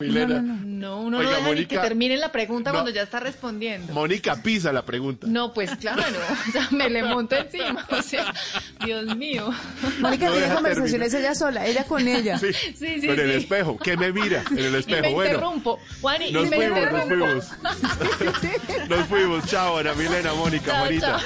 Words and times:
Milena. 0.00 0.40
No, 0.40 1.00
uno 1.00 1.18
Oiga, 1.18 1.30
no 1.30 1.36
deja 1.38 1.42
ni 1.42 1.54
Mónica- 1.54 1.68
que 1.70 1.78
termine 1.88 2.16
la 2.16 2.30
pregunta 2.30 2.70
No. 2.70 2.74
cuando 2.76 2.92
ya 2.92 3.02
está 3.02 3.18
respondiendo. 3.18 3.92
Mónica 3.92 4.40
pisa 4.40 4.72
la 4.72 4.84
pregunta. 4.84 5.26
No, 5.28 5.52
pues 5.52 5.74
claro, 5.74 6.04
o 6.48 6.52
sea, 6.52 6.68
me 6.70 6.88
le 6.88 7.02
monto 7.02 7.34
encima, 7.34 7.84
o 7.90 8.00
sea, 8.00 8.32
Dios 8.84 9.16
mío. 9.16 9.50
Mónica 9.98 10.26
No 10.26 10.32
tiene 10.36 10.54
conversaciones 10.54 11.12
ella 11.14 11.34
sola, 11.34 11.66
ella 11.66 11.82
con 11.82 12.06
ella. 12.06 12.38
Sí, 12.38 12.52
Sí, 12.52 13.00
sí, 13.00 13.06
con 13.08 13.18
el 13.18 13.32
sí. 13.32 13.36
espejo. 13.38 13.76
¿Qué 13.76 13.96
me 13.96 14.12
mira? 14.12 14.44
En 14.52 14.58
el 14.58 14.72
Y 14.72 14.76
espejo. 14.76 15.02
me 15.02 15.14
bueno, 15.14 15.30
interrumpo. 15.34 15.80
Juan, 16.00 16.22
y 16.22 16.30
nos 16.30 16.48
me 16.48 16.56
fuimos, 16.56 16.78
nos 16.92 17.02
interrumpo. 17.02 17.42
fuimos. 17.42 18.88
Nos 18.88 19.06
fuimos. 19.06 19.46
Chao, 19.46 19.78
Ana 19.78 19.94
Milena, 19.94 20.32
Mónica, 20.34 20.66
Chao, 20.70 20.78
Juanita. 20.84 21.20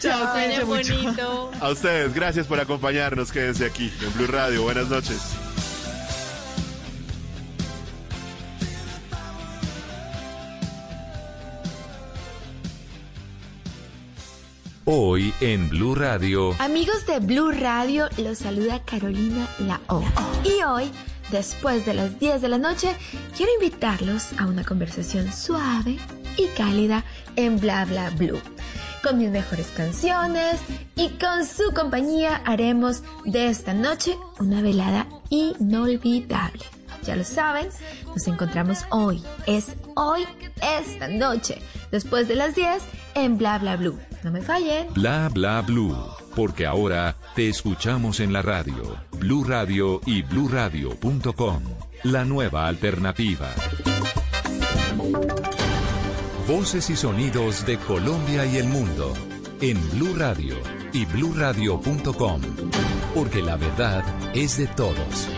chao. 0.00 0.34
Chao, 0.34 0.66
bonito. 0.66 1.50
A 1.60 1.68
ustedes, 1.70 2.12
gracias 2.12 2.48
por 2.48 2.58
acompañarnos. 2.58 3.30
Quédense 3.30 3.66
aquí 3.66 3.92
en 4.02 4.12
Blue 4.14 4.26
Radio. 4.26 4.64
Buenas 4.64 4.88
noches. 4.88 5.20
Hoy 14.92 15.32
en 15.40 15.68
Blue 15.68 15.94
Radio, 15.94 16.52
Amigos 16.58 17.06
de 17.06 17.20
Blue 17.20 17.52
Radio, 17.52 18.08
los 18.18 18.38
saluda 18.38 18.82
Carolina 18.84 19.48
La 19.60 19.80
O. 19.86 20.02
Y 20.42 20.64
hoy, 20.64 20.90
después 21.30 21.86
de 21.86 21.94
las 21.94 22.18
10 22.18 22.42
de 22.42 22.48
la 22.48 22.58
noche, 22.58 22.96
quiero 23.36 23.52
invitarlos 23.54 24.32
a 24.36 24.46
una 24.46 24.64
conversación 24.64 25.32
suave 25.32 25.96
y 26.36 26.48
cálida 26.56 27.04
en 27.36 27.60
Bla 27.60 27.84
Bla 27.84 28.10
Blue. 28.10 28.40
Con 29.00 29.18
mis 29.18 29.30
mejores 29.30 29.68
canciones 29.76 30.58
y 30.96 31.10
con 31.10 31.46
su 31.46 31.72
compañía 31.72 32.42
haremos 32.44 33.04
de 33.24 33.46
esta 33.46 33.72
noche 33.72 34.18
una 34.40 34.60
velada 34.60 35.06
inolvidable. 35.28 36.64
Ya 37.04 37.14
lo 37.14 37.22
saben, 37.22 37.68
nos 38.08 38.26
encontramos 38.26 38.80
hoy, 38.90 39.22
es 39.46 39.68
hoy, 39.94 40.26
esta 40.80 41.06
noche, 41.06 41.62
después 41.92 42.26
de 42.26 42.34
las 42.34 42.56
10 42.56 42.82
en 43.14 43.38
Bla 43.38 43.56
Bla 43.60 43.76
Blue. 43.76 43.96
No 44.22 44.30
me 44.30 44.40
fallen. 44.42 44.86
Bla 44.94 45.28
Bla 45.32 45.62
Blue, 45.62 45.96
porque 46.36 46.66
ahora 46.66 47.16
te 47.34 47.48
escuchamos 47.48 48.20
en 48.20 48.32
la 48.32 48.42
radio, 48.42 48.96
Blue 49.18 49.44
Radio 49.44 50.00
y 50.06 50.22
bluradio.com, 50.22 51.62
la 52.04 52.24
nueva 52.24 52.66
alternativa. 52.66 53.48
Voces 56.46 56.90
y 56.90 56.96
sonidos 56.96 57.64
de 57.64 57.78
Colombia 57.78 58.44
y 58.44 58.56
el 58.58 58.66
mundo 58.66 59.14
en 59.60 59.78
Blue 59.92 60.14
Radio 60.16 60.56
y 60.92 61.04
bluradio.com, 61.06 62.40
porque 63.14 63.42
la 63.42 63.56
verdad 63.56 64.04
es 64.34 64.58
de 64.58 64.66
todos. 64.66 65.28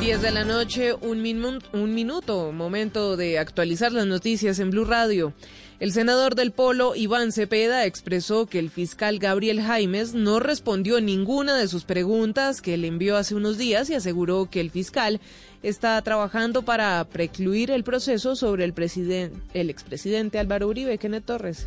10 0.00 0.20
de 0.20 0.30
la 0.32 0.44
noche, 0.44 0.92
un, 1.00 1.22
minu- 1.22 1.62
un 1.72 1.94
minuto, 1.94 2.52
momento 2.52 3.16
de 3.16 3.38
actualizar 3.38 3.92
las 3.92 4.06
noticias 4.06 4.58
en 4.58 4.70
Blue 4.70 4.84
Radio. 4.84 5.32
El 5.80 5.92
senador 5.92 6.36
del 6.36 6.52
Polo, 6.52 6.94
Iván 6.94 7.32
Cepeda, 7.32 7.84
expresó 7.84 8.46
que 8.46 8.60
el 8.60 8.70
fiscal 8.70 9.18
Gabriel 9.18 9.60
Jaimes 9.60 10.14
no 10.14 10.38
respondió 10.38 11.00
ninguna 11.00 11.56
de 11.56 11.66
sus 11.66 11.84
preguntas 11.84 12.62
que 12.62 12.76
le 12.76 12.86
envió 12.86 13.16
hace 13.16 13.34
unos 13.34 13.58
días 13.58 13.90
y 13.90 13.94
aseguró 13.94 14.48
que 14.48 14.60
el 14.60 14.70
fiscal 14.70 15.20
está 15.64 16.00
trabajando 16.02 16.62
para 16.62 17.04
precluir 17.04 17.72
el 17.72 17.82
proceso 17.82 18.36
sobre 18.36 18.64
el, 18.64 18.74
el 19.52 19.70
expresidente 19.70 20.38
Álvaro 20.38 20.68
Uribe, 20.68 20.98
Kenneth 20.98 21.24
Torres. 21.24 21.66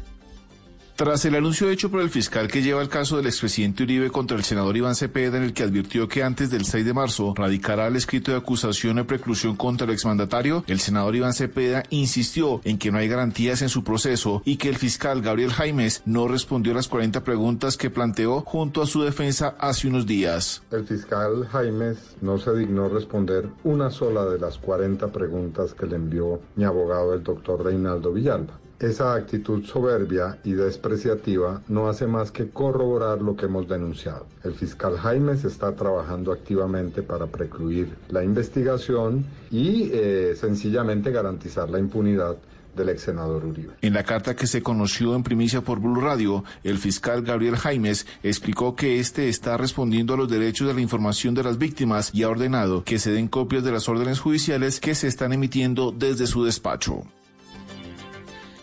Tras 0.97 1.23
el 1.25 1.35
anuncio 1.35 1.69
hecho 1.69 1.91
por 1.91 2.01
el 2.01 2.09
fiscal 2.09 2.47
que 2.47 2.63
lleva 2.63 2.81
el 2.81 2.89
caso 2.89 3.17
del 3.17 3.27
expresidente 3.27 3.83
Uribe 3.83 4.09
contra 4.09 4.35
el 4.35 4.43
senador 4.43 4.75
Iván 4.75 4.95
Cepeda, 4.95 5.37
en 5.37 5.43
el 5.43 5.53
que 5.53 5.61
advirtió 5.61 6.07
que 6.07 6.23
antes 6.23 6.49
del 6.49 6.65
6 6.65 6.83
de 6.83 6.93
marzo 6.95 7.35
radicará 7.37 7.85
el 7.85 7.95
escrito 7.95 8.31
de 8.31 8.37
acusación 8.37 8.95
de 8.95 9.03
preclusión 9.03 9.55
contra 9.55 9.85
el 9.85 9.93
exmandatario, 9.93 10.63
el 10.65 10.79
senador 10.79 11.15
Iván 11.15 11.33
Cepeda 11.33 11.83
insistió 11.91 12.61
en 12.63 12.79
que 12.79 12.91
no 12.91 12.97
hay 12.97 13.07
garantías 13.07 13.61
en 13.61 13.69
su 13.69 13.83
proceso 13.83 14.41
y 14.43 14.57
que 14.57 14.69
el 14.69 14.77
fiscal 14.77 15.21
Gabriel 15.21 15.53
Jaimes 15.53 16.01
no 16.07 16.27
respondió 16.27 16.73
las 16.73 16.87
40 16.87 17.23
preguntas 17.23 17.77
que 17.77 17.91
planteó 17.91 18.41
junto 18.41 18.81
a 18.81 18.87
su 18.87 19.03
defensa 19.03 19.53
hace 19.59 19.87
unos 19.87 20.07
días. 20.07 20.63
El 20.71 20.87
fiscal 20.87 21.47
Jaimes 21.51 22.15
no 22.21 22.39
se 22.39 22.55
dignó 22.55 22.89
responder 22.89 23.49
una 23.63 23.91
sola 23.91 24.25
de 24.25 24.39
las 24.39 24.57
40 24.57 25.09
preguntas 25.09 25.75
que 25.75 25.85
le 25.85 25.97
envió 25.97 26.41
mi 26.55 26.63
abogado, 26.63 27.13
el 27.13 27.21
doctor 27.21 27.63
Reinaldo 27.63 28.13
Villalba. 28.13 28.59
Esa 28.79 29.15
actitud 29.15 29.65
soberbia 29.65 30.37
y 30.43 30.51
despreciativa 30.51 31.63
no 31.67 31.89
hace 31.89 32.05
más 32.05 32.31
que 32.31 32.49
corroborar 32.49 33.23
lo 33.23 33.35
que 33.35 33.45
hemos 33.45 33.67
denunciado. 33.67 34.27
El 34.43 34.53
fiscal 34.53 34.97
Jaimes 34.97 35.45
está 35.45 35.75
trabajando 35.75 36.31
activamente 36.31 37.01
para 37.01 37.25
precluir 37.25 37.95
la 38.09 38.23
investigación 38.23 39.25
y 39.49 39.89
eh, 39.91 40.35
sencillamente 40.39 41.09
garantizar 41.11 41.71
la 41.71 41.79
impunidad 41.79 42.37
del 42.75 42.89
ex 42.89 43.01
senador 43.01 43.43
Uribe. 43.45 43.73
En 43.81 43.95
la 43.95 44.03
carta 44.03 44.35
que 44.35 44.45
se 44.45 44.61
conoció 44.61 45.15
en 45.15 45.23
primicia 45.23 45.61
por 45.61 45.79
Blue 45.79 45.99
Radio, 45.99 46.43
el 46.63 46.77
fiscal 46.77 47.23
Gabriel 47.23 47.57
Jaimes 47.57 48.05
explicó 48.21 48.75
que 48.75 48.99
este 48.99 49.27
está 49.27 49.57
respondiendo 49.57 50.13
a 50.13 50.17
los 50.17 50.29
derechos 50.29 50.67
de 50.67 50.75
la 50.75 50.81
información 50.81 51.33
de 51.33 51.41
las 51.41 51.57
víctimas 51.57 52.11
y 52.13 52.21
ha 52.21 52.29
ordenado 52.29 52.83
que 52.83 52.99
se 52.99 53.11
den 53.11 53.27
copias 53.27 53.63
de 53.63 53.71
las 53.71 53.89
órdenes 53.89 54.19
judiciales 54.19 54.79
que 54.79 54.93
se 54.93 55.07
están 55.07 55.33
emitiendo 55.33 55.91
desde 55.91 56.27
su 56.27 56.45
despacho. 56.45 57.03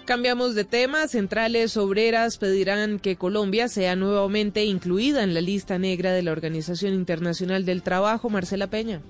Cambiamos 0.05 0.55
de 0.55 0.65
tema. 0.65 1.09
Centrales 1.09 1.79
obreras 1.79 2.37
pedirán 2.37 2.99
que 2.99 3.17
Colombia 3.17 3.69
sea 3.69 3.97
nuevamente 3.97 4.65
incluida 4.65 5.23
en 5.23 5.33
la 5.33 5.41
lista 5.41 5.79
negra 5.79 6.13
de 6.13 6.23
la 6.23 6.33
Organización 6.33 6.93
Internacional 6.93 7.65
del 7.65 7.83
Trabajo. 7.83 8.29
Marcela 8.29 8.67
Peña. 8.67 9.01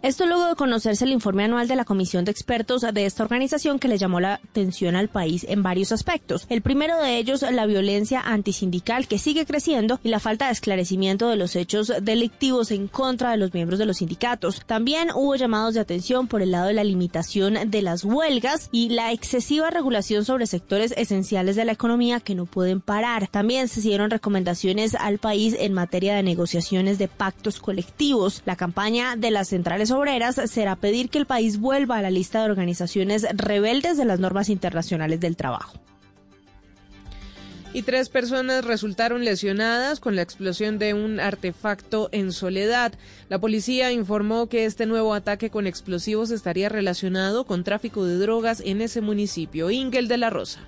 Esto 0.00 0.26
luego 0.26 0.46
de 0.46 0.54
conocerse 0.54 1.04
el 1.04 1.10
informe 1.10 1.42
anual 1.42 1.66
de 1.66 1.74
la 1.74 1.84
Comisión 1.84 2.24
de 2.24 2.30
Expertos 2.30 2.82
de 2.82 3.04
esta 3.04 3.24
organización 3.24 3.80
que 3.80 3.88
le 3.88 3.98
llamó 3.98 4.20
la 4.20 4.34
atención 4.34 4.94
al 4.94 5.08
país 5.08 5.44
en 5.48 5.64
varios 5.64 5.90
aspectos. 5.90 6.46
El 6.48 6.62
primero 6.62 6.96
de 6.98 7.18
ellos, 7.18 7.42
la 7.42 7.66
violencia 7.66 8.20
antisindical 8.20 9.08
que 9.08 9.18
sigue 9.18 9.44
creciendo 9.44 9.98
y 10.04 10.10
la 10.10 10.20
falta 10.20 10.46
de 10.46 10.52
esclarecimiento 10.52 11.28
de 11.28 11.34
los 11.34 11.56
hechos 11.56 11.92
delictivos 12.00 12.70
en 12.70 12.86
contra 12.86 13.32
de 13.32 13.38
los 13.38 13.52
miembros 13.52 13.80
de 13.80 13.86
los 13.86 13.96
sindicatos. 13.96 14.62
También 14.66 15.08
hubo 15.16 15.34
llamados 15.34 15.74
de 15.74 15.80
atención 15.80 16.28
por 16.28 16.42
el 16.42 16.52
lado 16.52 16.68
de 16.68 16.74
la 16.74 16.84
limitación 16.84 17.58
de 17.68 17.82
las 17.82 18.04
huelgas 18.04 18.68
y 18.70 18.90
la 18.90 19.10
excesiva 19.10 19.68
regulación 19.70 20.24
sobre 20.24 20.46
sectores 20.46 20.94
esenciales 20.96 21.56
de 21.56 21.64
la 21.64 21.72
economía 21.72 22.20
que 22.20 22.36
no 22.36 22.46
pueden 22.46 22.80
parar. 22.80 23.26
También 23.26 23.66
se 23.66 23.80
hicieron 23.80 24.10
recomendaciones 24.10 24.94
al 24.94 25.18
país 25.18 25.56
en 25.58 25.72
materia 25.72 26.14
de 26.14 26.22
negociaciones 26.22 26.98
de 26.98 27.08
pactos 27.08 27.58
colectivos. 27.58 28.42
La 28.46 28.54
campaña 28.54 29.16
de 29.16 29.32
las 29.32 29.48
centrales 29.48 29.87
obreras 29.90 30.40
será 30.46 30.76
pedir 30.76 31.10
que 31.10 31.18
el 31.18 31.26
país 31.26 31.58
vuelva 31.58 31.98
a 31.98 32.02
la 32.02 32.10
lista 32.10 32.40
de 32.40 32.50
organizaciones 32.50 33.26
rebeldes 33.34 33.96
de 33.96 34.04
las 34.04 34.20
normas 34.20 34.48
internacionales 34.48 35.20
del 35.20 35.36
trabajo. 35.36 35.78
Y 37.74 37.82
tres 37.82 38.08
personas 38.08 38.64
resultaron 38.64 39.24
lesionadas 39.24 40.00
con 40.00 40.16
la 40.16 40.22
explosión 40.22 40.78
de 40.78 40.94
un 40.94 41.20
artefacto 41.20 42.08
en 42.12 42.32
Soledad. 42.32 42.94
La 43.28 43.38
policía 43.38 43.92
informó 43.92 44.48
que 44.48 44.64
este 44.64 44.86
nuevo 44.86 45.12
ataque 45.12 45.50
con 45.50 45.66
explosivos 45.66 46.30
estaría 46.30 46.70
relacionado 46.70 47.44
con 47.44 47.64
tráfico 47.64 48.04
de 48.04 48.16
drogas 48.16 48.62
en 48.64 48.80
ese 48.80 49.02
municipio. 49.02 49.70
Ingel 49.70 50.08
de 50.08 50.16
la 50.16 50.30
Rosa. 50.30 50.60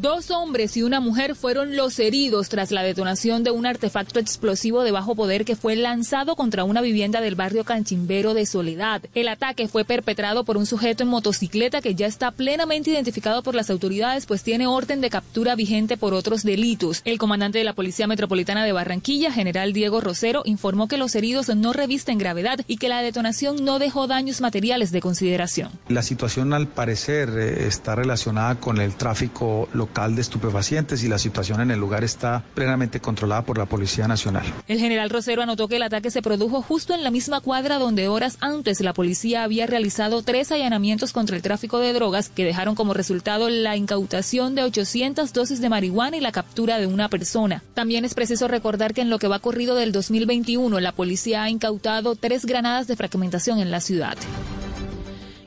Dos 0.00 0.30
hombres 0.30 0.76
y 0.76 0.84
una 0.84 1.00
mujer 1.00 1.34
fueron 1.34 1.74
los 1.74 1.98
heridos 1.98 2.48
tras 2.48 2.70
la 2.70 2.84
detonación 2.84 3.42
de 3.42 3.50
un 3.50 3.66
artefacto 3.66 4.20
explosivo 4.20 4.84
de 4.84 4.92
bajo 4.92 5.16
poder 5.16 5.44
que 5.44 5.56
fue 5.56 5.74
lanzado 5.74 6.36
contra 6.36 6.62
una 6.62 6.80
vivienda 6.80 7.20
del 7.20 7.34
barrio 7.34 7.64
Canchimbero 7.64 8.32
de 8.32 8.46
Soledad. 8.46 9.02
El 9.14 9.26
ataque 9.26 9.66
fue 9.66 9.84
perpetrado 9.84 10.44
por 10.44 10.56
un 10.56 10.66
sujeto 10.66 11.02
en 11.02 11.08
motocicleta 11.08 11.80
que 11.80 11.96
ya 11.96 12.06
está 12.06 12.30
plenamente 12.30 12.90
identificado 12.92 13.42
por 13.42 13.56
las 13.56 13.70
autoridades, 13.70 14.26
pues 14.26 14.44
tiene 14.44 14.68
orden 14.68 15.00
de 15.00 15.10
captura 15.10 15.56
vigente 15.56 15.96
por 15.96 16.14
otros 16.14 16.44
delitos. 16.44 17.02
El 17.04 17.18
comandante 17.18 17.58
de 17.58 17.64
la 17.64 17.72
Policía 17.72 18.06
Metropolitana 18.06 18.64
de 18.64 18.70
Barranquilla, 18.70 19.32
general 19.32 19.72
Diego 19.72 20.00
Rosero, 20.00 20.42
informó 20.44 20.86
que 20.86 20.96
los 20.96 21.16
heridos 21.16 21.48
no 21.56 21.72
revisten 21.72 22.18
gravedad 22.18 22.60
y 22.68 22.76
que 22.76 22.88
la 22.88 23.02
detonación 23.02 23.64
no 23.64 23.80
dejó 23.80 24.06
daños 24.06 24.40
materiales 24.42 24.92
de 24.92 25.00
consideración. 25.00 25.72
La 25.88 26.04
situación 26.04 26.52
al 26.52 26.68
parecer 26.68 27.30
eh, 27.36 27.66
está 27.66 27.96
relacionada 27.96 28.60
con 28.60 28.80
el 28.80 28.94
tráfico 28.94 29.68
local 29.72 29.87
de 29.98 30.20
estupefacientes 30.20 31.02
y 31.02 31.08
la 31.08 31.18
situación 31.18 31.60
en 31.60 31.72
el 31.72 31.80
lugar 31.80 32.04
está 32.04 32.44
plenamente 32.54 33.00
controlada 33.00 33.42
por 33.42 33.58
la 33.58 33.66
Policía 33.66 34.06
Nacional. 34.06 34.44
El 34.68 34.78
general 34.78 35.10
Rosero 35.10 35.42
anotó 35.42 35.66
que 35.66 35.74
el 35.74 35.82
ataque 35.82 36.12
se 36.12 36.22
produjo 36.22 36.62
justo 36.62 36.94
en 36.94 37.02
la 37.02 37.10
misma 37.10 37.40
cuadra 37.40 37.78
donde 37.78 38.06
horas 38.06 38.38
antes 38.40 38.80
la 38.80 38.92
policía 38.92 39.42
había 39.42 39.66
realizado 39.66 40.22
tres 40.22 40.52
allanamientos 40.52 41.12
contra 41.12 41.34
el 41.34 41.42
tráfico 41.42 41.80
de 41.80 41.92
drogas 41.92 42.28
que 42.28 42.44
dejaron 42.44 42.76
como 42.76 42.94
resultado 42.94 43.50
la 43.50 43.76
incautación 43.76 44.54
de 44.54 44.62
800 44.62 45.32
dosis 45.32 45.60
de 45.60 45.68
marihuana 45.68 46.16
y 46.16 46.20
la 46.20 46.30
captura 46.30 46.78
de 46.78 46.86
una 46.86 47.08
persona. 47.08 47.64
También 47.74 48.04
es 48.04 48.14
preciso 48.14 48.46
recordar 48.46 48.94
que 48.94 49.00
en 49.00 49.10
lo 49.10 49.18
que 49.18 49.26
va 49.26 49.40
corrido 49.40 49.74
del 49.74 49.90
2021 49.90 50.78
la 50.78 50.92
policía 50.92 51.42
ha 51.42 51.50
incautado 51.50 52.14
tres 52.14 52.46
granadas 52.46 52.86
de 52.86 52.94
fragmentación 52.94 53.58
en 53.58 53.72
la 53.72 53.80
ciudad. 53.80 54.16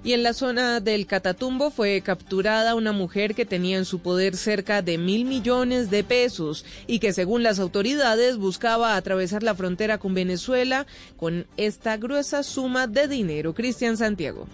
Y 0.03 0.13
en 0.13 0.23
la 0.23 0.33
zona 0.33 0.79
del 0.79 1.05
Catatumbo 1.05 1.69
fue 1.69 2.01
capturada 2.01 2.73
una 2.73 2.91
mujer 2.91 3.35
que 3.35 3.45
tenía 3.45 3.77
en 3.77 3.85
su 3.85 3.99
poder 3.99 4.35
cerca 4.35 4.81
de 4.81 4.97
mil 4.97 5.25
millones 5.25 5.91
de 5.91 6.03
pesos 6.03 6.65
y 6.87 6.97
que 6.97 7.13
según 7.13 7.43
las 7.43 7.59
autoridades 7.59 8.37
buscaba 8.37 8.95
atravesar 8.95 9.43
la 9.43 9.53
frontera 9.53 9.99
con 9.99 10.15
Venezuela 10.15 10.87
con 11.17 11.45
esta 11.55 11.97
gruesa 11.97 12.41
suma 12.41 12.87
de 12.87 13.07
dinero. 13.07 13.53
Cristian 13.53 13.95
Santiago. 13.95 14.47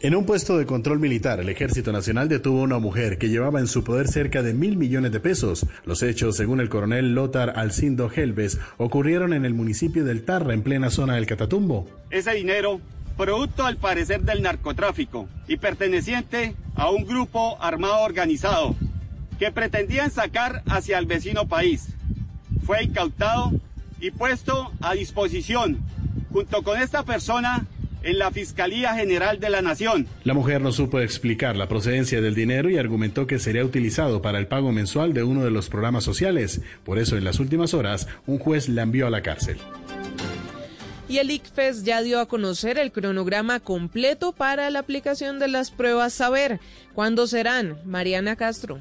En 0.00 0.14
un 0.14 0.26
puesto 0.26 0.58
de 0.58 0.66
control 0.66 0.98
militar, 0.98 1.40
el 1.40 1.48
Ejército 1.48 1.90
Nacional 1.90 2.28
detuvo 2.28 2.60
a 2.60 2.64
una 2.64 2.78
mujer 2.78 3.16
que 3.16 3.30
llevaba 3.30 3.60
en 3.60 3.68
su 3.68 3.84
poder 3.84 4.06
cerca 4.08 4.42
de 4.42 4.52
mil 4.52 4.76
millones 4.76 5.12
de 5.12 5.20
pesos. 5.20 5.64
Los 5.86 6.02
hechos, 6.02 6.36
según 6.36 6.60
el 6.60 6.68
coronel 6.68 7.14
Lothar 7.14 7.54
Alcindo 7.56 8.10
Helves, 8.14 8.58
ocurrieron 8.76 9.32
en 9.32 9.46
el 9.46 9.54
municipio 9.54 10.04
del 10.04 10.26
Tarra, 10.26 10.52
en 10.52 10.62
plena 10.62 10.90
zona 10.90 11.14
del 11.14 11.24
Catatumbo. 11.24 11.86
Ese 12.10 12.34
dinero 12.34 12.82
producto 13.16 13.64
al 13.64 13.76
parecer 13.76 14.22
del 14.22 14.42
narcotráfico 14.42 15.28
y 15.48 15.56
perteneciente 15.56 16.54
a 16.74 16.90
un 16.90 17.04
grupo 17.04 17.56
armado 17.60 18.00
organizado 18.00 18.74
que 19.38 19.52
pretendían 19.52 20.10
sacar 20.10 20.62
hacia 20.66 20.98
el 20.98 21.06
vecino 21.06 21.46
país. 21.46 21.88
Fue 22.64 22.84
incautado 22.84 23.52
y 24.00 24.10
puesto 24.10 24.72
a 24.80 24.94
disposición 24.94 25.78
junto 26.32 26.62
con 26.62 26.80
esta 26.80 27.04
persona 27.04 27.66
en 28.02 28.18
la 28.18 28.30
Fiscalía 28.30 28.94
General 28.94 29.40
de 29.40 29.50
la 29.50 29.62
Nación. 29.62 30.06
La 30.24 30.34
mujer 30.34 30.60
no 30.60 30.72
supo 30.72 31.00
explicar 31.00 31.56
la 31.56 31.68
procedencia 31.68 32.20
del 32.20 32.34
dinero 32.34 32.68
y 32.68 32.76
argumentó 32.76 33.26
que 33.26 33.38
sería 33.38 33.64
utilizado 33.64 34.20
para 34.20 34.38
el 34.38 34.46
pago 34.46 34.72
mensual 34.72 35.14
de 35.14 35.22
uno 35.22 35.42
de 35.42 35.50
los 35.50 35.70
programas 35.70 36.04
sociales. 36.04 36.60
Por 36.84 36.98
eso, 36.98 37.16
en 37.16 37.24
las 37.24 37.40
últimas 37.40 37.72
horas, 37.72 38.06
un 38.26 38.38
juez 38.38 38.68
la 38.68 38.82
envió 38.82 39.06
a 39.06 39.10
la 39.10 39.22
cárcel. 39.22 39.56
Y 41.08 41.18
el 41.18 41.30
ICFES 41.30 41.84
ya 41.84 42.00
dio 42.00 42.18
a 42.18 42.26
conocer 42.26 42.78
el 42.78 42.90
cronograma 42.90 43.60
completo 43.60 44.32
para 44.32 44.70
la 44.70 44.78
aplicación 44.78 45.38
de 45.38 45.48
las 45.48 45.70
pruebas 45.70 46.14
Saber. 46.14 46.60
¿Cuándo 46.94 47.26
serán? 47.26 47.78
Mariana 47.84 48.36
Castro. 48.36 48.80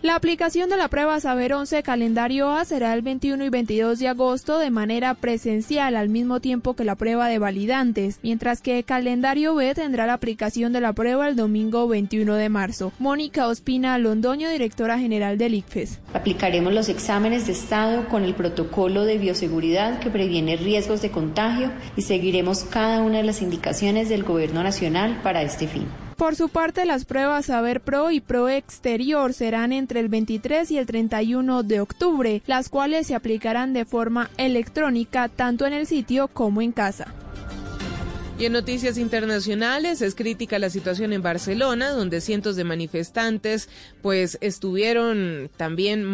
La 0.00 0.14
aplicación 0.14 0.70
de 0.70 0.76
la 0.76 0.86
prueba 0.86 1.18
Saber 1.18 1.52
11 1.52 1.82
calendario 1.82 2.52
A 2.52 2.64
será 2.64 2.94
el 2.94 3.02
21 3.02 3.44
y 3.44 3.48
22 3.48 3.98
de 3.98 4.06
agosto 4.06 4.60
de 4.60 4.70
manera 4.70 5.14
presencial 5.14 5.96
al 5.96 6.08
mismo 6.08 6.38
tiempo 6.38 6.74
que 6.74 6.84
la 6.84 6.94
prueba 6.94 7.26
de 7.26 7.40
validantes, 7.40 8.20
mientras 8.22 8.60
que 8.60 8.84
calendario 8.84 9.56
B 9.56 9.74
tendrá 9.74 10.06
la 10.06 10.12
aplicación 10.12 10.72
de 10.72 10.80
la 10.80 10.92
prueba 10.92 11.26
el 11.26 11.34
domingo 11.34 11.88
21 11.88 12.36
de 12.36 12.48
marzo. 12.48 12.92
Mónica 13.00 13.48
Ospina 13.48 13.98
Londoño, 13.98 14.48
directora 14.50 15.00
general 15.00 15.36
del 15.36 15.54
ICFES. 15.54 15.98
Aplicaremos 16.14 16.72
los 16.72 16.88
exámenes 16.88 17.48
de 17.48 17.54
estado 17.54 18.08
con 18.08 18.22
el 18.22 18.34
protocolo 18.34 19.04
de 19.04 19.18
bioseguridad 19.18 19.98
que 19.98 20.10
previene 20.10 20.56
riesgos 20.56 21.02
de 21.02 21.10
contagio 21.10 21.72
y 21.96 22.02
seguiremos 22.02 22.62
cada 22.62 23.02
una 23.02 23.16
de 23.16 23.24
las 23.24 23.42
indicaciones 23.42 24.08
del 24.08 24.22
Gobierno 24.22 24.62
Nacional 24.62 25.18
para 25.24 25.42
este 25.42 25.66
fin. 25.66 25.88
Por 26.18 26.34
su 26.34 26.48
parte, 26.48 26.84
las 26.84 27.04
pruebas 27.04 27.46
Saber 27.46 27.80
Pro 27.80 28.10
y 28.10 28.18
Pro 28.18 28.48
Exterior 28.48 29.32
serán 29.32 29.72
entre 29.72 30.00
el 30.00 30.08
23 30.08 30.68
y 30.72 30.76
el 30.76 30.84
31 30.84 31.62
de 31.62 31.80
octubre, 31.80 32.42
las 32.44 32.68
cuales 32.68 33.06
se 33.06 33.14
aplicarán 33.14 33.72
de 33.72 33.84
forma 33.84 34.28
electrónica 34.36 35.28
tanto 35.28 35.64
en 35.64 35.74
el 35.74 35.86
sitio 35.86 36.26
como 36.26 36.60
en 36.60 36.72
casa. 36.72 37.14
Y 38.38 38.44
en 38.44 38.52
noticias 38.52 38.98
internacionales 38.98 40.00
es 40.00 40.14
crítica 40.14 40.60
la 40.60 40.70
situación 40.70 41.12
en 41.12 41.22
Barcelona, 41.22 41.90
donde 41.90 42.20
cientos 42.20 42.54
de 42.54 42.62
manifestantes 42.62 43.68
pues 44.00 44.38
estuvieron 44.40 45.50
también 45.56 46.06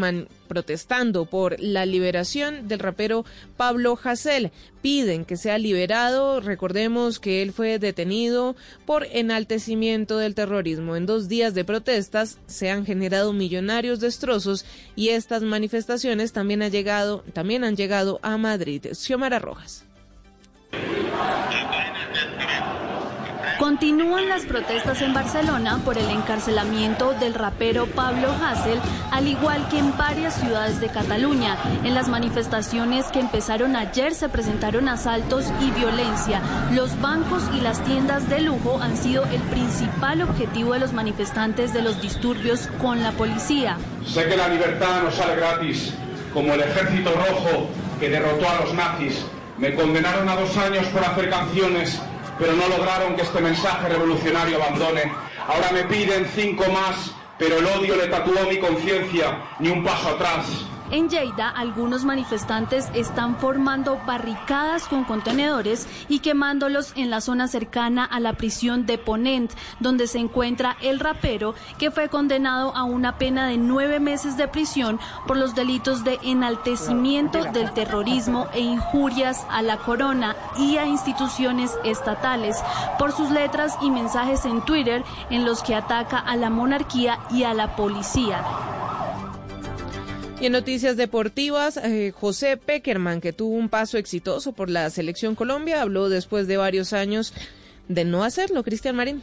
protestando 0.49 1.27
por 1.27 1.61
la 1.61 1.85
liberación 1.85 2.67
del 2.67 2.79
rapero 2.79 3.27
Pablo 3.59 3.99
Hasél. 4.03 4.53
Piden 4.81 5.27
que 5.27 5.37
sea 5.37 5.59
liberado. 5.59 6.41
Recordemos 6.41 7.19
que 7.19 7.43
él 7.43 7.53
fue 7.53 7.79
detenido 7.79 8.57
por 8.87 9.07
enaltecimiento 9.13 10.17
del 10.17 10.35
terrorismo. 10.35 10.97
En 10.97 11.05
dos 11.05 11.29
días 11.29 11.53
de 11.53 11.67
protestas 11.67 12.39
se 12.47 12.71
han 12.71 12.87
generado 12.87 13.35
millonarios 13.35 14.01
destrozos 14.01 14.65
y 14.97 15.11
estas 15.11 15.43
manifestaciones 15.43 16.33
también 16.33 16.63
han 16.63 16.73
llegado, 16.73 17.23
también 17.35 17.65
han 17.65 17.77
llegado 17.77 18.19
a 18.23 18.39
Madrid. 18.39 18.87
Xiomara 18.95 19.41
Rojas. 19.41 19.85
Continúan 23.59 24.29
las 24.29 24.45
protestas 24.47 25.01
en 25.01 25.15
Barcelona 25.15 25.81
por 25.85 25.97
el 25.97 26.11
encarcelamiento 26.11 27.15
del 27.15 27.35
rapero 27.35 27.87
Pablo 27.87 28.29
Hassel, 28.43 28.81
al 29.11 29.29
igual 29.29 29.69
que 29.69 29.79
en 29.79 29.97
varias 29.97 30.35
ciudades 30.35 30.81
de 30.81 30.89
Cataluña. 30.89 31.57
En 31.85 31.95
las 31.95 32.09
manifestaciones 32.09 33.07
que 33.07 33.21
empezaron 33.21 33.77
ayer 33.77 34.15
se 34.15 34.29
presentaron 34.29 34.89
asaltos 34.89 35.47
y 35.61 35.71
violencia. 35.71 36.43
Los 36.73 37.01
bancos 37.01 37.43
y 37.57 37.61
las 37.61 37.83
tiendas 37.85 38.29
de 38.29 38.41
lujo 38.41 38.81
han 38.83 38.97
sido 38.97 39.25
el 39.25 39.41
principal 39.43 40.23
objetivo 40.23 40.73
de 40.73 40.81
los 40.81 40.93
manifestantes 40.93 41.73
de 41.73 41.83
los 41.83 42.03
disturbios 42.03 42.69
con 42.83 43.03
la 43.03 43.13
policía. 43.13 43.79
Sé 44.05 44.27
que 44.27 44.37
la 44.37 44.49
libertad 44.49 45.03
no 45.05 45.11
sale 45.11 45.37
gratis, 45.37 45.95
como 46.33 46.55
el 46.55 46.61
ejército 46.61 47.13
rojo 47.13 47.69
que 48.01 48.09
derrotó 48.09 48.49
a 48.49 48.65
los 48.65 48.75
nazis. 48.75 49.25
Me 49.59 49.75
condenaron 49.75 50.29
a 50.29 50.37
dos 50.37 50.57
años 50.57 50.87
por 50.87 51.05
hacer 51.05 51.31
canciones 51.31 52.01
pero 52.39 52.53
no 52.53 52.69
lograron 52.69 53.15
que 53.17 53.23
este 53.23 53.41
mensaje 53.41 53.89
revolucionario 53.89 54.63
abandone. 54.63 55.13
Ahora 55.47 55.71
me 55.73 55.85
piden 55.85 56.27
cinco 56.35 56.65
más, 56.71 57.13
pero 57.39 57.59
el 57.59 57.67
odio 57.67 57.97
le 57.97 58.09
tatuó 58.09 58.35
mi 58.49 58.59
conciencia, 58.59 59.39
ni 59.61 59.69
un 59.69 59.85
paso 59.85 60.11
atrás. 60.11 60.65
En 60.95 61.09
Lleida, 61.09 61.49
algunos 61.49 62.05
manifestantes 62.05 62.89
están 62.95 63.37
formando 63.39 64.01
barricadas 64.07 64.87
con 64.87 65.03
contenedores 65.03 65.89
y 66.09 66.21
quemándolos 66.21 66.93
en 66.95 67.11
la 67.11 67.21
zona 67.21 67.49
cercana 67.49 68.05
a 68.05 68.21
la 68.21 68.35
prisión 68.35 68.87
de 68.87 68.97
Ponent, 68.97 69.51
donde 69.81 70.07
se 70.07 70.21
encuentra 70.21 70.77
el 70.81 71.01
rapero 71.01 71.57
que 71.79 71.91
fue 71.91 72.09
condenado 72.09 72.77
a 72.77 72.85
una 72.85 73.19
pena 73.19 73.49
de 73.49 73.59
nueve 73.59 73.99
meses 73.99 74.37
de 74.37 74.47
prisión 74.47 75.01
por 75.27 75.37
los 75.37 75.57
delitos 75.57 76.05
de 76.05 76.21
enaltecimiento 76.23 77.43
del 77.43 77.73
terrorismo 77.73 78.47
e 78.53 78.61
injurias 78.61 79.45
a 79.51 79.63
la 79.63 79.79
corona 79.79 80.37
y 80.57 80.77
a 80.77 80.87
instituciones 80.87 81.77
estatales 81.83 82.63
por 83.01 83.11
sus 83.11 83.33
letras 83.33 83.77
y 83.83 83.91
mensajes 83.91 84.45
en 84.45 84.65
Twitter 84.65 85.03
en 85.29 85.45
los 85.45 85.61
que 85.65 85.75
ataca 85.75 86.19
a 86.19 86.37
la 86.37 86.51
monarquía 86.51 87.19
y 87.33 87.43
a 87.43 87.53
la 87.53 87.75
policía. 87.75 88.45
Y 90.45 90.49
en 90.49 90.53
noticias 90.53 90.99
deportivas, 90.99 91.79
eh, 91.79 92.13
José 92.15 92.59
Peckerman, 92.59 93.23
que 93.23 93.33
tuvo 93.33 93.57
un 93.57 93.71
paso 93.71 93.97
exitoso 93.97 94.53
por 94.53 94.69
la 94.69 94.91
selección 94.91 95.35
Colombia, 95.35 95.81
habló 95.81 96.11
después 96.11 96.47
de 96.47 96.59
varios 96.59 96.93
años 96.93 97.33
de 97.89 98.05
no 98.05 98.25
hacerlo. 98.25 98.63
Cristian 98.63 98.95
Marín. 98.95 99.23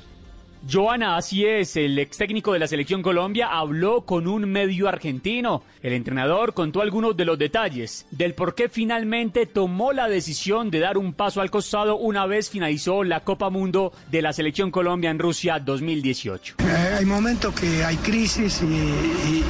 Joana, 0.69 1.17
así 1.17 1.45
es, 1.45 1.75
el 1.75 1.97
ex 1.97 2.17
técnico 2.17 2.53
de 2.53 2.59
la 2.59 2.67
selección 2.67 3.01
Colombia 3.01 3.47
habló 3.47 4.01
con 4.01 4.27
un 4.27 4.49
medio 4.49 4.87
argentino. 4.87 5.63
El 5.81 5.93
entrenador 5.93 6.53
contó 6.53 6.81
algunos 6.81 7.17
de 7.17 7.25
los 7.25 7.39
detalles 7.39 8.05
del 8.11 8.35
por 8.35 8.53
qué 8.53 8.69
finalmente 8.69 9.45
tomó 9.47 9.91
la 9.91 10.07
decisión 10.07 10.69
de 10.69 10.79
dar 10.79 10.97
un 10.97 11.13
paso 11.13 11.41
al 11.41 11.49
costado 11.49 11.97
una 11.97 12.25
vez 12.27 12.49
finalizó 12.49 13.03
la 13.03 13.21
Copa 13.21 13.49
Mundo 13.49 13.91
de 14.11 14.21
la 14.21 14.33
selección 14.33 14.69
Colombia 14.69 15.09
en 15.09 15.19
Rusia 15.19 15.59
2018. 15.59 16.55
Eh, 16.59 16.95
hay 16.99 17.05
momentos 17.05 17.53
que 17.55 17.83
hay 17.83 17.97
crisis 17.97 18.61
y, 18.61 19.43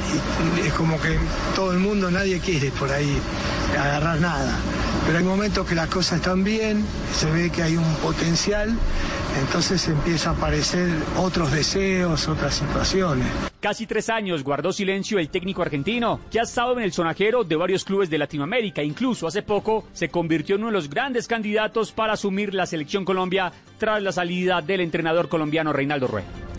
es 0.66 0.72
como 0.72 1.00
que 1.00 1.18
todo 1.54 1.72
el 1.72 1.78
mundo, 1.78 2.10
nadie 2.10 2.38
quiere 2.40 2.70
por 2.70 2.90
ahí 2.90 3.18
agarrar 3.78 4.20
nada. 4.20 4.58
Pero 5.06 5.18
hay 5.18 5.24
momentos 5.24 5.66
que 5.66 5.74
las 5.74 5.88
cosas 5.88 6.18
están 6.18 6.44
bien, 6.44 6.84
se 7.14 7.30
ve 7.30 7.50
que 7.50 7.62
hay 7.62 7.76
un 7.76 7.94
potencial 7.96 8.76
entonces 9.40 9.88
empieza 9.88 10.30
a 10.30 10.32
aparecer 10.34 10.90
otros 11.16 11.50
deseos, 11.52 12.28
otras 12.28 12.54
situaciones. 12.54 13.26
Casi 13.60 13.86
tres 13.86 14.10
años 14.10 14.42
guardó 14.42 14.72
silencio 14.72 15.18
el 15.18 15.28
técnico 15.28 15.62
argentino, 15.62 16.20
que 16.30 16.40
ha 16.40 16.42
estado 16.42 16.76
en 16.76 16.82
el 16.82 16.92
sonajero 16.92 17.44
de 17.44 17.56
varios 17.56 17.84
clubes 17.84 18.10
de 18.10 18.18
Latinoamérica. 18.18 18.82
Incluso 18.82 19.26
hace 19.26 19.42
poco 19.42 19.84
se 19.92 20.08
convirtió 20.08 20.56
en 20.56 20.62
uno 20.62 20.70
de 20.70 20.74
los 20.74 20.90
grandes 20.90 21.28
candidatos 21.28 21.92
para 21.92 22.14
asumir 22.14 22.54
la 22.54 22.66
selección 22.66 23.04
Colombia 23.04 23.52
tras 23.78 24.02
la 24.02 24.12
salida 24.12 24.60
del 24.60 24.80
entrenador 24.80 25.28
colombiano 25.28 25.72
Reinaldo 25.72 26.08
Rueda. 26.08 26.51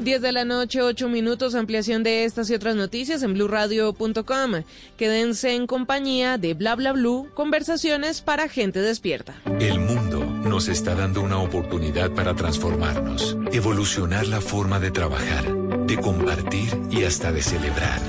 10 0.00 0.20
de 0.20 0.32
la 0.32 0.44
noche, 0.44 0.82
8 0.82 1.08
minutos, 1.08 1.54
ampliación 1.54 2.02
de 2.02 2.24
estas 2.24 2.50
y 2.50 2.54
otras 2.54 2.76
noticias 2.76 3.22
en 3.22 3.34
blurradio.com. 3.34 4.62
Quédense 4.96 5.54
en 5.54 5.66
compañía 5.66 6.38
de 6.38 6.54
Bla 6.54 6.74
Bla 6.74 6.94
conversaciones 7.34 8.20
para 8.20 8.48
gente 8.48 8.80
despierta. 8.80 9.34
El 9.58 9.80
mundo 9.80 10.24
nos 10.24 10.68
está 10.68 10.94
dando 10.94 11.22
una 11.22 11.38
oportunidad 11.38 12.10
para 12.10 12.34
transformarnos, 12.34 13.36
evolucionar 13.52 14.26
la 14.26 14.40
forma 14.40 14.80
de 14.80 14.90
trabajar, 14.90 15.54
de 15.86 15.96
compartir 15.96 16.68
y 16.90 17.04
hasta 17.04 17.32
de 17.32 17.42
celebrar. 17.42 18.00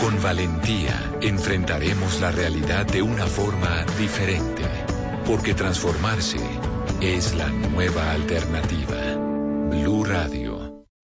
Con 0.00 0.20
valentía 0.22 0.94
enfrentaremos 1.20 2.20
la 2.20 2.30
realidad 2.30 2.86
de 2.86 3.02
una 3.02 3.26
forma 3.26 3.84
diferente, 3.98 4.62
porque 5.26 5.54
transformarse 5.54 6.38
es 7.00 7.34
la 7.34 7.48
nueva 7.48 8.12
alternativa. 8.12 9.14
Blue 9.70 10.04
Radio 10.04 10.57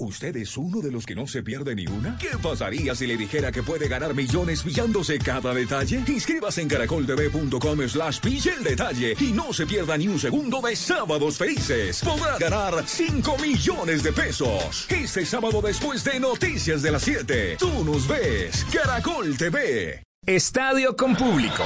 ¿Usted 0.00 0.34
es 0.36 0.56
uno 0.56 0.80
de 0.80 0.90
los 0.90 1.04
que 1.04 1.14
no 1.14 1.26
se 1.26 1.42
pierde 1.42 1.74
ni 1.74 1.86
una? 1.86 2.16
¿Qué 2.16 2.30
pasaría 2.42 2.94
si 2.94 3.06
le 3.06 3.18
dijera 3.18 3.52
que 3.52 3.62
puede 3.62 3.86
ganar 3.86 4.14
millones 4.14 4.62
pillándose 4.62 5.18
cada 5.18 5.52
detalle? 5.52 6.02
Inscríbase 6.06 6.62
en 6.62 6.68
caracoltv.com 6.68 7.86
slash 7.86 8.20
pille 8.20 8.54
el 8.56 8.64
detalle 8.64 9.14
y 9.20 9.32
no 9.32 9.52
se 9.52 9.66
pierda 9.66 9.98
ni 9.98 10.08
un 10.08 10.18
segundo 10.18 10.62
de 10.62 10.74
Sábados 10.74 11.36
Felices. 11.36 12.00
Podrá 12.02 12.38
ganar 12.38 12.82
5 12.86 13.36
millones 13.42 14.02
de 14.02 14.12
pesos. 14.12 14.86
Este 14.88 15.26
sábado 15.26 15.60
después 15.60 16.02
de 16.02 16.18
Noticias 16.18 16.80
de 16.80 16.92
las 16.92 17.02
7. 17.02 17.56
Tú 17.58 17.84
nos 17.84 18.08
ves. 18.08 18.64
Caracol 18.72 19.36
TV. 19.36 20.02
Estadio 20.24 20.96
con 20.96 21.14
público. 21.14 21.64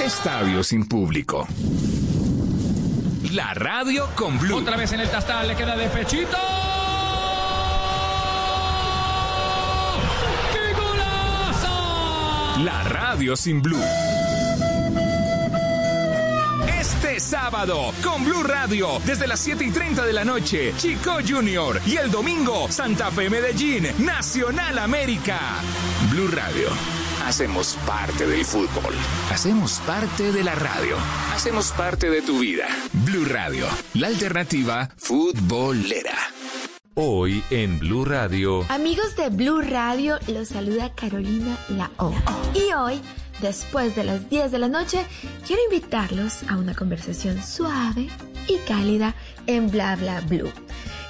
Estadio 0.00 0.64
sin 0.64 0.88
público. 0.88 1.46
La 3.32 3.52
radio 3.52 4.08
con 4.14 4.38
Blue. 4.38 4.56
Otra 4.56 4.76
vez 4.76 4.92
en 4.92 5.00
el 5.00 5.10
tastal, 5.10 5.48
le 5.48 5.54
queda 5.54 5.76
de 5.76 5.86
pechito. 5.88 6.38
¡Qué 10.52 10.72
golazo! 10.72 12.58
La 12.64 12.84
radio 12.84 13.36
sin 13.36 13.60
Blue. 13.60 13.82
Este 16.80 17.20
sábado, 17.20 17.92
con 18.02 18.24
Blue 18.24 18.42
Radio, 18.44 18.98
desde 19.04 19.26
las 19.26 19.40
7 19.40 19.62
y 19.62 19.70
30 19.72 20.06
de 20.06 20.12
la 20.14 20.24
noche, 20.24 20.72
Chico 20.78 21.18
Junior. 21.26 21.82
Y 21.84 21.96
el 21.96 22.10
domingo, 22.10 22.70
Santa 22.70 23.10
Fe 23.10 23.28
Medellín, 23.28 23.88
Nacional 23.98 24.78
América. 24.78 25.38
Blue 26.10 26.28
Radio. 26.28 26.68
Hacemos 27.28 27.76
parte 27.86 28.26
del 28.26 28.42
fútbol. 28.42 28.94
Hacemos 29.30 29.80
parte 29.80 30.32
de 30.32 30.42
la 30.42 30.54
radio. 30.54 30.96
Hacemos 31.34 31.72
parte 31.72 32.08
de 32.08 32.22
tu 32.22 32.38
vida. 32.38 32.66
Blue 33.04 33.26
Radio, 33.26 33.66
la 33.92 34.06
alternativa 34.06 34.88
futbolera. 34.96 36.16
Hoy 36.94 37.44
en 37.50 37.78
Blue 37.80 38.06
Radio. 38.06 38.64
Amigos 38.70 39.14
de 39.14 39.28
Blue 39.28 39.60
Radio, 39.60 40.18
los 40.26 40.48
saluda 40.48 40.94
Carolina 40.94 41.58
La 41.68 41.90
O. 41.98 42.14
Y 42.54 42.72
hoy, 42.72 42.98
después 43.42 43.94
de 43.94 44.04
las 44.04 44.30
10 44.30 44.50
de 44.50 44.58
la 44.58 44.68
noche, 44.68 45.04
quiero 45.46 45.60
invitarlos 45.64 46.44
a 46.48 46.56
una 46.56 46.74
conversación 46.74 47.42
suave 47.42 48.08
y 48.48 48.56
cálida 48.66 49.14
en 49.46 49.70
Bla 49.70 49.96
Bla 49.96 50.22
Blue. 50.22 50.50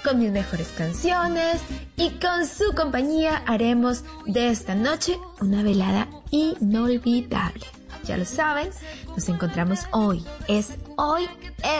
Con 0.04 0.18
mis 0.18 0.30
mejores 0.30 0.68
canciones 0.68 1.60
y 1.96 2.10
con 2.10 2.46
su 2.46 2.74
compañía 2.74 3.42
haremos 3.46 4.04
de 4.26 4.48
esta 4.48 4.74
noche 4.74 5.18
una 5.40 5.62
velada 5.62 6.08
inolvidable. 6.30 7.66
Ya 8.04 8.16
lo 8.16 8.24
saben, 8.24 8.70
nos 9.08 9.28
encontramos 9.28 9.80
hoy, 9.90 10.24
es 10.46 10.74
hoy, 10.96 11.28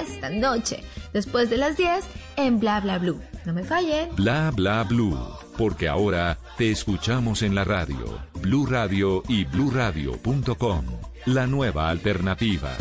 esta 0.02 0.28
noche, 0.28 0.82
después 1.12 1.48
de 1.48 1.56
las 1.56 1.76
10 1.76 2.04
en 2.36 2.60
Bla 2.60 2.80
Bla 2.80 2.98
Blue. 2.98 3.20
No 3.46 3.54
me 3.54 3.64
fallen. 3.64 4.14
Bla 4.14 4.50
bla 4.50 4.82
blue, 4.82 5.16
porque 5.56 5.88
ahora 5.88 6.36
te 6.58 6.70
escuchamos 6.70 7.40
en 7.42 7.54
la 7.54 7.64
radio, 7.64 8.18
Blue 8.42 8.66
Radio 8.66 9.22
y 9.26 9.44
bluradio.com, 9.44 10.84
la 11.24 11.46
nueva 11.46 11.88
alternativa. 11.88 12.76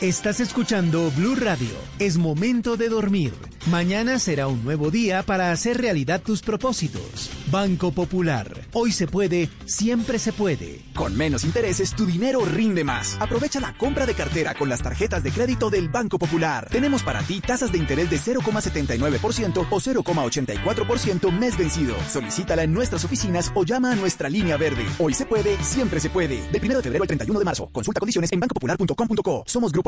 Estás 0.00 0.38
escuchando 0.38 1.10
Blue 1.16 1.34
Radio. 1.34 1.70
Es 1.98 2.18
momento 2.18 2.76
de 2.76 2.88
dormir. 2.88 3.32
Mañana 3.66 4.20
será 4.20 4.46
un 4.46 4.62
nuevo 4.62 4.92
día 4.92 5.24
para 5.24 5.50
hacer 5.50 5.78
realidad 5.78 6.22
tus 6.22 6.40
propósitos. 6.40 7.30
Banco 7.50 7.90
Popular. 7.90 8.48
Hoy 8.72 8.92
se 8.92 9.08
puede, 9.08 9.50
siempre 9.66 10.20
se 10.20 10.32
puede. 10.32 10.82
Con 10.94 11.16
menos 11.16 11.42
intereses, 11.42 11.96
tu 11.96 12.06
dinero 12.06 12.44
rinde 12.44 12.84
más. 12.84 13.16
Aprovecha 13.20 13.58
la 13.58 13.76
compra 13.76 14.06
de 14.06 14.14
cartera 14.14 14.54
con 14.54 14.68
las 14.68 14.82
tarjetas 14.82 15.24
de 15.24 15.32
crédito 15.32 15.68
del 15.68 15.88
Banco 15.88 16.16
Popular. 16.16 16.68
Tenemos 16.70 17.02
para 17.02 17.20
ti 17.22 17.40
tasas 17.40 17.72
de 17.72 17.78
interés 17.78 18.08
de 18.08 18.18
0,79% 18.18 19.66
o 19.68 19.80
0,84% 19.80 21.32
mes 21.32 21.58
vencido. 21.58 21.96
Solicítala 22.08 22.62
en 22.62 22.72
nuestras 22.72 23.04
oficinas 23.04 23.50
o 23.56 23.64
llama 23.64 23.90
a 23.90 23.96
nuestra 23.96 24.28
línea 24.28 24.56
verde. 24.56 24.86
Hoy 25.00 25.12
se 25.12 25.26
puede, 25.26 25.60
siempre 25.62 25.98
se 25.98 26.08
puede. 26.08 26.36
De 26.52 26.60
1 26.60 26.76
de 26.76 26.82
febrero 26.82 27.02
al 27.02 27.08
31 27.08 27.38
de 27.38 27.44
marzo. 27.44 27.68
Consulta 27.72 27.98
condiciones 27.98 28.32
en 28.32 28.38
bancopopular.com.co. 28.38 29.42
Somos 29.44 29.72
Grupo 29.72 29.87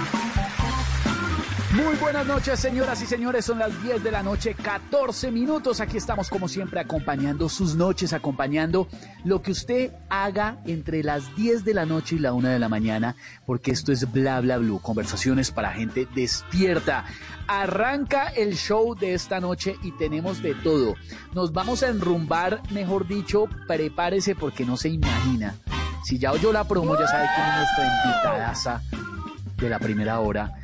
Muy 1.73 1.95
buenas 1.95 2.27
noches, 2.27 2.59
señoras 2.59 3.01
y 3.01 3.05
señores. 3.05 3.45
Son 3.45 3.57
las 3.57 3.81
10 3.81 4.03
de 4.03 4.11
la 4.11 4.21
noche, 4.21 4.55
14 4.55 5.31
minutos. 5.31 5.79
Aquí 5.79 5.95
estamos, 5.95 6.29
como 6.29 6.49
siempre, 6.49 6.81
acompañando 6.81 7.47
sus 7.47 7.75
noches, 7.75 8.11
acompañando 8.11 8.89
lo 9.23 9.41
que 9.41 9.51
usted 9.51 9.93
haga 10.09 10.57
entre 10.65 11.01
las 11.01 11.33
10 11.37 11.63
de 11.63 11.73
la 11.73 11.85
noche 11.85 12.17
y 12.17 12.19
la 12.19 12.33
1 12.33 12.49
de 12.49 12.59
la 12.59 12.67
mañana, 12.67 13.15
porque 13.45 13.71
esto 13.71 13.93
es 13.93 14.11
Bla 14.11 14.41
Bla 14.41 14.57
Blue, 14.57 14.81
conversaciones 14.81 15.51
para 15.51 15.71
gente 15.71 16.09
despierta. 16.13 17.05
Arranca 17.47 18.27
el 18.27 18.57
show 18.57 18.93
de 18.93 19.13
esta 19.13 19.39
noche 19.39 19.77
y 19.81 19.93
tenemos 19.93 20.41
de 20.41 20.55
todo. 20.55 20.95
Nos 21.33 21.53
vamos 21.53 21.83
a 21.83 21.87
enrumbar, 21.87 22.61
mejor 22.71 23.07
dicho, 23.07 23.45
prepárese 23.65 24.35
porque 24.35 24.65
no 24.65 24.75
se 24.75 24.89
imagina. 24.89 25.55
Si 26.03 26.19
ya 26.19 26.33
oyó 26.33 26.51
la 26.51 26.65
promo, 26.65 26.99
ya 26.99 27.07
sabe 27.07 27.29
quién 27.33 27.47
es 27.47 27.55
nuestra 27.55 27.85
invitadaza 27.85 28.81
de 29.55 29.69
la 29.69 29.79
primera 29.79 30.19
hora 30.19 30.57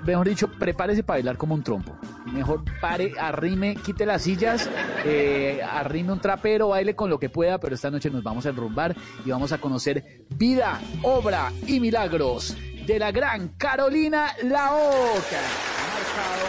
mejor 0.00 0.28
dicho, 0.28 0.48
prepárese 0.48 1.02
para 1.02 1.16
bailar 1.16 1.36
como 1.36 1.54
un 1.54 1.62
trompo. 1.62 1.96
Mejor 2.32 2.64
pare, 2.80 3.12
arrime, 3.18 3.76
quite 3.76 4.06
las 4.06 4.22
sillas, 4.22 4.68
eh, 5.04 5.60
arrime 5.62 6.12
un 6.12 6.20
trapero, 6.20 6.68
baile 6.68 6.96
con 6.96 7.10
lo 7.10 7.18
que 7.18 7.28
pueda, 7.28 7.58
pero 7.58 7.74
esta 7.74 7.90
noche 7.90 8.10
nos 8.10 8.22
vamos 8.22 8.46
a 8.46 8.50
enrumbar 8.50 8.96
y 9.24 9.30
vamos 9.30 9.52
a 9.52 9.58
conocer 9.58 10.24
vida, 10.30 10.80
obra 11.02 11.52
y 11.66 11.80
milagros 11.80 12.56
de 12.86 12.98
la 12.98 13.12
gran 13.12 13.48
Carolina 13.58 14.34
Laoca. 14.42 15.40
Ha 15.78 15.86
marcado 15.94 16.46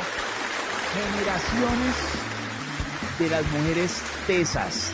generaciones 0.94 1.96
de 3.20 3.30
las 3.30 3.52
mujeres 3.52 4.02
tesas 4.26 4.92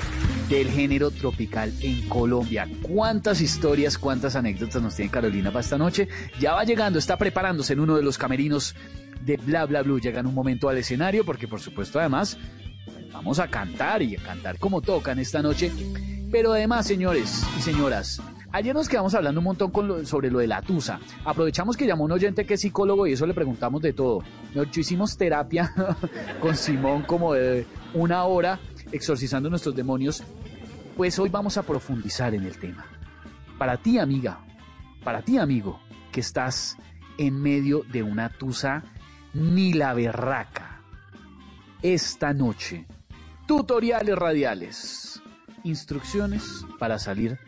del 0.50 0.70
género 0.70 1.12
tropical 1.12 1.72
en 1.82 2.10
Colombia. 2.10 2.68
¿Cuántas 2.82 3.40
historias, 3.40 3.98
cuántas 4.00 4.36
anécdotas 4.36 4.82
nos 4.82 4.96
tiene 4.96 5.12
Carolina 5.12 5.52
para 5.52 5.62
esta 5.62 5.78
noche? 5.78 6.08
Ya 6.40 6.54
va 6.54 6.64
llegando, 6.64 6.98
está 6.98 7.18
preparándose 7.18 7.74
en 7.74 7.80
uno 7.80 7.96
de 7.96 8.02
los 8.02 8.18
camerinos 8.18 8.76
de 9.22 9.38
Bla 9.38 9.66
Bla 9.66 9.84
Blue. 9.84 10.00
Llega 10.00 10.22
en 10.22 10.28
un 10.28 10.34
momento 10.34 10.68
al 10.68 10.78
escenario 10.78 11.24
porque 11.24 11.48
por 11.48 11.62
supuesto 11.62 12.00
además 12.00 12.38
vamos 13.14 13.38
a 13.40 13.48
cantar 13.48 14.02
y 14.02 14.16
a 14.16 14.24
cantar 14.24 14.58
como 14.58 14.82
tocan 14.82 15.20
esta 15.20 15.44
noche. 15.44 15.72
Pero 16.32 16.54
además, 16.54 16.88
señores 16.88 17.44
y 17.58 17.62
señoras, 17.62 18.20
Ayer 18.52 18.74
nos 18.74 18.90
quedamos 18.90 19.14
hablando 19.14 19.42
un 19.42 19.46
montón 19.46 19.72
sobre 20.08 20.32
lo 20.32 20.40
de 20.40 20.48
la 20.48 20.64
tusa. 20.64 21.00
Aprovechamos 21.24 21.78
que 21.78 21.86
llamó 21.86 22.06
un 22.06 22.12
oyente 22.14 22.46
que 22.48 22.56
es 22.56 22.62
psicólogo 22.62 23.06
y 23.06 23.14
eso 23.14 23.28
le 23.28 23.36
preguntamos 23.36 23.80
de 23.80 23.94
todo. 23.94 24.24
hicimos 24.76 25.16
terapia 25.18 25.72
con 26.42 26.56
Simón 26.56 27.04
como 27.04 27.34
una 27.94 28.24
hora 28.24 28.60
exorcizando 28.92 29.52
nuestros 29.52 29.76
demonios, 29.76 30.24
pues 31.00 31.18
hoy 31.18 31.30
vamos 31.30 31.56
a 31.56 31.64
profundizar 31.64 32.36
en 32.36 32.44
el 32.44 32.58
tema. 32.58 32.86
Para 33.58 33.78
ti, 33.78 33.98
amiga, 34.00 34.42
para 35.02 35.22
ti, 35.22 35.38
amigo, 35.38 35.80
que 36.12 36.20
estás 36.20 36.76
en 37.18 37.42
medio 37.42 37.84
de 37.90 38.04
una 38.04 38.28
tusa 38.28 38.84
ni 39.34 39.72
la 39.72 39.94
berraca. 39.94 40.82
Esta 41.82 42.34
noche, 42.34 42.86
tutoriales 43.48 44.14
radiales, 44.18 45.22
instrucciones 45.64 46.66
para 46.80 47.00
salir 47.00 47.40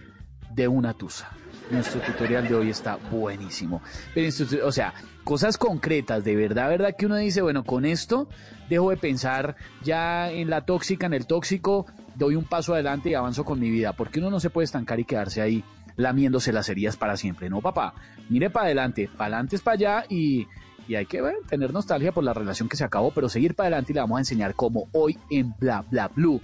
de 0.54 0.70
una 0.70 0.94
tusa. 0.94 1.32
Nuestro 1.72 2.00
tutorial 2.00 2.48
de 2.48 2.56
hoy 2.56 2.70
está 2.70 2.96
buenísimo. 3.12 3.82
Pero, 4.14 4.30
o 4.66 4.72
sea, 4.72 4.94
cosas 5.26 5.58
concretas, 5.58 6.24
de 6.24 6.38
verdad, 6.38 6.70
verdad 6.70 6.96
que 6.98 7.06
uno 7.06 7.18
dice, 7.18 7.42
bueno, 7.42 7.66
con 7.66 7.84
esto 7.84 8.30
dejo 8.70 8.92
de 8.92 8.98
pensar 8.98 9.58
ya 9.84 10.32
en 10.32 10.50
la 10.50 10.66
tóxica, 10.66 11.06
en 11.06 11.14
el 11.14 11.28
tóxico, 11.28 11.86
doy 12.16 12.36
un 12.36 12.46
paso 12.46 12.74
adelante 12.74 13.10
y 13.10 13.14
avanzo 13.14 13.44
con 13.44 13.60
mi 13.60 13.70
vida, 13.70 13.94
porque 13.94 14.20
uno 14.20 14.30
no 14.30 14.40
se 14.40 14.50
puede 14.50 14.66
estancar 14.66 15.00
y 15.00 15.06
quedarse 15.06 15.42
ahí 15.42 15.64
lamiéndose 15.96 16.54
las 16.54 16.70
heridas 16.70 16.98
para 16.98 17.18
siempre. 17.18 17.50
No, 17.50 17.62
papá, 17.62 17.94
mire 18.30 18.50
para 18.50 18.66
adelante, 18.66 19.10
para 19.10 19.36
adelante 19.36 19.56
es 19.56 19.62
para 19.62 19.76
allá 19.76 20.06
y, 20.10 20.48
y 20.88 20.96
hay 20.96 21.06
que 21.06 21.22
tener 21.48 21.74
nostalgia 21.74 22.12
por 22.12 22.24
la 22.24 22.34
relación 22.34 22.70
que 22.70 22.78
se 22.78 22.84
acabó, 22.84 23.12
pero 23.12 23.30
seguir 23.30 23.56
para 23.56 23.68
adelante 23.68 23.92
y 23.92 23.96
le 23.96 24.02
vamos 24.02 24.18
a 24.18 24.22
enseñar 24.22 24.56
cómo 24.56 24.88
hoy 24.92 25.18
en 25.30 25.54
Bla 25.60 25.84
Bla 25.90 26.08
Blue. 26.08 26.42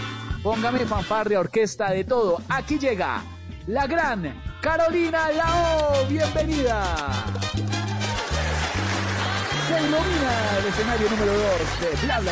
póngame 0.44 0.80
fanfarria, 0.80 1.40
orquesta, 1.40 1.92
de 1.92 2.04
todo. 2.04 2.42
Aquí 2.50 2.78
llega 2.78 3.24
la 3.68 3.88
gran 3.88 4.42
Carolina 4.62 5.32
Lao, 5.32 6.06
bienvenida. 6.08 6.84
Se 9.68 9.80
ilumina 9.80 10.58
el 10.60 10.66
escenario 10.68 11.10
número 11.10 11.34
2 11.34 11.42
de 11.82 12.06
Bla 12.06 12.20
Bla 12.20 12.32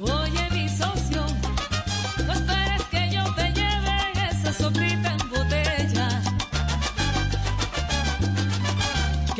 Oye, 0.00 0.50
mi 0.50 0.68
socio, 0.68 1.24
no 2.26 2.32
esperes 2.32 2.82
que 2.90 3.10
yo 3.10 3.34
te 3.34 3.52
lleve 3.52 4.30
esa 4.30 4.52
sobrita 4.52 4.81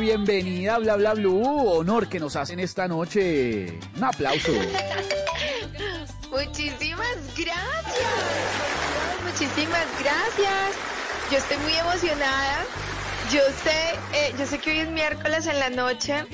bienvenida 0.00 0.78
Bla 0.78 0.96
Bla 0.96 1.14
Blue. 1.14 1.42
Honor 1.44 2.08
que 2.08 2.18
nos 2.18 2.34
hacen 2.34 2.58
esta 2.58 2.88
noche. 2.88 3.78
Un 3.96 4.04
aplauso. 4.04 4.52
Muchísimas 6.30 7.16
gracias. 7.36 8.10
Muchísimas 9.22 9.86
gracias. 10.00 10.74
Yo 11.30 11.38
estoy 11.38 11.58
muy 11.58 11.74
emocionada. 11.74 12.64
Yo 13.30 13.40
sé, 13.62 14.18
eh, 14.18 14.34
yo 14.38 14.46
sé 14.46 14.58
que 14.58 14.70
hoy 14.70 14.78
es 14.80 14.88
miércoles 14.90 15.46
en 15.46 15.58
la 15.58 15.70
noche 15.70 16.24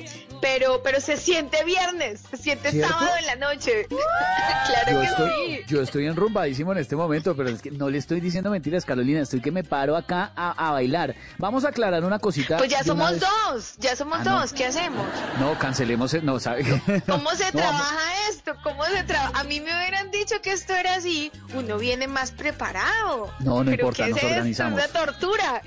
pero, 0.41 0.81
pero 0.83 0.99
se 1.01 1.17
siente 1.17 1.63
viernes, 1.65 2.21
se 2.29 2.37
siente 2.37 2.71
sábado 2.81 3.09
en 3.19 3.25
la 3.25 3.35
noche. 3.35 3.87
claro 4.67 4.91
yo 4.91 5.01
que 5.01 5.07
estoy, 5.07 5.29
sí. 5.29 5.63
Yo 5.67 5.81
estoy 5.81 6.05
enrumbadísimo 6.07 6.71
en 6.71 6.79
este 6.79 6.95
momento, 6.95 7.35
pero 7.35 7.49
es 7.49 7.61
que 7.61 7.71
no 7.71 7.89
le 7.89 7.97
estoy 7.97 8.19
diciendo 8.19 8.49
mentiras, 8.49 8.85
Carolina, 8.85 9.21
estoy 9.21 9.41
que 9.41 9.51
me 9.51 9.63
paro 9.63 9.95
acá 9.95 10.31
a, 10.35 10.71
bailar. 10.71 11.15
Vamos 11.37 11.65
a 11.65 11.69
aclarar 11.69 12.03
una 12.03 12.19
cosita. 12.19 12.57
Pues 12.57 12.69
ya 12.69 12.83
somos 12.83 13.19
dos, 13.19 13.75
ya 13.77 13.95
somos 13.95 14.19
ah, 14.21 14.41
dos, 14.41 14.53
¿qué 14.53 14.65
hacemos? 14.65 15.05
No, 15.39 15.57
cancelemos, 15.57 16.13
no, 16.23 16.39
¿sabe? 16.39 16.63
¿Cómo 17.07 17.31
se 17.31 17.51
trabaja 17.51 18.29
esto? 18.29 18.53
¿Cómo 18.63 18.83
se 18.85 19.03
trabaja? 19.03 19.39
A 19.39 19.43
mí 19.43 19.59
me 19.59 19.75
hubieran 19.75 20.11
dicho 20.11 20.35
que 20.41 20.51
esto 20.51 20.73
era 20.73 20.95
así, 20.95 21.31
uno 21.53 21.77
viene 21.77 22.07
más 22.07 22.31
preparado. 22.31 23.31
No, 23.39 23.63
no 23.63 23.71
importa, 23.71 24.07
nos 24.07 24.23
organizamos. 24.23 24.79
Es 24.81 24.89
una 24.89 25.01
tortura. 25.01 25.61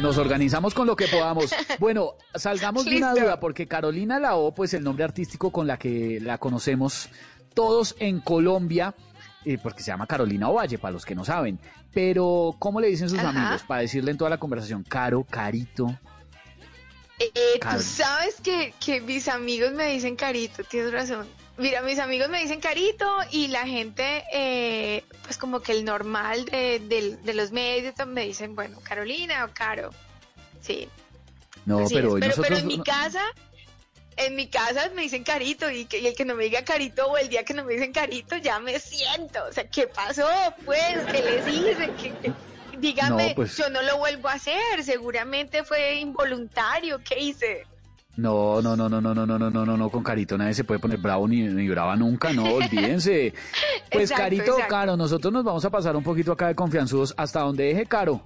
Nos 0.00 0.18
organizamos 0.18 0.74
con 0.74 0.86
lo 0.86 0.96
que 0.96 1.08
podamos. 1.08 1.54
Bueno, 1.78 2.14
salgamos 2.34 2.84
de 2.84 2.96
una 2.96 3.14
duda, 3.14 3.40
porque 3.40 3.66
Carolina 3.66 4.15
la 4.20 4.36
O, 4.36 4.54
pues 4.54 4.74
el 4.74 4.84
nombre 4.84 5.04
artístico 5.04 5.50
con 5.50 5.66
la 5.66 5.78
que 5.78 6.18
la 6.20 6.38
conocemos 6.38 7.08
todos 7.54 7.96
en 7.98 8.20
Colombia, 8.20 8.94
eh, 9.44 9.58
porque 9.62 9.82
se 9.82 9.88
llama 9.88 10.06
Carolina 10.06 10.48
Ovalle, 10.48 10.78
para 10.78 10.92
los 10.92 11.04
que 11.04 11.14
no 11.14 11.24
saben. 11.24 11.58
Pero, 11.92 12.54
¿cómo 12.58 12.80
le 12.80 12.88
dicen 12.88 13.08
sus 13.08 13.18
amigos? 13.20 13.62
Para 13.62 13.80
decirle 13.80 14.10
en 14.10 14.18
toda 14.18 14.28
la 14.28 14.38
conversación, 14.38 14.82
Caro, 14.82 15.24
Carito. 15.24 15.98
Eh, 17.18 17.58
tú 17.58 17.80
sabes 17.80 18.40
que, 18.42 18.74
que 18.78 19.00
mis 19.00 19.28
amigos 19.28 19.72
me 19.72 19.90
dicen 19.92 20.16
Carito, 20.16 20.62
tienes 20.64 20.92
razón. 20.92 21.26
Mira, 21.56 21.80
mis 21.80 21.98
amigos 21.98 22.28
me 22.28 22.42
dicen 22.42 22.60
Carito 22.60 23.06
y 23.30 23.48
la 23.48 23.66
gente, 23.66 24.24
eh, 24.30 25.04
pues 25.24 25.38
como 25.38 25.60
que 25.60 25.72
el 25.72 25.86
normal 25.86 26.44
de, 26.44 27.18
de 27.22 27.34
los 27.34 27.52
medios 27.52 27.94
me 28.06 28.26
dicen, 28.26 28.54
bueno, 28.54 28.78
Carolina 28.82 29.46
o 29.46 29.48
Caro. 29.54 29.90
Sí. 30.60 30.88
No, 31.64 31.84
pero, 31.88 32.16
pero, 32.20 32.34
pero 32.40 32.56
en 32.58 32.66
mi 32.66 32.78
casa 32.78 33.22
en 34.16 34.34
mi 34.36 34.46
casa 34.48 34.90
me 34.94 35.02
dicen 35.02 35.24
carito 35.24 35.70
y, 35.70 35.84
que, 35.84 35.98
y 36.00 36.06
el 36.06 36.14
que 36.14 36.24
no 36.24 36.34
me 36.34 36.44
diga 36.44 36.64
carito 36.64 37.06
o 37.06 37.16
el 37.16 37.28
día 37.28 37.44
que 37.44 37.54
no 37.54 37.64
me 37.64 37.74
dicen 37.74 37.92
carito 37.92 38.36
ya 38.38 38.58
me 38.60 38.78
siento. 38.78 39.44
O 39.48 39.52
sea, 39.52 39.68
¿qué 39.68 39.86
pasó? 39.86 40.26
Pues, 40.64 40.80
¿qué 41.12 41.22
les 41.22 41.46
hice? 41.48 41.90
¿Qué- 42.00 42.14
qué? 42.22 42.32
Dígame, 42.78 43.28
No, 43.30 43.34
pues- 43.34 43.56
yo 43.56 43.70
no 43.70 43.80
lo 43.82 43.96
vuelvo 43.98 44.28
a 44.28 44.32
hacer. 44.34 44.82
Seguramente 44.84 45.64
fue 45.64 45.94
involuntario. 45.96 47.00
¿Qué 47.02 47.18
hice? 47.20 47.66
No, 48.16 48.62
no, 48.62 48.76
no, 48.76 48.88
no, 48.88 49.00
no, 49.00 49.14
no, 49.14 49.26
no, 49.26 49.38
no, 49.38 49.50
no, 49.50 49.66
no, 49.66 49.76
no, 49.76 49.90
con 49.90 50.02
Carito 50.02 50.38
nadie 50.38 50.54
se 50.54 50.64
puede 50.64 50.80
poner 50.80 50.96
bravo 50.96 51.28
ni, 51.28 51.42
ni 51.42 51.68
brava 51.68 51.96
nunca, 51.96 52.32
no, 52.32 52.44
olvídense. 52.54 53.34
Pues 53.90 54.04
Exacto, 54.10 54.22
Carito, 54.22 54.44
exacto. 54.44 54.68
Caro, 54.68 54.96
nosotros 54.96 55.30
nos 55.34 55.44
vamos 55.44 55.62
a 55.66 55.70
pasar 55.70 55.94
un 55.96 56.02
poquito 56.02 56.32
acá 56.32 56.46
de 56.48 56.54
confianzudos 56.54 57.12
hasta 57.18 57.40
donde 57.40 57.64
deje 57.64 57.84
Caro. 57.84 58.22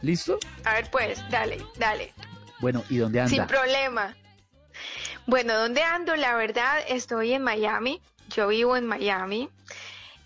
¿Listo? 0.00 0.38
A 0.64 0.74
ver, 0.74 0.90
pues, 0.90 1.22
dale, 1.30 1.58
dale. 1.76 2.14
Bueno, 2.60 2.82
¿y 2.88 2.96
dónde 2.96 3.20
anda? 3.20 3.30
Sin 3.30 3.46
problema. 3.46 4.16
Bueno, 5.28 5.58
¿dónde 5.58 5.82
ando? 5.82 6.16
La 6.16 6.34
verdad, 6.36 6.78
estoy 6.88 7.34
en 7.34 7.42
Miami. 7.42 8.00
Yo 8.30 8.48
vivo 8.48 8.78
en 8.78 8.86
Miami. 8.86 9.50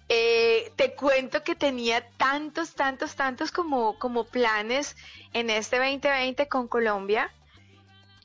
Eh, 0.08 0.70
te 0.76 0.94
cuento 0.94 1.42
que 1.42 1.56
tenía 1.56 2.06
tantos, 2.18 2.76
tantos, 2.76 3.16
tantos 3.16 3.50
como, 3.50 3.98
como 3.98 4.22
planes 4.22 4.96
en 5.32 5.50
este 5.50 5.78
2020 5.78 6.46
con 6.46 6.68
Colombia. 6.68 7.32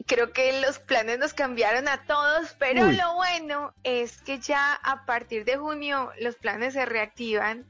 Creo 0.05 0.31
que 0.33 0.61
los 0.61 0.77
planes 0.77 1.17
nos 1.17 1.33
cambiaron 1.33 1.87
a 1.87 2.03
todos, 2.03 2.55
pero 2.59 2.85
Uy. 2.85 2.95
lo 2.95 3.15
bueno 3.15 3.73
es 3.83 4.21
que 4.21 4.37
ya 4.37 4.75
a 4.75 5.03
partir 5.07 5.45
de 5.45 5.57
junio 5.57 6.11
los 6.21 6.35
planes 6.35 6.73
se 6.75 6.85
reactivan 6.85 7.65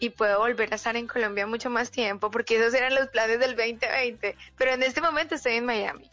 y 0.00 0.10
puedo 0.10 0.38
volver 0.38 0.70
a 0.70 0.76
estar 0.76 0.98
en 0.98 1.06
Colombia 1.06 1.46
mucho 1.46 1.70
más 1.70 1.90
tiempo, 1.90 2.30
porque 2.30 2.58
esos 2.58 2.74
eran 2.74 2.94
los 2.94 3.08
planes 3.08 3.40
del 3.40 3.56
2020. 3.56 4.36
Pero 4.58 4.72
en 4.72 4.82
este 4.82 5.00
momento 5.00 5.36
estoy 5.36 5.54
en 5.54 5.64
Miami. 5.64 6.10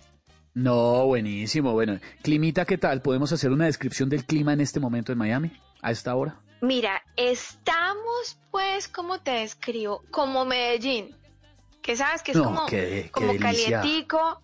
No, 0.58 1.06
buenísimo. 1.06 1.74
Bueno, 1.74 2.00
Climita, 2.24 2.66
¿qué 2.66 2.80
tal? 2.80 3.04
¿Podemos 3.04 3.32
hacer 3.32 3.52
una 3.52 3.66
descripción 3.66 4.10
del 4.10 4.26
clima 4.26 4.54
en 4.54 4.62
este 4.62 4.80
momento 4.80 5.12
en 5.12 5.20
Miami? 5.20 5.52
A 5.84 5.92
esta 5.92 6.16
hora. 6.16 6.40
Mira, 6.62 7.04
estamos 7.16 8.40
pues, 8.50 8.88
¿cómo 8.88 9.20
te 9.20 9.30
describo? 9.32 10.04
Como 10.10 10.46
Medellín, 10.46 11.16
que 11.84 11.96
sabes 11.96 12.24
que 12.24 12.32
es 12.32 12.38
No, 12.38 12.44
como, 12.46 12.66
qué- 12.66 13.10
como 13.12 13.38
calientico. 13.38 14.42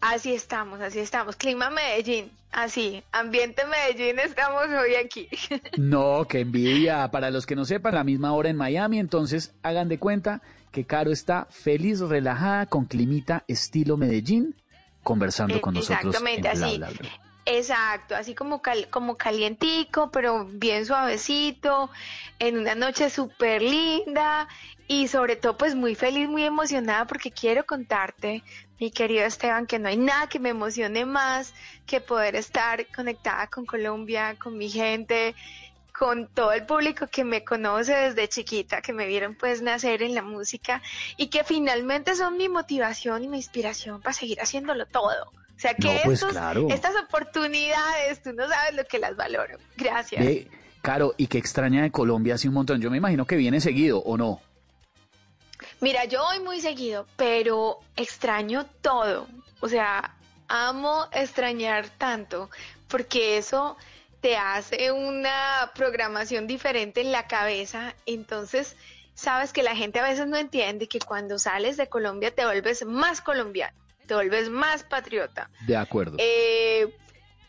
Así 0.00 0.32
estamos, 0.32 0.80
así 0.80 1.00
estamos. 1.00 1.34
Clima 1.34 1.70
Medellín, 1.70 2.30
así. 2.52 3.02
Ambiente 3.10 3.62
Medellín, 3.66 4.20
estamos 4.20 4.62
hoy 4.68 4.94
aquí. 4.94 5.28
No, 5.76 6.24
qué 6.28 6.38
envidia. 6.40 7.10
Para 7.10 7.32
los 7.32 7.46
que 7.46 7.56
no 7.56 7.64
sepan, 7.64 7.96
la 7.96 8.04
misma 8.04 8.32
hora 8.32 8.48
en 8.48 8.56
Miami, 8.56 9.00
entonces 9.00 9.56
hagan 9.64 9.88
de 9.88 9.98
cuenta 9.98 10.40
que 10.70 10.84
Caro 10.84 11.10
está 11.10 11.48
feliz, 11.50 11.98
relajada, 11.98 12.66
con 12.66 12.84
Climita 12.84 13.42
estilo 13.48 13.96
Medellín, 13.96 14.54
conversando 15.08 15.56
Eh, 15.56 15.60
con 15.60 15.72
nosotros. 15.74 16.04
en 16.04 16.10
exactamente, 16.10 16.52
Bla, 16.54 16.66
así. 16.66 16.76
Bla, 16.76 16.90
Bla. 16.90 17.10
Exacto, 17.50 18.14
así 18.14 18.34
como, 18.34 18.60
cal- 18.60 18.88
como 18.90 19.16
calientico, 19.16 20.10
pero 20.10 20.44
bien 20.44 20.84
suavecito, 20.84 21.90
en 22.38 22.58
una 22.58 22.74
noche 22.74 23.08
súper 23.08 23.62
linda 23.62 24.46
y 24.86 25.08
sobre 25.08 25.36
todo 25.36 25.56
pues 25.56 25.74
muy 25.74 25.94
feliz, 25.94 26.28
muy 26.28 26.44
emocionada 26.44 27.06
porque 27.06 27.30
quiero 27.32 27.64
contarte, 27.64 28.44
mi 28.78 28.90
querido 28.90 29.24
Esteban, 29.24 29.66
que 29.66 29.78
no 29.78 29.88
hay 29.88 29.96
nada 29.96 30.26
que 30.26 30.38
me 30.40 30.50
emocione 30.50 31.06
más 31.06 31.54
que 31.86 32.02
poder 32.02 32.36
estar 32.36 32.86
conectada 32.94 33.46
con 33.46 33.64
Colombia, 33.64 34.36
con 34.38 34.58
mi 34.58 34.68
gente, 34.68 35.34
con 35.98 36.28
todo 36.28 36.52
el 36.52 36.64
público 36.64 37.06
que 37.08 37.24
me 37.24 37.44
conoce 37.44 37.92
desde 37.94 38.28
chiquita, 38.28 38.80
que 38.82 38.92
me 38.92 39.06
vieron 39.06 39.34
pues 39.34 39.62
nacer 39.62 40.02
en 40.02 40.14
la 40.14 40.22
música 40.22 40.80
y 41.16 41.26
que 41.28 41.42
finalmente 41.44 42.14
son 42.14 42.36
mi 42.36 42.48
motivación 42.48 43.24
y 43.24 43.28
mi 43.28 43.38
inspiración 43.38 44.00
para 44.00 44.12
seguir 44.12 44.40
haciéndolo 44.40 44.86
todo. 44.86 45.24
O 45.56 45.60
sea 45.60 45.74
que 45.74 45.88
No, 45.94 46.00
pues, 46.04 46.20
estos- 46.20 46.32
claro. 46.32 46.68
estas 46.70 46.94
oportunidades, 46.96 48.22
tú 48.22 48.32
no 48.32 48.48
sabes 48.48 48.74
lo 48.74 48.84
que 48.84 48.98
las 49.00 49.16
valoro. 49.16 49.58
Gracias. 49.76 50.24
Ve, 50.24 50.48
Caro, 50.82 51.14
y 51.16 51.26
que 51.26 51.38
extraña 51.38 51.82
de 51.82 51.90
Colombia 51.90 52.36
hace 52.36 52.46
un 52.46 52.54
montón. 52.54 52.80
Yo 52.80 52.90
me 52.90 52.98
imagino 52.98 53.26
que 53.26 53.34
viene 53.34 53.60
seguido, 53.60 53.98
¿o 53.98 54.16
no? 54.16 54.40
Mira, 55.80 56.04
yo 56.04 56.22
voy 56.22 56.38
muy 56.40 56.60
seguido, 56.60 57.06
pero 57.16 57.80
extraño 57.96 58.66
todo. 58.80 59.26
O 59.60 59.68
sea, 59.68 60.14
amo 60.46 61.06
extrañar 61.12 61.88
tanto, 61.98 62.50
porque 62.86 63.36
eso 63.38 63.76
te 64.20 64.36
hace 64.36 64.90
una 64.92 65.70
programación 65.74 66.46
diferente 66.46 67.00
en 67.00 67.12
la 67.12 67.26
cabeza. 67.26 67.94
Entonces, 68.06 68.76
sabes 69.14 69.52
que 69.52 69.62
la 69.62 69.76
gente 69.76 70.00
a 70.00 70.02
veces 70.04 70.26
no 70.26 70.36
entiende 70.36 70.88
que 70.88 70.98
cuando 70.98 71.38
sales 71.38 71.76
de 71.76 71.88
Colombia 71.88 72.34
te 72.34 72.44
vuelves 72.44 72.84
más 72.84 73.20
colombiano, 73.20 73.76
te 74.06 74.14
vuelves 74.14 74.48
más 74.50 74.82
patriota. 74.84 75.50
De 75.66 75.76
acuerdo. 75.76 76.16
eh, 76.18 76.92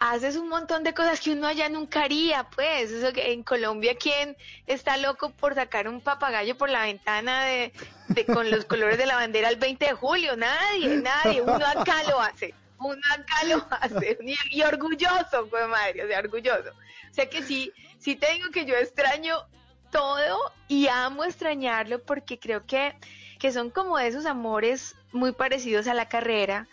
haces 0.02 0.38
un 0.38 0.48
montón 0.48 0.84
de 0.84 0.94
cosas 0.94 1.20
que 1.20 1.32
uno 1.32 1.46
allá 1.48 1.68
nunca 1.70 2.04
haría, 2.04 2.44
pues. 2.56 2.90
Eso 2.92 3.12
que 3.14 3.34
en 3.34 3.44
Colombia, 3.44 3.96
¿quién 4.00 4.38
está 4.66 4.96
loco 4.98 5.32
por 5.32 5.56
sacar 5.56 5.88
un 5.90 6.00
papagayo 6.02 6.56
por 6.58 6.70
la 6.70 6.84
ventana 6.84 7.44
de, 7.46 7.74
de- 8.10 8.26
con 8.26 8.50
los 8.50 8.64
colores 8.66 8.98
de 8.98 9.06
la 9.08 9.16
bandera 9.16 9.50
el 9.50 9.58
20 9.58 9.86
de 9.88 9.94
julio? 9.94 10.38
Nadie, 10.38 10.98
nadie. 10.98 11.42
Uno 11.42 11.66
acá 11.66 12.04
lo 12.10 12.22
hace. 12.22 12.54
Uno 12.80 13.02
acá 13.12 13.44
lo 13.46 13.66
hace. 13.70 14.18
Y, 14.52 14.60
y 14.60 14.62
orgulloso, 14.64 15.48
pues 15.50 15.68
madre, 15.68 16.04
o 16.04 16.08
sea, 16.08 16.20
orgulloso. 16.20 16.70
O 17.10 17.14
sea 17.14 17.30
que 17.30 17.44
sí, 17.44 17.72
sí 18.00 18.16
te 18.16 18.34
digo 18.34 18.50
que 18.52 18.66
yo 18.66 18.76
extraño 18.76 19.46
todo 19.92 20.52
y 20.68 20.88
amo 20.88 21.24
extrañarlo 21.24 22.00
porque 22.04 22.40
creo 22.40 22.66
que, 22.66 22.96
que 23.40 23.52
son 23.52 23.70
como 23.70 23.98
esos 24.00 24.26
amores 24.26 24.96
muy 25.12 25.32
parecidos 25.32 25.88
a 25.88 25.94
la 25.94 26.08
carrera 26.08 26.68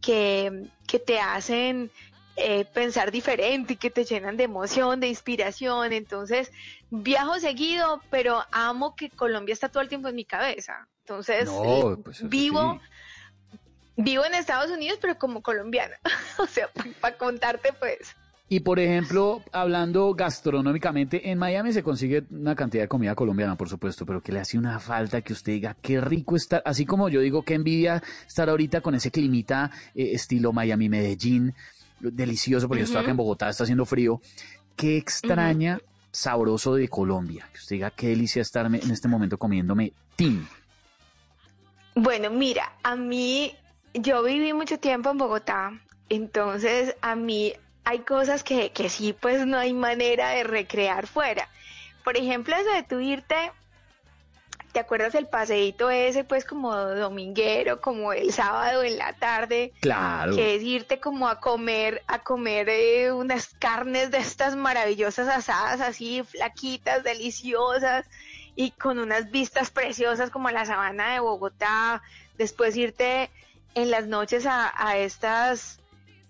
que, 0.00 0.68
que 0.86 0.98
te 0.98 1.20
hacen 1.20 1.90
eh, 2.36 2.64
pensar 2.64 3.10
diferente 3.10 3.74
y 3.74 3.76
que 3.76 3.90
te 3.90 4.04
llenan 4.04 4.36
de 4.36 4.44
emoción, 4.44 5.00
de 5.00 5.08
inspiración. 5.08 5.92
Entonces, 5.92 6.50
viajo 6.88 7.38
seguido, 7.38 8.00
pero 8.08 8.44
amo 8.50 8.94
que 8.96 9.10
Colombia 9.10 9.52
está 9.52 9.68
todo 9.68 9.82
el 9.82 9.88
tiempo 9.88 10.08
en 10.08 10.14
mi 10.14 10.24
cabeza. 10.24 10.88
Entonces, 11.00 11.46
No, 11.46 11.98
pues 12.02 12.26
vivo, 12.28 12.80
vivo 14.04 14.24
en 14.24 14.34
Estados 14.34 14.70
Unidos, 14.70 14.98
pero 15.00 15.18
como 15.18 15.42
colombiana. 15.42 15.96
o 16.38 16.46
sea, 16.46 16.68
para 17.00 17.16
contarte, 17.16 17.72
pues. 17.72 18.14
Y 18.52 18.60
por 18.60 18.80
ejemplo, 18.80 19.44
hablando 19.52 20.12
gastronómicamente, 20.12 21.30
en 21.30 21.38
Miami 21.38 21.72
se 21.72 21.84
consigue 21.84 22.24
una 22.30 22.56
cantidad 22.56 22.82
de 22.82 22.88
comida 22.88 23.14
colombiana, 23.14 23.56
por 23.56 23.68
supuesto, 23.68 24.04
pero 24.04 24.20
que 24.20 24.32
le 24.32 24.40
hace 24.40 24.58
una 24.58 24.80
falta 24.80 25.20
que 25.22 25.32
usted 25.32 25.52
diga, 25.52 25.76
qué 25.80 26.00
rico 26.00 26.34
estar, 26.34 26.60
así 26.66 26.84
como 26.84 27.08
yo 27.08 27.20
digo, 27.20 27.44
qué 27.44 27.54
envidia 27.54 28.02
estar 28.26 28.48
ahorita 28.48 28.80
con 28.80 28.96
ese 28.96 29.12
climita 29.12 29.70
eh, 29.94 30.10
estilo 30.14 30.52
Miami-Medellín, 30.52 31.54
delicioso, 32.00 32.66
porque 32.66 32.80
yo 32.80 32.84
estoy 32.86 32.98
Ujú. 32.98 33.04
acá 33.04 33.10
en 33.12 33.16
Bogotá, 33.18 33.48
está 33.48 33.62
haciendo 33.62 33.86
frío. 33.86 34.20
Qué 34.74 34.96
extraña, 34.96 35.78
sabroso 36.10 36.74
de 36.74 36.88
Colombia, 36.88 37.46
que 37.52 37.58
usted 37.58 37.76
diga, 37.76 37.90
qué 37.90 38.08
delicia 38.08 38.42
estarme 38.42 38.80
en 38.82 38.90
este 38.90 39.06
momento 39.06 39.38
comiéndome 39.38 39.92
tin. 40.16 40.44
Bueno, 41.94 42.30
mira, 42.30 42.72
a 42.82 42.96
mí, 42.96 43.54
yo 43.94 44.22
viví 44.22 44.52
mucho 44.52 44.78
tiempo 44.78 45.10
en 45.10 45.18
Bogotá, 45.18 45.80
entonces 46.08 46.96
a 47.00 47.16
mí 47.16 47.54
hay 47.84 48.00
cosas 48.00 48.44
que, 48.44 48.72
que 48.72 48.88
sí, 48.88 49.12
pues 49.12 49.46
no 49.46 49.58
hay 49.58 49.72
manera 49.72 50.30
de 50.30 50.44
recrear 50.44 51.06
fuera. 51.06 51.48
Por 52.04 52.16
ejemplo, 52.16 52.56
eso 52.56 52.70
de 52.70 52.82
tú 52.82 53.00
irte, 53.00 53.52
¿te 54.72 54.80
acuerdas 54.80 55.14
el 55.14 55.26
paseíto 55.26 55.90
ese, 55.90 56.24
pues 56.24 56.44
como 56.44 56.74
dominguero, 56.74 57.80
como 57.80 58.12
el 58.12 58.32
sábado 58.32 58.82
en 58.82 58.98
la 58.98 59.12
tarde? 59.14 59.72
Claro. 59.80 60.34
Que 60.34 60.54
es 60.54 60.62
irte 60.62 61.00
como 61.00 61.28
a 61.28 61.40
comer, 61.40 62.02
a 62.06 62.20
comer 62.20 62.68
eh, 62.68 63.12
unas 63.12 63.48
carnes 63.58 64.10
de 64.10 64.18
estas 64.18 64.56
maravillosas 64.56 65.28
asadas, 65.28 65.80
así 65.80 66.22
flaquitas, 66.22 67.02
deliciosas, 67.02 68.06
y 68.56 68.72
con 68.72 68.98
unas 68.98 69.30
vistas 69.30 69.70
preciosas 69.70 70.30
como 70.30 70.50
la 70.50 70.66
sabana 70.66 71.12
de 71.12 71.20
Bogotá. 71.20 72.02
Después 72.36 72.76
irte 72.76 73.30
en 73.74 73.90
las 73.90 74.06
noches 74.06 74.46
a, 74.46 74.72
a 74.76 74.96
estas 74.98 75.78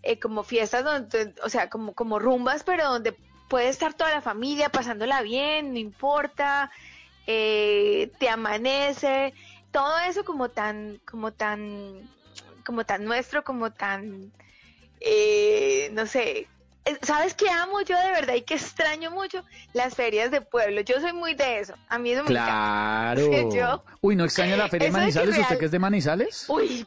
eh, 0.02 0.18
como 0.18 0.42
fiestas 0.42 0.84
donde, 0.84 1.34
o 1.42 1.48
sea, 1.48 1.68
como, 1.70 1.92
como 1.94 2.18
rumbas, 2.18 2.62
pero 2.64 2.84
donde 2.90 3.14
puede 3.48 3.68
estar 3.68 3.94
toda 3.94 4.10
la 4.10 4.20
familia 4.22 4.68
pasándola 4.68 5.22
bien, 5.22 5.72
no 5.72 5.78
importa, 5.78 6.70
eh, 7.26 8.10
te 8.18 8.28
amanece, 8.28 9.34
todo 9.72 9.98
eso 10.00 10.24
como 10.24 10.48
tan, 10.50 11.00
como 11.08 11.32
tan, 11.32 12.08
como 12.64 12.84
tan 12.84 13.04
nuestro, 13.04 13.42
como 13.44 13.70
tan, 13.72 14.32
eh, 15.00 15.90
no 15.92 16.06
sé, 16.06 16.46
eh, 16.84 16.98
¿sabes 17.02 17.34
qué 17.34 17.48
amo 17.50 17.80
yo 17.82 17.98
de 17.98 18.10
verdad 18.10 18.34
y 18.34 18.42
que 18.42 18.54
extraño 18.54 19.10
mucho? 19.10 19.44
Las 19.72 19.94
ferias 19.94 20.30
de 20.30 20.40
pueblo, 20.40 20.80
yo 20.82 21.00
soy 21.00 21.12
muy 21.12 21.34
de 21.34 21.60
eso, 21.60 21.74
a 21.88 21.98
mí 21.98 22.10
eso 22.12 22.22
me 22.24 22.30
encanta. 22.30 23.14
Claro. 23.16 23.50
Yo- 23.54 23.84
Uy, 24.00 24.16
¿no 24.16 24.24
extraña 24.24 24.56
la 24.56 24.68
feria 24.68 24.86
de 24.86 24.90
Eso 24.90 24.98
de 24.98 25.06
que 25.06 25.12
Manizales? 25.18 25.38
¿Usted 25.40 25.58
que 25.58 25.64
es 25.66 25.70
de 25.70 25.78
Manizales? 25.78 26.44
Uy, 26.48 26.86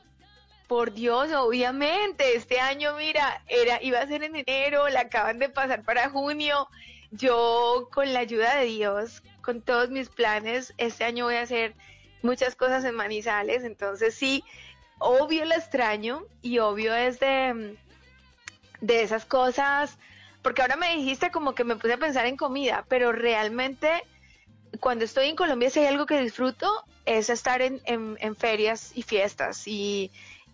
por 0.67 0.93
Dios, 0.93 1.31
obviamente, 1.33 2.35
este 2.35 2.59
año, 2.59 2.95
mira, 2.97 3.41
era, 3.47 3.81
iba 3.81 3.99
a 3.99 4.07
ser 4.07 4.23
en 4.23 4.35
enero, 4.35 4.87
la 4.89 5.01
acaban 5.01 5.39
de 5.39 5.49
pasar 5.49 5.83
para 5.83 6.09
junio. 6.09 6.67
Yo, 7.11 7.89
con 7.93 8.11
la 8.11 8.19
ayuda 8.19 8.55
de 8.55 8.65
Dios, 8.65 9.21
con 9.41 9.61
todos 9.61 9.89
mis 9.89 10.09
planes, 10.09 10.73
este 10.77 11.03
año 11.03 11.25
voy 11.25 11.35
a 11.35 11.41
hacer 11.41 11.75
muchas 12.23 12.55
cosas 12.55 12.83
en 12.85 12.95
Manizales, 12.95 13.63
entonces 13.63 14.15
sí, 14.15 14.43
obvio 14.97 15.45
la 15.45 15.55
extraño 15.55 16.23
y 16.41 16.57
obvio 16.59 16.95
es 16.95 17.19
de, 17.19 17.77
de 18.81 19.03
esas 19.03 19.25
cosas, 19.25 19.97
porque 20.41 20.61
ahora 20.61 20.75
me 20.77 20.95
dijiste 20.95 21.29
como 21.31 21.53
que 21.53 21.63
me 21.65 21.75
puse 21.75 21.93
a 21.93 21.97
pensar 21.97 22.25
en 22.25 22.37
comida, 22.37 22.85
pero 22.87 23.11
realmente 23.11 24.03
cuando 24.79 25.05
estoy 25.05 25.27
en 25.29 25.35
Colombia 25.35 25.69
si 25.69 25.81
hay 25.81 25.87
algo 25.87 26.05
que 26.05 26.19
disfruto 26.19 26.67
es 27.05 27.29
estar 27.29 27.61
en, 27.61 27.81
en- 27.85 28.17
en 28.21 28.35
ferias 28.35 28.91
y 28.95 29.03
fiestas 29.03 29.67
y, 29.67 30.09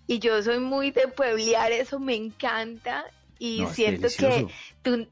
y 0.10 0.18
yo 0.18 0.42
soy 0.42 0.58
muy 0.58 0.90
de 0.90 1.08
pueblear, 1.08 1.72
eso 1.72 2.00
me 2.00 2.16
encanta 2.16 3.06
y 3.38 3.62
No, 3.62 3.72
siento 3.72 4.08
que 4.18 4.48
tú, 4.82 5.08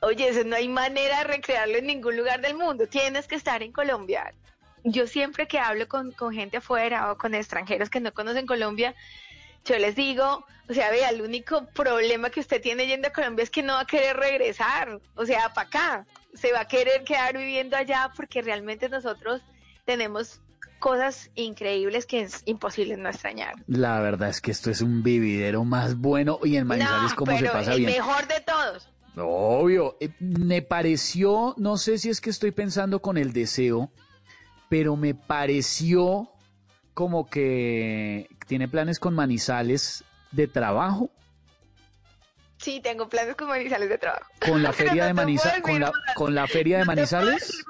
oye, 0.00 0.28
eso 0.30 0.44
no 0.44 0.56
hay 0.56 0.66
manera 0.66 1.18
de 1.18 1.24
recrearlo 1.24 1.76
en 1.76 1.88
ningún 1.88 2.16
lugar 2.16 2.40
del 2.40 2.56
mundo, 2.56 2.86
tienes 2.86 3.28
que 3.28 3.34
estar 3.34 3.62
en 3.62 3.70
Colombia. 3.70 4.32
Yo 4.82 5.06
siempre 5.06 5.46
que 5.46 5.58
hablo 5.58 5.88
con, 5.88 6.12
con 6.12 6.32
gente 6.32 6.56
afuera 6.56 7.12
o 7.12 7.18
con 7.18 7.34
extranjeros 7.34 7.90
que 7.90 8.00
no 8.00 8.14
conocen 8.14 8.46
Colombia, 8.46 8.94
yo 9.66 9.76
les 9.76 9.94
digo, 9.94 10.42
o 10.70 10.72
sea, 10.72 10.90
vea, 10.90 11.10
el 11.10 11.20
único 11.20 11.66
problema 11.66 12.30
que 12.30 12.40
usted 12.40 12.62
tiene 12.62 12.86
yendo 12.86 13.08
a 13.08 13.12
Colombia 13.12 13.42
es 13.42 13.50
que 13.50 13.62
no 13.62 13.74
va 13.74 13.80
a 13.80 13.86
querer 13.86 14.16
regresar, 14.16 15.00
o 15.16 15.26
sea, 15.26 15.52
para 15.52 15.68
acá, 15.68 16.06
se 16.32 16.50
va 16.50 16.60
a 16.60 16.68
querer 16.68 17.04
quedar 17.04 17.36
viviendo 17.36 17.76
allá 17.76 18.10
porque 18.16 18.40
realmente 18.40 18.88
nosotros 18.88 19.42
tenemos 19.84 20.40
cosas 20.78 21.30
increíbles 21.34 22.06
que 22.06 22.20
es 22.22 22.42
imposible 22.44 22.96
no 22.96 23.08
extrañar. 23.08 23.54
La 23.66 24.00
verdad 24.00 24.28
es 24.28 24.40
que 24.40 24.50
esto 24.50 24.70
es 24.70 24.80
un 24.80 25.02
vividero 25.02 25.64
más 25.64 25.96
bueno 25.96 26.38
y 26.44 26.56
en 26.56 26.66
Manizales 26.66 27.10
No, 27.10 27.16
cómo 27.16 27.38
se 27.38 27.46
pasa 27.46 27.72
el 27.74 27.80
bien. 27.80 27.92
mejor 27.92 28.26
de 28.28 28.40
todos. 28.40 28.88
Obvio, 29.16 29.96
eh, 30.00 30.10
me 30.20 30.62
pareció, 30.62 31.54
no 31.58 31.76
sé 31.76 31.98
si 31.98 32.08
es 32.10 32.20
que 32.20 32.30
estoy 32.30 32.52
pensando 32.52 33.02
con 33.02 33.18
el 33.18 33.32
deseo, 33.32 33.90
pero 34.68 34.94
me 34.94 35.14
pareció 35.14 36.30
como 36.94 37.28
que 37.28 38.28
tiene 38.46 38.68
planes 38.68 39.00
con 39.00 39.14
Manizales 39.14 40.04
de 40.32 40.46
trabajo, 40.46 41.10
Sí, 42.60 42.80
tengo 42.80 43.08
planes 43.08 43.36
con 43.36 43.46
Manizales 43.48 43.88
de 43.88 43.98
trabajo. 43.98 44.26
con 44.44 44.62
la 44.64 44.72
feria 44.72 45.02
no 45.02 45.06
de 45.08 45.14
Manizales, 45.14 45.62
con 45.62 45.80
la, 45.80 45.86
más. 45.92 46.14
con 46.16 46.34
la 46.34 46.46
feria 46.48 46.78
de 46.78 46.84
No 46.84 46.86
Manizales. 46.88 47.64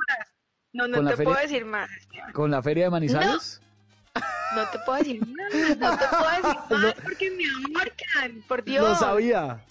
No, 0.72 0.86
no 0.88 0.96
¿Con 0.96 1.04
la 1.04 1.10
te 1.12 1.16
feria? 1.18 1.32
puedo 1.32 1.42
decir 1.46 1.64
más. 1.64 1.90
con 2.32 2.50
la 2.50 2.62
feria 2.62 2.84
de 2.84 2.90
Manizales. 2.90 3.60
No 4.54 4.66
te 4.70 4.78
puedo 4.80 4.98
decir 4.98 5.20
nada, 5.26 5.74
no 5.76 5.98
te 5.98 6.06
puedo 6.08 6.30
decir 6.30 6.78
más 6.84 6.94
porque 7.02 7.30
me 7.30 7.44
ahorcan, 7.78 8.42
por 8.48 8.64
Dios. 8.64 8.88
Lo 8.88 8.94
sabía. 8.96 9.64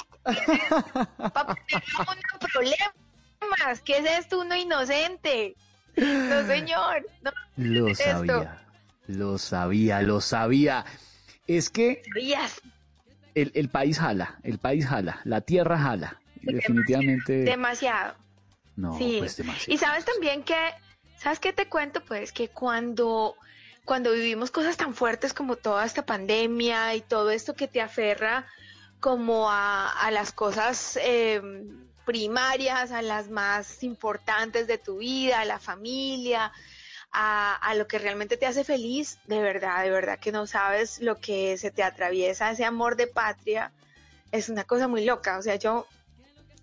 Papá, 1.17 1.55
tenemos 1.67 2.15
problemas. 2.53 3.81
¿Qué 3.83 3.97
es 3.97 4.05
esto? 4.19 4.39
Uno 4.41 4.55
inocente. 4.55 5.55
No, 5.95 6.45
señor. 6.45 7.05
No, 7.21 7.31
Lo 7.57 7.95
sabía, 7.95 8.61
lo 9.07 9.37
sabía, 9.37 10.01
lo 10.01 10.21
sabía. 10.21 10.85
Es 11.47 11.69
que 11.69 12.01
Sabías. 12.13 12.61
el, 13.35 13.51
el 13.55 13.69
país 13.69 13.99
jala, 13.99 14.37
el 14.43 14.59
país 14.59 14.85
jala, 14.85 15.21
la 15.23 15.41
tierra 15.41 15.77
jala. 15.79 16.19
Definitivamente 16.41 17.33
Demasiado. 17.43 18.15
no, 18.75 18.97
sí. 18.97 19.15
pues 19.19 19.37
demasiado. 19.37 19.73
Y 19.73 19.77
sabes 19.77 20.05
también 20.05 20.43
que, 20.43 20.55
¿sabes 21.17 21.39
qué 21.39 21.53
te 21.53 21.67
cuento? 21.67 22.03
Pues 22.03 22.31
que 22.31 22.49
cuando, 22.49 23.35
cuando 23.85 24.11
vivimos 24.11 24.51
cosas 24.51 24.77
tan 24.77 24.93
fuertes 24.93 25.33
como 25.33 25.55
toda 25.55 25.85
esta 25.85 26.05
pandemia 26.05 26.95
y 26.95 27.01
todo 27.01 27.31
esto 27.31 27.55
que 27.55 27.67
te 27.67 27.81
aferra 27.81 28.45
como 28.99 29.49
a, 29.51 29.89
a 29.91 30.11
las 30.11 30.31
cosas 30.31 30.97
eh, 31.01 31.41
primarias, 32.05 32.91
a 32.91 33.01
las 33.01 33.29
más 33.29 33.83
importantes 33.83 34.67
de 34.67 34.77
tu 34.77 34.97
vida, 34.97 35.41
a 35.41 35.45
la 35.45 35.59
familia, 35.59 36.51
a, 37.11 37.55
a 37.55 37.75
lo 37.75 37.87
que 37.87 37.99
realmente 37.99 38.37
te 38.37 38.45
hace 38.45 38.63
feliz, 38.63 39.19
de 39.25 39.41
verdad, 39.41 39.83
de 39.83 39.91
verdad 39.91 40.19
que 40.19 40.31
no 40.31 40.47
sabes 40.47 40.99
lo 40.99 41.17
que 41.17 41.57
se 41.57 41.71
te 41.71 41.83
atraviesa, 41.83 42.51
ese 42.51 42.65
amor 42.65 42.95
de 42.95 43.07
patria, 43.07 43.71
es 44.31 44.49
una 44.49 44.63
cosa 44.63 44.87
muy 44.87 45.05
loca. 45.05 45.37
O 45.37 45.41
sea, 45.41 45.55
yo 45.55 45.87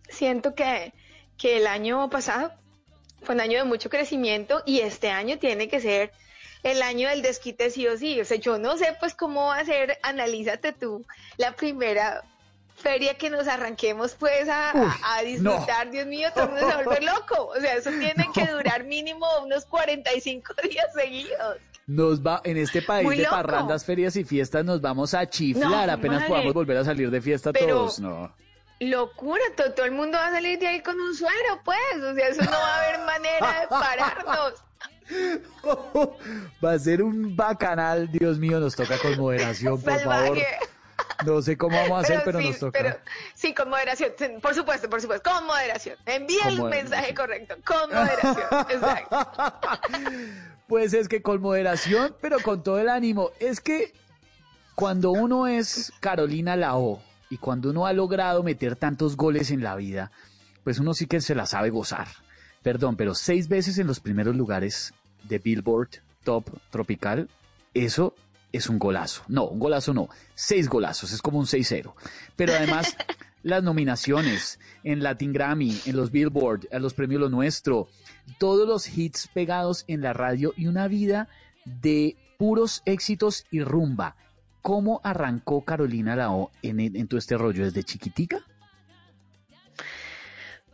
siento 0.08 0.54
que, 0.54 0.92
que 1.36 1.56
el 1.56 1.66
año 1.66 2.08
pasado 2.10 2.52
fue 3.24 3.34
un 3.34 3.40
año 3.40 3.58
de 3.58 3.64
mucho 3.64 3.90
crecimiento 3.90 4.62
y 4.66 4.80
este 4.80 5.10
año 5.10 5.38
tiene 5.38 5.68
que 5.68 5.80
ser 5.80 6.12
el 6.62 6.80
año 6.82 7.08
del 7.08 7.22
desquite 7.22 7.70
sí 7.70 7.86
o 7.86 7.96
sí. 7.98 8.20
O 8.20 8.24
sea, 8.24 8.36
yo 8.38 8.58
no 8.58 8.76
sé 8.76 8.94
pues 9.00 9.14
cómo 9.14 9.46
va 9.46 9.58
a 9.58 9.64
ser, 9.64 9.98
analízate 10.02 10.72
tú, 10.72 11.04
la 11.36 11.52
primera 11.52 12.22
feria 12.76 13.14
que 13.14 13.30
nos 13.30 13.46
arranquemos 13.48 14.14
pues 14.18 14.48
a, 14.48 14.70
a- 14.70 14.74
Uy, 14.74 14.90
a 15.02 15.22
disfrutar, 15.22 15.90
Dios 15.90 16.06
mío, 16.06 16.28
todo 16.34 16.44
el 16.44 16.50
mundo 16.50 16.68
se 16.70 16.84
vuelve 16.84 17.04
loco. 17.06 17.46
O 17.56 17.60
sea, 17.60 17.74
eso 17.74 17.90
tiene 17.90 18.28
que 18.34 18.46
durar 18.46 18.84
mínimo 18.84 19.26
unos 19.44 19.64
45 19.66 20.54
días 20.70 20.86
seguidos. 20.94 21.56
Nos 21.86 22.22
va, 22.26 22.40
en 22.44 22.56
este 22.56 22.80
país 22.80 23.04
Muy 23.04 23.16
de 23.18 23.24
loco. 23.24 23.36
parrandas, 23.36 23.84
ferias 23.84 24.16
y 24.16 24.24
fiestas 24.24 24.64
nos 24.64 24.80
vamos 24.80 25.12
a 25.12 25.28
chiflar, 25.28 25.86
No, 25.86 25.92
apenas 25.92 26.16
madre. 26.20 26.28
podamos 26.28 26.54
volver 26.54 26.78
a 26.78 26.84
salir 26.84 27.10
de 27.10 27.20
fiesta 27.20 27.52
Pero- 27.52 27.66
todos, 27.76 28.00
no. 28.00 28.34
Locura, 28.80 29.42
to- 29.56 29.72
todo, 29.72 29.86
el 29.86 29.92
mundo 29.92 30.18
va 30.18 30.26
a 30.28 30.30
salir 30.32 30.58
de 30.58 30.66
ahí 30.68 30.82
con 30.82 31.00
un 31.00 31.14
suero, 31.14 31.60
pues. 31.64 31.78
O 32.02 32.14
sea, 32.14 32.28
eso 32.28 32.42
no 32.42 32.50
va 32.50 32.74
a 32.76 32.82
haber 32.84 33.00
manera 33.06 33.60
de 33.60 33.66
pararnos. 33.68 34.54
Va 36.64 36.72
a 36.72 36.78
ser 36.78 37.02
un 37.02 37.36
bacanal, 37.36 38.10
Dios 38.10 38.38
mío, 38.38 38.58
nos 38.58 38.74
toca 38.74 38.96
con 38.98 39.18
moderación, 39.18 39.78
por 39.80 40.00
favor. 40.00 40.38
No 41.26 41.42
sé 41.42 41.58
cómo 41.58 41.76
vamos 41.76 41.98
a 41.98 42.00
hacer, 42.00 42.22
pero, 42.24 42.40
sí, 42.40 42.48
nos 42.48 42.58
toca. 42.58 42.78
pero 42.78 42.96
sí, 43.34 43.52
con 43.54 43.68
moderación. 43.68 44.12
Por 44.40 44.54
supuesto, 44.54 44.88
por 44.88 45.00
supuesto. 45.02 45.30
Con 45.30 45.44
moderación. 45.46 45.96
Envía 46.06 46.48
el 46.48 46.56
moderación. 46.56 46.90
mensaje 46.90 47.14
correcto. 47.14 47.56
Con 47.64 47.90
moderación. 47.90 48.66
Exacto. 48.70 49.54
Pues 50.66 50.94
es 50.94 51.08
que 51.08 51.20
con 51.20 51.40
moderación, 51.42 52.16
pero 52.22 52.38
con 52.40 52.62
todo 52.62 52.78
el 52.80 52.88
ánimo. 52.88 53.30
Es 53.40 53.60
que 53.60 53.92
cuando 54.74 55.10
uno 55.10 55.46
es 55.46 55.92
Carolina 56.00 56.56
Lao 56.56 57.02
y 57.34 57.38
cuando 57.38 57.70
uno 57.70 57.84
ha 57.84 57.92
logrado 57.92 58.44
meter 58.44 58.76
tantos 58.76 59.16
goles 59.16 59.50
en 59.50 59.60
la 59.60 59.74
vida, 59.74 60.12
pues 60.62 60.78
uno 60.78 60.94
sí 60.94 61.08
que 61.08 61.20
se 61.20 61.34
la 61.34 61.46
sabe 61.46 61.70
gozar. 61.70 62.06
Perdón, 62.62 62.94
pero 62.94 63.12
seis 63.12 63.48
veces 63.48 63.76
en 63.78 63.88
los 63.88 63.98
primeros 63.98 64.36
lugares 64.36 64.94
de 65.24 65.40
Billboard 65.40 65.88
Top 66.22 66.48
Tropical, 66.70 67.28
eso 67.74 68.14
es 68.52 68.68
un 68.68 68.78
golazo. 68.78 69.24
No, 69.26 69.48
un 69.48 69.58
golazo 69.58 69.92
no, 69.92 70.08
seis 70.36 70.68
golazos, 70.68 71.10
es 71.10 71.20
como 71.20 71.40
un 71.40 71.46
6-0. 71.46 71.92
Pero 72.36 72.52
además, 72.52 72.96
las 73.42 73.64
nominaciones 73.64 74.60
en 74.84 75.02
Latin 75.02 75.32
Grammy, 75.32 75.76
en 75.86 75.96
los 75.96 76.12
Billboard, 76.12 76.68
a 76.70 76.78
los 76.78 76.94
premios 76.94 77.20
Lo 77.20 77.30
Nuestro, 77.30 77.88
todos 78.38 78.68
los 78.68 78.96
hits 78.96 79.26
pegados 79.34 79.82
en 79.88 80.02
la 80.02 80.12
radio 80.12 80.54
y 80.56 80.68
una 80.68 80.86
vida 80.86 81.28
de 81.64 82.16
puros 82.38 82.82
éxitos 82.84 83.44
y 83.50 83.64
rumba. 83.64 84.14
¿Cómo 84.64 85.02
arrancó 85.04 85.62
Carolina 85.62 86.16
Lao 86.16 86.50
en, 86.62 86.80
en 86.80 87.06
todo 87.06 87.18
este 87.18 87.36
rollo 87.36 87.64
desde 87.66 87.82
chiquitica? 87.84 88.38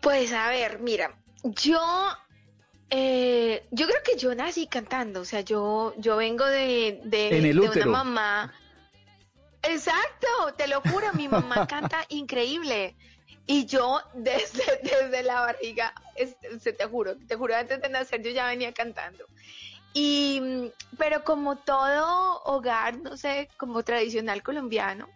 Pues 0.00 0.32
a 0.32 0.48
ver, 0.48 0.78
mira, 0.78 1.18
yo, 1.42 1.80
eh, 2.88 3.66
yo 3.72 3.88
creo 3.88 3.98
que 4.04 4.16
yo 4.16 4.32
nací 4.36 4.68
cantando, 4.68 5.22
o 5.22 5.24
sea, 5.24 5.40
yo, 5.40 5.92
yo 5.98 6.16
vengo 6.16 6.46
de, 6.46 7.00
de, 7.02 7.36
En 7.38 7.44
el 7.46 7.60
de 7.60 7.68
útero. 7.68 7.90
una 7.90 8.04
mamá. 8.04 8.54
Exacto, 9.64 10.28
te 10.56 10.68
lo 10.68 10.80
juro, 10.82 11.12
mi 11.14 11.26
mamá 11.26 11.66
canta 11.66 12.04
increíble. 12.10 12.94
Y 13.44 13.66
yo 13.66 14.00
desde, 14.14 14.62
desde 14.84 15.24
la 15.24 15.40
barriga, 15.40 15.92
es- 16.14 16.36
se 16.62 16.72
te 16.72 16.84
juro, 16.86 17.16
te 17.26 17.34
juro, 17.34 17.56
antes 17.56 17.82
de 17.82 17.88
nacer 17.88 18.22
yo 18.22 18.30
ya 18.30 18.46
venía 18.46 18.72
cantando. 18.72 19.24
Y, 19.94 20.40
mm, 20.40 20.96
pero 20.98 21.24
como 21.24 21.56
todo 21.58 22.42
hogar, 22.44 22.98
no 22.98 23.16
sé, 23.16 23.48
como 23.56 23.82
tradicional 23.82 24.42
colombiano, 24.42 25.08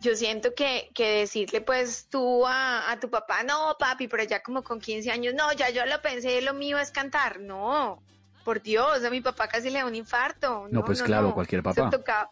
yo 0.00 0.14
siento 0.14 0.54
que, 0.54 0.90
que 0.94 1.20
decirle 1.20 1.60
pues 1.62 2.06
tú 2.08 2.46
a, 2.46 2.90
a 2.90 3.00
tu 3.00 3.10
papá, 3.10 3.42
no 3.42 3.76
papi, 3.78 4.08
pero 4.08 4.24
ya 4.24 4.42
como 4.42 4.62
con 4.62 4.78
15 4.80 5.10
años, 5.10 5.34
no, 5.34 5.52
ya 5.52 5.70
yo 5.70 5.84
lo 5.86 6.00
pensé, 6.02 6.40
lo 6.42 6.54
mío 6.54 6.78
es 6.78 6.90
cantar, 6.90 7.40
no, 7.40 8.02
por 8.44 8.62
Dios, 8.62 9.04
a 9.04 9.10
mi 9.10 9.20
papá 9.20 9.48
casi 9.48 9.70
le 9.70 9.78
da 9.80 9.86
un 9.86 9.94
infarto. 9.94 10.66
No, 10.70 10.84
pues 10.84 11.02
claro, 11.02 11.34
cualquier 11.34 11.60
Eso 11.60 11.74
papá. 11.74 11.90
tocaba- 11.90 12.30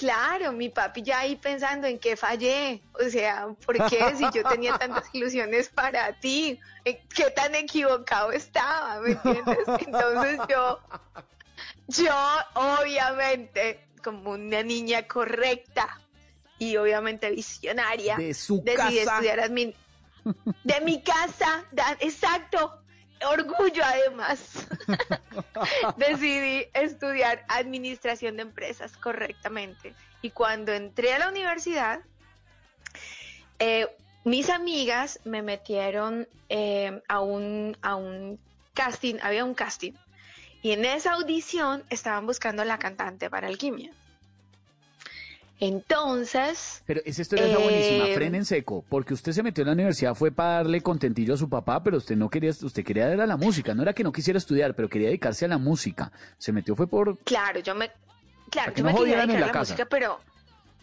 Claro, 0.00 0.52
mi 0.52 0.70
papi 0.70 1.02
ya 1.02 1.18
ahí 1.20 1.36
pensando 1.36 1.86
en 1.86 1.98
qué 1.98 2.16
fallé, 2.16 2.80
o 2.94 3.10
sea, 3.10 3.48
¿por 3.66 3.76
qué 3.90 4.16
si 4.16 4.24
yo 4.32 4.42
tenía 4.48 4.78
tantas 4.78 5.04
ilusiones 5.12 5.68
para 5.68 6.18
ti? 6.20 6.58
¿En 6.86 6.96
¿Qué 7.14 7.30
tan 7.32 7.54
equivocado 7.54 8.32
estaba? 8.32 8.98
¿Me 9.02 9.10
entiendes? 9.12 9.58
Entonces 9.86 10.40
yo, 10.48 10.78
yo 11.88 12.14
obviamente, 12.54 13.80
como 14.02 14.30
una 14.30 14.62
niña 14.62 15.06
correcta 15.06 15.86
y 16.58 16.78
obviamente 16.78 17.28
visionaria, 17.30 18.16
De 18.16 18.32
su 18.32 18.62
decidí 18.64 18.76
casa. 18.76 19.12
estudiar 19.12 19.40
admin 19.40 19.74
de 20.64 20.80
mi 20.80 21.02
casa, 21.02 21.62
da- 21.72 21.98
exacto, 22.00 22.82
orgullo 23.26 23.82
además. 23.84 24.66
Decidí 25.96 26.66
estudiar 26.74 27.44
administración 27.48 28.36
de 28.36 28.42
empresas 28.42 28.96
correctamente. 28.96 29.94
Y 30.22 30.30
cuando 30.30 30.72
entré 30.72 31.12
a 31.12 31.18
la 31.18 31.28
universidad, 31.28 32.00
eh, 33.58 33.88
mis 34.24 34.50
amigas 34.50 35.20
me 35.24 35.42
metieron 35.42 36.28
eh, 36.48 37.00
a, 37.08 37.20
un, 37.20 37.76
a 37.82 37.96
un 37.96 38.38
casting, 38.74 39.16
había 39.22 39.44
un 39.44 39.54
casting. 39.54 39.92
Y 40.62 40.72
en 40.72 40.84
esa 40.84 41.12
audición 41.12 41.84
estaban 41.88 42.26
buscando 42.26 42.62
a 42.62 42.64
la 42.66 42.78
cantante 42.78 43.30
para 43.30 43.48
alquimia. 43.48 43.92
Entonces... 45.60 46.82
Pero 46.86 47.02
esa 47.04 47.22
historia 47.22 47.46
está 47.46 47.58
buenísima, 47.58 48.08
eh, 48.08 48.14
frenen 48.14 48.36
en 48.36 48.44
seco, 48.46 48.84
porque 48.88 49.12
usted 49.12 49.32
se 49.32 49.42
metió 49.42 49.62
en 49.62 49.66
la 49.66 49.74
universidad 49.74 50.14
fue 50.14 50.32
para 50.32 50.54
darle 50.54 50.80
contentillo 50.80 51.34
a 51.34 51.36
su 51.36 51.48
papá, 51.48 51.82
pero 51.82 51.98
usted 51.98 52.16
no 52.16 52.30
quería, 52.30 52.50
usted 52.50 52.82
quería 52.82 53.08
dar 53.08 53.20
a 53.20 53.26
la 53.26 53.36
música, 53.36 53.74
no 53.74 53.82
era 53.82 53.92
que 53.92 54.02
no 54.02 54.10
quisiera 54.10 54.38
estudiar, 54.38 54.74
pero 54.74 54.88
quería 54.88 55.08
dedicarse 55.08 55.44
a 55.44 55.48
la 55.48 55.58
música. 55.58 56.10
Se 56.38 56.52
metió 56.52 56.74
fue 56.74 56.86
por... 56.86 57.18
Claro, 57.18 57.60
yo 57.60 57.74
me, 57.74 57.90
claro, 58.50 58.72
yo 58.74 58.84
no 58.84 58.92
me 58.92 58.98
quería 58.98 59.22
en 59.22 59.28
dedicar 59.28 59.36
a 59.36 59.40
la 59.40 59.46
la 59.46 59.52
casa. 59.52 59.72
música, 59.74 59.88
pero 59.88 60.20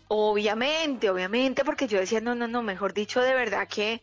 obviamente, 0.09 1.09
obviamente, 1.09 1.65
porque 1.65 1.87
yo 1.87 1.99
decía, 1.99 2.21
no, 2.21 2.35
no, 2.35 2.47
no, 2.47 2.61
mejor 2.61 2.93
dicho, 2.93 3.19
de 3.21 3.33
verdad 3.33 3.67
que 3.67 4.01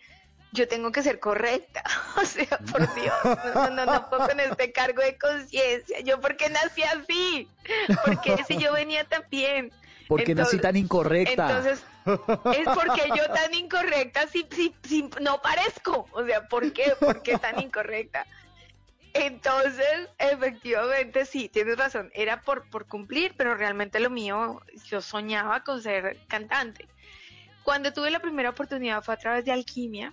yo 0.55 0.69
tengo 0.69 0.93
que 0.93 1.03
ser 1.03 1.21
correcta. 1.21 1.83
O 2.17 2.25
sea, 2.25 2.47
por 2.71 2.95
Dios, 2.95 3.15
no, 3.25 3.55
no, 3.55 3.71
no, 3.71 3.87
no 3.87 4.09
puedo 4.09 4.29
con 4.29 4.39
este 4.39 4.73
cargo 4.73 5.03
de 5.03 5.19
conciencia. 5.19 6.01
Yo, 6.01 6.21
¿por 6.21 6.37
qué 6.37 6.49
nací 6.49 6.83
así? 6.85 7.49
Porque 8.05 8.43
si 8.47 8.57
yo 8.57 8.73
venía 8.73 9.05
tan 9.05 9.25
bien. 9.31 9.73
¿Por 10.17 10.25
qué 10.25 10.35
nací 10.35 10.59
tan 10.59 10.77
incorrecta? 10.77 11.49
Entonces, 11.49 11.85
es 12.57 12.69
porque 12.75 13.09
yo 13.17 13.27
tan 13.33 13.53
incorrecta 13.55 14.27
si, 14.29 14.47
si, 14.51 14.75
si 14.83 15.09
no 15.21 15.41
parezco. 15.43 16.07
O 16.13 16.25
sea, 16.25 16.47
¿por 16.49 16.73
qué? 16.73 16.93
¿Por 17.01 17.23
qué 17.23 17.39
tan 17.39 17.61
incorrecta? 17.61 18.27
Entonces, 19.15 20.09
efectivamente, 20.19 21.25
sí, 21.25 21.49
tienes 21.49 21.79
razón. 21.79 22.11
Era 22.15 22.43
por, 22.43 22.69
por 22.69 22.87
cumplir, 22.87 23.35
pero 23.37 23.55
realmente 23.55 24.01
lo 24.01 24.11
mío, 24.11 24.61
yo 24.87 25.01
soñaba 25.01 25.63
con 25.63 25.83
ser 25.83 26.19
cantante. 26.27 26.89
Cuando 27.63 27.93
tuve 27.93 28.11
la 28.11 28.21
primera 28.21 28.51
oportunidad 28.51 29.03
fue 29.03 29.15
a 29.15 29.17
través 29.17 29.45
de 29.45 29.53
Alquimia. 29.53 30.13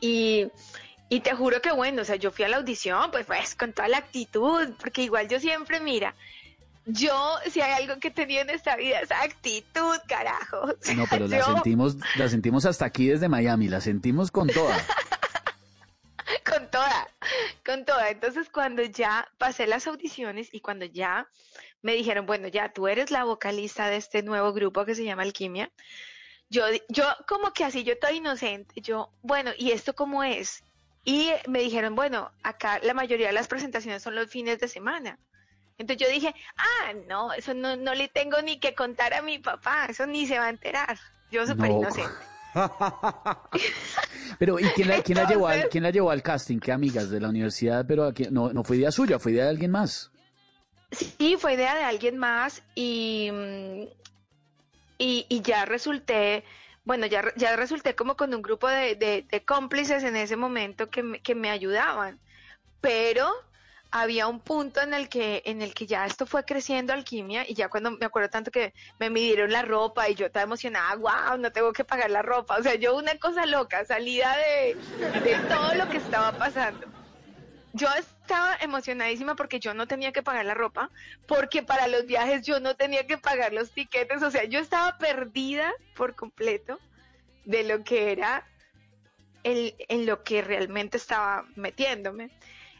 Y, 0.00 0.48
y 1.08 1.20
te 1.20 1.34
juro 1.34 1.60
que 1.60 1.72
bueno, 1.72 2.02
o 2.02 2.04
sea, 2.04 2.16
yo 2.16 2.30
fui 2.30 2.44
a 2.44 2.48
la 2.48 2.58
audición, 2.58 3.10
pues, 3.10 3.26
pues, 3.26 3.54
con 3.54 3.72
toda 3.72 3.88
la 3.88 3.98
actitud, 3.98 4.74
porque 4.78 5.02
igual 5.02 5.28
yo 5.28 5.40
siempre, 5.40 5.80
mira, 5.80 6.14
yo, 6.86 7.36
si 7.50 7.60
hay 7.60 7.82
algo 7.82 7.98
que 8.00 8.10
tenía 8.10 8.42
en 8.42 8.50
esta 8.50 8.76
vida, 8.76 9.00
es 9.00 9.10
actitud, 9.10 9.96
carajo. 10.08 10.62
O 10.62 10.76
sea, 10.80 10.94
No, 10.94 11.04
pero 11.10 11.26
la 11.26 11.44
sentimos, 11.44 11.96
la 12.16 12.28
sentimos 12.28 12.64
hasta 12.64 12.84
aquí 12.84 13.08
desde 13.08 13.28
Miami, 13.28 13.68
la 13.68 13.80
sentimos 13.80 14.30
con 14.30 14.48
toda. 14.48 14.76
con 16.48 16.70
toda, 16.70 17.08
con 17.64 17.84
toda. 17.84 18.10
Entonces, 18.10 18.48
cuando 18.50 18.82
ya 18.82 19.28
pasé 19.36 19.66
las 19.66 19.86
audiciones 19.88 20.48
y 20.52 20.60
cuando 20.60 20.84
ya 20.84 21.28
me 21.82 21.94
dijeron, 21.94 22.24
bueno, 22.24 22.46
ya 22.48 22.72
tú 22.72 22.86
eres 22.86 23.10
la 23.10 23.24
vocalista 23.24 23.88
de 23.88 23.96
este 23.96 24.22
nuevo 24.22 24.52
grupo 24.52 24.84
que 24.84 24.94
se 24.94 25.04
llama 25.04 25.22
Alquimia, 25.22 25.70
yo, 26.48 26.62
yo 26.88 27.04
como 27.26 27.52
que 27.52 27.64
así, 27.64 27.82
yo 27.82 27.98
toda 27.98 28.12
inocente, 28.12 28.80
yo, 28.80 29.10
bueno, 29.22 29.50
¿y 29.58 29.72
esto 29.72 29.94
cómo 29.94 30.22
es? 30.22 30.62
Y 31.04 31.30
me 31.48 31.60
dijeron, 31.60 31.96
bueno, 31.96 32.30
acá 32.44 32.78
la 32.82 32.94
mayoría 32.94 33.28
de 33.28 33.32
las 33.32 33.48
presentaciones 33.48 34.02
son 34.02 34.14
los 34.14 34.30
fines 34.30 34.60
de 34.60 34.68
semana. 34.68 35.18
Entonces 35.78 36.06
yo 36.06 36.12
dije, 36.12 36.34
ah, 36.56 36.92
no, 37.06 37.32
eso 37.32 37.52
no, 37.54 37.76
no 37.76 37.94
le 37.94 38.08
tengo 38.08 38.40
ni 38.42 38.58
que 38.58 38.74
contar 38.74 39.12
a 39.14 39.22
mi 39.22 39.38
papá, 39.38 39.86
eso 39.88 40.06
ni 40.06 40.26
se 40.26 40.38
va 40.38 40.46
a 40.46 40.50
enterar. 40.50 40.98
Yo 41.30 41.46
súper 41.46 41.70
No. 41.70 41.76
inocente. 41.80 42.26
Pero, 44.38 44.58
¿y 44.58 44.64
quién 44.70 44.88
la, 44.88 45.02
quién 45.02 45.18
la 45.18 45.28
llevó 45.28 45.46
al, 45.48 45.68
quién 45.68 45.82
la 45.84 45.90
llevó 45.90 46.10
al 46.10 46.22
casting? 46.22 46.58
¿Qué 46.58 46.72
amigas 46.72 47.10
de 47.10 47.20
la 47.20 47.28
universidad? 47.28 47.84
Pero 47.86 48.04
aquí, 48.04 48.26
no, 48.30 48.52
no 48.52 48.64
fue 48.64 48.78
idea 48.78 48.90
suya, 48.90 49.18
fue 49.18 49.32
idea 49.32 49.44
de 49.44 49.50
alguien 49.50 49.70
más. 49.70 50.10
Sí, 50.90 51.36
fue 51.38 51.54
idea 51.54 51.74
de 51.74 51.82
alguien 51.82 52.16
más 52.16 52.62
y, 52.74 53.28
mm, 53.32 53.82
y, 54.98 55.26
y 55.28 55.42
ya 55.42 55.64
resulté, 55.66 56.44
bueno, 56.84 57.06
ya, 57.06 57.24
ya 57.36 57.56
resulté 57.56 57.94
como 57.94 58.16
con 58.16 58.32
un 58.34 58.40
grupo 58.40 58.68
de, 58.68 58.94
de- 58.94 59.26
de 59.30 59.44
cómplices 59.44 60.02
en 60.04 60.16
ese 60.16 60.36
momento 60.36 60.88
que 60.88 61.02
me, 61.02 61.20
que 61.20 61.34
me 61.34 61.50
ayudaban, 61.50 62.18
pero 62.80 63.30
había 63.90 64.26
un 64.26 64.40
punto 64.40 64.80
en 64.80 64.94
el 64.94 65.08
que 65.08 65.42
en 65.44 65.62
el 65.62 65.72
que 65.72 65.86
ya 65.86 66.06
esto 66.06 66.26
fue 66.26 66.44
creciendo 66.44 66.92
alquimia 66.92 67.48
y 67.48 67.54
ya 67.54 67.68
cuando 67.68 67.92
me 67.92 68.06
acuerdo 68.06 68.28
tanto 68.28 68.50
que 68.50 68.74
me 68.98 69.10
midieron 69.10 69.52
la 69.52 69.62
ropa 69.62 70.08
y 70.08 70.14
yo 70.14 70.26
estaba 70.26 70.44
emocionada, 70.44 70.94
wow, 70.96 71.38
no 71.38 71.52
tengo 71.52 71.72
que 71.72 71.84
pagar 71.84 72.10
la 72.10 72.22
ropa, 72.22 72.56
o 72.58 72.62
sea, 72.62 72.74
yo 72.74 72.96
una 72.96 73.16
cosa 73.18 73.46
loca, 73.46 73.84
salida 73.84 74.36
de, 74.36 74.76
de 75.20 75.36
todo 75.48 75.74
lo 75.74 75.88
que 75.88 75.98
estaba 75.98 76.32
pasando. 76.32 76.86
Yo 77.72 77.88
estaba 77.98 78.56
emocionadísima 78.62 79.36
porque 79.36 79.60
yo 79.60 79.74
no 79.74 79.86
tenía 79.86 80.10
que 80.10 80.22
pagar 80.22 80.46
la 80.46 80.54
ropa, 80.54 80.90
porque 81.28 81.62
para 81.62 81.88
los 81.88 82.06
viajes 82.06 82.42
yo 82.46 82.58
no 82.58 82.74
tenía 82.74 83.06
que 83.06 83.18
pagar 83.18 83.52
los 83.52 83.70
tiquetes, 83.70 84.22
o 84.22 84.30
sea, 84.30 84.44
yo 84.44 84.60
estaba 84.60 84.96
perdida 84.96 85.72
por 85.94 86.14
completo 86.14 86.78
de 87.44 87.64
lo 87.64 87.84
que 87.84 88.12
era 88.12 88.46
el, 89.42 89.74
en 89.88 90.06
lo 90.06 90.22
que 90.24 90.42
realmente 90.42 90.96
estaba 90.96 91.44
metiéndome. 91.54 92.30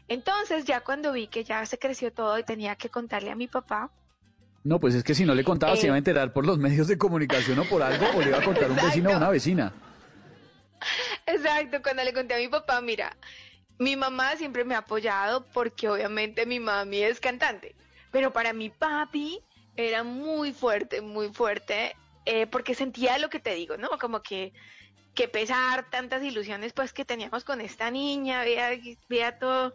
Entonces, 0.07 0.65
ya 0.65 0.81
cuando 0.81 1.11
vi 1.11 1.27
que 1.27 1.43
ya 1.43 1.65
se 1.65 1.77
creció 1.77 2.11
todo 2.13 2.37
y 2.39 2.43
tenía 2.43 2.75
que 2.75 2.89
contarle 2.89 3.31
a 3.31 3.35
mi 3.35 3.47
papá, 3.47 3.91
No, 4.63 4.79
pues 4.81 4.95
es 4.95 5.03
que 5.03 5.15
si 5.15 5.23
no 5.23 5.33
le 5.33 5.45
contaba 5.45 5.75
se 5.77 5.83
Eh. 5.83 5.85
iba 5.87 5.95
a 5.95 5.97
enterar 5.97 6.33
por 6.33 6.45
los 6.45 6.57
medios 6.57 6.87
de 6.89 6.97
comunicación 6.97 7.57
o 7.59 7.63
por 7.65 7.81
algo, 7.81 8.05
o 8.15 8.21
le 8.21 8.29
iba 8.29 8.39
a 8.39 8.43
contar 8.43 8.69
un 8.69 8.75
vecino 8.75 9.11
o 9.11 9.17
una 9.17 9.29
vecina. 9.29 9.71
Exacto, 11.25 11.81
cuando 11.81 12.03
le 12.03 12.13
conté 12.13 12.33
a 12.35 12.37
mi 12.37 12.47
papá, 12.49 12.81
mira, 12.81 13.15
mi 13.79 13.95
mamá 13.95 14.35
siempre 14.35 14.65
me 14.65 14.75
ha 14.75 14.79
apoyado 14.79 15.45
porque 15.53 15.87
obviamente 15.89 16.45
mi 16.45 16.59
mami 16.59 16.97
es 17.03 17.19
cantante, 17.19 17.75
pero 18.11 18.31
para 18.33 18.51
mi 18.53 18.69
papi 18.69 19.39
era 19.75 20.03
muy 20.03 20.51
fuerte, 20.53 21.01
muy 21.01 21.29
fuerte, 21.33 21.95
eh, 22.25 22.47
porque 22.47 22.75
sentía 22.75 23.17
lo 23.19 23.29
que 23.29 23.39
te 23.39 23.53
digo, 23.53 23.77
¿no? 23.77 23.89
Como 23.99 24.21
que, 24.21 24.51
que 25.13 25.27
pesar 25.27 25.89
tantas 25.89 26.23
ilusiones 26.23 26.73
pues 26.73 26.91
que 26.93 27.05
teníamos 27.05 27.43
con 27.43 27.61
esta 27.61 27.89
niña, 27.91 28.43
vea, 28.43 28.71
vea 29.07 29.37
todo, 29.39 29.73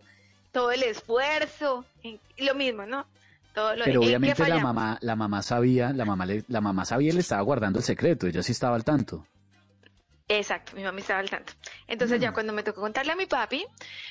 todo 0.53 0.71
el 0.71 0.83
esfuerzo, 0.83 1.85
y 2.03 2.21
lo 2.39 2.55
mismo, 2.55 2.87
¿no? 2.87 3.07
Todo 3.55 3.75
lo 3.75 3.85
Pero 3.85 4.01
¿en 4.03 4.07
obviamente 4.07 4.49
la 4.49 4.59
mamá, 4.61 4.99
la 5.01 5.17
mamá 5.17 5.43
sabía, 5.43 5.93
la 5.93 6.05
mamá 6.05 6.25
le, 6.25 6.45
la 6.49 6.61
mamá 6.61 6.85
sabía 6.85 7.11
y 7.11 7.13
le 7.13 7.21
estaba 7.21 7.43
guardando 7.43 7.81
el 7.81 7.85
secreto, 7.85 8.27
ella 8.27 8.43
sí 8.43 8.53
estaba 8.53 8.77
al 8.77 8.85
tanto. 8.85 9.27
Exacto, 10.29 10.75
mi 10.77 10.83
mamá 10.83 11.01
estaba 11.01 11.21
al 11.21 11.29
tanto. 11.29 11.53
Entonces 11.87 12.19
Mm. 12.19 12.23
ya 12.23 12.33
cuando 12.33 12.53
me 12.55 12.63
tocó 12.63 12.81
contarle 12.81 13.13
a 13.13 13.17
mi 13.17 13.27
papi, 13.27 13.67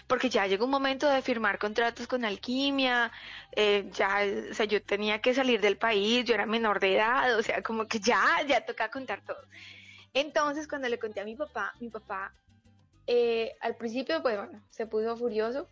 porque 0.06 0.30
ya 0.30 0.46
llegó 0.46 0.66
un 0.66 0.72
momento 0.72 1.10
de 1.10 1.22
firmar 1.24 1.58
contratos 1.58 2.06
con 2.06 2.26
Alquimia, 2.26 3.12
eh, 3.56 3.90
ya, 3.94 4.20
o 4.52 4.54
sea, 4.54 4.66
yo 4.66 4.84
tenía 4.84 5.20
que 5.20 5.34
salir 5.34 5.62
del 5.62 5.78
país, 5.78 6.24
yo 6.26 6.36
era 6.36 6.46
menor 6.46 6.80
de 6.80 6.96
edad, 6.98 7.36
o 7.40 7.42
sea, 7.42 7.64
como 7.64 7.88
que 7.88 8.00
ya, 8.00 8.24
ya 8.48 8.64
toca 8.64 8.92
contar 8.92 9.22
todo. 9.26 9.42
Entonces 10.14 10.68
cuando 10.68 10.90
le 10.90 11.00
conté 11.00 11.22
a 11.22 11.26
mi 11.26 11.36
papá, 11.36 11.74
mi 11.80 11.90
papá 11.90 12.32
eh, 13.08 13.54
al 13.62 13.76
principio, 13.76 14.22
pues 14.22 14.38
bueno, 14.38 14.62
se 14.70 14.86
puso 14.86 15.18
furioso 15.18 15.68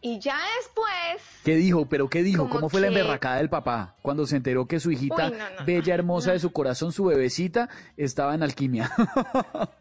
y 0.00 0.20
ya 0.20 0.38
después, 0.58 1.22
¿Qué 1.44 1.56
dijo? 1.56 1.86
¿Pero 1.86 2.08
qué 2.08 2.22
dijo? 2.22 2.48
¿Cómo 2.48 2.68
fue 2.68 2.80
la 2.80 2.86
emberracada 2.88 3.36
del 3.36 3.50
papá 3.50 3.96
cuando 4.02 4.26
se 4.26 4.36
enteró 4.36 4.66
que 4.66 4.78
su 4.78 4.92
hijita, 4.92 5.30
Uy, 5.30 5.36
no, 5.36 5.50
no, 5.50 5.64
bella, 5.64 5.94
hermosa 5.94 6.32
de 6.32 6.40
su 6.40 6.52
corazón, 6.52 6.92
su 6.92 7.06
bebecita, 7.06 7.68
estaba 7.96 8.34
en 8.34 8.42
alquimia? 8.42 8.90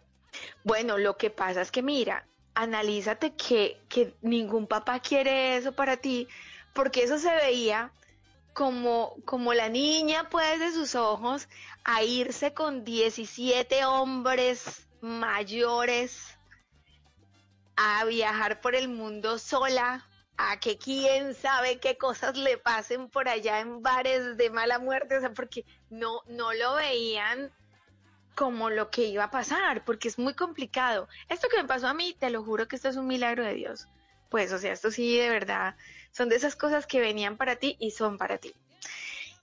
Bueno, 0.64 1.00
lo 1.00 1.18
que 1.18 1.32
pasa 1.32 1.62
es 1.62 1.72
que 1.72 1.82
mira, 1.82 2.28
analízate 2.54 3.34
que, 3.34 3.80
que 3.90 4.14
ningún 4.22 4.68
papá 4.68 5.00
quiere 5.00 5.58
eso 5.58 5.72
para 5.72 5.98
ti, 5.98 6.28
porque 6.74 7.04
eso 7.04 7.18
se 7.18 7.34
veía 7.34 7.92
como, 8.54 9.16
como 9.26 9.54
la 9.54 9.70
niña 9.70 10.30
pues 10.30 10.60
de 10.60 10.72
sus 10.72 10.96
ojos 10.96 11.48
a 11.84 12.04
irse 12.04 12.54
con 12.54 12.84
17 12.84 13.86
hombres 13.86 14.88
mayores 15.02 16.38
a 17.76 18.04
viajar 18.06 18.60
por 18.60 18.74
el 18.74 18.90
mundo 18.90 19.38
sola, 19.38 20.07
a 20.38 20.60
que 20.60 20.78
quién 20.78 21.34
sabe 21.34 21.80
qué 21.80 21.98
cosas 21.98 22.38
le 22.38 22.58
pasen 22.58 23.10
por 23.10 23.28
allá 23.28 23.60
en 23.60 23.82
bares 23.82 24.38
de 24.38 24.50
mala 24.50 24.80
muerte, 24.80 25.18
o 25.18 25.20
sea, 25.20 25.34
porque 25.34 25.66
no, 25.90 26.22
no 26.28 26.54
lo 26.54 26.76
veían 26.76 27.52
como 28.36 28.70
lo 28.70 28.92
que 28.92 29.06
iba 29.06 29.24
a 29.26 29.32
pasar, 29.32 29.84
porque 29.84 30.08
es 30.08 30.20
muy 30.20 30.36
complicado. 30.36 31.08
Esto 31.28 31.48
que 31.50 31.58
me 31.62 31.68
pasó 31.68 31.88
a 31.88 31.94
mí, 31.96 32.16
te 32.20 32.30
lo 32.30 32.44
juro 32.44 32.68
que 32.68 32.76
esto 32.76 32.88
es 32.88 32.96
un 32.96 33.08
milagro 33.08 33.44
de 33.44 33.56
Dios. 33.56 33.88
Pues, 34.30 34.52
o 34.54 34.60
sea, 34.60 34.74
esto 34.74 34.92
sí, 34.92 35.18
de 35.18 35.30
verdad, 35.30 35.76
son 36.12 36.30
de 36.30 36.36
esas 36.36 36.56
cosas 36.56 36.86
que 36.86 37.00
venían 37.00 37.38
para 37.38 37.56
ti 37.56 37.76
y 37.80 37.92
son 37.92 38.18
para 38.18 38.38
ti. 38.38 38.54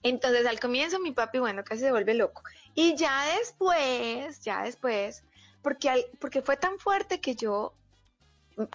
Entonces, 0.03 0.45
al 0.45 0.59
comienzo, 0.59 0.99
mi 0.99 1.11
papi, 1.11 1.39
bueno, 1.39 1.63
casi 1.63 1.81
se 1.81 1.91
vuelve 1.91 2.13
loco. 2.13 2.43
Y 2.73 2.95
ya 2.95 3.25
después, 3.37 4.39
ya 4.41 4.63
después, 4.63 5.23
porque, 5.61 5.89
al- 5.89 6.05
porque 6.21 6.41
fue 6.41 6.55
tan 6.55 6.77
fuerte 6.79 7.19
que 7.19 7.35
yo, 7.35 7.73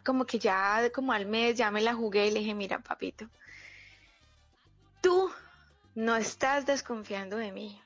como 0.04 0.26
que 0.26 0.38
ya, 0.38 0.90
como 0.94 1.12
al 1.12 1.26
mes, 1.26 1.56
ya 1.56 1.70
me 1.70 1.80
la 1.80 1.94
jugué 1.94 2.28
y 2.28 2.30
le 2.30 2.40
dije, 2.40 2.54
mira, 2.54 2.80
papito, 2.80 3.28
tú 5.00 5.30
no 5.94 6.16
estás 6.16 6.66
desconfiando 6.66 7.36
de 7.36 7.52
mí 7.52 7.80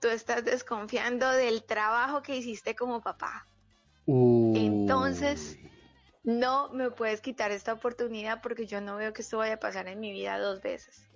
tú 0.00 0.08
estás 0.08 0.44
desconfiando 0.44 1.30
del 1.30 1.62
trabajo 1.62 2.22
que 2.22 2.36
hiciste 2.36 2.74
como 2.74 3.00
papá. 3.00 3.46
Entonces, 4.06 5.58
no 6.24 6.70
me 6.70 6.90
puedes 6.90 7.20
quitar 7.20 7.52
esta 7.52 7.74
oportunidad 7.74 8.40
porque 8.42 8.66
yo 8.66 8.80
no 8.80 8.96
veo 8.96 9.12
que 9.12 9.22
esto 9.22 9.38
vaya 9.38 9.54
a 9.54 9.60
pasar 9.60 9.86
en 9.86 10.00
mi 10.00 10.10
vida 10.10 10.38
dos 10.38 10.60
veces. 10.60 11.06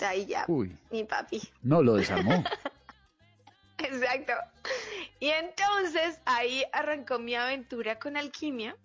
Ahí 0.00 0.26
ya, 0.26 0.46
Uy. 0.48 0.76
mi 0.90 1.04
papi. 1.04 1.40
No, 1.62 1.82
lo 1.82 1.94
desarmó. 1.94 2.42
Exacto. 3.84 4.32
Y 5.20 5.28
entonces 5.28 6.20
ahí 6.24 6.64
arrancó 6.72 7.18
mi 7.18 7.34
aventura 7.34 7.98
con 7.98 8.16
alquimia. 8.16 8.76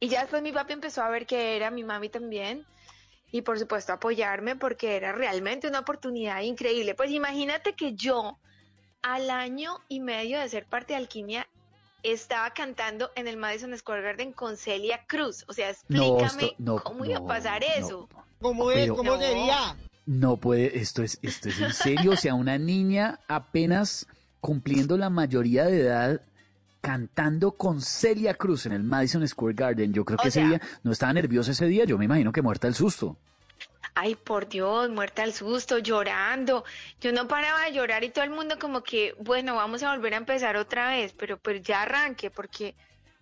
Y 0.00 0.08
ya 0.08 0.22
después 0.22 0.42
mi 0.42 0.52
papi 0.52 0.72
empezó 0.72 1.02
a 1.02 1.08
ver 1.10 1.26
que 1.26 1.56
era, 1.56 1.70
mi 1.70 1.84
mami 1.84 2.08
también. 2.08 2.66
y 3.34 3.40
por 3.40 3.58
supuesto 3.58 3.94
apoyarme 3.94 4.56
porque 4.56 4.94
era 4.96 5.12
realmente 5.12 5.66
una 5.66 5.78
oportunidad 5.78 6.42
increíble. 6.42 6.94
Pues 6.94 7.10
imagínate 7.10 7.72
que 7.72 7.94
yo 7.94 8.38
al 9.00 9.30
año 9.30 9.78
y 9.88 10.00
medio 10.00 10.38
de 10.38 10.48
ser 10.50 10.66
parte 10.66 10.92
de 10.92 10.98
Alquimia 10.98 11.48
estaba 12.02 12.50
cantando 12.50 13.10
en 13.14 13.28
el 13.28 13.38
Madison 13.38 13.74
Square 13.78 14.02
Garden 14.02 14.32
con 14.34 14.58
Celia 14.58 15.06
Cruz. 15.06 15.46
O 15.48 15.54
sea, 15.54 15.68
No, 15.88 16.18
explícame 16.20 16.42
esto- 16.44 16.54
no, 16.58 16.76
cómo 16.84 17.04
iba 17.06 17.16
a 17.16 17.20
no, 17.20 17.26
pasar 17.26 17.64
eso. 17.64 18.06
¿Cómo 18.42 18.70
es? 18.70 18.80
Pero- 18.80 18.96
¿Cómo 18.96 19.16
sería? 19.18 19.76
No 20.04 20.36
puede, 20.36 20.78
esto 20.78 21.02
es, 21.02 21.18
esto 21.22 21.48
es 21.48 21.60
en 21.60 21.72
serio, 21.72 22.12
o 22.12 22.16
sea, 22.16 22.34
una 22.34 22.58
niña 22.58 23.20
apenas 23.28 24.06
cumpliendo 24.40 24.96
la 24.96 25.10
mayoría 25.10 25.64
de 25.64 25.80
edad 25.80 26.20
cantando 26.80 27.52
con 27.52 27.80
Celia 27.80 28.34
Cruz 28.34 28.66
en 28.66 28.72
el 28.72 28.82
Madison 28.82 29.26
Square 29.26 29.54
Garden. 29.54 29.92
Yo 29.92 30.04
creo 30.04 30.18
que 30.18 30.28
ese 30.28 30.44
día 30.44 30.60
no 30.82 30.90
estaba 30.90 31.12
nerviosa 31.12 31.52
ese 31.52 31.66
día, 31.66 31.84
yo 31.84 31.96
me 31.96 32.06
imagino 32.06 32.32
que 32.32 32.42
muerta 32.42 32.66
el 32.66 32.74
susto. 32.74 33.16
Ay, 33.94 34.16
por 34.16 34.48
Dios, 34.48 34.90
muerta 34.90 35.22
al 35.22 35.32
susto, 35.32 35.78
llorando. 35.78 36.64
Yo 37.00 37.12
no 37.12 37.28
paraba 37.28 37.66
de 37.66 37.72
llorar 37.72 38.02
y 38.02 38.10
todo 38.10 38.24
el 38.24 38.30
mundo 38.30 38.58
como 38.58 38.82
que, 38.82 39.14
bueno, 39.20 39.54
vamos 39.54 39.82
a 39.82 39.94
volver 39.94 40.14
a 40.14 40.16
empezar 40.16 40.56
otra 40.56 40.88
vez, 40.88 41.12
pero 41.12 41.36
pues 41.36 41.62
ya 41.62 41.82
arranque 41.82 42.30
porque 42.30 42.74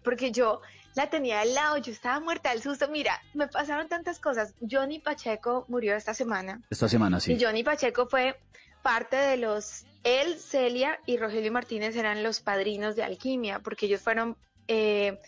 porque 0.03 0.33
yo 0.33 0.63
la 0.95 1.09
tenía 1.09 1.41
al 1.41 1.55
lado, 1.55 1.77
yo 1.79 1.93
estaba 1.93 2.21
muerta 2.21 2.51
al 2.51 2.63
susto. 2.63 2.89
Mira, 2.89 3.21
me 3.35 3.47
pasaron 3.49 3.89
tantas 3.89 4.19
cosas. 4.19 4.55
Johnny 4.69 4.99
Pacheco 4.99 5.65
murió 5.69 5.95
esta 5.97 6.15
semana. 6.15 6.61
Esta 6.71 6.89
semana 6.89 7.21
sí. 7.21 7.33
Y 7.35 7.43
Johnny 7.43 7.63
Pacheco 7.63 8.07
fue 8.07 8.39
parte 8.83 9.17
de 9.17 9.37
los, 9.37 9.85
él, 10.05 10.39
Celia 10.39 10.99
y 11.07 11.17
Rogelio 11.17 11.53
Martínez 11.53 11.95
eran 11.97 12.23
los 12.23 12.41
padrinos 12.41 12.97
de 12.97 13.05
Alquimia, 13.05 13.61
porque 13.61 13.87
ellos 13.87 14.01
fueron 14.01 14.37
eh, 14.69 15.19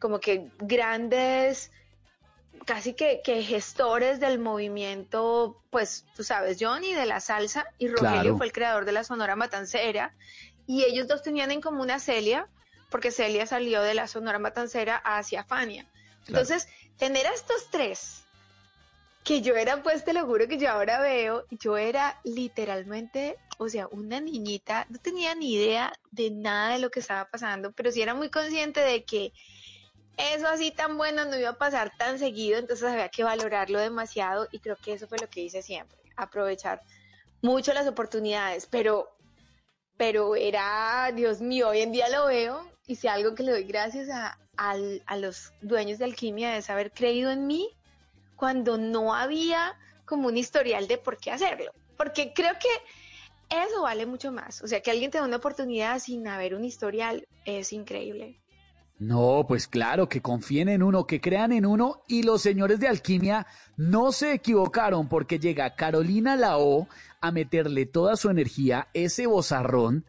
como 0.00 0.18
que 0.20 0.50
grandes, 0.58 1.70
casi 2.66 2.94
que, 2.94 3.20
que 3.22 3.42
gestores 3.42 4.18
del 4.20 4.38
movimiento, 4.38 5.62
pues 5.70 6.04
tú 6.16 6.24
sabes, 6.24 6.58
Johnny 6.60 6.92
de 6.94 7.06
la 7.06 7.20
salsa 7.20 7.66
y 7.78 7.88
Rogelio 7.88 8.20
Claro. 8.22 8.36
fue 8.38 8.46
el 8.46 8.52
creador 8.52 8.84
de 8.84 8.92
la 8.92 9.04
Sonora 9.04 9.36
Matancera, 9.36 10.14
y 10.66 10.84
ellos 10.84 11.08
dos 11.08 11.22
tenían 11.22 11.50
en 11.50 11.60
común 11.60 11.90
a 11.90 11.98
Celia, 11.98 12.48
porque 12.90 13.10
Celia 13.10 13.46
salió 13.46 13.82
de 13.82 13.94
la 13.94 14.08
Sonora 14.08 14.38
Matancera 14.38 14.96
hacia 14.96 15.44
Fania. 15.44 15.86
Entonces, 16.26 16.68
tener 16.98 17.26
a 17.26 17.32
estos 17.32 17.70
tres 17.70 18.24
que 19.24 19.42
yo 19.42 19.54
era, 19.54 19.82
pues 19.82 20.04
te 20.04 20.12
lo 20.12 20.26
juro 20.26 20.48
que 20.48 20.58
yo 20.58 20.70
ahora 20.70 21.00
veo, 21.00 21.44
yo 21.50 21.76
era 21.76 22.18
literalmente, 22.24 23.36
o 23.58 23.68
sea, 23.68 23.86
una 23.88 24.20
niñita, 24.20 24.86
no 24.88 24.98
tenía 24.98 25.34
ni 25.34 25.54
idea 25.54 25.92
de 26.10 26.30
nada 26.30 26.72
de 26.72 26.78
lo 26.78 26.90
que 26.90 27.00
estaba 27.00 27.26
pasando, 27.30 27.72
pero 27.72 27.92
sí 27.92 28.00
era 28.00 28.14
muy 28.14 28.30
consciente 28.30 28.80
de 28.80 29.04
que 29.04 29.32
eso 30.16 30.48
así 30.48 30.70
tan 30.70 30.96
bueno 30.96 31.24
no 31.26 31.38
iba 31.38 31.50
a 31.50 31.58
pasar 31.58 31.92
tan 31.96 32.18
seguido, 32.18 32.58
entonces 32.58 32.88
había 32.88 33.08
que 33.08 33.24
valorarlo 33.24 33.78
demasiado 33.78 34.48
y 34.50 34.60
creo 34.60 34.76
que 34.76 34.94
eso 34.94 35.06
fue 35.06 35.18
lo 35.18 35.28
que 35.28 35.40
hice 35.40 35.62
siempre, 35.62 35.98
aprovechar 36.16 36.82
mucho 37.42 37.72
las 37.72 37.86
oportunidades, 37.86 38.66
pero 38.66 39.08
pero 39.96 40.34
era, 40.34 41.12
Dios 41.14 41.42
mío, 41.42 41.68
hoy 41.68 41.82
en 41.82 41.92
día 41.92 42.08
lo 42.08 42.24
veo 42.24 42.66
y 42.90 42.96
si 42.96 43.06
algo 43.06 43.36
que 43.36 43.44
le 43.44 43.52
doy 43.52 43.62
gracias 43.64 44.08
a, 44.10 44.36
al- 44.56 45.02
a 45.06 45.16
los 45.16 45.52
dueños 45.62 45.98
de 45.98 46.06
Alquimia 46.06 46.56
es 46.56 46.70
haber 46.70 46.90
creído 46.90 47.30
en 47.30 47.46
mí 47.46 47.68
cuando 48.34 48.78
no 48.78 49.14
había 49.14 49.78
como 50.04 50.26
un 50.26 50.36
historial 50.36 50.88
de 50.88 50.98
por 50.98 51.16
qué 51.18 51.30
hacerlo. 51.30 51.70
Porque 51.96 52.32
creo 52.34 52.52
que 52.58 52.68
eso 53.64 53.82
vale 53.82 54.06
mucho 54.06 54.32
más. 54.32 54.60
O 54.62 54.66
sea, 54.66 54.80
que 54.80 54.90
alguien 54.90 55.10
te 55.12 55.18
da 55.18 55.24
una 55.24 55.36
oportunidad 55.36 56.00
sin 56.00 56.26
haber 56.26 56.54
un 56.56 56.64
historial 56.64 57.24
es 57.44 57.72
increíble. 57.72 58.40
No, 58.98 59.44
pues 59.46 59.68
claro, 59.68 60.08
que 60.08 60.20
confíen 60.20 60.68
en 60.68 60.82
uno, 60.82 61.06
que 61.06 61.20
crean 61.20 61.52
en 61.52 61.66
uno 61.66 62.02
y 62.08 62.24
los 62.24 62.42
señores 62.42 62.80
de 62.80 62.88
Alquimia 62.88 63.46
no 63.76 64.10
se 64.10 64.32
equivocaron 64.32 65.08
porque 65.08 65.38
llega 65.38 65.76
Carolina 65.76 66.34
Lao 66.34 66.88
a 67.20 67.30
meterle 67.30 67.86
toda 67.86 68.16
su 68.16 68.30
energía, 68.30 68.88
ese 68.94 69.26
bozarrón 69.26 70.04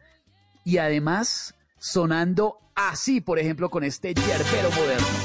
y 0.64 0.78
además 0.78 1.54
sonando 1.78 2.58
así, 2.88 3.20
por 3.20 3.38
ejemplo, 3.38 3.70
con 3.70 3.84
este 3.84 4.14
yerbero 4.14 4.70
moderno. 4.70 5.21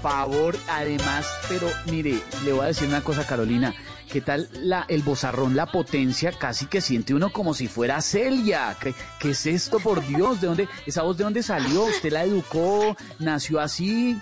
Favor, 0.00 0.56
además, 0.68 1.26
pero 1.48 1.68
mire, 1.86 2.20
le 2.44 2.52
voy 2.52 2.64
a 2.64 2.68
decir 2.68 2.88
una 2.88 3.02
cosa, 3.02 3.26
Carolina. 3.26 3.74
¿Qué 4.10 4.22
tal 4.22 4.48
la, 4.54 4.86
el 4.88 5.02
bozarrón, 5.02 5.54
la 5.54 5.66
potencia? 5.66 6.32
Casi 6.32 6.66
que 6.66 6.80
siente 6.80 7.12
uno 7.12 7.30
como 7.30 7.52
si 7.52 7.68
fuera 7.68 8.00
Celia. 8.00 8.74
¿Qué, 8.80 8.94
qué 9.20 9.30
es 9.30 9.44
esto, 9.46 9.80
por 9.80 10.06
Dios? 10.06 10.40
¿De 10.40 10.46
dónde, 10.46 10.68
esa 10.86 11.02
voz 11.02 11.18
de 11.18 11.24
dónde 11.24 11.42
salió? 11.42 11.84
¿Usted 11.84 12.10
la 12.10 12.24
educó? 12.24 12.96
¿Nació 13.18 13.60
así? 13.60 14.18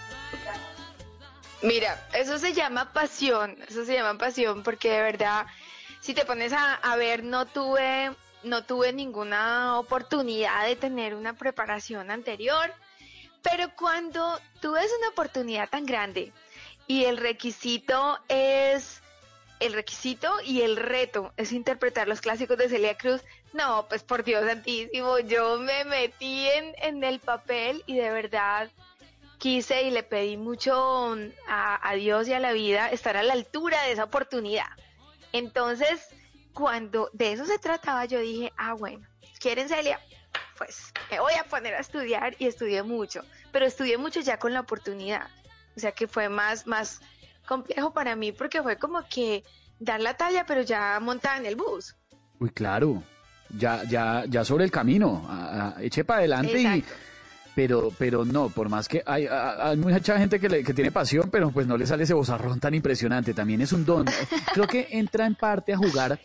Mira, 1.63 2.07
eso 2.13 2.39
se 2.39 2.53
llama 2.53 2.93
pasión, 2.93 3.57
eso 3.69 3.85
se 3.85 3.95
llama 3.95 4.19
pasión 4.19 4.63
porque 4.63 4.91
de 4.91 5.03
verdad, 5.03 5.47
si 6.01 6.15
te 6.15 6.25
pones 6.25 6.53
a, 6.53 6.75
a 6.75 6.97
ver, 6.97 7.25
no 7.25 7.47
tuve, 7.47 8.13
no 8.43 8.65
tuve 8.65 8.93
ninguna 8.93 9.79
oportunidad 9.79 10.67
de 10.67 10.77
tener 10.77 11.15
una 11.15 11.33
preparación 11.33 12.11
anterior, 12.11 12.73
pero 13.49 13.71
cuando 13.77 14.41
tú 14.61 14.73
ves 14.73 14.91
una 14.99 15.11
oportunidad 15.11 15.69
tan 15.69 15.87
grande 15.87 16.33
y 16.89 17.05
el 17.05 17.17
requisito 17.17 18.19
es, 18.29 19.03
el 19.61 19.73
requisito 19.73 20.33
y 20.45 20.63
el 20.63 20.77
reto 20.77 21.33
es 21.37 21.53
interpretar 21.53 22.09
los 22.09 22.21
clásicos 22.21 22.59
de 22.59 22.69
Celia 22.69 22.99
Cruz, 22.99 23.23
no, 23.53 23.87
pues 23.89 24.03
por 24.03 24.25
Dios 24.25 24.45
santísimo, 24.45 25.21
yo 25.21 25.59
me 25.59 25.85
metí 25.85 26.49
en, 26.49 26.75
en 26.83 27.05
el 27.05 27.21
papel 27.21 27.85
y 27.87 27.97
de 27.97 28.11
verdad 28.11 28.69
quise 29.39 29.83
y 29.85 29.91
le 29.93 30.03
pedí 30.03 30.37
mucho 30.37 31.17
a, 31.47 31.89
a 31.89 31.95
Dios 31.95 32.27
y 32.27 32.33
a 32.33 32.41
la 32.41 32.53
vida 32.53 32.91
estar 32.91 33.17
a 33.17 33.23
la 33.23 33.35
altura 33.35 33.81
de 33.83 33.93
esa 33.93 34.05
oportunidad. 34.05 34.67
Entonces, 35.33 36.09
cuando 36.53 37.11
de 37.13 37.33
eso 37.33 37.45
se 37.45 37.59
trataba, 37.59 38.07
yo 38.07 38.19
dije, 38.19 38.53
ah, 38.57 38.75
bueno, 38.75 39.07
¿quieren 39.39 39.69
Celia? 39.69 40.01
Pues 40.59 40.93
me 41.11 41.21
voy 41.21 41.35
a 41.35 41.45
poner 41.45 41.75
a 41.75 41.81
estudiar 41.81 42.35
y 42.39 42.47
estudié 42.47 42.83
mucho, 42.83 43.23
pero 43.53 43.67
estudié 43.67 43.99
mucho 43.99 44.21
ya 44.21 44.39
con 44.39 44.53
la 44.55 44.61
oportunidad. 44.61 45.29
O 45.77 45.81
sea 45.81 45.93
que 45.93 46.07
fue 46.09 46.29
más, 46.29 46.67
más 46.67 47.01
complejo 47.47 47.93
para 47.93 48.17
mí 48.17 48.33
porque 48.33 48.63
fue 48.63 48.77
como 48.77 49.07
que 49.09 49.45
dar 49.79 50.01
la 50.01 50.15
talla, 50.17 50.45
pero 50.47 50.63
ya 50.63 50.99
montada 51.01 51.37
en 51.37 51.47
el 51.47 51.57
bus. 51.57 51.95
Uy, 52.39 52.51
claro. 52.51 53.03
Ya, 53.51 53.85
ya, 53.85 54.25
ya 54.29 54.45
sobre 54.45 54.65
el 54.65 54.71
camino. 54.71 55.25
a- 55.29 55.75
a- 55.77 55.83
eche 55.83 56.05
para 56.05 56.19
adelante 56.21 56.59
y. 56.61 56.85
Pero, 57.55 57.91
pero 57.99 58.23
no, 58.25 58.51
por 58.51 58.69
más 58.69 58.87
que 58.87 59.03
hay 59.07 59.27
mucha 59.79 60.19
gente 60.19 60.39
que, 60.39 60.47
le- 60.49 60.63
que 60.63 60.75
tiene 60.75 60.91
pasión, 60.93 61.31
pero 61.31 61.51
pues 61.51 61.67
no 61.67 61.77
le 61.79 61.87
sale 61.87 62.03
ese 62.05 62.13
bozarrón 62.13 62.61
tan 62.61 62.75
impresionante. 62.75 63.33
También 63.33 63.63
es 63.63 63.73
un 63.73 63.85
don. 63.87 64.05
Creo 64.53 64.67
que 64.67 64.89
entra 64.91 65.25
en 65.27 65.35
parte 65.37 65.73
a 65.73 65.77
jugar 65.79 66.19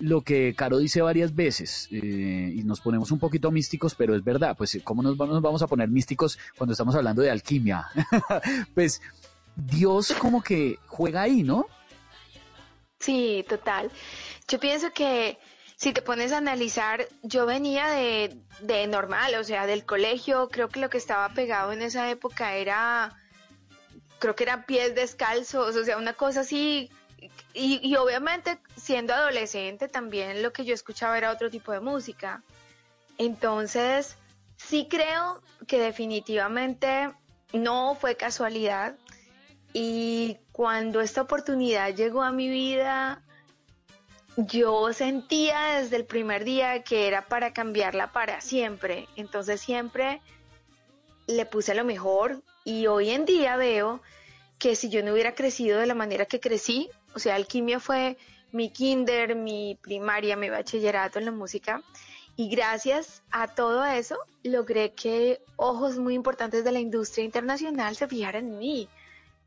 lo 0.00 0.22
que 0.22 0.54
Caro 0.54 0.78
dice 0.78 1.02
varias 1.02 1.34
veces 1.34 1.88
eh, 1.90 2.52
y 2.54 2.62
nos 2.64 2.80
ponemos 2.80 3.10
un 3.10 3.18
poquito 3.18 3.50
místicos, 3.50 3.94
pero 3.94 4.14
es 4.14 4.22
verdad, 4.22 4.56
pues 4.56 4.78
¿cómo 4.84 5.02
nos, 5.02 5.16
nos 5.16 5.42
vamos 5.42 5.62
a 5.62 5.66
poner 5.66 5.88
místicos 5.88 6.38
cuando 6.56 6.72
estamos 6.72 6.94
hablando 6.94 7.22
de 7.22 7.30
alquimia? 7.30 7.86
pues 8.74 9.00
Dios 9.56 10.12
como 10.18 10.42
que 10.42 10.78
juega 10.86 11.22
ahí, 11.22 11.42
¿no? 11.42 11.66
Sí, 12.98 13.44
total. 13.48 13.90
Yo 14.48 14.58
pienso 14.58 14.92
que 14.92 15.38
si 15.76 15.92
te 15.92 16.02
pones 16.02 16.32
a 16.32 16.38
analizar, 16.38 17.06
yo 17.22 17.46
venía 17.46 17.86
de, 17.88 18.36
de 18.60 18.86
normal, 18.86 19.34
o 19.36 19.44
sea, 19.44 19.66
del 19.66 19.84
colegio, 19.84 20.48
creo 20.48 20.68
que 20.68 20.80
lo 20.80 20.90
que 20.90 20.98
estaba 20.98 21.28
pegado 21.34 21.72
en 21.72 21.82
esa 21.82 22.10
época 22.10 22.54
era, 22.56 23.16
creo 24.18 24.34
que 24.34 24.44
eran 24.44 24.66
pies 24.66 24.94
descalzos, 24.94 25.76
o 25.76 25.84
sea, 25.84 25.96
una 25.96 26.14
cosa 26.14 26.40
así. 26.40 26.90
Y, 27.58 27.80
y 27.82 27.96
obviamente 27.96 28.58
siendo 28.76 29.12
adolescente 29.14 29.88
también 29.88 30.42
lo 30.42 30.52
que 30.52 30.64
yo 30.64 30.74
escuchaba 30.74 31.18
era 31.18 31.32
otro 31.32 31.50
tipo 31.50 31.72
de 31.72 31.80
música. 31.80 32.42
Entonces, 33.18 34.16
sí 34.56 34.86
creo 34.88 35.42
que 35.66 35.80
definitivamente 35.80 37.10
no 37.52 37.94
fue 37.94 38.16
casualidad. 38.16 38.94
Y 39.72 40.38
cuando 40.52 41.00
esta 41.00 41.22
oportunidad 41.22 41.94
llegó 41.94 42.22
a 42.22 42.32
mi 42.32 42.48
vida, 42.48 43.22
yo 44.36 44.92
sentía 44.92 45.80
desde 45.80 45.96
el 45.96 46.04
primer 46.04 46.44
día 46.44 46.82
que 46.82 47.08
era 47.08 47.26
para 47.26 47.52
cambiarla 47.52 48.12
para 48.12 48.40
siempre. 48.40 49.08
Entonces 49.16 49.60
siempre 49.60 50.20
le 51.26 51.44
puse 51.44 51.74
lo 51.74 51.84
mejor 51.84 52.42
y 52.64 52.86
hoy 52.86 53.10
en 53.10 53.24
día 53.24 53.56
veo 53.56 54.00
que 54.58 54.76
si 54.76 54.88
yo 54.88 55.02
no 55.02 55.12
hubiera 55.12 55.34
crecido 55.34 55.78
de 55.78 55.86
la 55.86 55.94
manera 55.94 56.26
que 56.26 56.40
crecí, 56.40 56.90
o 57.14 57.18
sea, 57.18 57.34
alquimia 57.34 57.80
fue 57.80 58.16
mi 58.52 58.70
kinder, 58.70 59.34
mi 59.34 59.78
primaria, 59.80 60.36
mi 60.36 60.48
bachillerato 60.48 61.18
en 61.18 61.26
la 61.26 61.32
música, 61.32 61.82
y 62.36 62.48
gracias 62.48 63.22
a 63.30 63.48
todo 63.48 63.84
eso 63.84 64.16
logré 64.44 64.94
que 64.94 65.42
ojos 65.56 65.98
muy 65.98 66.14
importantes 66.14 66.64
de 66.64 66.72
la 66.72 66.78
industria 66.78 67.24
internacional 67.24 67.96
se 67.96 68.06
fijaran 68.06 68.46
en 68.46 68.58
mí, 68.58 68.88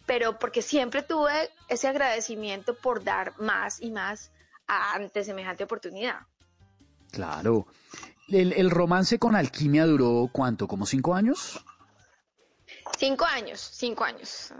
pero 0.05 0.37
porque 0.37 0.61
siempre 0.61 1.01
tuve 1.01 1.49
ese 1.69 1.87
agradecimiento 1.87 2.75
por 2.75 3.03
dar 3.03 3.33
más 3.39 3.81
y 3.81 3.91
más 3.91 4.31
ante 4.67 5.23
semejante 5.23 5.63
oportunidad. 5.63 6.19
Claro. 7.11 7.65
El, 8.27 8.53
el 8.53 8.69
romance 8.69 9.19
con 9.19 9.35
alquimia 9.35 9.85
duró 9.85 10.29
cuánto, 10.31 10.67
como 10.67 10.85
cinco 10.85 11.13
años? 11.13 11.63
Cinco 12.97 13.25
años, 13.25 13.59
cinco 13.73 14.03
años. 14.03 14.53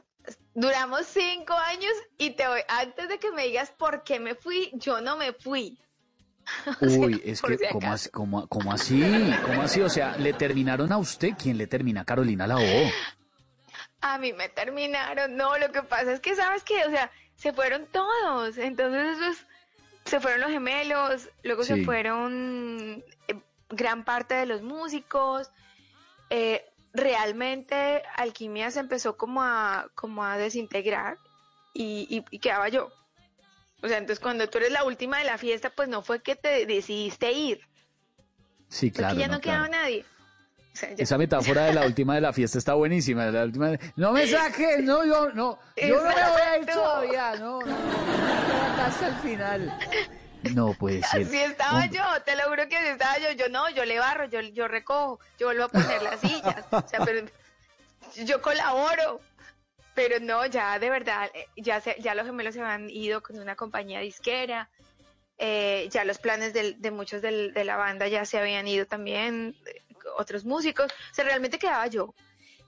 Duramos 0.54 1.06
cinco 1.08 1.54
años 1.54 1.92
y 2.18 2.32
te 2.32 2.48
voy, 2.48 2.60
antes 2.68 3.08
de 3.10 3.18
que 3.20 3.32
me 3.32 3.46
digas 3.46 3.72
por 3.72 4.04
qué 4.04 4.20
me 4.20 4.36
fui, 4.36 4.70
yo 4.74 5.00
no 5.02 5.16
me 5.18 5.34
fui. 5.34 5.78
Uy, 6.82 7.22
es 7.24 7.42
que, 7.42 7.58
si 7.58 7.66
¿cómo, 7.72 7.92
así- 7.94 8.10
cómo- 8.10 8.48
cómo 8.48 8.74
así? 8.74 9.02
¿Cómo 9.46 9.62
así? 9.62 9.82
O 9.82 9.90
sea, 9.90 10.16
¿le 10.18 10.34
terminaron 10.34 10.92
a 10.92 10.98
usted? 10.98 11.30
¿Quién 11.42 11.58
le 11.58 11.68
termina? 11.68 12.04
Carolina 12.04 12.48
la 12.48 12.58
O. 12.58 12.92
A 14.02 14.18
mí 14.18 14.34
me 14.34 14.50
terminaron. 14.50 15.36
No, 15.38 15.58
lo 15.58 15.72
que 15.72 15.84
pasa 15.84 16.12
es 16.12 16.20
que, 16.20 16.36
¿sabes 16.36 16.64
qué? 16.64 16.84
O 16.86 16.90
sea, 16.90 17.12
se 17.36 17.54
fueron 17.54 17.86
todos. 17.88 18.58
Entonces, 18.58 19.18
esos, 19.20 19.46
se 20.06 20.20
fueron 20.20 20.42
los 20.42 20.50
gemelos, 20.50 21.30
luego 21.44 21.64
se 21.64 21.84
fueron 21.86 23.04
eh, 23.28 23.36
gran 23.70 24.04
parte 24.04 24.34
de 24.36 24.48
los 24.48 24.62
músicos. 24.64 25.52
Eh, 26.32 26.66
realmente, 26.94 28.02
Alquimia 28.16 28.72
se 28.72 28.80
empezó 28.80 29.18
como 29.18 29.42
a, 29.44 29.90
como 29.96 30.24
a 30.26 30.38
desintegrar 30.38 31.18
y, 31.74 32.08
y- 32.10 32.26
y 32.36 32.40
quedaba 32.40 32.70
yo. 32.70 32.90
O 33.84 33.88
sea, 33.88 33.98
entonces 33.98 34.20
cuando 34.20 34.48
tú 34.50 34.58
eres 34.60 34.72
la 34.72 34.84
última 34.84 35.18
de 35.20 35.24
la 35.26 35.38
fiesta, 35.38 35.70
pues 35.72 35.88
no 35.90 36.02
fue 36.04 36.22
que 36.22 36.36
te 36.36 36.66
decidiste 36.66 37.32
ir, 37.32 37.62
Sí, 38.68 38.88
porque 38.90 39.00
claro. 39.00 39.20
ya 39.20 39.28
no, 39.28 39.34
no, 39.36 39.42
quedaba 39.42 39.68
claro. 39.68 39.84
nadie. 39.84 40.06
O 40.74 40.78
sea, 40.78 40.90
ya- 40.94 41.04
Esa 41.04 41.18
metáfora 41.18 41.66
de 41.66 41.74
la 41.74 41.86
última 41.86 42.16
de 42.16 42.22
la 42.22 42.32
fiesta 42.32 42.58
está 42.58 42.74
buenísima. 42.76 43.26
La 43.26 43.44
última 43.44 43.70
de- 43.72 43.80
No 43.96 44.12
me 44.14 44.26
saques, 44.28 44.84
no, 44.84 45.04
yo 45.04 45.32
no. 45.34 45.60
Yo 45.76 45.96
no 46.02 46.10
me 46.10 46.14
voy 46.30 46.42
a 46.42 46.58
ir 46.60 46.66
todavía, 46.66 47.36
no. 47.38 47.60
no, 47.62 47.66
no, 47.66 48.84
hasta 48.84 49.08
el 49.08 49.16
final. 49.16 49.80
No 50.56 50.74
puede 50.74 51.02
ser. 51.12 51.22
Así 51.24 51.38
estaba 51.38 51.86
yo, 51.88 52.04
te 52.26 52.36
lo 52.36 52.44
juro 52.50 52.68
que 52.68 52.78
así 52.78 52.88
estaba 52.88 53.18
yo. 53.20 53.32
Yo 53.32 53.50
no, 53.50 53.70
yo 53.70 53.86
le 53.86 54.00
barro, 54.00 54.26
yo, 54.26 54.42
yo 54.42 54.68
recojo, 54.68 55.20
yo 55.40 55.48
vuelvo 55.48 55.66
a 55.66 55.70
poner 55.70 56.02
las 56.02 56.20
sillas. 56.20 56.66
O 56.72 56.88
sea, 56.88 57.04
pero 57.06 57.26
yo 58.26 58.42
colaboro. 58.42 59.22
Pero 59.94 60.20
no, 60.22 60.46
ya 60.46 60.80
de 60.80 60.90
verdad, 60.90 61.30
eh, 61.34 61.48
ya, 61.58 61.82
se, 61.82 61.98
ya 62.00 62.16
los 62.16 62.26
gemelos 62.26 62.54
se 62.56 62.62
han 62.62 62.90
ido 62.90 63.22
con 63.22 63.38
una 63.40 63.56
compañía 63.56 64.00
disquera. 64.00 64.70
eh, 65.44 65.90
ya 65.92 66.04
los 66.06 66.20
planes 66.20 66.54
del- 66.54 66.80
de 66.80 66.92
muchos 66.92 67.22
del- 67.24 67.52
de 67.54 67.64
la 67.66 67.76
banda 67.76 68.08
ya 68.08 68.26
se 68.26 68.38
habían 68.38 68.68
ido 68.68 68.86
también, 68.86 69.56
eh, 69.66 69.82
otros 70.18 70.46
músicos. 70.46 70.92
O 70.92 71.14
sea, 71.16 71.26
realmente 71.26 71.58
quedaba 71.58 71.88
yo. 71.88 72.14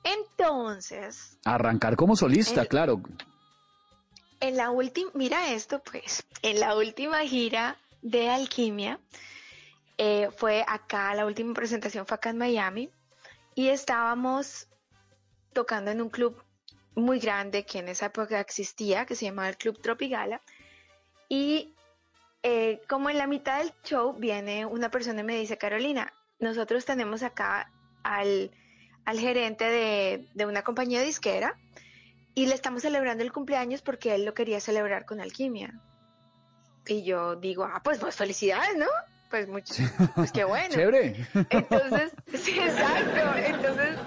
Entonces, 0.03 1.37
Arrancar 1.45 1.95
como 1.95 2.15
solista, 2.15 2.61
El- 2.61 2.67
claro. 2.67 3.01
En 4.43 4.57
la 4.57 4.71
última, 4.71 5.09
mira 5.13 5.53
esto 5.53 5.81
pues, 5.81 6.25
en 6.41 6.59
la 6.59 6.75
última 6.75 7.19
gira 7.21 7.77
de 8.01 8.29
Alquimia, 8.29 8.99
eh, 9.97 10.27
fue 10.35 10.65
acá, 10.67 11.15
la 11.15 11.25
última 11.25 11.53
presentación 11.53 12.05
fue 12.05 12.15
acá 12.15 12.31
en 12.31 12.37
Miami, 12.37 12.89
y 13.55 13.69
estábamos 13.69 14.67
tocando 15.53 15.91
en 15.91 16.01
un 16.01 16.09
club 16.09 16.43
muy 16.93 17.19
grande 17.19 17.65
que 17.65 17.79
en 17.79 17.87
esa 17.87 18.07
época 18.07 18.41
existía, 18.41 19.05
que 19.05 19.15
se 19.15 19.25
llamaba 19.25 19.47
el 19.47 19.55
Club 19.55 19.79
Tropigala, 19.81 20.41
y 21.29 21.73
eh, 22.43 22.81
como 22.89 23.09
en 23.09 23.19
la 23.19 23.27
mitad 23.27 23.59
del 23.59 23.71
show 23.85 24.13
viene 24.13 24.65
una 24.65 24.91
persona 24.91 25.21
y 25.21 25.23
me 25.23 25.37
dice, 25.37 25.57
Carolina, 25.57 26.11
nosotros 26.39 26.83
tenemos 26.83 27.23
acá 27.23 27.71
al, 28.03 28.51
al 29.05 29.19
gerente 29.19 29.63
de, 29.63 30.27
de 30.33 30.45
una 30.45 30.63
compañía 30.63 31.01
disquera, 31.01 31.57
y 32.35 32.47
le 32.47 32.55
estamos 32.55 32.81
celebrando 32.81 33.23
el 33.23 33.31
cumpleaños 33.31 33.81
porque 33.81 34.15
él 34.15 34.25
lo 34.25 34.33
quería 34.33 34.59
celebrar 34.59 35.05
con 35.05 35.21
alquimia. 35.21 35.73
Y 36.87 37.03
yo 37.03 37.35
digo, 37.35 37.63
ah, 37.63 37.81
pues, 37.83 37.99
pues 37.99 38.15
felicidades, 38.15 38.75
¿no? 38.75 38.87
Pues 39.29 39.47
mucho, 39.47 39.73
pues 40.15 40.31
qué 40.31 40.43
bueno. 40.43 40.69
Chévere. 40.69 41.27
Entonces, 41.49 42.11
sí, 42.35 42.59
exacto. 42.59 43.37
Entonces, 43.37 43.97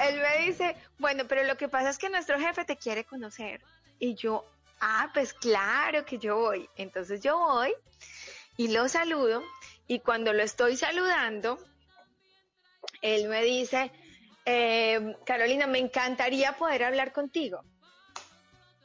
él 0.00 0.20
me 0.20 0.46
dice, 0.46 0.76
bueno, 0.98 1.24
pero 1.26 1.42
lo 1.44 1.56
que 1.56 1.68
pasa 1.68 1.90
es 1.90 1.98
que 1.98 2.10
nuestro 2.10 2.38
jefe 2.38 2.64
te 2.64 2.76
quiere 2.76 3.04
conocer. 3.04 3.60
Y 3.98 4.14
yo, 4.14 4.44
ah, 4.80 5.10
pues 5.14 5.34
claro 5.34 6.04
que 6.04 6.18
yo 6.18 6.36
voy. 6.36 6.68
Entonces 6.76 7.20
yo 7.20 7.38
voy 7.38 7.74
y 8.56 8.68
lo 8.68 8.88
saludo. 8.88 9.42
Y 9.86 10.00
cuando 10.00 10.32
lo 10.32 10.42
estoy 10.42 10.76
saludando, 10.76 11.58
él 13.02 13.28
me 13.28 13.42
dice, 13.42 13.90
eh, 14.50 15.14
Carolina, 15.26 15.66
me 15.66 15.78
encantaría 15.78 16.54
poder 16.54 16.82
hablar 16.84 17.12
contigo. 17.12 17.62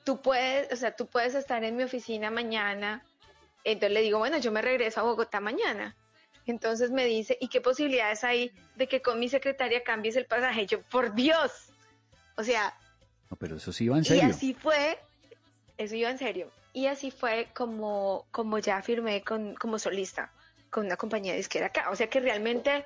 Tú 0.04 0.22
puedes, 0.22 0.72
o 0.74 0.76
sea, 0.76 0.94
tú 0.94 1.08
puedes 1.08 1.36
estar 1.36 1.64
en 1.64 1.78
mi 1.78 1.84
oficina 1.84 2.30
mañana. 2.30 3.02
Entonces 3.64 3.92
le 3.94 4.02
digo, 4.02 4.20
bueno, 4.20 4.38
yo 4.40 4.52
me 4.52 4.62
regreso 4.62 5.00
a 5.00 5.04
Bogotá 5.04 5.40
mañana. 5.40 5.96
Entonces 6.46 6.92
me 6.92 7.06
dice, 7.06 7.38
¿y 7.40 7.48
qué 7.48 7.62
posibilidades 7.62 8.26
hay 8.26 8.52
de 8.76 8.88
que 8.90 9.02
con 9.02 9.18
mi 9.22 9.30
secretaria 9.30 9.82
cambies 9.86 10.18
el 10.18 10.26
pasaje? 10.26 10.66
Yo, 10.66 10.82
por 10.82 11.16
Dios. 11.16 11.52
O 12.36 12.44
sea, 12.44 12.78
No, 13.32 13.38
pero 13.38 13.56
eso 13.56 13.72
sí 13.72 13.86
iba 13.86 13.96
en 13.96 14.02
y 14.04 14.08
serio. 14.08 14.26
así 14.32 14.54
fue, 14.54 15.00
eso 15.78 15.96
iba 15.96 16.10
en 16.10 16.18
serio. 16.18 16.52
Y 16.74 16.88
así 16.88 17.10
fue 17.10 17.48
como, 17.56 18.26
como 18.32 18.60
ya 18.60 18.82
firmé 18.82 19.24
con, 19.24 19.56
como 19.56 19.80
solista 19.80 20.30
con 20.70 20.88
una 20.88 20.98
compañía 20.98 21.36
disquera 21.36 21.68
acá. 21.68 21.90
O 21.90 21.96
sea 21.96 22.10
que 22.10 22.20
realmente 22.20 22.84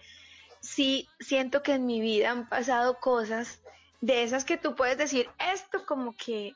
sí 0.61 1.07
siento 1.19 1.63
que 1.63 1.73
en 1.73 1.85
mi 1.85 2.01
vida 2.01 2.31
han 2.31 2.47
pasado 2.49 2.99
cosas 2.99 3.61
de 4.01 4.23
esas 4.23 4.45
que 4.45 4.57
tú 4.57 4.75
puedes 4.75 4.97
decir, 4.97 5.29
esto 5.53 5.85
como 5.85 6.15
que, 6.15 6.53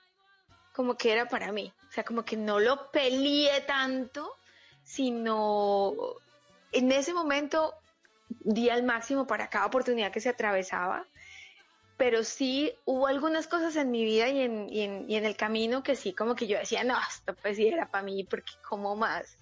como 0.74 0.96
que 0.96 1.12
era 1.12 1.28
para 1.28 1.52
mí. 1.52 1.74
O 1.90 1.92
sea, 1.92 2.04
como 2.04 2.24
que 2.24 2.38
no 2.38 2.60
lo 2.60 2.92
peleé 2.92 3.62
tanto, 3.62 4.36
sino 4.84 5.94
en 6.72 6.92
ese 6.92 7.14
momento 7.14 7.74
di 8.30 8.70
al 8.70 8.84
máximo 8.84 9.28
para 9.28 9.50
cada 9.50 9.66
oportunidad 9.66 10.12
que 10.12 10.22
se 10.22 10.30
atravesaba 10.30 11.06
pero 12.02 12.24
sí 12.24 12.74
hubo 12.86 13.06
algunas 13.06 13.46
cosas 13.46 13.76
en 13.76 13.92
mi 13.92 14.04
vida 14.04 14.28
y 14.28 14.42
en, 14.42 15.06
el 15.08 15.36
camino 15.36 15.84
que 15.84 15.96
sí, 15.96 16.14
como 16.14 16.34
que 16.34 16.48
yo 16.48 16.58
decía, 16.58 16.84
no, 16.84 16.96
esto 17.08 17.36
pues 17.36 17.58
sí 17.58 17.68
era 17.68 17.92
para 17.92 18.04
mí, 18.04 18.24
porque 18.24 18.54
como 18.68 18.96
más. 18.96 19.38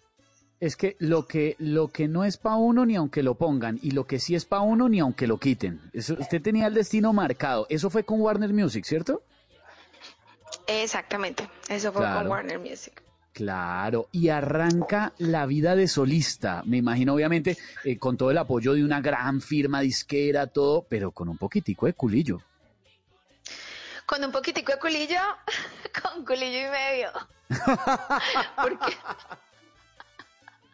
Es 0.59 0.75
que 0.75 0.97
lo 0.99 1.25
que 1.25 1.55
lo 1.59 1.87
que 1.87 2.07
no 2.09 2.25
es 2.25 2.37
pa' 2.37 2.55
uno 2.55 2.85
ni 2.85 2.95
aunque 2.97 3.23
lo 3.23 3.35
pongan 3.35 3.79
y 3.81 3.91
lo 3.91 4.05
que 4.05 4.19
sí 4.19 4.35
es 4.35 4.43
pa' 4.45 4.59
uno 4.59 4.89
ni 4.89 4.99
aunque 4.99 5.25
lo 5.27 5.37
quiten. 5.37 5.79
Eso, 5.93 6.15
usted 6.19 6.41
tenía 6.41 6.67
el 6.67 6.73
destino 6.73 7.13
marcado. 7.13 7.65
Eso 7.69 7.89
fue 7.89 8.03
con 8.03 8.19
Warner 8.19 8.53
Music, 8.53 8.83
¿cierto? 8.85 9.23
Exactamente, 10.67 11.49
eso 11.69 11.91
fue 11.91 12.01
Claro. 12.01 12.19
con 12.21 12.27
Warner 12.31 12.59
Music. 12.59 13.01
Claro, 13.31 14.09
y 14.11 14.29
arranca 14.29 15.13
la 15.17 15.45
vida 15.45 15.75
de 15.75 15.87
solista. 15.87 16.61
Me 16.65 16.77
imagino, 16.77 17.13
obviamente, 17.13 17.57
eh, 17.85 17.97
con 17.97 18.17
todo 18.17 18.31
el 18.31 18.37
apoyo 18.37 18.73
de 18.73 18.83
una 18.83 18.99
gran 18.99 19.39
firma 19.39 19.79
disquera, 19.79 20.47
todo, 20.47 20.85
pero 20.89 21.11
con 21.11 21.29
un 21.29 21.37
poquitico 21.37 21.85
de 21.85 21.93
culillo. 21.93 22.41
Con 24.05 24.23
un 24.25 24.31
poquitico 24.31 24.73
de 24.73 24.79
culillo, 24.79 25.19
con 26.03 26.25
culillo 26.25 26.67
y 26.67 26.69
medio. 26.69 27.09
Porque, 28.61 28.97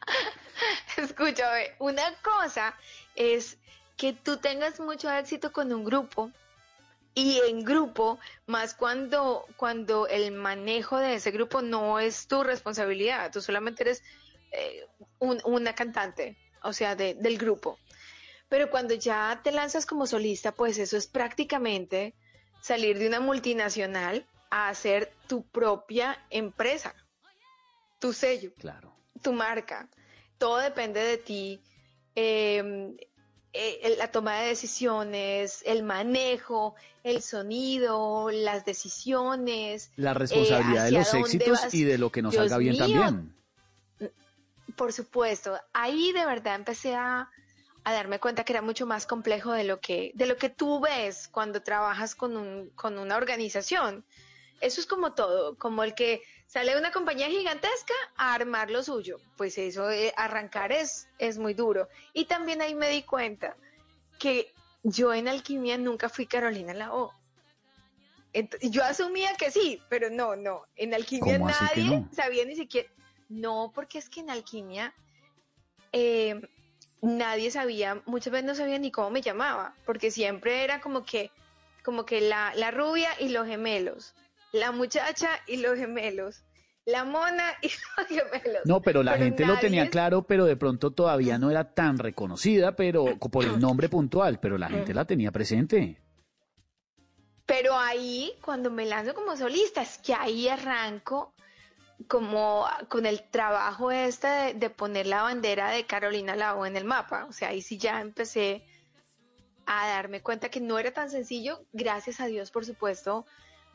escúchame, 0.97 1.75
una 1.79 2.03
cosa 2.21 2.75
es 3.15 3.57
que 3.97 4.13
tú 4.13 4.37
tengas 4.37 4.79
mucho 4.79 5.09
éxito 5.11 5.51
con 5.51 5.71
un 5.73 5.83
grupo 5.83 6.31
y 7.13 7.39
en 7.47 7.63
grupo, 7.63 8.19
más 8.45 8.73
cuando, 8.73 9.47
cuando 9.57 10.07
el 10.07 10.33
manejo 10.33 10.97
de 10.97 11.15
ese 11.15 11.31
grupo 11.31 11.61
no 11.61 11.99
es 11.99 12.27
tu 12.27 12.43
responsabilidad, 12.43 13.31
tú 13.31 13.41
solamente 13.41 13.83
eres 13.83 14.03
eh, 14.51 14.85
un- 15.19 15.41
una 15.45 15.73
cantante, 15.75 16.37
o 16.63 16.71
sea, 16.71 16.95
de- 16.95 17.13
del 17.15 17.37
grupo. 17.37 17.77
Pero 18.47 18.69
cuando 18.69 18.93
ya 18.93 19.41
te 19.43 19.51
lanzas 19.51 19.85
como 19.85 20.05
solista, 20.07 20.51
pues 20.53 20.77
eso 20.77 20.97
es 20.97 21.07
prácticamente 21.07 22.15
salir 22.61 22.99
de 22.99 23.07
una 23.07 23.19
multinacional 23.19 24.25
a 24.51 24.69
hacer 24.69 25.13
tu 25.27 25.45
propia 25.49 26.17
empresa, 26.29 26.93
tu 27.99 28.13
sello, 28.13 28.53
Claro. 28.59 28.94
Tu 29.25 29.33
marca. 29.33 29.89
Todo 30.37 30.57
depende 30.57 30.99
de 30.99 31.17
ti. 31.17 31.59
Eh, 32.15 32.95
eh, 33.53 33.95
la 33.97 34.11
toma 34.11 34.39
de 34.41 34.49
decisiones, 34.49 35.63
el 35.65 35.81
manejo, 35.81 36.75
el 37.03 37.23
sonido, 37.23 38.29
las 38.29 38.65
decisiones. 38.65 39.91
La 39.95 40.13
responsabilidad 40.13 40.87
eh, 40.87 40.91
de 40.91 40.97
los 40.99 41.13
éxitos 41.13 41.61
vas. 41.63 41.73
y 41.73 41.83
de 41.83 41.97
lo 41.97 42.11
que 42.11 42.21
nos 42.21 42.33
Dios 42.33 42.43
salga 42.43 42.57
bien 42.59 42.73
mío, 42.73 43.01
también. 43.01 43.35
Por 44.75 44.93
supuesto, 44.93 45.59
ahí 45.73 46.11
de 46.11 46.25
verdad 46.25 46.55
empecé 46.55 46.93
a, 46.93 47.31
a 47.83 47.93
darme 47.93 48.19
cuenta 48.19 48.43
que 48.43 48.53
era 48.53 48.61
mucho 48.61 48.85
más 48.85 49.07
complejo 49.07 49.53
de 49.53 49.63
lo 49.63 49.79
que, 49.79 50.11
de 50.13 50.27
lo 50.27 50.37
que 50.37 50.49
tú 50.49 50.81
ves 50.81 51.29
cuando 51.29 51.63
trabajas 51.63 52.13
con, 52.13 52.37
un, 52.37 52.69
con 52.75 52.99
una 52.99 53.15
organización. 53.15 54.05
Eso 54.61 54.81
es 54.81 54.85
como 54.85 55.13
todo, 55.13 55.57
como 55.57 55.83
el 55.83 55.95
que 55.95 56.21
sale 56.55 56.77
una 56.77 56.89
compañía 56.89 57.27
gigantesca 57.27 57.93
a 58.15 58.33
armar 58.33 58.71
lo 58.71 58.81
suyo. 58.81 59.19
Pues 59.35 59.57
eso, 59.57 59.91
eh, 59.91 60.13
arrancar 60.15 60.71
es, 60.71 61.09
es 61.19 61.37
muy 61.37 61.53
duro. 61.53 61.89
Y 62.13 62.27
también 62.27 62.61
ahí 62.61 62.73
me 62.73 62.87
di 62.87 63.03
cuenta 63.03 63.57
que 64.19 64.53
yo 64.81 65.13
en 65.13 65.27
alquimia 65.27 65.77
nunca 65.77 66.07
fui 66.07 66.27
Carolina 66.27 66.73
la 66.73 66.93
O. 66.93 67.13
Yo 68.61 68.85
asumía 68.85 69.33
que 69.35 69.51
sí, 69.51 69.81
pero 69.89 70.09
no, 70.09 70.37
no. 70.37 70.65
En 70.77 70.93
alquimia 70.93 71.33
¿Cómo 71.39 71.49
así 71.49 71.59
que 71.73 71.81
nadie 71.81 71.99
no? 71.99 72.09
sabía 72.13 72.45
ni 72.45 72.55
siquiera. 72.55 72.87
No, 73.27 73.73
porque 73.75 73.97
es 73.97 74.07
que 74.07 74.21
en 74.21 74.29
alquimia 74.29 74.93
eh, 75.91 76.39
nadie 77.01 77.51
sabía, 77.51 78.01
muchas 78.05 78.31
veces 78.31 78.45
no 78.45 78.55
sabía 78.55 78.79
ni 78.79 78.91
cómo 78.91 79.09
me 79.09 79.21
llamaba, 79.21 79.75
porque 79.85 80.09
siempre 80.09 80.63
era 80.63 80.79
como 80.79 81.03
que, 81.03 81.31
como 81.83 82.05
que 82.05 82.21
la, 82.21 82.53
la 82.55 82.71
rubia 82.71 83.09
y 83.19 83.27
los 83.27 83.45
gemelos, 83.45 84.13
la 84.53 84.71
muchacha 84.71 85.29
y 85.47 85.57
los 85.57 85.77
gemelos, 85.77 86.44
la 86.85 87.03
mona 87.03 87.53
y 87.61 87.67
los 87.67 88.07
gemelos. 88.07 88.61
No, 88.65 88.81
pero 88.81 89.03
la 89.03 89.13
Pero 89.13 89.23
gente 89.25 89.45
lo 89.45 89.57
tenía 89.57 89.89
claro, 89.89 90.23
pero 90.23 90.45
de 90.45 90.55
pronto 90.55 90.91
todavía 90.91 91.37
no 91.37 91.51
era 91.51 91.73
tan 91.73 91.97
reconocida, 91.97 92.75
pero 92.75 93.17
por 93.17 93.43
el 93.43 93.59
nombre 93.59 93.89
puntual, 93.89 94.39
pero 94.39 94.57
la 94.57 94.69
gente 94.69 94.93
la 94.93 95.05
tenía 95.05 95.31
presente. 95.31 95.99
Pero 97.45 97.77
ahí, 97.77 98.33
cuando 98.43 98.71
me 98.71 98.85
lanzo 98.85 99.13
como 99.13 99.37
solista, 99.37 99.83
es 99.83 99.99
que 99.99 100.15
ahí 100.15 100.47
arranco 100.47 101.33
como 102.07 102.65
con 102.89 103.05
el 103.05 103.21
trabajo 103.29 103.91
este 103.91 104.27
de, 104.27 104.53
de 104.55 104.69
poner 104.69 105.05
la 105.07 105.21
bandera 105.21 105.69
de 105.69 105.85
Carolina 105.85 106.35
Lao 106.35 106.65
en 106.65 106.75
el 106.75 106.85
mapa. 106.85 107.25
O 107.25 107.31
sea, 107.31 107.49
ahí 107.49 107.61
sí 107.61 107.77
ya 107.77 108.01
empecé 108.01 108.65
a 109.67 109.87
darme 109.87 110.21
cuenta 110.21 110.49
que 110.49 110.59
no 110.59 110.77
era 110.79 110.91
tan 110.91 111.09
sencillo, 111.09 111.65
gracias 111.73 112.19
a 112.19 112.25
Dios, 112.25 112.51
por 112.51 112.65
supuesto, 112.65 113.25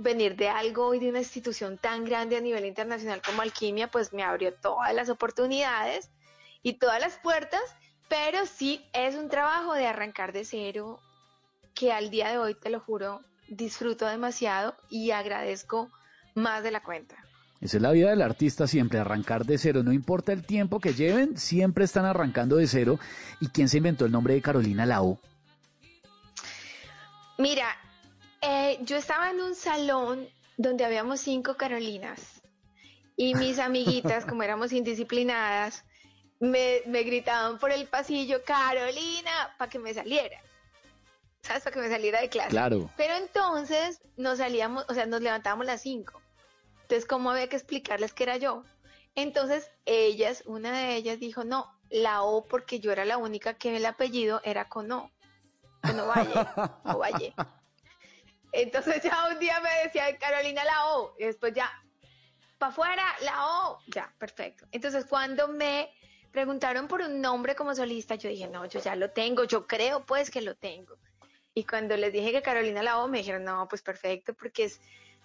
venir 0.00 0.36
de 0.36 0.48
algo 0.48 0.94
y 0.94 0.98
de 0.98 1.10
una 1.10 1.18
institución 1.20 1.78
tan 1.78 2.04
grande 2.04 2.36
a 2.36 2.40
nivel 2.40 2.64
internacional 2.64 3.20
como 3.24 3.42
Alquimia, 3.42 3.90
pues 3.90 4.12
me 4.12 4.22
abrió 4.22 4.52
todas 4.54 4.94
las 4.94 5.08
oportunidades 5.08 6.10
y 6.62 6.74
todas 6.74 7.00
las 7.00 7.18
puertas, 7.18 7.62
pero 8.08 8.46
sí 8.46 8.84
es 8.92 9.14
un 9.14 9.28
trabajo 9.28 9.74
de 9.74 9.86
arrancar 9.86 10.32
de 10.32 10.44
cero 10.44 11.00
que 11.74 11.92
al 11.92 12.10
día 12.10 12.30
de 12.30 12.38
hoy, 12.38 12.54
te 12.54 12.70
lo 12.70 12.80
juro, 12.80 13.20
disfruto 13.48 14.06
demasiado 14.06 14.74
y 14.88 15.10
agradezco 15.10 15.90
más 16.34 16.62
de 16.62 16.70
la 16.70 16.82
cuenta. 16.82 17.16
Esa 17.60 17.76
es 17.76 17.82
la 17.82 17.92
vida 17.92 18.08
del 18.10 18.22
artista 18.22 18.66
siempre, 18.66 18.98
arrancar 18.98 19.44
de 19.44 19.58
cero, 19.58 19.82
no 19.82 19.92
importa 19.92 20.32
el 20.32 20.44
tiempo 20.46 20.80
que 20.80 20.94
lleven, 20.94 21.36
siempre 21.36 21.84
están 21.84 22.06
arrancando 22.06 22.56
de 22.56 22.66
cero. 22.66 22.98
¿Y 23.38 23.48
quién 23.48 23.68
se 23.68 23.76
inventó 23.76 24.06
el 24.06 24.12
nombre 24.12 24.32
de 24.32 24.40
Carolina 24.40 24.86
Lao? 24.86 25.18
Mira, 27.36 27.76
eh, 28.40 28.78
yo 28.82 28.96
estaba 28.96 29.30
en 29.30 29.40
un 29.40 29.54
salón 29.54 30.28
donde 30.56 30.84
habíamos 30.84 31.20
cinco 31.20 31.56
Carolinas 31.56 32.42
y 33.16 33.34
mis 33.34 33.58
amiguitas, 33.60 34.24
como 34.24 34.42
éramos 34.42 34.72
indisciplinadas, 34.72 35.84
me, 36.38 36.82
me 36.86 37.02
gritaban 37.02 37.58
por 37.58 37.70
el 37.70 37.86
pasillo, 37.86 38.42
Carolina, 38.44 39.54
para 39.58 39.70
que 39.70 39.78
me 39.78 39.92
saliera. 39.92 40.40
¿Sabes? 41.42 41.62
Para 41.62 41.74
que 41.74 41.80
me 41.80 41.88
saliera 41.88 42.20
de 42.20 42.28
clase. 42.28 42.50
Claro. 42.50 42.90
Pero 42.96 43.14
entonces 43.14 44.00
nos 44.16 44.38
salíamos, 44.38 44.84
o 44.88 44.94
sea, 44.94 45.06
nos 45.06 45.20
levantábamos 45.20 45.66
las 45.66 45.82
cinco. 45.82 46.20
Entonces, 46.82 47.06
¿cómo 47.06 47.30
había 47.30 47.48
que 47.48 47.56
explicarles 47.56 48.12
que 48.12 48.24
era 48.24 48.36
yo? 48.36 48.64
Entonces, 49.14 49.70
ellas, 49.86 50.42
una 50.46 50.72
de 50.72 50.96
ellas 50.96 51.18
dijo, 51.18 51.44
no, 51.44 51.66
la 51.90 52.22
O, 52.22 52.46
porque 52.46 52.80
yo 52.80 52.92
era 52.92 53.04
la 53.04 53.16
única 53.16 53.54
que 53.54 53.76
el 53.76 53.86
apellido 53.86 54.40
era 54.44 54.68
con 54.68 54.90
O. 54.92 55.10
Con 55.82 55.98
Ovalle, 56.00 56.32
Ovalle. 56.84 57.34
Entonces 58.52 59.02
ya 59.02 59.28
un 59.32 59.38
día 59.38 59.60
me 59.60 59.70
decía 59.84 60.16
Carolina 60.18 60.64
la 60.64 60.86
O, 60.94 61.14
y 61.18 61.24
después 61.24 61.52
ya, 61.54 61.70
para 62.58 62.72
afuera, 62.72 63.04
la 63.22 63.46
O, 63.46 63.78
ya, 63.86 64.12
perfecto. 64.18 64.66
Entonces 64.72 65.04
cuando 65.06 65.48
me 65.48 65.90
preguntaron 66.30 66.88
por 66.88 67.00
un 67.02 67.20
nombre 67.20 67.54
como 67.54 67.74
solista, 67.74 68.14
yo 68.14 68.28
dije, 68.28 68.48
no, 68.48 68.66
yo 68.66 68.80
ya 68.80 68.96
lo 68.96 69.10
tengo, 69.10 69.44
yo 69.44 69.66
creo 69.66 70.04
pues 70.04 70.30
que 70.30 70.40
lo 70.40 70.54
tengo. 70.56 70.96
Y 71.54 71.64
cuando 71.64 71.96
les 71.96 72.12
dije 72.12 72.32
que 72.32 72.42
Carolina 72.42 72.82
la 72.82 72.98
O, 72.98 73.08
me 73.08 73.18
dijeron, 73.18 73.44
no, 73.44 73.66
pues 73.68 73.82
perfecto, 73.82 74.34
porque 74.34 74.64
es 74.64 74.80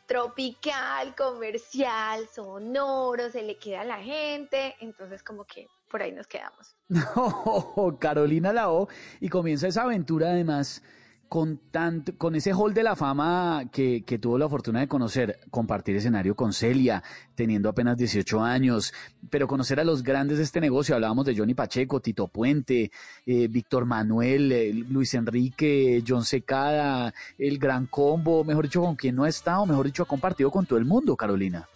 tropical, 0.07 1.15
comercial, 1.15 2.27
sonoro, 2.33 3.29
se 3.29 3.41
le 3.41 3.57
queda 3.57 3.81
a 3.81 3.85
la 3.85 3.97
gente, 3.97 4.75
entonces 4.79 5.23
como 5.23 5.45
que 5.45 5.67
por 5.89 6.01
ahí 6.01 6.11
nos 6.11 6.27
quedamos. 6.27 6.75
No, 6.89 7.97
Carolina 7.99 8.53
Lao 8.53 8.87
y 9.19 9.29
comienza 9.29 9.67
esa 9.67 9.83
aventura 9.83 10.29
además 10.29 10.83
con 11.29 11.57
tanto, 11.71 12.17
con 12.17 12.35
ese 12.35 12.53
hall 12.53 12.73
de 12.73 12.83
la 12.83 12.95
fama 12.95 13.65
que, 13.71 14.03
que 14.05 14.19
tuvo 14.19 14.37
la 14.37 14.47
fortuna 14.47 14.79
de 14.79 14.87
conocer, 14.87 15.39
compartir 15.49 15.95
escenario 15.95 16.35
con 16.35 16.53
Celia, 16.53 17.03
teniendo 17.35 17.69
apenas 17.69 17.97
18 17.97 18.41
años, 18.41 18.93
pero 19.29 19.47
conocer 19.47 19.79
a 19.79 19.83
los 19.83 20.03
grandes 20.03 20.37
de 20.37 20.43
este 20.43 20.61
negocio, 20.61 20.95
hablábamos 20.95 21.25
de 21.25 21.35
Johnny 21.35 21.53
Pacheco, 21.53 21.99
Tito 21.99 22.27
Puente, 22.27 22.91
eh, 23.25 23.47
Víctor 23.47 23.85
Manuel, 23.85 24.51
eh, 24.51 24.73
Luis 24.73 25.13
Enrique, 25.13 26.03
John 26.07 26.23
Secada, 26.23 27.13
el 27.37 27.57
Gran 27.57 27.87
Combo, 27.87 28.43
mejor 28.43 28.65
dicho, 28.65 28.81
con 28.81 28.95
quien 28.95 29.15
no 29.15 29.23
ha 29.23 29.29
estado, 29.29 29.65
mejor 29.65 29.85
dicho, 29.85 30.03
ha 30.03 30.07
compartido 30.07 30.51
con 30.51 30.65
todo 30.65 30.79
el 30.79 30.85
mundo, 30.85 31.15
Carolina. 31.15 31.67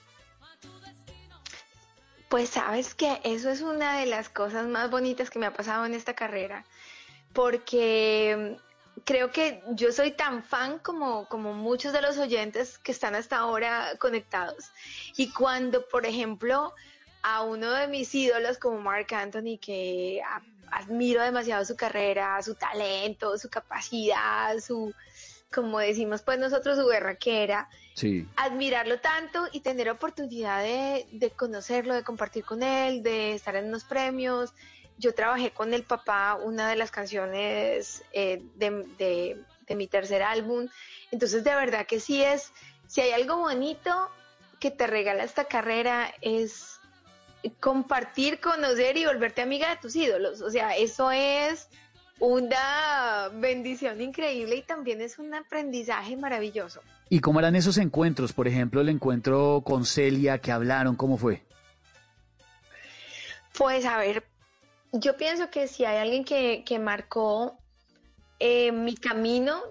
Pues 2.30 2.50
sabes 2.50 2.94
que 2.94 3.20
eso 3.24 3.50
es 3.50 3.62
una 3.62 4.00
de 4.00 4.06
las 4.06 4.30
cosas 4.30 4.68
más 4.68 4.92
bonitas 4.92 5.32
que 5.32 5.40
me 5.40 5.48
ha 5.48 5.54
pasado 5.54 5.86
en 5.86 5.96
esta 5.96 6.14
carrera, 6.14 6.64
porque 7.34 8.56
creo 9.06 9.32
que 9.32 9.62
yo 9.72 9.92
soy 9.92 10.12
tan 10.12 10.44
fan 10.44 10.80
como, 10.80 11.28
como 11.28 11.54
muchos 11.54 11.94
de 11.94 12.02
los 12.02 12.18
oyentes 12.18 12.78
que 12.78 12.92
están 12.92 13.16
hasta 13.16 13.38
ahora 13.38 13.94
conectados. 14.00 14.72
Y 15.18 15.32
cuando, 15.32 15.88
por 15.88 16.06
ejemplo, 16.06 16.74
a 17.22 17.42
uno 17.42 17.72
de 17.72 17.88
mis 17.88 18.14
ídolos 18.16 18.58
como 18.58 18.80
Mark 18.80 19.08
Anthony, 19.14 19.58
que 19.60 20.22
admiro 20.72 21.22
demasiado 21.24 21.66
su 21.66 21.76
carrera, 21.76 22.42
su 22.42 22.56
talento, 22.56 23.38
su 23.38 23.50
capacidad, 23.50 24.58
su, 24.60 24.94
como 25.54 25.80
decimos 25.80 26.22
pues 26.22 26.40
nosotros, 26.40 26.78
su 26.78 26.86
berraquera, 26.86 27.70
Sí. 27.96 28.26
admirarlo 28.38 29.00
tanto 29.02 29.48
y 29.52 29.60
tener 29.60 29.90
oportunidad 29.90 30.64
de, 30.64 31.06
de 31.12 31.32
conocerlo, 31.32 31.94
de 31.94 32.04
compartir 32.04 32.46
con 32.46 32.64
él, 32.64 33.04
de 33.04 33.34
estar 33.34 33.56
en 33.56 33.68
unos 33.68 33.84
premios. 33.84 34.54
Yo 35.00 35.16
trabajé 35.16 35.50
con 35.52 35.74
el 35.74 35.84
papá 35.84 36.36
una 36.36 36.70
de 36.70 36.76
las 36.76 36.92
canciones 36.92 38.04
eh, 38.14 38.44
de, 38.56 38.70
de- 39.00 39.44
de 39.66 39.76
mi 39.76 39.88
tercer 39.88 40.22
álbum. 40.22 40.68
Entonces, 41.12 41.44
de 41.44 41.56
verdad 41.56 41.86
que 41.88 42.00
sí 42.00 42.22
es, 42.24 42.52
si 42.88 43.02
hay 43.02 43.12
algo 43.12 43.38
bonito 43.38 44.10
que 44.60 44.72
te 44.72 44.86
regala 44.88 45.24
esta 45.24 45.46
carrera 45.46 46.14
es 46.22 46.80
compartir, 47.62 48.40
conocer 48.42 48.98
y 48.98 49.06
volverte 49.06 49.42
amiga 49.42 49.70
de 49.70 49.78
tus 49.78 49.96
ídolos. 49.96 50.42
O 50.42 50.50
sea, 50.52 50.76
eso 50.76 51.12
es 51.12 51.70
una 52.20 53.30
bendición 53.36 54.02
increíble 54.02 54.58
y 54.58 54.62
también 54.64 55.00
es 55.02 55.20
un 55.20 55.34
aprendizaje 55.34 56.18
maravilloso. 56.18 56.82
¿Y 57.08 57.22
cómo 57.22 57.40
eran 57.40 57.56
esos 57.56 57.78
encuentros? 57.78 58.34
Por 58.34 58.48
ejemplo, 58.48 58.82
el 58.82 58.90
encuentro 58.90 59.62
con 59.66 59.86
Celia, 59.86 60.40
que 60.40 60.52
hablaron, 60.52 60.96
¿cómo 60.98 61.18
fue? 61.18 61.44
Pues 63.58 63.86
a 63.86 63.98
ver, 63.98 64.24
yo 64.92 65.18
pienso 65.18 65.50
que 65.50 65.68
si 65.68 65.86
hay 65.86 65.98
alguien 65.98 66.24
que, 66.24 66.64
que 66.66 66.80
marcó 66.80 67.58
eh, 68.40 68.72
mi 68.72 68.96
camino 68.96 69.62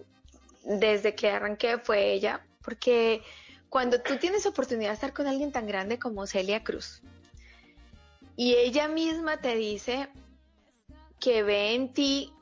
desde 0.64 1.14
que 1.14 1.31
arranqué 1.31 1.79
fue 1.79 2.12
ella, 2.12 2.45
porque 2.62 3.23
cuando 3.69 4.01
tú 4.01 4.16
tienes 4.19 4.47
oportunidad 4.47 4.91
de 4.91 4.95
estar 4.95 5.12
con 5.12 5.27
alguien 5.27 5.53
tan 5.53 5.66
grande 5.66 5.99
como 5.99 6.27
Celia 6.27 6.62
Cruz 6.62 7.03
y 8.37 8.55
ella 8.55 8.89
misma 8.89 9.41
te 9.41 9.57
dice 9.57 10.09
que 11.19 11.43
ve 11.43 11.75
en 11.75 11.93
ti 11.93 12.33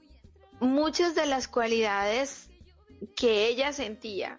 muchas 0.61 1.15
de 1.15 1.27
las 1.27 1.49
cualidades 1.49 2.51
que 3.17 3.49
ella 3.49 3.73
sentía 3.73 4.39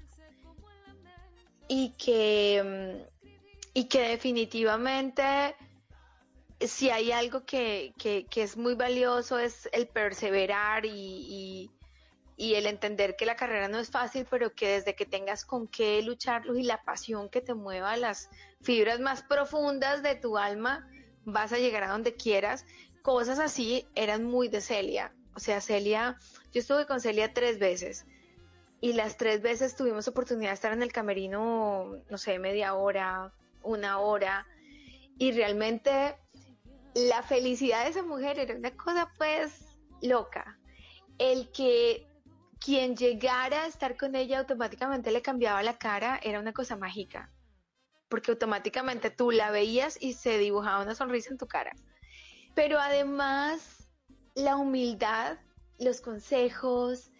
y 1.67 1.89
que, 1.97 3.05
y 3.73 3.85
que 3.85 4.01
definitivamente 4.09 5.55
si 6.59 6.89
hay 6.89 7.11
algo 7.11 7.45
que, 7.45 7.93
que- 7.97 8.25
es 8.35 8.57
muy 8.57 8.75
valioso 8.75 9.37
es 9.39 9.69
el 9.71 9.87
perseverar 9.87 10.85
y, 10.85 11.69
y- 12.37 12.55
el 12.55 12.65
entender 12.67 13.15
que 13.15 13.25
la 13.25 13.35
carrera 13.35 13.67
no 13.67 13.79
es 13.79 13.89
fácil, 13.89 14.25
pero 14.29 14.53
que 14.53 14.67
desde 14.69 14.95
que 14.95 15.05
tengas 15.05 15.43
con 15.45 15.67
qué 15.67 16.01
lucharlo 16.03 16.55
y 16.55 16.63
la 16.63 16.83
pasión 16.83 17.29
que 17.29 17.41
te 17.41 17.53
mueva 17.55 17.97
las 17.97 18.29
fibras 18.61 18.99
más 18.99 19.23
profundas 19.23 20.03
de 20.03 20.15
tu 20.15 20.37
alma, 20.37 20.87
vas 21.25 21.51
a 21.53 21.57
llegar 21.57 21.83
a 21.83 21.89
donde 21.89 22.15
quieras. 22.15 22.65
Cosas 23.01 23.39
así 23.39 23.87
eran 23.95 24.23
muy 24.23 24.49
de 24.49 24.61
Celia. 24.61 25.13
O 25.35 25.39
sea, 25.39 25.61
Celia, 25.61 26.17
yo 26.51 26.59
estuve 26.59 26.85
con 26.85 26.99
Celia 27.01 27.33
tres 27.33 27.57
veces 27.59 28.05
y 28.81 28.93
las 28.93 29.17
tres 29.17 29.41
veces 29.41 29.75
tuvimos 29.75 30.07
oportunidad 30.07 30.51
de 30.51 30.55
estar 30.55 30.73
en 30.73 30.83
el 30.83 30.91
camerino, 30.91 31.95
no 32.09 32.17
sé, 32.17 32.37
media 32.37 32.75
hora, 32.75 33.33
una 33.63 33.99
hora, 33.99 34.45
y 35.17 35.31
realmente 35.31 36.15
la 36.97 37.21
felicidad 37.21 37.83
de 37.83 37.91
esa 37.91 38.01
mujer 38.01 38.39
era 38.39 38.55
una 38.55 38.75
cosa 38.75 39.11
pues 39.17 39.77
loca. 40.01 40.57
El 41.19 41.51
que 41.51 42.07
quien 42.59 42.95
llegara 42.95 43.63
a 43.63 43.67
estar 43.67 43.97
con 43.97 44.15
ella 44.15 44.39
automáticamente 44.39 45.11
le 45.11 45.21
cambiaba 45.21 45.61
la 45.61 45.77
cara 45.77 46.19
era 46.23 46.39
una 46.39 46.53
cosa 46.53 46.75
mágica, 46.75 47.31
porque 48.09 48.31
automáticamente 48.31 49.11
tú 49.11 49.29
la 49.29 49.51
veías 49.51 50.01
y 50.01 50.13
se 50.13 50.39
dibujaba 50.39 50.81
una 50.81 50.95
sonrisa 50.95 51.29
en 51.29 51.37
tu 51.37 51.47
cara. 51.47 51.71
Pero 52.55 52.79
además, 52.79 53.87
la 54.33 54.55
humildad, 54.55 55.37
los 55.77 56.01
consejos, 56.01 57.11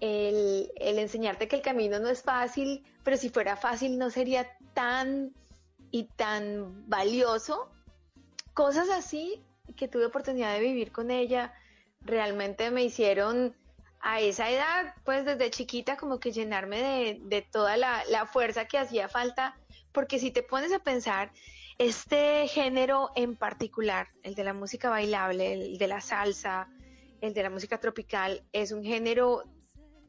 el, 0.00 0.72
el 0.76 0.98
enseñarte 0.98 1.46
que 1.46 1.56
el 1.56 1.62
camino 1.62 2.00
no 2.00 2.08
es 2.08 2.22
fácil, 2.22 2.84
pero 3.04 3.16
si 3.16 3.28
fuera 3.28 3.56
fácil 3.56 3.98
no 3.98 4.10
sería 4.10 4.48
tan 4.74 5.32
y 5.92 6.04
tan 6.16 6.88
valioso. 6.88 7.70
Cosas 8.54 8.90
así 8.90 9.42
que 9.76 9.88
tuve 9.88 10.06
oportunidad 10.06 10.52
de 10.54 10.60
vivir 10.60 10.92
con 10.92 11.10
ella 11.10 11.54
realmente 12.00 12.70
me 12.70 12.84
hicieron 12.84 13.56
a 14.00 14.20
esa 14.20 14.50
edad, 14.50 14.94
pues 15.04 15.24
desde 15.24 15.50
chiquita 15.50 15.96
como 15.96 16.18
que 16.18 16.32
llenarme 16.32 16.82
de, 16.82 17.20
de 17.22 17.42
toda 17.42 17.76
la, 17.76 18.02
la 18.10 18.26
fuerza 18.26 18.66
que 18.66 18.78
hacía 18.78 19.08
falta, 19.08 19.56
porque 19.92 20.18
si 20.18 20.32
te 20.32 20.42
pones 20.42 20.72
a 20.72 20.80
pensar, 20.80 21.30
este 21.78 22.48
género 22.48 23.10
en 23.14 23.36
particular, 23.36 24.08
el 24.24 24.34
de 24.34 24.44
la 24.44 24.52
música 24.52 24.90
bailable, 24.90 25.52
el 25.52 25.78
de 25.78 25.86
la 25.86 26.00
salsa, 26.00 26.68
el 27.20 27.32
de 27.32 27.42
la 27.44 27.50
música 27.50 27.78
tropical, 27.78 28.44
es 28.52 28.72
un 28.72 28.84
género 28.84 29.44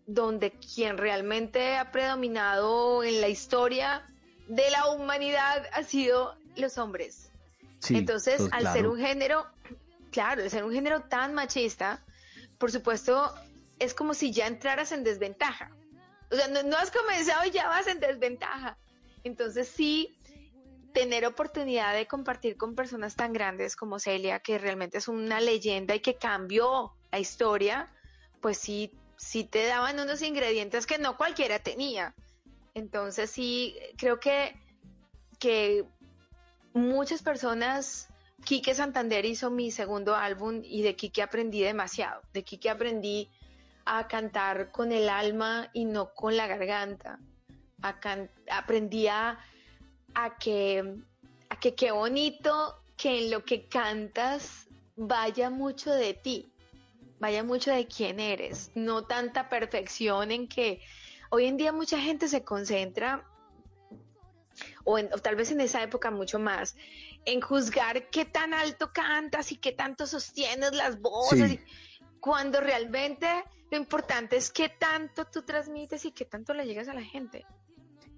donde 0.05 0.51
quien 0.51 0.97
realmente 0.97 1.77
ha 1.77 1.91
predominado 1.91 3.03
en 3.03 3.21
la 3.21 3.27
historia 3.27 4.09
de 4.47 4.69
la 4.71 4.89
humanidad 4.89 5.67
ha 5.71 5.83
sido 5.83 6.35
los 6.55 6.77
hombres. 6.77 7.32
Sí, 7.83 7.97
Entonces, 7.97 8.37
pues, 8.37 8.53
al 8.53 8.61
claro. 8.61 8.75
ser 8.75 8.87
un 8.87 8.97
género, 8.97 9.45
claro, 10.09 10.41
al 10.41 10.49
ser 10.49 10.63
un 10.63 10.71
género 10.71 11.01
tan 11.01 11.33
machista, 11.33 12.01
por 12.57 12.71
supuesto, 12.71 13.33
es 13.77 13.93
como 13.93 14.13
si 14.13 14.31
ya 14.31 14.47
entraras 14.47 14.93
en 14.93 15.03
desventaja. 15.03 15.69
O 16.31 16.35
sea, 16.35 16.47
no, 16.47 16.63
no 16.63 16.77
has 16.77 16.91
comenzado 16.91 17.45
y 17.45 17.51
ya 17.51 17.67
vas 17.67 17.87
en 17.87 17.99
desventaja. 17.99 18.77
Entonces, 19.25 19.67
sí, 19.67 20.17
tener 20.93 21.25
oportunidad 21.25 21.93
de 21.93 22.07
compartir 22.07 22.55
con 22.55 22.73
personas 22.73 23.17
tan 23.17 23.33
grandes 23.33 23.75
como 23.75 23.99
Celia, 23.99 24.39
que 24.39 24.57
realmente 24.57 24.99
es 24.99 25.09
una 25.09 25.41
leyenda 25.41 25.93
y 25.95 25.99
que 25.99 26.15
cambió 26.15 26.93
la 27.11 27.19
historia, 27.19 27.91
pues 28.41 28.57
sí, 28.57 28.91
sí 29.17 29.43
te 29.43 29.65
daban 29.65 29.99
unos 29.99 30.21
ingredientes 30.21 30.85
que 30.85 30.99
no 30.99 31.17
cualquiera 31.17 31.59
tenía. 31.59 32.15
Entonces 32.75 33.29
sí, 33.29 33.75
creo 33.97 34.19
que, 34.19 34.55
que 35.37 35.85
muchas 36.73 37.21
personas, 37.21 38.09
Quique 38.43 38.75
Santander 38.75 39.25
hizo 39.25 39.49
mi 39.49 39.71
segundo 39.71 40.15
álbum 40.15 40.61
y 40.63 40.81
de 40.81 40.95
Quique 40.95 41.21
aprendí 41.21 41.61
demasiado. 41.61 42.21
De 42.33 42.43
Quique 42.43 42.69
aprendí 42.69 43.29
a 43.85 44.07
cantar 44.07 44.71
con 44.71 44.91
el 44.91 45.09
alma 45.09 45.69
y 45.73 45.85
no 45.85 46.13
con 46.13 46.35
la 46.35 46.47
garganta. 46.47 47.19
A 47.81 47.99
aprendí 48.51 49.07
a, 49.07 49.37
que, 50.39 50.95
a 51.49 51.59
que 51.59 51.91
bonito 51.91 52.81
que 52.95 53.19
en 53.19 53.31
lo 53.31 53.43
que 53.43 53.67
cantas 53.67 54.67
vaya 54.95 55.49
mucho 55.49 55.91
de 55.91 56.13
ti, 56.13 56.53
vaya 57.19 57.43
mucho 57.43 57.71
de 57.71 57.87
quién 57.87 58.19
eres, 58.19 58.71
no 58.75 59.05
tanta 59.05 59.49
perfección 59.49 60.31
en 60.31 60.47
que 60.47 60.81
hoy 61.29 61.45
en 61.45 61.57
día 61.57 61.71
mucha 61.71 61.99
gente 61.99 62.27
se 62.27 62.43
concentra, 62.43 63.25
o, 64.83 64.97
en- 64.97 65.09
o 65.13 65.17
tal 65.17 65.35
vez 65.35 65.51
en 65.51 65.61
esa 65.61 65.81
época 65.83 66.11
mucho 66.11 66.39
más, 66.39 66.75
en 67.25 67.41
juzgar 67.41 68.09
qué 68.09 68.25
tan 68.25 68.53
alto 68.53 68.91
cantas 68.93 69.51
y 69.51 69.57
qué 69.57 69.71
tanto 69.71 70.07
sostienes 70.07 70.73
las 70.73 70.99
voces, 70.99 71.51
Sí. 71.51 71.59
cuando 72.19 72.59
realmente 72.61 73.27
lo 73.71 73.77
importante 73.77 74.35
es 74.37 74.51
qué 74.51 74.69
tanto 74.69 75.25
tú 75.25 75.41
transmites 75.43 76.05
y 76.05 76.11
qué 76.11 76.25
tanto 76.25 76.53
le 76.53 76.65
llegas 76.65 76.87
a 76.87 76.93
la 76.93 77.03
gente. 77.03 77.45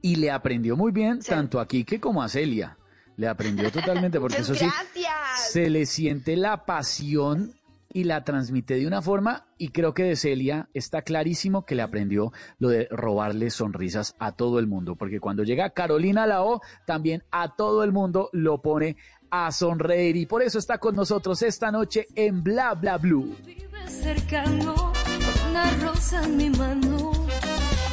Y 0.01 0.17
le 0.17 0.29
aprendió 0.31 0.75
muy 0.75 0.91
bien 0.91 1.19
tanto 1.21 1.59
a 1.59 1.67
Quique 1.67 1.99
como 1.99 2.21
a 2.21 2.29
Celia. 2.29 2.77
Le 3.17 3.27
aprendió 3.27 3.71
totalmente, 3.71 4.19
porque 4.19 4.41
eso 4.41 4.53
sí, 4.53 4.67
se 5.49 5.69
le 5.69 5.85
siente 5.85 6.35
la 6.35 6.65
pasión 6.65 7.57
y 7.95 8.03
la 8.03 8.25
transmite 8.25 8.75
de 8.75 8.87
una 8.87 9.01
forma, 9.01 9.47
y 9.57 9.69
creo 9.69 9.93
que 9.93 10.03
de 10.03 10.17
Celia 10.17 10.67
está 10.73 11.01
clarísimo 11.01 11.65
que 11.65 11.75
le 11.75 11.81
aprendió 11.81 12.33
lo 12.59 12.67
de 12.67 12.89
robarle 12.91 13.49
sonrisas 13.49 14.15
a 14.19 14.33
todo 14.33 14.59
el 14.59 14.67
mundo, 14.67 14.97
porque 14.97 15.21
cuando 15.21 15.43
llega 15.43 15.69
Carolina 15.69 16.27
Lao, 16.27 16.59
también 16.85 17.23
a 17.31 17.55
todo 17.55 17.85
el 17.85 17.93
mundo 17.93 18.29
lo 18.33 18.61
pone 18.61 18.97
a 19.31 19.49
sonreír, 19.53 20.17
y 20.17 20.25
por 20.25 20.41
eso 20.41 20.59
está 20.59 20.77
con 20.77 20.93
nosotros 20.93 21.41
esta 21.41 21.71
noche 21.71 22.05
en 22.15 22.43
Bla 22.43 22.73
Bla 22.73 22.97
Blue. 22.97 23.33
cercano 23.87 24.91
una 25.49 25.71
rosa 25.77 26.21
en 26.25 26.35
mi 26.35 26.49
mano. 26.49 27.13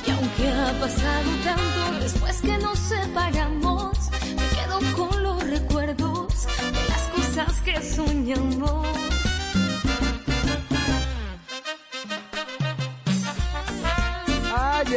Y 0.04 0.10
aunque 0.10 0.48
ha 0.48 0.80
pasado 0.80 1.30
tanto 1.44 2.00
después 2.00 2.42
que 2.42 2.58
nos 2.58 2.76
separamos, 2.76 4.10
me 4.34 4.48
quedo 4.48 4.96
con 4.96 5.22
los 5.22 5.48
recuerdos 5.48 6.46
de 6.72 6.88
las 6.88 7.08
cosas 7.14 7.60
que 7.60 7.80
soñamos. 7.80 9.11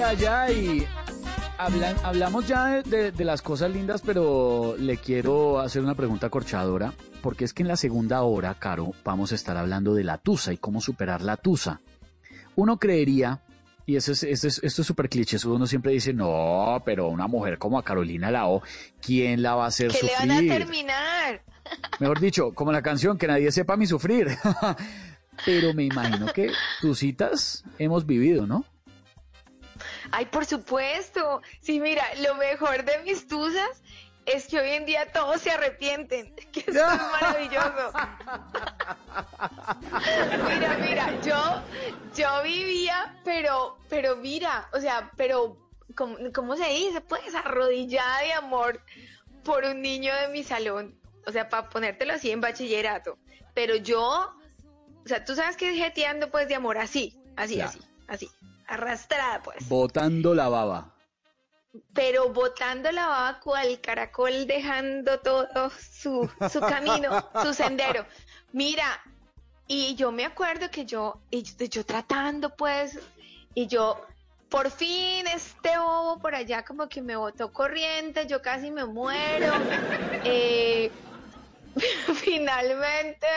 Ay, 0.04 0.26
ay. 0.26 0.88
Hablan- 1.58 1.96
hablamos 2.04 2.48
ya 2.48 2.66
de, 2.68 2.84
de- 2.84 3.12
de 3.12 3.26
las 3.26 3.42
cosas 3.42 3.72
lindas, 3.72 4.02
pero 4.06 4.76
le 4.78 4.98
quiero 4.98 5.60
hacer 5.60 5.82
una 5.82 5.96
pregunta 5.96 6.30
corchadora, 6.30 6.94
porque 7.22 7.46
es 7.46 7.54
que 7.54 7.64
en 7.64 7.70
la 7.70 7.78
segunda 7.78 8.22
hora, 8.24 8.56
Caro, 8.56 8.92
vamos 9.06 9.32
a 9.32 9.36
estar 9.36 9.56
hablando 9.56 9.94
de 9.94 10.04
la 10.04 10.18
tusa 10.18 10.52
y 10.52 10.58
cómo 10.58 10.82
superar 10.82 11.22
la 11.22 11.38
tusa. 11.38 11.82
Uno 12.58 12.78
creería, 12.78 13.42
y 13.86 13.96
eso 13.96 14.12
es, 14.12 14.24
esto 14.24 14.48
es 14.48 14.60
esto 14.64 14.82
es 14.82 14.88
súper 14.88 15.08
cliché, 15.08 15.38
uno 15.48 15.66
siempre 15.66 15.94
dice, 15.94 16.14
no, 16.14 16.82
pero 16.86 17.08
una 17.08 17.28
mujer 17.28 17.58
como 17.58 17.80
a 17.80 17.84
Carolina 17.84 18.32
Lao, 18.32 18.62
¿quién 19.02 19.42
la 19.42 19.56
va 19.56 19.64
a 19.66 19.68
hacer 19.68 19.92
Que 19.92 20.04
le 20.04 20.10
sufrir? 20.10 20.28
van 20.28 20.32
a 20.32 20.40
terminar. 20.58 21.42
Mejor 22.02 22.20
dicho, 22.20 22.52
como 22.54 22.72
la 22.74 22.82
canción, 22.82 23.18
que 23.18 23.28
nadie 23.28 23.50
sepa 23.52 23.78
mi 23.78 23.86
sufrir. 23.88 24.28
pero 25.46 25.74
me 25.74 25.84
imagino 25.86 26.28
que 26.34 26.52
tus 26.82 27.00
citas 27.00 27.64
hemos 27.80 28.06
vivido, 28.06 28.46
¿no? 28.46 28.66
Ay, 30.12 30.26
por 30.26 30.46
supuesto. 30.46 31.42
Sí, 31.62 31.80
mira, 31.80 32.04
lo 32.22 32.36
mejor 32.36 32.84
de 32.84 33.00
mis 33.00 33.28
tusas 33.28 33.82
es 34.26 34.48
que 34.48 34.60
hoy 34.60 34.72
en 34.72 34.86
día 34.86 35.12
todos 35.12 35.42
se 35.42 35.52
arrepienten. 35.52 36.34
Que 36.52 36.62
eso 36.62 36.72
es 36.72 37.02
maravilloso. 37.12 37.92
mira, 40.48 40.78
mira, 40.82 41.22
yo, 41.22 41.62
yo 42.16 42.44
vivía, 42.44 43.16
pero, 43.24 43.78
pero 43.90 44.16
mira, 44.16 44.68
o 44.74 44.80
sea, 44.80 45.12
pero, 45.18 45.58
¿cómo, 45.96 46.18
cómo 46.34 46.56
se 46.56 46.68
dice? 46.70 47.02
Pues 47.02 47.34
arrodillada 47.36 48.20
de 48.22 48.34
amor 48.34 48.82
por 49.44 49.64
un 49.66 49.82
niño 49.82 50.14
de 50.16 50.30
mi 50.30 50.44
salón. 50.44 51.00
O 51.28 51.32
sea, 51.32 51.50
para 51.50 51.70
ponértelo 51.70 52.14
así 52.14 52.32
en 52.32 52.42
bachillerato. 52.42 53.18
Pero 53.54 53.76
yo, 53.76 54.34
o 55.04 55.08
sea, 55.08 55.24
tú 55.26 55.36
sabes 55.36 55.58
que 55.58 55.74
jeteando 55.76 56.30
pues 56.30 56.48
de 56.48 56.56
amor 56.56 56.78
así, 56.78 57.18
así, 57.36 57.56
Claro. 57.56 57.70
así, 57.70 57.80
así, 58.08 58.30
arrastrada 58.68 59.42
pues 59.44 59.68
Botando 59.68 60.34
la 60.34 60.50
baba. 60.50 60.94
pero 61.94 62.30
botando 62.30 62.92
la 62.92 63.08
baba 63.08 63.40
cual 63.40 63.80
caracol 63.82 64.48
dejando 64.48 65.20
todo 65.20 65.70
su, 65.70 66.30
su 66.52 66.60
camino, 66.62 67.30
su 67.42 67.54
sendero. 67.54 68.06
Mira, 68.54 69.02
y 69.68 69.96
yo 69.96 70.12
me 70.12 70.26
acuerdo 70.26 70.70
que 70.70 70.86
yo, 70.86 71.20
y 71.32 71.44
yo, 71.44 71.66
yo 71.66 71.86
tratando 71.86 72.56
pues, 72.56 73.00
y 73.54 73.68
yo, 73.68 74.06
por 74.50 74.70
fin 74.70 75.28
este 75.28 75.78
bobo 75.78 76.20
por 76.20 76.36
allá 76.36 76.64
como 76.64 76.88
que 76.88 77.02
me 77.02 77.16
botó 77.16 77.52
corriente, 77.52 78.28
yo 78.28 78.42
casi 78.42 78.72
me 78.72 78.86
muero. 78.86 79.52
Eh, 80.24 80.92
finalmente, 82.16 83.28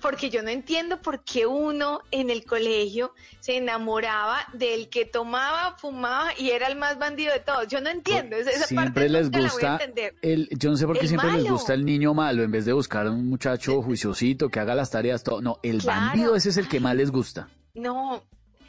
porque 0.00 0.30
yo 0.30 0.42
no 0.42 0.48
entiendo 0.50 1.00
por 1.02 1.24
qué 1.24 1.46
uno 1.46 2.00
en 2.12 2.30
el 2.30 2.44
colegio 2.44 3.12
se 3.40 3.56
enamoraba 3.56 4.38
del 4.52 4.88
que 4.88 5.04
tomaba, 5.04 5.76
fumaba 5.76 6.30
y 6.38 6.50
era 6.50 6.68
el 6.68 6.76
más 6.76 6.98
bandido 6.98 7.32
de 7.32 7.40
todos. 7.40 7.66
Yo 7.68 7.80
no 7.80 7.90
entiendo, 7.90 8.36
esa 8.36 8.50
esa 8.50 8.66
siempre 8.66 8.86
parte 8.92 9.08
les 9.08 9.30
gusta 9.30 9.80
el 10.22 10.48
yo 10.50 10.70
no 10.70 10.76
sé 10.76 10.86
por 10.86 10.96
qué 10.96 11.02
El 11.02 11.08
siempre 11.08 11.32
les 11.32 11.50
gusta 11.50 11.74
el 11.74 11.84
niño 11.84 12.14
malo 12.14 12.42
en 12.44 12.50
vez 12.50 12.64
de 12.64 12.72
buscar 12.72 13.08
un 13.08 13.28
muchacho 13.28 13.82
juiciosito 13.82 14.48
que 14.48 14.60
haga 14.60 14.74
las 14.74 14.90
tareas 14.90 15.22
todo 15.24 15.40
no 15.40 15.58
el 15.62 15.80
Claro. 15.80 16.00
bandido 16.00 16.36
ese 16.36 16.50
es 16.50 16.56
el 16.56 16.68
que 16.68 16.78
más 16.80 16.94
les 16.94 17.10
gusta 17.10 17.48
No, 17.74 18.22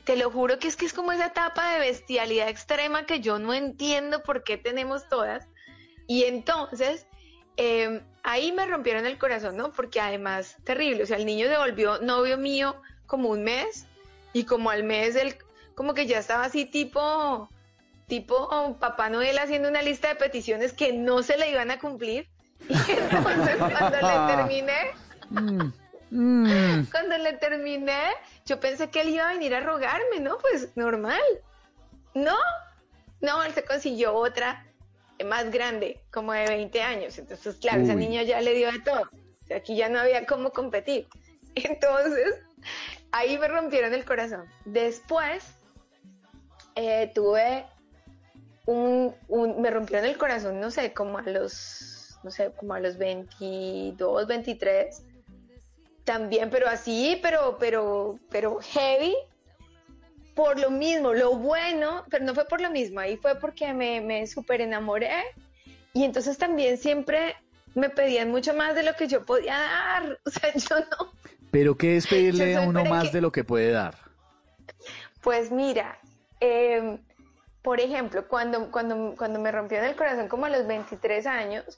te 0.06 0.18
lo 0.18 0.32
juro 0.32 0.58
que 0.60 0.68
es 0.68 0.76
que 0.76 0.86
es 0.86 0.94
como 0.94 1.12
esa 1.12 1.28
etapa 1.28 1.74
de 1.74 1.80
bestialidad 1.80 2.50
extrema 2.50 3.06
que 3.06 3.20
yo 3.20 3.38
no 3.40 3.54
entiendo 3.54 4.24
por 4.24 4.44
qué 4.44 4.58
tenemos 4.58 5.08
todas. 5.10 5.48
Y 6.08 6.24
entonces, 6.24 7.08
eh, 7.58 8.02
ahí 8.24 8.52
me 8.52 8.66
rompieron 8.66 9.06
el 9.06 9.18
corazón, 9.18 9.58
¿no? 9.58 9.72
Porque 9.72 10.00
además, 10.00 10.58
terrible, 10.64 11.04
o 11.04 11.06
sea, 11.06 11.18
el 11.18 11.26
niño 11.26 11.48
se 11.48 11.58
volvió 11.58 12.00
novio 12.00 12.38
mío 12.38 12.82
como 13.06 13.30
un 13.30 13.44
mes 13.44 13.86
y 14.32 14.46
como 14.46 14.70
al 14.70 14.84
mes 14.84 15.16
él 15.16 15.36
como 15.76 15.94
que 15.94 16.08
ya 16.08 16.20
estaba 16.20 16.46
así 16.46 16.66
tipo 16.66 17.50
tipo 18.08 18.36
oh, 18.36 18.78
Papá 18.80 19.10
Noel 19.10 19.38
haciendo 19.40 19.70
una 19.70 19.82
lista 19.82 20.10
de 20.10 20.16
peticiones 20.16 20.74
que 20.74 20.94
no 20.94 21.24
se 21.24 21.38
le 21.38 21.50
iban 21.52 21.72
a 21.72 21.80
cumplir. 21.80 22.28
Y 22.70 22.74
entonces 22.74 23.58
cuando 23.58 23.98
le 23.98 24.36
terminé, 24.36 25.74
Mm. 26.14 26.84
cuando 26.92 27.18
le 27.18 27.34
terminé, 27.34 28.00
yo 28.46 28.60
pensé 28.60 28.92
que 28.92 29.02
él 29.02 29.10
iba 29.10 29.28
a 29.28 29.34
venir 29.34 29.56
a 29.56 29.62
rogarme, 29.62 30.20
¿no? 30.20 30.38
Pues 30.38 30.70
normal. 30.76 31.22
No, 32.14 32.38
no, 33.20 33.42
él 33.44 33.52
se 33.54 33.66
consiguió 33.66 34.14
otra 34.14 34.64
más 35.26 35.52
grande, 35.52 36.02
como 36.12 36.34
de 36.34 36.48
20 36.48 36.82
años. 36.82 37.18
Entonces, 37.18 37.56
claro, 37.58 37.84
esa 37.84 37.94
Uy. 37.94 38.00
niña 38.00 38.24
ya 38.24 38.42
le 38.42 38.54
dio 38.54 38.72
de 38.72 38.80
todo. 38.80 39.02
O 39.02 39.48
sea, 39.48 39.58
aquí 39.58 39.76
ya 39.76 39.90
no 39.90 40.00
había 40.00 40.26
cómo 40.26 40.52
competir. 40.52 41.08
Entonces, 41.56 42.36
ahí 43.12 43.38
me 43.38 43.48
rompieron 43.48 43.94
el 43.94 44.06
corazón. 44.06 44.46
Después, 44.66 45.44
eh, 46.76 47.12
tuve 47.14 47.66
un, 48.66 49.16
un- 49.28 49.62
me 49.62 49.70
rompieron 49.70 50.06
el 50.08 50.18
corazón, 50.18 50.60
no 50.60 50.72
sé, 50.72 50.94
como 50.94 51.18
a 51.18 51.24
los, 51.24 52.18
no 52.24 52.32
sé, 52.32 52.52
como 52.54 52.74
a 52.74 52.80
los 52.80 52.98
22, 52.98 54.28
23 54.28 55.04
también, 56.06 56.50
pero 56.50 56.68
así, 56.68 57.18
pero, 57.22 57.58
pero, 57.60 58.20
pero 58.30 58.60
heavy, 58.62 59.16
por 60.36 60.60
lo 60.60 60.72
mismo, 60.72 61.14
lo 61.14 61.36
bueno, 61.38 62.04
pero 62.10 62.26
no 62.26 62.34
fue 62.34 62.46
por 62.46 62.60
lo 62.62 62.70
mismo, 62.70 63.00
ahí 63.00 63.18
fue 63.18 63.36
porque 63.40 63.74
me, 63.74 64.02
me 64.02 64.26
súper 64.28 64.62
enamoré 64.62 65.12
y 65.94 66.04
entonces 66.04 66.38
también 66.38 66.78
siempre 66.78 67.36
me 67.76 67.90
pedían 67.90 68.32
mucho 68.32 68.54
más 68.54 68.76
de 68.76 68.84
lo 68.84 68.94
que 68.96 69.08
yo 69.08 69.26
podía 69.26 69.58
dar, 69.58 70.20
o 70.26 70.30
sea, 70.30 70.52
yo 70.54 70.80
no, 70.80 71.14
Pero 71.52 71.78
¿qué 71.78 71.98
es 71.98 72.08
pedirle 72.08 72.56
a 72.56 72.62
uno 72.62 72.84
más 72.86 73.06
que- 73.06 73.12
de 73.12 73.22
lo 73.22 73.32
que 73.32 73.44
puede 73.44 73.72
dar? 73.72 73.96
Pues 75.22 75.52
mira, 75.52 75.98
eh, 76.40 76.98
por 77.62 77.80
ejemplo, 77.80 78.28
cuando, 78.28 78.72
cuando, 78.72 79.16
cuando 79.18 79.40
me 79.40 79.52
rompieron 79.52 79.88
el 79.88 79.96
corazón 79.96 80.28
como 80.28 80.46
a 80.46 80.50
los 80.50 80.68
23 80.68 81.26
años, 81.28 81.78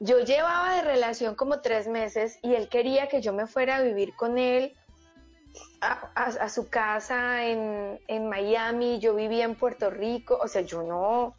yo 0.00 0.20
llevaba 0.20 0.74
de 0.76 0.82
relación 0.82 1.34
como 1.34 1.60
tres 1.60 1.86
meses 1.86 2.38
y 2.42 2.54
él 2.54 2.68
quería 2.68 3.08
que 3.08 3.22
yo 3.22 3.32
me 3.32 3.46
fuera 3.46 3.76
a 3.76 3.80
vivir 3.82 4.14
con 4.16 4.36
él 4.36 4.74
a, 5.84 6.10
a- 6.14 6.44
a 6.44 6.48
su 6.48 6.68
casa 6.68 7.44
en, 7.44 8.00
en 8.08 8.28
Miami, 8.28 8.98
yo 9.00 9.14
vivía 9.14 9.44
en 9.44 9.54
Puerto 9.54 9.90
Rico, 9.90 10.38
o 10.42 10.48
sea, 10.48 10.62
yo 10.62 10.82
no, 10.82 11.34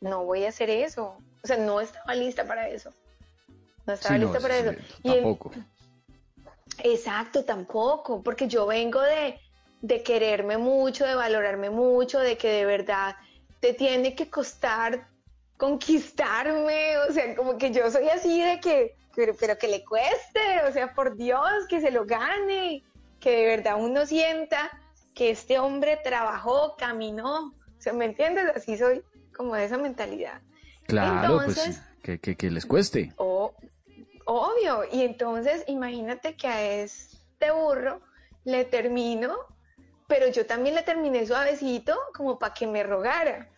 no 0.00 0.24
voy 0.24 0.44
a 0.44 0.48
hacer 0.48 0.70
eso, 0.70 1.16
o 1.42 1.46
sea, 1.46 1.56
no 1.56 1.80
estaba 1.80 2.14
lista 2.14 2.44
para 2.46 2.68
eso, 2.68 2.90
no 3.86 3.92
estaba 3.94 4.16
Sí, 4.16 4.20
lista 4.22 4.40
para 4.40 4.54
sí, 4.56 4.60
eso. 4.68 4.72
Y 5.02 5.08
Tampoco. 5.14 5.50
Exacto, 6.84 7.44
tampoco, 7.44 8.22
porque 8.22 8.46
yo 8.46 8.66
vengo 8.66 9.00
de, 9.00 9.40
de 9.82 10.02
quererme 10.02 10.58
mucho, 10.58 11.04
de 11.06 11.14
valorarme 11.14 11.70
mucho, 11.70 12.20
de 12.20 12.36
que 12.36 12.48
de 12.48 12.64
verdad 12.66 13.16
te 13.60 13.72
tiene 13.72 14.14
que 14.14 14.30
costar 14.30 15.08
conquistarme, 15.56 16.98
o 16.98 17.12
sea, 17.12 17.34
como 17.34 17.58
que 17.58 17.72
yo 17.72 17.90
soy 17.90 18.08
así 18.08 18.40
de 18.40 18.60
que, 18.60 18.94
pero, 19.16 19.34
pero 19.38 19.58
que 19.58 19.66
le 19.66 19.84
cueste, 19.84 20.62
o 20.68 20.72
sea, 20.72 20.94
por 20.94 21.16
Dios, 21.16 21.42
que 21.68 21.80
se 21.80 21.90
lo 21.90 22.04
gane, 22.06 22.84
que 23.20 23.30
de 23.36 23.46
verdad 23.46 23.76
uno 23.78 24.06
sienta 24.06 24.70
que 25.14 25.30
este 25.30 25.58
hombre 25.58 25.98
trabajó, 26.02 26.76
caminó, 26.76 27.48
o 27.48 27.80
sea, 27.80 27.92
¿me 27.92 28.04
entiendes? 28.04 28.44
Así 28.54 28.76
soy, 28.78 29.02
como 29.36 29.54
de 29.54 29.64
esa 29.64 29.78
mentalidad. 29.78 30.40
Claro, 30.86 31.40
Entonces- 31.40 31.64
pues 31.78 31.82
que, 32.02 32.20
que, 32.20 32.36
que 32.36 32.50
les 32.50 32.64
cueste. 32.64 33.12
O- 33.16 33.54
obvio. 34.24 34.84
Y 34.92 35.02
entonces, 35.02 35.64
imagínate 35.66 36.36
que 36.36 36.46
a 36.48 36.62
este 36.72 37.50
burro 37.50 38.00
le 38.44 38.64
termino, 38.64 39.36
pero 40.06 40.28
yo 40.28 40.46
también 40.46 40.74
le 40.74 40.82
terminé 40.82 41.26
suavecito 41.26 41.98
como 42.14 42.38
para 42.38 42.54
que 42.54 42.66
me 42.66 42.82
rogara. 42.82 43.48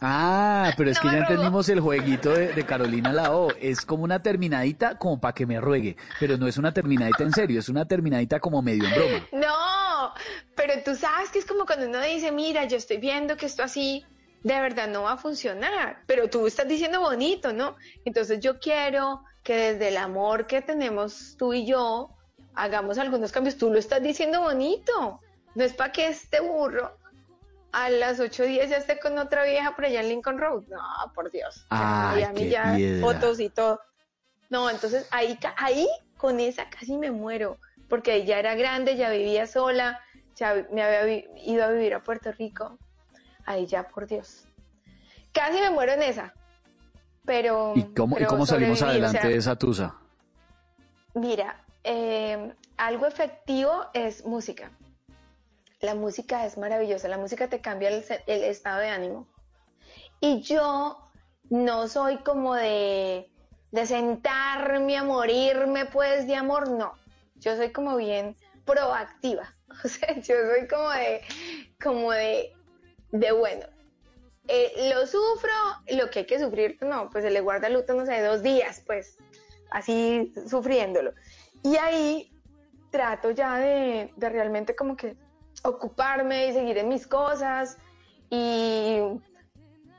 Ah, 0.00 0.72
pero 0.76 0.90
es 0.90 0.96
No 0.96 1.02
que 1.02 1.08
ya 1.08 1.22
robó. 1.22 1.30
entendimos 1.30 1.68
el 1.68 1.80
jueguito 1.80 2.30
de, 2.32 2.52
de 2.52 2.64
Carolina 2.64 3.12
Lao. 3.12 3.48
Es 3.60 3.84
como 3.84 4.04
una 4.04 4.22
terminadita 4.22 4.96
como 4.98 5.20
para 5.20 5.34
que 5.34 5.46
me 5.46 5.60
ruegue, 5.60 5.96
pero 6.18 6.36
no 6.36 6.46
es 6.46 6.56
una 6.56 6.72
terminadita 6.72 7.22
en 7.24 7.32
serio, 7.32 7.60
es 7.60 7.68
una 7.68 7.86
terminadita 7.86 8.40
como 8.40 8.62
medio 8.62 8.84
en 8.84 8.94
broma. 8.94 9.26
No, 9.32 10.14
pero 10.56 10.74
tú 10.84 10.94
sabes 10.94 11.30
que 11.30 11.38
es 11.40 11.44
como 11.46 11.66
cuando 11.66 11.86
uno 11.88 12.00
dice, 12.02 12.32
mira, 12.32 12.64
yo 12.64 12.76
estoy 12.76 12.98
viendo 12.98 13.36
que 13.36 13.46
esto 13.46 13.62
así 13.62 14.04
de 14.42 14.58
verdad 14.58 14.88
no 14.88 15.02
va 15.02 15.12
a 15.12 15.16
funcionar, 15.18 16.02
pero 16.06 16.30
tú 16.30 16.46
estás 16.46 16.66
diciendo 16.66 17.00
bonito, 17.00 17.52
¿no? 17.52 17.76
Entonces 18.04 18.40
yo 18.40 18.58
quiero 18.58 19.22
que 19.42 19.72
desde 19.72 19.88
el 19.88 19.96
amor 19.98 20.46
que 20.46 20.62
tenemos 20.62 21.36
tú 21.38 21.52
y 21.52 21.66
yo 21.66 22.10
hagamos 22.54 22.98
algunos 22.98 23.32
cambios. 23.32 23.56
Tú 23.58 23.70
lo 23.70 23.78
estás 23.78 24.02
diciendo 24.02 24.40
bonito, 24.40 25.20
no 25.54 25.64
es 25.64 25.74
para 25.74 25.92
que 25.92 26.08
este 26.08 26.40
burro 26.40 26.96
a 27.72 27.88
las 27.90 28.20
8.10 28.20 28.68
ya 28.68 28.76
esté 28.76 28.98
con 28.98 29.18
otra 29.18 29.44
vieja 29.44 29.74
por 29.74 29.84
allá 29.84 30.00
en 30.00 30.08
Lincoln 30.08 30.38
Road. 30.38 30.64
No, 30.68 31.12
por 31.14 31.30
Dios. 31.30 31.66
Ay, 31.70 32.22
Miami 32.22 32.40
qué 32.40 32.50
ya 32.50 32.74
piedra. 32.74 33.00
fotos 33.00 33.40
y 33.40 33.48
todo. 33.48 33.80
No, 34.48 34.68
entonces 34.68 35.06
ahí, 35.10 35.38
ahí 35.56 35.88
con 36.16 36.40
esa 36.40 36.68
casi 36.68 36.96
me 36.98 37.10
muero, 37.10 37.58
porque 37.88 38.24
ya 38.24 38.38
era 38.38 38.54
grande, 38.54 38.96
ya 38.96 39.10
vivía 39.10 39.46
sola, 39.46 40.00
ya 40.34 40.66
me 40.72 40.82
había 40.82 41.24
ido 41.44 41.64
a 41.64 41.68
vivir 41.68 41.94
a 41.94 42.02
Puerto 42.02 42.32
Rico. 42.32 42.78
Ahí 43.46 43.66
ya, 43.66 43.88
por 43.88 44.06
Dios. 44.06 44.44
Casi 45.32 45.60
me 45.60 45.70
muero 45.70 45.92
en 45.92 46.02
esa. 46.02 46.34
Pero. 47.24 47.72
¿Y 47.76 47.84
cómo, 47.94 48.18
¿y 48.18 48.24
cómo 48.24 48.46
salimos 48.46 48.82
o 48.82 48.86
adelante 48.86 49.20
sea, 49.20 49.30
de 49.30 49.36
esa 49.36 49.56
tusa? 49.56 49.94
Mira, 51.14 51.64
eh, 51.84 52.52
algo 52.76 53.06
efectivo 53.06 53.86
es 53.92 54.24
música. 54.24 54.70
La 55.80 55.94
música 55.94 56.44
es 56.44 56.58
maravillosa, 56.58 57.08
la 57.08 57.18
música 57.18 57.48
te 57.48 57.60
cambia 57.60 57.88
el, 57.88 58.04
estado 58.26 58.80
de 58.80 58.88
ánimo. 58.88 59.26
Y 60.20 60.42
yo 60.42 60.98
no 61.48 61.88
soy 61.88 62.18
como 62.18 62.54
de, 62.54 63.30
de 63.72 63.86
sentarme 63.86 64.98
a 64.98 65.04
morirme 65.04 65.86
pues 65.86 66.26
de 66.26 66.36
amor, 66.36 66.70
no. 66.70 66.92
Yo 67.36 67.56
soy 67.56 67.72
como 67.72 67.96
bien 67.96 68.36
proactiva. 68.64 69.54
O 69.84 69.88
sea, 69.88 70.14
yo 70.16 70.34
soy 70.34 70.66
como 70.66 70.90
de, 70.90 71.22
como 71.80 72.10
de, 72.10 72.52
de 73.12 73.30
bueno, 73.30 73.66
eh, 74.48 74.92
lo 74.92 75.06
sufro, 75.06 75.52
lo 75.90 76.10
que 76.10 76.18
hay 76.18 76.26
que 76.26 76.40
sufrir, 76.40 76.76
no, 76.80 77.08
pues 77.08 77.22
se 77.22 77.30
le 77.30 77.40
guarda 77.40 77.68
luto, 77.68 77.94
no 77.94 78.04
sé, 78.04 78.20
dos 78.20 78.42
días, 78.42 78.82
pues, 78.84 79.16
así 79.70 80.32
sufriéndolo. 80.48 81.12
Y 81.62 81.76
ahí 81.76 82.32
trato 82.90 83.30
ya 83.30 83.58
de, 83.58 84.12
de 84.16 84.28
realmente 84.28 84.74
como 84.74 84.96
que 84.96 85.16
ocuparme 85.62 86.48
y 86.48 86.52
seguir 86.52 86.78
en 86.78 86.88
mis 86.88 87.06
cosas 87.06 87.78
y, 88.30 88.98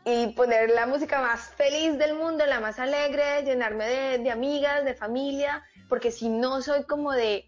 y 0.06 0.28
poner 0.36 0.70
la 0.72 0.86
música 0.88 1.22
más 1.22 1.50
feliz 1.56 1.98
del 1.98 2.16
mundo, 2.16 2.46
la 2.46 2.60
más 2.60 2.80
alegre, 2.80 3.44
llenarme 3.44 3.86
de, 3.88 4.18
de 4.20 4.32
amigas, 4.32 4.86
de 4.86 4.94
familia, 4.96 5.64
porque 5.90 6.12
si 6.12 6.30
no 6.30 6.62
soy 6.62 6.84
como 6.86 7.12
de, 7.12 7.46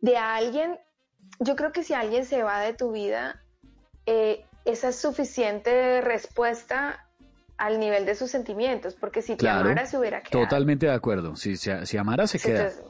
de 0.00 0.16
alguien, 0.16 0.78
yo 1.40 1.56
creo 1.56 1.72
que 1.72 1.82
si 1.82 1.94
alguien 1.94 2.24
se 2.24 2.42
va 2.42 2.60
de 2.60 2.72
tu 2.72 2.92
vida, 2.92 3.42
eh, 4.06 4.44
esa 4.64 4.88
es 4.88 4.96
suficiente 4.96 6.00
respuesta 6.00 7.02
al 7.56 7.78
nivel 7.80 8.04
de 8.04 8.14
sus 8.14 8.30
sentimientos, 8.30 8.94
porque 8.94 9.22
si 9.22 9.32
te 9.32 9.38
Claro, 9.38 9.60
amara 9.70 9.86
se 9.86 9.96
hubiera 9.96 10.22
quedado. 10.22 10.44
totalmente 10.46 10.86
de 10.86 10.92
acuerdo. 10.92 11.36
Si, 11.36 11.56
si, 11.56 11.70
si 11.86 11.96
amara, 11.96 12.26
se 12.26 12.38
queda. 12.38 12.68
Entonces, 12.68 12.84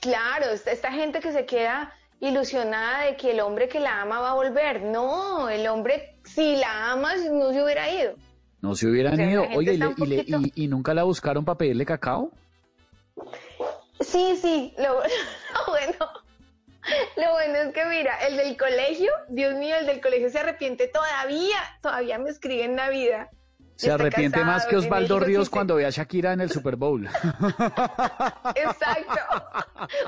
claro, 0.00 0.46
esta, 0.46 0.72
esta 0.72 0.90
gente 0.90 1.20
que 1.20 1.32
se 1.32 1.46
queda 1.46 1.92
ilusionada 2.22 3.04
de 3.06 3.16
que 3.16 3.32
el 3.32 3.40
hombre 3.40 3.68
que 3.68 3.80
la 3.80 4.00
ama 4.00 4.20
va 4.20 4.30
a 4.30 4.34
volver. 4.34 4.80
No, 4.82 5.48
el 5.48 5.66
hombre, 5.66 6.16
si 6.24 6.56
la 6.56 6.92
ama, 6.92 7.14
no 7.16 7.52
se 7.52 7.62
hubiera 7.62 7.90
ido. 7.90 8.14
No 8.60 8.74
se 8.76 8.86
hubieran 8.86 9.14
O 9.14 9.16
sea, 9.16 9.26
la 9.26 9.32
ido. 9.32 9.42
Oye, 9.56 9.72
¿y, 9.72 9.74
está 9.74 9.86
le- 9.86 9.90
un 9.94 9.94
y 9.98 10.06
le- 10.06 10.16
poquito- 10.18 10.40
y- 10.54 10.64
y 10.64 10.68
nunca 10.68 10.94
la 10.94 11.02
buscaron 11.02 11.44
para 11.44 11.58
pedirle 11.58 11.84
cacao? 11.84 12.30
Sí, 14.00 14.36
sí, 14.40 14.72
lo, 14.78 14.94
lo 15.66 15.66
bueno. 15.68 15.94
Lo 17.16 17.30
bueno 17.32 17.54
es 17.58 17.72
que 17.74 17.84
mira, 17.84 18.16
el 18.26 18.36
del 18.36 18.56
colegio, 18.56 19.12
Dios 19.28 19.54
mío, 19.54 19.76
el 19.76 19.86
del 19.86 20.00
colegio 20.00 20.30
se 20.30 20.38
arrepiente 20.40 20.88
todavía, 20.88 21.56
todavía 21.80 22.18
me 22.18 22.30
escribe 22.30 22.64
en 22.64 22.74
Navidad. 22.74 23.28
Se 23.82 23.90
arrepiente 23.90 24.44
más 24.44 24.64
que 24.66 24.76
Osvaldo 24.76 25.18
Ríos 25.18 25.50
cuando 25.50 25.74
ve 25.74 25.86
a 25.86 25.90
Shakira 25.90 26.32
en 26.32 26.40
el 26.40 26.50
Super 26.50 26.76
Bowl. 26.76 27.06
Exacto. 28.54 29.44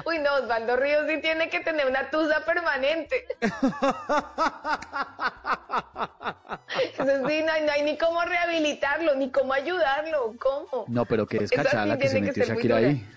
Uy, 0.07 0.19
no, 0.21 0.35
Osvaldo 0.37 0.77
Ríos 0.77 1.05
sí 1.09 1.21
tiene 1.21 1.49
que 1.51 1.61
tener 1.61 1.87
una 1.87 2.09
tusa 2.11 2.45
permanente. 2.45 3.27
Eso 6.81 7.05
sí, 7.29 7.43
no 7.43 7.53
hay, 7.53 7.63
no 7.65 7.73
hay 7.73 7.83
ni 7.83 7.97
cómo 7.99 8.23
rehabilitarlo, 8.23 9.15
ni 9.17 9.31
cómo 9.31 9.53
ayudarlo, 9.53 10.35
¿cómo? 10.41 10.85
No, 10.89 11.05
pero 11.05 11.27
que 11.27 11.39
es 11.39 11.43
Esa 11.45 11.63
sí 11.63 11.63
cachada 11.65 11.87
la 11.87 11.99
que 11.99 12.09
se 12.09 12.17
que 12.21 12.27
metió 12.27 12.45
muy 12.47 12.55
Shakira 12.57 12.77
ahí. 12.77 13.09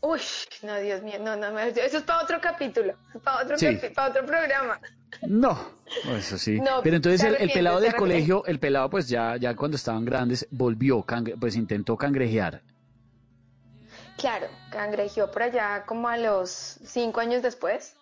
Uy, 0.00 0.20
no, 0.62 0.76
Dios 0.78 1.02
mío, 1.02 1.18
no, 1.20 1.36
no, 1.36 1.58
eso 1.58 1.80
es 1.98 2.02
para 2.02 2.22
otro 2.22 2.40
capítulo, 2.40 2.94
para 3.24 3.42
otro, 3.42 3.58
Sí. 3.58 3.66
capi- 3.66 3.94
para 3.94 4.08
otro 4.10 4.24
programa. 4.26 4.78
No, 5.20 5.58
no, 6.04 6.16
eso 6.16 6.38
sí. 6.38 6.60
No, 6.60 6.82
Pero 6.82 6.96
entonces 6.96 7.22
el, 7.38 7.50
pelado 7.50 7.80
del 7.80 7.94
colegio, 7.94 8.44
el 8.46 8.58
pelado 8.58 8.88
pues 8.90 9.08
ya, 9.08 9.36
ya 9.36 9.54
cuando 9.54 9.76
estaban 9.76 10.04
grandes, 10.04 10.46
volvió, 10.50 11.04
pues 11.38 11.56
intentó 11.56 11.96
cangrejear. 11.96 12.62
Claro, 14.16 14.46
cangrejeó 14.70 15.30
por 15.30 15.42
allá 15.42 15.84
como 15.86 16.08
a 16.08 16.16
los 16.16 16.78
cinco 16.84 17.20
años 17.20 17.42
después. 17.42 17.94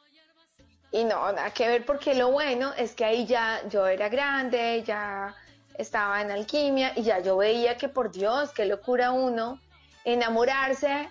Y 0.92 1.04
no, 1.04 1.32
nada 1.32 1.50
que 1.50 1.68
ver, 1.68 1.84
porque 1.84 2.14
lo 2.14 2.32
bueno 2.32 2.72
es 2.76 2.94
que 2.94 3.04
ahí 3.04 3.26
ya 3.26 3.60
yo 3.68 3.86
era 3.86 4.08
grande, 4.08 4.82
ya 4.84 5.34
estaba 5.78 6.20
en 6.20 6.30
alquimia 6.30 6.92
y 6.96 7.02
ya 7.02 7.20
yo 7.20 7.36
veía 7.36 7.76
que 7.76 7.88
por 7.88 8.10
Dios, 8.10 8.50
qué 8.52 8.64
locura 8.66 9.12
uno 9.12 9.60
enamorarse 10.04 11.08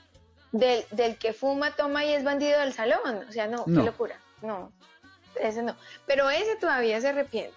del, 0.51 0.83
del 0.91 1.17
que 1.17 1.31
fuma, 1.33 1.75
toma 1.75 2.03
y 2.03 2.13
es 2.13 2.23
bandido 2.23 2.59
del 2.59 2.73
salón. 2.73 3.23
O 3.27 3.31
sea, 3.31 3.47
no, 3.47 3.63
No. 3.67 3.79
qué 3.81 3.85
locura. 3.85 4.19
No, 4.41 4.71
ese 5.41 5.61
no. 5.63 5.75
Pero 6.05 6.29
ese 6.29 6.55
todavía 6.55 6.99
se 7.01 7.09
arrepiente. 7.09 7.53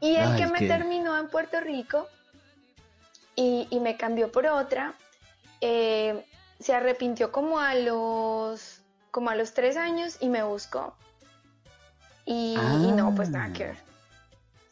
Y 0.00 0.16
el 0.16 0.32
Ay, 0.32 0.36
que 0.42 0.46
me 0.46 0.58
qué- 0.60 0.68
terminó 0.68 1.16
en 1.18 1.28
Puerto 1.28 1.60
Rico 1.60 2.06
y, 3.34 3.66
y 3.70 3.80
me 3.80 3.96
cambió 3.96 4.30
por 4.32 4.46
otra, 4.46 4.94
eh, 5.60 6.24
se 6.60 6.74
arrepintió 6.74 7.32
como 7.32 7.58
a 7.60 7.74
los 7.74 8.80
como 9.10 9.30
a 9.30 9.34
los 9.34 9.54
tres 9.54 9.76
años 9.78 10.16
y 10.20 10.28
me 10.28 10.42
buscó. 10.42 10.94
Y, 12.26 12.54
y 12.54 12.92
no, 12.92 13.14
pues 13.14 13.30
nada 13.30 13.52
que 13.52 13.64
ver. 13.66 13.76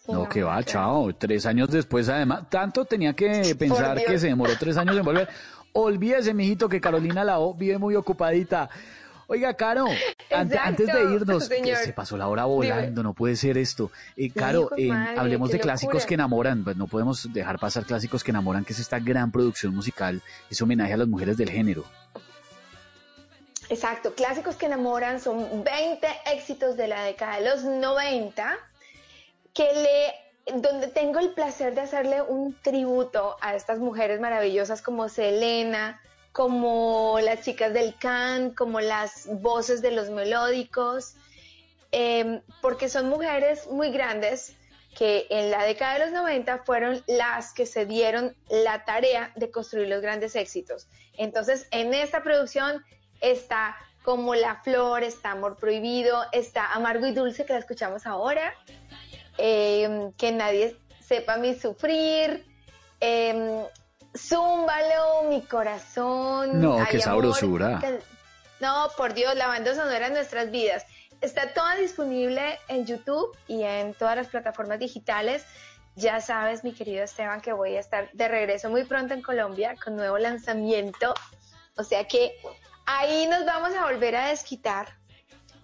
Sí, 0.05 0.13
No, 0.13 0.29
que 0.29 0.43
va, 0.43 0.63
chao. 0.65 1.15
Tres 1.15 1.47
años 1.47 1.71
después, 1.71 2.09
además, 2.11 2.43
tanto 2.51 2.85
tenía 2.85 3.15
que 3.15 3.55
pensar 3.59 4.03
que 4.05 4.19
se 4.19 4.27
demoró 4.27 4.53
tres 4.59 4.77
años 4.77 4.97
en 4.97 5.05
volver. 5.05 5.29
Olvídese, 5.73 6.35
mijito, 6.35 6.69
que 6.69 6.81
Carolina 6.81 7.25
Lao 7.25 7.55
vive 7.55 7.79
muy 7.79 7.95
ocupadita. 7.97 8.69
Oiga, 9.35 9.55
Caro, 9.55 9.89
Exacto, 10.31 10.59
antes 10.63 10.87
de 10.87 11.13
irnos, 11.13 11.49
que 11.49 11.75
se 11.75 11.93
pasó 11.93 12.17
la 12.17 12.29
hora 12.29 12.45
volando, 12.45 13.03
no 13.03 13.15
puede 13.15 13.35
ser 13.35 13.59
esto. 13.59 13.91
Eh, 14.17 14.31
Caro, 14.31 14.71
eh, 14.77 14.87
madre, 14.87 15.19
hablemos 15.19 15.51
de 15.51 15.59
clásicos 15.59 15.95
locura. 15.95 16.07
que 16.07 16.15
enamoran. 16.15 16.63
Pues 16.63 16.77
no 16.77 16.87
podemos 16.87 17.33
dejar 17.33 17.59
pasar 17.59 17.85
clásicos 17.85 18.23
que 18.23 18.31
enamoran, 18.31 18.65
que 18.65 18.73
es 18.73 18.79
esta 18.79 19.01
gran 19.01 19.33
producción 19.33 19.75
musical, 19.75 20.23
ese 20.49 20.63
homenaje 20.63 20.93
a 20.93 20.99
las 20.99 21.09
mujeres 21.09 21.37
del 21.37 21.51
género. 21.51 21.85
Exacto, 23.69 24.15
clásicos 24.15 24.55
que 24.55 24.67
enamoran 24.67 25.19
son 25.21 25.65
20 25.65 26.07
éxitos 26.33 26.77
de 26.77 26.87
la 26.87 27.03
década 27.03 27.41
de 27.41 27.51
los 27.51 27.65
90 27.65 28.57
que 29.53 29.65
le 29.65 30.61
donde 30.61 30.89
tengo 30.89 31.19
el 31.19 31.31
placer 31.31 31.75
de 31.75 31.81
hacerle 31.81 32.23
un 32.23 32.55
tributo 32.63 33.37
a 33.41 33.57
estas 33.57 33.81
mujeres 33.81 34.21
maravillosas 34.21 34.83
como 34.83 35.09
Selena, 35.09 36.01
como 36.35 37.21
las 37.23 37.43
chicas 37.43 37.73
del 37.73 37.95
can, 37.95 38.51
como 38.51 38.81
las 38.81 39.29
voces 39.41 39.81
de 39.83 39.93
los 39.93 40.11
melódicos, 40.11 41.15
eh, 41.93 42.41
porque 42.61 42.89
son 42.89 43.09
mujeres 43.09 43.69
muy 43.69 43.93
grandes 43.93 44.57
que 44.97 45.29
en 45.31 45.53
la 45.53 45.63
década 45.63 45.93
de 45.93 46.01
los 46.01 46.11
90 46.11 46.65
fueron 46.65 47.05
las 47.07 47.55
que 47.55 47.67
se 47.67 47.87
dieron 47.87 48.35
la 48.49 48.85
tarea 48.85 49.31
de 49.37 49.53
construir 49.53 49.87
los 49.87 50.03
grandes 50.03 50.35
éxitos. 50.35 50.89
Entonces, 51.17 51.69
en 51.71 51.95
esta 51.95 52.25
producción 52.25 52.85
está 53.21 53.77
como 54.03 54.35
La 54.35 54.57
Flor, 54.57 55.05
está 55.05 55.31
Amor 55.31 55.57
Prohibido, 55.57 56.25
está 56.33 56.73
Amargo 56.73 57.07
y 57.07 57.13
Dulce, 57.13 57.45
que 57.45 57.53
la 57.53 57.61
escuchamos 57.61 58.07
ahora, 58.07 58.55
eh, 59.39 60.11
que 60.19 60.33
nadie 60.33 60.77
sepa 60.99 61.37
mi 61.37 61.55
sufrir, 61.55 62.45
eh, 63.01 63.69
Zúmbalo, 64.17 65.25
mi 65.29 65.43
corazón. 65.43 66.61
No, 66.61 66.77
qué 66.77 67.03
amor, 67.03 67.35
sabrosura. 67.35 67.81
No, 68.61 68.89
por 68.97 69.15
Dios, 69.15 69.35
la 69.35 69.49
banda 69.49 69.75
sonora 69.75 70.09
de 70.09 70.15
nuestras 70.15 70.51
vidas. 70.51 70.87
Está 71.21 71.53
toda 71.53 71.75
disponible 71.77 72.59
en 72.69 72.87
YouTube 72.87 73.37
y 73.49 73.63
en 73.63 73.95
todas 73.95 74.17
las 74.17 74.29
plataformas 74.29 74.79
digitales. 74.79 75.45
Ya 75.97 76.21
sabes, 76.21 76.65
mi 76.65 76.73
querido 76.73 77.05
Esteban, 77.05 77.41
que 77.41 77.53
voy 77.53 77.77
a 77.77 77.81
estar 77.81 78.11
de 78.13 78.29
regreso 78.29 78.69
muy 78.69 78.85
pronto 78.85 79.15
en 79.15 79.23
Colombia 79.23 79.75
con 79.83 79.97
nuevo 79.97 80.19
lanzamiento. 80.19 81.15
O 81.77 81.85
sea 81.85 82.05
que 82.05 82.37
ahí 82.87 83.27
nos 83.27 83.45
vamos 83.45 83.75
a 83.75 83.85
volver 83.85 84.17
a 84.17 84.29
desquitar. 84.29 84.97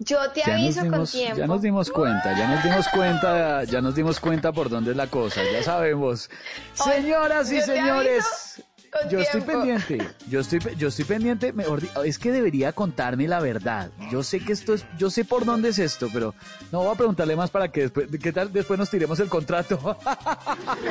Yo 0.03 0.17
te 0.31 0.39
Ya 0.41 0.47
nos, 0.47 0.55
aviso 0.55 0.79
con 0.81 0.91
dimos, 0.91 1.11
tiempo. 1.11 1.37
ya 1.37 1.47
nos 1.47 1.61
dimos 1.61 1.91
cuenta, 1.91 2.35
ya 2.35 2.47
nos 2.47 2.63
dimos 2.63 2.87
cuenta, 2.89 3.63
ya 3.65 3.81
nos 3.81 3.93
dimos 3.95 4.19
cuenta 4.19 4.51
por 4.51 4.67
dónde 4.69 4.91
es 4.91 4.97
la 4.97 5.05
cosa, 5.05 5.41
ya 5.53 5.61
sabemos. 5.61 6.27
Señoras 6.73 7.51
y 7.51 7.61
señores, 7.61 8.63
con 8.91 9.09
yo 9.09 9.19
estoy 9.19 9.41
pendiente, 9.41 9.97
yo 10.29 10.39
estoy, 10.41 10.59
yo 10.77 10.89
estoy 10.89 11.05
pendiente, 11.05 11.53
mejor 11.53 11.81
es 12.03 12.19
que 12.19 12.31
debería 12.31 12.73
contarme 12.73 13.27
la 13.27 13.39
verdad. 13.39 13.89
Yo 14.11 14.21
sé 14.23 14.39
que 14.39 14.51
esto 14.53 14.73
es, 14.73 14.85
yo 14.97 15.09
sé 15.09 15.23
por 15.25 15.45
dónde 15.45 15.69
es 15.69 15.79
esto, 15.79 16.09
pero 16.11 16.35
no 16.71 16.79
voy 16.83 16.93
a 16.93 16.97
preguntarle 16.97 17.35
más 17.35 17.49
para 17.49 17.69
que 17.71 17.81
después, 17.81 18.07
¿qué 18.21 18.33
tal? 18.33 18.51
Después 18.51 18.77
nos 18.77 18.89
tiremos 18.89 19.19
el 19.19 19.29
contrato. 19.29 19.75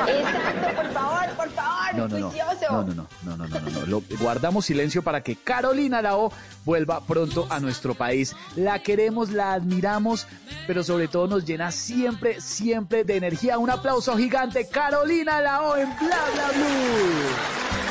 Exacto, 0.07 0.75
por 0.75 0.91
favor, 0.93 1.29
por 1.35 1.49
favor, 1.51 1.95
No, 1.95 2.07
no, 2.07 2.17
no, 2.19 2.31
no, 2.31 2.83
no, 2.83 2.93
no, 2.93 2.93
no, 3.23 3.37
no, 3.37 3.47
no, 3.47 3.59
no, 3.59 3.69
no. 3.69 3.85
Lo- 3.85 4.03
guardamos 4.19 4.65
silencio 4.65 5.01
para 5.03 5.21
que 5.21 5.35
Carolina 5.35 6.01
Lao 6.01 6.31
vuelva 6.65 7.01
pronto 7.05 7.45
a 7.49 7.59
nuestro 7.59 7.93
país. 7.93 8.35
La 8.55 8.79
queremos, 8.79 9.29
la 9.31 9.53
admiramos, 9.53 10.27
pero 10.67 10.83
sobre 10.83 11.07
todo 11.07 11.27
nos 11.27 11.45
llena 11.45 11.71
siempre, 11.71 12.41
siempre 12.41 13.03
de 13.03 13.17
energía. 13.17 13.57
Un 13.57 13.69
aplauso 13.69 14.15
gigante, 14.17 14.67
Carolina 14.69 15.39
Lao 15.41 15.77
en 15.77 15.89
Bla 15.99 16.17
Bla 16.33 16.47
Blue. 16.55 17.90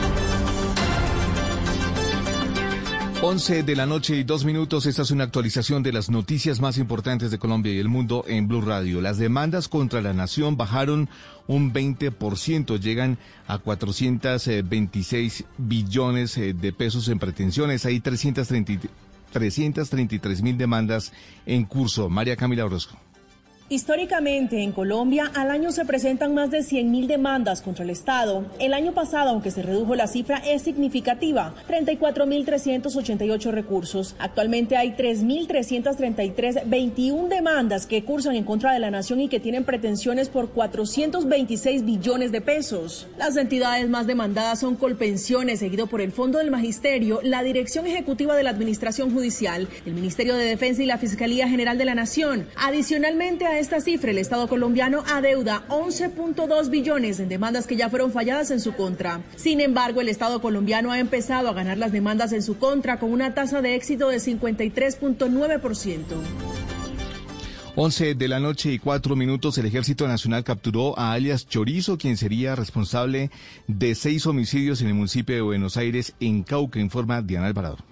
11 3.23 3.61
de 3.61 3.75
la 3.75 3.85
noche 3.85 4.15
y 4.15 4.23
dos 4.23 4.45
minutos. 4.45 4.87
Esta 4.87 5.03
es 5.03 5.11
una 5.11 5.25
actualización 5.25 5.83
de 5.83 5.93
las 5.93 6.09
noticias 6.09 6.59
más 6.59 6.79
importantes 6.79 7.29
de 7.29 7.37
Colombia 7.37 7.71
y 7.71 7.77
el 7.77 7.87
mundo 7.87 8.25
en 8.27 8.47
Blue 8.47 8.61
Radio. 8.61 8.99
Las 8.99 9.19
demandas 9.19 9.67
contra 9.67 10.01
la 10.01 10.11
nación 10.11 10.57
bajaron 10.57 11.07
un 11.45 11.71
20%, 11.71 12.79
llegan 12.79 13.19
a 13.45 13.59
426 13.59 15.45
billones 15.59 16.35
eh, 16.39 16.53
de 16.53 16.73
pesos 16.73 17.09
en 17.09 17.19
pretensiones. 17.19 17.85
Hay 17.85 17.99
330 17.99 18.89
333 19.31 20.41
mil 20.41 20.57
demandas 20.57 21.13
en 21.45 21.65
curso. 21.65 22.09
María 22.09 22.35
Camila 22.35 22.65
Orozco. 22.65 22.97
Históricamente, 23.71 24.63
en 24.63 24.73
Colombia, 24.73 25.31
al 25.33 25.49
año 25.49 25.71
se 25.71 25.85
presentan 25.85 26.33
más 26.33 26.51
de 26.51 26.59
100.000 26.59 27.07
demandas 27.07 27.61
contra 27.61 27.85
el 27.85 27.89
Estado. 27.89 28.43
El 28.59 28.73
año 28.73 28.91
pasado, 28.91 29.29
aunque 29.29 29.49
se 29.49 29.61
redujo 29.61 29.95
la 29.95 30.07
cifra, 30.07 30.39
es 30.39 30.63
significativa, 30.63 31.55
34.388 31.69 33.49
recursos. 33.51 34.17
Actualmente 34.19 34.75
hay 34.75 34.89
3.333, 34.89 36.63
21 36.65 37.29
demandas 37.29 37.85
que 37.85 38.03
cursan 38.03 38.35
en 38.35 38.43
contra 38.43 38.73
de 38.73 38.79
la 38.79 38.91
nación 38.91 39.21
y 39.21 39.29
que 39.29 39.39
tienen 39.39 39.63
pretensiones 39.63 40.27
por 40.27 40.49
426 40.49 41.85
billones 41.85 42.33
de 42.33 42.41
pesos. 42.41 43.07
Las 43.17 43.37
entidades 43.37 43.87
más 43.87 44.05
demandadas 44.05 44.59
son 44.59 44.75
Colpensiones, 44.75 45.59
seguido 45.59 45.87
por 45.87 46.01
el 46.01 46.11
Fondo 46.11 46.39
del 46.39 46.51
Magisterio, 46.51 47.21
la 47.23 47.41
Dirección 47.41 47.87
Ejecutiva 47.87 48.35
de 48.35 48.43
la 48.43 48.49
Administración 48.49 49.13
Judicial, 49.13 49.69
el 49.85 49.93
Ministerio 49.93 50.35
de 50.35 50.43
Defensa 50.43 50.83
y 50.83 50.87
la 50.87 50.97
Fiscalía 50.97 51.47
General 51.47 51.77
de 51.77 51.85
la 51.85 51.95
Nación. 51.95 52.47
Adicionalmente 52.57 53.45
a 53.45 53.60
esta 53.61 53.79
cifra, 53.79 54.11
el 54.11 54.17
Estado 54.17 54.47
colombiano 54.47 55.03
adeuda 55.07 55.63
11.2 55.69 56.69
billones 56.69 57.19
en 57.19 57.29
demandas 57.29 57.67
que 57.67 57.77
ya 57.77 57.89
fueron 57.89 58.11
falladas 58.11 58.51
en 58.51 58.59
su 58.59 58.73
contra. 58.73 59.21
Sin 59.35 59.61
embargo, 59.61 60.01
el 60.01 60.09
Estado 60.09 60.41
colombiano 60.41 60.91
ha 60.91 60.99
empezado 60.99 61.47
a 61.47 61.53
ganar 61.53 61.77
las 61.77 61.91
demandas 61.91 62.33
en 62.33 62.41
su 62.41 62.57
contra 62.57 62.99
con 62.99 63.11
una 63.11 63.33
tasa 63.33 63.61
de 63.61 63.75
éxito 63.75 64.09
de 64.09 64.17
53.9%. 64.17 66.01
11 67.75 68.15
de 68.15 68.27
la 68.27 68.39
noche 68.39 68.73
y 68.73 68.79
cuatro 68.79 69.15
minutos, 69.15 69.57
el 69.57 69.67
Ejército 69.67 70.07
Nacional 70.07 70.43
capturó 70.43 70.97
a 70.99 71.13
alias 71.13 71.47
Chorizo, 71.47 71.97
quien 71.97 72.17
sería 72.17 72.55
responsable 72.55 73.31
de 73.67 73.95
seis 73.95 74.25
homicidios 74.25 74.81
en 74.81 74.87
el 74.87 74.93
municipio 74.95 75.35
de 75.35 75.41
Buenos 75.41 75.77
Aires, 75.77 76.13
en 76.19 76.43
Cauca, 76.43 76.79
en 76.79 76.89
forma 76.89 77.21
Diana 77.21 77.47
Alvarado. 77.47 77.90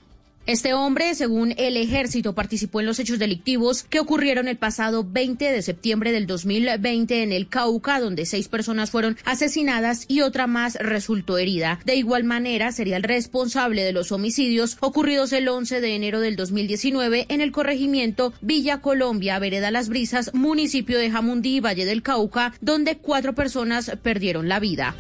Este 0.50 0.74
hombre, 0.74 1.14
según 1.14 1.54
el 1.58 1.78
ejército, 1.78 2.34
participó 2.34 2.80
en 2.80 2.88
los 2.88 2.98
hechos 2.98 3.20
delictivos 3.20 3.84
que 3.84 4.00
ocurrieron 4.00 4.48
el 4.48 4.58
pasado 4.58 5.06
20 5.08 5.52
de 5.52 5.62
septiembre 5.62 6.12
del 6.12 6.26
2020 6.26 7.22
en 7.22 7.32
el 7.32 7.48
Cauca, 7.50 8.00
donde 8.00 8.26
seis 8.26 8.48
personas 8.48 8.90
fueron 8.90 9.16
asesinadas 9.26 10.06
y 10.08 10.22
otra 10.22 10.48
más 10.48 10.74
resultó 10.74 11.38
herida. 11.38 11.80
De 11.86 11.98
igual 11.98 12.24
manera, 12.24 12.72
sería 12.72 12.98
el 12.98 13.04
responsable 13.04 13.84
de 13.84 13.92
los 13.92 14.12
homicidios 14.12 14.78
ocurridos 14.80 15.34
el 15.34 15.48
11 15.48 15.82
de 15.82 15.94
enero 15.94 16.20
del 16.20 16.36
2019 16.36 17.28
en 17.30 17.42
el 17.42 17.52
corregimiento 17.52 18.34
Villa 18.42 18.82
Colombia, 18.82 19.38
Vereda 19.38 19.70
Las 19.70 19.88
Brisas, 19.88 20.34
municipio 20.34 20.98
de 20.98 21.12
Jamundí, 21.12 21.60
Valle 21.60 21.86
del 21.86 22.02
Cauca, 22.02 22.56
donde 22.60 22.98
cuatro 22.98 23.36
personas 23.36 23.92
perdieron 24.02 24.50
la 24.50 24.60
vida. 24.60 24.96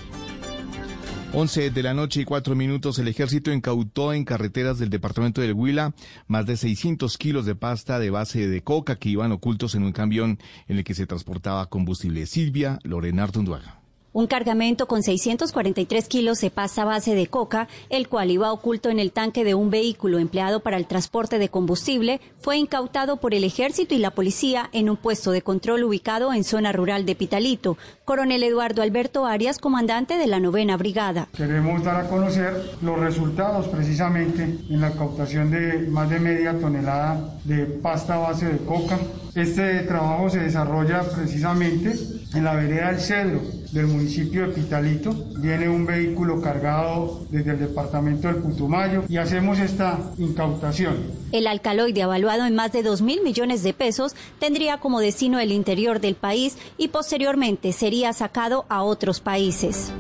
11 1.32 1.70
de 1.70 1.84
la 1.84 1.94
noche 1.94 2.22
y 2.22 2.26
cuatro 2.26 2.56
minutos, 2.56 2.98
el 2.98 3.08
ejército 3.08 3.52
incautó 3.52 4.14
en 4.14 4.26
carreteras 4.26 4.80
del 4.80 4.90
departamento 4.90 5.42
del 5.42 5.54
Huila 5.54 5.94
más 6.28 6.48
de 6.48 6.58
600 6.58 7.18
kilos 7.20 7.46
de 7.46 7.54
pasta 7.54 8.00
de 8.00 8.10
base 8.10 8.48
de 8.48 8.64
coca 8.64 8.96
que 8.96 9.10
iban 9.10 9.32
ocultos 9.32 9.76
en 9.76 9.84
un 9.84 9.92
camión 9.92 10.40
en 10.68 10.78
el 10.80 10.84
que 10.84 10.96
se 10.96 11.06
transportaba 11.06 11.68
combustible. 11.68 12.26
Silvia 12.26 12.80
Lorena 12.84 13.24
Artunduaga. 13.24 13.79
Un 14.12 14.26
cargamento 14.26 14.88
con 14.88 15.03
643 15.03 16.07
kilos 16.07 16.41
de 16.41 16.49
pasta 16.49 16.84
base 16.84 17.14
de 17.14 17.28
coca, 17.28 17.68
el 17.89 18.10
cual 18.10 18.32
iba 18.32 18.51
oculto 18.51 18.89
en 18.89 18.97
el 18.97 19.12
tanque 19.12 19.43
de 19.43 19.53
un 19.53 19.70
vehículo 19.70 20.18
empleado 20.18 20.62
para 20.62 20.78
el 20.78 20.88
transporte 20.88 21.38
de 21.38 21.49
combustible, 21.49 22.20
fue 22.39 22.57
incautado 22.57 23.18
por 23.18 23.36
el 23.36 23.43
ejército 23.43 23.93
y 23.93 23.99
la 23.99 24.10
policía 24.10 24.68
en 24.74 24.89
un 24.89 24.97
puesto 24.97 25.30
de 25.30 25.43
control 25.43 25.84
ubicado 25.84 26.34
en 26.34 26.43
zona 26.43 26.72
rural 26.72 27.05
de 27.05 27.14
Pitalito. 27.14 27.78
Coronel 28.03 28.41
Eduardo 28.41 28.82
Alberto 28.82 29.28
Arias, 29.28 29.60
comandante 29.60 30.18
de 30.18 30.26
la 30.26 30.39
novena 30.39 30.76
brigada. 30.76 31.28
Queremos 31.38 31.84
dar 31.84 32.05
a 32.05 32.10
conocer 32.10 32.78
los 32.82 32.99
resultados 32.99 33.68
precisamente 33.68 34.41
en 34.43 34.82
la 34.82 34.89
incautación 34.89 35.51
de 35.51 35.88
más 35.88 36.10
de 36.10 36.20
media 36.20 36.60
tonelada 36.60 37.38
de 37.43 37.66
pasta 37.66 38.18
base 38.18 38.47
de 38.47 38.57
coca. 38.66 38.97
Este 39.36 39.82
trabajo 39.82 40.32
se 40.32 40.39
desarrolla 40.39 41.03
precisamente 41.03 41.93
en 42.34 42.43
la 42.43 42.55
vereda 42.55 42.88
del 42.88 42.99
Cedro 42.99 43.59
del 43.72 43.88
municipio 43.88 44.48
de 44.48 44.54
Pitalito. 44.54 45.14
Viene 45.38 45.70
un 45.70 45.86
vehículo 45.86 46.42
cargado 46.42 47.26
desde 47.30 47.52
el 47.52 47.60
departamento 47.60 48.28
del 48.28 48.38
Putumayo 48.38 49.04
y 49.08 49.18
hacemos 49.18 49.60
esta 49.60 50.00
incautación. 50.18 50.98
El 51.32 51.48
alcaloide, 51.48 52.02
evaluado 52.02 52.46
en 52.46 52.56
más 52.56 52.72
de 52.72 52.84
2 52.84 53.02
mil 53.02 53.22
millones 53.24 53.64
de 53.64 53.74
pesos, 53.74 54.16
tendría 54.40 54.80
como 54.80 55.00
destino 55.00 55.40
el 55.40 55.52
interior 55.52 56.00
del 56.00 56.16
país 56.16 56.58
y 56.78 56.90
posteriormente 56.90 57.72
sería 57.72 58.14
sacado 58.14 58.66
a 58.70 58.84
otros 58.84 59.20
países. 59.20 59.92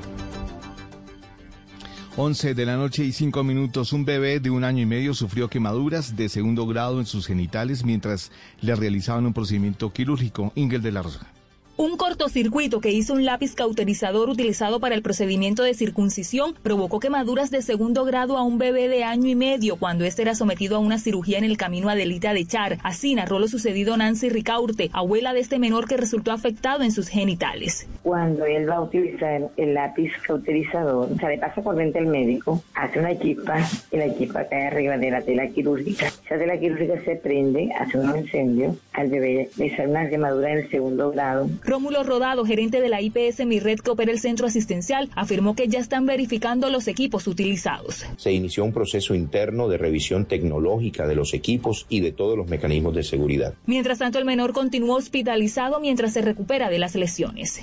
11 2.17 2.53
de 2.53 2.65
la 2.65 2.75
noche 2.75 3.05
y 3.05 3.13
5 3.13 3.43
minutos, 3.45 3.93
un 3.93 4.03
bebé 4.03 4.41
de 4.41 4.49
un 4.49 4.65
año 4.65 4.81
y 4.81 4.85
medio 4.85 5.13
sufrió 5.13 5.47
quemaduras 5.49 6.17
de 6.17 6.27
segundo 6.27 6.67
grado 6.67 6.99
en 6.99 7.05
sus 7.05 7.25
genitales 7.25 7.85
mientras 7.85 8.31
le 8.59 8.75
realizaban 8.75 9.25
un 9.25 9.33
procedimiento 9.33 9.93
quirúrgico. 9.93 10.51
Ingel 10.55 10.81
de 10.81 10.91
la 10.91 11.01
Rosa. 11.01 11.38
Un 11.81 11.95
cortocircuito 11.95 12.81
que 12.81 12.91
hizo 12.91 13.13
un 13.13 13.23
lápiz 13.23 13.55
cauterizador 13.55 14.29
utilizado 14.29 14.81
para 14.81 14.95
el 14.95 15.01
procedimiento 15.01 15.63
de 15.63 15.73
circuncisión 15.73 16.53
provocó 16.61 16.99
quemaduras 16.99 17.51
de 17.51 17.61
segundo 17.61 18.03
grado 18.03 18.35
a 18.37 18.43
un 18.43 18.57
bebé 18.57 18.89
de 18.89 19.05
año 19.05 19.29
y 19.29 19.35
medio 19.35 19.77
cuando 19.77 20.03
este 20.03 20.23
era 20.23 20.35
sometido 20.35 20.75
a 20.75 20.79
una 20.79 20.99
cirugía 20.99 21.37
en 21.37 21.45
el 21.45 21.55
camino 21.55 21.87
a 21.87 21.95
Delita 21.95 22.33
de 22.33 22.45
Char. 22.45 22.79
Así 22.83 23.15
narró 23.15 23.39
lo 23.39 23.47
sucedido 23.47 23.95
Nancy 23.95 24.27
Ricaurte, 24.27 24.89
abuela 24.91 25.33
de 25.33 25.39
este 25.39 25.57
menor 25.57 25.87
que 25.87 25.95
resultó 25.95 26.33
afectado 26.33 26.83
en 26.83 26.91
sus 26.91 27.07
genitales. 27.07 27.87
Cuando 28.03 28.45
él 28.45 28.69
va 28.69 28.75
a 28.75 28.81
utilizar 28.81 29.49
el 29.55 29.73
lápiz 29.73 30.11
cauterizador, 30.27 31.09
o 31.09 31.15
sea, 31.15 31.29
le 31.29 31.37
pasa 31.37 31.61
por 31.61 31.77
dentro 31.77 32.01
al 32.01 32.07
médico, 32.07 32.61
hace 32.73 32.99
una 32.99 33.11
equipa 33.11 33.57
y 33.89 33.95
la 33.95 34.07
equipa 34.07 34.43
cae 34.49 34.67
arriba 34.67 34.97
de 34.97 35.11
la 35.11 35.21
tela 35.21 35.47
quirúrgica. 35.47 36.07
Esa 36.07 36.37
tela 36.37 36.59
quirúrgica 36.59 37.01
se 37.05 37.15
prende, 37.15 37.69
hace 37.79 37.97
un 37.97 38.17
incendio, 38.17 38.75
al 38.91 39.07
bebé 39.07 39.49
le 39.55 39.73
sale 39.77 39.87
una 39.87 40.09
quemadura 40.09 40.51
en 40.51 40.57
el 40.57 40.69
segundo 40.69 41.09
grado. 41.11 41.47
Rómulo 41.69 42.03
Rodado, 42.03 42.45
gerente 42.45 42.81
de 42.81 42.89
la 42.89 42.99
IPS 42.99 43.45
Mirred 43.45 43.79
que 43.79 43.91
opera 43.91 44.11
el 44.11 44.19
centro 44.19 44.47
asistencial, 44.47 45.11
afirmó 45.15 45.55
que 45.55 45.67
ya 45.67 45.77
están 45.77 46.07
verificando 46.07 46.71
los 46.71 46.87
equipos 46.87 47.27
utilizados. 47.27 48.05
Se 48.17 48.31
inició 48.31 48.63
un 48.63 48.73
proceso 48.73 49.13
interno 49.13 49.67
de 49.67 49.77
revisión 49.77 50.25
tecnológica 50.25 51.05
de 51.05 51.13
los 51.13 51.35
equipos 51.35 51.85
y 51.87 51.99
de 51.99 52.11
todos 52.11 52.35
los 52.35 52.47
mecanismos 52.47 52.95
de 52.95 53.03
seguridad. 53.03 53.53
Mientras 53.67 53.99
tanto, 53.99 54.17
el 54.17 54.25
menor 54.25 54.51
continúa 54.51 54.97
hospitalizado 54.97 55.79
mientras 55.79 56.13
se 56.13 56.21
recupera 56.21 56.71
de 56.71 56.79
las 56.79 56.95
lesiones. 56.95 57.61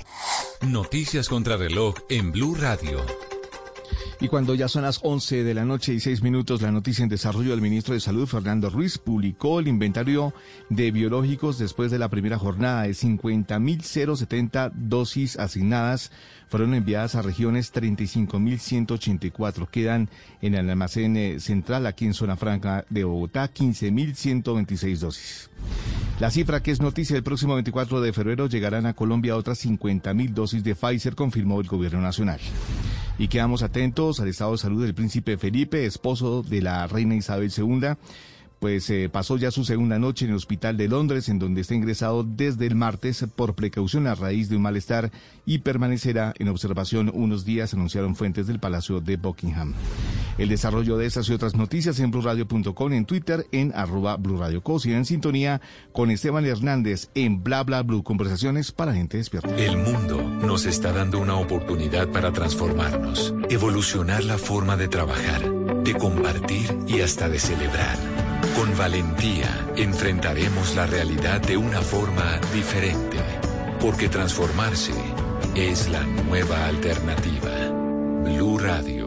Noticias 0.61 1.27
contra 1.27 1.57
reloj 1.57 1.95
en 2.09 2.31
Blue 2.31 2.55
Radio. 2.55 3.01
Y 4.19 4.29
cuando 4.29 4.55
ya 4.55 4.67
son 4.67 4.81
las 4.81 4.99
11 5.03 5.43
de 5.43 5.53
la 5.53 5.63
noche 5.63 5.93
y 5.93 5.99
6 5.99 6.23
minutos, 6.23 6.63
la 6.63 6.71
noticia 6.71 7.03
en 7.03 7.09
desarrollo 7.09 7.51
del 7.51 7.61
ministro 7.61 7.93
de 7.93 7.99
Salud, 7.99 8.25
Fernando 8.25 8.71
Ruiz, 8.71 8.97
publicó 8.97 9.59
el 9.59 9.67
inventario 9.67 10.33
de 10.69 10.89
biológicos 10.89 11.59
después 11.59 11.91
de 11.91 11.99
la 11.99 12.09
primera 12.09 12.39
jornada 12.39 12.83
de 12.83 12.89
50.070 12.89 14.71
dosis 14.73 15.37
asignadas. 15.37 16.11
Fueron 16.49 16.73
enviadas 16.73 17.13
a 17.13 17.21
regiones 17.21 17.71
35.184. 17.71 19.67
Quedan 19.69 20.09
en 20.41 20.55
el 20.55 20.67
almacén 20.67 21.15
eh, 21.15 21.39
central 21.39 21.85
aquí 21.85 22.05
en 22.05 22.15
Zona 22.15 22.37
Franca 22.37 22.85
de 22.89 23.03
Bogotá 23.03 23.53
15.126 23.53 24.97
dosis. 24.97 25.51
La 26.19 26.31
cifra 26.31 26.63
que 26.63 26.71
es 26.71 26.81
noticia 26.81 27.15
el 27.15 27.21
próximo 27.21 27.53
24 27.53 28.01
de 28.01 28.13
febrero 28.13 28.47
llegarán 28.47 28.87
a 28.87 28.95
Colombia 28.95 29.37
otras 29.37 29.63
50.000 29.63 30.29
dosis 30.29 30.63
de 30.63 30.73
Pfizer, 30.73 31.13
confirmó 31.13 31.61
el 31.61 31.67
gobierno 31.67 32.01
nacional. 32.01 32.39
Y 33.19 33.29
quedamos 33.29 33.63
atentos 33.63 34.19
al 34.19 34.27
estado 34.27 34.51
de 34.51 34.57
salud 34.59 34.83
del 34.83 34.93
príncipe 34.93 35.37
Felipe, 35.37 35.85
esposo 35.85 36.43
de 36.43 36.61
la 36.61 36.85
reina 36.87 37.15
Isabel 37.15 37.51
II 37.55 37.95
pues 38.59 38.89
eh, 38.89 39.09
pasó 39.11 39.37
ya 39.37 39.51
su 39.51 39.63
segunda 39.63 39.99
noche 39.99 40.25
en 40.25 40.31
el 40.31 40.37
hospital 40.37 40.77
de 40.77 40.87
Londres, 40.87 41.29
en 41.29 41.39
donde 41.39 41.61
está 41.61 41.75
ingresado 41.75 42.23
desde 42.23 42.67
el 42.67 42.75
martes 42.75 43.25
por 43.35 43.55
precaución 43.55 44.07
a 44.07 44.15
raíz 44.15 44.49
de 44.49 44.55
un 44.55 44.63
malestar 44.63 45.11
y 45.45 45.59
permanecerá 45.59 46.33
en 46.39 46.49
observación 46.49 47.11
unos 47.13 47.45
días, 47.45 47.73
anunciaron 47.73 48.15
fuentes 48.15 48.47
del 48.47 48.59
Palacio 48.59 49.01
de 49.01 49.17
Buckingham. 49.17 49.73
El 50.37 50.49
desarrollo 50.49 50.97
de 50.97 51.05
estas 51.05 51.29
y 51.29 51.33
otras 51.33 51.55
noticias 51.55 51.99
en 51.99 52.11
blurradio.com, 52.11 52.93
en 52.93 53.05
Twitter, 53.05 53.47
en 53.51 53.73
arroba 53.75 54.17
blurradioco, 54.17 54.77
y 54.83 54.91
en 54.91 55.05
sintonía 55.05 55.61
con 55.93 56.11
Esteban 56.11 56.45
Hernández 56.45 57.09
en 57.15 57.43
Bla 57.43 57.63
Bla 57.63 57.83
Blue, 57.83 58.03
conversaciones 58.03 58.71
para 58.71 58.93
gente 58.93 59.17
despierta. 59.17 59.55
El 59.55 59.77
mundo 59.77 60.21
nos 60.21 60.65
está 60.65 60.91
dando 60.91 61.19
una 61.19 61.35
oportunidad 61.35 62.09
para 62.09 62.31
transformarnos, 62.31 63.33
evolucionar 63.49 64.23
la 64.23 64.37
forma 64.37 64.75
de 64.77 64.87
trabajar, 64.87 65.41
de 65.83 65.93
compartir 65.95 66.77
y 66.87 67.01
hasta 67.01 67.29
de 67.29 67.39
celebrar. 67.39 68.16
Con 68.57 68.75
valentía 68.75 69.67
enfrentaremos 69.75 70.75
la 70.75 70.87
realidad 70.87 71.39
de 71.41 71.57
una 71.57 71.79
forma 71.79 72.39
diferente, 72.51 73.19
porque 73.79 74.09
transformarse 74.09 74.93
es 75.53 75.87
la 75.89 76.03
nueva 76.03 76.65
alternativa. 76.65 77.51
Blue 78.23 78.57
Radio. 78.57 79.06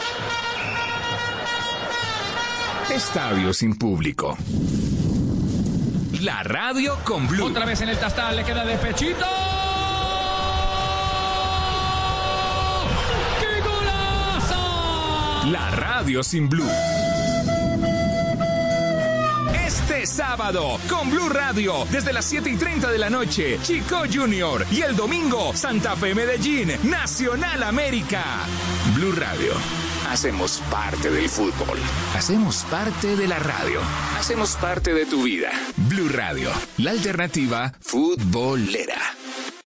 Estadio 2.91 3.53
sin 3.53 3.77
público. 3.77 4.37
La 6.19 6.43
radio 6.43 6.97
con 7.05 7.25
Blue. 7.25 7.45
Otra 7.45 7.65
vez 7.65 7.79
en 7.79 7.87
el 7.87 7.97
tastal, 7.97 8.35
le 8.35 8.43
queda 8.43 8.65
de 8.65 8.75
pechito. 8.75 9.25
¡Qué 13.39 13.61
golazo! 13.61 14.55
La 15.51 15.71
radio 15.71 16.21
sin 16.21 16.49
Blue. 16.49 16.69
Este 19.65 20.05
sábado, 20.05 20.77
con 20.89 21.09
Blue 21.09 21.29
Radio, 21.29 21.85
desde 21.91 22.11
las 22.11 22.25
7 22.25 22.49
y 22.49 22.57
30 22.57 22.91
de 22.91 22.97
la 22.97 23.09
noche, 23.09 23.57
Chico 23.63 24.01
Junior. 24.13 24.65
Y 24.69 24.81
el 24.81 24.97
domingo, 24.97 25.55
Santa 25.55 25.95
Fe 25.95 26.13
Medellín, 26.13 26.73
Nacional 26.83 27.63
América. 27.63 28.23
Blue 28.95 29.13
Radio, 29.13 29.53
Hacemos 30.11 30.61
parte 30.69 31.09
del 31.09 31.29
fútbol. 31.29 31.79
Hacemos 32.13 32.65
parte 32.69 33.15
de 33.15 33.29
la 33.29 33.39
radio. 33.39 33.79
Hacemos 34.19 34.57
parte 34.57 34.93
de 34.93 35.05
tu 35.05 35.23
vida. 35.23 35.51
Blue 35.77 36.09
Radio, 36.09 36.51
la 36.79 36.91
alternativa 36.91 37.71
futbolera. 37.79 38.99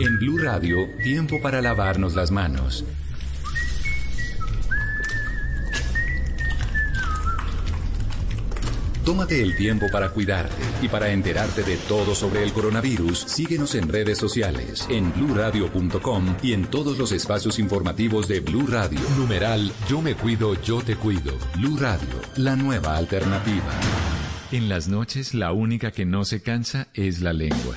En 0.00 0.16
Blue 0.16 0.38
Radio, 0.38 0.88
tiempo 1.02 1.40
para 1.42 1.60
lavarnos 1.60 2.14
las 2.14 2.30
manos. 2.30 2.84
Tómate 9.04 9.42
el 9.42 9.56
tiempo 9.56 9.86
para 9.90 10.10
cuidarte 10.10 10.54
y 10.82 10.88
para 10.88 11.10
enterarte 11.10 11.64
de 11.64 11.76
todo 11.76 12.14
sobre 12.14 12.44
el 12.44 12.52
coronavirus. 12.52 13.24
Síguenos 13.26 13.74
en 13.74 13.88
redes 13.88 14.18
sociales, 14.18 14.86
en 14.88 15.12
bluradio.com 15.12 16.36
y 16.44 16.52
en 16.52 16.66
todos 16.66 16.96
los 16.96 17.10
espacios 17.10 17.58
informativos 17.58 18.28
de 18.28 18.38
Blue 18.38 18.68
Radio. 18.68 19.00
Numeral 19.16 19.72
Yo 19.88 20.00
me 20.00 20.14
cuido, 20.14 20.54
yo 20.62 20.80
te 20.80 20.94
cuido. 20.94 21.32
Blue 21.56 21.76
Radio, 21.76 22.20
la 22.36 22.54
nueva 22.54 22.96
alternativa. 22.96 23.72
En 24.52 24.68
las 24.68 24.86
noches, 24.86 25.34
la 25.34 25.50
única 25.52 25.90
que 25.90 26.04
no 26.04 26.24
se 26.24 26.40
cansa 26.40 26.86
es 26.94 27.20
la 27.20 27.32
lengua. 27.32 27.76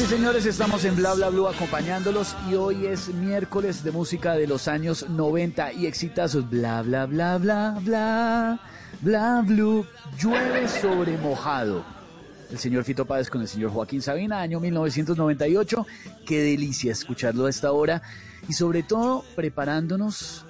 Y 0.00 0.06
señores, 0.06 0.46
estamos 0.46 0.84
en 0.84 0.96
Bla 0.96 1.12
Bla 1.12 1.28
Blue 1.28 1.46
acompañándolos 1.46 2.34
y 2.48 2.54
hoy 2.54 2.86
es 2.86 3.08
miércoles 3.12 3.84
de 3.84 3.90
música 3.90 4.34
de 4.34 4.46
los 4.46 4.66
años 4.66 5.06
90 5.10 5.74
y 5.74 5.86
exitazos. 5.86 6.48
Bla 6.48 6.80
Bla 6.82 7.04
Bla 7.04 7.36
Bla 7.36 7.78
Bla 7.82 8.60
Bla 9.02 9.44
Blue. 9.46 9.84
Llueve 10.18 10.68
sobre 10.68 11.18
mojado. 11.18 11.84
El 12.50 12.58
señor 12.58 12.84
Fito 12.84 13.04
Páez 13.04 13.28
con 13.28 13.42
el 13.42 13.48
señor 13.48 13.72
Joaquín 13.72 14.00
Sabina, 14.00 14.40
año 14.40 14.58
1998. 14.58 15.86
Qué 16.24 16.42
delicia 16.42 16.92
escucharlo 16.92 17.44
a 17.44 17.50
esta 17.50 17.72
hora 17.72 18.00
y 18.48 18.54
sobre 18.54 18.82
todo 18.82 19.24
preparándonos 19.36 20.46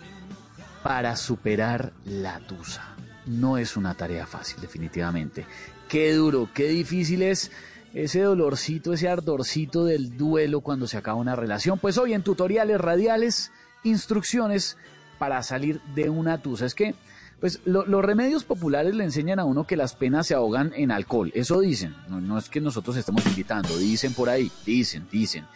para 0.84 1.16
superar 1.16 1.92
la 2.04 2.38
tusa. 2.40 2.94
No 3.26 3.58
es 3.58 3.76
una 3.76 3.94
tarea 3.94 4.26
fácil, 4.26 4.60
definitivamente. 4.60 5.44
Qué 5.88 6.12
duro, 6.12 6.48
qué 6.54 6.68
difícil 6.68 7.22
es 7.22 7.50
ese 7.94 8.20
dolorcito, 8.22 8.92
ese 8.92 9.08
ardorcito 9.08 9.84
del 9.84 10.16
duelo 10.16 10.60
cuando 10.60 10.86
se 10.86 10.96
acaba 10.96 11.18
una 11.18 11.36
relación. 11.36 11.78
Pues 11.78 11.98
hoy 11.98 12.12
en 12.14 12.22
tutoriales 12.22 12.80
radiales, 12.80 13.50
instrucciones 13.82 14.76
para 15.18 15.42
salir 15.42 15.80
de 15.94 16.08
una 16.10 16.38
tusa. 16.38 16.66
Es 16.66 16.74
que, 16.74 16.94
pues 17.40 17.60
lo- 17.64 17.86
los 17.86 18.04
remedios 18.04 18.44
populares 18.44 18.94
le 18.94 19.04
enseñan 19.04 19.38
a 19.38 19.44
uno 19.44 19.64
que 19.66 19.76
las 19.76 19.94
penas 19.94 20.26
se 20.26 20.34
ahogan 20.34 20.72
en 20.76 20.90
alcohol. 20.90 21.30
Eso 21.34 21.60
dicen. 21.60 21.94
No, 22.08 22.20
no 22.20 22.38
es 22.38 22.48
que 22.48 22.60
nosotros 22.60 22.96
estemos 22.96 23.24
invitando, 23.26 23.76
dicen 23.76 24.14
por 24.14 24.28
ahí, 24.28 24.50
dicen, 24.64 25.06
dicen. 25.10 25.46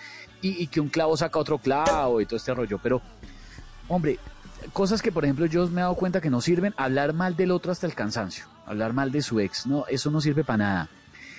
Y, 0.43 0.63
y 0.63 0.67
que 0.67 0.81
un 0.81 0.89
clavo 0.89 1.17
saca 1.17 1.39
otro 1.39 1.59
clavo 1.59 2.21
y 2.21 2.27
todo 2.27 2.37
este 2.37 2.53
rollo. 2.53 2.79
Pero, 2.83 3.01
hombre, 3.89 4.19
cosas 4.73 5.01
que, 5.01 5.13
por 5.13 5.25
ejemplo, 5.25 5.47
yo 5.47 5.67
me 5.69 5.81
he 5.81 5.85
dado 5.85 5.95
cuenta 5.95 6.21
que 6.21 6.31
no 6.31 6.41
sirven, 6.41 6.75
hablar 6.77 7.13
mal 7.15 7.37
del 7.37 7.51
otro 7.51 7.73
hasta 7.73 7.87
el 7.87 7.95
cansancio, 7.95 8.45
hablar 8.67 8.93
mal 8.93 9.11
de 9.13 9.23
su 9.23 9.41
ex, 9.41 9.67
no, 9.67 9.87
eso 9.87 10.11
no 10.11 10.21
sirve 10.21 10.45
para 10.45 10.57
nada. 10.59 10.89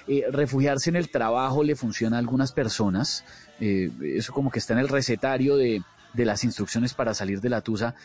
Eh, 0.08 0.24
refugiarse 0.32 0.90
en 0.90 0.96
el 0.96 1.10
trabajo 1.10 1.64
le 1.64 1.76
funciona 1.76 2.18
a 2.18 2.20
algunas 2.20 2.52
personas, 2.52 3.26
eh, 3.60 3.90
eso 4.02 4.34
como 4.34 4.52
que 4.52 4.60
está 4.60 4.74
en 4.74 4.80
el 4.80 4.88
recetario 4.88 5.58
de, 5.58 5.82
de 6.14 6.26
las 6.26 6.44
instrucciones 6.44 6.94
para 6.94 7.14
salir 7.14 7.42
de 7.42 7.50
la 7.50 7.62
tusa, 7.62 7.96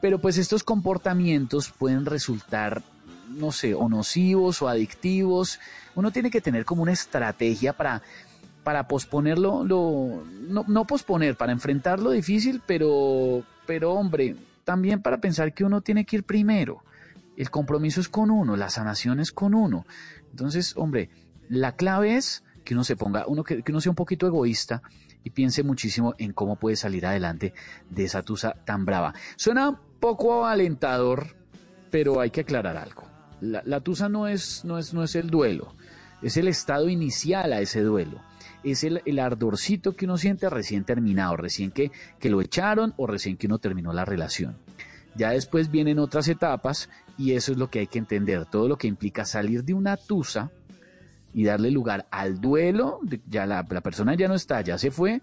pero 0.00 0.20
pues 0.20 0.38
estos 0.38 0.62
comportamientos 0.62 1.70
pueden 1.70 2.06
resultar, 2.06 2.82
no 3.28 3.52
sé, 3.52 3.74
o 3.74 3.88
nocivos 3.88 4.62
o 4.62 4.68
adictivos. 4.68 5.58
Uno 5.94 6.10
tiene 6.10 6.30
que 6.30 6.40
tener 6.40 6.64
como 6.64 6.82
una 6.82 6.92
estrategia 6.92 7.72
para, 7.72 8.02
para 8.62 8.86
posponerlo, 8.88 9.64
lo, 9.64 10.22
no, 10.48 10.64
no 10.68 10.86
posponer, 10.86 11.36
para 11.36 11.52
enfrentar 11.52 11.98
lo 11.98 12.12
difícil, 12.12 12.62
pero, 12.66 13.42
pero 13.66 13.92
hombre, 13.92 14.36
también 14.64 15.02
para 15.02 15.18
pensar 15.18 15.52
que 15.52 15.64
uno 15.64 15.80
tiene 15.80 16.04
que 16.04 16.16
ir 16.16 16.24
primero. 16.24 16.82
El 17.36 17.50
compromiso 17.50 18.00
es 18.00 18.08
con 18.08 18.30
uno, 18.30 18.56
la 18.56 18.70
sanación 18.70 19.20
es 19.20 19.32
con 19.32 19.54
uno. 19.54 19.86
Entonces, 20.30 20.74
hombre, 20.76 21.10
la 21.50 21.72
clave 21.72 22.16
es 22.16 22.44
que 22.64 22.74
uno 22.74 22.84
se 22.84 22.96
ponga, 22.96 23.26
uno 23.26 23.42
que, 23.42 23.62
uno 23.68 23.80
sea 23.80 23.90
un 23.90 23.96
poquito 23.96 24.26
egoísta 24.26 24.82
y 25.24 25.30
piense 25.30 25.64
muchísimo 25.64 26.14
en 26.16 26.32
cómo 26.32 26.56
puede 26.56 26.76
salir 26.76 27.04
adelante 27.04 27.52
de 27.90 28.04
esa 28.04 28.22
tusa 28.22 28.54
tan 28.64 28.86
brava. 28.86 29.12
Suena 29.36 29.78
poco 29.98 30.46
alentador, 30.46 31.36
pero 31.90 32.20
hay 32.20 32.30
que 32.30 32.42
aclarar 32.42 32.76
algo. 32.76 33.02
La, 33.40 33.62
la 33.66 33.80
tusa 33.80 34.08
no 34.08 34.28
es, 34.28 34.64
no, 34.64 34.78
es, 34.78 34.94
no 34.94 35.02
es 35.02 35.16
el 35.16 35.28
duelo, 35.28 35.74
es 36.22 36.36
el 36.36 36.46
estado 36.46 36.88
inicial 36.88 37.52
a 37.52 37.60
ese 37.60 37.82
duelo. 37.82 38.22
Es 38.62 38.84
el, 38.84 39.02
el 39.04 39.18
ardorcito 39.18 39.96
que 39.96 40.04
uno 40.04 40.18
siente 40.18 40.48
recién 40.50 40.84
terminado, 40.84 41.36
recién 41.36 41.72
que, 41.72 41.90
que 42.20 42.30
lo 42.30 42.40
echaron 42.40 42.94
o 42.96 43.08
recién 43.08 43.36
que 43.36 43.48
uno 43.48 43.58
terminó 43.58 43.92
la 43.92 44.04
relación. 44.04 44.56
Ya 45.16 45.30
después 45.30 45.72
vienen 45.72 45.98
otras 45.98 46.28
etapas 46.28 46.88
y 47.18 47.32
eso 47.32 47.50
es 47.50 47.58
lo 47.58 47.70
que 47.70 47.80
hay 47.80 47.86
que 47.88 47.98
entender, 47.98 48.46
todo 48.46 48.68
lo 48.68 48.78
que 48.78 48.86
implica 48.86 49.24
salir 49.24 49.64
de 49.64 49.74
una 49.74 49.96
tusa 49.96 50.52
y 51.32 51.44
darle 51.44 51.70
lugar 51.70 52.06
al 52.10 52.40
duelo, 52.40 53.00
ya 53.28 53.46
la, 53.46 53.64
persona 53.64 54.14
ya 54.14 54.28
no 54.28 54.34
está, 54.34 54.60
ya 54.62 54.78
se 54.78 54.90
fue, 54.90 55.22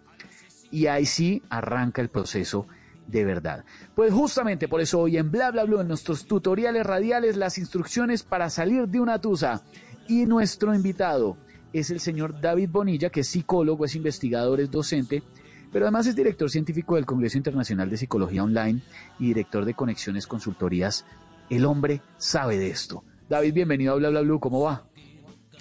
y 0.72 0.88
ahí 0.88 1.06
sí 1.06 1.42
arranca 1.50 2.02
el 2.02 2.10
proceso 2.10 2.68
de 3.08 3.24
verdad. 3.24 3.64
Pues 3.96 4.14
justamente 4.14 4.68
por 4.68 4.82
eso 4.82 5.00
hoy 5.00 5.18
en 5.18 5.32
Bla 5.32 5.52
Bla 5.52 5.64
Blue, 5.64 5.80
en 5.80 5.88
nuestros 5.88 6.26
tutoriales 6.26 6.86
radiales, 6.86 7.38
las 7.38 7.58
instrucciones 7.58 8.24
para 8.24 8.50
salir 8.50 8.88
de 8.88 9.00
una 9.00 9.20
tusa. 9.20 9.64
Y 10.10 10.26
nuestro 10.26 10.74
invitado 10.74 11.38
es 11.74 11.90
el 11.90 12.00
señor 12.00 12.40
David 12.40 12.70
Bonilla, 12.70 13.10
que 13.10 13.22
es 13.22 13.28
psicólogo, 13.28 13.86
es 13.86 13.96
investigador, 13.96 14.60
es 14.60 14.72
docente, 14.72 15.24
pero 15.72 15.86
además 15.86 16.08
es 16.08 16.16
director 16.16 16.50
científico 16.50 16.96
del 16.96 17.06
Congreso 17.06 17.38
Internacional 17.38 17.90
de 17.90 17.98
Psicología 17.98 18.44
Online 18.44 18.82
y 19.20 19.28
director 19.28 19.66
de 19.66 19.74
Conexiones 19.74 20.28
Consultorías. 20.28 21.06
El 21.50 21.66
hombre 21.66 22.02
sabe 22.18 22.58
de 22.58 22.70
esto. 22.70 23.04
David, 23.30 23.54
bienvenido 23.54 23.94
a 23.94 23.98
Bla 23.98 24.10
Bla 24.10 24.22
Blue, 24.22 24.40
¿cómo 24.40 24.62
va? 24.62 24.87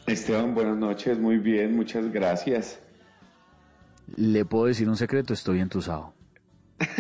Esteban, 0.07 0.55
buenas 0.55 0.77
noches, 0.77 1.19
muy 1.19 1.39
bien, 1.39 1.74
muchas 1.74 2.12
gracias. 2.12 2.78
Le 4.15 4.45
puedo 4.45 4.66
decir 4.66 4.89
un 4.89 4.97
secreto, 4.97 5.35
estoy 5.35 5.59
entusado. 5.59 6.15
Perfecto, 6.78 6.95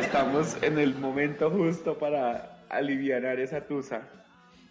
estamos 0.00 0.56
en 0.62 0.78
el 0.78 0.96
momento 0.96 1.48
justo 1.50 1.96
para 1.96 2.64
aliviar 2.68 3.24
esa 3.38 3.60
tusa. 3.60 4.02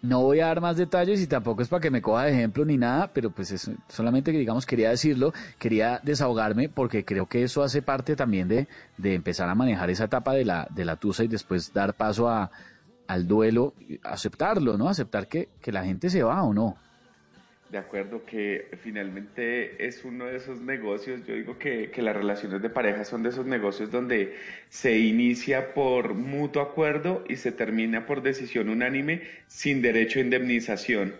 No 0.02 0.22
voy 0.22 0.40
a 0.40 0.48
dar 0.48 0.60
más 0.60 0.76
detalles 0.76 1.22
y 1.22 1.26
tampoco 1.26 1.62
es 1.62 1.68
para 1.68 1.80
que 1.80 1.90
me 1.90 2.02
coja 2.02 2.24
de 2.24 2.32
ejemplo 2.32 2.66
ni 2.66 2.76
nada, 2.76 3.10
pero 3.14 3.30
pues 3.30 3.50
eso, 3.50 3.72
solamente 3.88 4.32
que 4.32 4.38
digamos 4.38 4.66
quería 4.66 4.90
decirlo, 4.90 5.32
quería 5.58 6.00
desahogarme 6.02 6.68
porque 6.68 7.06
creo 7.06 7.24
que 7.26 7.42
eso 7.42 7.62
hace 7.62 7.80
parte 7.80 8.14
también 8.14 8.46
de, 8.46 8.68
de 8.98 9.14
empezar 9.14 9.48
a 9.48 9.54
manejar 9.54 9.88
esa 9.88 10.04
etapa 10.04 10.34
de 10.34 10.44
la, 10.44 10.68
de 10.70 10.84
la 10.84 10.96
tusa 10.96 11.24
y 11.24 11.28
después 11.28 11.72
dar 11.72 11.94
paso 11.94 12.28
a, 12.28 12.50
al 13.08 13.26
duelo, 13.26 13.74
aceptarlo, 14.02 14.76
¿no? 14.76 14.88
Aceptar 14.88 15.28
que, 15.28 15.48
que 15.60 15.72
la 15.72 15.84
gente 15.84 16.10
se 16.10 16.22
va 16.22 16.42
o 16.42 16.52
no. 16.52 16.76
De 17.70 17.78
acuerdo 17.78 18.24
que 18.24 18.68
finalmente 18.80 19.86
es 19.86 20.04
uno 20.04 20.26
de 20.26 20.36
esos 20.36 20.60
negocios, 20.60 21.26
yo 21.26 21.34
digo 21.34 21.58
que, 21.58 21.90
que 21.90 22.00
las 22.00 22.14
relaciones 22.14 22.62
de 22.62 22.70
pareja 22.70 23.04
son 23.04 23.24
de 23.24 23.30
esos 23.30 23.44
negocios 23.44 23.90
donde 23.90 24.36
se 24.68 24.98
inicia 24.98 25.74
por 25.74 26.14
mutuo 26.14 26.62
acuerdo 26.62 27.24
y 27.28 27.36
se 27.36 27.50
termina 27.50 28.06
por 28.06 28.22
decisión 28.22 28.68
unánime 28.68 29.22
sin 29.48 29.82
derecho 29.82 30.20
a 30.20 30.22
indemnización. 30.22 31.14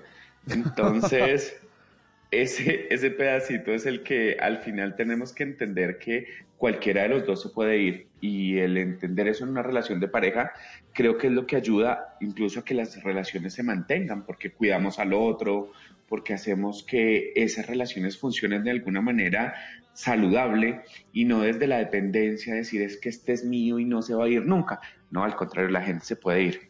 Entonces, 0.48 1.60
ese, 2.30 2.86
ese 2.94 3.10
pedacito 3.10 3.72
es 3.72 3.84
el 3.84 4.04
que 4.04 4.36
al 4.40 4.58
final 4.58 4.94
tenemos 4.94 5.32
que 5.32 5.42
entender 5.42 5.98
que 5.98 6.28
cualquiera 6.56 7.02
de 7.02 7.08
los 7.08 7.26
dos 7.26 7.42
se 7.42 7.48
puede 7.50 7.78
ir 7.78 8.08
y 8.20 8.58
el 8.58 8.76
entender 8.76 9.28
eso 9.28 9.44
en 9.44 9.50
una 9.50 9.62
relación 9.62 10.00
de 10.00 10.08
pareja 10.08 10.52
creo 10.92 11.18
que 11.18 11.26
es 11.26 11.32
lo 11.32 11.46
que 11.46 11.56
ayuda 11.56 12.16
incluso 12.20 12.60
a 12.60 12.64
que 12.64 12.74
las 12.74 13.02
relaciones 13.02 13.54
se 13.54 13.62
mantengan 13.62 14.24
porque 14.24 14.52
cuidamos 14.52 14.98
al 14.98 15.12
otro, 15.12 15.72
porque 16.08 16.34
hacemos 16.34 16.82
que 16.82 17.32
esas 17.36 17.66
relaciones 17.66 18.18
funcionen 18.18 18.64
de 18.64 18.70
alguna 18.70 19.00
manera 19.00 19.54
saludable 19.92 20.82
y 21.12 21.24
no 21.24 21.40
desde 21.40 21.66
la 21.66 21.78
dependencia, 21.78 22.54
decir 22.54 22.82
es 22.82 22.98
que 22.98 23.08
este 23.08 23.32
es 23.32 23.44
mío 23.44 23.78
y 23.78 23.84
no 23.84 24.02
se 24.02 24.14
va 24.14 24.24
a 24.24 24.28
ir 24.28 24.44
nunca. 24.44 24.80
No, 25.10 25.24
al 25.24 25.36
contrario, 25.36 25.70
la 25.70 25.82
gente 25.82 26.04
se 26.04 26.16
puede 26.16 26.42
ir. 26.42 26.60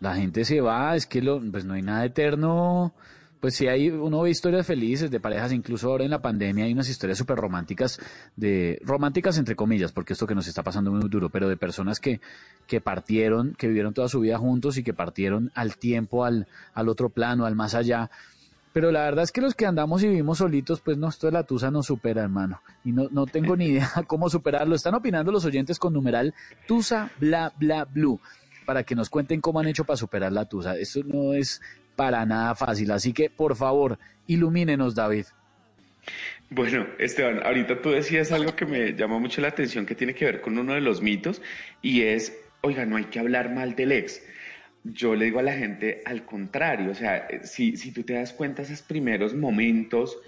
La 0.00 0.14
gente 0.14 0.44
se 0.44 0.60
va, 0.60 0.96
es 0.96 1.06
que 1.06 1.22
lo, 1.22 1.40
pues 1.50 1.64
no 1.64 1.74
hay 1.74 1.82
nada 1.82 2.04
eterno. 2.04 2.94
Pues 3.44 3.56
sí, 3.56 3.68
hay, 3.68 3.90
uno 3.90 4.22
ve 4.22 4.30
historias 4.30 4.66
felices 4.66 5.10
de 5.10 5.20
parejas, 5.20 5.52
incluso 5.52 5.90
ahora 5.90 6.04
en 6.04 6.10
la 6.10 6.22
pandemia 6.22 6.64
hay 6.64 6.72
unas 6.72 6.88
historias 6.88 7.18
súper 7.18 7.36
románticas, 7.36 8.00
de, 8.36 8.80
románticas 8.82 9.36
entre 9.36 9.54
comillas, 9.54 9.92
porque 9.92 10.14
esto 10.14 10.26
que 10.26 10.34
nos 10.34 10.46
está 10.46 10.62
pasando 10.62 10.90
muy 10.90 11.06
duro, 11.10 11.28
pero 11.28 11.46
de 11.46 11.58
personas 11.58 12.00
que, 12.00 12.22
que 12.66 12.80
partieron, 12.80 13.52
que 13.52 13.68
vivieron 13.68 13.92
toda 13.92 14.08
su 14.08 14.20
vida 14.20 14.38
juntos 14.38 14.78
y 14.78 14.82
que 14.82 14.94
partieron 14.94 15.52
al 15.54 15.76
tiempo, 15.76 16.24
al, 16.24 16.46
al 16.72 16.88
otro 16.88 17.10
plano, 17.10 17.44
al 17.44 17.54
más 17.54 17.74
allá. 17.74 18.10
Pero 18.72 18.90
la 18.90 19.02
verdad 19.02 19.24
es 19.24 19.30
que 19.30 19.42
los 19.42 19.54
que 19.54 19.66
andamos 19.66 20.02
y 20.02 20.08
vivimos 20.08 20.38
solitos, 20.38 20.80
pues 20.80 20.96
no, 20.96 21.10
esto 21.10 21.26
de 21.26 21.34
la 21.34 21.42
tusa 21.42 21.70
nos 21.70 21.84
supera, 21.84 22.22
hermano. 22.22 22.62
Y 22.82 22.92
no, 22.92 23.08
no 23.10 23.26
tengo 23.26 23.58
ni 23.58 23.66
idea 23.66 23.90
cómo 24.06 24.30
superarlo. 24.30 24.74
Están 24.74 24.94
opinando 24.94 25.30
los 25.30 25.44
oyentes 25.44 25.78
con 25.78 25.92
numeral 25.92 26.32
tusa 26.66 27.10
bla 27.20 27.52
bla 27.58 27.84
blue 27.84 28.18
para 28.64 28.84
que 28.84 28.94
nos 28.94 29.10
cuenten 29.10 29.42
cómo 29.42 29.60
han 29.60 29.66
hecho 29.66 29.84
para 29.84 29.98
superar 29.98 30.32
la 30.32 30.46
tusa. 30.46 30.78
Eso 30.78 31.00
no 31.04 31.34
es 31.34 31.60
para 31.96 32.24
nada 32.26 32.54
fácil. 32.54 32.90
Así 32.90 33.12
que, 33.12 33.30
por 33.30 33.56
favor, 33.56 33.98
ilumínenos, 34.26 34.94
David. 34.94 35.26
Bueno, 36.50 36.86
Esteban, 36.98 37.42
ahorita 37.42 37.80
tú 37.80 37.90
decías 37.90 38.30
algo 38.30 38.54
que 38.54 38.66
me 38.66 38.92
llamó 38.92 39.18
mucho 39.18 39.40
la 39.40 39.48
atención 39.48 39.86
que 39.86 39.94
tiene 39.94 40.14
que 40.14 40.26
ver 40.26 40.40
con 40.40 40.58
uno 40.58 40.74
de 40.74 40.80
los 40.80 41.00
mitos 41.00 41.40
y 41.82 42.02
es, 42.02 42.36
oiga, 42.60 42.84
no 42.84 42.96
hay 42.96 43.04
que 43.04 43.18
hablar 43.18 43.52
mal 43.52 43.74
del 43.74 43.92
ex. 43.92 44.22
Yo 44.84 45.14
le 45.14 45.24
digo 45.24 45.38
a 45.38 45.42
la 45.42 45.54
gente 45.54 46.02
al 46.04 46.24
contrario, 46.26 46.90
o 46.90 46.94
sea, 46.94 47.26
si, 47.42 47.76
si 47.76 47.90
tú 47.90 48.02
te 48.02 48.12
das 48.12 48.34
cuenta 48.34 48.62
esos 48.62 48.82
primeros 48.82 49.34
momentos 49.34 50.18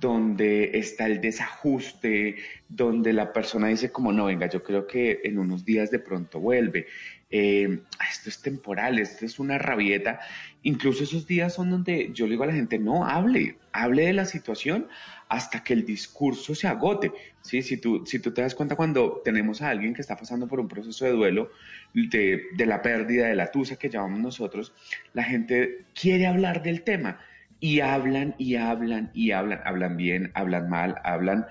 donde 0.00 0.70
está 0.78 1.06
el 1.06 1.20
desajuste, 1.20 2.36
donde 2.68 3.12
la 3.12 3.32
persona 3.32 3.68
dice 3.68 3.90
como, 3.90 4.12
no, 4.12 4.26
venga, 4.26 4.48
yo 4.48 4.62
creo 4.62 4.86
que 4.86 5.20
en 5.24 5.38
unos 5.38 5.64
días 5.64 5.90
de 5.90 5.98
pronto 5.98 6.40
vuelve, 6.40 6.86
eh, 7.30 7.80
esto 8.10 8.28
es 8.28 8.42
temporal, 8.42 8.98
esto 8.98 9.24
es 9.24 9.38
una 9.38 9.58
rabieta, 9.58 10.20
incluso 10.62 11.04
esos 11.04 11.26
días 11.26 11.54
son 11.54 11.70
donde 11.70 12.10
yo 12.12 12.26
le 12.26 12.32
digo 12.32 12.44
a 12.44 12.48
la 12.48 12.52
gente, 12.52 12.78
no, 12.78 13.06
hable, 13.06 13.56
hable 13.72 14.06
de 14.06 14.12
la 14.12 14.24
situación 14.24 14.88
hasta 15.28 15.64
que 15.64 15.72
el 15.72 15.84
discurso 15.84 16.54
se 16.54 16.68
agote. 16.68 17.12
¿sí? 17.42 17.62
Si, 17.62 17.76
tú, 17.76 18.04
si 18.06 18.18
tú 18.18 18.32
te 18.32 18.42
das 18.42 18.54
cuenta 18.54 18.76
cuando 18.76 19.20
tenemos 19.24 19.62
a 19.62 19.70
alguien 19.70 19.94
que 19.94 20.00
está 20.00 20.16
pasando 20.16 20.46
por 20.46 20.60
un 20.60 20.68
proceso 20.68 21.04
de 21.04 21.12
duelo, 21.12 21.50
de, 21.92 22.42
de 22.56 22.66
la 22.66 22.82
pérdida, 22.82 23.26
de 23.26 23.34
la 23.34 23.50
tusa 23.50 23.76
que 23.76 23.90
llamamos 23.90 24.20
nosotros, 24.20 24.72
la 25.12 25.24
gente 25.24 25.84
quiere 25.94 26.26
hablar 26.26 26.62
del 26.62 26.82
tema 26.82 27.18
y 27.60 27.80
hablan 27.80 28.34
y 28.38 28.56
hablan 28.56 29.10
y 29.14 29.30
hablan, 29.30 29.60
hablan 29.64 29.96
bien, 29.96 30.30
hablan 30.34 30.68
mal, 30.68 30.96
hablan 31.02 31.46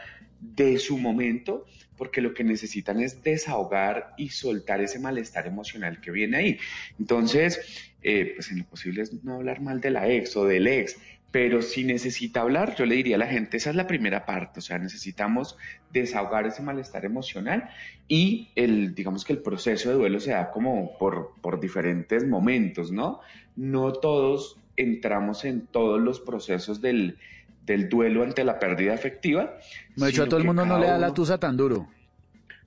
de 0.56 0.78
su 0.78 0.98
momento, 0.98 1.66
porque 1.98 2.22
lo 2.22 2.34
que 2.34 2.44
necesitan 2.44 3.00
es 3.00 3.24
desahogar 3.24 4.14
y 4.18 4.30
soltar 4.30 4.82
ese 4.82 5.00
malestar 5.00 5.48
emocional 5.48 6.02
que 6.02 6.12
viene 6.12 6.38
ahí. 6.38 6.58
Entonces, 7.00 7.94
eh, 8.02 8.34
pues 8.36 8.52
en 8.52 8.60
lo 8.60 8.66
posible 8.66 9.04
es 9.04 9.24
no 9.24 9.36
hablar 9.36 9.62
mal 9.62 9.80
de 9.80 9.92
la 9.92 10.10
ex 10.10 10.36
o 10.36 10.46
del 10.46 10.68
ex, 10.68 10.98
pero 11.32 11.64
si 11.64 11.84
necesita 11.84 12.42
hablar, 12.42 12.76
yo 12.76 12.86
le 12.86 12.94
diría 12.94 13.16
a 13.16 13.20
la 13.20 13.26
gente, 13.26 13.58
esa 13.58 13.72
es 13.72 13.76
la 13.76 13.88
primera 13.88 14.24
parte, 14.24 14.60
o 14.60 14.62
sea, 14.62 14.78
necesitamos 14.78 15.58
desahogar 15.92 16.46
ese 16.46 16.62
malestar 16.62 17.06
emocional 17.06 17.70
y 18.08 18.50
el, 18.56 18.94
digamos 18.94 19.26
que 19.26 19.34
el 19.34 19.40
proceso 19.40 19.90
de 19.90 19.96
duelo 19.96 20.20
se 20.20 20.32
da 20.32 20.52
como 20.52 20.96
por, 21.00 21.34
por 21.42 21.60
diferentes 21.60 22.28
momentos, 22.28 22.92
¿no? 22.92 23.20
No 23.56 23.94
todos 23.94 24.60
entramos 24.76 25.44
en 25.46 25.66
todos 25.66 26.00
los 26.00 26.20
procesos 26.20 26.82
del, 26.82 27.18
del 27.66 27.90
duelo 27.90 28.24
ante 28.24 28.44
la 28.44 28.60
pérdida 28.60 28.94
afectiva. 28.94 29.58
De 29.96 30.10
hecho, 30.10 30.24
a 30.24 30.26
todo 30.28 30.40
el 30.40 30.46
mundo 30.46 30.66
no 30.66 30.80
le 30.80 30.88
da 30.88 30.98
la 30.98 31.14
tusa 31.14 31.40
tan 31.40 31.58
duro. 31.58 31.88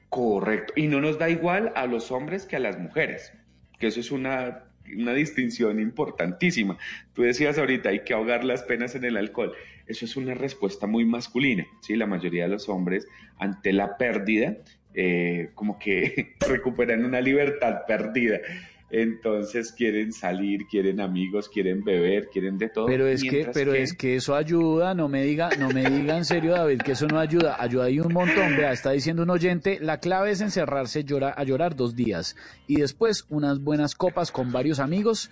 Correcto. 0.08 0.72
Y 0.76 0.86
no 0.86 1.00
nos 1.00 1.18
da 1.18 1.28
igual 1.28 1.72
a 1.74 1.86
los 1.86 2.10
hombres 2.10 2.46
que 2.46 2.56
a 2.56 2.60
las 2.60 2.78
mujeres, 2.78 3.32
que 3.78 3.88
eso 3.88 4.00
es 4.00 4.10
una, 4.10 4.64
una 4.96 5.12
distinción 5.12 5.80
importantísima. 5.80 6.78
Tú 7.12 7.22
decías 7.22 7.58
ahorita, 7.58 7.90
hay 7.90 8.04
que 8.04 8.14
ahogar 8.14 8.44
las 8.44 8.62
penas 8.62 8.94
en 8.94 9.04
el 9.04 9.16
alcohol. 9.16 9.52
Eso 9.86 10.04
es 10.04 10.16
una 10.16 10.34
respuesta 10.34 10.86
muy 10.86 11.04
masculina. 11.04 11.66
¿sí? 11.82 11.96
La 11.96 12.06
mayoría 12.06 12.44
de 12.44 12.50
los 12.50 12.68
hombres, 12.68 13.06
ante 13.38 13.72
la 13.72 13.96
pérdida, 13.96 14.56
eh, 14.94 15.50
como 15.54 15.78
que 15.78 16.34
recuperan 16.48 17.04
una 17.04 17.20
libertad 17.20 17.82
perdida. 17.86 18.38
Entonces 18.88 19.72
quieren 19.72 20.12
salir, 20.12 20.66
quieren 20.70 21.00
amigos, 21.00 21.48
quieren 21.48 21.82
beber, 21.82 22.28
quieren 22.32 22.56
de 22.56 22.68
todo. 22.68 22.86
Pero 22.86 23.08
es 23.08 23.22
que, 23.24 23.48
pero 23.52 23.74
es 23.74 23.94
que 23.94 24.14
eso 24.16 24.36
ayuda, 24.36 24.94
no 24.94 25.08
me 25.08 25.24
diga, 25.24 25.50
no 25.58 25.70
me 25.70 25.84
diga 25.90 26.16
en 26.16 26.24
serio, 26.24 26.52
David, 26.52 26.82
que 26.82 26.92
eso 26.92 27.08
no 27.08 27.18
ayuda, 27.18 27.56
ayuda 27.60 27.86
ahí 27.86 27.98
un 27.98 28.12
montón. 28.12 28.56
Vea, 28.56 28.70
está 28.72 28.92
diciendo 28.92 29.24
un 29.24 29.30
oyente, 29.30 29.78
la 29.80 29.98
clave 29.98 30.30
es 30.30 30.40
encerrarse 30.40 31.04
llora- 31.04 31.34
a 31.36 31.42
llorar 31.42 31.74
dos 31.74 31.96
días 31.96 32.36
y 32.68 32.76
después 32.80 33.24
unas 33.28 33.60
buenas 33.60 33.96
copas 33.96 34.30
con 34.30 34.52
varios 34.52 34.78
amigos 34.78 35.30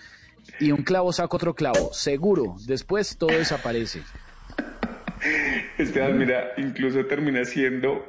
y 0.59 0.73
un 0.73 0.83
clavo 0.83 1.13
saca 1.13 1.37
otro 1.37 1.55
clavo, 1.55 1.93
seguro. 1.93 2.57
Después 2.67 3.17
todo 3.17 3.31
desaparece. 3.37 4.01
Esteban, 5.79 6.19
mira, 6.19 6.53
incluso 6.59 7.05
termina 7.07 7.45
siendo 7.45 8.05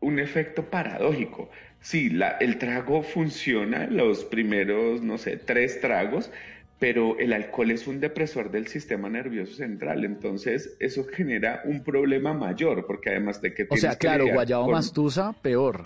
un 0.00 0.18
efecto 0.18 0.64
paradójico. 0.68 1.50
Sí, 1.80 2.10
la, 2.10 2.30
el 2.40 2.58
trago 2.58 3.02
funciona 3.02 3.86
los 3.86 4.24
primeros, 4.24 5.02
no 5.02 5.16
sé, 5.16 5.36
tres 5.36 5.80
tragos, 5.80 6.30
pero 6.78 7.18
el 7.18 7.32
alcohol 7.32 7.70
es 7.70 7.86
un 7.86 7.98
depresor 8.00 8.50
del 8.50 8.66
sistema 8.68 9.08
nervioso 9.08 9.54
central, 9.54 10.04
entonces 10.04 10.76
eso 10.80 11.04
genera 11.04 11.62
un 11.64 11.82
problema 11.82 12.34
mayor, 12.34 12.86
porque 12.86 13.10
además 13.10 13.40
de 13.40 13.54
que 13.54 13.66
O 13.70 13.76
sea, 13.76 13.96
claro, 13.96 14.26
guayabo 14.28 14.64
con 14.66 14.72
más 14.74 14.92
tusa, 14.92 15.32
peor. 15.42 15.82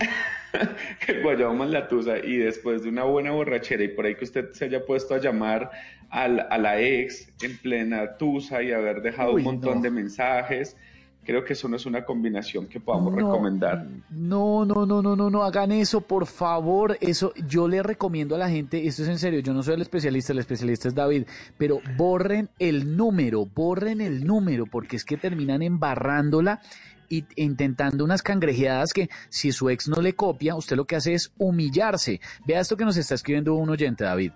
guayabo 1.23 1.53
más 1.55 1.69
la 1.69 1.87
tusa, 1.87 2.17
y 2.19 2.37
después 2.37 2.83
de 2.83 2.89
una 2.89 3.03
buena 3.03 3.31
borrachera 3.31 3.83
y 3.83 3.87
por 3.89 4.05
ahí 4.05 4.15
que 4.15 4.25
usted 4.25 4.51
se 4.51 4.65
haya 4.65 4.85
puesto 4.85 5.15
a 5.15 5.19
llamar 5.19 5.71
al- 6.09 6.45
a 6.49 6.57
la 6.57 6.79
ex 6.79 7.27
en 7.41 7.57
plena 7.57 8.17
tusa 8.17 8.61
y 8.61 8.71
haber 8.71 9.01
dejado 9.01 9.33
Uy, 9.33 9.41
un 9.41 9.45
montón 9.45 9.75
no. 9.77 9.81
de 9.81 9.91
mensajes, 9.91 10.77
creo 11.23 11.43
que 11.43 11.53
eso 11.53 11.67
no 11.67 11.75
es 11.75 11.85
una 11.85 12.03
combinación 12.05 12.67
que 12.67 12.79
podamos 12.79 13.13
No. 13.13 13.17
recomendar. 13.17 13.85
No, 14.09 14.65
no, 14.65 14.85
no, 14.85 15.01
no, 15.01 15.15
no, 15.15 15.29
no 15.29 15.43
hagan 15.43 15.71
eso, 15.71 16.01
por 16.01 16.25
favor. 16.25 16.97
Eso 17.01 17.33
yo 17.47 17.67
le 17.67 17.81
recomiendo 17.83 18.35
a 18.35 18.37
la 18.37 18.49
gente, 18.49 18.85
esto 18.87 19.03
es 19.03 19.09
en 19.09 19.19
serio, 19.19 19.39
yo 19.39 19.53
no 19.53 19.63
soy 19.63 19.75
el 19.75 19.81
especialista, 19.81 20.33
el 20.33 20.39
especialista 20.39 20.87
es 20.87 20.95
David, 20.95 21.25
pero 21.57 21.79
borren 21.97 22.49
el 22.59 22.95
número, 22.97 23.45
borren 23.45 24.01
el 24.01 24.25
número, 24.25 24.65
porque 24.65 24.95
es 24.97 25.05
que 25.05 25.17
terminan 25.17 25.61
embarrándola 25.61 26.61
y 27.09 27.25
intentando 27.35 28.03
unas 28.03 28.23
cangrejeadas 28.23 28.91
que 28.93 29.09
si 29.29 29.51
su 29.51 29.69
ex 29.69 29.87
no 29.87 30.01
le 30.01 30.13
copia, 30.13 30.55
usted 30.55 30.75
lo 30.75 30.85
que 30.85 30.95
hace 30.95 31.13
es 31.13 31.31
humillarse. 31.37 32.19
Vea 32.45 32.59
esto 32.61 32.75
que 32.77 32.85
nos 32.85 32.97
está 32.97 33.15
escribiendo 33.15 33.53
un 33.55 33.69
oyente, 33.69 34.03
David. 34.03 34.31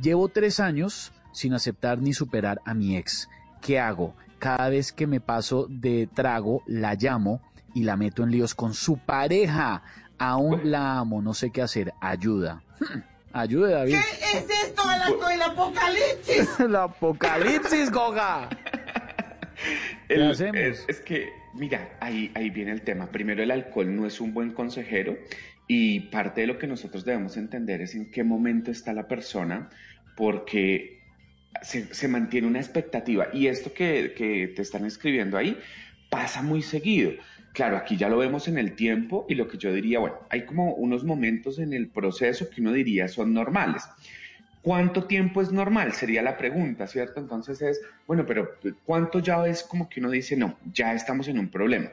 Llevo 0.00 0.28
tres 0.28 0.60
años 0.60 1.12
sin 1.32 1.52
aceptar 1.54 2.00
ni 2.00 2.12
superar 2.12 2.60
a 2.64 2.74
mi 2.74 2.96
ex. 2.96 3.28
¿Qué 3.60 3.78
hago? 3.78 4.14
Cada 4.40 4.68
vez 4.70 4.92
que 4.92 5.06
me 5.06 5.20
paso 5.20 5.66
de 5.68 6.08
trago, 6.12 6.62
la 6.66 6.94
llamo 6.94 7.40
y 7.74 7.84
la 7.84 7.96
meto 7.96 8.24
en 8.24 8.32
líos 8.32 8.54
con 8.56 8.74
su 8.74 8.98
pareja. 8.98 9.82
Aún 10.18 10.62
la 10.70 10.98
amo, 10.98 11.22
no 11.22 11.32
sé 11.34 11.50
qué 11.50 11.62
hacer. 11.62 11.92
Ayuda. 12.00 12.62
Hmm, 12.80 13.00
Ayude, 13.32 13.72
David. 13.72 13.94
¿Qué 13.94 14.38
es 14.38 14.46
esto 14.64 14.82
del 14.88 15.32
el 15.34 15.42
apocalipsis? 15.42 16.48
El 16.60 16.74
apocalipsis, 16.74 17.90
Goga. 17.92 18.48
El- 20.08 20.30
hacemos? 20.30 20.56
Es, 20.56 20.84
es 20.88 21.00
que, 21.00 21.28
mira, 21.54 21.96
ahí, 22.00 22.32
ahí 22.34 22.50
viene 22.50 22.72
el 22.72 22.82
tema. 22.82 23.06
Primero, 23.12 23.42
el 23.42 23.50
alcohol 23.50 23.94
no 23.94 24.06
es 24.06 24.20
un 24.20 24.32
buen 24.34 24.52
consejero 24.52 25.16
y 25.68 26.00
parte 26.10 26.40
de 26.40 26.46
lo 26.48 26.58
que 26.58 26.66
nosotros 26.66 27.04
debemos 27.04 27.36
entender 27.36 27.80
es 27.82 27.94
en 27.94 28.10
qué 28.10 28.24
momento 28.24 28.70
está 28.70 28.92
la 28.92 29.06
persona, 29.06 29.68
porque 30.16 30.99
se, 31.62 32.08
mantiene 32.08 32.46
una 32.46 32.58
expectativa. 32.58 33.28
Y 33.32 33.46
esto 33.46 33.72
que, 33.72 34.14
que 34.16 34.48
te 34.48 34.62
están 34.62 34.84
escribiendo 34.84 35.36
ahí 35.36 35.58
pasa 36.08 36.42
muy 36.42 36.62
seguido. 36.62 37.12
Claro, 37.52 37.76
aquí 37.76 37.96
ya 37.96 38.08
lo 38.08 38.18
vemos 38.18 38.46
en 38.48 38.58
el 38.58 38.74
tiempo 38.74 39.26
y 39.28 39.34
lo 39.34 39.48
que 39.48 39.58
yo 39.58 39.72
diría, 39.72 39.98
bueno, 39.98 40.16
hay 40.28 40.44
como 40.44 40.74
unos 40.74 41.04
momentos 41.04 41.58
en 41.58 41.72
el 41.72 41.88
proceso 41.88 42.48
que 42.48 42.60
uno 42.60 42.72
diría 42.72 43.08
son 43.08 43.34
normales. 43.34 43.82
¿Cuánto 44.62 45.04
tiempo 45.04 45.40
es 45.40 45.50
normal? 45.50 45.92
Sería 45.94 46.22
la 46.22 46.36
pregunta, 46.36 46.86
¿cierto? 46.86 47.18
Entonces 47.18 47.62
es, 47.62 47.80
bueno, 48.06 48.26
pero 48.26 48.50
¿cuánto 48.84 49.18
ya 49.18 49.46
es 49.46 49.62
como 49.62 49.88
que 49.88 50.00
uno 50.00 50.10
dice, 50.10 50.36
no, 50.36 50.58
ya 50.72 50.92
estamos 50.92 51.28
en 51.28 51.38
un 51.38 51.48
problema? 51.48 51.90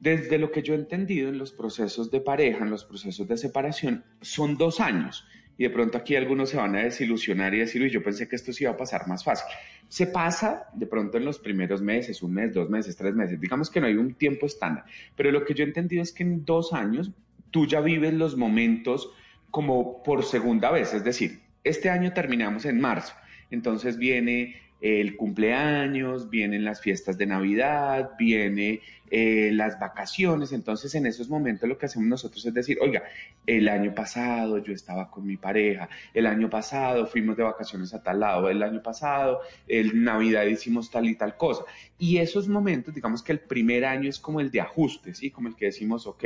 Desde 0.00 0.38
lo 0.38 0.50
que 0.50 0.62
yo 0.62 0.74
he 0.74 0.76
entendido 0.76 1.28
en 1.28 1.38
los 1.38 1.52
procesos 1.52 2.10
de 2.10 2.20
pareja, 2.20 2.64
en 2.64 2.70
los 2.70 2.84
procesos 2.84 3.28
de 3.28 3.38
separación, 3.38 4.04
son 4.20 4.58
dos 4.58 4.80
años. 4.80 5.26
Y 5.56 5.64
de 5.64 5.70
pronto 5.70 5.98
aquí 5.98 6.16
algunos 6.16 6.50
se 6.50 6.56
van 6.56 6.74
a 6.74 6.82
desilusionar 6.82 7.54
y 7.54 7.60
decir, 7.60 7.80
uy, 7.82 7.90
yo 7.90 8.02
pensé 8.02 8.28
que 8.28 8.36
esto 8.36 8.52
sí 8.52 8.64
iba 8.64 8.72
a 8.72 8.76
pasar 8.76 9.06
más 9.06 9.22
fácil. 9.22 9.46
Se 9.88 10.06
pasa 10.06 10.66
de 10.74 10.86
pronto 10.86 11.16
en 11.16 11.24
los 11.24 11.38
primeros 11.38 11.80
meses, 11.80 12.22
un 12.22 12.34
mes, 12.34 12.52
dos 12.52 12.68
meses, 12.68 12.96
tres 12.96 13.14
meses. 13.14 13.40
Digamos 13.40 13.70
que 13.70 13.80
no 13.80 13.86
hay 13.86 13.94
un 13.94 14.14
tiempo 14.14 14.46
estándar. 14.46 14.84
Pero 15.16 15.30
lo 15.30 15.44
que 15.44 15.54
yo 15.54 15.64
he 15.64 15.68
entendido 15.68 16.02
es 16.02 16.12
que 16.12 16.24
en 16.24 16.44
dos 16.44 16.72
años 16.72 17.12
tú 17.50 17.66
ya 17.66 17.80
vives 17.80 18.14
los 18.14 18.36
momentos 18.36 19.10
como 19.50 20.02
por 20.02 20.24
segunda 20.24 20.72
vez. 20.72 20.92
Es 20.92 21.04
decir, 21.04 21.40
este 21.62 21.88
año 21.88 22.12
terminamos 22.12 22.64
en 22.64 22.80
marzo. 22.80 23.14
Entonces 23.50 23.96
viene 23.96 24.56
el 24.84 25.16
cumpleaños, 25.16 26.28
vienen 26.28 26.62
las 26.62 26.82
fiestas 26.82 27.16
de 27.16 27.24
Navidad, 27.24 28.10
viene 28.18 28.82
eh, 29.10 29.48
las 29.50 29.80
vacaciones. 29.80 30.52
Entonces, 30.52 30.94
en 30.94 31.06
esos 31.06 31.30
momentos 31.30 31.66
lo 31.66 31.78
que 31.78 31.86
hacemos 31.86 32.06
nosotros 32.06 32.44
es 32.44 32.52
decir, 32.52 32.76
oiga, 32.82 33.02
el 33.46 33.70
año 33.70 33.94
pasado 33.94 34.58
yo 34.58 34.74
estaba 34.74 35.10
con 35.10 35.26
mi 35.26 35.38
pareja, 35.38 35.88
el 36.12 36.26
año 36.26 36.50
pasado 36.50 37.06
fuimos 37.06 37.34
de 37.34 37.44
vacaciones 37.44 37.94
a 37.94 38.02
tal 38.02 38.20
lado, 38.20 38.50
el 38.50 38.62
año 38.62 38.82
pasado, 38.82 39.40
el 39.66 40.04
Navidad 40.04 40.44
hicimos 40.44 40.90
tal 40.90 41.08
y 41.08 41.14
tal 41.14 41.38
cosa. 41.38 41.64
Y 41.98 42.18
esos 42.18 42.46
momentos, 42.46 42.94
digamos 42.94 43.22
que 43.22 43.32
el 43.32 43.40
primer 43.40 43.86
año 43.86 44.10
es 44.10 44.18
como 44.18 44.38
el 44.40 44.50
de 44.50 44.60
ajuste, 44.60 45.14
¿sí? 45.14 45.30
Como 45.30 45.48
el 45.48 45.56
que 45.56 45.64
decimos, 45.64 46.06
ok, 46.06 46.24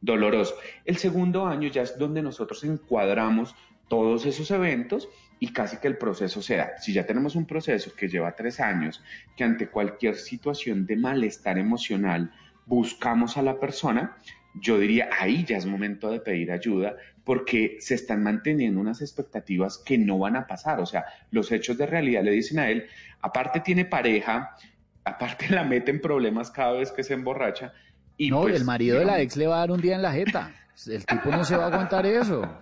doloroso. 0.00 0.56
El 0.84 0.96
segundo 0.96 1.46
año 1.46 1.68
ya 1.68 1.82
es 1.82 1.96
donde 1.96 2.22
nosotros 2.22 2.64
encuadramos 2.64 3.54
todos 3.86 4.26
esos 4.26 4.50
eventos 4.50 5.08
y 5.40 5.52
casi 5.52 5.78
que 5.78 5.88
el 5.88 5.96
proceso 5.96 6.42
se 6.42 6.56
da. 6.56 6.72
Si 6.78 6.92
ya 6.92 7.06
tenemos 7.06 7.34
un 7.34 7.46
proceso 7.46 7.92
que 7.96 8.08
lleva 8.08 8.36
tres 8.36 8.60
años, 8.60 9.02
que 9.34 9.42
ante 9.42 9.68
cualquier 9.68 10.16
situación 10.16 10.86
de 10.86 10.96
malestar 10.96 11.58
emocional 11.58 12.30
buscamos 12.66 13.38
a 13.38 13.42
la 13.42 13.58
persona, 13.58 14.16
yo 14.54 14.78
diría, 14.78 15.08
ahí 15.18 15.44
ya 15.44 15.56
es 15.56 15.64
momento 15.64 16.10
de 16.10 16.20
pedir 16.20 16.52
ayuda 16.52 16.96
porque 17.24 17.78
se 17.80 17.94
están 17.94 18.22
manteniendo 18.22 18.80
unas 18.80 19.00
expectativas 19.00 19.78
que 19.78 19.96
no 19.96 20.18
van 20.18 20.36
a 20.36 20.46
pasar. 20.46 20.78
O 20.78 20.86
sea, 20.86 21.06
los 21.30 21.50
hechos 21.52 21.78
de 21.78 21.86
realidad 21.86 22.22
le 22.22 22.32
dicen 22.32 22.58
a 22.58 22.68
él, 22.68 22.86
aparte 23.22 23.60
tiene 23.60 23.86
pareja, 23.86 24.56
aparte 25.04 25.48
la 25.48 25.64
mete 25.64 25.90
en 25.90 26.02
problemas 26.02 26.50
cada 26.50 26.72
vez 26.72 26.92
que 26.92 27.02
se 27.02 27.14
emborracha. 27.14 27.72
Y 28.18 28.30
no, 28.30 28.42
pues, 28.42 28.56
el 28.56 28.66
marido 28.66 28.98
de 28.98 29.06
la 29.06 29.22
ex 29.22 29.36
le 29.38 29.46
va 29.46 29.56
a 29.56 29.60
dar 29.60 29.70
un 29.70 29.80
día 29.80 29.94
en 29.94 30.02
la 30.02 30.12
jeta. 30.12 30.54
El 30.86 31.04
tipo 31.04 31.30
no 31.30 31.44
se 31.44 31.56
va 31.56 31.64
a 31.64 31.66
aguantar 31.68 32.06
eso. 32.06 32.42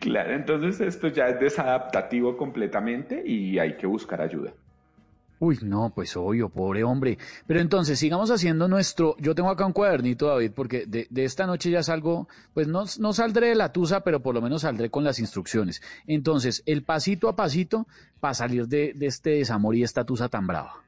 Claro, 0.00 0.34
entonces 0.34 0.80
esto 0.80 1.08
ya 1.08 1.26
es 1.28 1.40
desadaptativo 1.40 2.36
completamente 2.36 3.22
y 3.24 3.58
hay 3.58 3.76
que 3.76 3.86
buscar 3.86 4.20
ayuda. 4.20 4.52
Uy, 5.38 5.58
no, 5.62 5.92
pues 5.94 6.16
obvio, 6.16 6.48
pobre 6.48 6.84
hombre. 6.84 7.18
Pero 7.46 7.60
entonces, 7.60 7.98
sigamos 7.98 8.30
haciendo 8.30 8.68
nuestro... 8.68 9.16
Yo 9.18 9.34
tengo 9.34 9.50
acá 9.50 9.66
un 9.66 9.72
cuadernito, 9.72 10.28
David, 10.28 10.52
porque 10.54 10.86
de, 10.86 11.06
de 11.10 11.24
esta 11.24 11.46
noche 11.46 11.70
ya 11.70 11.82
salgo, 11.82 12.28
pues 12.52 12.68
no, 12.68 12.84
no 12.98 13.12
saldré 13.12 13.48
de 13.48 13.54
la 13.54 13.72
tusa, 13.72 14.00
pero 14.00 14.20
por 14.20 14.34
lo 14.34 14.40
menos 14.40 14.62
saldré 14.62 14.90
con 14.90 15.04
las 15.04 15.18
instrucciones. 15.18 15.82
Entonces, 16.06 16.62
el 16.66 16.82
pasito 16.82 17.28
a 17.28 17.36
pasito 17.36 17.86
para 18.20 18.34
salir 18.34 18.68
de, 18.68 18.92
de 18.94 19.06
este 19.06 19.30
desamor 19.30 19.76
y 19.76 19.82
esta 19.82 20.04
tusa 20.04 20.28
tan 20.28 20.46
brava. 20.46 20.82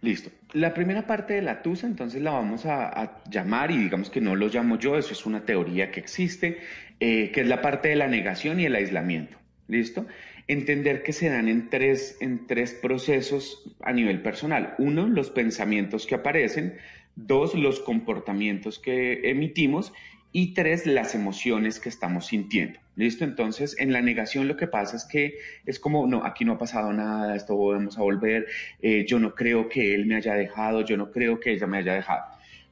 Listo. 0.00 0.30
La 0.52 0.74
primera 0.74 1.06
parte 1.06 1.34
de 1.34 1.42
la 1.42 1.62
tusa, 1.62 1.86
entonces 1.86 2.20
la 2.20 2.32
vamos 2.32 2.66
a, 2.66 3.22
llamar 3.30 3.70
y 3.70 3.78
digamos 3.78 4.10
que 4.10 4.20
no 4.20 4.36
lo 4.36 4.48
llamo 4.48 4.78
yo, 4.78 4.98
eso 4.98 5.12
es 5.12 5.24
una 5.24 5.46
teoría 5.46 5.90
que 5.90 6.00
existe, 6.00 6.58
eh, 7.00 7.30
que 7.32 7.40
es 7.40 7.46
la 7.46 7.62
parte 7.62 7.88
de 7.88 7.96
la 7.96 8.06
negación 8.06 8.60
y 8.60 8.66
el 8.66 8.74
aislamiento. 8.74 9.38
¿Listo? 9.68 10.06
Entender 10.48 11.02
que 11.02 11.14
se 11.14 11.30
dan 11.30 11.48
en 11.48 11.70
tres, 11.70 12.18
en 12.20 12.46
tres 12.46 12.74
procesos 12.74 13.74
a 13.80 13.92
nivel 13.92 14.20
personal. 14.20 14.74
Uno, 14.78 15.08
los 15.08 15.30
pensamientos 15.30 16.06
que 16.06 16.16
aparecen. 16.16 16.74
Dos, 17.14 17.54
los 17.54 17.80
comportamientos 17.80 18.78
que 18.78 19.30
emitimos. 19.30 19.94
Y 20.34 20.54
tres, 20.54 20.86
las 20.86 21.14
emociones 21.14 21.78
que 21.78 21.90
estamos 21.90 22.26
sintiendo. 22.26 22.80
¿Listo? 22.96 23.24
Entonces, 23.24 23.76
en 23.78 23.92
la 23.92 24.00
negación 24.00 24.48
lo 24.48 24.56
que 24.56 24.66
pasa 24.66 24.96
es 24.96 25.04
que 25.04 25.38
es 25.66 25.78
como, 25.78 26.06
no, 26.06 26.24
aquí 26.24 26.44
no 26.44 26.52
ha 26.52 26.58
pasado 26.58 26.92
nada, 26.92 27.36
esto 27.36 27.56
vamos 27.56 27.98
a 27.98 28.02
volver, 28.02 28.46
eh, 28.80 29.04
yo 29.06 29.18
no 29.18 29.34
creo 29.34 29.68
que 29.68 29.94
él 29.94 30.06
me 30.06 30.16
haya 30.16 30.34
dejado, 30.34 30.84
yo 30.84 30.96
no 30.96 31.10
creo 31.10 31.38
que 31.38 31.52
ella 31.52 31.66
me 31.66 31.78
haya 31.78 31.94
dejado. 31.94 32.24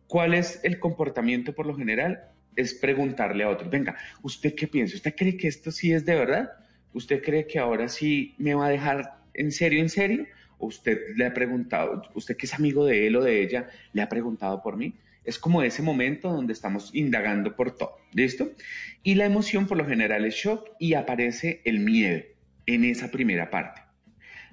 ¿Cuál 0.07 0.35
es 0.35 0.61
el 0.65 0.78
comportamiento 0.78 1.55
por 1.55 1.66
lo 1.66 1.77
general? 1.77 2.24
Es 2.57 2.74
preguntarle 2.74 3.45
a 3.45 3.51
otro, 3.51 3.69
venga, 3.70 3.97
¿usted 4.23 4.55
qué 4.55 4.66
piensa? 4.66 4.97
¿Usted 4.97 5.15
cree 5.15 5.37
que 5.37 5.49
esto 5.49 5.70
sí 5.70 5.93
es 5.93 6.05
de 6.05 6.15
verdad? 6.15 6.51
¿Usted 6.93 7.23
cree 7.23 7.47
que 7.47 7.59
ahora 7.59 7.89
sí 7.89 8.35
me 8.39 8.55
va 8.55 8.66
a 8.66 8.70
dejar 8.70 9.19
en 9.35 9.53
serio, 9.53 9.81
en 9.81 9.89
serio? 9.89 10.27
¿O 10.59 10.66
usted 10.66 10.99
le 11.16 11.27
ha 11.27 11.32
preguntado, 11.32 12.03
usted 12.15 12.37
que 12.37 12.47
es 12.47 12.55
amigo 12.55 12.85
de 12.85 13.07
él 13.07 13.16
o 13.16 13.23
de 13.23 13.43
ella, 13.43 13.69
le 13.93 14.03
ha 14.03 14.09
preguntado 14.09 14.62
por 14.62 14.77
mí? 14.77 14.95
Es 15.31 15.39
como 15.39 15.62
ese 15.62 15.81
momento 15.81 16.28
donde 16.28 16.52
estamos 16.52 16.90
indagando 16.93 17.55
por 17.55 17.77
todo, 17.77 17.98
¿listo? 18.12 18.51
Y 19.05 19.15
la 19.15 19.27
emoción 19.27 19.69
por 19.69 19.78
lo 19.78 19.86
general 19.86 20.24
es 20.24 20.35
shock 20.35 20.70
y 20.81 20.94
aparece 20.94 21.62
el 21.65 21.78
miedo 21.78 22.24
en 22.66 22.85
esa 22.85 23.12
primera 23.12 23.48
parte. 23.48 23.81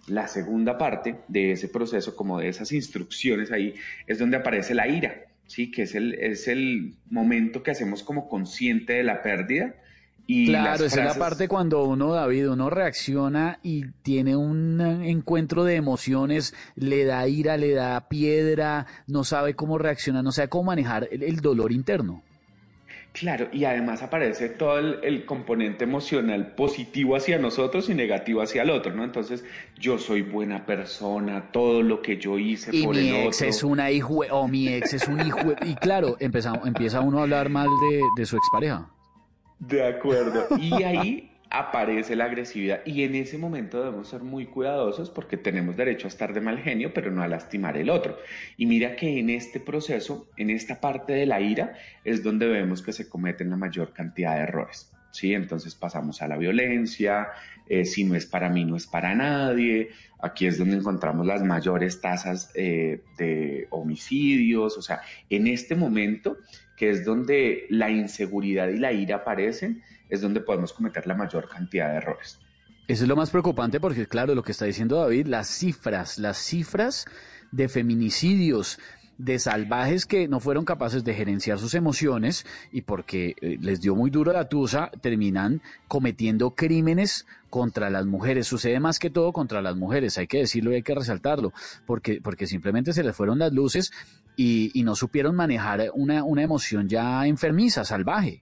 La 0.05 0.27
segunda 0.27 0.77
parte 0.77 1.15
de 1.29 1.53
ese 1.53 1.67
proceso, 1.67 2.15
como 2.15 2.37
de 2.37 2.49
esas 2.49 2.71
instrucciones 2.71 3.51
ahí, 3.51 3.73
es 4.05 4.19
donde 4.19 4.37
aparece 4.37 4.75
la 4.75 4.87
ira. 4.87 5.25
¿sí? 5.47 5.71
Que 5.71 5.81
es 5.81 5.95
el, 5.95 6.13
es 6.13 6.47
el 6.47 6.93
momento 7.09 7.63
que 7.63 7.71
hacemos 7.71 8.03
como 8.03 8.29
consciente 8.29 8.93
de 8.93 9.03
la 9.03 9.23
pérdida. 9.23 9.73
Y 10.29 10.47
claro, 10.47 10.83
esa 10.85 11.01
es 11.05 11.15
la 11.15 11.19
parte 11.19 11.47
cuando 11.47 11.83
uno, 11.85 12.11
David, 12.11 12.49
uno 12.49 12.69
reacciona 12.69 13.59
y 13.63 13.85
tiene 14.03 14.35
un 14.35 14.81
encuentro 14.81 15.63
de 15.63 15.75
emociones, 15.75 16.53
le 16.75 17.05
da 17.05 17.25
ira, 17.29 17.55
le 17.55 17.71
da 17.71 18.09
piedra, 18.09 18.87
no 19.07 19.23
sabe 19.23 19.55
cómo 19.55 19.77
reaccionar, 19.77 20.25
no 20.25 20.33
sabe 20.33 20.49
cómo 20.49 20.65
manejar 20.65 21.07
el, 21.11 21.23
el 21.23 21.37
dolor 21.37 21.71
interno. 21.71 22.23
Claro, 23.13 23.47
y 23.51 23.63
además 23.65 24.03
aparece 24.03 24.49
todo 24.49 24.77
el, 24.77 24.99
el 25.01 25.25
componente 25.25 25.85
emocional 25.85 26.53
positivo 26.53 27.15
hacia 27.15 27.39
nosotros 27.39 27.89
y 27.89 27.95
negativo 27.95 28.41
hacia 28.41 28.61
el 28.61 28.69
otro, 28.69 28.93
¿no? 28.93 29.03
Entonces, 29.03 29.43
yo 29.79 29.97
soy 29.97 30.21
buena 30.21 30.67
persona, 30.67 31.51
todo 31.51 31.81
lo 31.81 32.01
que 32.03 32.17
yo 32.17 32.37
hice 32.37 32.75
Y 32.75 32.83
por 32.83 32.95
mi 32.95 33.09
el 33.09 33.15
ex 33.15 33.37
otro. 33.37 33.49
es 33.49 33.63
una 33.63 33.89
hijo, 33.89 34.19
o 34.29 34.47
mi 34.47 34.67
ex 34.67 34.93
es 34.93 35.07
un 35.07 35.25
hijo, 35.25 35.39
y 35.65 35.73
claro, 35.75 36.17
empieza, 36.19 36.53
empieza 36.63 37.01
uno 37.01 37.19
a 37.19 37.23
hablar 37.23 37.49
mal 37.49 37.69
de, 37.89 38.01
de 38.17 38.25
su 38.27 38.35
expareja. 38.37 38.91
De 39.59 39.85
acuerdo. 39.85 40.47
Y 40.59 40.83
ahí 40.83 41.31
aparece 41.49 42.15
la 42.15 42.25
agresividad. 42.25 42.81
Y 42.85 43.03
en 43.03 43.15
ese 43.15 43.37
momento 43.37 43.79
debemos 43.79 44.09
ser 44.09 44.21
muy 44.21 44.47
cuidadosos 44.47 45.09
porque 45.09 45.37
tenemos 45.37 45.77
derecho 45.77 46.07
a 46.07 46.09
estar 46.09 46.33
de 46.33 46.41
mal 46.41 46.59
genio, 46.59 46.93
pero 46.93 47.11
no 47.11 47.21
a 47.21 47.27
lastimar 47.27 47.77
el 47.77 47.89
otro. 47.89 48.17
Y 48.57 48.65
mira 48.65 48.95
que 48.95 49.19
en 49.19 49.29
este 49.29 49.59
proceso, 49.59 50.29
en 50.37 50.49
esta 50.49 50.79
parte 50.81 51.13
de 51.13 51.25
la 51.25 51.41
ira, 51.41 51.77
es 52.03 52.23
donde 52.23 52.47
vemos 52.47 52.81
que 52.81 52.93
se 52.93 53.09
cometen 53.09 53.49
la 53.49 53.57
mayor 53.57 53.93
cantidad 53.93 54.35
de 54.35 54.43
errores. 54.43 54.91
¿sí? 55.11 55.33
Entonces 55.33 55.75
pasamos 55.75 56.21
a 56.21 56.27
la 56.27 56.37
violencia, 56.37 57.29
eh, 57.69 57.85
si 57.85 58.03
no 58.03 58.15
es 58.15 58.25
para 58.25 58.49
mí, 58.49 58.65
no 58.65 58.75
es 58.75 58.87
para 58.87 59.15
nadie. 59.15 59.89
Aquí 60.19 60.47
es 60.47 60.57
donde 60.57 60.77
encontramos 60.77 61.25
las 61.25 61.43
mayores 61.43 62.01
tasas 62.01 62.51
eh, 62.55 63.01
de 63.17 63.67
homicidios. 63.69 64.77
O 64.77 64.81
sea, 64.81 65.01
en 65.29 65.47
este 65.47 65.75
momento, 65.75 66.37
que 66.75 66.89
es 66.89 67.05
donde 67.05 67.65
la 67.69 67.89
inseguridad 67.89 68.67
y 68.69 68.77
la 68.77 68.91
ira 68.91 69.17
aparecen, 69.17 69.83
es 70.09 70.21
donde 70.21 70.41
podemos 70.41 70.73
cometer 70.73 71.05
la 71.07 71.15
mayor 71.15 71.47
cantidad 71.49 71.91
de 71.91 71.97
errores. 71.97 72.39
Eso 72.87 73.03
es 73.03 73.09
lo 73.09 73.17
más 73.17 73.29
preocupante 73.29 73.79
porque, 73.79 74.07
claro, 74.07 74.33
lo 74.33 74.43
que 74.43 74.53
está 74.53 74.65
diciendo 74.65 75.01
David, 75.01 75.27
las 75.27 75.49
cifras, 75.49 76.17
las 76.17 76.37
cifras 76.37 77.05
de 77.51 77.67
feminicidios, 77.67 78.79
de 79.17 79.39
salvajes 79.39 80.05
que 80.05 80.27
no 80.27 80.39
fueron 80.39 80.65
capaces 80.65 81.03
de 81.03 81.13
gerenciar 81.13 81.57
sus 81.57 81.73
emociones 81.73 82.45
y 82.71 82.81
porque 82.81 83.35
eh, 83.41 83.57
les 83.59 83.81
dio 83.81 83.95
muy 83.95 84.09
duro 84.09 84.31
la 84.31 84.47
tusa, 84.47 84.91
terminan 85.01 85.61
cometiendo 85.87 86.51
crímenes 86.51 87.25
contra 87.49 87.89
las 87.89 88.05
mujeres. 88.05 88.47
Sucede 88.47 88.79
más 88.79 88.99
que 88.99 89.09
todo 89.09 89.33
contra 89.33 89.61
las 89.61 89.75
mujeres, 89.75 90.17
hay 90.17 90.27
que 90.27 90.39
decirlo 90.39 90.71
y 90.71 90.75
hay 90.75 90.83
que 90.83 90.95
resaltarlo, 90.95 91.53
porque, 91.85 92.21
porque 92.21 92.47
simplemente 92.47 92.93
se 92.93 93.03
les 93.03 93.15
fueron 93.15 93.39
las 93.39 93.53
luces 93.53 93.91
y, 94.35 94.71
no 94.83 94.95
supieron 94.95 95.35
manejar 95.35 95.91
una, 95.95 96.23
una 96.23 96.43
emoción 96.43 96.87
ya 96.87 97.25
enfermiza, 97.27 97.83
salvaje. 97.83 98.41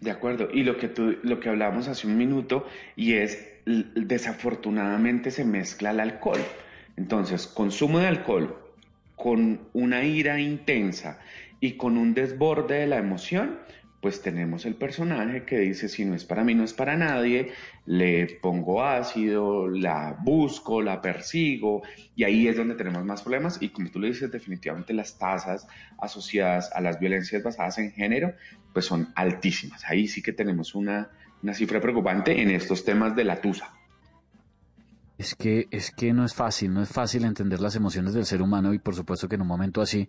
De 0.00 0.10
acuerdo. 0.10 0.48
Y 0.52 0.64
lo 0.64 0.76
que 0.78 0.88
tú, 0.88 1.16
lo 1.22 1.38
que 1.38 1.48
hablamos 1.48 1.86
hace 1.86 2.08
un 2.08 2.16
minuto, 2.16 2.66
y 2.96 3.14
es 3.14 3.38
desafortunadamente 3.66 5.30
se 5.30 5.44
mezcla 5.44 5.90
el 5.90 6.00
alcohol. 6.00 6.40
Entonces, 6.96 7.46
consumo 7.46 8.00
de 8.00 8.08
alcohol 8.08 8.67
con 9.18 9.68
una 9.72 10.04
ira 10.04 10.40
intensa 10.40 11.18
y 11.60 11.72
con 11.72 11.98
un 11.98 12.14
desborde 12.14 12.80
de 12.80 12.86
la 12.86 12.98
emoción, 12.98 13.58
pues 14.00 14.22
tenemos 14.22 14.64
el 14.64 14.76
personaje 14.76 15.44
que 15.44 15.58
dice, 15.58 15.88
si 15.88 16.04
no 16.04 16.14
es 16.14 16.24
para 16.24 16.44
mí, 16.44 16.54
no 16.54 16.62
es 16.62 16.72
para 16.72 16.96
nadie, 16.96 17.50
le 17.84 18.26
pongo 18.40 18.84
ácido, 18.84 19.66
la 19.66 20.16
busco, 20.20 20.80
la 20.80 21.02
persigo, 21.02 21.82
y 22.14 22.22
ahí 22.22 22.46
es 22.46 22.56
donde 22.56 22.76
tenemos 22.76 23.04
más 23.04 23.22
problemas. 23.22 23.60
Y 23.60 23.70
como 23.70 23.90
tú 23.90 23.98
lo 23.98 24.06
dices, 24.06 24.30
definitivamente 24.30 24.94
las 24.94 25.18
tasas 25.18 25.66
asociadas 25.98 26.70
a 26.72 26.80
las 26.80 27.00
violencias 27.00 27.42
basadas 27.42 27.78
en 27.78 27.90
género, 27.90 28.34
pues 28.72 28.84
son 28.84 29.08
altísimas. 29.16 29.84
Ahí 29.84 30.06
sí 30.06 30.22
que 30.22 30.32
tenemos 30.32 30.76
una, 30.76 31.10
una 31.42 31.54
cifra 31.54 31.80
preocupante 31.80 32.40
en 32.40 32.52
estos 32.52 32.84
temas 32.84 33.16
de 33.16 33.24
la 33.24 33.40
tusa. 33.40 33.77
Es 35.18 35.34
que, 35.34 35.66
es 35.72 35.90
que 35.90 36.12
no 36.12 36.24
es 36.24 36.32
fácil, 36.32 36.72
no 36.72 36.80
es 36.80 36.88
fácil 36.88 37.24
entender 37.24 37.60
las 37.60 37.74
emociones 37.74 38.14
del 38.14 38.24
ser 38.24 38.40
humano 38.40 38.72
y 38.72 38.78
por 38.78 38.94
supuesto 38.94 39.28
que 39.28 39.34
en 39.34 39.42
un 39.42 39.48
momento 39.48 39.82
así 39.82 40.08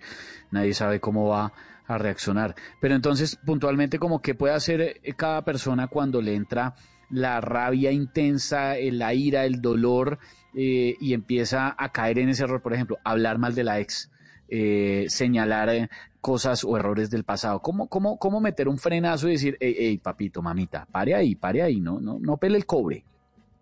nadie 0.52 0.74
sabe 0.74 1.00
cómo 1.00 1.28
va 1.28 1.52
a 1.88 1.98
reaccionar. 1.98 2.56
Pero 2.80 2.96
entonces, 2.96 3.36
puntualmente, 3.44 3.98
como 3.98 4.22
que 4.22 4.36
puede 4.36 4.54
hacer 4.54 4.82
eh, 4.82 5.14
cada 5.18 5.44
persona 5.44 5.88
cuando 5.88 6.22
le 6.22 6.36
entra 6.36 6.76
la 7.10 7.42
rabia 7.42 7.92
intensa, 7.92 8.78
eh, 8.78 8.92
la 8.92 9.14
ira, 9.14 9.46
el 9.46 9.62
dolor 9.62 10.20
eh, 10.54 10.96
y 11.00 11.14
empieza 11.14 11.76
a 11.78 11.92
caer 11.92 12.20
en 12.20 12.30
ese 12.30 12.44
error, 12.44 12.62
por 12.62 12.74
ejemplo, 12.74 12.98
hablar 13.04 13.38
mal 13.38 13.56
de 13.56 13.64
la 13.64 13.80
ex, 13.80 14.12
eh, 14.48 15.06
señalar 15.10 15.90
cosas 16.22 16.64
o 16.64 16.78
errores 16.78 17.10
del 17.10 17.24
pasado. 17.24 17.62
¿Cómo, 17.62 17.88
cómo, 17.88 18.18
cómo 18.18 18.40
meter 18.40 18.68
un 18.68 18.78
frenazo 18.78 19.28
y 19.28 19.34
decir, 19.34 19.58
hey, 19.60 19.76
hey, 19.78 19.98
papito, 19.98 20.42
mamita, 20.42 20.88
pare 20.92 21.16
ahí, 21.16 21.36
pare 21.36 21.64
ahí, 21.64 21.80
no, 21.80 22.00
no, 22.00 22.20
no 22.20 22.38
pele 22.38 22.58
el 22.58 22.66
cobre? 22.66 23.04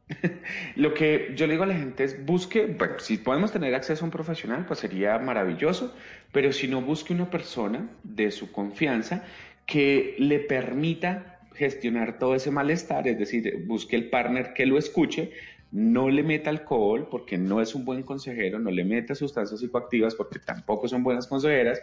Lo 0.76 0.94
que 0.94 1.34
yo 1.36 1.48
le 1.48 1.54
digo 1.54 1.64
a 1.64 1.68
la 1.68 1.76
gente 1.76 2.04
es 2.04 2.26
busque, 2.26 2.66
bueno, 2.66 2.96
si 3.00 3.18
podemos 3.18 3.52
tener 3.52 3.76
acceso 3.76 4.04
a 4.04 4.06
un 4.06 4.12
profesional, 4.12 4.66
pues 4.66 4.80
sería 4.80 5.18
maravilloso, 5.20 5.94
pero 6.32 6.52
si 6.54 6.68
no, 6.68 6.82
busque 6.82 7.14
una 7.14 7.30
persona 7.30 7.90
de 8.04 8.32
su 8.32 8.52
confianza 8.52 9.24
que 9.66 10.16
le 10.20 10.40
permita 10.40 11.40
gestionar 11.54 12.20
todo 12.20 12.36
ese 12.36 12.52
malestar, 12.52 13.08
es 13.08 13.18
decir, 13.20 13.64
busque 13.66 13.96
el 13.96 14.10
partner 14.10 14.54
que 14.54 14.66
lo 14.66 14.78
escuche, 14.78 15.32
no 15.72 16.10
le 16.10 16.24
meta 16.24 16.50
alcohol 16.50 17.08
porque 17.12 17.38
no 17.38 17.62
es 17.62 17.76
un 17.76 17.84
buen 17.84 18.04
consejero, 18.04 18.60
no 18.60 18.72
le 18.72 18.86
meta 18.86 19.16
sustancias 19.16 19.60
psicoactivas 19.60 20.16
porque 20.16 20.40
tampoco 20.40 20.88
son 20.88 21.04
buenas 21.04 21.28
consejeras 21.28 21.82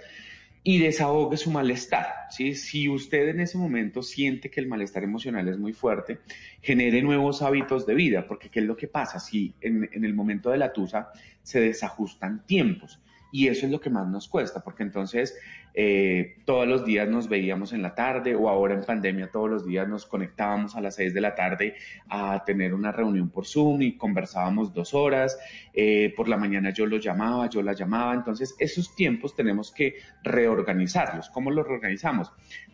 y 0.67 0.79
desahogue 0.79 1.37
su 1.37 1.51
malestar. 1.51 2.07
Si 2.31 2.89
usted 2.89 3.29
en 3.29 3.41
ese 3.41 3.59
momento 3.59 4.03
siente 4.03 4.51
que 4.51 4.61
el 4.61 4.67
malestar 4.67 5.05
emocional 5.05 5.47
es 5.47 5.59
muy 5.59 5.75
fuerte, 5.75 6.21
genere 6.63 7.03
nuevos 7.03 7.43
hábitos 7.43 7.87
de 7.87 7.95
vida, 7.95 8.27
porque 8.27 8.49
¿qué 8.49 8.61
es 8.61 8.67
lo 8.67 8.75
que 8.75 8.89
pasa? 8.89 9.21
Si 9.21 9.55
en, 9.61 9.89
en 9.93 10.05
el 10.07 10.15
momento 10.15 10.51
de 10.51 10.57
la 10.57 10.73
tusa 10.73 11.11
se 11.43 11.61
desajustan 11.61 12.47
tiempos. 12.47 12.99
Y 13.31 13.49
eso 13.49 13.67
es 13.67 13.73
lo 13.73 13.81
que 13.81 13.91
más 13.91 14.09
nos 14.09 14.27
cuesta, 14.27 14.63
porque 14.65 14.85
entonces 14.85 15.37
eh, 15.77 16.37
todos 16.45 16.69
los 16.69 16.85
días 16.85 17.09
nos 17.09 17.29
veíamos 17.29 17.73
en 17.73 17.83
la 17.83 17.97
tarde 17.97 18.37
o 18.37 18.49
ahora 18.49 18.75
en 18.75 18.85
pandemia 18.85 19.33
todos 19.33 19.51
los 19.51 19.67
días 19.67 19.89
nos 19.89 20.07
conectábamos 20.07 20.77
a 20.77 20.81
las 20.81 20.95
6 20.95 21.13
de 21.13 21.21
la 21.21 21.35
tarde 21.35 21.75
a 22.09 22.45
tener 22.45 22.75
una 22.75 22.93
reunión 22.93 23.29
por 23.29 23.45
Zoom 23.45 23.83
y 23.83 23.97
conversábamos 23.97 24.73
dos 24.73 24.95
horas. 24.95 25.37
Eh, 25.73 26.15
por 26.17 26.29
la 26.29 26.37
mañana 26.37 26.71
yo 26.71 26.87
lo 26.87 26.99
llamaba, 26.99 27.49
yo 27.49 27.61
la 27.61 27.73
llamaba. 27.73 28.15
Entonces 28.15 28.55
esos 28.61 28.95
tiempos 28.95 29.35
tenemos 29.35 29.73
que 29.73 29.97
reorganizarlos. 30.23 31.29
¿Cómo 31.31 31.51
los 31.51 31.67
reorganizamos? 31.67 32.31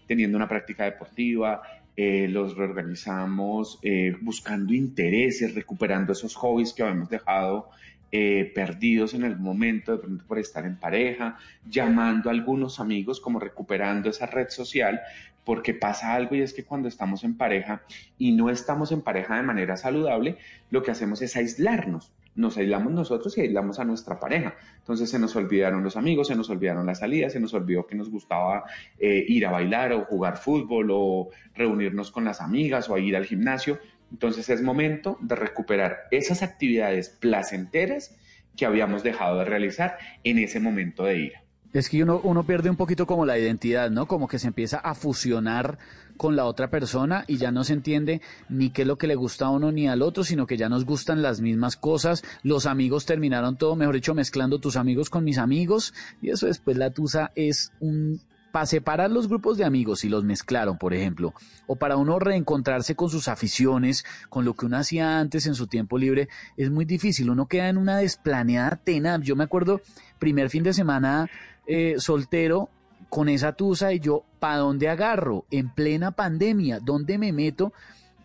Teniendo 0.06 0.36
una 0.36 0.48
práctica 0.48 0.84
deportiva, 0.84 1.62
eh, 1.96 2.28
los 2.28 2.54
reorganizamos 2.56 3.80
buscando 4.20 4.74
intereses, 4.74 5.54
recuperando 5.54 6.12
esos 6.12 6.34
hobbies 6.34 6.74
que 6.74 6.82
habíamos 6.82 7.08
dejado 7.08 7.70
eh, 8.12 8.50
perdidos 8.54 9.14
en 9.14 9.24
algún 9.24 9.44
momento, 9.44 9.92
de 9.92 9.98
pronto 9.98 10.24
por 10.26 10.38
estar 10.38 10.66
en 10.66 10.76
pareja, 10.76 11.38
llamando 11.68 12.28
a 12.28 12.32
algunos 12.32 12.80
amigos, 12.80 13.20
como 13.20 13.38
recuperando 13.38 14.10
esa 14.10 14.26
red 14.26 14.48
social, 14.48 15.00
porque 15.44 15.74
pasa 15.74 16.14
algo 16.14 16.34
y 16.34 16.42
es 16.42 16.52
que 16.52 16.64
cuando 16.64 16.88
estamos 16.88 17.24
en 17.24 17.36
pareja 17.36 17.82
y 18.18 18.32
no 18.32 18.50
estamos 18.50 18.92
en 18.92 19.02
pareja 19.02 19.36
de 19.36 19.42
manera 19.42 19.76
saludable, 19.76 20.36
lo 20.70 20.82
que 20.82 20.90
hacemos 20.90 21.22
es 21.22 21.36
aislarnos. 21.36 22.12
Nos 22.36 22.56
aislamos 22.56 22.92
nosotros 22.92 23.36
y 23.36 23.40
aislamos 23.40 23.80
a 23.80 23.84
nuestra 23.84 24.20
pareja. 24.20 24.54
Entonces 24.78 25.10
se 25.10 25.18
nos 25.18 25.34
olvidaron 25.34 25.82
los 25.82 25.96
amigos, 25.96 26.28
se 26.28 26.36
nos 26.36 26.48
olvidaron 26.50 26.86
las 26.86 27.00
salidas, 27.00 27.32
se 27.32 27.40
nos 27.40 27.52
olvidó 27.54 27.86
que 27.86 27.96
nos 27.96 28.10
gustaba 28.10 28.64
eh, 28.98 29.24
ir 29.26 29.46
a 29.46 29.50
bailar 29.50 29.92
o 29.92 30.04
jugar 30.04 30.36
fútbol 30.36 30.88
o 30.92 31.30
reunirnos 31.54 32.10
con 32.10 32.24
las 32.24 32.40
amigas 32.40 32.88
o 32.88 32.96
ir 32.98 33.16
al 33.16 33.26
gimnasio. 33.26 33.78
Entonces 34.10 34.48
es 34.48 34.62
momento 34.62 35.18
de 35.20 35.36
recuperar 35.36 36.08
esas 36.10 36.42
actividades 36.42 37.08
placenteras 37.08 38.16
que 38.56 38.66
habíamos 38.66 39.02
dejado 39.02 39.38
de 39.38 39.44
realizar 39.44 39.98
en 40.24 40.38
ese 40.38 40.60
momento 40.60 41.04
de 41.04 41.18
ira. 41.18 41.42
Es 41.72 41.88
que 41.88 42.02
uno, 42.02 42.20
uno 42.24 42.44
pierde 42.44 42.68
un 42.68 42.76
poquito 42.76 43.06
como 43.06 43.24
la 43.24 43.38
identidad, 43.38 43.90
¿no? 43.90 44.06
Como 44.06 44.26
que 44.26 44.40
se 44.40 44.48
empieza 44.48 44.78
a 44.78 44.94
fusionar 44.96 45.78
con 46.16 46.34
la 46.34 46.44
otra 46.44 46.68
persona 46.68 47.24
y 47.28 47.36
ya 47.36 47.52
no 47.52 47.62
se 47.62 47.72
entiende 47.72 48.20
ni 48.48 48.70
qué 48.70 48.82
es 48.82 48.88
lo 48.88 48.98
que 48.98 49.06
le 49.06 49.14
gusta 49.14 49.46
a 49.46 49.50
uno 49.50 49.70
ni 49.70 49.88
al 49.88 50.02
otro, 50.02 50.24
sino 50.24 50.46
que 50.46 50.56
ya 50.56 50.68
nos 50.68 50.84
gustan 50.84 51.22
las 51.22 51.40
mismas 51.40 51.76
cosas. 51.76 52.24
Los 52.42 52.66
amigos 52.66 53.06
terminaron 53.06 53.56
todo, 53.56 53.76
mejor 53.76 53.94
dicho, 53.94 54.14
mezclando 54.14 54.58
tus 54.58 54.76
amigos 54.76 55.10
con 55.10 55.24
mis 55.24 55.38
amigos 55.38 55.94
y 56.20 56.30
eso 56.30 56.46
después 56.46 56.76
la 56.76 56.90
tusa 56.90 57.30
es 57.36 57.72
un 57.80 58.20
para 58.52 58.66
separar 58.66 59.10
los 59.10 59.28
grupos 59.28 59.56
de 59.56 59.64
amigos 59.64 60.04
y 60.04 60.08
los 60.08 60.24
mezclaron, 60.24 60.78
por 60.78 60.94
ejemplo, 60.94 61.34
o 61.66 61.76
para 61.76 61.96
uno 61.96 62.18
reencontrarse 62.18 62.94
con 62.94 63.10
sus 63.10 63.28
aficiones, 63.28 64.04
con 64.28 64.44
lo 64.44 64.54
que 64.54 64.66
uno 64.66 64.76
hacía 64.76 65.18
antes 65.18 65.46
en 65.46 65.54
su 65.54 65.66
tiempo 65.66 65.98
libre, 65.98 66.28
es 66.56 66.70
muy 66.70 66.84
difícil. 66.84 67.30
Uno 67.30 67.46
queda 67.46 67.68
en 67.68 67.78
una 67.78 67.98
desplaneada 67.98 68.76
tenaz. 68.76 69.20
Yo 69.22 69.36
me 69.36 69.44
acuerdo, 69.44 69.80
primer 70.18 70.50
fin 70.50 70.62
de 70.62 70.72
semana 70.72 71.28
eh, 71.66 71.94
soltero, 71.98 72.68
con 73.08 73.28
esa 73.28 73.52
tusa 73.52 73.92
y 73.92 74.00
yo, 74.00 74.24
¿pa 74.38 74.56
dónde 74.56 74.88
agarro? 74.88 75.44
En 75.50 75.68
plena 75.68 76.12
pandemia, 76.12 76.78
¿dónde 76.80 77.18
me 77.18 77.32
meto? 77.32 77.72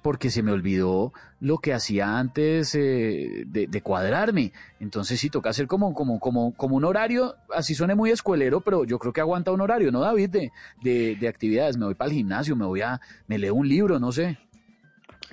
Porque 0.06 0.30
se 0.30 0.44
me 0.44 0.52
olvidó 0.52 1.14
lo 1.40 1.58
que 1.58 1.74
hacía 1.74 2.20
antes 2.20 2.76
eh, 2.76 3.44
de, 3.48 3.66
de 3.66 3.82
cuadrarme. 3.82 4.52
Entonces 4.80 5.20
sí 5.20 5.32
toca 5.32 5.50
hacer 5.50 5.66
como, 5.66 5.96
como, 5.96 6.20
como, 6.20 6.54
como 6.54 6.76
un 6.76 6.86
horario, 6.86 7.34
así 7.52 7.74
suene 7.74 7.96
muy 7.96 8.12
escuelero, 8.12 8.62
pero 8.62 8.86
yo 8.86 9.00
creo 9.00 9.14
que 9.14 9.22
aguanta 9.22 9.52
un 9.52 9.62
horario, 9.62 9.92
¿no, 9.92 10.02
David? 10.02 10.30
De, 10.30 10.52
de, 10.84 11.16
de 11.16 11.28
actividades. 11.28 11.78
Me 11.78 11.86
voy 11.86 11.96
para 11.96 12.12
el 12.12 12.18
gimnasio, 12.18 12.56
me 12.56 12.68
voy 12.68 12.82
a, 12.82 13.02
me 13.26 13.40
leo 13.40 13.56
un 13.56 13.68
libro, 13.68 14.00
no 14.00 14.12
sé. 14.12 14.38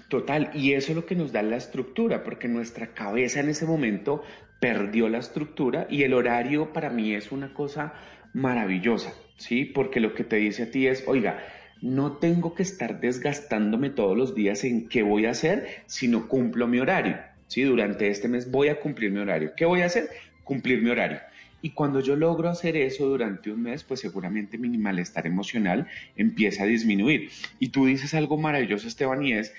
Total, 0.09 0.51
y 0.55 0.73
eso 0.73 0.93
es 0.93 0.97
lo 0.97 1.05
que 1.05 1.17
nos 1.17 1.33
da 1.33 1.43
la 1.43 1.57
estructura, 1.57 2.25
porque 2.25 2.49
nuestra 2.49 2.95
cabeza 2.95 3.41
en 3.41 3.51
ese 3.51 3.67
momento 3.67 4.23
perdió 4.59 5.11
la 5.11 5.19
estructura 5.19 5.87
y 5.91 6.05
el 6.05 6.15
horario 6.15 6.73
para 6.73 6.89
mí 6.89 7.15
es 7.15 7.31
una 7.31 7.53
cosa 7.53 7.93
maravillosa, 8.33 9.13
¿sí? 9.37 9.67
Porque 9.67 10.01
lo 10.01 10.15
que 10.15 10.25
te 10.25 10.37
dice 10.37 10.63
a 10.63 10.71
ti 10.71 10.87
es, 10.87 11.05
oiga, 11.07 11.41
no 11.83 12.13
tengo 12.13 12.55
que 12.55 12.63
estar 12.63 13.01
desgastándome 13.01 13.91
todos 13.91 14.17
los 14.17 14.35
días 14.35 14.65
en 14.65 14.89
qué 14.89 15.03
voy 15.03 15.27
a 15.27 15.31
hacer, 15.31 15.83
sino 15.87 16.29
cumplo 16.29 16.69
mi 16.69 16.79
horario, 16.79 17.19
¿sí? 17.49 17.63
Durante 17.63 18.09
este 18.09 18.29
mes 18.29 18.51
voy 18.51 18.69
a 18.69 18.81
cumplir 18.81 19.11
mi 19.11 19.19
horario. 19.19 19.53
¿Qué 19.57 19.65
voy 19.65 19.83
a 19.83 19.87
hacer? 19.87 20.09
Cumplir 20.45 20.81
mi 20.81 20.91
horario. 20.91 21.19
Y 21.61 21.71
cuando 21.71 22.01
yo 22.01 22.17
logro 22.17 22.49
hacer 22.49 22.77
eso 22.77 23.07
durante 23.07 23.51
un 23.51 23.63
mes, 23.63 23.85
pues 23.85 24.01
seguramente 24.01 24.59
mi 24.59 24.77
malestar 24.79 25.27
emocional 25.27 25.87
empieza 26.17 26.65
a 26.65 26.67
disminuir. 26.67 27.31
Y 27.61 27.69
tú 27.69 27.87
dices 27.87 28.15
algo 28.15 28.37
maravilloso, 28.37 28.89
Esteban, 28.89 29.25
y 29.25 29.33
es, 29.33 29.55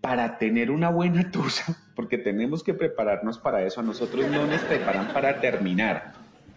para 0.00 0.38
tener 0.38 0.70
una 0.70 0.88
buena 0.88 1.30
tusa, 1.32 1.78
porque 1.94 2.18
tenemos 2.18 2.64
que 2.64 2.74
prepararnos 2.74 3.38
para 3.38 3.62
eso, 3.62 3.80
a 3.80 3.84
nosotros 3.84 4.30
no 4.30 4.46
nos 4.46 4.60
preparan 4.62 5.12
para 5.12 5.40
terminar. 5.40 6.13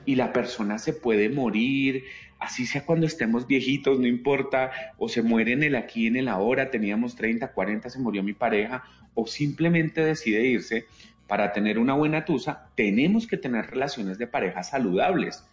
Y 0.07 0.15
la 0.15 0.33
persona 0.33 0.79
se 0.79 0.93
puede 0.93 1.29
morir, 1.29 2.05
así 2.39 2.65
sea 2.65 2.83
cuando 2.83 3.05
estemos 3.05 3.45
viejitos, 3.45 3.99
no 3.99 4.07
importa, 4.07 4.71
o 4.97 5.07
se 5.07 5.21
muere 5.21 5.51
en 5.51 5.61
el 5.61 5.75
aquí, 5.75 6.07
en 6.07 6.15
el 6.15 6.29
ahora, 6.29 6.71
teníamos 6.71 7.15
30, 7.15 7.51
40, 7.51 7.89
se 7.91 7.99
murió 7.99 8.23
mi 8.23 8.33
pareja, 8.33 8.83
o 9.13 9.27
simplemente 9.27 10.03
decide 10.03 10.47
irse. 10.47 10.85
Para 11.27 11.51
tener 11.51 11.77
una 11.77 11.93
buena 11.93 12.25
tusa, 12.25 12.69
tenemos 12.75 13.27
que 13.27 13.37
tener 13.37 13.67
relaciones 13.67 14.17
de 14.17 14.27
pareja 14.27 14.63
saludables 14.63 15.43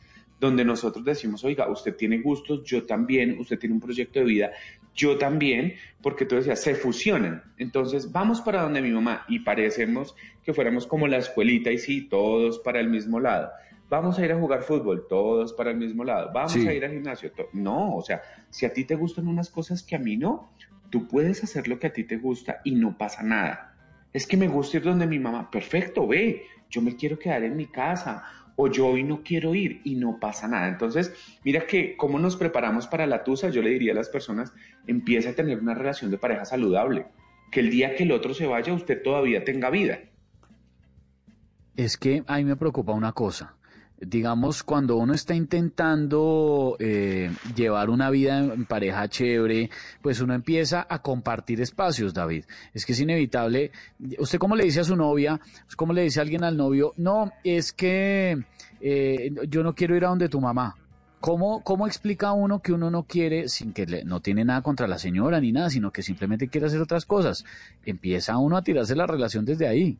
donde 0.40 0.64
nosotros 0.64 1.04
decimos, 1.04 1.44
oiga, 1.44 1.68
usted 1.70 1.94
tiene 1.96 2.18
gustos, 2.18 2.64
yo 2.64 2.84
también, 2.84 3.38
usted 3.38 3.58
tiene 3.58 3.74
un 3.74 3.80
proyecto 3.80 4.18
de 4.18 4.24
vida, 4.24 4.50
yo 4.94 5.16
también, 5.16 5.74
porque 6.02 6.24
tú 6.24 6.36
decías, 6.36 6.60
se 6.60 6.74
fusionan. 6.74 7.42
Entonces, 7.58 8.12
vamos 8.12 8.40
para 8.40 8.62
donde 8.62 8.82
mi 8.82 8.90
mamá 8.90 9.24
y 9.28 9.40
parecemos 9.40 10.14
que 10.44 10.52
fuéramos 10.52 10.86
como 10.86 11.08
la 11.08 11.18
escuelita 11.18 11.70
y 11.70 11.78
sí, 11.78 12.02
todos 12.02 12.58
para 12.60 12.80
el 12.80 12.88
mismo 12.88 13.20
lado. 13.20 13.50
Vamos 13.90 14.18
a 14.18 14.24
ir 14.24 14.32
a 14.32 14.38
jugar 14.38 14.62
fútbol, 14.62 15.06
todos 15.08 15.52
para 15.52 15.70
el 15.70 15.76
mismo 15.76 16.04
lado. 16.04 16.30
Vamos 16.32 16.52
Sí. 16.52 16.66
a 16.66 16.72
ir 16.72 16.84
al 16.84 16.92
gimnasio. 16.92 17.30
No, 17.52 17.96
o 17.96 18.02
sea, 18.02 18.22
si 18.50 18.64
a 18.66 18.72
ti 18.72 18.84
te 18.84 18.94
gustan 18.94 19.28
unas 19.28 19.50
cosas 19.50 19.82
que 19.82 19.94
a 19.94 19.98
mí 19.98 20.16
no, 20.16 20.50
tú 20.90 21.06
puedes 21.06 21.44
hacer 21.44 21.68
lo 21.68 21.78
que 21.78 21.88
a 21.88 21.92
ti 21.92 22.04
te 22.04 22.16
gusta 22.16 22.60
y 22.64 22.72
no 22.74 22.96
pasa 22.96 23.22
nada. 23.22 23.76
Es 24.12 24.26
que 24.26 24.36
me 24.36 24.48
gusta 24.48 24.78
ir 24.78 24.84
donde 24.84 25.06
mi 25.06 25.18
mamá. 25.18 25.50
Perfecto, 25.50 26.06
ve. 26.06 26.44
Yo 26.70 26.80
me 26.82 26.96
quiero 26.96 27.18
quedar 27.18 27.44
en 27.44 27.56
mi 27.56 27.66
casa 27.66 28.24
o 28.56 28.68
yo 28.68 28.86
hoy 28.86 29.02
no 29.02 29.22
quiero 29.22 29.54
ir 29.54 29.80
y 29.84 29.96
no 29.96 30.18
pasa 30.18 30.48
nada. 30.48 30.68
Entonces, 30.68 31.12
mira 31.44 31.66
que 31.66 31.96
cómo 31.96 32.18
nos 32.18 32.36
preparamos 32.36 32.86
para 32.86 33.06
la 33.06 33.22
tusa, 33.24 33.48
yo 33.50 33.60
le 33.62 33.70
diría 33.70 33.92
a 33.92 33.96
las 33.96 34.08
personas, 34.08 34.52
empieza 34.86 35.30
a 35.30 35.34
tener 35.34 35.58
una 35.60 35.74
relación 35.74 36.10
de 36.10 36.18
pareja 36.18 36.44
saludable. 36.44 37.06
Que 37.50 37.60
el 37.60 37.70
día 37.70 37.94
que 37.96 38.04
el 38.04 38.12
otro 38.12 38.32
se 38.34 38.46
vaya, 38.46 38.72
usted 38.72 39.02
todavía 39.02 39.44
tenga 39.44 39.70
vida. 39.70 39.98
Es 41.76 41.96
que 41.96 42.22
a 42.26 42.36
mí 42.38 42.44
me 42.44 42.56
preocupa 42.56 42.92
una 42.92 43.12
cosa. 43.12 43.56
Digamos, 44.06 44.62
cuando 44.62 44.96
uno 44.96 45.14
está 45.14 45.34
intentando 45.34 46.76
eh, 46.78 47.30
llevar 47.54 47.90
una 47.90 48.10
vida 48.10 48.38
en 48.38 48.64
pareja 48.64 49.08
chévere, 49.08 49.70
pues 50.02 50.20
uno 50.20 50.34
empieza 50.34 50.86
a 50.88 51.00
compartir 51.00 51.60
espacios, 51.60 52.14
David. 52.14 52.44
Es 52.72 52.84
que 52.86 52.92
es 52.92 53.00
inevitable. 53.00 53.70
¿Usted 54.18 54.38
cómo 54.38 54.56
le 54.56 54.64
dice 54.64 54.80
a 54.80 54.84
su 54.84 54.96
novia? 54.96 55.40
¿Cómo 55.76 55.92
le 55.92 56.02
dice 56.02 56.20
a 56.20 56.22
alguien 56.22 56.44
al 56.44 56.56
novio? 56.56 56.92
No, 56.96 57.32
es 57.42 57.72
que 57.72 58.44
eh, 58.80 59.30
yo 59.48 59.62
no 59.62 59.74
quiero 59.74 59.96
ir 59.96 60.04
a 60.04 60.08
donde 60.08 60.28
tu 60.28 60.40
mamá. 60.40 60.76
¿Cómo, 61.20 61.62
¿Cómo 61.64 61.86
explica 61.86 62.32
uno 62.32 62.60
que 62.60 62.72
uno 62.74 62.90
no 62.90 63.04
quiere, 63.04 63.48
sin 63.48 63.72
que 63.72 63.86
le- 63.86 64.04
no 64.04 64.20
tiene 64.20 64.44
nada 64.44 64.60
contra 64.60 64.86
la 64.86 64.98
señora 64.98 65.40
ni 65.40 65.52
nada, 65.52 65.70
sino 65.70 65.90
que 65.90 66.02
simplemente 66.02 66.48
quiere 66.48 66.66
hacer 66.66 66.82
otras 66.82 67.06
cosas? 67.06 67.44
Empieza 67.86 68.36
uno 68.36 68.58
a 68.58 68.62
tirarse 68.62 68.94
la 68.94 69.06
relación 69.06 69.46
desde 69.46 69.66
ahí. 69.66 69.96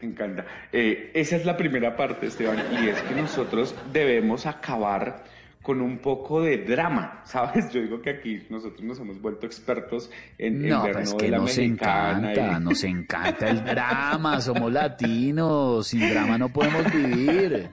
Me 0.00 0.08
encanta. 0.08 0.46
Eh, 0.72 1.10
esa 1.14 1.36
es 1.36 1.44
la 1.44 1.56
primera 1.56 1.96
parte, 1.96 2.26
Esteban, 2.26 2.58
y 2.82 2.88
es 2.88 3.00
que 3.02 3.14
nosotros 3.14 3.74
debemos 3.92 4.46
acabar 4.46 5.24
con 5.62 5.82
un 5.82 5.98
poco 5.98 6.40
de 6.40 6.56
drama, 6.58 7.20
¿sabes? 7.24 7.70
Yo 7.70 7.82
digo 7.82 8.00
que 8.00 8.08
aquí 8.10 8.42
nosotros 8.48 8.82
nos 8.82 8.98
hemos 8.98 9.20
vuelto 9.20 9.44
expertos 9.44 10.10
en 10.38 10.66
No, 10.66 10.86
el 10.86 10.92
pues 10.92 11.08
es 11.10 11.14
que 11.14 11.24
de 11.26 11.30
la 11.32 11.36
nos 11.38 11.56
mexicana. 11.58 12.32
encanta, 12.32 12.58
y- 12.58 12.64
nos 12.64 12.84
encanta 12.84 13.50
el 13.50 13.64
drama, 13.64 14.40
somos 14.40 14.72
latinos, 14.72 15.86
sin 15.88 16.08
drama 16.08 16.38
no 16.38 16.48
podemos 16.48 16.90
vivir. 16.92 17.68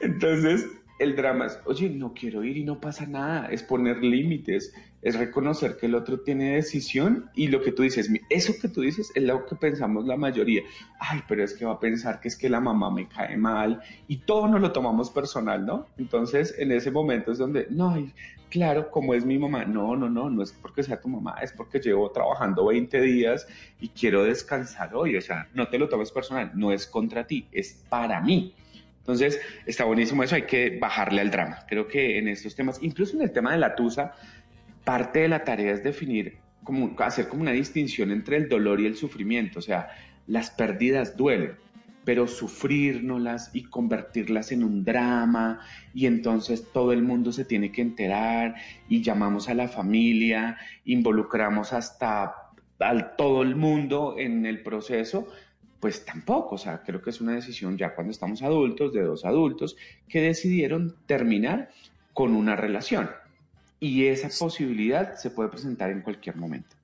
Entonces, 0.00 0.66
el 0.98 1.16
drama 1.16 1.46
es, 1.46 1.58
oye, 1.64 1.88
no 1.88 2.12
quiero 2.12 2.44
ir 2.44 2.58
y 2.58 2.64
no 2.64 2.80
pasa 2.80 3.06
nada, 3.06 3.48
es 3.50 3.62
poner 3.62 4.02
límites, 4.02 4.74
es 5.02 5.16
reconocer 5.16 5.76
que 5.76 5.86
el 5.86 5.94
otro 5.94 6.20
tiene 6.20 6.54
decisión 6.54 7.30
y 7.34 7.48
lo 7.48 7.62
que 7.62 7.72
tú 7.72 7.82
dices, 7.82 8.10
eso 8.30 8.54
que 8.60 8.68
tú 8.68 8.80
dices 8.80 9.12
es 9.14 9.22
lo 9.22 9.46
que 9.46 9.56
pensamos 9.56 10.06
la 10.06 10.16
mayoría. 10.16 10.62
Ay, 10.98 11.22
pero 11.28 11.44
es 11.44 11.54
que 11.54 11.64
va 11.64 11.74
a 11.74 11.80
pensar 11.80 12.20
que 12.20 12.28
es 12.28 12.36
que 12.36 12.48
la 12.48 12.60
mamá 12.60 12.90
me 12.90 13.08
cae 13.08 13.36
mal 13.36 13.80
y 14.08 14.18
todo 14.18 14.48
nos 14.48 14.60
lo 14.60 14.72
tomamos 14.72 15.10
personal, 15.10 15.64
¿no? 15.64 15.86
Entonces, 15.98 16.54
en 16.58 16.72
ese 16.72 16.90
momento 16.90 17.32
es 17.32 17.38
donde, 17.38 17.66
no, 17.70 17.96
claro, 18.50 18.90
como 18.90 19.14
es 19.14 19.24
mi 19.24 19.38
mamá, 19.38 19.64
no, 19.64 19.96
no, 19.96 20.08
no, 20.08 20.30
no 20.30 20.42
es 20.42 20.52
porque 20.52 20.82
sea 20.82 21.00
tu 21.00 21.08
mamá, 21.08 21.36
es 21.42 21.52
porque 21.52 21.78
llevo 21.78 22.10
trabajando 22.10 22.66
20 22.66 23.00
días 23.00 23.46
y 23.80 23.88
quiero 23.88 24.24
descansar 24.24 24.94
hoy, 24.94 25.16
o 25.16 25.20
sea, 25.20 25.48
no 25.54 25.68
te 25.68 25.78
lo 25.78 25.88
tomes 25.88 26.10
personal, 26.10 26.50
no 26.54 26.72
es 26.72 26.86
contra 26.86 27.26
ti, 27.26 27.46
es 27.52 27.84
para 27.88 28.20
mí. 28.20 28.54
Entonces, 29.06 29.40
está 29.66 29.84
buenísimo 29.84 30.24
eso, 30.24 30.34
hay 30.34 30.46
que 30.46 30.78
bajarle 30.80 31.20
al 31.20 31.30
drama. 31.30 31.64
Creo 31.68 31.86
que 31.86 32.18
en 32.18 32.26
estos 32.26 32.56
temas, 32.56 32.82
incluso 32.82 33.14
en 33.14 33.22
el 33.22 33.30
tema 33.30 33.52
de 33.52 33.58
la 33.58 33.76
tusa, 33.76 34.14
parte 34.86 35.18
de 35.18 35.28
la 35.28 35.42
tarea 35.42 35.72
es 35.72 35.82
definir, 35.82 36.38
como, 36.62 36.94
hacer 37.00 37.28
como 37.28 37.42
una 37.42 37.50
distinción 37.50 38.12
entre 38.12 38.36
el 38.36 38.48
dolor 38.48 38.80
y 38.80 38.86
el 38.86 38.94
sufrimiento. 38.96 39.58
O 39.58 39.62
sea, 39.62 39.88
las 40.28 40.50
pérdidas 40.50 41.16
duelen, 41.16 41.56
pero 42.04 42.28
sufrírnoslas 42.28 43.50
y 43.52 43.64
convertirlas 43.64 44.52
en 44.52 44.62
un 44.62 44.84
drama 44.84 45.58
y 45.92 46.06
entonces 46.06 46.70
todo 46.72 46.92
el 46.92 47.02
mundo 47.02 47.32
se 47.32 47.44
tiene 47.44 47.72
que 47.72 47.82
enterar 47.82 48.54
y 48.88 49.02
llamamos 49.02 49.48
a 49.48 49.54
la 49.54 49.66
familia, 49.66 50.56
involucramos 50.84 51.72
hasta 51.72 52.32
al 52.78 53.16
todo 53.16 53.42
el 53.42 53.56
mundo 53.56 54.14
en 54.16 54.46
el 54.46 54.62
proceso, 54.62 55.26
pues 55.80 56.04
tampoco, 56.04 56.54
o 56.54 56.58
sea, 56.58 56.82
creo 56.84 57.02
que 57.02 57.10
es 57.10 57.20
una 57.20 57.32
decisión 57.32 57.76
ya 57.76 57.92
cuando 57.96 58.12
estamos 58.12 58.40
adultos, 58.42 58.92
de 58.92 59.02
dos 59.02 59.24
adultos, 59.24 59.76
que 60.08 60.20
decidieron 60.20 60.94
terminar 61.06 61.70
con 62.12 62.36
una 62.36 62.54
relación. 62.54 63.08
Y 63.80 64.06
esa 64.06 64.28
posibilidad 64.28 65.16
se 65.16 65.30
puede 65.30 65.48
presentar 65.50 65.90
en 65.90 66.02
cualquier 66.02 66.36
momento. 66.36 66.76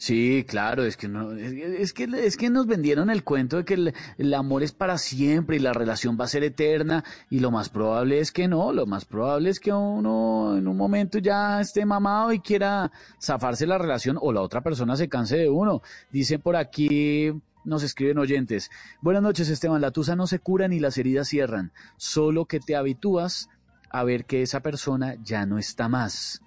Sí, 0.00 0.44
claro, 0.46 0.84
es 0.84 0.96
que 0.96 1.08
no, 1.08 1.32
es, 1.32 1.92
que 1.92 2.04
es 2.04 2.36
que 2.36 2.50
nos 2.50 2.68
vendieron 2.68 3.10
el 3.10 3.24
cuento 3.24 3.56
de 3.56 3.64
que 3.64 3.74
el, 3.74 3.94
el 4.16 4.32
amor 4.32 4.62
es 4.62 4.70
para 4.70 4.96
siempre 4.96 5.56
y 5.56 5.58
la 5.58 5.72
relación 5.72 6.16
va 6.18 6.24
a 6.24 6.28
ser 6.28 6.44
eterna 6.44 7.02
y 7.30 7.40
lo 7.40 7.50
más 7.50 7.68
probable 7.68 8.20
es 8.20 8.30
que 8.30 8.46
no, 8.46 8.72
lo 8.72 8.86
más 8.86 9.04
probable 9.04 9.50
es 9.50 9.58
que 9.58 9.72
uno 9.72 10.56
en 10.56 10.68
un 10.68 10.76
momento 10.76 11.18
ya 11.18 11.60
esté 11.60 11.84
mamado 11.84 12.32
y 12.32 12.38
quiera 12.38 12.92
zafarse 13.20 13.66
la 13.66 13.76
relación 13.76 14.16
o 14.20 14.32
la 14.32 14.40
otra 14.40 14.60
persona 14.60 14.94
se 14.94 15.08
canse 15.08 15.36
de 15.36 15.48
uno. 15.48 15.82
Dicen 16.12 16.40
por 16.40 16.54
aquí, 16.54 17.32
nos 17.64 17.82
escriben 17.82 18.18
oyentes. 18.18 18.70
Buenas 19.00 19.24
noches, 19.24 19.48
Esteban. 19.48 19.80
La 19.80 19.90
tusa 19.90 20.14
no 20.14 20.28
se 20.28 20.38
cura 20.38 20.68
ni 20.68 20.78
las 20.78 20.96
heridas 20.96 21.26
cierran, 21.26 21.72
solo 21.96 22.44
que 22.44 22.60
te 22.60 22.76
habitúas 22.76 23.48
a 23.90 24.04
ver 24.04 24.24
que 24.24 24.42
esa 24.42 24.60
persona 24.60 25.16
ya 25.22 25.46
no 25.46 25.58
está 25.58 25.88
más. 25.88 26.42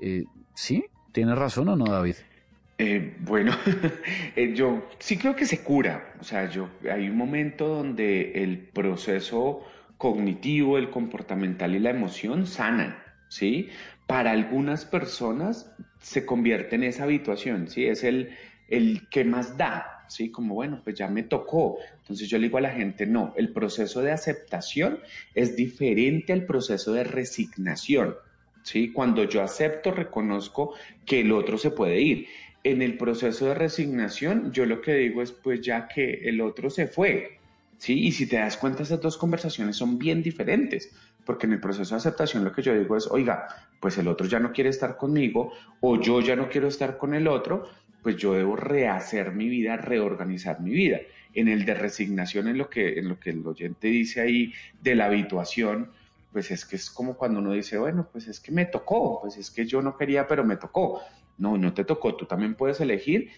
Eh, 0.00 0.24
¿Sí? 0.54 0.84
¿Tienes 1.12 1.36
razón 1.36 1.68
o 1.68 1.76
no, 1.76 1.86
David? 1.86 2.16
Eh, 2.78 3.16
bueno, 3.20 3.52
eh, 4.36 4.52
yo 4.54 4.86
sí 4.98 5.16
creo 5.16 5.34
que 5.34 5.46
se 5.46 5.62
cura. 5.62 6.14
O 6.20 6.24
sea, 6.24 6.50
yo 6.50 6.68
hay 6.90 7.08
un 7.08 7.16
momento 7.16 7.68
donde 7.68 8.42
el 8.42 8.58
proceso 8.58 9.64
cognitivo, 9.96 10.76
el 10.76 10.90
comportamental 10.90 11.74
y 11.74 11.78
la 11.78 11.90
emoción 11.90 12.46
sanan, 12.46 12.98
¿sí? 13.28 13.70
Para 14.06 14.32
algunas 14.32 14.84
personas 14.84 15.72
se 16.00 16.26
convierte 16.26 16.76
en 16.76 16.84
esa 16.84 17.04
habituación, 17.04 17.68
¿sí? 17.68 17.86
Es 17.86 18.04
el, 18.04 18.36
el 18.68 19.08
que 19.08 19.24
más 19.24 19.56
da, 19.56 19.95
¿sí? 20.08 20.30
Como, 20.30 20.54
bueno, 20.54 20.80
pues 20.82 20.96
ya 20.96 21.08
me 21.08 21.22
tocó. 21.22 21.78
Entonces 22.00 22.28
yo 22.28 22.38
le 22.38 22.44
digo 22.44 22.58
a 22.58 22.62
la 22.62 22.70
gente, 22.70 23.06
no, 23.06 23.34
el 23.36 23.52
proceso 23.52 24.02
de 24.02 24.12
aceptación 24.12 25.00
es 25.34 25.56
diferente 25.56 26.32
al 26.32 26.44
proceso 26.44 26.92
de 26.92 27.04
resignación, 27.04 28.14
¿sí? 28.62 28.92
Cuando 28.92 29.24
yo 29.24 29.42
acepto, 29.42 29.90
reconozco 29.90 30.74
que 31.04 31.20
el 31.20 31.32
otro 31.32 31.58
se 31.58 31.70
puede 31.70 32.00
ir. 32.00 32.26
En 32.64 32.82
el 32.82 32.96
proceso 32.96 33.46
de 33.46 33.54
resignación, 33.54 34.52
yo 34.52 34.66
lo 34.66 34.80
que 34.80 34.94
digo 34.94 35.22
es, 35.22 35.30
pues 35.30 35.60
ya 35.60 35.86
que 35.86 36.28
el 36.28 36.40
otro 36.40 36.68
se 36.68 36.88
fue, 36.88 37.38
¿sí? 37.78 38.06
Y 38.06 38.12
si 38.12 38.26
te 38.26 38.36
das 38.36 38.56
cuenta, 38.56 38.82
esas 38.82 39.00
dos 39.00 39.16
conversaciones 39.16 39.76
son 39.76 39.98
bien 39.98 40.22
diferentes, 40.22 40.92
porque 41.24 41.46
en 41.46 41.52
el 41.52 41.60
proceso 41.60 41.94
de 41.94 41.98
aceptación 41.98 42.44
lo 42.44 42.52
que 42.52 42.62
yo 42.62 42.76
digo 42.76 42.96
es, 42.96 43.06
oiga, 43.08 43.46
pues 43.80 43.98
el 43.98 44.08
otro 44.08 44.26
ya 44.26 44.40
no 44.40 44.52
quiere 44.52 44.70
estar 44.70 44.96
conmigo 44.96 45.52
o 45.80 46.00
yo 46.00 46.20
ya 46.20 46.36
no 46.36 46.48
quiero 46.48 46.68
estar 46.68 46.98
con 46.98 47.14
el 47.14 47.28
otro, 47.28 47.68
pues 48.06 48.18
yo 48.18 48.34
debo 48.34 48.54
rehacer 48.54 49.32
mi 49.32 49.48
vida, 49.48 49.76
reorganizar 49.76 50.60
mi 50.60 50.70
vida. 50.70 51.00
En 51.34 51.48
el 51.48 51.64
de 51.64 51.74
resignación, 51.74 52.46
en 52.46 52.56
lo 52.56 52.70
que, 52.70 53.00
en 53.00 53.08
lo 53.08 53.18
que 53.18 53.30
el 53.30 53.44
oyente 53.44 53.88
dice 53.88 54.20
ahí 54.20 54.54
de 54.80 54.94
la 54.94 55.06
habituación, 55.06 55.90
pues 56.30 56.52
es 56.52 56.64
que 56.64 56.76
es 56.76 56.88
como 56.88 57.16
cuando 57.16 57.40
uno 57.40 57.50
dice, 57.50 57.78
bueno, 57.78 58.08
pues 58.12 58.28
es 58.28 58.38
que 58.38 58.52
me 58.52 58.64
tocó, 58.64 59.22
pues 59.22 59.36
es 59.38 59.50
que 59.50 59.66
yo 59.66 59.82
no 59.82 59.96
quería, 59.96 60.28
pero 60.28 60.44
me 60.44 60.56
tocó. 60.56 61.02
No, 61.36 61.58
no 61.58 61.74
te 61.74 61.84
tocó, 61.84 62.14
tú 62.14 62.26
también 62.26 62.54
puedes 62.54 62.80
elegir 62.80 63.28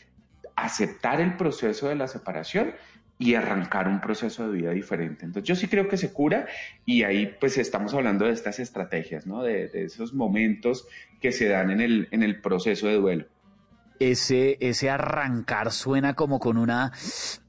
aceptar 0.55 1.23
el 1.23 1.39
proceso 1.39 1.89
de 1.89 1.95
la 1.95 2.07
separación 2.07 2.75
y 3.19 3.37
arrancar 3.37 3.89
un 3.89 4.03
proceso 4.03 4.51
de 4.51 4.55
vida 4.55 4.73
diferente. 4.73 5.25
Entonces 5.25 5.49
yo 5.49 5.57
sí 5.57 5.67
creo 5.69 5.89
que 5.89 5.97
se 5.97 6.13
cura 6.13 6.47
y 6.85 7.05
ahí 7.05 7.35
pues 7.41 7.57
estamos 7.57 7.95
hablando 7.95 8.27
de 8.27 8.33
estas 8.33 8.59
estrategias, 8.59 9.27
¿no? 9.27 9.43
De, 9.43 9.69
de 9.69 9.85
esos 9.85 10.13
momentos 10.13 10.87
que 11.23 11.33
se 11.33 11.49
dan 11.49 11.71
en 11.71 11.81
el, 11.81 12.09
en 12.11 12.23
el 12.23 12.43
proceso 12.43 12.87
de 12.87 12.97
duelo. 12.97 13.25
Ese, 14.01 14.59
ese 14.61 14.91
arrancar 14.91 15.73
suena 15.73 16.15
como 16.15 16.39
con 16.39 16.57
una, 16.57 16.93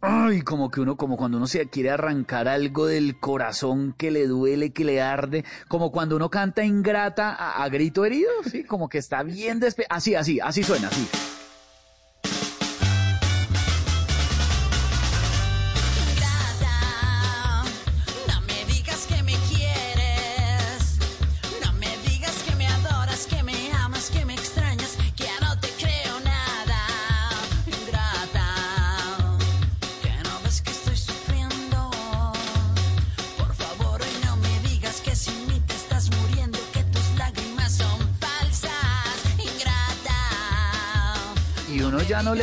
ay, 0.01 0.41
como 0.41 0.71
que 0.71 0.81
uno, 0.81 0.97
como 0.97 1.15
cuando 1.15 1.38
uno 1.38 1.47
se 1.47 1.67
quiere 1.67 1.91
arrancar 1.91 2.47
algo 2.47 2.88
del 2.88 3.19
corazón 3.19 3.93
que 3.97 4.09
le 4.09 4.26
duele, 4.27 4.71
que 4.71 4.84
le 4.84 5.01
arde, 5.01 5.45
como 5.67 5.91
cuando 5.91 6.15
uno 6.15 6.30
canta 6.30 6.63
ingrata 6.63 7.34
a, 7.34 7.69
grito 7.69 8.03
herido, 8.03 8.31
sí, 8.49 8.63
como 8.63 8.89
que 8.89 8.97
está 8.97 9.21
bien 9.23 9.59
despe, 9.59 9.85
así, 9.89 10.15
así, 10.15 10.39
así 10.39 10.63
suena, 10.63 10.88
así. 10.88 11.07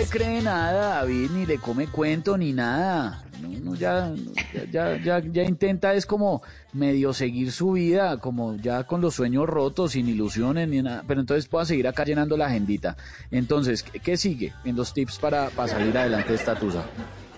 Cree 0.09 0.43
nada 0.43 1.01
David, 1.01 1.31
ni 1.31 1.47
le 1.47 1.59
come 1.59 1.87
cuento, 1.87 2.37
ni 2.37 2.53
nada. 2.53 3.25
No, 3.41 3.49
Uno 3.49 3.75
ya, 3.75 4.13
ya, 4.71 4.97
ya, 4.97 5.19
ya 5.21 5.43
intenta 5.43 5.95
es 5.95 6.07
como 6.07 6.43
medio 6.73 7.13
seguir 7.13 7.53
su 7.53 7.73
vida, 7.73 8.19
como 8.19 8.57
ya 8.57 8.85
con 8.85 9.01
los 9.01 9.15
sueños 9.15 9.47
rotos, 9.47 9.93
sin 9.93 10.09
ilusiones 10.09 10.69
ni 10.69 10.83
nada, 10.83 11.05
pero 11.07 11.21
entonces 11.21 11.47
pueda 11.49 11.65
seguir 11.65 11.87
acá 11.87 12.05
llenando 12.05 12.37
la 12.37 12.47
agendita. 12.47 12.97
Entonces, 13.31 13.83
¿qué, 13.83 14.01
qué 14.01 14.17
sigue 14.17 14.53
en 14.65 14.77
los 14.77 14.95
tips 14.95 15.19
para, 15.19 15.51
para 15.51 15.69
salir 15.69 15.97
adelante 15.97 16.31
de 16.31 16.37
esta 16.37 16.55
tusa? 16.55 16.85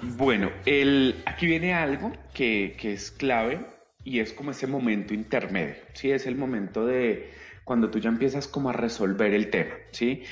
Bueno, 0.03 0.51
el, 0.65 1.17
aquí 1.27 1.47
viene 1.47 1.75
algo 1.75 2.13
que, 2.33 2.77
que 2.79 2.93
es 2.93 3.11
clave 3.11 3.67
y 4.05 4.21
es 4.21 4.33
como 4.33 4.53
ese 4.53 4.67
momento 4.67 5.13
intermedio, 5.13 5.75
¿sí? 5.95 6.11
Es 6.11 6.27
el 6.27 6.37
momento 6.37 6.87
de 6.87 7.33
cuando 7.65 7.91
tú 7.91 7.99
ya 7.99 8.09
empiezas 8.09 8.47
como 8.47 8.71
a 8.71 8.73
resolver 8.73 9.35
el 9.35 9.51
tema, 9.51 9.75
¿sí? 9.91 10.23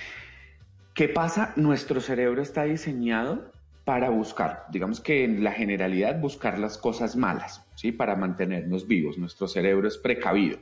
¿Qué 0.97 1.10
pasa? 1.10 1.52
Nuestro 1.56 2.01
cerebro 2.01 2.40
está 2.40 2.62
diseñado 2.62 3.52
para 3.85 4.09
buscar, 4.09 4.64
digamos 4.73 5.02
que 5.02 5.24
en 5.24 5.44
la 5.44 5.52
generalidad, 5.52 6.18
buscar 6.18 6.59
las 6.59 6.78
cosas 6.78 7.16
malas, 7.16 7.62
¿sí? 7.74 7.93
Para 7.93 8.16
mantenernos 8.16 8.89
vivos. 8.89 9.18
Nuestro 9.18 9.47
cerebro 9.47 9.86
es 9.89 9.98
precavido. 9.98 10.59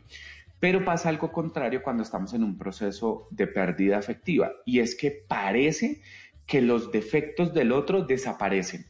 Pero 0.59 0.85
pasa 0.85 1.09
algo 1.09 1.31
contrario 1.31 1.85
cuando 1.85 2.03
estamos 2.03 2.35
en 2.35 2.43
un 2.43 2.59
proceso 2.59 3.29
de 3.31 3.47
pérdida 3.47 3.97
afectiva 3.97 4.51
y 4.67 4.81
es 4.81 4.97
que 4.97 5.13
parece 5.13 6.03
que 6.47 6.61
los 6.61 6.91
defectos 6.91 7.55
del 7.55 7.71
otro 7.71 8.03
desaparecen. 8.03 8.87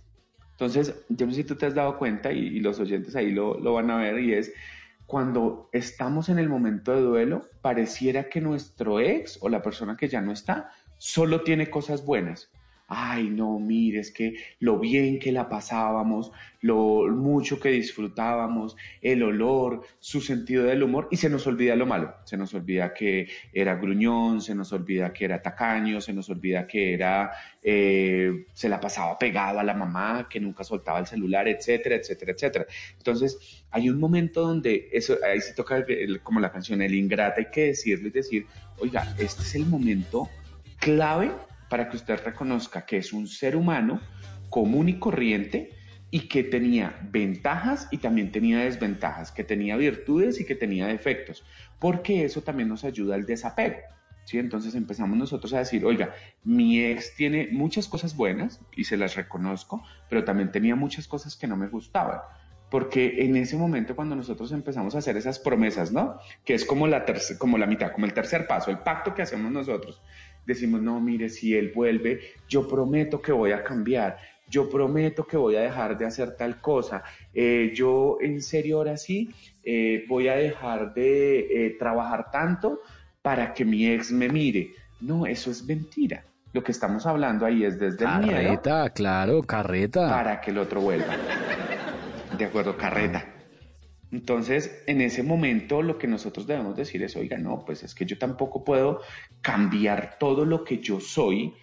Entonces, 0.53 0.95
yo 1.11 1.27
no 1.27 1.33
sé 1.33 1.43
si 1.43 1.45
tú 1.45 1.57
te 1.57 1.67
has 1.67 1.75
dado 1.75 1.99
cuenta 1.99 2.33
y, 2.33 2.39
y 2.39 2.61
los 2.61 2.81
oyentes 2.81 3.15
ahí 3.17 3.33
lo, 3.33 3.61
lo 3.61 3.75
van 3.75 3.91
a 3.91 3.99
ver 3.99 4.19
y 4.19 4.33
es 4.33 4.51
cuando 5.07 5.69
estamos 5.73 6.31
en 6.31 6.39
el 6.39 6.49
momento 6.49 6.95
de 6.95 7.03
duelo, 7.03 7.43
pareciera 7.61 8.31
que 8.31 8.41
nuestro 8.41 9.01
ex 9.01 9.39
o 9.43 9.51
la 9.51 9.61
persona 9.61 9.97
que 9.99 10.09
ya 10.09 10.23
no 10.23 10.33
está 10.33 10.71
solo 11.05 11.43
tiene 11.43 11.69
cosas 11.69 12.03
buenas. 12.03 12.51
Ay, 12.89 13.29
no, 13.29 13.59
mire, 13.59 14.01
es 14.01 14.11
que 14.11 14.37
lo 14.59 14.79
bien 14.79 15.19
que 15.19 15.33
la 15.33 15.51
pasábamos, 15.51 16.33
lo 16.63 17.07
mucho 17.11 17.61
que 17.61 17.69
disfrutábamos, 17.69 18.75
el 19.03 19.23
olor, 19.23 19.83
su 20.01 20.23
sentido 20.23 20.65
del 20.65 20.83
humor, 20.83 21.09
y 21.11 21.19
se 21.19 21.29
nos 21.29 21.47
olvida 21.47 21.77
lo 21.77 21.85
malo. 21.85 22.15
Se 22.25 22.39
nos 22.39 22.55
olvida 22.55 22.95
que 22.95 23.29
era 23.53 23.75
gruñón, 23.75 24.41
se 24.41 24.55
nos 24.55 24.73
olvida 24.73 25.13
que 25.13 25.27
era 25.27 25.43
tacaño, 25.43 26.01
se 26.01 26.15
nos 26.15 26.31
olvida 26.31 26.67
que 26.67 26.95
era, 26.95 27.33
eh, 27.63 28.47
se 28.55 28.71
la 28.71 28.81
pasaba 28.81 29.19
pegado 29.19 29.61
a 29.61 29.65
la 29.65 29.75
mamá, 29.75 30.27
que 30.31 30.41
nunca 30.41 30.65
soltaba 30.65 31.01
el 31.01 31.07
celular, 31.07 31.49
etcétera, 31.49 31.97
etcétera, 31.97 32.33
etcétera. 32.33 32.67
Entonces, 32.97 33.65
hay 33.71 33.91
un 33.91 34.01
momento 34.01 34.41
donde 34.41 34.89
eso, 34.91 35.19
ahí 35.23 35.41
se 35.43 35.53
toca 35.53 35.85
como 36.23 36.41
la 36.41 36.51
canción, 36.51 36.81
el 36.81 36.95
ingrata, 36.95 37.41
hay 37.41 37.51
que 37.51 37.67
decirle, 37.67 38.09
decir, 38.09 38.47
oiga, 38.79 39.15
este 39.19 39.43
es 39.43 39.55
el 39.55 39.67
momento 39.67 40.31
clave 40.85 41.33
para 41.71 41.89
que 41.89 41.97
usted 41.97 42.21
reconozca 42.23 42.85
que 42.85 42.99
es 42.99 43.15
un 43.15 43.27
ser 43.27 43.57
humano 43.57 44.03
común 44.51 44.91
y 44.91 44.99
corriente 44.99 45.71
y 46.11 46.29
que 46.29 46.45
tenía 46.45 47.01
ventajas 47.11 47.89
y 47.91 47.97
también 47.99 48.31
tenía 48.31 48.59
desventajas, 48.59 49.33
que 49.33 49.45
tenía 49.45 49.79
virtudes 49.79 50.39
y 50.41 50.45
que 50.45 50.55
tenía 50.55 50.87
defectos, 50.87 51.43
porque 51.79 52.27
eso 52.27 52.43
también 52.43 52.69
nos 52.69 52.85
ayuda 52.85 53.15
al 53.15 53.25
desapego. 53.25 53.79
¿sí? 54.27 54.39
Entonces 54.39 54.75
empezamos 54.75 55.17
nosotros 55.17 55.55
a 55.55 55.61
decir, 55.61 55.87
oiga, 55.87 56.15
mi 56.45 56.85
ex 56.85 57.17
tiene 57.17 57.49
muchas 57.51 57.89
cosas 57.89 58.15
buenas 58.15 58.61
y 58.77 58.85
se 58.85 58.99
las 58.99 59.17
reconozco, 59.17 59.83
pero 60.11 60.23
también 60.23 60.53
tenía 60.53 60.77
muchas 60.77 61.09
cosas 61.09 61.35
que 61.35 61.47
no 61.47 61.57
me 61.57 61.69
gustaban. 61.69 62.21
Porque 62.71 63.25
en 63.25 63.37
ese 63.37 63.57
momento 63.57 63.97
cuando 63.97 64.17
nosotros 64.17 64.53
empezamos 64.53 64.95
a 64.95 64.99
hacer 64.99 65.17
esas 65.17 65.39
promesas, 65.39 65.93
¿no? 65.93 66.19
Que 66.45 66.55
es 66.55 66.67
como 66.67 66.87
la, 66.87 67.07
como 67.39 67.57
la 67.57 67.67
mitad, 67.67 67.93
como 67.93 68.05
el 68.05 68.13
tercer 68.13 68.47
paso, 68.47 68.71
el 68.71 68.79
pacto 68.79 69.15
que 69.15 69.23
hacemos 69.23 69.51
nosotros. 69.51 70.03
Decimos, 70.47 70.83
no, 70.83 71.01
mire, 71.01 71.29
si 71.29 71.57
él 71.57 71.73
vuelve, 71.75 72.21
yo 72.49 72.69
prometo 72.69 73.21
que 73.21 73.33
voy 73.33 73.53
a 73.53 73.63
cambiar, 73.63 74.19
yo 74.49 74.69
prometo 74.69 75.27
que 75.27 75.37
voy 75.37 75.57
a 75.57 75.63
dejar 75.63 75.97
de 75.97 76.07
hacer 76.07 76.37
tal 76.37 76.61
cosa, 76.61 77.03
eh, 77.33 77.73
yo 77.75 78.19
en 78.21 78.43
serio 78.43 78.79
ahora 78.79 78.97
sí 78.97 79.31
eh, 79.63 80.05
voy 80.09 80.29
a 80.29 80.35
dejar 80.35 80.95
de 80.95 81.67
eh, 81.67 81.77
trabajar 81.79 82.31
tanto 82.31 82.81
para 83.23 83.55
que 83.55 83.65
mi 83.65 83.87
ex 83.87 84.13
me 84.13 84.29
mire. 84.29 84.73
No, 85.01 85.27
eso 85.27 85.51
es 85.51 85.65
mentira. 85.65 86.25
Lo 86.53 86.63
que 86.63 86.73
estamos 86.73 87.05
hablando 87.07 87.47
ahí 87.47 87.65
es 87.65 87.79
desde 87.81 88.05
el 88.05 88.19
miedo 88.21 88.33
Carreta, 88.33 88.91
claro, 88.91 89.43
carreta. 89.43 90.09
para 90.09 90.41
que 90.41 90.51
el 90.53 90.59
otro 90.59 90.81
vuelva. 90.81 91.17
De 92.39 92.45
acuerdo, 92.45 92.77
carreta. 92.77 93.34
Entonces, 94.15 94.83
en 94.87 95.01
ese 95.01 95.23
momento 95.23 95.83
lo 95.83 95.99
que 95.99 96.07
nosotros 96.07 96.47
debemos 96.47 96.77
decir 96.77 97.03
es, 97.03 97.17
oiga, 97.17 97.37
no, 97.39 97.65
pues 97.65 97.83
es 97.83 97.95
que 97.95 98.07
yo 98.07 98.17
tampoco 98.19 98.65
puedo 98.65 99.01
cambiar 99.41 100.17
todo 100.19 100.45
lo 100.45 100.65
que 100.65 100.79
yo 100.79 101.01
soy 101.01 101.55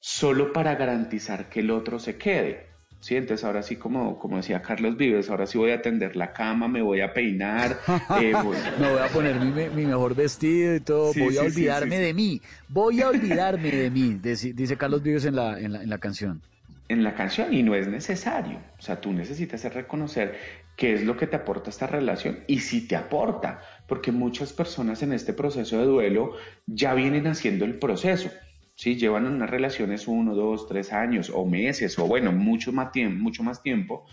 solo 0.00 0.52
para 0.52 0.74
garantizar 0.76 1.48
que 1.50 1.60
el 1.60 1.70
otro 1.70 1.98
se 1.98 2.16
quede. 2.16 2.66
Sí, 3.00 3.14
entonces 3.14 3.44
ahora 3.44 3.62
sí, 3.62 3.76
como, 3.76 4.18
como 4.18 4.38
decía 4.38 4.60
Carlos 4.60 4.96
Vives, 4.96 5.30
ahora 5.30 5.46
sí 5.46 5.56
voy 5.58 5.70
a 5.70 5.80
tender 5.82 6.16
la 6.16 6.32
cama, 6.32 6.66
me 6.66 6.82
voy 6.82 7.00
a 7.00 7.12
peinar, 7.12 7.78
eh, 8.16 8.34
voy- 8.42 8.56
Me 8.80 8.88
voy 8.88 8.98
a 9.00 9.08
poner 9.08 9.38
mi, 9.38 9.52
mi 9.70 9.86
mejor 9.86 10.14
vestido 10.16 10.74
y 10.74 10.80
todo. 10.80 11.12
Sí, 11.12 11.20
voy 11.20 11.36
a 11.36 11.42
sí, 11.42 11.46
olvidarme 11.46 11.96
sí, 11.96 12.02
de 12.02 12.14
mí. 12.14 12.42
Voy 12.66 13.00
a 13.02 13.08
olvidarme 13.08 13.70
de 13.70 13.90
mí, 13.90 14.14
dice, 14.16 14.76
Carlos 14.76 15.02
Vives 15.02 15.24
en 15.26 15.36
la, 15.36 15.60
en 15.60 15.72
la, 15.74 15.82
en 15.82 15.90
la 15.90 15.98
canción. 15.98 16.42
en 16.88 17.04
la 17.04 17.14
canción 17.14 17.52
y 17.52 17.62
no 17.62 17.74
es 17.74 17.86
necesario. 17.88 18.58
O 18.78 18.82
sea, 18.82 19.00
tú 19.00 19.12
necesitas 19.12 19.64
es 19.64 19.74
reconocer 19.74 20.38
qué 20.78 20.94
es 20.94 21.02
lo 21.02 21.16
que 21.16 21.26
te 21.26 21.34
aporta 21.34 21.70
esta 21.70 21.88
relación 21.88 22.44
y 22.46 22.60
si 22.60 22.86
te 22.86 22.94
aporta, 22.94 23.60
porque 23.88 24.12
muchas 24.12 24.52
personas 24.52 25.02
en 25.02 25.12
este 25.12 25.32
proceso 25.32 25.76
de 25.76 25.84
duelo 25.84 26.36
ya 26.66 26.94
vienen 26.94 27.26
haciendo 27.26 27.64
el 27.64 27.80
proceso. 27.80 28.30
¿sí? 28.76 28.94
Llevan 28.94 29.26
unas 29.26 29.50
relaciones 29.50 30.06
uno, 30.06 30.36
dos, 30.36 30.68
tres 30.68 30.92
años 30.92 31.32
o 31.34 31.44
meses 31.44 31.98
o 31.98 32.06
bueno, 32.06 32.30
mucho 32.30 32.72
más 32.72 32.92
tiempo, 32.92 33.20
mucho 33.20 33.42
más 33.42 33.60
tiempo 33.60 34.06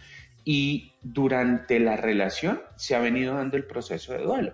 y 0.44 0.94
durante 1.04 1.80
la 1.80 1.98
relación 1.98 2.60
se 2.78 2.96
ha 2.96 3.00
venido 3.00 3.36
dando 3.36 3.58
el 3.58 3.66
proceso 3.66 4.14
de 4.14 4.24
duelo. 4.24 4.54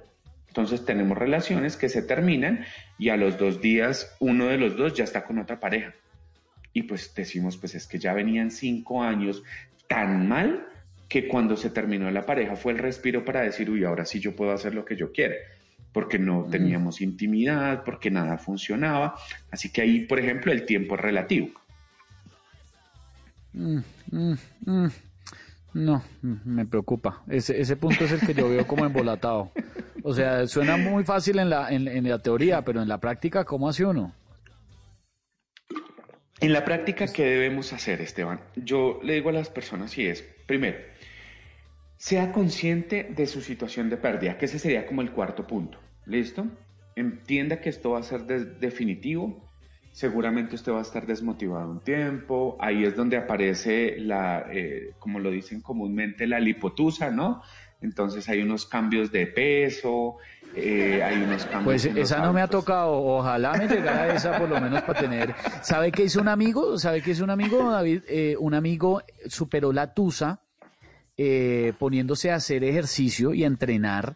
Entonces 0.49 0.83
tenemos 0.83 1.17
relaciones 1.17 1.77
que 1.77 1.87
se 1.87 2.01
terminan 2.01 2.65
y 2.99 3.07
a 3.07 3.15
los 3.15 3.37
dos 3.37 3.61
días 3.61 4.17
uno 4.19 4.47
de 4.47 4.57
los 4.57 4.75
dos 4.75 4.95
ya 4.95 5.05
está 5.05 5.23
con 5.23 5.39
otra 5.39 5.61
pareja. 5.61 5.95
Y 6.73 6.83
pues 6.83 7.15
decimos, 7.15 7.55
pues 7.55 7.73
es 7.73 7.87
que 7.87 7.99
ya 7.99 8.13
venían 8.13 8.51
cinco 8.51 9.01
años 9.01 9.43
tan 9.87 10.27
mal 10.27 10.67
que 11.11 11.27
cuando 11.27 11.57
se 11.57 11.69
terminó 11.69 12.09
la 12.09 12.25
pareja 12.25 12.55
fue 12.55 12.71
el 12.71 12.77
respiro 12.77 13.25
para 13.25 13.41
decir, 13.41 13.69
uy, 13.69 13.83
ahora 13.83 14.05
sí 14.05 14.21
yo 14.21 14.33
puedo 14.33 14.53
hacer 14.53 14.73
lo 14.73 14.85
que 14.85 14.95
yo 14.95 15.11
quiera, 15.11 15.35
porque 15.91 16.17
no 16.17 16.47
teníamos 16.49 17.01
intimidad, 17.01 17.83
porque 17.83 18.09
nada 18.09 18.37
funcionaba. 18.37 19.15
Así 19.51 19.73
que 19.73 19.81
ahí, 19.81 20.05
por 20.05 20.19
ejemplo, 20.19 20.53
el 20.53 20.65
tiempo 20.65 20.95
es 20.95 21.01
relativo. 21.01 21.49
Mm, 23.51 23.79
mm, 24.09 24.33
mm. 24.61 24.87
No, 25.73 26.01
me 26.21 26.65
preocupa. 26.65 27.23
Ese, 27.27 27.59
ese 27.59 27.75
punto 27.75 28.05
es 28.05 28.13
el 28.13 28.21
que 28.21 28.33
yo 28.33 28.47
veo 28.47 28.65
como 28.65 28.85
embolatado. 28.85 29.51
O 30.03 30.13
sea, 30.13 30.47
suena 30.47 30.77
muy 30.77 31.03
fácil 31.03 31.39
en 31.39 31.49
la, 31.49 31.71
en, 31.71 31.89
en 31.89 32.07
la 32.07 32.19
teoría, 32.19 32.61
pero 32.61 32.81
en 32.81 32.87
la 32.87 32.99
práctica, 32.99 33.43
¿cómo 33.43 33.67
hace 33.67 33.83
uno? 33.83 34.13
En 36.39 36.53
la 36.53 36.63
práctica, 36.63 37.05
¿qué 37.07 37.25
debemos 37.25 37.73
hacer, 37.73 37.99
Esteban? 37.99 38.39
Yo 38.55 39.01
le 39.03 39.15
digo 39.15 39.29
a 39.29 39.33
las 39.33 39.49
personas 39.49 39.97
y 39.97 40.07
es, 40.07 40.23
primero, 40.47 40.77
sea 42.01 42.31
consciente 42.31 43.03
de 43.15 43.27
su 43.27 43.41
situación 43.41 43.91
de 43.91 43.95
pérdida, 43.97 44.35
que 44.39 44.45
ese 44.45 44.57
sería 44.57 44.87
como 44.87 45.03
el 45.03 45.11
cuarto 45.11 45.45
punto. 45.45 45.77
¿Listo? 46.07 46.47
Entienda 46.95 47.61
que 47.61 47.69
esto 47.69 47.91
va 47.91 47.99
a 47.99 48.03
ser 48.03 48.23
de- 48.23 48.43
definitivo. 48.43 49.47
Seguramente 49.91 50.55
usted 50.55 50.71
va 50.71 50.79
a 50.79 50.81
estar 50.81 51.05
desmotivado 51.05 51.69
un 51.69 51.79
tiempo. 51.81 52.57
Ahí 52.59 52.85
es 52.85 52.95
donde 52.95 53.17
aparece 53.17 53.97
la, 53.99 54.47
eh, 54.51 54.93
como 54.97 55.19
lo 55.19 55.29
dicen 55.29 55.61
comúnmente, 55.61 56.25
la 56.25 56.39
lipotusa, 56.39 57.11
¿no? 57.11 57.43
Entonces 57.81 58.27
hay 58.29 58.41
unos 58.41 58.65
cambios 58.65 59.11
de 59.11 59.27
peso, 59.27 60.15
eh, 60.55 61.03
hay 61.03 61.17
unos 61.21 61.43
cambios. 61.45 61.63
Pues 61.65 61.85
esa 61.85 62.17
no 62.17 62.33
me 62.33 62.41
ha 62.41 62.47
tocado. 62.47 62.93
Ojalá 62.99 63.53
me 63.53 63.67
llegara 63.67 64.11
esa 64.15 64.39
por 64.39 64.49
lo 64.49 64.59
menos 64.59 64.81
para 64.81 64.99
tener. 65.01 65.35
¿Sabe 65.61 65.91
qué 65.91 66.05
hizo 66.05 66.19
un 66.19 66.29
amigo? 66.29 66.79
¿Sabe 66.79 67.03
qué 67.03 67.11
hizo 67.11 67.23
un 67.23 67.29
amigo, 67.29 67.69
David? 67.71 68.01
Eh, 68.07 68.35
un 68.39 68.55
amigo 68.55 69.03
superó 69.27 69.71
la 69.71 69.93
tusa 69.93 70.41
eh, 71.23 71.73
poniéndose 71.77 72.31
a 72.31 72.35
hacer 72.35 72.63
ejercicio 72.63 73.35
y 73.35 73.43
a 73.43 73.47
entrenar 73.47 74.15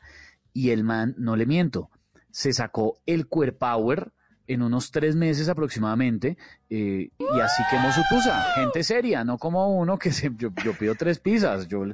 y 0.53 0.71
el 0.71 0.83
man, 0.83 1.13
no 1.19 1.35
le 1.35 1.45
miento, 1.45 1.91
se 2.31 2.51
sacó 2.51 2.97
el 3.05 3.27
Core 3.27 3.51
Power 3.51 4.07
en 4.47 4.63
unos 4.63 4.89
tres 4.89 5.15
meses 5.15 5.47
aproximadamente 5.47 6.35
eh, 6.71 7.09
y 7.19 7.39
así 7.39 7.61
quemó 7.69 7.91
su 7.91 8.01
tusa. 8.09 8.41
Gente 8.55 8.83
seria, 8.83 9.23
no 9.23 9.37
como 9.37 9.77
uno 9.77 9.99
que 9.99 10.11
se, 10.11 10.31
yo, 10.35 10.49
yo 10.63 10.73
pido 10.73 10.95
tres 10.95 11.19
pizzas, 11.19 11.67
yo 11.67 11.85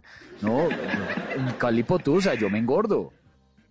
no, 0.42 0.56
un 0.64 1.52
calipo 1.60 2.00
tusa, 2.00 2.36
yo 2.36 2.50
me 2.50 2.60
engordo. 2.60 3.12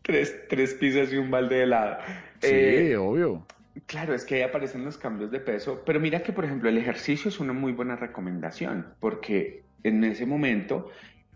Tres, 0.03 0.35
tres 0.51 0.75
pizzas 0.75 1.11
y 1.11 1.17
un 1.17 1.31
balde 1.31 1.57
de 1.57 1.63
helado. 1.63 1.97
Sí, 2.41 2.49
Eh, 2.51 2.97
obvio. 2.99 3.47
Claro, 3.87 4.13
es 4.13 4.27
que 4.27 4.35
ahí 4.35 4.43
aparecen 4.43 4.85
los 4.85 4.99
cambios 4.99 5.31
de 5.31 5.41
peso, 5.41 5.83
pero 5.87 6.01
mira 6.01 6.23
que, 6.23 6.35
por 6.35 6.45
ejemplo, 6.45 6.69
el 6.69 6.77
ejercicio 6.77 7.31
es 7.31 7.41
una 7.41 7.55
muy 7.55 7.73
buena 7.73 7.97
recomendación, 7.97 8.89
porque 9.01 9.63
en 9.83 10.05
ese 10.05 10.27
momento 10.27 10.91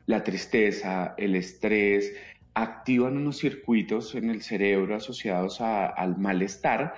la 0.07 0.23
tristeza, 0.23 1.15
el 1.17 1.37
estrés, 1.37 2.13
activan 2.55 3.17
unos 3.17 3.39
circuitos 3.39 4.15
en 4.15 4.31
el 4.31 4.43
cerebro 4.43 4.95
asociados 4.95 5.61
a- 5.61 5.87
al 5.87 6.19
malestar 6.19 6.95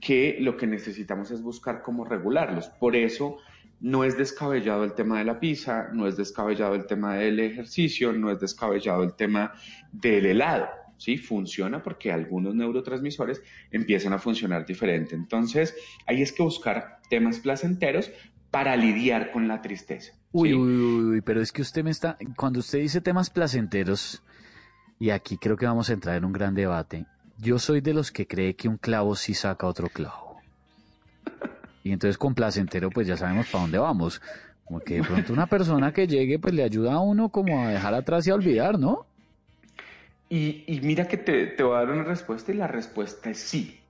que 0.00 0.36
lo 0.40 0.56
que 0.56 0.66
necesitamos 0.66 1.30
es 1.30 1.42
buscar 1.42 1.82
cómo 1.82 2.04
regularlos. 2.04 2.68
Por 2.68 2.94
eso 2.94 3.38
no 3.80 4.04
es 4.04 4.18
descabellado 4.18 4.84
el 4.84 4.94
tema 4.94 5.18
de 5.18 5.24
la 5.24 5.40
pizza, 5.40 5.88
no 5.92 6.06
es 6.06 6.16
descabellado 6.16 6.74
el 6.74 6.86
tema 6.86 7.14
del 7.16 7.40
ejercicio, 7.40 8.12
no 8.12 8.30
es 8.30 8.40
descabellado 8.40 9.02
el 9.02 9.14
tema 9.14 9.52
del 9.92 10.26
helado. 10.26 10.66
¿sí? 10.98 11.16
Funciona 11.16 11.80
porque 11.82 12.10
algunos 12.12 12.54
neurotransmisores 12.56 13.40
empiezan 13.70 14.12
a 14.12 14.18
funcionar 14.18 14.66
diferente. 14.66 15.14
Entonces, 15.14 15.74
ahí 16.06 16.22
es 16.22 16.32
que 16.32 16.42
buscar 16.42 16.98
temas 17.08 17.38
placenteros 17.38 18.10
para 18.50 18.76
lidiar 18.76 19.30
con 19.30 19.48
la 19.48 19.60
tristeza. 19.62 20.12
Uy, 20.32 20.52
uy, 20.54 20.76
uy, 20.76 21.04
uy, 21.14 21.20
pero 21.22 21.40
es 21.40 21.52
que 21.52 21.62
usted 21.62 21.82
me 21.84 21.90
está, 21.90 22.16
cuando 22.36 22.60
usted 22.60 22.78
dice 22.80 23.00
temas 23.00 23.30
placenteros, 23.30 24.22
y 24.98 25.10
aquí 25.10 25.38
creo 25.38 25.56
que 25.56 25.66
vamos 25.66 25.90
a 25.90 25.92
entrar 25.94 26.16
en 26.16 26.24
un 26.24 26.32
gran 26.32 26.54
debate, 26.54 27.06
yo 27.38 27.58
soy 27.58 27.80
de 27.80 27.94
los 27.94 28.10
que 28.10 28.26
cree 28.26 28.54
que 28.54 28.68
un 28.68 28.76
clavo 28.78 29.14
sí 29.16 29.32
saca 29.34 29.66
otro 29.66 29.88
clavo. 29.88 30.40
Y 31.84 31.92
entonces 31.92 32.18
con 32.18 32.34
placentero 32.34 32.90
pues 32.90 33.06
ya 33.06 33.16
sabemos 33.16 33.46
para 33.46 33.62
dónde 33.62 33.78
vamos. 33.78 34.20
Como 34.64 34.80
que 34.80 34.96
de 34.96 35.04
pronto 35.04 35.32
una 35.32 35.46
persona 35.46 35.92
que 35.92 36.06
llegue 36.06 36.38
pues 36.38 36.52
le 36.52 36.62
ayuda 36.62 36.94
a 36.94 37.00
uno 37.00 37.30
como 37.30 37.64
a 37.64 37.68
dejar 37.70 37.94
atrás 37.94 38.26
y 38.26 38.30
a 38.30 38.34
olvidar, 38.34 38.78
¿no? 38.78 39.06
Y, 40.28 40.64
y 40.66 40.80
mira 40.82 41.08
que 41.08 41.16
te, 41.16 41.46
te 41.46 41.62
voy 41.62 41.76
a 41.76 41.78
dar 41.78 41.90
una 41.90 42.04
respuesta 42.04 42.52
y 42.52 42.56
la 42.56 42.66
respuesta 42.66 43.30
es 43.30 43.38
sí. 43.38 43.80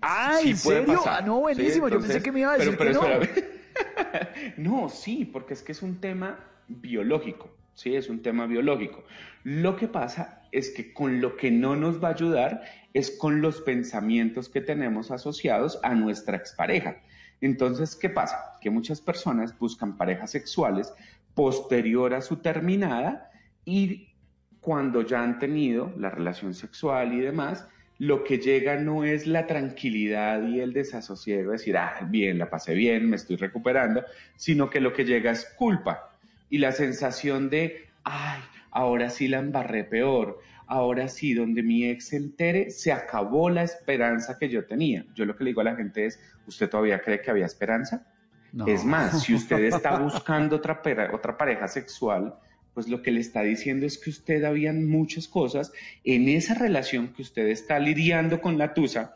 ¡Ah, 0.00 0.38
Sí 0.40 0.50
en 0.52 0.58
puede 0.58 0.80
serio! 0.86 0.98
pasar. 0.98 1.22
Ah, 1.22 1.26
no, 1.26 1.40
buenísimo. 1.40 1.88
Sí, 1.88 1.92
Yo 1.94 2.00
pensé 2.00 2.22
que 2.22 2.32
me 2.32 2.40
iba 2.40 2.52
a 2.52 2.56
decir 2.58 2.74
pero, 2.78 2.90
que 3.02 3.06
no. 3.08 3.12
espérame. 3.22 3.53
no, 4.56 4.88
sí, 4.88 5.24
porque 5.24 5.54
es 5.54 5.62
que 5.62 5.72
es 5.72 5.82
un 5.82 6.00
tema 6.00 6.38
biológico, 6.68 7.50
sí, 7.74 7.94
es 7.94 8.08
un 8.08 8.22
tema 8.22 8.46
biológico. 8.46 9.04
Lo 9.42 9.76
que 9.76 9.88
pasa 9.88 10.42
es 10.52 10.70
que 10.70 10.92
con 10.92 11.20
lo 11.20 11.36
que 11.36 11.50
no 11.50 11.76
nos 11.76 12.02
va 12.02 12.08
a 12.08 12.12
ayudar 12.12 12.62
es 12.92 13.10
con 13.18 13.40
los 13.40 13.60
pensamientos 13.60 14.48
que 14.48 14.60
tenemos 14.60 15.10
asociados 15.10 15.80
a 15.82 15.94
nuestra 15.94 16.36
expareja. 16.36 17.02
Entonces, 17.40 17.96
¿qué 17.96 18.08
pasa? 18.08 18.56
Que 18.60 18.70
muchas 18.70 19.00
personas 19.00 19.58
buscan 19.58 19.96
parejas 19.96 20.30
sexuales 20.30 20.94
posterior 21.34 22.14
a 22.14 22.20
su 22.20 22.36
terminada 22.36 23.30
y 23.64 24.14
cuando 24.60 25.02
ya 25.02 25.22
han 25.22 25.38
tenido 25.38 25.92
la 25.98 26.08
relación 26.08 26.54
sexual 26.54 27.12
y 27.12 27.20
demás, 27.20 27.68
lo 27.98 28.24
que 28.24 28.38
llega 28.38 28.76
no 28.76 29.04
es 29.04 29.26
la 29.26 29.46
tranquilidad 29.46 30.46
y 30.46 30.60
el 30.60 30.72
desasosiego, 30.72 31.52
decir, 31.52 31.76
ah, 31.76 32.06
bien, 32.08 32.38
la 32.38 32.50
pasé 32.50 32.74
bien, 32.74 33.08
me 33.08 33.16
estoy 33.16 33.36
recuperando, 33.36 34.04
sino 34.36 34.68
que 34.68 34.80
lo 34.80 34.92
que 34.92 35.04
llega 35.04 35.30
es 35.30 35.44
culpa 35.56 36.10
y 36.50 36.58
la 36.58 36.72
sensación 36.72 37.50
de, 37.50 37.86
ay, 38.02 38.40
ahora 38.70 39.10
sí 39.10 39.28
la 39.28 39.38
embarré 39.38 39.84
peor, 39.84 40.40
ahora 40.66 41.08
sí, 41.08 41.34
donde 41.34 41.62
mi 41.62 41.84
ex 41.84 42.08
se 42.08 42.16
entere, 42.16 42.70
se 42.70 42.92
acabó 42.92 43.50
la 43.50 43.62
esperanza 43.62 44.38
que 44.38 44.48
yo 44.48 44.64
tenía. 44.64 45.04
Yo 45.14 45.24
lo 45.24 45.36
que 45.36 45.44
le 45.44 45.50
digo 45.50 45.60
a 45.60 45.64
la 45.64 45.76
gente 45.76 46.06
es, 46.06 46.20
¿usted 46.46 46.68
todavía 46.68 47.00
cree 47.00 47.20
que 47.20 47.30
había 47.30 47.46
esperanza? 47.46 48.06
No. 48.52 48.66
Es 48.66 48.84
más, 48.84 49.22
si 49.22 49.34
usted 49.34 49.64
está 49.64 49.98
buscando 50.00 50.56
otra, 50.56 50.80
otra 51.12 51.36
pareja 51.36 51.68
sexual, 51.68 52.34
pues 52.74 52.88
lo 52.88 53.00
que 53.02 53.10
le 53.12 53.20
está 53.20 53.42
diciendo 53.42 53.86
es 53.86 53.96
que 53.98 54.10
usted 54.10 54.44
habían 54.44 54.84
muchas 54.88 55.28
cosas 55.28 55.72
en 56.02 56.28
esa 56.28 56.54
relación 56.54 57.14
que 57.14 57.22
usted 57.22 57.46
está 57.48 57.78
lidiando 57.78 58.40
con 58.40 58.58
la 58.58 58.74
tusa 58.74 59.14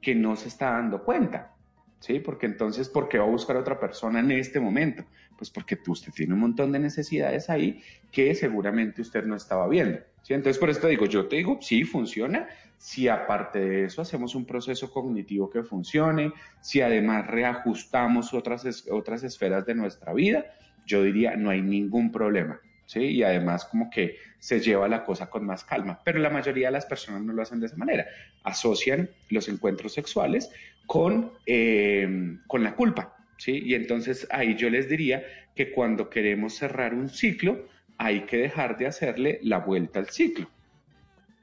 que 0.00 0.14
no 0.14 0.36
se 0.36 0.48
está 0.48 0.70
dando 0.70 1.04
cuenta. 1.04 1.54
¿Sí? 1.98 2.18
Porque 2.18 2.46
entonces, 2.46 2.88
¿por 2.88 3.10
qué 3.10 3.18
va 3.18 3.24
a 3.24 3.28
buscar 3.30 3.56
a 3.56 3.60
otra 3.60 3.78
persona 3.78 4.20
en 4.20 4.30
este 4.30 4.58
momento? 4.58 5.04
Pues 5.36 5.50
porque 5.50 5.76
tú- 5.76 5.92
usted 5.92 6.10
tiene 6.12 6.32
un 6.32 6.40
montón 6.40 6.72
de 6.72 6.78
necesidades 6.78 7.50
ahí 7.50 7.82
que 8.10 8.34
seguramente 8.34 9.02
usted 9.02 9.24
no 9.24 9.36
estaba 9.36 9.68
viendo. 9.68 9.98
¿sí? 10.22 10.32
Entonces, 10.32 10.58
por 10.58 10.70
esto 10.70 10.86
digo, 10.86 11.04
yo 11.04 11.26
te 11.28 11.36
digo, 11.36 11.58
sí, 11.60 11.84
funciona. 11.84 12.48
Si 12.78 13.06
aparte 13.06 13.58
de 13.58 13.84
eso 13.84 14.00
hacemos 14.00 14.34
un 14.34 14.46
proceso 14.46 14.90
cognitivo 14.90 15.50
que 15.50 15.62
funcione, 15.62 16.32
si 16.62 16.80
además 16.80 17.26
reajustamos 17.26 18.32
otras, 18.32 18.86
otras 18.90 19.22
esferas 19.22 19.66
de 19.66 19.74
nuestra 19.74 20.14
vida, 20.14 20.46
yo 20.86 21.02
diría, 21.02 21.36
no 21.36 21.50
hay 21.50 21.60
ningún 21.60 22.10
problema. 22.10 22.60
¿Sí? 22.90 23.00
Y 23.00 23.22
además 23.22 23.66
como 23.66 23.88
que 23.88 24.16
se 24.40 24.58
lleva 24.58 24.88
la 24.88 25.04
cosa 25.04 25.30
con 25.30 25.46
más 25.46 25.62
calma. 25.62 26.00
Pero 26.04 26.18
la 26.18 26.28
mayoría 26.28 26.68
de 26.68 26.72
las 26.72 26.86
personas 26.86 27.22
no 27.22 27.32
lo 27.32 27.42
hacen 27.42 27.60
de 27.60 27.66
esa 27.66 27.76
manera. 27.76 28.04
Asocian 28.42 29.08
los 29.28 29.48
encuentros 29.48 29.94
sexuales 29.94 30.50
con, 30.86 31.32
eh, 31.46 32.36
con 32.48 32.64
la 32.64 32.74
culpa, 32.74 33.16
¿sí? 33.36 33.62
Y 33.64 33.74
entonces 33.74 34.26
ahí 34.30 34.56
yo 34.56 34.68
les 34.70 34.88
diría 34.88 35.24
que 35.54 35.70
cuando 35.70 36.10
queremos 36.10 36.56
cerrar 36.56 36.92
un 36.92 37.08
ciclo, 37.08 37.68
hay 37.96 38.22
que 38.22 38.38
dejar 38.38 38.76
de 38.76 38.88
hacerle 38.88 39.38
la 39.42 39.58
vuelta 39.58 40.00
al 40.00 40.08
ciclo. 40.08 40.50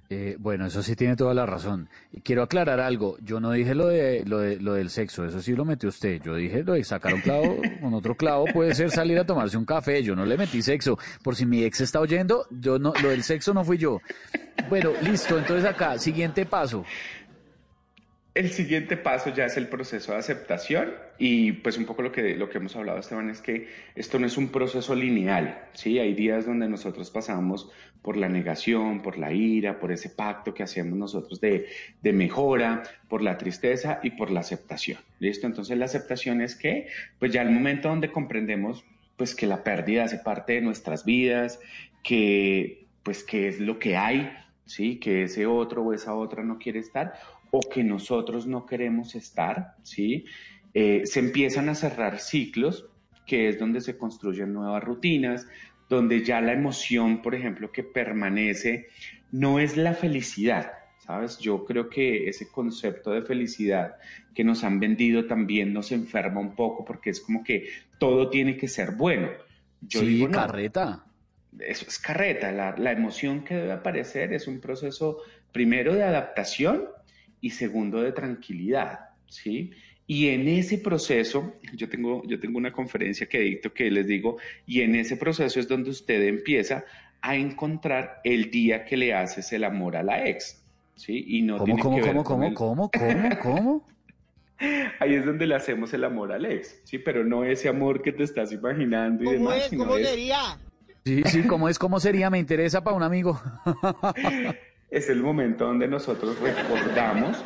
Eh, 0.09 0.37
bueno, 0.39 0.65
eso 0.65 0.81
sí 0.81 0.95
tiene 0.95 1.15
toda 1.17 1.33
la 1.33 1.45
razón. 1.45 1.89
Y 2.13 2.21
quiero 2.21 2.41
aclarar 2.41 2.79
algo. 2.79 3.17
Yo 3.21 3.39
no 3.39 3.51
dije 3.51 3.75
lo 3.75 3.87
de, 3.87 4.23
lo 4.25 4.39
de 4.39 4.57
lo 4.57 4.73
del 4.73 4.89
sexo, 4.89 5.25
eso 5.25 5.41
sí 5.41 5.53
lo 5.53 5.65
metió 5.65 5.89
usted. 5.89 6.21
Yo 6.21 6.35
dije 6.35 6.63
lo 6.63 6.73
de 6.73 6.83
sacar 6.83 7.13
un 7.13 7.21
clavo 7.21 7.57
con 7.81 7.93
otro 7.93 8.15
clavo 8.15 8.45
puede 8.53 8.73
ser 8.73 8.89
salir 8.89 9.19
a 9.19 9.25
tomarse 9.25 9.57
un 9.57 9.65
café. 9.65 10.01
Yo 10.03 10.15
no 10.15 10.25
le 10.25 10.37
metí 10.37 10.61
sexo. 10.61 10.97
Por 11.21 11.35
si 11.35 11.45
mi 11.45 11.63
ex 11.63 11.81
está 11.81 11.99
oyendo, 11.99 12.47
yo 12.51 12.79
no, 12.79 12.93
lo 13.01 13.09
del 13.09 13.23
sexo 13.23 13.53
no 13.53 13.65
fui 13.65 13.77
yo. 13.77 13.99
Bueno, 14.69 14.91
listo. 15.01 15.37
Entonces 15.37 15.65
acá, 15.65 15.97
siguiente 15.99 16.45
paso. 16.45 16.85
El 18.37 18.51
siguiente 18.51 18.97
paso 18.97 19.33
ya 19.33 19.45
es 19.45 19.57
el 19.57 19.67
proceso 19.67 20.11
de 20.11 20.19
aceptación 20.19 20.93
y 21.17 21.53
pues 21.53 21.75
un 21.79 21.85
poco 21.85 22.03
lo 22.03 22.11
que, 22.11 22.35
lo 22.35 22.49
que 22.49 22.59
hemos 22.59 22.75
hablado, 22.75 22.99
Esteban, 22.99 23.31
es 23.31 23.41
que 23.41 23.67
esto 23.95 24.19
no 24.19 24.27
es 24.27 24.37
un 24.37 24.49
proceso 24.49 24.93
lineal, 24.93 25.59
¿sí? 25.73 25.97
Hay 25.97 26.13
días 26.13 26.45
donde 26.45 26.69
nosotros 26.69 27.09
pasamos 27.09 27.71
por 28.03 28.15
la 28.15 28.29
negación, 28.29 29.01
por 29.01 29.17
la 29.17 29.33
ira, 29.33 29.79
por 29.79 29.91
ese 29.91 30.11
pacto 30.11 30.53
que 30.53 30.61
hacemos 30.61 30.99
nosotros 30.99 31.41
de, 31.41 31.65
de 32.03 32.13
mejora, 32.13 32.83
por 33.09 33.23
la 33.23 33.39
tristeza 33.39 34.01
y 34.03 34.11
por 34.11 34.29
la 34.29 34.41
aceptación, 34.41 34.99
¿listo? 35.17 35.47
Entonces 35.47 35.75
la 35.75 35.85
aceptación 35.85 36.39
es 36.41 36.55
que, 36.55 36.89
pues 37.17 37.31
ya 37.31 37.41
el 37.41 37.49
momento 37.49 37.89
donde 37.89 38.11
comprendemos 38.11 38.85
pues 39.15 39.33
que 39.33 39.47
la 39.47 39.63
pérdida 39.63 40.03
hace 40.03 40.19
parte 40.19 40.53
de 40.53 40.61
nuestras 40.61 41.05
vidas, 41.05 41.59
que 42.03 42.85
pues 43.01 43.23
que 43.23 43.47
es 43.47 43.59
lo 43.59 43.79
que 43.79 43.97
hay, 43.97 44.31
¿sí? 44.67 44.99
Que 44.99 45.23
ese 45.23 45.47
otro 45.47 45.81
o 45.81 45.93
esa 45.93 46.13
otra 46.13 46.43
no 46.43 46.59
quiere 46.59 46.79
estar 46.79 47.13
o 47.57 47.69
que 47.69 47.83
nosotros 47.83 48.45
no 48.45 48.67
queremos 48.67 49.15
estar, 49.15 49.75
¿sí? 49.81 50.25
Eh, 50.75 51.01
se 51.05 51.19
empiezan 51.19 51.69
a 51.69 51.75
cerrar 51.75 52.19
ciclos, 52.19 52.85
que 53.25 53.49
es 53.49 53.57
donde 53.57 53.81
se 53.81 53.97
construyen 53.97 54.53
nuevas 54.53 54.83
rutinas, 54.83 55.47
donde 55.89 56.23
ya 56.23 56.39
la 56.39 56.53
emoción, 56.53 57.23
por 57.23 57.33
ejemplo, 57.33 57.71
que 57.71 57.81
permanece, 57.81 58.89
no 59.31 59.59
es 59.59 59.75
la 59.75 59.95
felicidad, 59.95 60.71
¿sabes? 60.99 61.39
Yo 61.39 61.65
creo 61.65 61.89
que 61.89 62.29
ese 62.29 62.47
concepto 62.51 63.09
de 63.09 63.23
felicidad 63.23 63.95
que 64.35 64.43
nos 64.43 64.63
han 64.63 64.79
vendido 64.79 65.25
también 65.25 65.73
nos 65.73 65.91
enferma 65.91 66.39
un 66.39 66.53
poco 66.53 66.85
porque 66.85 67.09
es 67.09 67.21
como 67.21 67.43
que 67.43 67.69
todo 67.97 68.29
tiene 68.29 68.55
que 68.55 68.67
ser 68.67 68.91
bueno. 68.91 69.29
Yo 69.81 70.01
sí, 70.01 70.05
digo, 70.05 70.27
no, 70.27 70.37
carreta. 70.37 71.05
eso 71.59 71.85
es 71.87 71.97
carreta. 71.97 72.51
La, 72.51 72.75
la 72.77 72.91
emoción 72.91 73.43
que 73.43 73.55
debe 73.55 73.71
aparecer 73.71 74.31
es 74.33 74.47
un 74.47 74.59
proceso 74.59 75.17
primero 75.51 75.95
de 75.95 76.03
adaptación 76.03 76.83
y 77.41 77.49
segundo 77.51 78.01
de 78.01 78.11
tranquilidad, 78.11 78.99
¿sí? 79.27 79.71
Y 80.05 80.29
en 80.29 80.47
ese 80.47 80.77
proceso, 80.77 81.55
yo 81.73 81.89
tengo, 81.89 82.23
yo 82.25 82.39
tengo 82.39 82.57
una 82.57 82.71
conferencia 82.71 83.27
que 83.27 83.39
dicto 83.39 83.73
que 83.73 83.91
les 83.91 84.07
digo, 84.07 84.37
y 84.65 84.81
en 84.81 84.95
ese 84.95 85.17
proceso 85.17 85.59
es 85.59 85.67
donde 85.67 85.89
usted 85.89 86.21
empieza 86.23 86.85
a 87.21 87.35
encontrar 87.35 88.21
el 88.23 88.49
día 88.51 88.85
que 88.85 88.95
le 88.95 89.13
haces 89.13 89.51
el 89.51 89.63
amor 89.65 89.95
a 89.97 90.03
la 90.03 90.25
ex. 90.27 90.63
¿Sí? 90.95 91.25
Y 91.27 91.41
no 91.43 91.57
¿Cómo, 91.57 91.65
tiene 91.65 91.81
cómo, 91.83 91.95
que 91.95 92.01
ver 92.01 92.11
cómo, 92.13 92.23
con 92.23 92.35
cómo, 92.37 92.47
el- 92.47 92.53
cómo, 92.55 92.89
cómo, 92.91 93.29
cómo? 93.43 93.87
Ahí 94.99 95.13
es 95.13 95.23
donde 95.25 95.45
le 95.45 95.53
hacemos 95.53 95.93
el 95.93 96.03
amor 96.03 96.31
al 96.31 96.45
ex, 96.45 96.81
¿sí? 96.85 96.97
Pero 96.97 97.23
no 97.23 97.43
ese 97.45 97.69
amor 97.69 98.01
que 98.01 98.11
te 98.13 98.23
estás 98.23 98.51
imaginando 98.51 99.23
y 99.23 99.27
demás, 99.33 99.67
sino 99.69 99.83
es- 99.97 100.07
Sí, 101.05 101.21
sí, 101.25 101.43
¿cómo 101.45 101.69
es? 101.69 101.77
¿Cómo 101.77 101.99
sería? 101.99 102.29
Me 102.31 102.39
interesa 102.39 102.83
para 102.83 102.95
un 102.95 103.03
amigo. 103.03 103.39
es 104.89 105.09
el 105.09 105.21
momento 105.21 105.65
donde 105.65 105.87
nosotros 105.87 106.39
recordamos 106.39 107.43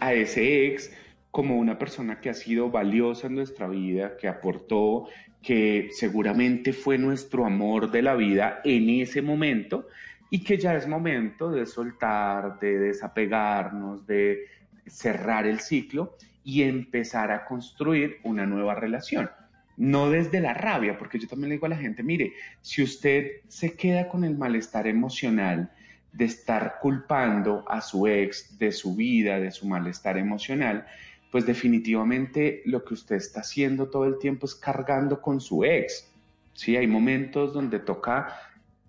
a 0.00 0.14
ese 0.14 0.66
ex 0.66 0.90
como 1.30 1.56
una 1.56 1.78
persona 1.78 2.20
que 2.20 2.30
ha 2.30 2.34
sido 2.34 2.70
valiosa 2.70 3.26
en 3.26 3.34
nuestra 3.34 3.68
vida, 3.68 4.16
que 4.16 4.28
aportó, 4.28 5.08
que 5.42 5.88
seguramente 5.92 6.72
fue 6.72 6.98
nuestro 6.98 7.44
amor 7.44 7.90
de 7.90 8.02
la 8.02 8.14
vida 8.14 8.60
en 8.64 8.88
ese 8.88 9.22
momento 9.22 9.86
y 10.30 10.42
que 10.42 10.58
ya 10.58 10.74
es 10.74 10.88
momento 10.88 11.50
de 11.50 11.66
soltar, 11.66 12.58
de 12.58 12.78
desapegarnos, 12.78 14.06
de 14.06 14.46
cerrar 14.86 15.46
el 15.46 15.60
ciclo 15.60 16.16
y 16.42 16.62
empezar 16.62 17.30
a 17.30 17.44
construir 17.44 18.16
una 18.24 18.46
nueva 18.46 18.74
relación. 18.74 19.30
No 19.76 20.10
desde 20.10 20.40
la 20.40 20.54
rabia, 20.54 20.98
porque 20.98 21.18
yo 21.18 21.28
también 21.28 21.50
le 21.50 21.54
digo 21.56 21.66
a 21.66 21.70
la 21.70 21.76
gente, 21.76 22.02
mire, 22.02 22.32
si 22.62 22.82
usted 22.82 23.42
se 23.46 23.74
queda 23.74 24.08
con 24.08 24.24
el 24.24 24.36
malestar 24.36 24.86
emocional 24.86 25.70
de 26.12 26.24
estar 26.24 26.78
culpando 26.80 27.64
a 27.68 27.80
su 27.80 28.06
ex 28.06 28.58
de 28.58 28.72
su 28.72 28.94
vida, 28.94 29.38
de 29.38 29.50
su 29.50 29.66
malestar 29.66 30.16
emocional, 30.16 30.86
pues 31.30 31.46
definitivamente 31.46 32.62
lo 32.64 32.84
que 32.84 32.94
usted 32.94 33.16
está 33.16 33.40
haciendo 33.40 33.88
todo 33.88 34.04
el 34.04 34.18
tiempo 34.18 34.46
es 34.46 34.54
cargando 34.54 35.20
con 35.20 35.40
su 35.40 35.64
ex. 35.64 36.10
Sí, 36.54 36.76
hay 36.76 36.86
momentos 36.86 37.52
donde 37.52 37.78
toca 37.78 38.34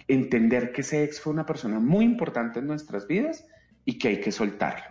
entender 0.08 0.72
que 0.72 0.82
ese 0.82 1.04
ex 1.04 1.20
fue 1.20 1.34
una 1.34 1.46
persona 1.46 1.80
muy 1.80 2.06
importante 2.06 2.60
en 2.60 2.68
nuestras 2.68 3.08
vidas 3.08 3.46
y 3.86 3.98
que 3.98 4.08
hay 4.08 4.22
que 4.22 4.32
soltarlo. 4.32 4.86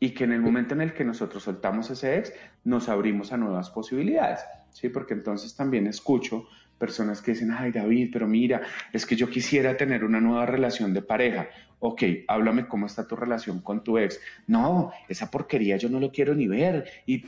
Y 0.00 0.10
que 0.10 0.24
en 0.24 0.32
el 0.32 0.40
momento 0.40 0.74
en 0.74 0.80
el 0.80 0.94
que 0.94 1.04
nosotros 1.04 1.42
soltamos 1.42 1.90
ese 1.90 2.16
ex, 2.16 2.32
nos 2.64 2.88
abrimos 2.88 3.32
a 3.32 3.36
nuevas 3.36 3.70
posibilidades. 3.70 4.40
Sí, 4.70 4.88
porque 4.88 5.14
entonces 5.14 5.54
también 5.54 5.86
escucho 5.86 6.46
personas 6.80 7.20
que 7.20 7.32
dicen, 7.32 7.52
ay 7.52 7.70
David, 7.70 8.08
pero 8.10 8.26
mira, 8.26 8.62
es 8.92 9.04
que 9.04 9.14
yo 9.14 9.28
quisiera 9.28 9.76
tener 9.76 10.02
una 10.02 10.20
nueva 10.20 10.46
relación 10.46 10.94
de 10.94 11.02
pareja. 11.02 11.48
Ok, 11.78 12.02
háblame 12.26 12.66
cómo 12.66 12.86
está 12.86 13.06
tu 13.06 13.16
relación 13.16 13.60
con 13.60 13.84
tu 13.84 13.98
ex. 13.98 14.18
No, 14.46 14.90
esa 15.08 15.30
porquería 15.30 15.76
yo 15.76 15.90
no 15.90 16.00
lo 16.00 16.10
quiero 16.10 16.34
ni 16.34 16.48
ver. 16.48 16.90
Y 17.06 17.24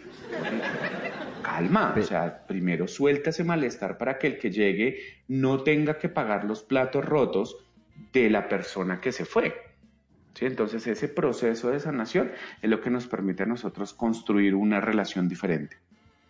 calma, 1.42 1.94
o 1.96 2.02
sea, 2.02 2.46
primero 2.46 2.88
suelta 2.88 3.30
ese 3.30 3.44
malestar 3.44 3.98
para 3.98 4.18
que 4.18 4.26
el 4.26 4.38
que 4.38 4.50
llegue 4.50 4.98
no 5.28 5.62
tenga 5.62 5.98
que 5.98 6.08
pagar 6.08 6.44
los 6.44 6.62
platos 6.62 7.04
rotos 7.04 7.56
de 8.12 8.30
la 8.30 8.48
persona 8.48 9.00
que 9.00 9.12
se 9.12 9.24
fue. 9.24 9.54
¿Sí? 10.34 10.46
Entonces 10.46 10.86
ese 10.86 11.08
proceso 11.08 11.70
de 11.70 11.78
sanación 11.78 12.32
es 12.62 12.70
lo 12.70 12.80
que 12.80 12.88
nos 12.88 13.06
permite 13.06 13.42
a 13.42 13.46
nosotros 13.46 13.92
construir 13.92 14.54
una 14.54 14.80
relación 14.80 15.28
diferente. 15.28 15.76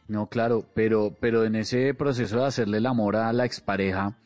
No, 0.09 0.27
claro, 0.29 0.67
pero, 0.75 1.17
pero 1.21 1.45
en 1.45 1.57
ese 1.57 1.95
proceso 1.95 2.39
de 2.41 2.47
hacerle 2.47 2.79
el 2.79 2.87
amor 2.87 3.17
a 3.17 3.33
la 3.33 3.45
expareja, 3.45 4.17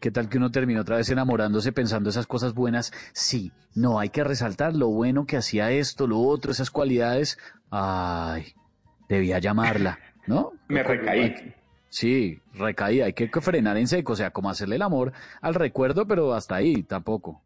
¿qué 0.00 0.10
tal 0.10 0.28
que 0.28 0.38
uno 0.38 0.50
termine 0.50 0.78
otra 0.80 0.96
vez 0.96 1.08
enamorándose 1.10 1.72
pensando 1.72 2.10
esas 2.10 2.26
cosas 2.26 2.54
buenas? 2.54 2.92
Sí, 3.12 3.50
no, 3.74 3.98
hay 3.98 4.10
que 4.10 4.22
resaltar 4.24 4.74
lo 4.76 4.88
bueno 4.88 5.26
que 5.26 5.36
hacía 5.36 5.70
esto, 5.72 6.06
lo 6.06 6.20
otro, 6.20 6.52
esas 6.52 6.70
cualidades. 6.70 7.38
Ay, 7.70 8.54
debía 9.08 9.38
llamarla, 9.38 9.98
¿no? 10.26 10.52
Me 10.68 10.82
recaí. 10.82 11.34
que- 11.34 11.56
Sí, 11.88 12.40
recaí, 12.52 13.00
hay 13.00 13.14
que 13.14 13.28
frenar 13.40 13.78
en 13.78 13.88
seco, 13.88 14.12
o 14.12 14.16
sea, 14.16 14.30
como 14.30 14.50
hacerle 14.50 14.76
el 14.76 14.82
amor 14.82 15.12
al 15.40 15.54
recuerdo, 15.54 16.06
pero 16.06 16.34
hasta 16.34 16.56
ahí 16.56 16.82
tampoco. 16.82 17.40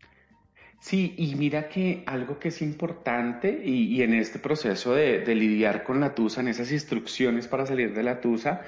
Sí, 0.81 1.15
y 1.19 1.35
mira 1.35 1.69
que 1.69 2.03
algo 2.07 2.39
que 2.39 2.49
es 2.49 2.63
importante 2.63 3.63
y, 3.65 4.01
en 4.03 4.15
este 4.15 4.39
proceso 4.39 4.95
de, 4.95 5.21
de 5.21 5.35
lidiar 5.35 5.85
con 5.85 6.01
la 6.01 6.15
tusa, 6.15 6.41
en 6.41 6.49
esas 6.49 6.73
instrucciones 6.73 7.47
para 7.47 7.67
salir 7.67 7.95
de 7.95 8.03
la 8.03 8.21
tusa, 8.21 8.63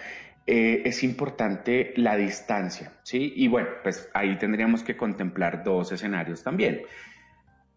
eh, 0.47 0.83
es 0.85 1.05
importante 1.05 1.95
la 1.97 2.17
distancia, 2.17 2.93
¿sí? 3.03 3.33
Y 3.37 3.49
bueno, 3.49 3.69
pues 3.83 4.11
ahí 4.13 4.37
tendríamos 4.39 4.83
que 4.83 4.97
contemplar 4.97 5.63
dos 5.63 5.93
escenarios 5.93 6.43
también. 6.43 6.83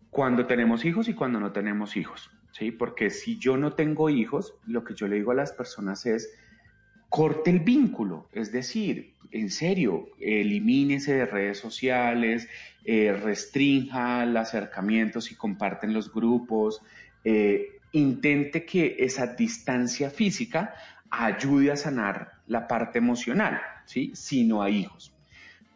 Cuando 0.09 0.47
tenemos 0.47 0.83
hijos 0.83 1.07
y 1.07 1.13
cuando 1.13 1.39
no 1.39 1.51
tenemos 1.51 1.95
hijos, 1.95 2.31
¿sí? 2.51 2.71
Porque 2.71 3.11
si 3.11 3.37
yo 3.37 3.55
no 3.55 3.73
tengo 3.73 4.09
hijos, 4.09 4.55
lo 4.65 4.83
que 4.83 4.95
yo 4.95 5.07
le 5.07 5.17
digo 5.17 5.31
a 5.31 5.35
las 5.35 5.51
personas 5.53 6.05
es, 6.07 6.35
corte 7.09 7.49
el 7.49 7.59
vínculo, 7.59 8.27
es 8.33 8.51
decir, 8.51 9.13
en 9.31 9.49
serio, 9.49 10.07
elimínese 10.19 11.13
de 11.13 11.25
redes 11.25 11.59
sociales, 11.59 12.47
eh, 12.85 13.13
restrinja 13.13 14.23
el 14.23 14.37
acercamiento 14.37 15.19
si 15.21 15.35
comparten 15.35 15.93
los 15.93 16.13
grupos, 16.13 16.81
eh, 17.23 17.79
intente 17.91 18.65
que 18.65 18.95
esa 18.99 19.27
distancia 19.27 20.09
física 20.09 20.73
ayude 21.09 21.71
a 21.71 21.75
sanar 21.75 22.33
la 22.47 22.67
parte 22.67 22.99
emocional, 22.99 23.59
¿sí? 23.85 24.11
Si 24.13 24.43
no 24.43 24.61
hay 24.61 24.79
hijos. 24.79 25.13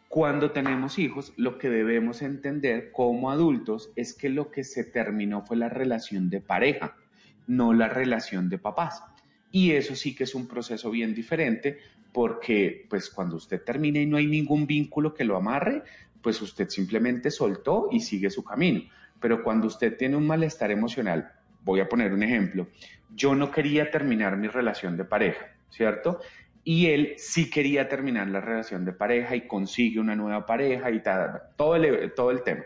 Cuando 0.08 0.50
tenemos 0.50 0.98
hijos, 0.98 1.32
lo 1.36 1.58
que 1.58 1.70
debemos 1.70 2.22
entender 2.22 2.90
como 2.92 3.30
adultos 3.30 3.90
es 3.94 4.12
que 4.12 4.28
lo 4.28 4.50
que 4.50 4.64
se 4.64 4.84
terminó 4.84 5.46
fue 5.46 5.56
la 5.56 5.68
relación 5.68 6.30
de 6.30 6.40
pareja, 6.40 6.96
no 7.46 7.72
la 7.72 7.88
relación 7.88 8.48
de 8.48 8.58
papás. 8.58 9.02
Y 9.52 9.72
eso 9.72 9.94
sí 9.94 10.14
que 10.14 10.24
es 10.24 10.34
un 10.34 10.46
proceso 10.46 10.90
bien 10.90 11.14
diferente 11.14 11.78
porque 12.12 12.86
pues 12.88 13.10
cuando 13.10 13.36
usted 13.36 13.62
termina 13.62 14.00
y 14.00 14.06
no 14.06 14.16
hay 14.16 14.26
ningún 14.26 14.66
vínculo 14.66 15.14
que 15.14 15.24
lo 15.24 15.36
amarre, 15.36 15.82
pues 16.22 16.40
usted 16.42 16.68
simplemente 16.68 17.30
soltó 17.30 17.88
y 17.90 18.00
sigue 18.00 18.30
su 18.30 18.44
camino. 18.44 18.82
Pero 19.20 19.42
cuando 19.42 19.66
usted 19.66 19.96
tiene 19.96 20.16
un 20.16 20.26
malestar 20.26 20.70
emocional, 20.70 21.32
voy 21.64 21.80
a 21.80 21.88
poner 21.88 22.12
un 22.12 22.22
ejemplo, 22.22 22.68
yo 23.14 23.34
no 23.34 23.50
quería 23.50 23.90
terminar 23.90 24.36
mi 24.36 24.48
relación 24.48 24.96
de 24.96 25.04
pareja, 25.04 25.54
¿cierto? 25.68 26.20
Y 26.64 26.86
él 26.86 27.14
sí 27.16 27.50
quería 27.50 27.88
terminar 27.88 28.28
la 28.28 28.40
relación 28.40 28.84
de 28.84 28.92
pareja 28.92 29.34
y 29.36 29.46
consigue 29.46 30.00
una 30.00 30.14
nueva 30.14 30.46
pareja 30.46 30.90
y 30.90 31.02
tal, 31.02 31.42
todo 31.56 31.76
el, 31.76 32.12
todo 32.14 32.30
el 32.30 32.42
tema. 32.42 32.64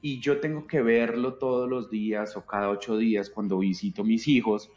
Y 0.00 0.20
yo 0.20 0.40
tengo 0.40 0.66
que 0.66 0.82
verlo 0.82 1.34
todos 1.34 1.68
los 1.68 1.90
días 1.90 2.36
o 2.36 2.44
cada 2.44 2.68
ocho 2.68 2.96
días 2.98 3.30
cuando 3.30 3.58
visito 3.58 4.04
mis 4.04 4.28
hijos 4.28 4.70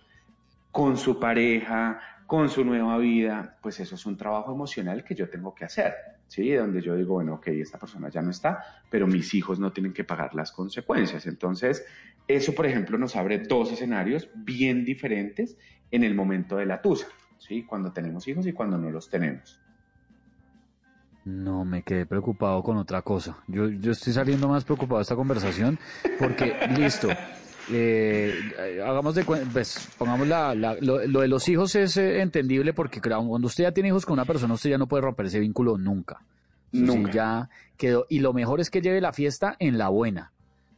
con 0.72 0.98
su 0.98 1.20
pareja, 1.20 2.00
con 2.28 2.50
su 2.50 2.64
nueva 2.66 2.98
vida, 2.98 3.58
pues 3.62 3.80
eso 3.80 3.96
es 3.96 4.06
un 4.06 4.18
trabajo 4.18 4.54
emocional 4.54 5.04
que 5.04 5.16
yo 5.16 5.30
tengo 5.30 5.56
que 5.56 5.64
hacer, 5.64 5.94
¿sí? 6.28 6.52
Donde 6.52 6.82
yo 6.82 6.96
digo, 6.96 7.14
bueno, 7.14 7.36
ok, 7.36 7.48
esta 7.48 7.80
persona 7.80 8.10
ya 8.10 8.22
no 8.22 8.32
está, 8.32 8.64
pero 8.90 9.08
mis 9.08 9.34
hijos 9.34 9.60
no 9.60 9.72
tienen 9.72 9.94
que 9.94 10.04
pagar 10.04 10.36
las 10.36 10.52
consecuencias. 10.52 11.26
Entonces, 11.26 11.86
eso, 12.28 12.54
por 12.54 12.66
ejemplo, 12.66 12.98
nos 12.98 13.16
abre 13.16 13.40
dos 13.40 13.72
escenarios 13.72 14.30
bien 14.36 14.84
diferentes 14.84 15.58
en 15.90 16.04
el 16.04 16.16
momento 16.16 16.58
de 16.58 16.66
la 16.66 16.82
tusa, 16.82 17.08
¿sí? 17.38 17.64
Cuando 17.64 17.94
tenemos 17.94 18.28
hijos 18.28 18.46
y 18.46 18.52
cuando 18.52 18.78
no 18.78 18.92
los 18.92 19.10
tenemos. 19.10 19.62
No, 21.24 21.66
me 21.66 21.84
quedé 21.84 22.06
preocupado 22.06 22.62
con 22.64 22.78
otra 22.78 23.02
cosa. 23.02 23.38
Yo, 23.48 23.68
yo 23.70 23.92
estoy 23.92 24.14
saliendo 24.14 24.48
más 24.48 24.64
preocupado 24.64 25.00
de 25.00 25.04
esta 25.04 25.16
conversación 25.16 25.78
porque, 26.20 26.56
listo, 26.78 27.10
eh, 27.72 28.34
hagamos 28.86 29.16
de 29.16 29.24
cuenta, 29.26 29.50
pues 29.52 29.88
pongamos 29.98 30.28
la, 30.28 30.56
la- 30.56 30.76
lo, 30.82 31.06
lo 31.06 31.22
de 31.22 31.28
los 31.28 31.48
hijos 31.50 31.76
es 31.76 31.98
eh, 31.98 32.22
entendible 32.22 32.74
porque 32.74 33.02
claro, 33.02 33.26
cuando 33.28 33.48
usted 33.48 33.64
ya 33.66 33.72
tiene 33.72 33.90
hijos 33.90 34.06
con 34.06 34.14
una 34.14 34.26
persona, 34.26 34.54
usted 34.54 34.70
ya 34.72 34.78
no 34.78 34.88
puede 34.88 35.02
romper 35.02 35.26
ese 35.28 35.40
vínculo 35.40 35.78
nunca. 35.78 36.22
Ya 37.14 37.50
quedó. 37.78 38.06
Y 38.10 38.20
lo 38.20 38.34
mejor 38.34 38.60
es 38.60 38.70
que 38.70 38.82
lleve 38.82 39.00
la 39.02 39.14
fiesta 39.14 39.56
en 39.60 39.78
la 39.78 39.90
buena. 39.90 40.32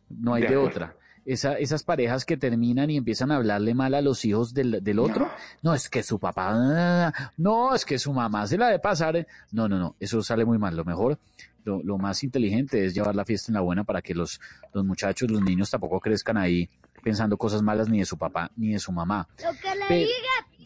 No 0.09 0.33
hay 0.33 0.43
De 0.49 0.57
otra. 0.57 0.95
Esa, 1.31 1.59
esas 1.59 1.83
parejas 1.83 2.25
que 2.25 2.37
terminan 2.37 2.89
y 2.89 2.97
empiezan 2.97 3.29
a 3.29 3.35
hablarle 3.35 3.75
mal 3.75 3.93
a 3.93 4.01
los 4.01 4.25
hijos 4.25 4.51
del, 4.51 4.83
del 4.83 4.97
otro, 4.97 5.29
no. 5.61 5.75
es 5.75 5.87
que 5.87 6.01
su 6.01 6.17
papá, 6.17 7.13
no, 7.37 7.75
es 7.75 7.85
que 7.85 7.99
su 7.99 8.11
mamá 8.11 8.47
se 8.47 8.57
la 8.57 8.69
de 8.69 8.79
pasar. 8.79 9.27
No, 9.51 9.69
no, 9.69 9.77
no, 9.77 9.95
eso 9.99 10.23
sale 10.23 10.43
muy 10.43 10.57
mal. 10.57 10.75
Lo 10.75 10.83
mejor, 10.83 11.19
lo, 11.65 11.83
lo 11.83 11.99
más 11.99 12.23
inteligente 12.23 12.83
es 12.83 12.95
llevar 12.95 13.15
la 13.15 13.25
fiesta 13.25 13.51
en 13.51 13.53
la 13.53 13.61
buena 13.61 13.83
para 13.83 14.01
que 14.01 14.15
los, 14.15 14.41
los 14.73 14.83
muchachos, 14.83 15.29
los 15.29 15.43
niños 15.43 15.69
tampoco 15.69 15.99
crezcan 15.99 16.37
ahí 16.37 16.67
pensando 17.01 17.37
cosas 17.37 17.61
malas 17.61 17.89
ni 17.89 17.99
de 17.99 18.05
su 18.05 18.17
papá 18.17 18.51
ni 18.55 18.73
de 18.73 18.79
su 18.79 18.91
mamá. 18.91 19.27
Lo 19.43 19.51
que 19.59 19.75
le 19.75 19.95
diga. 19.99 20.11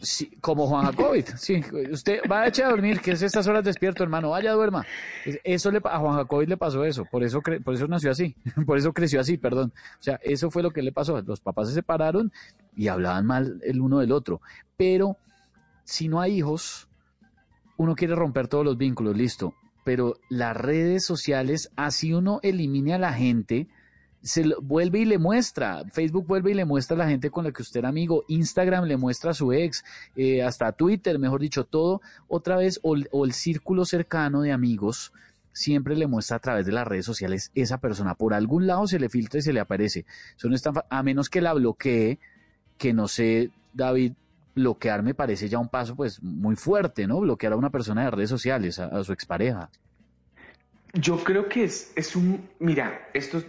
Sí, 0.02 0.36
como 0.40 0.66
Juan 0.66 0.84
Jacobit, 0.86 1.28
sí, 1.36 1.62
usted 1.90 2.20
vaya 2.28 2.66
a 2.66 2.70
dormir, 2.70 3.00
que 3.00 3.12
es 3.12 3.22
estas 3.22 3.46
horas 3.46 3.64
despierto, 3.64 4.02
hermano, 4.02 4.30
vaya 4.30 4.52
duerma. 4.52 4.84
Es- 5.24 5.38
Eso 5.44 5.70
le, 5.70 5.80
a 5.84 5.98
Juan 5.98 6.16
Jacobit 6.16 6.48
le 6.48 6.56
pasó 6.58 6.84
eso, 6.84 7.06
por 7.10 7.24
eso, 7.24 7.40
cre- 7.40 7.62
por 7.62 7.72
eso 7.74 7.86
nació 7.88 8.10
así, 8.10 8.34
por 8.66 8.76
eso 8.76 8.92
creció 8.92 9.20
así, 9.20 9.38
perdón. 9.38 9.72
O 9.98 10.02
sea, 10.02 10.20
eso 10.22 10.50
fue 10.50 10.62
lo 10.62 10.72
que 10.72 10.82
le 10.82 10.92
pasó. 10.92 11.22
Los 11.22 11.40
papás 11.40 11.68
se 11.68 11.74
separaron 11.74 12.32
y 12.76 12.88
hablaban 12.88 13.24
mal 13.24 13.60
el 13.64 13.80
uno 13.80 14.00
del 14.00 14.12
otro. 14.12 14.42
Pero 14.76 15.16
si 15.84 16.08
no 16.08 16.20
hay 16.20 16.38
hijos, 16.38 16.86
uno 17.78 17.94
quiere 17.94 18.14
romper 18.14 18.48
todos 18.48 18.64
los 18.64 18.76
vínculos, 18.76 19.16
listo. 19.16 19.54
Pero 19.84 20.16
las 20.28 20.54
redes 20.56 21.04
sociales, 21.06 21.70
así 21.76 22.12
uno 22.12 22.40
elimine 22.42 22.92
a 22.94 22.98
la 22.98 23.12
gente, 23.12 23.68
se 24.24 24.44
lo- 24.44 24.60
vuelve 24.62 25.00
y 25.00 25.04
le 25.04 25.18
muestra, 25.18 25.84
Facebook 25.92 26.26
vuelve 26.26 26.50
y 26.50 26.54
le 26.54 26.64
muestra 26.64 26.96
a 26.96 26.98
la 26.98 27.08
gente 27.08 27.30
con 27.30 27.44
la 27.44 27.52
que 27.52 27.62
usted 27.62 27.78
era 27.80 27.90
amigo, 27.90 28.24
Instagram 28.28 28.84
le 28.86 28.96
muestra 28.96 29.32
a 29.32 29.34
su 29.34 29.52
ex, 29.52 29.84
eh, 30.16 30.42
hasta 30.42 30.72
Twitter, 30.72 31.18
mejor 31.18 31.40
dicho, 31.42 31.64
todo 31.64 32.00
otra 32.26 32.56
vez, 32.56 32.80
o, 32.82 32.96
o 33.12 33.24
el 33.26 33.32
círculo 33.34 33.84
cercano 33.84 34.40
de 34.40 34.50
amigos 34.50 35.12
siempre 35.52 35.94
le 35.94 36.06
muestra 36.08 36.38
a 36.38 36.40
través 36.40 36.66
de 36.66 36.72
las 36.72 36.86
redes 36.88 37.04
sociales 37.04 37.52
esa 37.54 37.78
persona. 37.78 38.14
Por 38.14 38.34
algún 38.34 38.66
lado 38.66 38.86
se 38.88 38.98
le 38.98 39.08
filtra 39.08 39.38
y 39.38 39.42
se 39.42 39.52
le 39.52 39.60
aparece. 39.60 40.04
Eso 40.36 40.48
no 40.48 40.54
es 40.56 40.62
tan 40.62 40.74
a 40.88 41.02
menos 41.04 41.28
que 41.28 41.40
la 41.40 41.52
bloquee, 41.52 42.18
que 42.78 42.92
no 42.92 43.06
sé, 43.06 43.50
David, 43.72 44.14
bloquear 44.56 45.02
me 45.02 45.14
parece 45.14 45.48
ya 45.48 45.58
un 45.58 45.68
paso 45.68 45.94
pues 45.96 46.22
muy 46.22 46.56
fuerte, 46.56 47.06
¿no? 47.06 47.20
Bloquear 47.20 47.52
a 47.52 47.56
una 47.56 47.70
persona 47.70 48.04
de 48.04 48.10
redes 48.10 48.30
sociales, 48.30 48.78
a, 48.78 48.86
a 48.86 49.04
su 49.04 49.12
expareja. 49.12 49.68
Yo 50.94 51.24
creo 51.24 51.48
que 51.48 51.64
es, 51.64 51.92
es 51.96 52.14
un, 52.14 52.48
mira, 52.60 53.08
esto 53.14 53.38
es 53.38 53.46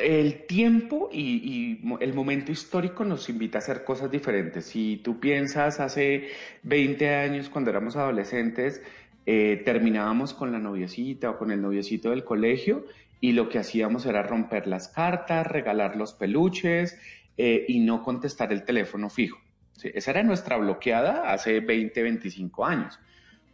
el 0.00 0.46
tiempo 0.46 1.10
y, 1.12 1.20
y 1.20 1.96
el 2.00 2.14
momento 2.14 2.52
histórico 2.52 3.04
nos 3.04 3.28
invita 3.28 3.58
a 3.58 3.60
hacer 3.60 3.84
cosas 3.84 4.10
diferentes. 4.10 4.64
Si 4.64 4.96
tú 5.04 5.20
piensas 5.20 5.78
hace 5.78 6.30
20 6.62 7.14
años, 7.14 7.50
cuando 7.50 7.68
éramos 7.68 7.96
adolescentes, 7.96 8.80
eh, 9.28 9.60
terminábamos 9.64 10.32
con 10.32 10.52
la 10.52 10.60
noviecita 10.60 11.30
o 11.30 11.38
con 11.38 11.50
el 11.50 11.60
noviecito 11.60 12.10
del 12.10 12.22
colegio 12.22 12.86
y 13.20 13.32
lo 13.32 13.48
que 13.48 13.58
hacíamos 13.58 14.06
era 14.06 14.22
romper 14.22 14.68
las 14.68 14.86
cartas, 14.86 15.48
regalar 15.48 15.96
los 15.96 16.14
peluches 16.14 16.96
eh, 17.36 17.64
y 17.66 17.80
no 17.80 18.04
contestar 18.04 18.52
el 18.52 18.64
teléfono 18.64 19.10
fijo. 19.10 19.40
Esa 19.82 20.12
era 20.12 20.22
nuestra 20.22 20.56
bloqueada 20.56 21.32
hace 21.32 21.58
20, 21.58 22.02
25 22.02 22.64
años. 22.64 23.00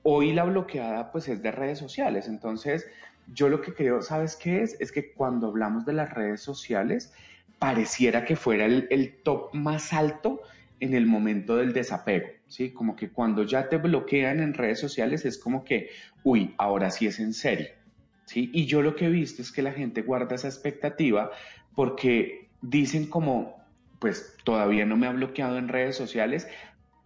Hoy 0.03 0.33
la 0.33 0.45
bloqueada 0.45 1.11
pues 1.11 1.29
es 1.29 1.43
de 1.43 1.51
redes 1.51 1.79
sociales, 1.79 2.29
entonces 2.29 2.87
yo 3.33 3.49
lo 3.49 3.61
que 3.61 3.75
creo, 3.75 4.03
¿sabes 4.03 4.37
qué 4.37 4.63
es? 4.63 4.77
Es 4.81 4.93
que 4.93 5.13
cuando 5.13 5.49
hablamos 5.49 5.85
de 5.85 5.93
las 5.93 6.13
redes 6.13 6.41
sociales, 6.41 7.13
pareciera 7.59 8.25
que 8.25 8.37
fuera 8.37 8.67
el, 8.67 9.21
top 9.23 9.55
más 9.55 9.93
alto 9.93 10.41
en 10.81 10.95
el 10.95 11.07
momento 11.07 11.57
del 11.57 11.73
desapego, 11.73 12.27
¿sí? 12.49 12.73
Como 12.73 12.97
que 12.97 13.11
cuando 13.11 13.45
ya 13.45 13.69
te 13.69 13.77
bloquean 13.77 14.41
en 14.41 14.55
redes 14.55 14.81
sociales 14.81 15.25
es 15.25 15.39
como 15.39 15.65
que, 15.65 15.91
uy, 16.25 16.55
ahora 16.59 16.91
sí 16.91 17.07
es 17.07 17.21
en 17.21 17.33
serio, 17.33 17.69
¿sí? 18.25 18.51
Y 18.53 18.67
yo 18.67 18.83
lo 18.83 18.97
que 18.97 19.07
he 19.07 19.11
visto 19.11 19.43
es 19.43 19.53
que 19.53 19.63
la 19.63 19.73
gente 19.73 20.03
guarda 20.03 20.35
esa 20.35 20.49
expectativa 20.49 21.31
porque 21.75 22.49
dicen 22.61 23.07
como, 23.07 23.65
pues 24.01 24.37
todavía 24.43 24.85
no 24.85 24.97
me 24.97 25.07
ha 25.07 25.13
bloqueado 25.13 25.57
en 25.57 25.69
redes 25.69 25.97
sociales, 25.97 26.49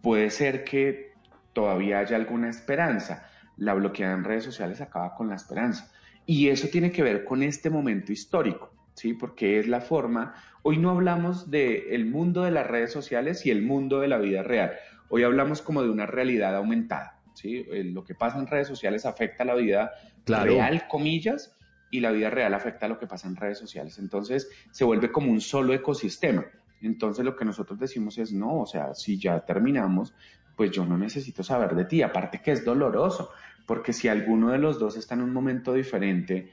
puede 0.01 0.31
ser 0.31 0.63
que 0.63 1.13
todavía 1.53 1.99
haya 1.99 2.15
alguna 2.15 2.49
esperanza. 2.49 3.29
La 3.57 3.75
bloqueada 3.75 4.13
en 4.13 4.23
redes 4.23 4.43
sociales 4.43 4.81
acaba 4.81 5.13
con 5.13 5.29
la 5.29 5.35
esperanza. 5.35 5.91
Y 6.27 6.49
eso 6.49 6.67
tiene 6.67 6.91
que 6.91 7.01
ver 7.01 7.23
con 7.23 7.41
este 7.41 7.69
momento 7.71 8.11
histórico, 8.11 8.71
¿sí? 8.93 9.13
Porque 9.13 9.59
es 9.59 9.67
la 9.67 9.81
forma, 9.81 10.35
hoy 10.61 10.77
no 10.77 10.91
hablamos 10.91 11.49
del 11.49 12.05
mundo 12.05 12.43
de 12.43 12.51
las 12.51 12.67
redes 12.67 12.91
sociales 12.91 13.45
y 13.45 13.49
el 13.49 13.63
mundo 13.63 14.01
de 14.01 14.09
la 14.09 14.17
vida 14.17 14.43
real, 14.43 14.73
hoy 15.07 15.23
hablamos 15.23 15.61
como 15.63 15.81
de 15.81 15.89
una 15.89 16.05
realidad 16.05 16.55
aumentada, 16.55 17.21
¿sí? 17.33 17.65
Eh, 17.71 17.85
Lo 17.85 18.03
que 18.03 18.13
pasa 18.13 18.37
en 18.37 18.45
redes 18.47 18.67
sociales 18.67 19.05
afecta 19.05 19.43
a 19.43 19.47
la 19.47 19.55
vida 19.55 19.91
Claro. 20.25 20.51
real, 20.51 20.87
comillas, 20.89 21.57
y 21.89 22.01
la 22.01 22.11
vida 22.11 22.29
real 22.29 22.53
afecta 22.53 22.85
a 22.85 22.89
lo 22.89 22.99
que 22.99 23.07
pasa 23.07 23.29
en 23.29 23.37
redes 23.37 23.57
sociales. 23.57 23.97
Entonces 23.97 24.49
se 24.71 24.83
vuelve 24.83 25.09
como 25.09 25.31
un 25.31 25.39
solo 25.39 25.73
ecosistema. 25.73 26.45
Entonces 26.81 27.23
lo 27.23 27.35
que 27.35 27.45
nosotros 27.45 27.79
decimos 27.79 28.17
es, 28.17 28.33
no, 28.33 28.59
o 28.59 28.65
sea, 28.65 28.93
si 28.93 29.17
ya 29.17 29.39
terminamos, 29.45 30.13
pues 30.55 30.71
yo 30.71 30.85
no 30.85 30.97
necesito 30.97 31.43
saber 31.43 31.75
de 31.75 31.85
ti. 31.85 32.01
Aparte 32.01 32.41
que 32.41 32.51
es 32.51 32.65
doloroso, 32.65 33.31
porque 33.67 33.93
si 33.93 34.07
alguno 34.07 34.49
de 34.49 34.57
los 34.57 34.79
dos 34.79 34.97
está 34.97 35.13
en 35.13 35.21
un 35.21 35.33
momento 35.33 35.73
diferente 35.73 36.49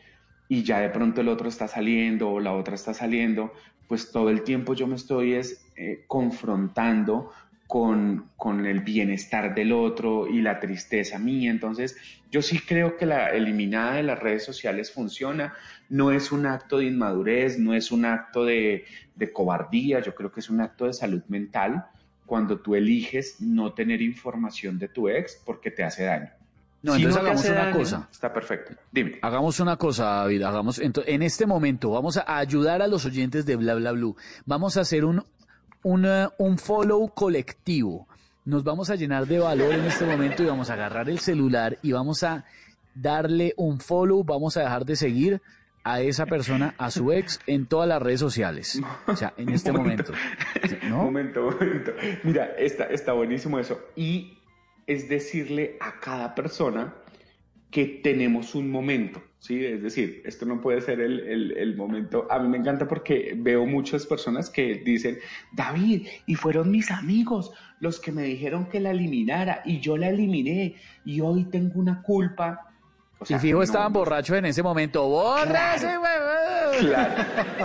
y 0.49 0.63
ya 0.65 0.81
de 0.81 0.91
pronto 0.91 1.23
el 1.23 1.29
otro 1.29 1.49
está 1.49 1.69
saliendo 1.69 2.29
o 2.29 2.41
la 2.41 2.53
otra 2.53 2.75
está 2.75 2.93
saliendo, 2.93 3.53
pues 3.89 4.11
todo 4.11 4.29
el 4.29 4.43
tiempo 4.43 4.75
yo 4.75 4.87
me 4.87 4.97
estoy 4.97 5.35
es, 5.35 5.65
eh, 5.77 6.05
confrontando 6.07 7.31
con, 7.67 8.31
con 8.37 8.67
el 8.67 8.81
bienestar 8.81 9.55
del 9.55 9.73
otro 9.73 10.27
y 10.27 10.43
la 10.43 10.59
tristeza 10.61 11.19
mía. 11.19 11.51
Entonces, 11.51 11.97
yo 12.31 12.43
sí 12.43 12.59
creo 12.59 12.97
que 12.97 13.07
la 13.07 13.31
eliminada 13.31 13.95
de 13.95 14.03
las 14.03 14.19
redes 14.19 14.45
sociales 14.45 14.93
funciona. 14.93 15.55
No 15.89 16.11
es 16.11 16.33
un 16.33 16.47
acto 16.47 16.79
de 16.79 16.87
inmadurez, 16.87 17.59
no 17.59 17.75
es 17.75 17.93
un 17.93 18.05
acto 18.05 18.45
de, 18.45 18.85
de 19.15 19.33
cobardía, 19.33 20.01
yo 20.01 20.15
creo 20.15 20.33
que 20.33 20.41
es 20.41 20.51
un 20.51 20.61
acto 20.61 20.87
de 20.87 20.93
salud 20.93 21.23
mental 21.29 21.87
cuando 22.27 22.61
tú 22.61 22.75
eliges 22.75 23.41
no 23.41 23.73
tener 23.73 24.03
información 24.03 24.79
de 24.79 24.89
tu 24.89 25.09
ex 25.09 25.41
porque 25.47 25.71
te 25.71 25.85
hace 25.85 26.05
daño. 26.05 26.44
No, 26.85 26.95
Si 26.97 27.03
entonces 27.03 27.23
hagamos 27.23 27.45
una 27.47 27.55
daño, 27.55 27.77
cosa. 27.79 28.09
Está 28.13 28.33
perfecto. 28.33 28.75
Dime. 28.93 29.19
Hagamos 29.23 29.59
una 29.59 29.77
cosa, 29.77 30.05
David. 30.05 30.43
Hagamos, 30.43 30.79
ento- 30.81 31.03
en 31.07 31.23
este 31.23 31.47
momento 31.47 31.91
vamos 31.91 32.17
a 32.19 32.37
ayudar 32.39 32.83
a 32.83 32.87
los 32.87 33.05
oyentes 33.07 33.47
de 33.47 33.57
Bla 33.57 33.75
Bla 33.75 33.93
Blue. 33.93 34.17
Vamos 34.45 34.77
a 34.77 34.83
hacer 34.83 35.05
un, 35.07 35.25
una- 35.83 36.31
un 36.39 36.59
follow 36.59 37.09
colectivo. 37.15 38.07
Nos 38.45 38.63
vamos 38.65 38.91
a 38.91 38.97
llenar 38.97 39.27
de 39.27 39.39
valor 39.39 39.73
en 39.73 39.87
este 39.87 40.05
momento 40.05 40.43
y 40.43 40.47
vamos 40.47 40.69
a 40.69 40.75
agarrar 40.75 41.09
el 41.09 41.19
celular 41.21 41.79
y 41.81 41.93
vamos 41.93 42.23
a 42.23 42.45
darle 42.95 43.55
un 43.57 43.81
follow. 43.81 44.23
Vamos 44.23 44.57
a 44.59 44.61
dejar 44.61 44.85
de 44.85 44.97
seguir 44.97 45.41
a 45.85 46.01
esa 46.01 46.27
persona, 46.27 46.75
a 46.79 46.91
su 46.91 47.13
ex, 47.13 47.41
en 47.47 47.67
todas 47.67 47.89
las 47.89 48.03
redes 48.03 48.21
sociales. 48.21 48.81
O 49.07 49.17
sea, 49.17 49.33
en 49.39 49.49
este 49.51 49.73
momento. 49.73 50.13
Momento, 50.91 51.43
momento. 51.51 51.93
Mira, 52.23 52.47
está, 52.59 52.85
está 52.85 53.13
buenísimo 53.13 53.59
eso. 53.59 53.79
Y 53.97 54.39
es 54.87 55.09
decirle 55.09 55.77
a 55.81 56.01
cada 56.01 56.35
persona 56.35 56.95
que 57.71 57.87
tenemos 57.87 58.55
un 58.55 58.71
momento, 58.71 59.21
¿sí? 59.41 59.65
Es 59.65 59.83
decir, 59.83 60.23
esto 60.25 60.47
no 60.47 60.61
puede 60.61 60.81
ser 60.81 61.01
el, 61.01 61.19
el- 61.21 61.57
el 61.57 61.77
momento. 61.77 62.27
A 62.31 62.39
mí 62.39 62.49
me 62.49 62.57
encanta 62.59 62.87
porque 62.87 63.35
veo 63.37 63.67
muchas 63.67 64.07
personas 64.07 64.49
que 64.49 64.77
dicen, 64.77 65.19
David, 65.53 66.07
y 66.27 66.37
fueron 66.37 66.71
mis 66.71 66.93
amigos 66.93 67.51
los 67.81 67.99
que 67.99 68.13
me 68.13 68.23
dijeron 68.23 68.67
que 68.69 68.79
la 68.79 68.93
eliminara 68.93 69.63
y 69.65 69.81
yo 69.81 69.97
la 69.97 70.09
eliminé 70.11 70.77
y 71.05 71.21
hoy 71.21 71.47
tengo 71.47 71.81
una 71.81 72.01
culpa. 72.03 72.61
O 73.19 73.25
sea, 73.25 73.39
y 73.39 73.41
fijo, 73.41 73.59
no, 73.59 73.63
estaban 73.65 73.93
no, 73.93 73.99
borrachos 74.01 74.37
en 74.39 74.45
ese 74.45 74.63
momento. 74.63 75.09
¡Borra 75.09 75.75
Claro. 75.79 76.03
Claro. 76.81 77.25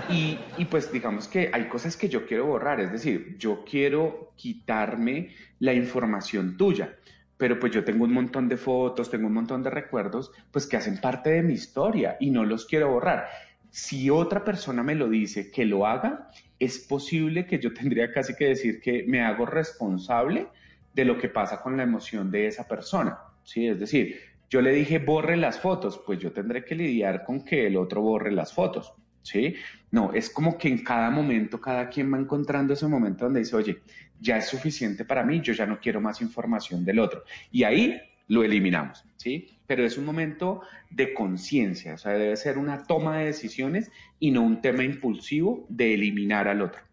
Y, 0.10 0.38
y 0.58 0.66
pues 0.66 0.91
digamos 0.91 1.28
que 1.28 1.50
hay 1.52 1.66
cosas 1.68 1.98
que 1.98 2.08
yo 2.10 2.26
quiero 2.28 2.46
borrar, 2.46 2.80
es 2.80 2.91
decir, 2.91 3.36
yo 3.40 3.64
quiero 3.70 4.34
quitarme 4.36 5.30
la 5.60 5.74
información 5.74 6.58
tuya, 6.58 6.96
pero 7.40 7.57
pues 7.57 7.72
yo 7.72 7.86
tengo 7.86 8.03
un 8.03 8.11
montón 8.11 8.49
de 8.49 8.57
fotos, 8.57 9.10
tengo 9.10 9.28
un 9.28 9.34
montón 9.34 9.64
de 9.64 9.70
recuerdos, 9.70 10.30
pues 10.52 10.68
que 10.68 10.76
hacen 10.76 10.99
parte 10.99 11.30
de 11.30 11.41
mi 11.41 11.53
historia 11.53 12.18
y 12.20 12.32
no 12.32 12.44
los 12.44 12.66
quiero 12.66 12.91
borrar. 12.91 13.30
Si 13.70 14.10
otra 14.10 14.44
persona 14.44 14.84
me 14.84 14.94
lo 14.94 15.07
dice 15.07 15.49
que 15.49 15.64
lo 15.64 15.88
haga, 15.88 16.28
es 16.60 16.80
posible 16.80 17.48
que 17.48 17.57
yo 17.57 17.74
tendría 17.80 18.11
casi 18.11 18.36
que 18.36 18.49
decir 18.49 18.82
que 18.82 19.06
me 19.07 19.22
hago 19.22 19.45
responsable 19.45 20.48
de 20.94 21.06
lo 21.06 21.18
que 21.18 21.30
pasa 21.30 21.61
con 21.61 21.78
la 21.78 21.84
emoción 21.84 22.30
de 22.30 22.48
esa 22.48 22.68
persona, 22.68 23.18
¿sí? 23.45 23.68
Es 23.68 23.80
decir, 23.80 24.20
yo 24.49 24.61
le 24.61 24.74
dije 24.74 24.99
borre 24.99 25.38
las 25.38 25.61
fotos, 25.61 26.02
pues 26.06 26.20
yo 26.20 26.34
tendré 26.34 26.66
que 26.66 26.76
lidiar 26.76 27.24
con 27.24 27.45
que 27.45 27.68
el 27.68 27.78
otro 27.78 28.02
borre 28.02 28.34
las 28.34 28.53
fotos, 28.53 28.91
¿sí? 29.22 29.56
No, 29.91 30.14
es 30.14 30.30
como 30.30 30.57
que 30.57 30.68
en 30.68 30.84
cada 30.84 31.10
momento 31.10 31.60
cada 31.60 31.90
quien 31.90 32.14
va 32.14 32.18
encontrando 32.18 32.74
ese 32.74 32.88
momento 32.88 33.26
donde 33.26 33.40
dice, 33.40 33.56
oye, 33.56 33.80
ya 34.20 34.38
es 34.38 34.48
suficiente 34.48 35.06
para 35.06 35.24
mí, 35.24 35.41
yo 35.41 35.53
ya 35.53 35.66
no 35.66 35.80
quiero 35.80 35.99
más 35.99 36.22
información 36.22 36.86
del 36.86 36.99
otro. 36.99 37.24
Y 37.52 37.64
ahí 37.64 37.99
lo 38.28 38.44
eliminamos, 38.44 39.03
¿sí? 39.18 39.49
Pero 39.66 39.84
es 39.84 39.98
un 39.98 40.06
momento 40.06 40.61
de 40.90 41.14
conciencia, 41.14 41.95
o 41.95 41.98
sea, 41.98 42.14
debe 42.14 42.36
ser 42.38 42.57
una 42.57 42.84
toma 42.84 43.18
de 43.18 43.26
decisiones 43.26 43.91
y 44.20 44.32
no 44.32 44.41
un 44.44 44.61
tema 44.61 44.84
impulsivo 44.84 45.66
de 45.70 45.95
eliminar 45.95 46.48
al 46.48 46.61
otro. 46.61 46.89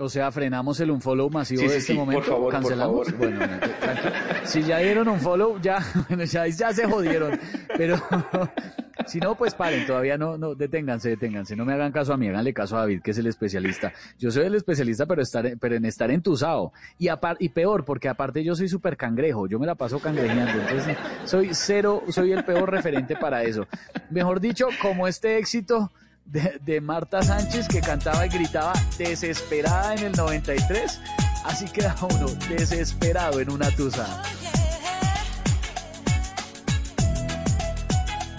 O 0.00 0.08
sea, 0.08 0.30
frenamos 0.30 0.78
el 0.80 0.92
unfollow 0.92 1.28
masivo 1.28 1.62
Sí, 1.62 1.66
de 1.68 1.76
este 1.78 1.92
sí, 1.92 1.94
por 1.98 2.06
momento. 2.06 2.24
favor, 2.30 2.42
por 2.44 2.52
cancelamos. 2.52 3.10
favor. 3.10 3.18
Bueno, 3.18 3.46
no, 3.46 3.58
tranquilo. 3.58 4.12
si 4.44 4.62
ya 4.62 4.78
dieron 4.78 5.08
un 5.08 5.18
follow, 5.20 5.60
ya, 5.60 5.78
bueno, 6.08 6.22
ya, 6.24 6.46
ya 6.46 6.72
se 6.72 6.84
jodieron. 6.86 7.38
Pero 7.76 7.96
si 9.06 9.18
no, 9.18 9.34
pues 9.34 9.54
paren, 9.54 9.84
todavía 9.86 10.16
no, 10.16 10.38
no, 10.38 10.54
deténganse, 10.54 11.08
deténganse. 11.10 11.56
No 11.56 11.64
me 11.64 11.72
hagan 11.72 11.90
caso 11.90 12.12
a 12.12 12.16
mí, 12.16 12.28
háganle 12.28 12.54
caso 12.54 12.76
a 12.76 12.80
David, 12.80 13.02
que 13.02 13.10
es 13.10 13.18
el 13.18 13.26
especialista. 13.26 13.92
Yo 14.20 14.30
soy 14.30 14.44
el 14.46 14.54
especialista, 14.54 15.04
pero 15.06 15.20
estar, 15.22 15.58
pero 15.58 15.74
en 15.74 15.84
estar 15.84 16.10
entusado. 16.12 16.72
Y 16.98 17.08
apar, 17.08 17.36
y 17.40 17.48
peor, 17.48 17.84
porque 17.84 18.08
aparte 18.08 18.44
yo 18.44 18.54
soy 18.54 18.68
súper 18.68 18.96
cangrejo, 18.96 19.48
yo 19.48 19.58
me 19.58 19.66
la 19.66 19.74
paso 19.74 19.98
cangrejeando. 19.98 20.62
Entonces, 20.62 20.96
soy 21.24 21.48
cero, 21.52 22.04
soy 22.10 22.30
el 22.30 22.44
peor 22.44 22.70
referente 22.70 23.16
para 23.16 23.42
eso. 23.42 23.66
Mejor 24.10 24.38
dicho, 24.38 24.68
como 24.80 25.08
este 25.08 25.38
éxito 25.38 25.90
de, 26.28 26.80
Marta 26.80 27.22
Sánchez 27.22 27.68
que 27.68 27.80
cantaba 27.80 28.26
y 28.26 28.28
gritaba 28.28 28.72
desesperada 28.98 29.94
en 29.94 30.06
el 30.06 30.12
93, 30.12 31.00
así 31.44 31.66
queda 31.66 31.94
uno 32.02 32.26
desesperado 32.48 33.40
en 33.40 33.50
una 33.50 33.70
tusa. 33.70 34.22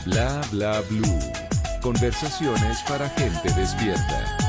Bla 0.05 0.41
bla 0.51 0.81
blue. 0.89 1.19
Conversaciones 1.81 2.79
para 2.87 3.09
gente 3.09 3.51
despierta. 3.53 4.48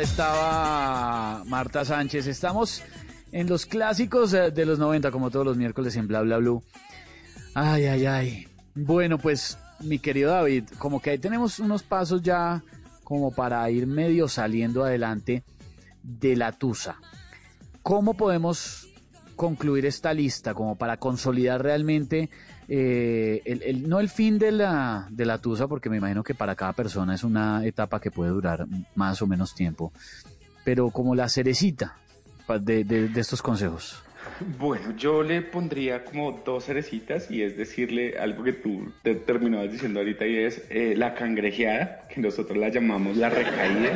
Estaba 0.00 1.42
Marta 1.46 1.84
Sánchez. 1.84 2.26
Estamos 2.26 2.82
en 3.32 3.48
los 3.48 3.66
clásicos 3.66 4.32
eh, 4.32 4.50
de 4.50 4.64
los 4.64 4.78
90, 4.78 5.10
como 5.10 5.30
todos 5.30 5.46
los 5.46 5.56
miércoles 5.56 5.96
en 5.96 6.06
Bla 6.06 6.22
Bla 6.22 6.38
Blue. 6.38 6.62
Ay, 7.54 7.86
ay, 7.86 8.06
ay. 8.06 8.48
Bueno, 8.74 9.18
pues, 9.18 9.58
mi 9.80 9.98
querido 9.98 10.32
David, 10.32 10.64
como 10.78 11.00
que 11.00 11.10
ahí 11.10 11.18
tenemos 11.18 11.58
unos 11.58 11.82
pasos 11.82 12.22
ya 12.22 12.62
como 13.04 13.32
para 13.32 13.68
ir 13.70 13.86
medio 13.86 14.28
saliendo 14.28 14.84
adelante 14.84 15.42
de 16.02 16.36
la 16.36 16.52
Tusa. 16.52 16.96
¿Cómo 17.82 18.14
podemos 18.14 18.88
concluir 19.36 19.86
esta 19.86 20.12
lista 20.12 20.54
como 20.54 20.76
para 20.76 20.98
consolidar 20.98 21.62
realmente 21.62 22.28
eh, 22.68 23.42
el, 23.44 23.88
no 23.88 23.98
el 24.00 24.08
fin 24.08 24.38
de 24.38 24.52
la, 24.52 25.06
de 25.10 25.24
la 25.24 25.38
Tusa, 25.38 25.66
porque 25.68 25.88
me 25.90 25.96
imagino 25.96 26.22
que 26.22 26.34
para 26.34 26.54
cada 26.54 26.72
persona 26.74 27.14
es 27.14 27.24
una 27.24 27.64
etapa 27.64 28.00
que 28.00 28.10
puede 28.10 28.30
durar 28.30 28.66
más 28.94 29.20
o 29.22 29.26
menos 29.26 29.54
tiempo, 29.54 29.92
pero 30.64 30.90
como 30.90 31.14
la 31.14 31.28
cerecita 31.28 31.96
de- 32.60 32.84
de 32.84 33.20
estos 33.20 33.40
consejos. 33.42 34.02
Bueno, 34.58 34.94
yo 34.96 35.22
le 35.22 35.42
pondría 35.42 36.04
como 36.04 36.42
dos 36.44 36.64
cerecitas 36.64 37.30
y 37.30 37.42
es 37.42 37.56
decirle 37.56 38.18
algo 38.18 38.44
que 38.44 38.52
tú 38.52 38.92
te 39.02 39.14
terminabas 39.14 39.72
diciendo 39.72 40.00
ahorita 40.00 40.26
y 40.26 40.36
es 40.36 40.64
eh, 40.70 40.94
la 40.96 41.14
cangrejeada, 41.14 42.06
que 42.08 42.20
nosotros 42.20 42.56
la 42.56 42.68
llamamos 42.68 43.16
la 43.16 43.30
recaída, 43.30 43.90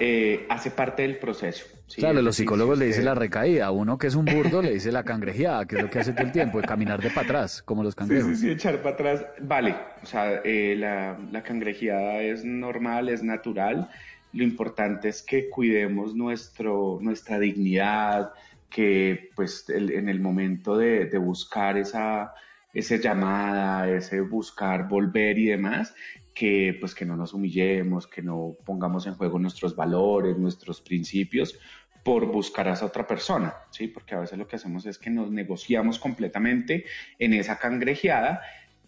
eh, 0.00 0.46
hace 0.48 0.70
parte 0.70 1.02
del 1.02 1.18
proceso. 1.18 1.66
¿sí? 1.86 2.00
claro, 2.00 2.22
los 2.22 2.36
psicólogos 2.36 2.78
si 2.78 2.80
le 2.80 2.86
dicen 2.86 3.04
la 3.04 3.14
recaída, 3.14 3.66
a 3.66 3.70
uno 3.70 3.98
que 3.98 4.06
es 4.06 4.14
un 4.14 4.24
burdo 4.24 4.62
le 4.62 4.72
dice 4.72 4.90
la 4.92 5.04
cangrejeada, 5.04 5.66
que 5.66 5.76
es 5.76 5.82
lo 5.82 5.90
que 5.90 5.98
hace 5.98 6.12
todo 6.12 6.24
el 6.24 6.32
tiempo, 6.32 6.60
de 6.60 6.66
caminar 6.66 7.02
de 7.02 7.10
para 7.10 7.22
atrás, 7.26 7.62
como 7.62 7.82
los 7.82 7.94
cangrejos. 7.94 8.30
sí, 8.30 8.36
sí, 8.36 8.50
echar 8.50 8.80
para 8.82 8.94
atrás. 8.94 9.26
Vale, 9.40 9.74
o 10.02 10.06
sea, 10.06 10.40
eh, 10.44 10.76
la, 10.78 11.18
la 11.30 11.42
cangrejeada 11.42 12.22
es 12.22 12.44
normal, 12.44 13.08
es 13.08 13.22
natural. 13.22 13.90
Lo 14.32 14.44
importante 14.44 15.08
es 15.08 15.22
que 15.22 15.48
cuidemos 15.48 16.14
nuestro, 16.14 16.98
nuestra 17.00 17.38
dignidad, 17.38 18.32
que 18.70 19.30
pues 19.34 19.68
en 19.68 20.08
el 20.08 20.20
momento 20.20 20.76
de, 20.76 21.06
de 21.06 21.18
buscar 21.18 21.76
esa, 21.78 22.34
esa 22.72 22.96
llamada, 22.96 23.88
ese 23.90 24.20
buscar 24.20 24.88
volver 24.88 25.38
y 25.38 25.46
demás, 25.46 25.94
que 26.34 26.76
pues 26.78 26.94
que 26.94 27.04
no 27.04 27.16
nos 27.16 27.34
humillemos, 27.34 28.06
que 28.06 28.22
no 28.22 28.56
pongamos 28.64 29.06
en 29.06 29.14
juego 29.14 29.38
nuestros 29.38 29.74
valores, 29.74 30.38
nuestros 30.38 30.80
principios 30.80 31.58
por 32.04 32.26
buscar 32.26 32.68
a 32.68 32.74
esa 32.74 32.86
otra 32.86 33.06
persona, 33.06 33.54
¿sí? 33.70 33.88
Porque 33.88 34.14
a 34.14 34.20
veces 34.20 34.38
lo 34.38 34.46
que 34.46 34.56
hacemos 34.56 34.86
es 34.86 34.98
que 34.98 35.10
nos 35.10 35.30
negociamos 35.30 35.98
completamente 35.98 36.84
en 37.18 37.34
esa 37.34 37.58
cangrejeada 37.58 38.40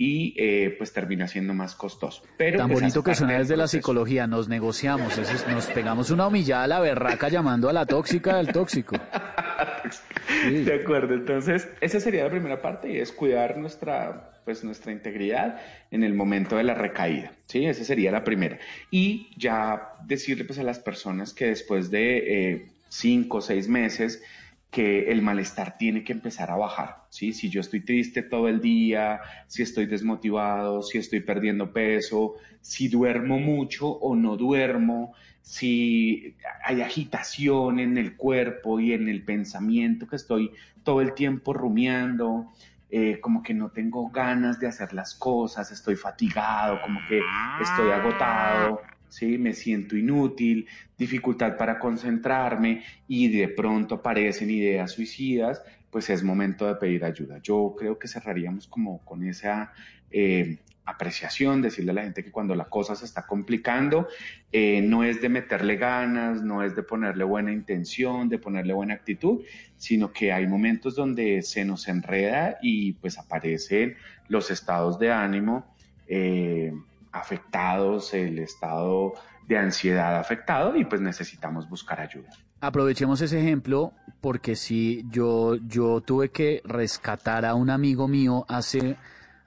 y 0.02 0.32
eh, 0.39 0.74
pues 0.78 0.94
termina 0.94 1.28
siendo 1.28 1.52
más 1.52 1.74
costoso. 1.74 2.22
Pero 2.39 2.56
Tan 2.56 2.70
bonito 2.70 3.02
que 3.02 3.14
suena 3.14 3.39
desde 3.39 3.55
la 3.55 3.68
psicología, 3.68 4.27
nos 4.27 4.48
negociamos, 4.48 5.18
es- 5.18 5.47
nos 5.48 5.66
pegamos 5.66 6.10
una 6.10 6.27
humillada 6.27 6.64
a 6.64 6.66
la 6.68 6.81
berraca 6.81 7.28
llamando 7.28 7.68
a 7.68 7.74
la 7.74 7.85
tóxica 7.85 8.39
del 8.39 8.51
tóxico. 8.51 8.97
De 10.64 10.81
acuerdo, 10.82 11.12
entonces 11.12 11.68
esa 11.82 12.01
sería 12.01 12.24
la 12.24 12.31
primera 12.31 12.62
parte 12.62 12.90
y 12.90 12.97
es 12.97 13.12
cuidar 13.12 13.59
nuestra, 13.59 14.31
pues, 14.47 14.64
nuestra 14.64 14.90
integridad 14.90 15.60
en 15.90 16.02
el 16.02 16.14
momento 16.14 16.56
de 16.56 16.62
la 16.64 16.72
recaída, 16.72 17.32
¿sí? 17.47 17.66
Esa 17.66 17.85
sería 17.85 18.10
la 18.10 18.24
primera. 18.24 18.59
Y 18.90 19.28
ya 19.36 19.90
decirle 20.06 20.44
pues 20.44 20.59
a 20.59 20.62
las 20.62 20.78
personas 20.78 21.35
que 21.35 21.47
después 21.47 21.90
de 21.90 22.52
eh, 22.52 22.66
cinco 22.89 23.39
o 23.39 23.40
seis 23.43 23.68
meses 23.68 24.22
que 24.70 25.10
el 25.10 25.20
malestar 25.20 25.77
tiene 25.77 26.05
que 26.05 26.12
empezar 26.12 26.51
a 26.51 26.56
bajar, 26.56 26.97
¿sí? 27.11 27.35
Si 27.35 27.51
yo 27.51 27.61
estoy 27.61 27.81
triste 27.81 28.23
todo 28.23 28.49
el 28.49 28.61
día, 28.61 29.20
si 29.47 29.62
estoy 29.62 29.85
desmotivado, 29.87 30.82
si 30.82 30.97
estoy 30.97 31.20
perdiendo 31.20 31.73
peso, 31.73 32.37
si 32.62 32.89
duermo 32.89 33.39
mucho 33.39 33.89
o 33.89 34.16
no 34.16 34.37
duermo, 34.37 35.12
si 35.43 36.37
hay 36.65 36.81
agitación 36.81 37.81
en 37.81 37.99
el 37.99 38.16
cuerpo 38.16 38.81
y 38.81 38.93
en 38.93 39.09
el 39.09 39.24
pensamiento 39.24 40.07
que 40.07 40.16
estoy 40.16 40.53
todo 40.85 41.01
el 41.01 41.12
tiempo 41.15 41.53
rumiando, 41.53 42.47
eh, 42.91 43.20
como 43.20 43.43
que 43.43 43.55
no 43.55 43.70
tengo 43.70 44.09
ganas 44.11 44.59
de 44.59 44.69
hacer 44.69 44.93
las 44.93 45.15
cosas, 45.15 45.70
estoy 45.70 45.97
fatigado, 45.97 46.81
como 46.82 47.01
que 47.09 47.20
estoy 47.61 47.91
agotado, 47.91 48.81
¿sí? 49.09 49.39
me 49.39 49.53
siento 49.53 49.97
inútil, 49.97 50.66
dificultad 50.97 51.57
para 51.57 51.78
concentrarme 51.78 52.82
y 53.07 53.28
de 53.28 53.49
pronto 53.49 53.97
aparecen 53.97 54.51
ideas 54.51 54.93
suicidas, 54.93 55.62
pues 55.91 56.11
es 56.11 56.23
momento 56.23 56.67
de 56.67 56.77
pedir 56.77 57.05
ayuda. 57.05 57.39
Yo 57.43 57.75
creo 57.79 57.99
que 57.99 58.09
cerraríamos 58.09 58.67
como 58.67 59.05
con 59.05 59.27
esa 59.27 59.73
eh, 60.11 60.59
apreciación, 60.85 61.62
decirle 61.62 61.93
a 61.93 61.95
la 61.95 62.03
gente 62.03 62.25
que 62.25 62.31
cuando 62.31 62.55
la 62.55 62.65
cosa 62.65 62.95
se 62.97 63.05
está 63.05 63.27
complicando, 63.27 64.09
eh, 64.53 64.83
no 64.83 65.05
es 65.05 65.21
de 65.21 65.29
meterle 65.29 65.77
ganas, 65.77 66.43
no 66.43 66.62
es 66.62 66.75
de 66.75 66.83
ponerle 66.83 67.25
buena 67.25 67.53
intención, 67.53 68.29
de 68.29 68.39
ponerle 68.39 68.73
buena 68.73 68.95
actitud, 68.95 69.43
sino 69.77 70.12
que 70.12 70.33
hay 70.33 70.47
momentos 70.47 70.95
donde 70.97 71.43
se 71.43 71.65
nos 71.65 71.89
enreda 71.89 72.59
y 72.61 72.95
pues 72.95 73.19
aparecen 73.19 73.97
los 74.29 74.51
estados 74.51 74.99
de 74.99 75.12
ánimo 75.12 75.75
eh, 76.07 76.73
afectados, 77.12 78.15
el 78.15 78.39
estado 78.39 79.15
de 79.47 79.59
ansiedad 79.59 80.17
afectado 80.17 80.77
y 80.77 80.85
pues 80.85 81.01
necesitamos 81.01 81.69
buscar 81.69 82.01
ayuda. 82.01 82.31
Aprovechemos 82.61 83.20
ese 83.23 83.41
ejemplo 83.41 83.95
porque 84.20 84.55
si 84.55 85.05
yo, 85.11 85.57
yo 85.57 86.03
tuve 86.03 86.31
que 86.31 86.61
rescatar 86.65 87.47
a 87.47 87.55
un 87.55 87.70
amigo 87.70 88.07
mío 88.07 88.45
hace, 88.49 88.97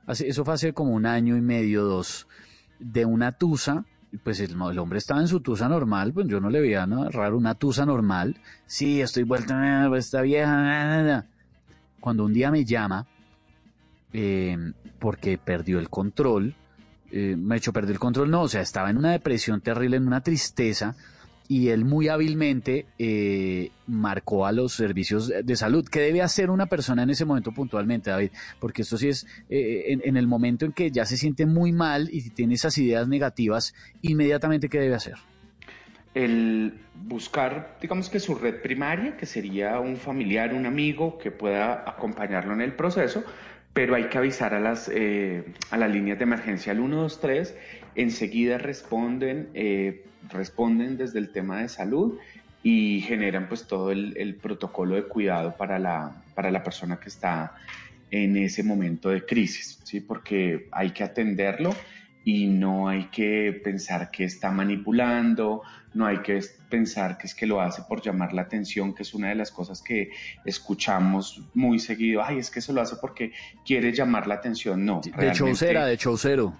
eso 0.07 0.43
fue 0.43 0.53
hace 0.53 0.73
como 0.73 0.93
un 0.93 1.05
año 1.05 1.37
y 1.37 1.41
medio, 1.41 1.83
dos, 1.83 2.27
de 2.79 3.05
una 3.05 3.31
tusa, 3.33 3.85
pues 4.23 4.39
el, 4.39 4.59
hombre 4.59 4.97
estaba 4.97 5.21
en 5.21 5.27
su 5.27 5.41
tusa 5.41 5.69
normal, 5.69 6.11
pues 6.11 6.27
yo 6.27 6.39
no 6.39 6.49
le 6.49 6.59
veía 6.59 6.85
nada 6.85 7.09
raro, 7.09 7.37
una 7.37 7.55
tusa 7.55 7.85
normal, 7.85 8.37
sí, 8.65 9.01
estoy 9.01 9.23
vuelta, 9.23 9.85
eh, 9.85 9.97
esta 9.97 10.21
vieja, 10.21 11.25
cuando 11.99 12.25
un 12.25 12.33
día 12.33 12.49
me 12.49 12.65
llama, 12.65 13.05
eh, 14.11 14.57
porque 14.99 15.37
perdió 15.37 15.79
el 15.79 15.89
control, 15.89 16.55
eh, 17.11 17.35
me 17.37 17.57
echó 17.57 17.71
perder 17.71 17.91
el 17.91 17.99
control, 17.99 18.31
no, 18.31 18.41
o 18.41 18.47
sea, 18.47 18.61
estaba 18.61 18.89
en 18.89 18.97
una 18.97 19.11
depresión 19.11 19.61
terrible, 19.61 19.97
en 19.97 20.07
una 20.07 20.21
tristeza, 20.21 20.95
y 21.47 21.69
él 21.69 21.85
muy 21.85 22.07
hábilmente 22.07 22.85
eh, 22.97 23.71
marcó 23.87 24.45
a 24.45 24.51
los 24.51 24.73
servicios 24.73 25.31
de 25.43 25.55
salud. 25.55 25.87
¿Qué 25.89 25.99
debe 25.99 26.21
hacer 26.21 26.49
una 26.49 26.65
persona 26.65 27.03
en 27.03 27.09
ese 27.09 27.25
momento 27.25 27.51
puntualmente, 27.51 28.09
David? 28.09 28.31
Porque 28.59 28.83
esto 28.83 28.97
sí 28.97 29.09
es 29.09 29.27
eh, 29.49 29.97
en, 30.03 30.17
el 30.17 30.27
momento 30.27 30.65
en 30.65 30.71
que 30.71 30.91
ya 30.91 31.05
se 31.05 31.17
siente 31.17 31.45
muy 31.45 31.71
mal 31.71 32.09
y 32.11 32.29
tiene 32.29 32.55
esas 32.55 32.77
ideas 32.77 33.07
negativas, 33.07 33.73
inmediatamente, 34.01 34.69
¿qué 34.69 34.79
debe 34.79 34.95
hacer? 34.95 35.15
el 36.13 36.79
buscar, 36.93 37.77
digamos 37.81 38.09
que 38.09 38.19
su 38.19 38.35
red 38.35 38.61
primaria, 38.61 39.17
que 39.17 39.25
sería 39.25 39.79
un 39.79 39.97
familiar, 39.97 40.53
un 40.53 40.67
amigo 40.67 41.17
que 41.17 41.31
pueda 41.31 41.89
acompañarlo 41.89 42.53
en 42.53 42.61
el 42.61 42.73
proceso, 42.73 43.23
pero 43.73 43.95
hay 43.95 44.05
que 44.05 44.19
avisar 44.19 44.53
a 44.53 44.59
las, 44.59 44.89
eh, 44.93 45.43
a 45.71 45.77
las 45.77 45.89
líneas 45.89 46.19
de 46.19 46.23
emergencia 46.23 46.71
al 46.71 46.77
123, 46.77 47.55
enseguida 47.95 48.59
responden, 48.59 49.49
eh, 49.55 50.05
responden 50.29 50.97
desde 50.97 51.19
el 51.19 51.31
tema 51.31 51.61
de 51.61 51.69
salud 51.69 52.17
y 52.63 53.01
generan 53.01 53.47
pues 53.49 53.67
todo 53.67 53.91
el, 53.91 54.15
el 54.17 54.35
protocolo 54.35 54.95
de 54.95 55.03
cuidado 55.03 55.55
para 55.57 55.79
la, 55.79 56.23
para 56.33 56.49
la 56.49 56.63
persona 56.63 56.99
que 56.99 57.09
está 57.09 57.55
en 58.09 58.37
ese 58.37 58.63
momento 58.63 59.09
de 59.09 59.25
crisis, 59.25 59.79
¿sí? 59.83 59.99
porque 59.99 60.67
hay 60.71 60.91
que 60.91 61.03
atenderlo 61.03 61.75
y 62.23 62.47
no 62.47 62.87
hay 62.87 63.05
que 63.05 63.59
pensar 63.63 64.11
que 64.11 64.23
está 64.23 64.51
manipulando, 64.51 65.63
no 65.93 66.05
hay 66.05 66.19
que 66.19 66.39
pensar 66.69 67.17
que 67.17 67.27
es 67.27 67.35
que 67.35 67.45
lo 67.45 67.59
hace 67.59 67.81
por 67.83 68.01
llamar 68.01 68.33
la 68.33 68.43
atención, 68.43 68.93
que 68.93 69.03
es 69.03 69.13
una 69.13 69.29
de 69.29 69.35
las 69.35 69.51
cosas 69.51 69.81
que 69.81 70.11
escuchamos 70.45 71.41
muy 71.53 71.79
seguido, 71.79 72.23
ay, 72.23 72.37
es 72.37 72.49
que 72.49 72.59
eso 72.59 72.71
lo 72.71 72.81
hace 72.81 72.95
porque 72.95 73.33
quiere 73.65 73.91
llamar 73.91 74.27
la 74.27 74.35
atención, 74.35 74.85
no. 74.85 75.01
De 75.03 75.31
chaucera, 75.33 75.85
de 75.85 75.97
chaucero. 75.97 76.55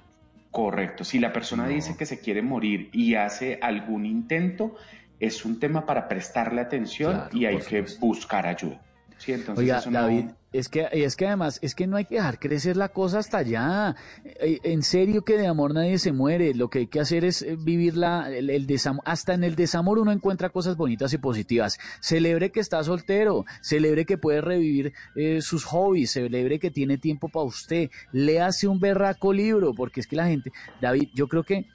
Correcto, 0.54 1.04
si 1.04 1.18
la 1.18 1.34
persona 1.34 1.68
dice 1.68 1.98
que 1.98 2.06
se 2.06 2.20
quiere 2.20 2.44
morir 2.44 2.92
y 2.94 3.16
hace 3.16 3.58
algún 3.60 4.06
intento, 4.06 4.76
es 5.20 5.46
un 5.46 5.60
tema 5.60 5.84
para 5.84 6.08
prestarle 6.08 6.62
atención 6.62 7.14
Claro, 7.14 7.30
y 7.36 7.46
hay 7.48 7.58
que 7.58 7.84
buscar 8.00 8.46
ayuda. 8.46 8.80
Sí, 9.18 9.34
entonces 9.34 9.64
Oiga, 9.64 9.80
eso 9.80 9.90
no- 9.90 10.02
David, 10.02 10.26
es 10.54 10.70
que, 10.70 10.88
es 10.92 11.16
que 11.16 11.28
además, 11.28 11.60
es 11.62 11.76
que 11.76 11.88
no 11.88 11.98
hay 11.98 12.06
que 12.06 12.16
dejar 12.16 12.40
crecer 12.40 12.78
la 12.78 12.90
cosa 12.90 13.20
hasta 13.20 13.40
allá. 13.40 13.96
Eh, 14.24 14.60
En 14.64 14.84
serio 14.84 15.24
que 15.24 15.38
de 15.38 15.48
amor 15.48 15.74
nadie 15.74 15.98
se 15.98 16.12
muere. 16.12 16.54
Lo 16.54 16.70
que 16.70 16.80
hay 16.80 16.88
que 16.88 17.00
hacer 17.00 17.26
es 17.26 17.42
eh, 17.42 17.58
vivir 17.60 17.98
la, 17.98 18.30
el, 18.32 18.50
el 18.50 18.68
desam- 18.68 19.02
Hasta 19.04 19.34
en 19.34 19.44
el 19.44 19.56
desamor 19.56 20.00
uno 20.00 20.12
encuentra 20.12 20.50
cosas 20.50 20.78
bonitas 20.78 21.12
y 21.14 21.18
positivas. 21.18 21.78
Celebre 22.00 22.52
que 22.52 22.60
está 22.60 22.84
soltero, 22.84 23.46
celebre 23.62 24.06
que 24.06 24.18
puede 24.18 24.42
revivir 24.42 24.94
eh, 25.16 25.42
sus 25.42 25.66
hobbies, 25.66 26.12
celebre 26.12 26.60
que 26.60 26.72
tiene 26.72 26.98
tiempo 26.98 27.30
para 27.30 27.46
usted. 27.46 27.90
Léase 28.12 28.68
un 28.68 28.80
berraco 28.80 29.34
libro, 29.34 29.74
porque 29.74 30.00
es 30.02 30.08
que 30.08 30.16
la 30.16 30.28
gente, 30.28 30.52
David, 30.80 31.10
yo 31.16 31.28
creo 31.28 31.44
que 31.44 31.66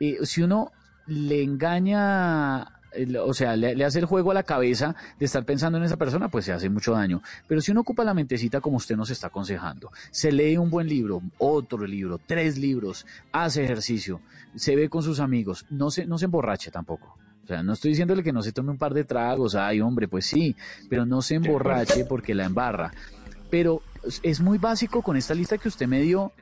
eh, 0.00 0.18
si 0.24 0.42
uno 0.42 0.72
le 1.06 1.42
engaña 1.42 2.73
o 3.20 3.34
sea, 3.34 3.56
le, 3.56 3.84
hace 3.84 3.98
el 3.98 4.04
juego 4.04 4.30
a 4.30 4.34
la 4.34 4.42
cabeza 4.42 4.94
de 5.18 5.26
estar 5.26 5.44
pensando 5.44 5.78
en 5.78 5.84
esa 5.84 5.96
persona, 5.96 6.28
pues 6.28 6.44
se 6.44 6.52
hace 6.52 6.68
mucho 6.68 6.92
daño. 6.92 7.22
Pero 7.46 7.60
si 7.60 7.72
uno 7.72 7.80
ocupa 7.80 8.04
la 8.04 8.14
mentecita 8.14 8.60
como 8.60 8.76
usted 8.76 8.96
nos 8.96 9.10
está 9.10 9.28
aconsejando, 9.28 9.90
se 10.10 10.32
lee 10.32 10.56
un 10.56 10.70
buen 10.70 10.88
libro, 10.88 11.22
otro 11.38 11.86
libro, 11.86 12.18
tres 12.18 12.58
libros, 12.58 13.06
hace 13.32 13.64
ejercicio, 13.64 14.20
se 14.54 14.76
ve 14.76 14.88
con 14.88 15.02
sus 15.02 15.20
amigos, 15.20 15.66
no 15.70 15.90
se, 15.90 16.06
no 16.06 16.18
se 16.18 16.26
emborrache 16.26 16.70
tampoco. 16.70 17.16
O 17.44 17.46
sea, 17.46 17.62
no 17.62 17.74
estoy 17.74 17.90
diciéndole 17.90 18.22
que 18.22 18.32
no 18.32 18.42
se 18.42 18.52
tome 18.52 18.70
un 18.70 18.78
par 18.78 18.94
de 18.94 19.04
tragos, 19.04 19.54
ay 19.54 19.80
hombre, 19.80 20.08
pues 20.08 20.24
sí, 20.24 20.56
pero 20.88 21.04
no 21.04 21.20
se 21.20 21.34
emborrache 21.34 22.06
porque 22.06 22.34
la 22.34 22.44
embarra. 22.44 22.92
Pero 23.50 23.82
es 24.22 24.40
muy 24.40 24.58
básico 24.58 25.02
con 25.02 25.16
esta 25.16 25.34
lista 25.34 25.58
que 25.58 25.68
usted 25.68 25.86
me 25.86 26.00
dio 26.00 26.32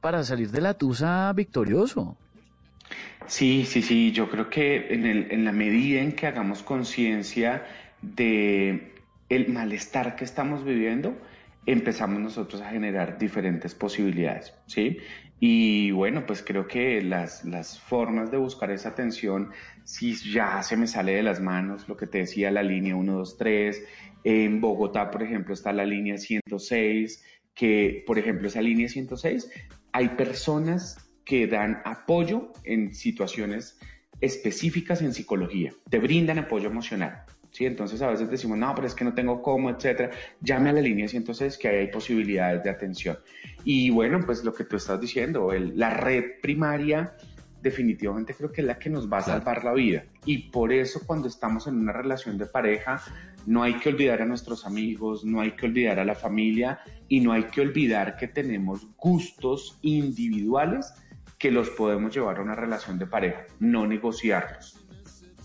para 0.00 0.22
salir 0.22 0.50
de 0.50 0.60
la 0.60 0.74
tusa 0.74 1.32
victorioso. 1.32 2.16
Sí, 3.26 3.64
sí, 3.64 3.82
sí, 3.82 4.12
yo 4.12 4.28
creo 4.28 4.50
que 4.50 4.88
en, 4.90 5.44
la 5.44 5.52
medida 5.52 6.00
en 6.00 6.12
que 6.12 6.26
hagamos 6.26 6.62
conciencia 6.62 7.64
de 8.02 8.94
el 9.28 9.48
malestar 9.48 10.16
que 10.16 10.24
estamos 10.24 10.64
viviendo, 10.64 11.16
empezamos 11.66 12.20
nosotros 12.20 12.60
a 12.62 12.70
generar 12.70 13.18
diferentes 13.18 13.74
posibilidades, 13.74 14.54
¿sí? 14.66 14.98
Y 15.38 15.90
bueno, 15.92 16.26
pues 16.26 16.42
creo 16.42 16.66
que 16.66 17.00
las, 17.02 17.44
las 17.44 17.78
formas 17.78 18.30
de 18.30 18.36
buscar 18.36 18.70
esa 18.72 18.90
atención, 18.90 19.50
si 19.84 20.14
ya 20.14 20.62
se 20.62 20.76
me 20.76 20.86
sale 20.86 21.12
de 21.12 21.22
las 21.22 21.40
manos, 21.40 21.88
lo 21.88 21.96
que 21.96 22.06
te 22.06 22.18
decía, 22.18 22.50
la 22.50 22.62
línea 22.62 22.94
123, 22.94 23.84
en 24.24 24.60
Bogotá, 24.60 25.10
por 25.10 25.22
ejemplo, 25.22 25.54
está 25.54 25.72
la 25.72 25.84
línea 25.84 26.18
106, 26.18 27.24
que, 27.54 28.02
por 28.06 28.18
ejemplo, 28.18 28.48
esa 28.48 28.60
línea 28.60 28.88
106, 28.88 29.50
hay 29.92 30.08
personas 30.10 31.09
que 31.30 31.46
dan 31.46 31.80
apoyo 31.84 32.52
en 32.64 32.92
situaciones 32.92 33.78
específicas 34.20 35.00
en 35.00 35.14
psicología, 35.14 35.72
te 35.88 36.00
brindan 36.00 36.40
apoyo 36.40 36.68
emocional. 36.68 37.22
¿sí? 37.52 37.66
Entonces 37.66 38.02
a 38.02 38.08
veces 38.10 38.28
decimos, 38.28 38.58
no, 38.58 38.74
pero 38.74 38.88
es 38.88 38.96
que 38.96 39.04
no 39.04 39.14
tengo 39.14 39.40
cómo, 39.40 39.70
etcétera. 39.70 40.10
Llame 40.40 40.70
a 40.70 40.72
la 40.72 40.80
línea 40.80 41.06
106 41.06 41.56
que 41.56 41.68
ahí 41.68 41.76
hay 41.76 41.86
posibilidades 41.86 42.64
de 42.64 42.70
atención. 42.70 43.16
Y 43.62 43.90
bueno, 43.90 44.18
pues 44.26 44.42
lo 44.42 44.52
que 44.52 44.64
tú 44.64 44.74
estás 44.74 45.00
diciendo, 45.00 45.52
el- 45.52 45.78
la 45.78 45.90
red 45.90 46.24
primaria 46.42 47.14
definitivamente 47.62 48.34
creo 48.34 48.50
que 48.50 48.62
es 48.62 48.66
la 48.66 48.78
que 48.78 48.90
nos 48.90 49.08
va 49.08 49.18
a 49.18 49.22
salvar 49.22 49.62
la 49.64 49.72
vida. 49.72 50.02
Y 50.24 50.50
por 50.50 50.72
eso 50.72 51.02
cuando 51.06 51.28
estamos 51.28 51.68
en 51.68 51.76
una 51.76 51.92
relación 51.92 52.38
de 52.38 52.46
pareja, 52.46 53.00
no 53.46 53.62
hay 53.62 53.74
que 53.74 53.90
olvidar 53.90 54.20
a 54.22 54.26
nuestros 54.26 54.66
amigos, 54.66 55.24
no 55.24 55.40
hay 55.40 55.52
que 55.52 55.66
olvidar 55.66 56.00
a 56.00 56.04
la 56.04 56.14
familia 56.16 56.80
y 57.08 57.20
no 57.20 57.32
hay 57.32 57.44
que 57.44 57.60
olvidar 57.60 58.16
que 58.16 58.26
tenemos 58.28 58.88
gustos 58.96 59.78
individuales 59.82 60.92
que 61.40 61.50
los 61.50 61.70
podemos 61.70 62.14
llevar 62.14 62.38
a 62.38 62.42
una 62.42 62.54
relación 62.54 62.98
de 62.98 63.06
pareja, 63.06 63.46
no 63.58 63.86
negociarlos. 63.86 64.76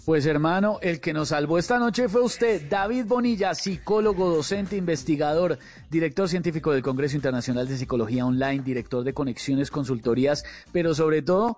Pues 0.05 0.25
hermano, 0.27 0.77
el 0.81 0.99
que 0.99 1.13
nos 1.13 1.29
salvó 1.29 1.57
esta 1.57 1.79
noche 1.79 2.09
fue 2.09 2.21
usted, 2.21 2.69
David 2.69 3.05
Bonilla, 3.07 3.55
psicólogo, 3.55 4.29
docente, 4.29 4.75
investigador, 4.75 5.57
director 5.89 6.27
científico 6.27 6.73
del 6.73 6.83
Congreso 6.83 7.15
Internacional 7.15 7.67
de 7.67 7.77
Psicología 7.77 8.25
Online, 8.25 8.61
director 8.61 9.03
de 9.05 9.13
Conexiones 9.13 9.71
Consultorías, 9.71 10.43
pero 10.73 10.93
sobre 10.93 11.21
todo, 11.21 11.57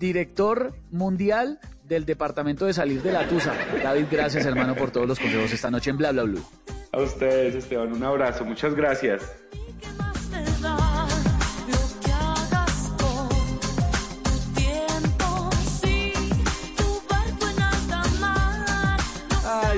director 0.00 0.74
mundial 0.90 1.60
del 1.84 2.06
Departamento 2.06 2.64
de 2.64 2.72
Salir 2.72 3.02
de 3.02 3.12
la 3.12 3.28
Tusa. 3.28 3.54
David, 3.84 4.06
gracias 4.10 4.46
hermano 4.46 4.74
por 4.74 4.90
todos 4.90 5.06
los 5.06 5.20
consejos 5.20 5.52
esta 5.52 5.70
noche 5.70 5.90
en 5.90 5.98
Bla 5.98 6.12
Bla 6.12 6.22
Blue. 6.22 6.42
A 6.92 7.02
ustedes, 7.02 7.54
Esteban, 7.54 7.92
un 7.92 8.02
abrazo, 8.02 8.44
muchas 8.44 8.74
gracias. 8.74 9.22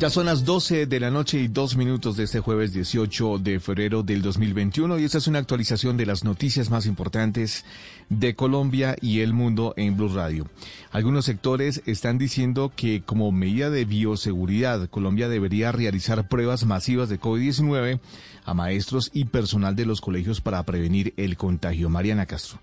Ya 0.00 0.08
son 0.08 0.24
las 0.24 0.46
12 0.46 0.86
de 0.86 0.98
la 0.98 1.10
noche 1.10 1.38
y 1.38 1.48
dos 1.48 1.76
minutos 1.76 2.16
de 2.16 2.24
este 2.24 2.40
jueves 2.40 2.72
18 2.72 3.36
de 3.38 3.60
febrero 3.60 4.02
del 4.02 4.22
2021 4.22 4.98
y 4.98 5.04
esta 5.04 5.18
es 5.18 5.26
una 5.26 5.40
actualización 5.40 5.98
de 5.98 6.06
las 6.06 6.24
noticias 6.24 6.70
más 6.70 6.86
importantes 6.86 7.66
de 8.08 8.34
Colombia 8.34 8.96
y 9.02 9.20
el 9.20 9.34
mundo 9.34 9.74
en 9.76 9.98
Blue 9.98 10.08
Radio. 10.08 10.46
Algunos 10.90 11.26
sectores 11.26 11.82
están 11.84 12.16
diciendo 12.16 12.72
que 12.74 13.02
como 13.02 13.30
medida 13.30 13.68
de 13.68 13.84
bioseguridad 13.84 14.88
Colombia 14.88 15.28
debería 15.28 15.70
realizar 15.70 16.26
pruebas 16.28 16.64
masivas 16.64 17.10
de 17.10 17.20
COVID-19 17.20 18.00
a 18.46 18.54
maestros 18.54 19.10
y 19.12 19.26
personal 19.26 19.76
de 19.76 19.84
los 19.84 20.00
colegios 20.00 20.40
para 20.40 20.62
prevenir 20.62 21.12
el 21.18 21.36
contagio. 21.36 21.90
Mariana 21.90 22.24
Castro. 22.24 22.58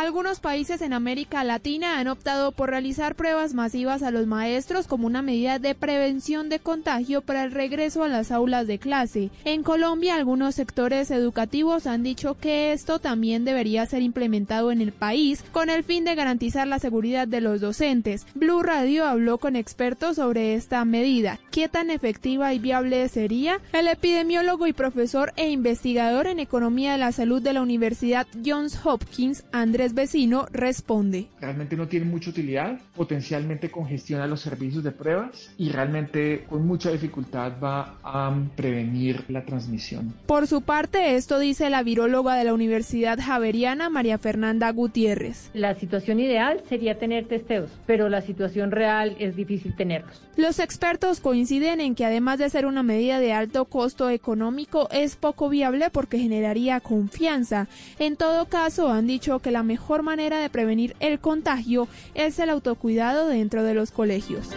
Algunos 0.00 0.40
países 0.40 0.80
en 0.80 0.94
América 0.94 1.44
Latina 1.44 1.98
han 1.98 2.08
optado 2.08 2.52
por 2.52 2.70
realizar 2.70 3.14
pruebas 3.16 3.52
masivas 3.52 4.02
a 4.02 4.10
los 4.10 4.26
maestros 4.26 4.86
como 4.86 5.06
una 5.06 5.20
medida 5.20 5.58
de 5.58 5.74
prevención 5.74 6.48
de 6.48 6.58
contagio 6.58 7.20
para 7.20 7.44
el 7.44 7.52
regreso 7.52 8.02
a 8.02 8.08
las 8.08 8.30
aulas 8.30 8.66
de 8.66 8.78
clase. 8.78 9.28
En 9.44 9.62
Colombia, 9.62 10.14
algunos 10.14 10.54
sectores 10.54 11.10
educativos 11.10 11.86
han 11.86 12.02
dicho 12.02 12.38
que 12.38 12.72
esto 12.72 12.98
también 12.98 13.44
debería 13.44 13.84
ser 13.84 14.00
implementado 14.00 14.72
en 14.72 14.80
el 14.80 14.92
país 14.92 15.44
con 15.52 15.68
el 15.68 15.84
fin 15.84 16.06
de 16.06 16.14
garantizar 16.14 16.66
la 16.66 16.78
seguridad 16.78 17.28
de 17.28 17.42
los 17.42 17.60
docentes. 17.60 18.26
Blue 18.34 18.62
Radio 18.62 19.04
habló 19.04 19.36
con 19.36 19.54
expertos 19.54 20.16
sobre 20.16 20.54
esta 20.54 20.82
medida. 20.86 21.38
¿Qué 21.50 21.68
tan 21.68 21.90
efectiva 21.90 22.54
y 22.54 22.58
viable 22.58 23.06
sería? 23.10 23.60
El 23.74 23.86
epidemiólogo 23.86 24.66
y 24.66 24.72
profesor 24.72 25.34
e 25.36 25.50
investigador 25.50 26.26
en 26.26 26.40
economía 26.40 26.92
de 26.92 26.98
la 26.98 27.12
salud 27.12 27.42
de 27.42 27.52
la 27.52 27.60
Universidad 27.60 28.26
Johns 28.42 28.80
Hopkins, 28.82 29.44
Andrés 29.52 29.89
Vecino, 29.94 30.46
responde. 30.52 31.28
realmente 31.40 31.76
no 31.76 31.88
tiene 31.88 32.06
mucha 32.06 32.30
utilidad, 32.30 32.78
potencialmente 32.94 33.70
congestiona 33.70 34.26
los 34.26 34.40
servicios 34.40 34.84
de 34.84 34.92
pruebas 34.92 35.52
y 35.58 35.70
realmente 35.70 36.44
con 36.48 36.66
mucha 36.66 36.90
dificultad 36.90 37.52
va 37.62 37.98
a 38.02 38.34
prevenir 38.56 39.24
la 39.28 39.44
transmisión. 39.44 40.14
Por 40.26 40.46
su 40.46 40.62
parte, 40.62 41.16
esto 41.16 41.38
dice 41.38 41.70
la 41.70 41.82
viróloga 41.82 42.34
de 42.34 42.44
la 42.44 42.54
Universidad 42.54 43.18
Javeriana, 43.20 43.90
María 43.90 44.18
Fernanda 44.18 44.70
Gutiérrez. 44.70 45.50
La 45.54 45.74
situación 45.74 46.20
ideal 46.20 46.62
sería 46.68 46.98
tener 46.98 47.26
testeos, 47.26 47.70
pero 47.86 48.08
la 48.08 48.22
situación 48.22 48.70
real 48.70 49.16
es 49.18 49.36
difícil 49.36 49.74
tenerlos. 49.76 50.22
Los 50.36 50.58
expertos 50.58 51.20
coinciden 51.20 51.80
en 51.80 51.94
que 51.94 52.04
además 52.04 52.38
de 52.38 52.50
ser 52.50 52.66
una 52.66 52.82
medida 52.82 53.20
de 53.20 53.32
alto 53.32 53.64
costo 53.64 54.10
económico, 54.10 54.88
es 54.90 55.16
poco 55.16 55.48
viable 55.48 55.90
porque 55.90 56.18
generaría 56.18 56.80
confianza. 56.80 57.68
En 57.98 58.16
todo 58.16 58.46
caso, 58.46 58.88
han 58.88 59.06
dicho 59.06 59.40
que 59.40 59.50
la 59.50 59.62
mejor 59.70 60.02
manera 60.02 60.40
de 60.40 60.50
prevenir 60.50 60.96
el 60.98 61.20
contagio 61.20 61.86
es 62.14 62.40
el 62.40 62.50
autocuidado 62.50 63.28
dentro 63.28 63.62
de 63.62 63.74
los 63.74 63.92
colegios. 63.92 64.48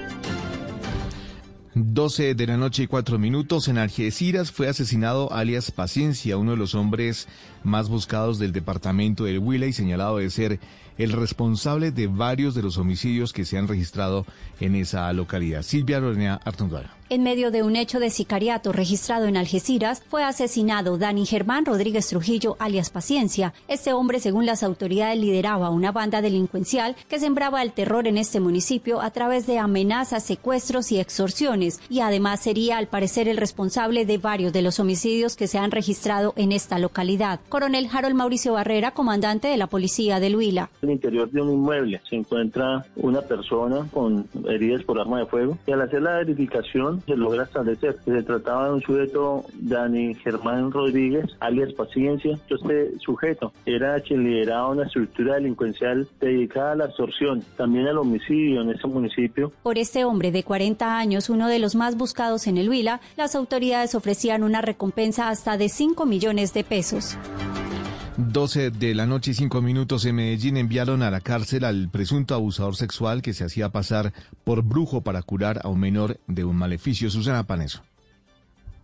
12 1.76 2.34
de 2.34 2.48
la 2.48 2.57
noche 2.57 2.84
y 2.84 2.88
4 2.88 3.19
minutos 3.19 3.68
en 3.68 3.77
Algeciras 3.77 4.52
fue 4.52 4.68
asesinado 4.68 5.31
alias 5.31 5.69
Paciencia, 5.69 6.38
uno 6.38 6.52
de 6.52 6.57
los 6.57 6.73
hombres 6.73 7.27
más 7.64 7.90
buscados 7.90 8.40
del 8.40 8.53
departamento 8.53 9.26
del 9.26 9.38
Huila 9.38 9.68
y 9.68 9.73
señalado 9.73 10.18
de 10.18 10.31
ser 10.31 10.60
el 10.98 11.11
responsable 11.11 11.91
de 11.91 12.07
varios 12.07 12.56
de 12.56 12.64
los 12.64 12.80
homicidios 12.80 13.34
que 13.34 13.45
se 13.45 13.60
han 13.60 13.68
registrado 13.68 14.26
en 14.60 14.73
esa 14.73 15.14
localidad. 15.14 15.61
Silvia 15.61 15.99
Lorena 15.99 16.40
Artonduaga. 16.44 16.95
En 17.09 17.21
medio 17.21 17.51
de 17.51 17.63
un 17.63 17.75
hecho 17.75 17.99
de 17.99 18.09
sicariato 18.09 18.71
registrado 18.71 19.25
en 19.25 19.35
Algeciras, 19.35 20.01
fue 20.07 20.23
asesinado 20.23 20.97
Dani 20.97 21.25
Germán 21.25 21.65
Rodríguez 21.65 22.07
Trujillo, 22.07 22.55
alias 22.59 22.89
Paciencia. 22.89 23.53
Este 23.67 23.93
hombre, 23.93 24.19
según 24.19 24.45
las 24.45 24.63
autoridades, 24.63 25.19
lideraba 25.19 25.69
una 25.69 25.91
banda 25.91 26.21
delincuencial 26.21 26.95
que 27.09 27.19
sembraba 27.19 27.61
el 27.61 27.73
terror 27.73 28.07
en 28.07 28.17
este 28.17 28.39
municipio 28.39 29.01
a 29.01 29.11
través 29.11 29.45
de 29.45 29.59
amenazas, 29.59 30.23
secuestros 30.23 30.91
y 30.91 30.99
extorsiones, 30.99 31.81
y 31.89 31.99
además 31.99 32.39
sería, 32.39 32.77
al 32.77 32.88
parecer, 32.88 33.27
el 33.27 33.38
responsable 33.38 34.05
de 34.05 34.17
varios 34.17 34.53
de 34.53 34.61
los 34.61 34.80
homicidios 34.80 35.35
que 35.35 35.47
se 35.47 35.57
han 35.57 35.71
registrado 35.71 36.34
en 36.38 36.51
esta 36.51 36.80
localidad. 36.80 37.41
Coronel 37.49 37.89
Harold 37.91 38.15
Mauricio 38.15 38.53
Barrera, 38.53 38.91
comandante 38.91 39.49
de 39.49 39.57
la 39.57 39.67
policía 39.67 40.19
de 40.19 40.35
Huila. 40.35 40.69
En 40.81 40.89
el 40.89 40.95
interior 40.95 41.30
de 41.30 41.41
un 41.41 41.51
inmueble 41.51 42.01
se 42.09 42.15
encuentra 42.15 42.85
una 42.95 43.21
persona 43.21 43.88
con 43.93 44.25
heridas 44.47 44.84
por 44.84 44.99
arma 44.99 45.19
de 45.19 45.25
fuego 45.25 45.57
y 45.67 45.71
al 45.71 45.81
hacer 45.81 46.01
la 46.01 46.15
verificación 46.17 46.92
se 47.01 47.15
logra 47.15 47.43
establecer 47.43 47.97
se 48.05 48.23
trataba 48.23 48.67
de 48.67 48.73
un 48.73 48.81
sujeto, 48.81 49.45
Dani 49.53 50.15
Germán 50.15 50.71
Rodríguez, 50.71 51.25
alias 51.39 51.73
Paciencia. 51.73 52.37
Este 52.49 52.97
sujeto 52.99 53.51
era 53.65 53.99
quien 54.01 54.23
lideraba 54.23 54.69
una 54.69 54.83
estructura 54.83 55.35
delincuencial 55.35 56.07
dedicada 56.19 56.73
a 56.73 56.75
la 56.75 56.85
extorsión, 56.85 57.43
también 57.57 57.87
al 57.87 57.97
homicidio 57.97 58.61
en 58.61 58.69
ese 58.69 58.87
municipio. 58.87 59.51
Por 59.63 59.77
este 59.77 60.05
hombre 60.05 60.31
de 60.31 60.43
40 60.43 60.97
años, 60.97 61.29
uno 61.29 61.47
de 61.47 61.59
los 61.59 61.75
más 61.75 61.97
buscados 61.97 62.47
en 62.47 62.57
el 62.57 62.69
Huila, 62.69 63.01
las 63.17 63.35
autoridades 63.35 63.95
ofrecían 63.95 64.43
una 64.43 64.61
recompensa 64.61 65.29
hasta 65.29 65.57
de 65.57 65.69
5 65.69 66.05
millones 66.05 66.53
de 66.53 66.63
pesos. 66.63 67.17
12 68.18 68.69
de 68.69 68.94
la 68.94 69.07
noche 69.07 69.31
y 69.31 69.34
5 69.34 69.60
minutos 69.61 70.06
en 70.06 70.15
Medellín 70.15 70.57
enviaron 70.57 71.02
a 71.02 71.10
la 71.10 71.19
cárcel 71.19 71.64
al 71.64 71.90
presunto 71.90 72.35
abusador 72.35 72.76
sexual 72.76 73.23
que 73.23 73.34
se 73.34 73.44
hacía 73.44 73.69
pasar 73.69 74.14
por 74.44 74.61
brujo 74.61 75.02
para 75.02 75.23
curar 75.23 75.61
a 75.64 75.69
un 75.69 75.80
menor 75.80 76.19
de 76.27 76.44
un 76.44 76.56
maleficio. 76.56 77.10
Susana 77.10 77.48
Paneso. 77.48 77.81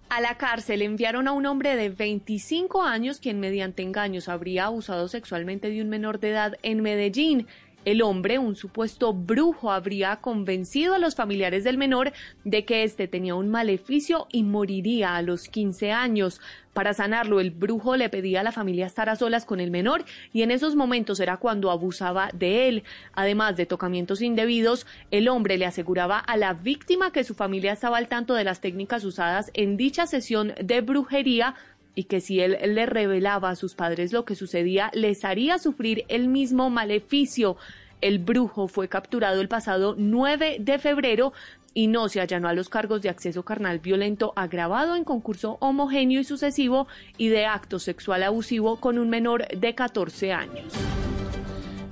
A 0.09 0.19
la 0.21 0.39
cárcel 0.39 0.81
enviaron 0.81 1.27
a 1.27 1.31
un 1.31 1.45
hombre 1.45 1.75
de 1.75 1.89
25 1.89 2.81
años 2.81 3.19
quien 3.19 3.39
mediante 3.39 3.83
engaños 3.83 4.29
habría 4.29 4.65
abusado 4.65 5.07
sexualmente 5.07 5.69
de 5.69 5.83
un 5.83 5.89
menor 5.89 6.19
de 6.19 6.31
edad 6.31 6.57
en 6.63 6.81
Medellín. 6.81 7.45
El 7.85 8.01
hombre, 8.01 8.39
un 8.39 8.55
supuesto 8.55 9.13
brujo, 9.13 9.71
habría 9.71 10.17
convencido 10.17 10.95
a 10.95 10.99
los 10.99 11.15
familiares 11.15 11.63
del 11.63 11.77
menor 11.77 12.11
de 12.43 12.65
que 12.65 12.83
éste 12.83 13.07
tenía 13.07 13.35
un 13.35 13.49
maleficio 13.49 14.27
y 14.31 14.43
moriría 14.43 15.15
a 15.15 15.21
los 15.21 15.47
15 15.47 15.93
años. 15.93 16.41
Para 16.73 16.93
sanarlo, 16.93 17.39
el 17.39 17.51
brujo 17.51 17.95
le 17.95 18.09
pedía 18.09 18.41
a 18.41 18.43
la 18.43 18.51
familia 18.51 18.85
estar 18.85 19.07
a 19.09 19.15
solas 19.15 19.45
con 19.45 19.61
el 19.61 19.71
menor 19.71 20.03
y 20.33 20.41
en 20.41 20.51
esos 20.51 20.75
momentos 20.75 21.21
era 21.21 21.37
cuando 21.37 21.71
abusaba 21.71 22.29
de 22.33 22.67
él. 22.67 22.83
Además 23.13 23.55
de 23.55 23.65
tocamientos 23.65 24.21
indebidos, 24.21 24.85
el 25.09 25.29
hombre 25.29 25.57
le 25.57 25.65
aseguraba 25.65 26.19
a 26.19 26.35
la 26.35 26.53
víctima 26.53 27.13
que 27.13 27.23
su 27.23 27.33
familia 27.33 27.71
estaba 27.71 27.97
al 27.97 28.09
tanto 28.09 28.33
de 28.33 28.43
las 28.43 28.59
técnicas 28.59 29.05
usadas 29.05 29.51
en 29.53 29.77
dicha 29.77 30.05
sesión 30.05 30.53
de 30.61 30.81
brujería 30.81 31.55
y 31.95 32.05
que 32.05 32.21
si 32.21 32.39
él 32.39 32.57
le 32.63 32.85
revelaba 32.85 33.49
a 33.49 33.55
sus 33.55 33.75
padres 33.75 34.13
lo 34.13 34.25
que 34.25 34.35
sucedía, 34.35 34.91
les 34.93 35.25
haría 35.25 35.57
sufrir 35.57 36.05
el 36.07 36.27
mismo 36.27 36.69
maleficio. 36.69 37.57
El 38.01 38.19
brujo 38.19 38.67
fue 38.67 38.87
capturado 38.87 39.41
el 39.41 39.49
pasado 39.49 39.95
9 39.97 40.57
de 40.59 40.79
febrero 40.79 41.33
y 41.73 41.87
no 41.87 42.09
se 42.09 42.21
allanó 42.21 42.47
a 42.47 42.53
los 42.53 42.69
cargos 42.69 43.01
de 43.01 43.09
acceso 43.09 43.43
carnal 43.43 43.79
violento 43.79 44.33
agravado 44.35 44.95
en 44.95 45.03
concurso 45.03 45.57
homogéneo 45.59 46.19
y 46.21 46.23
sucesivo 46.23 46.87
y 47.17 47.29
de 47.29 47.45
acto 47.45 47.79
sexual 47.79 48.23
abusivo 48.23 48.77
con 48.77 48.97
un 48.97 49.09
menor 49.09 49.47
de 49.47 49.75
14 49.75 50.33
años. 50.33 50.73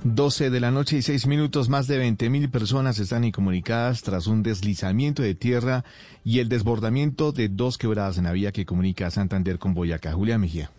12 0.04 0.50
de 0.50 0.60
la 0.60 0.70
noche 0.70 0.96
y 0.98 1.02
6 1.02 1.26
minutos, 1.26 1.68
más 1.68 1.88
de 1.88 1.98
20 1.98 2.30
mil 2.30 2.48
personas 2.50 2.98
están 3.00 3.24
incomunicadas 3.24 4.02
tras 4.02 4.28
un 4.28 4.42
deslizamiento 4.42 5.22
de 5.22 5.34
tierra 5.34 5.84
y 6.24 6.38
el 6.38 6.48
desbordamiento 6.48 7.32
de 7.32 7.48
dos 7.48 7.78
quebradas 7.78 8.16
en 8.16 8.24
la 8.24 8.32
vía 8.32 8.52
que 8.52 8.64
comunica 8.64 9.10
Santander 9.10 9.58
con 9.58 9.74
Boyacá. 9.74 10.12
Julia 10.12 10.38
Mejía. 10.38 10.70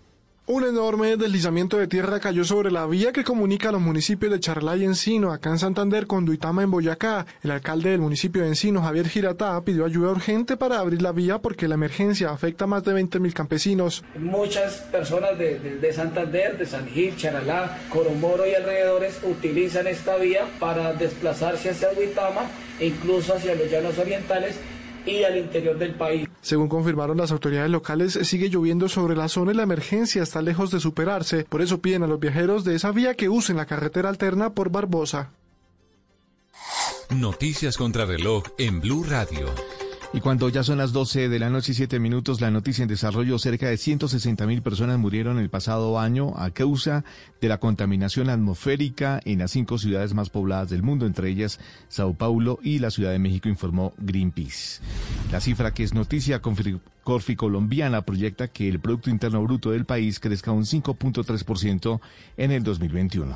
Un 0.51 0.63
enorme 0.63 1.15
deslizamiento 1.15 1.77
de 1.77 1.85
tierra 1.85 2.19
cayó 2.19 2.43
sobre 2.43 2.71
la 2.71 2.87
vía 2.87 3.11
que 3.11 3.23
comunica 3.23 3.71
los 3.71 3.81
municipios 3.81 4.31
de 4.31 4.39
Charlá 4.39 4.75
y 4.77 4.83
Encino, 4.83 5.31
acá 5.31 5.51
en 5.51 5.59
Santander, 5.59 6.07
con 6.07 6.25
Duitama 6.25 6.63
en 6.63 6.71
Boyacá. 6.71 7.27
El 7.43 7.51
alcalde 7.51 7.91
del 7.91 8.01
municipio 8.01 8.41
de 8.41 8.47
Encino, 8.47 8.81
Javier 8.81 9.07
Giratá, 9.07 9.63
pidió 9.63 9.85
ayuda 9.85 10.09
urgente 10.09 10.57
para 10.57 10.79
abrir 10.79 11.03
la 11.03 11.11
vía 11.11 11.37
porque 11.37 11.67
la 11.67 11.75
emergencia 11.75 12.31
afecta 12.31 12.63
a 12.63 12.67
más 12.67 12.83
de 12.83 12.93
20 12.93 13.19
mil 13.19 13.31
campesinos. 13.31 14.03
Muchas 14.17 14.77
personas 14.91 15.37
de, 15.37 15.59
de, 15.59 15.93
Santander, 15.93 16.57
de 16.57 16.65
San 16.65 16.87
Gil, 16.87 17.15
Charalá, 17.15 17.77
Coromoro 17.87 18.47
y 18.47 18.55
alrededores 18.55 19.19
utilizan 19.21 19.85
esta 19.85 20.15
vía 20.15 20.47
para 20.59 20.93
desplazarse 20.93 21.69
hacia 21.69 21.93
Duitama 21.93 22.41
e 22.79 22.87
incluso 22.87 23.35
hacia 23.35 23.53
los 23.53 23.69
llanos 23.69 23.99
orientales 23.99 24.55
y 25.09 25.23
al 25.23 25.37
interior 25.37 25.77
del 25.77 25.95
país. 25.95 26.27
Según 26.41 26.69
confirmaron 26.69 27.17
las 27.17 27.31
autoridades 27.31 27.71
locales, 27.71 28.19
sigue 28.23 28.49
lloviendo 28.49 28.87
sobre 28.87 29.15
la 29.15 29.27
zona 29.27 29.51
y 29.51 29.55
la 29.55 29.63
emergencia 29.63 30.23
está 30.23 30.41
lejos 30.41 30.71
de 30.71 30.79
superarse. 30.79 31.45
Por 31.45 31.61
eso 31.61 31.81
piden 31.81 32.03
a 32.03 32.07
los 32.07 32.19
viajeros 32.19 32.63
de 32.63 32.75
esa 32.75 32.91
vía 32.91 33.15
que 33.15 33.29
usen 33.29 33.57
la 33.57 33.65
carretera 33.65 34.09
alterna 34.09 34.53
por 34.53 34.69
Barbosa. 34.69 35.31
Noticias 37.09 37.77
contra 37.77 38.05
reloj 38.05 38.43
en 38.57 38.81
Blue 38.81 39.03
Radio. 39.03 39.47
Y 40.11 40.21
cuando 40.21 40.49
ya 40.49 40.63
son 40.63 40.79
las 40.79 40.91
12 40.91 41.29
de 41.29 41.39
la 41.39 41.51
noche 41.51 41.71
y 41.71 41.75
7 41.75 41.99
minutos, 41.99 42.41
la 42.41 42.49
noticia 42.49 42.81
en 42.81 42.87
desarrollo, 42.87 43.37
cerca 43.37 43.69
de 43.69 43.77
160 43.77 44.47
mil 44.47 44.63
personas 44.63 44.97
murieron 44.97 45.37
el 45.37 45.51
pasado 45.51 45.99
año 45.99 46.33
a 46.35 46.49
causa 46.49 47.03
de 47.41 47.49
la 47.49 47.59
contaminación 47.59 48.29
atmosférica 48.29 49.19
en 49.25 49.39
las 49.39 49.51
cinco 49.51 49.77
ciudades 49.77 50.13
más 50.13 50.29
pobladas 50.29 50.69
del 50.69 50.83
mundo, 50.83 51.05
entre 51.05 51.29
ellas 51.29 51.59
Sao 51.87 52.13
Paulo 52.13 52.59
y 52.61 52.79
la 52.79 52.91
Ciudad 52.91 53.11
de 53.11 53.19
México, 53.19 53.49
informó 53.49 53.93
Greenpeace. 53.97 54.81
La 55.31 55.39
cifra 55.39 55.73
que 55.73 55.83
es 55.83 55.93
noticia 55.93 56.41
Corfi 57.09 57.35
colombiana 57.35 58.03
proyecta 58.03 58.49
que 58.49 58.69
el 58.69 58.79
Producto 58.79 59.09
Interno 59.09 59.41
Bruto 59.41 59.71
del 59.71 59.85
país 59.85 60.19
crezca 60.19 60.51
un 60.51 60.63
5.3% 60.63 61.99
en 62.37 62.51
el 62.51 62.63
2021. 62.63 63.35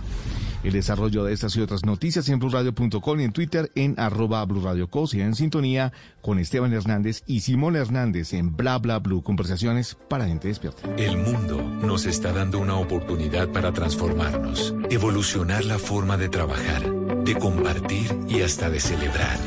El 0.63 0.73
desarrollo 0.73 1.23
de 1.23 1.33
estas 1.33 1.55
y 1.57 1.61
otras 1.61 1.83
noticias 1.83 2.29
en 2.29 2.39
blurradio.com 2.39 3.19
y 3.19 3.23
en 3.23 3.33
Twitter 3.33 3.71
en 3.75 3.95
arroba 3.97 4.45
blurradioco. 4.45 5.05
y 5.11 5.21
en 5.21 5.35
sintonía 5.35 5.91
con 6.21 6.39
Esteban 6.39 6.71
Hernández 6.71 7.23
y 7.25 7.41
Simón 7.41 7.75
Hernández 7.75 8.33
en 8.33 8.55
Bla 8.55 8.77
Bla 8.77 8.99
Blue. 8.99 9.23
Conversaciones 9.23 9.97
para 10.07 10.27
gente 10.27 10.47
despierta. 10.47 10.87
El 10.95 11.17
mundo 11.17 11.61
nos 11.61 12.05
está 12.05 12.31
dando 12.31 12.59
una 12.59 12.75
oportunidad 12.75 13.49
para 13.49 13.73
transformarnos, 13.93 14.73
evolucionar 14.89 15.65
la 15.65 15.77
forma 15.77 16.17
de 16.17 16.27
trabajar, 16.27 16.81
de 17.23 17.35
compartir 17.35 18.17
y 18.27 18.41
hasta 18.41 18.69
de 18.71 18.79
celebrar. 18.79 19.37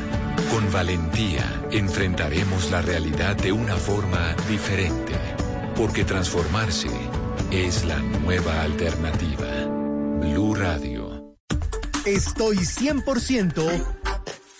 Con 0.51 0.71
valentía 0.71 1.43
enfrentaremos 1.71 2.71
la 2.71 2.81
realidad 2.81 3.35
de 3.35 3.51
una 3.51 3.75
forma 3.75 4.35
diferente, 4.49 5.15
porque 5.75 6.05
transformarse 6.05 6.89
es 7.51 7.83
la 7.83 7.99
nueva 7.99 8.61
alternativa. 8.61 9.65
Blue 10.21 10.55
Radio. 10.55 11.35
Estoy 12.05 12.57
100%. 12.57 13.97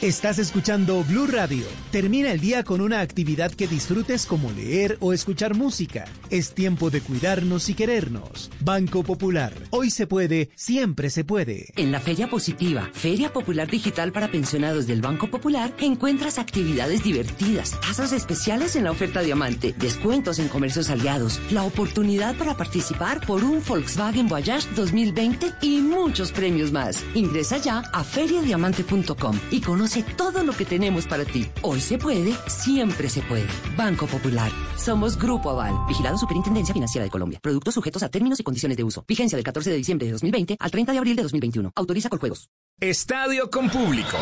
Estás 0.00 0.38
escuchando 0.38 1.02
Blue 1.02 1.26
Radio. 1.26 1.64
Termina 1.90 2.30
el 2.30 2.38
día 2.38 2.62
con 2.62 2.80
una 2.80 3.00
actividad 3.00 3.50
que 3.50 3.66
disfrutes 3.66 4.26
como 4.26 4.52
leer 4.52 4.96
o 5.00 5.12
escuchar 5.12 5.56
música. 5.56 6.04
Es 6.30 6.54
tiempo 6.54 6.88
de 6.88 7.00
cuidarnos 7.00 7.68
y 7.68 7.74
querernos. 7.74 8.48
Banco 8.60 9.02
Popular. 9.02 9.52
Hoy 9.70 9.90
se 9.90 10.06
puede, 10.06 10.50
siempre 10.54 11.10
se 11.10 11.24
puede. 11.24 11.72
En 11.74 11.90
la 11.90 11.98
Feria 11.98 12.30
Positiva, 12.30 12.88
Feria 12.92 13.32
Popular 13.32 13.68
Digital 13.68 14.12
para 14.12 14.30
Pensionados 14.30 14.86
del 14.86 15.00
Banco 15.00 15.32
Popular, 15.32 15.74
encuentras 15.80 16.38
actividades 16.38 17.02
divertidas, 17.02 17.72
tasas 17.80 18.12
especiales 18.12 18.76
en 18.76 18.84
la 18.84 18.92
oferta 18.92 19.20
diamante, 19.20 19.74
descuentos 19.76 20.38
en 20.38 20.46
comercios 20.46 20.90
aliados, 20.90 21.40
la 21.50 21.64
oportunidad 21.64 22.36
para 22.36 22.56
participar 22.56 23.26
por 23.26 23.42
un 23.42 23.60
Volkswagen 23.66 24.28
Voyage 24.28 24.68
2020 24.76 25.54
y 25.60 25.80
muchos 25.80 26.30
premios 26.30 26.70
más. 26.70 27.04
Ingresa 27.14 27.58
ya 27.58 27.80
a 27.92 28.04
feriadiamante.com 28.04 29.36
y 29.50 29.60
conoce 29.60 29.87
todo 30.16 30.44
lo 30.44 30.52
que 30.52 30.64
tenemos 30.64 31.06
para 31.06 31.24
ti. 31.24 31.46
Hoy 31.62 31.80
se 31.80 31.98
puede, 31.98 32.34
siempre 32.46 33.08
se 33.08 33.22
puede. 33.22 33.46
Banco 33.76 34.06
Popular. 34.06 34.50
Somos 34.76 35.18
Grupo 35.18 35.50
Aval. 35.50 35.74
Vigilado 35.88 36.18
Superintendencia 36.18 36.74
Financiera 36.74 37.04
de 37.04 37.10
Colombia. 37.10 37.40
Productos 37.42 37.74
sujetos 37.74 38.02
a 38.02 38.08
términos 38.08 38.38
y 38.38 38.42
condiciones 38.42 38.76
de 38.76 38.84
uso. 38.84 39.04
Vigencia 39.08 39.36
del 39.36 39.44
14 39.44 39.70
de 39.70 39.76
diciembre 39.76 40.06
de 40.06 40.12
2020 40.12 40.56
al 40.58 40.70
30 40.70 40.92
de 40.92 40.98
abril 40.98 41.16
de 41.16 41.22
2021. 41.22 41.72
Autoriza 41.74 42.08
con 42.08 42.18
juegos. 42.18 42.50
Estadio 42.80 43.50
con 43.50 43.68
público. 43.70 44.18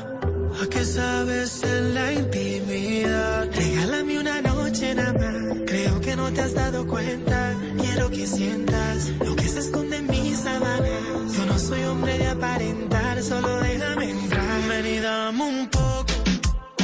¿a 0.61 0.69
qué 0.69 0.86
sabes 0.86 1.64
en 1.64 1.95
la 1.95 2.14
intimidad? 2.14 3.49
Regálame 3.52 4.19
una 4.19 4.40
noche 4.41 4.94
nada 4.94 5.14
más, 5.14 5.57
creo 5.65 5.99
que 5.99 6.15
no 6.15 6.32
te 6.32 6.41
has 6.41 6.53
dado 6.53 6.86
cuenta. 6.86 7.56
Quiero 7.80 8.11
que 8.11 8.27
sientas 8.27 9.10
lo 9.26 9.36
que 9.36 9.48
se 9.48 9.60
esconde 9.61 9.98
en 9.98 10.06
mis 10.06 10.38
sábanas. 10.38 11.34
Yo 11.36 11.45
no 11.48 11.57
soy 11.57 11.84
hombre 11.86 12.19
de 12.19 12.27
aparentar, 12.27 13.19
solo 13.23 13.60
déjame 13.61 14.11
entrar. 14.11 14.61
Ven 14.69 14.86
y 14.86 14.99
dame 14.99 15.44
un 15.44 15.69
poco, 15.69 16.14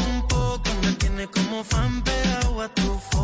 un 0.09 0.27
poco, 0.27 0.69
me 0.81 0.93
tiene 0.93 1.27
como 1.27 1.63
fan 1.63 2.03
pegado 2.03 2.59
a 2.59 2.67
tu 2.69 2.99
foto. 3.11 3.21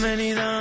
Lo 0.00 0.08
expreso. 0.08 0.53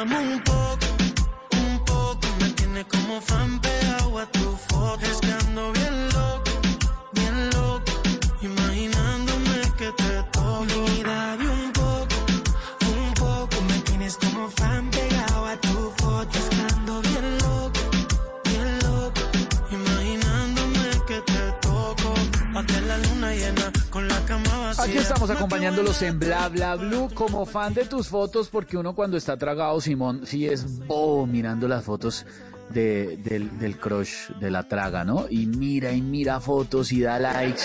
En 26.03 26.19
Bla 26.19 26.49
Bla 26.49 26.75
Blue 26.75 27.09
como 27.13 27.45
fan 27.45 27.73
de 27.73 27.85
tus 27.85 28.07
fotos 28.07 28.49
porque 28.49 28.77
uno 28.77 28.93
cuando 28.95 29.17
está 29.17 29.37
tragado, 29.37 29.79
Simón, 29.81 30.21
sí 30.25 30.45
es 30.47 30.79
bobo 30.87 31.25
mirando 31.25 31.67
las 31.67 31.83
fotos 31.83 32.25
de- 32.69 33.17
del, 33.17 33.57
del 33.59 33.77
crush, 33.77 34.29
de 34.39 34.49
la 34.51 34.67
traga, 34.67 35.03
¿no? 35.03 35.25
Y 35.29 35.45
mira 35.45 35.91
y 35.91 36.01
mira 36.01 36.39
fotos 36.39 36.91
y 36.91 37.01
da 37.01 37.19
likes. 37.19 37.61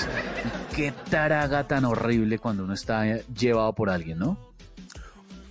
Y 0.71 0.75
qué 0.77 0.93
taraga 1.11 1.67
tan 1.67 1.85
horrible 1.85 2.39
cuando 2.39 2.65
uno 2.65 2.75
está 2.75 3.07
eh, 3.09 3.25
llevado 3.35 3.73
por 3.75 3.91
alguien, 3.91 4.19
¿no? 4.19 4.39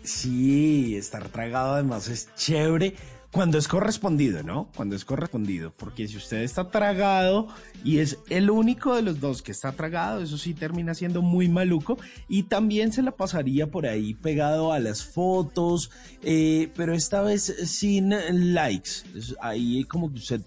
Sí, 0.03 0.95
estar 0.95 1.27
tragado 1.29 1.73
además 1.73 2.07
es 2.07 2.29
chévere 2.35 2.95
cuando 3.37 3.59
es 3.59 3.67
correspondido, 3.67 4.41
¿no? 4.41 4.67
Cuando 4.75 4.95
es 4.95 5.05
correspondido, 5.05 5.71
porque 5.77 6.07
si 6.07 6.17
usted 6.17 6.37
está 6.41 6.71
tragado 6.71 7.47
y 7.83 7.99
es 7.99 8.17
el 8.29 8.49
único 8.49 8.95
de 8.95 9.03
los 9.03 9.19
dos 9.19 9.43
que 9.43 9.51
está 9.51 9.73
tragado, 9.73 10.23
eso 10.23 10.39
sí 10.39 10.55
termina 10.55 10.95
siendo 10.95 11.21
muy 11.21 11.47
maluco 11.47 11.99
y 12.27 12.43
también 12.43 12.91
se 12.91 13.03
la 13.03 13.11
pasaría 13.11 13.67
por 13.67 13.85
ahí 13.85 14.15
pegado 14.15 14.73
a 14.73 14.79
las 14.79 15.03
fotos, 15.03 15.91
eh, 16.23 16.71
pero 16.75 16.95
esta 16.95 17.21
vez 17.21 17.43
sin 17.65 18.09
likes. 18.55 18.89
Es 19.15 19.35
Ahí 19.39 19.83
como 19.83 20.11
que 20.11 20.17
usted 20.17 20.41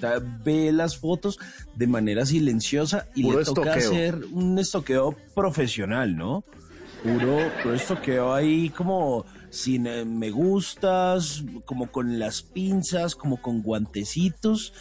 ve 0.44 0.72
las 0.72 0.96
fotos 0.96 1.38
de 1.76 1.86
manera 1.86 2.26
silenciosa 2.26 3.06
y 3.14 3.22
Puro 3.22 3.38
le 3.38 3.44
toca 3.44 3.76
estoqueo. 3.76 3.90
hacer 3.92 4.24
un 4.32 4.58
estoqueo 4.58 5.16
profesional, 5.32 6.16
¿no? 6.16 6.42
Puro, 7.04 7.38
puro 7.62 7.74
estoqueo 7.76 8.34
ahí 8.34 8.68
como 8.70 9.24
sin 9.50 9.86
eh, 9.86 10.04
me 10.04 10.30
gustas, 10.30 11.44
como 11.64 11.90
con 11.92 12.18
las 12.18 12.42
pinzas, 12.42 13.14
como 13.14 13.42
con 13.42 13.62
guantecitos. 13.62 14.72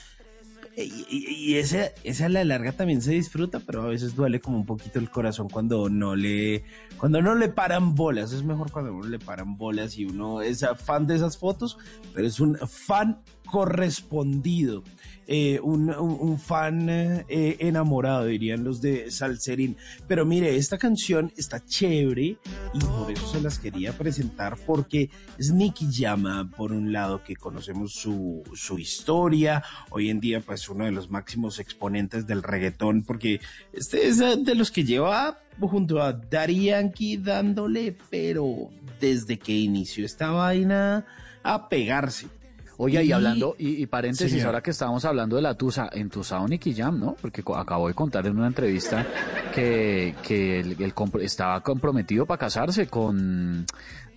Y, 0.81 1.55
ese, 1.55 1.93
esa 2.05 2.27
a 2.27 2.29
la 2.29 2.45
larga 2.45 2.71
también 2.71 3.01
se 3.01 3.11
disfruta, 3.11 3.59
pero 3.59 3.81
a 3.81 3.87
veces 3.87 4.15
duele 4.15 4.39
como 4.39 4.57
un 4.57 4.65
poquito 4.65 4.97
el 4.97 5.09
corazón 5.09 5.49
cuando 5.49 5.89
no 5.89 6.15
le, 6.15 6.63
cuando 6.97 7.21
no 7.21 7.35
le 7.35 7.49
paran 7.49 7.95
bolas. 7.95 8.31
Es 8.31 8.43
mejor 8.43 8.71
cuando 8.71 8.93
uno 8.93 9.09
le 9.09 9.19
paran 9.19 9.57
bolas 9.57 9.97
y 9.97 10.05
uno 10.05 10.41
es 10.41 10.65
fan 10.77 11.05
de 11.05 11.15
esas 11.15 11.37
fotos, 11.37 11.77
pero 12.13 12.25
es 12.25 12.39
un 12.39 12.55
fan 12.55 13.21
correspondido, 13.45 14.83
eh, 15.31 15.59
un, 15.61 16.39
fan 16.39 16.89
eh, 16.89 17.55
enamorado, 17.59 18.25
dirían 18.25 18.63
los 18.63 18.81
de 18.81 19.11
Salserín. 19.11 19.77
Pero 20.07 20.25
mire, 20.25 20.55
esta 20.55 20.79
canción 20.79 21.31
está 21.37 21.63
chévere 21.63 22.37
y 22.73 22.79
por 22.79 23.11
eso 23.11 23.27
se 23.27 23.39
las 23.39 23.59
quería 23.59 23.93
presentar 23.93 24.57
porque 24.65 25.11
es 25.37 25.51
Nicky 25.51 25.91
Llama, 25.91 26.49
por 26.57 26.71
un 26.71 26.91
lado, 26.91 27.23
que 27.23 27.35
conocemos 27.35 27.93
su, 27.93 28.41
su 28.55 28.79
historia, 28.79 29.63
hoy 29.91 30.09
en 30.09 30.19
día 30.19 30.41
pues 30.41 30.67
uno 30.67 30.85
de 30.85 30.91
los 30.91 31.11
máximos 31.11 31.59
exponentes 31.59 32.25
del 32.25 32.41
reggaetón, 32.41 33.03
porque 33.03 33.39
este 33.71 34.07
es 34.07 34.17
de 34.17 34.55
los 34.55 34.71
que 34.71 34.83
lleva 34.83 35.37
junto 35.59 36.01
a 36.01 36.13
Daddy 36.13 37.17
dándole, 37.17 37.95
pero 38.09 38.71
desde 38.99 39.37
que 39.37 39.51
inició 39.51 40.07
esta 40.07 40.31
vaina 40.31 41.05
a 41.43 41.69
pegarse. 41.69 42.38
Oye, 42.81 43.03
y 43.03 43.11
hablando, 43.11 43.55
y, 43.59 43.83
y 43.83 43.85
paréntesis, 43.87 44.31
Señor. 44.31 44.47
ahora 44.47 44.61
que 44.61 44.71
estábamos 44.71 45.03
hablando 45.03 45.35
de 45.35 45.41
la 45.41 45.53
Tusa, 45.53 45.89
en 45.91 46.09
Tusa 46.09 46.39
Nicky 46.47 46.73
Jam, 46.73 46.97
¿no? 46.97 47.15
Porque 47.21 47.43
acabo 47.55 47.89
de 47.89 47.93
contar 47.93 48.25
en 48.25 48.37
una 48.37 48.47
entrevista 48.47 49.05
que, 49.53 50.15
que 50.23 50.63
compro- 50.95 51.21
estaba 51.21 51.61
comprometido 51.61 52.25
para 52.25 52.37
casarse 52.39 52.87
con, 52.87 53.65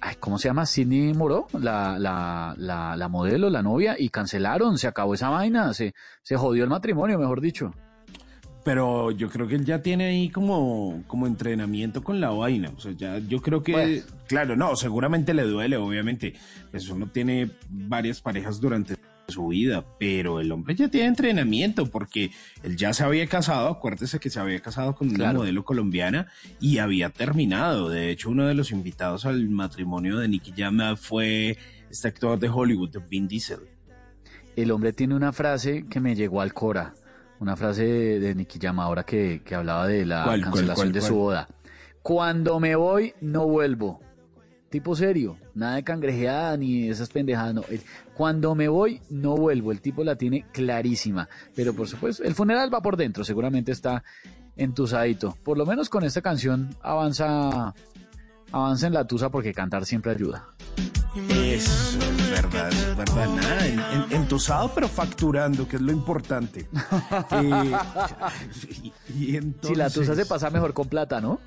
ay, 0.01 0.15
¿cómo 0.21 0.39
se 0.39 0.49
llama? 0.49 0.65
Sidney 0.65 1.13
Moró, 1.13 1.49
la, 1.55 1.99
la, 1.99 2.55
la, 2.57 2.97
la 2.97 3.09
modelo, 3.09 3.51
la 3.51 3.63
novia, 3.63 3.97
y 3.99 4.11
cancelaron, 4.11 4.79
se 4.79 4.87
acabó 4.87 5.15
esa 5.15 5.29
vaina, 5.29 5.75
se, 5.75 5.93
se 6.23 6.37
jodió 6.37 6.63
el 6.63 6.71
matrimonio, 6.71 7.19
mejor 7.19 7.41
dicho. 7.41 7.73
Pero 8.65 9.11
yo 9.11 9.29
creo 9.29 9.49
que 9.49 9.57
él 9.57 9.65
ya 9.65 9.83
tiene 9.83 10.05
ahí 10.05 10.29
como, 10.29 11.03
como 11.09 11.27
entrenamiento 11.27 12.03
con 12.05 12.21
la 12.21 12.31
vaina. 12.31 12.71
O 12.77 12.81
sea, 12.81 12.93
ya 12.93 13.19
yo 13.19 13.43
creo 13.43 13.63
que, 13.63 13.73
Bueno. 13.73 14.03
claro, 14.29 14.57
no, 14.57 14.77
seguramente 14.77 15.35
le 15.35 15.43
duele, 15.43 15.77
obviamente. 15.77 16.35
Pues 16.71 16.89
uno 16.89 17.09
tiene 17.09 17.51
varias 17.69 18.21
parejas 18.21 18.61
durante 18.61 18.97
su 19.29 19.49
vida, 19.49 19.85
pero 19.99 20.41
el 20.41 20.53
hombre 20.53 20.75
ya 20.75 20.89
tiene 20.89 21.07
entrenamiento 21.09 21.87
porque 21.87 22.31
él 22.63 22.77
ya 22.77 22.93
se 22.93 23.03
había 23.03 23.27
casado, 23.27 23.69
acuérdese 23.69 24.21
que 24.21 24.31
se 24.31 24.39
había 24.39 24.61
casado 24.61 24.95
con 24.95 25.09
una 25.09 25.33
modelo 25.33 25.65
colombiana 25.65 26.29
y 26.61 26.79
había 26.79 27.11
terminado. 27.11 27.89
De 27.89 28.11
hecho, 28.11 28.31
uno 28.31 28.47
de 28.47 28.55
los 28.55 28.71
invitados 28.71 29.25
al 29.25 29.49
matrimonio 29.49 30.19
de 30.19 30.29
Nicky 30.29 30.53
Jam 30.57 30.97
fue 30.97 31.57
este 31.91 32.09
actor 32.09 32.39
de 32.39 32.49
Hollywood, 32.49 32.97
Vin 33.09 33.27
Diesel. 33.27 33.61
El 34.55 34.71
hombre 34.71 34.93
tiene 34.93 35.15
una 35.15 35.33
frase 35.33 35.87
que 35.89 36.01
me 36.01 36.15
llegó 36.15 36.41
al 36.43 36.53
Cora, 36.53 36.95
una 37.43 37.57
frase 37.57 37.83
de, 37.85 38.21
de 38.21 38.35
Nicky 38.37 38.61
Jam 38.63 38.79
ahora 38.79 39.03
que, 39.03 39.43
que 39.45 39.57
hablaba 39.57 39.89
de 39.89 40.07
la 40.07 40.23
¿Cuál, 40.23 40.41
cuál, 40.41 40.53
cancelación 40.53 40.87
cuál, 40.87 40.93
de 40.93 41.01
su 41.01 41.15
boda. 41.17 41.49
Cuando 42.01 42.61
me 42.61 42.77
voy, 42.77 43.15
no 43.21 43.47
vuelvo. 43.49 44.01
Tipo 44.71 44.95
serio, 44.97 45.37
nada 45.55 45.75
de 45.75 45.83
cangrejeada 45.83 46.57
ni 46.57 46.89
esas 46.89 47.11
pendejadas, 47.11 47.53
no. 47.55 47.63
El- 47.69 47.83
Cuando 48.15 48.55
me 48.55 48.69
voy, 48.69 49.01
no 49.11 49.37
vuelvo. 49.37 49.73
El 49.73 49.81
tipo 49.81 50.05
la 50.05 50.15
tiene 50.17 50.47
clarísima. 50.53 51.29
Pero 51.55 51.75
por 51.75 51.89
supuesto, 51.89 52.23
el 52.23 52.35
funeral 52.37 52.73
va 52.73 52.81
por 52.81 52.97
dentro, 52.97 53.25
seguramente 53.25 53.73
está 53.73 54.05
entusadito. 54.57 55.37
Por 55.43 55.59
lo 55.59 55.67
menos 55.67 55.89
con 55.91 56.05
esta 56.05 56.23
canción 56.23 56.75
avanza, 56.81 57.75
avanza 58.53 58.87
en 58.87 58.95
la 58.95 59.05
tusa 59.07 59.31
porque 59.31 59.53
cantar 59.53 59.85
siempre 59.85 60.13
ayuda. 60.13 60.47
Eso 61.29 61.99
es 61.99 62.12
verdad, 62.51 62.97
verdad. 62.97 63.29
Nada, 63.35 63.67
en- 63.67 63.81
en- 63.81 64.13
entusado 64.23 64.73
pero 64.75 64.89
facturando, 64.89 65.67
que 65.69 65.77
es 65.77 65.83
lo 65.83 65.93
importante. 65.93 66.67
Eh, 67.33 67.73
y- 69.15 69.37
y 69.37 69.41
Si 69.63 69.75
la 69.75 69.91
tusa 69.91 70.15
se 70.15 70.27
pasa 70.27 70.51
mejor 70.51 70.73
con 70.75 70.89
plata, 70.89 71.21
¿no? 71.21 71.41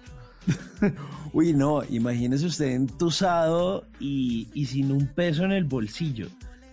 Uy, 1.34 1.54
no, 1.54 1.84
imagínese 1.90 2.46
usted 2.46 2.68
entusado 2.68 3.86
y, 4.00 4.48
y 4.54 4.66
sin 4.68 4.92
un 4.92 5.08
peso 5.08 5.44
en 5.44 5.52
el 5.52 5.64
bolsillo. 5.66 6.28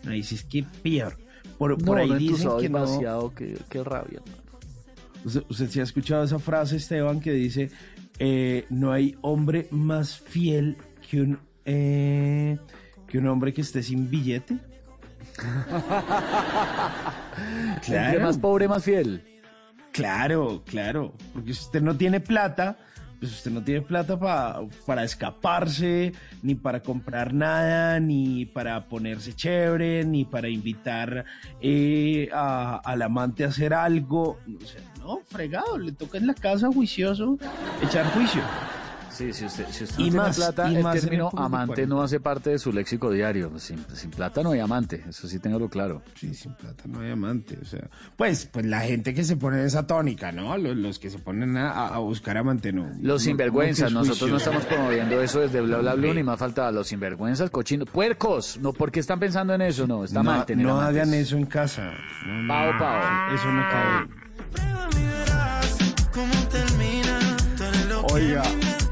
Ahí 0.07 0.23
sí 0.23 0.35
es 0.37 0.45
que 0.45 0.65
peor. 0.83 1.17
Por, 1.59 1.77
por 1.79 1.97
no, 1.97 2.03
ahí 2.03 2.09
no 2.11 2.17
dicen 2.17 2.37
que 2.59 2.69
no. 2.69 2.81
demasiado, 2.81 3.35
qué, 3.35 3.57
qué 3.71 3.83
rabia. 3.85 4.21
Usted, 5.25 5.43
usted 5.49 5.71
sí 5.71 5.81
ha 5.81 5.85
escuchado 5.85 6.25
esa 6.25 6.39
frase, 6.39 6.77
Esteban, 6.77 7.21
que 7.21 7.33
dice: 7.33 7.71
eh, 8.19 8.67
No 8.69 8.93
hay 8.93 9.17
hombre 9.23 9.69
más 9.71 10.19
fiel 10.19 10.77
que 11.09 11.23
un, 11.23 11.39
eh, 11.65 12.59
que 13.13 13.19
un 13.19 13.29
hombre 13.29 13.53
que 13.53 13.61
esté 13.61 13.83
sin 13.83 14.11
billete. 14.11 14.57
Entre 17.87 18.19
más 18.19 18.39
pobre, 18.39 18.69
más 18.69 18.85
fiel. 18.85 19.23
Claro, 19.93 20.63
claro. 20.67 21.13
Porque 21.35 21.53
si 21.55 21.65
usted 21.65 21.83
no 21.83 21.97
tiene 21.97 22.21
plata, 22.21 22.77
pues 23.21 23.33
usted 23.33 23.51
no 23.51 23.63
tiene 23.63 23.83
plata 23.83 24.19
pa- 24.19 24.63
para 24.87 25.05
escaparse, 25.05 26.13
ni 26.43 26.55
para 26.55 26.81
comprar 26.81 27.35
nada, 27.35 28.01
ni 28.01 28.47
para 28.47 28.89
ponerse 28.89 29.35
chévere, 29.35 30.05
ni 30.05 30.25
para 30.25 30.49
invitar 30.49 31.25
eh, 31.61 32.29
a- 32.33 32.81
al 32.85 33.03
amante 33.03 33.45
a 33.45 33.49
hacer 33.49 33.75
algo. 33.75 34.39
O 34.63 34.67
sea, 34.67 34.81
no, 35.01 35.21
fregado, 35.29 35.79
le 35.79 35.93
toca 35.93 36.19
en 36.19 36.27
la 36.27 36.35
casa 36.35 36.69
juicioso 36.69 37.39
echar 37.83 38.07
juicio. 38.13 38.41
Sí, 39.13 39.33
si 39.33 39.45
usted, 39.45 39.67
si 39.71 39.85
usted 39.85 39.99
Y 39.99 40.05
no 40.05 40.11
tiene 40.11 40.17
más, 40.27 40.37
plata, 40.37 40.71
y 40.71 40.77
el 40.77 40.83
más 40.83 41.01
término 41.01 41.31
amante 41.37 41.87
no 41.87 42.03
hace 42.03 42.19
parte 42.19 42.51
de 42.51 42.59
su 42.59 42.73
léxico 42.73 43.11
diario. 43.11 43.53
Sin, 43.59 43.85
sin 43.95 44.11
plata 44.11 44.43
no 44.43 44.53
hay 44.53 44.61
amante, 44.61 45.05
eso 45.09 45.29
sí 45.29 45.39
tengo 45.39 45.69
claro. 45.69 46.03
Sí, 46.15 46.35
sin 46.35 46.55
plata 46.55 46.85
no 46.87 47.01
hay 47.01 47.11
amante, 47.11 47.59
o 47.61 47.65
sea, 47.65 47.89
pues, 48.17 48.47
pues 48.51 48.65
la 48.67 48.81
gente 48.81 49.13
que 49.13 49.23
se 49.25 49.37
pone 49.37 49.61
en 49.61 49.67
esa 49.67 49.87
tónica, 49.87 50.33
¿no? 50.33 50.57
Los, 50.57 50.77
los 50.77 50.99
que 50.99 51.11
se 51.11 51.19
ponen 51.19 51.57
a, 51.59 51.89
a 51.89 51.99
buscar 51.99 52.39
amante, 52.39 52.73
no. 52.73 52.87
Los 53.01 53.03
no- 53.03 53.19
sinvergüenzas, 53.19 53.93
no 53.93 54.01
nosotros 54.01 54.31
no 54.31 54.37
estamos 54.39 54.65
promoviendo 54.65 55.21
eso 55.21 55.41
desde 55.41 55.61
Bla 55.61 55.79
Bla 55.79 55.95
Blue, 55.95 56.15
ni 56.15 56.23
más 56.23 56.39
falta 56.39 56.71
los 56.73 56.87
sinvergüenzas, 56.89 57.51
cochinos, 57.51 57.89
puercos, 57.91 58.59
no, 58.63 58.73
¿por 58.73 58.91
qué 58.91 59.01
están 59.01 59.21
pensando 59.21 59.53
en 59.55 59.61
eso? 59.63 59.87
No, 59.87 60.05
está 60.05 60.23
no, 60.23 60.31
mal 60.31 60.47
tener 60.47 60.65
no 60.67 60.81
amantes. 60.81 61.03
hagan 61.03 61.15
eso 61.15 61.37
en 61.37 61.47
casa. 61.47 61.93
No, 62.27 62.43
no, 62.43 62.49
Pao, 62.49 62.79
pao. 62.79 63.35
Eso 63.35 63.53
no 63.53 63.63
cabe. 63.71 65.13
Oiga, 68.13 68.43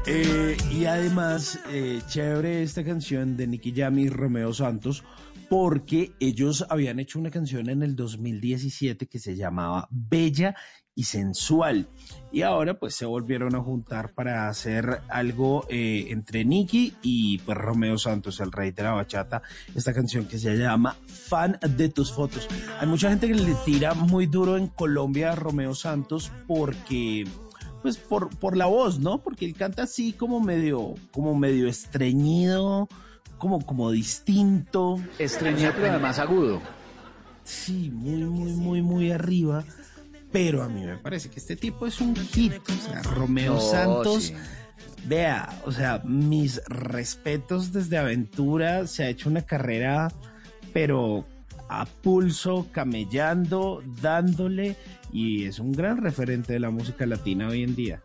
eh, 0.05 0.57
y 0.71 0.85
además, 0.85 1.59
eh, 1.69 2.01
chévere 2.07 2.63
esta 2.63 2.83
canción 2.83 3.37
de 3.37 3.47
Nicky 3.47 3.73
Jam 3.75 3.99
y 3.99 4.09
Romeo 4.09 4.53
Santos, 4.53 5.03
porque 5.49 6.13
ellos 6.19 6.65
habían 6.69 6.99
hecho 6.99 7.19
una 7.19 7.29
canción 7.29 7.69
en 7.69 7.83
el 7.83 7.95
2017 7.95 9.07
que 9.07 9.19
se 9.19 9.35
llamaba 9.35 9.87
Bella 9.91 10.55
y 10.95 11.03
Sensual. 11.03 11.87
Y 12.31 12.41
ahora 12.41 12.79
pues 12.79 12.95
se 12.95 13.05
volvieron 13.05 13.55
a 13.55 13.61
juntar 13.61 14.13
para 14.13 14.47
hacer 14.47 15.01
algo 15.09 15.65
eh, 15.69 16.07
entre 16.09 16.45
Nicky 16.45 16.95
y 17.01 17.39
pues 17.39 17.57
Romeo 17.57 17.97
Santos, 17.97 18.39
el 18.39 18.51
rey 18.51 18.71
de 18.71 18.83
la 18.83 18.93
bachata, 18.93 19.41
esta 19.75 19.93
canción 19.93 20.25
que 20.25 20.39
se 20.39 20.57
llama 20.57 20.95
Fan 21.05 21.59
de 21.61 21.89
tus 21.89 22.11
fotos. 22.11 22.47
Hay 22.79 22.87
mucha 22.87 23.09
gente 23.09 23.27
que 23.27 23.35
le 23.35 23.55
tira 23.65 23.93
muy 23.93 24.27
duro 24.27 24.57
en 24.57 24.67
Colombia 24.67 25.31
a 25.33 25.35
Romeo 25.35 25.75
Santos 25.75 26.31
porque 26.47 27.25
pues 27.81 27.97
por, 27.97 28.29
por 28.37 28.55
la 28.57 28.67
voz, 28.67 28.99
¿no? 28.99 29.19
Porque 29.19 29.45
él 29.45 29.55
canta 29.55 29.83
así 29.83 30.13
como 30.13 30.39
medio, 30.39 30.95
como 31.11 31.35
medio 31.35 31.67
estreñido, 31.67 32.87
como, 33.37 33.65
como 33.65 33.91
distinto. 33.91 35.01
Estreñido, 35.19 35.71
pero 35.75 35.89
además 35.89 36.19
agudo. 36.19 36.61
Sí, 37.43 37.89
muy, 37.91 38.23
muy, 38.23 38.53
muy, 38.53 38.81
muy 38.81 39.11
arriba. 39.11 39.63
Pero 40.31 40.63
a 40.63 40.69
mí 40.69 40.85
me 40.85 40.97
parece 40.97 41.29
que 41.29 41.39
este 41.39 41.55
tipo 41.55 41.85
es 41.85 41.99
un 41.99 42.15
hit. 42.15 42.53
O 42.69 42.73
sea, 42.73 43.01
Romeo 43.01 43.59
Santos. 43.59 44.25
sí. 44.25 44.33
Vea, 45.03 45.49
o 45.65 45.71
sea, 45.71 46.01
mis 46.05 46.61
respetos 46.67 47.73
desde 47.73 47.97
Aventura. 47.97 48.87
Se 48.87 49.03
ha 49.03 49.09
hecho 49.09 49.29
una 49.29 49.41
carrera, 49.41 50.11
pero 50.73 51.25
a 51.71 51.85
pulso, 51.85 52.67
camellando, 52.71 53.81
dándole. 54.01 54.75
Y 55.13 55.45
es 55.45 55.59
un 55.59 55.71
gran 55.71 55.97
referente 55.97 56.53
de 56.53 56.59
la 56.59 56.69
música 56.69 57.05
latina 57.05 57.47
hoy 57.47 57.63
en 57.63 57.75
día. 57.75 58.01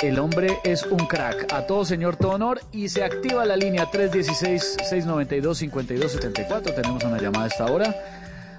El 0.00 0.18
hombre 0.20 0.56
es 0.64 0.84
un 0.84 0.98
crack. 1.06 1.52
A 1.52 1.66
todo 1.66 1.84
señor, 1.84 2.16
todo 2.16 2.32
honor. 2.32 2.60
Y 2.72 2.88
se 2.88 3.02
activa 3.02 3.44
la 3.44 3.56
línea 3.56 3.90
316-692-5274. 3.90 6.74
Tenemos 6.74 7.02
una 7.04 7.20
llamada 7.20 7.44
a 7.44 7.48
esta 7.48 7.66
hora. 7.66 7.94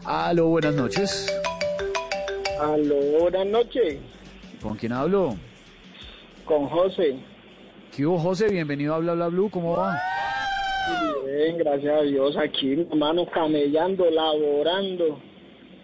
Aló, 0.04 0.48
buenas 0.48 0.76
noches. 0.76 1.34
Aló, 2.60 2.96
buenas 3.20 3.46
noches, 3.48 3.98
¿Con 4.62 4.76
quién 4.76 4.92
hablo? 4.94 5.36
con 6.46 6.68
José. 6.68 7.18
¿Qué 7.96 8.06
hubo, 8.06 8.20
José? 8.20 8.50
Bienvenido 8.50 8.94
a 8.96 9.00
Bla 9.00 9.14
Bla 9.14 9.28
Blue. 9.28 9.50
¿Cómo 9.50 9.78
va? 9.78 9.98
Bien, 11.26 11.58
gracias 11.58 11.94
a 12.00 12.02
Dios, 12.04 12.38
aquí, 12.38 12.68
mi 12.76 12.82
hermano, 12.84 13.26
camellando, 13.32 14.10
laborando. 14.12 15.20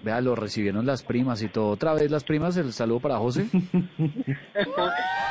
Vea, 0.03 0.19
lo 0.21 0.35
recibieron 0.35 0.85
las 0.85 1.03
primas 1.03 1.41
y 1.43 1.47
todo. 1.49 1.69
Otra 1.69 1.93
vez 1.93 2.09
las 2.09 2.23
primas, 2.23 2.57
el 2.57 2.71
saludo 2.73 2.99
para 2.99 3.17
José. 3.17 3.45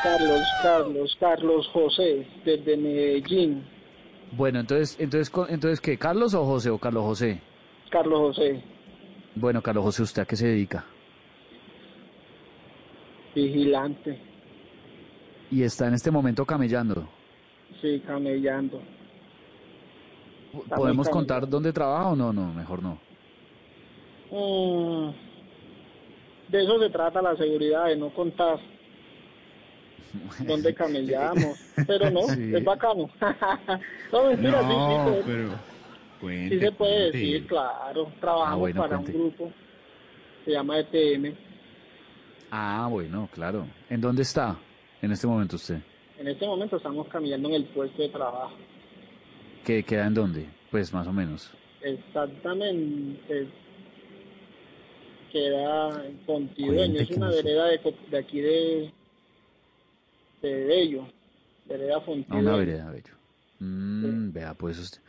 Carlos, 0.03 0.41
Carlos, 0.63 1.17
Carlos 1.19 1.69
José, 1.73 2.27
desde 2.45 2.77
Medellín. 2.77 3.65
Bueno, 4.33 4.61
entonces, 4.61 4.97
entonces, 5.01 5.33
entonces 5.49 5.81
¿qué? 5.81 5.99
¿Carlos 5.99 6.35
o 6.35 6.45
José 6.45 6.71
o 6.71 6.79
Carlos 6.79 7.03
José? 7.03 7.41
Carlos 7.91 8.19
José, 8.21 8.63
Bueno, 9.35 9.61
Carlos 9.61 9.85
José, 9.85 10.03
¿usted 10.03 10.23
a 10.23 10.25
qué 10.27 10.37
se 10.37 10.47
dedica? 10.47 10.85
vigilante, 13.35 14.19
Y 15.53 15.63
está 15.63 15.87
en 15.89 15.95
este 15.95 16.11
momento 16.11 16.45
camellando. 16.45 17.09
sí, 17.81 18.01
camellando. 18.07 18.81
¿Podemos 20.75 21.09
contar 21.09 21.49
dónde 21.49 21.73
trabaja 21.73 22.09
o 22.09 22.17
no? 22.17 22.33
No, 22.33 22.53
mejor 22.53 22.83
no. 22.83 22.99
Mm, 24.31 25.11
de 26.49 26.63
eso 26.63 26.79
se 26.81 26.91
trata 26.91 27.23
la 27.23 27.37
seguridad, 27.37 27.87
de 27.87 27.97
no 27.97 28.11
contar 28.11 28.59
dónde 30.47 30.75
camellamos. 30.75 31.59
Pero 31.87 32.11
no, 32.11 32.23
Sí. 32.23 32.53
es 32.55 32.65
bacano. 32.65 33.09
no, 34.13 34.25
mentira, 34.25 34.61
sí, 34.61 34.67
sí, 34.69 34.75
No, 34.75 35.15
sí, 35.15 35.23
pero. 35.27 35.49
sí 35.51 35.57
Cuente, 36.21 36.61
se 36.61 36.73
puede 36.73 36.93
cuente. 37.11 37.19
decir, 37.19 37.47
claro. 37.47 38.13
Trabajamos 38.21 38.53
Ah, 38.53 38.57
bueno, 38.57 38.81
para 38.83 38.97
cuente. 38.97 39.13
un 39.17 39.19
grupo, 39.31 39.53
se 40.45 40.51
llama 40.51 40.79
ETM. 40.81 41.35
Ah, 42.51 42.89
bueno, 42.91 43.29
claro. 43.33 43.67
¿En 43.89 44.01
dónde 44.01 44.23
está 44.23 44.57
en 45.01 45.13
este 45.13 45.27
momento 45.27 45.57
usted? 45.57 45.79
En 46.19 46.29
este 46.29 46.47
momento 46.47 46.77
estamos 46.77 47.07
camellando 47.09 47.49
en 47.49 47.55
el 47.55 47.65
puesto 47.67 48.03
de 48.03 48.09
trabajo. 48.11 48.53
¿Qué 49.65 49.83
queda 49.85 50.07
en 50.07 50.15
dónde? 50.15 50.47
Pues 50.71 50.93
más 50.93 51.07
o 51.07 51.13
menos. 51.13 51.51
Exactamente. 51.83 53.49
Queda 55.33 56.05
en 56.07 56.17
Contidueño, 56.27 57.01
es 57.01 57.09
que 57.09 57.15
una 57.15 57.27
no 57.29 57.33
vereda 57.33 57.67
de, 57.67 57.95
de 58.11 58.19
aquí 58.19 58.41
de, 58.41 58.93
de 60.43 60.65
Bello, 60.65 61.07
vereda 61.67 62.01
Fontidueño. 62.01 62.49
una 62.49 62.57
vereda, 62.57 62.91
bello. 62.91 63.15
Mm, 63.61 64.33
Vea, 64.33 64.55
pues 64.55 64.79
usted. 64.79 65.01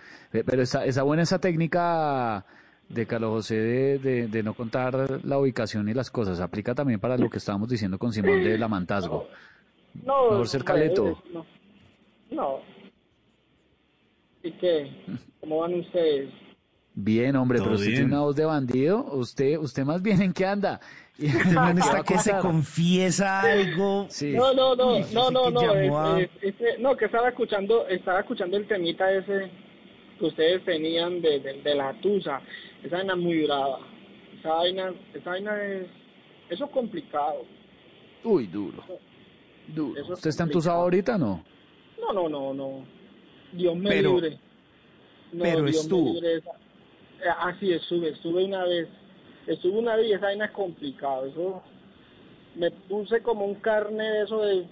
Pero 0.46 0.62
está, 0.62 0.86
está 0.86 1.02
buena 1.04 1.24
esa 1.24 1.40
técnica 1.40 2.46
de 2.90 3.08
Carlos 3.08 3.30
José 3.32 3.56
de, 3.56 4.00
de- 4.00 4.28
de 4.28 4.44
no 4.44 4.54
contar 4.54 5.22
la 5.26 5.40
ubicación 5.40 5.88
y 5.90 5.94
las 5.94 6.12
cosas. 6.12 6.40
Aplica 6.40 6.76
también 6.76 7.00
para 7.00 7.18
lo 7.18 7.30
que 7.30 7.38
estábamos 7.38 7.70
diciendo 7.70 7.98
con 7.98 8.12
Simón 8.14 8.44
de 8.44 8.58
la 8.58 8.68
Mantazgo. 8.68 9.28
No, 10.06 10.32
Mejor 10.32 10.48
ser 10.50 10.64
caleto. 10.64 11.24
No. 11.34 11.46
no. 12.30 12.60
¿Y 14.44 14.52
qué? 14.54 14.92
¿Cómo 15.40 15.60
van 15.60 15.74
ustedes? 15.76 16.30
Bien, 16.94 17.36
hombre, 17.36 17.60
pero 17.60 17.72
usted 17.74 17.86
bien. 17.88 18.00
tiene 18.00 18.14
una 18.14 18.22
voz 18.22 18.36
de 18.36 18.46
bandido. 18.46 19.06
Usted, 19.14 19.58
usted 19.58 19.84
más 19.86 20.02
bien 20.02 20.22
en 20.22 20.34
qué 20.34 20.46
anda. 20.46 20.80
Este 21.22 21.54
man 21.54 21.76
¿Qué 21.76 21.82
va 21.82 21.86
está 22.00 22.04
que 22.04 22.18
se 22.18 22.36
confiesa 22.40 23.42
algo. 23.42 24.08
Sí. 24.10 24.32
No, 24.34 24.54
no, 24.54 24.76
no, 24.76 24.94
Uy, 24.96 25.06
no, 25.14 25.30
no, 25.30 25.52
no, 25.52 25.60
a- 26.00 26.20
es- 26.20 26.30
es- 26.42 26.56
ese- 26.56 26.78
no, 26.80 26.98
que 26.98 27.06
estaba 27.06 27.30
escuchando, 27.30 27.88
estaba 27.88 28.22
escuchando 28.22 28.58
el 28.58 28.68
temita 28.68 29.12
ese 29.14 29.52
que 30.18 30.26
ustedes 30.26 30.66
tenían 30.66 31.22
de, 31.22 31.40
de, 31.40 31.62
de 31.62 31.76
la 31.76 31.94
tusa, 32.02 32.42
esa 32.84 32.98
vaina 32.98 33.14
es 33.14 33.20
muy 33.20 33.44
brava, 33.44 33.80
esa 34.40 34.50
vaina, 34.50 34.94
esa 35.14 35.30
vaina 35.30 35.64
es, 35.64 35.88
eso 36.50 36.66
es 36.66 36.72
complicado, 36.72 37.46
Uy, 38.24 38.48
duro. 38.48 38.84
Duro. 39.68 40.00
Eso 40.00 40.14
es 40.14 40.18
¿Usted 40.20 40.30
está 40.32 40.44
entusado 40.44 40.82
ahorita 40.82 41.18
no? 41.20 41.44
no, 42.02 42.14
no, 42.14 42.30
no, 42.30 42.54
no, 42.54 42.86
Dios 43.54 43.76
me 43.76 43.90
Pero- 43.90 44.14
libre, 44.16 44.40
no, 45.34 45.44
pero 45.44 45.64
Dios 45.64 45.82
estuvo. 45.82 46.06
me 46.06 46.14
libre, 46.22 46.36
eh, 46.38 46.44
así 47.40 47.72
estuve, 47.74 48.10
estuve 48.10 48.46
una 48.46 48.64
vez, 48.66 48.88
estuve 49.48 49.80
una 49.80 49.96
vez 49.96 50.08
y 50.08 50.14
esa 50.14 50.26
vaina 50.28 50.46
es 50.46 50.52
complicado, 50.52 51.26
eso, 51.26 51.62
me 52.56 52.72
puse 52.72 53.22
como 53.22 53.46
un 53.46 53.56
carne 53.56 54.04
de 54.04 54.24
eso 54.24 54.42
de, 54.42 54.66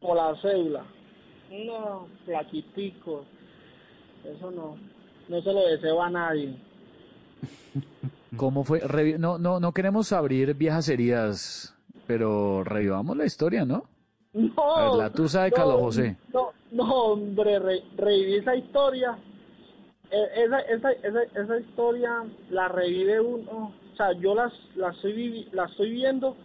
como 0.00 0.14
la 0.14 0.34
cédula, 0.40 0.84
no, 1.50 2.08
flaquitico, 2.24 3.24
eso 4.24 4.50
no, 4.50 4.76
no 5.28 5.42
se 5.42 5.52
lo 5.52 5.66
deseo 5.66 6.02
a 6.02 6.10
nadie. 6.10 6.54
¿Cómo 8.36 8.64
fue? 8.64 8.82
No, 9.18 9.38
no, 9.38 9.58
no 9.60 9.72
queremos 9.72 10.12
abrir 10.12 10.54
viejas 10.54 10.88
heridas, 10.88 11.74
pero 12.06 12.62
revivamos 12.64 13.16
la 13.16 13.24
historia, 13.24 13.64
¿no? 13.64 13.84
No, 14.34 14.76
A 14.76 14.84
ver, 14.90 14.98
la 14.98 15.10
tusa 15.12 15.44
de 15.44 15.50
no, 15.50 15.56
Carlos 15.56 15.80
José. 15.80 16.16
No, 16.32 16.50
no, 16.70 16.84
hombre, 17.04 17.58
re- 17.58 17.84
reviví 17.96 18.36
esa 18.36 18.54
historia. 18.56 19.18
Eh, 20.10 20.28
esa, 20.36 20.60
esa, 20.60 20.92
esa, 20.92 21.22
esa 21.22 21.58
historia 21.58 22.24
la 22.50 22.68
revive 22.68 23.20
uno. 23.20 23.72
O 23.92 23.96
sea, 23.96 24.12
yo 24.12 24.34
las, 24.34 24.52
la, 24.76 24.90
estoy, 24.90 25.48
la 25.52 25.64
estoy 25.64 25.90
viendo 25.90 26.36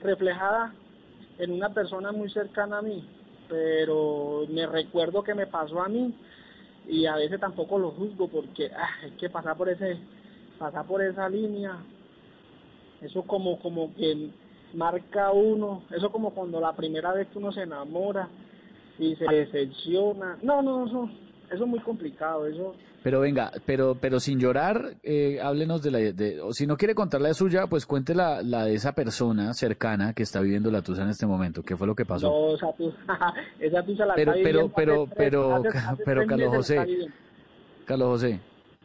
reflejada 0.00 0.72
en 1.38 1.52
una 1.52 1.72
persona 1.72 2.12
muy 2.12 2.30
cercana 2.30 2.78
a 2.78 2.82
mí. 2.82 3.04
Pero 3.48 4.46
me 4.48 4.66
recuerdo 4.66 5.22
que 5.22 5.34
me 5.34 5.46
pasó 5.46 5.82
a 5.82 5.88
mí 5.88 6.14
y 6.86 7.06
a 7.06 7.16
veces 7.16 7.40
tampoco 7.40 7.78
lo 7.78 7.90
juzgo 7.90 8.28
porque 8.28 8.70
ah, 8.74 8.88
hay 9.02 9.10
que 9.12 9.28
pasar 9.28 9.56
por 9.56 9.68
ese 9.68 9.98
pasar 10.58 10.86
por 10.86 11.02
esa 11.02 11.28
línea 11.28 11.78
eso 13.00 13.22
como 13.22 13.58
como 13.58 13.94
que 13.94 14.30
marca 14.74 15.30
uno 15.30 15.82
eso 15.90 16.10
como 16.10 16.30
cuando 16.30 16.60
la 16.60 16.74
primera 16.74 17.12
vez 17.12 17.28
que 17.28 17.38
uno 17.38 17.52
se 17.52 17.62
enamora 17.62 18.28
y 18.98 19.16
se 19.16 19.24
decepciona 19.24 20.38
no 20.42 20.62
no 20.62 20.86
eso 20.86 21.08
eso 21.52 21.64
es 21.64 21.68
muy 21.70 21.80
complicado 21.80 22.46
eso 22.46 22.74
Pero 23.02 23.20
venga, 23.20 23.50
pero, 23.64 23.96
pero 23.98 24.20
sin 24.20 24.38
llorar, 24.38 24.96
eh, 25.02 25.38
háblenos 25.42 25.80
de 25.82 25.90
la, 25.90 25.98
de, 25.98 26.38
o 26.42 26.52
si 26.52 26.66
no 26.66 26.76
quiere 26.76 26.94
contar 26.94 27.22
la 27.22 27.32
suya, 27.32 27.66
pues 27.66 27.86
cuente 27.86 28.14
la, 28.14 28.42
la 28.42 28.64
de 28.66 28.74
esa 28.74 28.92
persona 28.92 29.54
cercana 29.54 30.12
que 30.12 30.22
está 30.22 30.40
viviendo 30.42 30.70
la 30.70 30.82
tusa 30.82 31.02
en 31.04 31.08
este 31.08 31.24
momento. 31.26 31.62
¿Qué 31.62 31.76
fue 31.78 31.86
lo 31.86 31.94
que 31.94 32.04
pasó? 32.04 32.28
no 32.28 32.54
esa 32.54 32.70
tusa 32.76 32.98
esa 33.58 33.82
tusa 33.82 34.04
la 34.06 34.14
Pero- 34.14 34.32
está 34.34 34.44
pero- 34.44 34.68
pero- 34.76 35.04
tres- 35.06 35.14
pero- 35.16 35.54
hace- 35.56 35.68
hace 35.78 36.02
pero, 36.04 36.26
Carlos 36.26 36.54
José. 36.54 37.08
Carlos 37.86 38.08
José, 38.08 38.40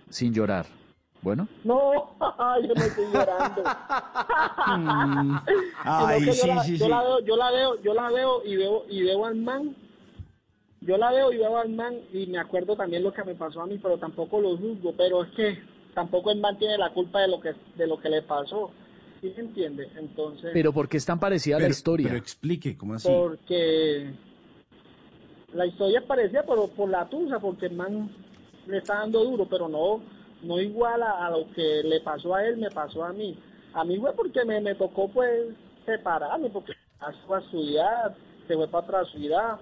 sin 0.10 0.34
llorar. 0.34 0.66
Bueno, 1.22 1.48
no 1.66 1.92
yo 2.64 2.74
no 2.74 2.84
estoy 2.84 3.06
llorando 3.14 3.64
Mm. 4.78 5.38
Ay, 5.84 6.26
yo 6.26 6.34
sí, 6.34 6.48
la- 6.48 6.64
sí, 6.64 6.78
yo 6.78 6.86
sí. 6.86 6.90
la 6.92 7.02
veo, 7.04 7.20
yo 7.20 7.36
la 7.36 7.52
veo, 7.52 7.82
yo 7.84 7.94
la 7.94 8.10
veo 8.10 8.42
y 8.46 8.56
veo 8.56 8.86
y 8.90 9.04
veo 9.04 9.26
al 9.26 9.36
man. 9.36 9.76
Yo 10.86 10.98
la 10.98 11.12
veo 11.12 11.34
y 11.34 11.38
veo 11.38 11.58
al 11.58 11.70
man 11.70 11.96
y 12.14 12.28
me 12.28 12.38
acuerdo 12.38 12.76
también 12.76 13.04
lo 13.04 13.12
que 13.12 13.24
me 13.24 13.34
pasó 13.34 13.62
a 13.62 13.66
mí, 13.66 13.80
pero 13.82 13.98
tampoco 13.98 14.40
lo 14.40 14.56
juzgo, 14.56 14.94
pero 14.96 15.24
es 15.24 15.32
que 15.32 15.58
tampoco 15.96 16.30
el 16.30 16.40
man 16.40 16.58
tiene 16.60 16.78
la 16.78 16.92
culpa 16.92 17.22
de 17.22 17.28
lo 17.28 17.40
que 17.40 17.54
de 17.76 17.88
lo 17.88 18.00
que 18.00 18.10
le 18.10 18.22
pasó. 18.22 18.70
¿Sí 19.20 19.32
se 19.32 19.42
entiende? 19.42 19.90
Entonces, 19.98 20.52
pero 20.54 20.72
¿por 20.72 20.88
qué 20.88 20.98
es 20.98 21.06
tan 21.06 21.20
parecida 21.20 21.60
la 21.60 21.70
historia? 21.70 22.10
Pero 22.10 22.20
explique, 22.20 22.78
¿cómo 22.78 22.94
así? 22.94 23.10
porque 23.10 24.14
la 25.54 25.66
historia 25.66 26.00
es 26.00 26.06
parecida 26.06 26.44
pero 26.48 26.68
por 26.68 26.90
la 26.90 27.10
tusa, 27.10 27.40
porque 27.40 27.66
el 27.66 27.76
man 27.76 28.12
le 28.68 28.78
está 28.78 29.00
dando 29.00 29.24
duro, 29.24 29.48
pero 29.50 29.68
no 29.68 30.02
no 30.44 30.62
igual 30.62 31.02
a, 31.02 31.26
a 31.26 31.32
lo 31.32 31.50
que 31.54 31.82
le 31.84 32.00
pasó 32.02 32.36
a 32.36 32.46
él, 32.46 32.58
me 32.58 32.70
pasó 32.70 33.04
a 33.04 33.12
mí. 33.12 33.36
A 33.74 33.84
mí 33.84 33.98
fue 33.98 34.14
porque 34.14 34.46
me, 34.46 34.62
me 34.62 34.76
tocó 34.76 35.08
pues 35.08 35.48
separarme, 35.84 36.52
porque 36.52 36.74
se 36.74 37.26
fue 37.26 37.38
a 37.38 37.42
estudiar, 37.42 38.16
se 38.48 38.54
fue 38.54 38.68
para 38.68 38.86
otra 38.86 39.06
ciudad 39.06 39.60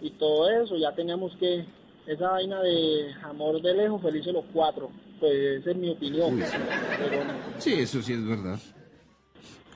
y 0.00 0.10
todo 0.10 0.48
eso, 0.50 0.76
ya 0.76 0.92
teníamos 0.94 1.34
que, 1.36 1.64
esa 2.06 2.30
vaina 2.32 2.60
de 2.60 3.14
amor 3.22 3.62
de 3.62 3.72
lejos, 3.74 4.02
felices 4.02 4.32
los 4.32 4.44
cuatro, 4.52 4.90
pues 5.20 5.32
esa 5.60 5.70
es 5.70 5.76
mi 5.76 5.90
opinión. 5.90 6.38
Pero, 6.98 7.22
Sí, 7.58 7.72
eso 7.74 8.02
sí 8.02 8.12
es 8.12 8.26
verdad. 8.26 8.58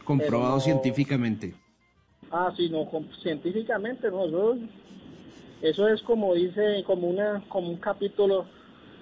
Comprobado 0.04 0.54
no- 0.56 0.60
científicamente. 0.60 1.54
Ah, 2.30 2.52
sí, 2.54 2.68
no, 2.68 2.86
científicamente 3.22 4.10
no, 4.10 4.26
eso, 4.26 4.58
eso 5.62 5.88
es 5.88 6.02
como 6.02 6.34
dice, 6.34 6.82
como 6.86 7.08
una, 7.08 7.42
como 7.48 7.70
un 7.70 7.76
capítulo, 7.76 8.44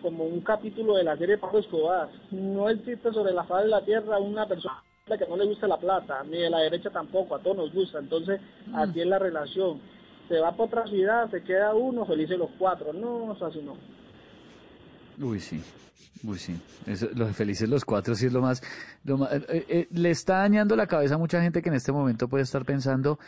como 0.02 0.24
un 0.24 0.40
capítulo 0.40 0.94
de 0.94 1.02
la 1.04 1.16
serie 1.16 1.38
Pablo 1.38 1.58
Escobar. 1.58 2.08
No 2.30 2.70
existe 2.70 3.12
sobre 3.12 3.32
la 3.32 3.42
faz 3.44 3.64
de 3.64 3.70
la 3.70 3.84
tierra 3.84 4.18
una 4.18 4.46
persona 4.46 4.80
que 5.06 5.26
no 5.28 5.36
le 5.36 5.46
guste 5.46 5.66
la 5.66 5.78
plata, 5.78 6.22
ni 6.24 6.38
de 6.38 6.50
la 6.50 6.60
derecha 6.60 6.90
tampoco, 6.90 7.34
a 7.34 7.40
todos 7.40 7.56
nos 7.56 7.72
gusta, 7.72 7.98
entonces 7.98 8.40
así 8.74 9.00
es 9.00 9.06
la 9.06 9.18
relación. 9.18 9.80
Se 10.28 10.38
va 10.40 10.50
para 10.52 10.64
otra 10.64 10.86
ciudad, 10.86 11.30
se 11.30 11.42
queda 11.42 11.74
uno, 11.74 12.04
felices 12.04 12.38
los 12.38 12.50
cuatro, 12.58 12.92
no, 12.92 13.26
o 13.26 13.36
sea, 13.36 13.48
así 13.48 13.60
no. 13.62 13.76
Uy, 15.24 15.38
sí. 15.40 15.62
Uy, 16.24 16.38
sí. 16.38 16.58
Eso, 16.86 17.08
los 17.14 17.36
felices 17.36 17.68
los 17.68 17.84
cuatro 17.84 18.14
sí 18.14 18.26
es 18.26 18.32
lo 18.32 18.40
más... 18.40 18.62
Lo 19.04 19.18
más 19.18 19.32
eh, 19.32 19.64
eh, 19.68 19.88
le 19.92 20.10
está 20.10 20.38
dañando 20.38 20.74
la 20.74 20.86
cabeza 20.86 21.14
a 21.14 21.18
mucha 21.18 21.40
gente 21.42 21.62
que 21.62 21.68
en 21.68 21.74
este 21.76 21.92
momento 21.92 22.26
puede 22.28 22.42
estar 22.42 22.64
pensando 22.64 23.18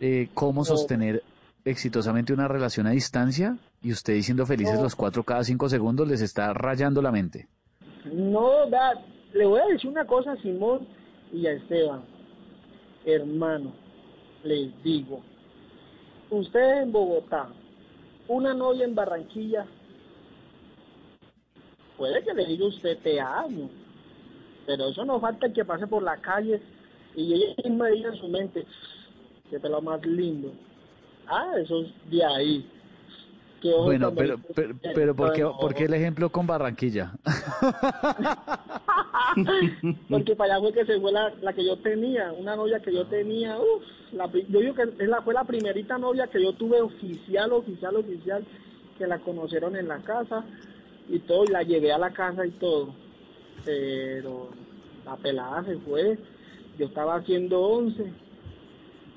eh, 0.00 0.28
cómo 0.32 0.60
No. 0.60 0.64
sostener 0.64 1.22
exitosamente 1.64 2.32
una 2.32 2.48
relación 2.48 2.86
a 2.86 2.90
distancia 2.90 3.56
y 3.82 3.92
usted 3.92 4.14
diciendo 4.14 4.46
felices 4.46 4.76
No. 4.76 4.84
los 4.84 4.96
cuatro 4.96 5.22
cada 5.24 5.44
cinco 5.44 5.68
segundos 5.68 6.08
les 6.08 6.22
está 6.22 6.52
rayando 6.54 7.02
la 7.02 7.12
mente. 7.12 7.46
No, 8.04 8.50
le 9.34 9.44
voy 9.46 9.60
a 9.60 9.66
decir 9.66 9.90
una 9.90 10.06
cosa 10.06 10.32
a 10.32 10.36
Simón 10.38 10.86
y 11.32 11.46
a 11.46 11.52
Esteban. 11.52 12.02
Hermano, 13.04 13.72
les 14.44 14.70
digo, 14.82 15.22
ustedes 16.32 16.82
en 16.82 16.92
Bogotá, 16.92 17.48
una 18.28 18.54
novia 18.54 18.84
en 18.84 18.94
Barranquilla, 18.94 19.66
puede 21.96 22.22
que 22.24 22.34
le 22.34 22.46
diga 22.46 22.66
usted 22.66 22.98
te 23.02 23.20
amo, 23.20 23.70
pero 24.66 24.88
eso 24.88 25.04
no 25.04 25.20
falta 25.20 25.52
que 25.52 25.64
pase 25.64 25.86
por 25.86 26.02
la 26.02 26.16
calle 26.16 26.60
y 27.14 27.34
ella 27.34 27.54
misma 27.64 27.88
diga 27.88 28.10
en 28.10 28.16
su 28.16 28.28
mente, 28.28 28.64
que 29.50 29.58
te 29.58 29.68
lo 29.68 29.82
más 29.82 30.04
lindo. 30.06 30.52
Ah, 31.26 31.52
eso 31.58 31.82
es 31.82 32.10
de 32.10 32.24
ahí. 32.24 32.66
Bueno, 33.62 34.12
pero, 34.14 34.38
pero, 34.54 34.74
pero 34.94 35.14
¿por, 35.14 35.32
qué. 35.32 35.42
¿por 35.42 35.74
qué 35.74 35.84
el 35.84 35.94
ejemplo 35.94 36.30
con 36.30 36.46
Barranquilla? 36.46 37.12
Porque 40.08 40.36
para 40.36 40.54
allá 40.54 40.62
fue 40.62 40.72
que 40.72 40.84
se 40.84 41.00
fue 41.00 41.12
la, 41.12 41.32
la 41.40 41.52
que 41.52 41.64
yo 41.64 41.76
tenía, 41.78 42.32
una 42.32 42.56
novia 42.56 42.80
que 42.80 42.92
yo 42.92 43.06
tenía, 43.06 43.58
uff, 43.58 43.82
yo 44.48 44.60
digo 44.60 44.74
que 44.74 44.82
es 44.82 45.08
la, 45.08 45.22
fue 45.22 45.34
la 45.34 45.44
primerita 45.44 45.98
novia 45.98 46.26
que 46.26 46.42
yo 46.42 46.52
tuve 46.54 46.80
oficial, 46.80 47.52
oficial, 47.52 47.96
oficial, 47.96 48.44
que 48.98 49.06
la 49.06 49.18
conocieron 49.20 49.76
en 49.76 49.88
la 49.88 50.02
casa 50.02 50.44
y 51.08 51.18
todo, 51.20 51.44
y 51.44 51.52
la 51.52 51.62
llevé 51.62 51.92
a 51.92 51.98
la 51.98 52.12
casa 52.12 52.46
y 52.46 52.50
todo. 52.50 52.94
Pero 53.64 54.50
la 55.04 55.16
pelada 55.16 55.64
se 55.64 55.78
fue, 55.78 56.18
yo 56.78 56.86
estaba 56.86 57.16
haciendo 57.16 57.60
11 57.60 58.12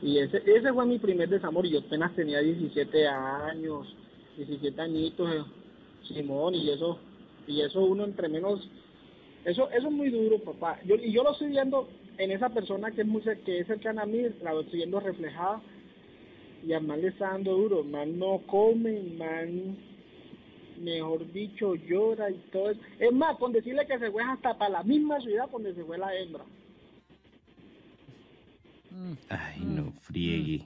y 0.02 0.20
ese, 0.20 0.44
ese 0.46 0.74
fue 0.74 0.86
mi 0.86 1.00
primer 1.00 1.30
desamor 1.30 1.66
y 1.66 1.72
yo 1.72 1.80
apenas 1.80 2.14
tenía 2.16 2.40
17 2.40 3.08
años, 3.08 3.88
17 4.38 4.82
añitos, 4.82 5.30
eh, 5.34 5.44
Simón, 6.08 6.56
y 6.56 6.70
eso, 6.70 7.00
y 7.48 7.62
eso 7.62 7.82
uno 7.82 8.04
entre 8.06 8.30
menos 8.30 8.68
eso, 9.46 9.70
eso 9.70 9.88
es 9.88 9.94
muy 9.94 10.10
duro, 10.10 10.40
papá. 10.40 10.80
Yo, 10.86 10.96
y 10.96 11.12
yo 11.12 11.24
lo 11.24 11.32
estoy 11.32 11.50
viendo 11.50 11.88
en 12.18 12.32
esa 12.32 12.50
persona 12.50 12.90
que 12.90 13.02
es 13.02 13.08
muy 13.08 13.22
que 13.22 13.60
es 13.60 13.68
cercana 13.68 14.02
a 14.02 14.06
mí, 14.08 14.24
la 14.42 14.60
estoy 14.60 14.80
viendo 14.80 15.00
reflejada. 15.00 15.62
Y 16.66 16.74
al 16.74 16.84
man 16.84 17.00
le 17.00 17.10
está 17.10 17.30
dando 17.30 17.56
duro. 17.56 17.84
Man 17.84 18.18
no 18.18 18.42
come, 18.48 19.04
man, 19.20 19.78
mejor 20.82 21.32
dicho, 21.32 21.76
llora 21.76 22.32
y 22.32 22.40
todo 22.52 22.72
eso. 22.72 22.82
Es 23.00 23.14
más, 23.14 23.38
con 23.38 23.52
decirle 23.52 23.86
que 23.86 24.00
se 24.00 24.10
fue 24.10 24.24
hasta 24.24 24.58
para 24.58 24.72
la 24.72 24.84
misma 24.84 25.22
ciudad 25.22 25.48
donde 25.52 25.76
se 25.76 25.84
fue 25.84 26.00
la 26.00 26.16
hembra. 26.16 26.44
Ay, 29.30 29.62
no 29.64 29.92
friegue. 30.02 30.66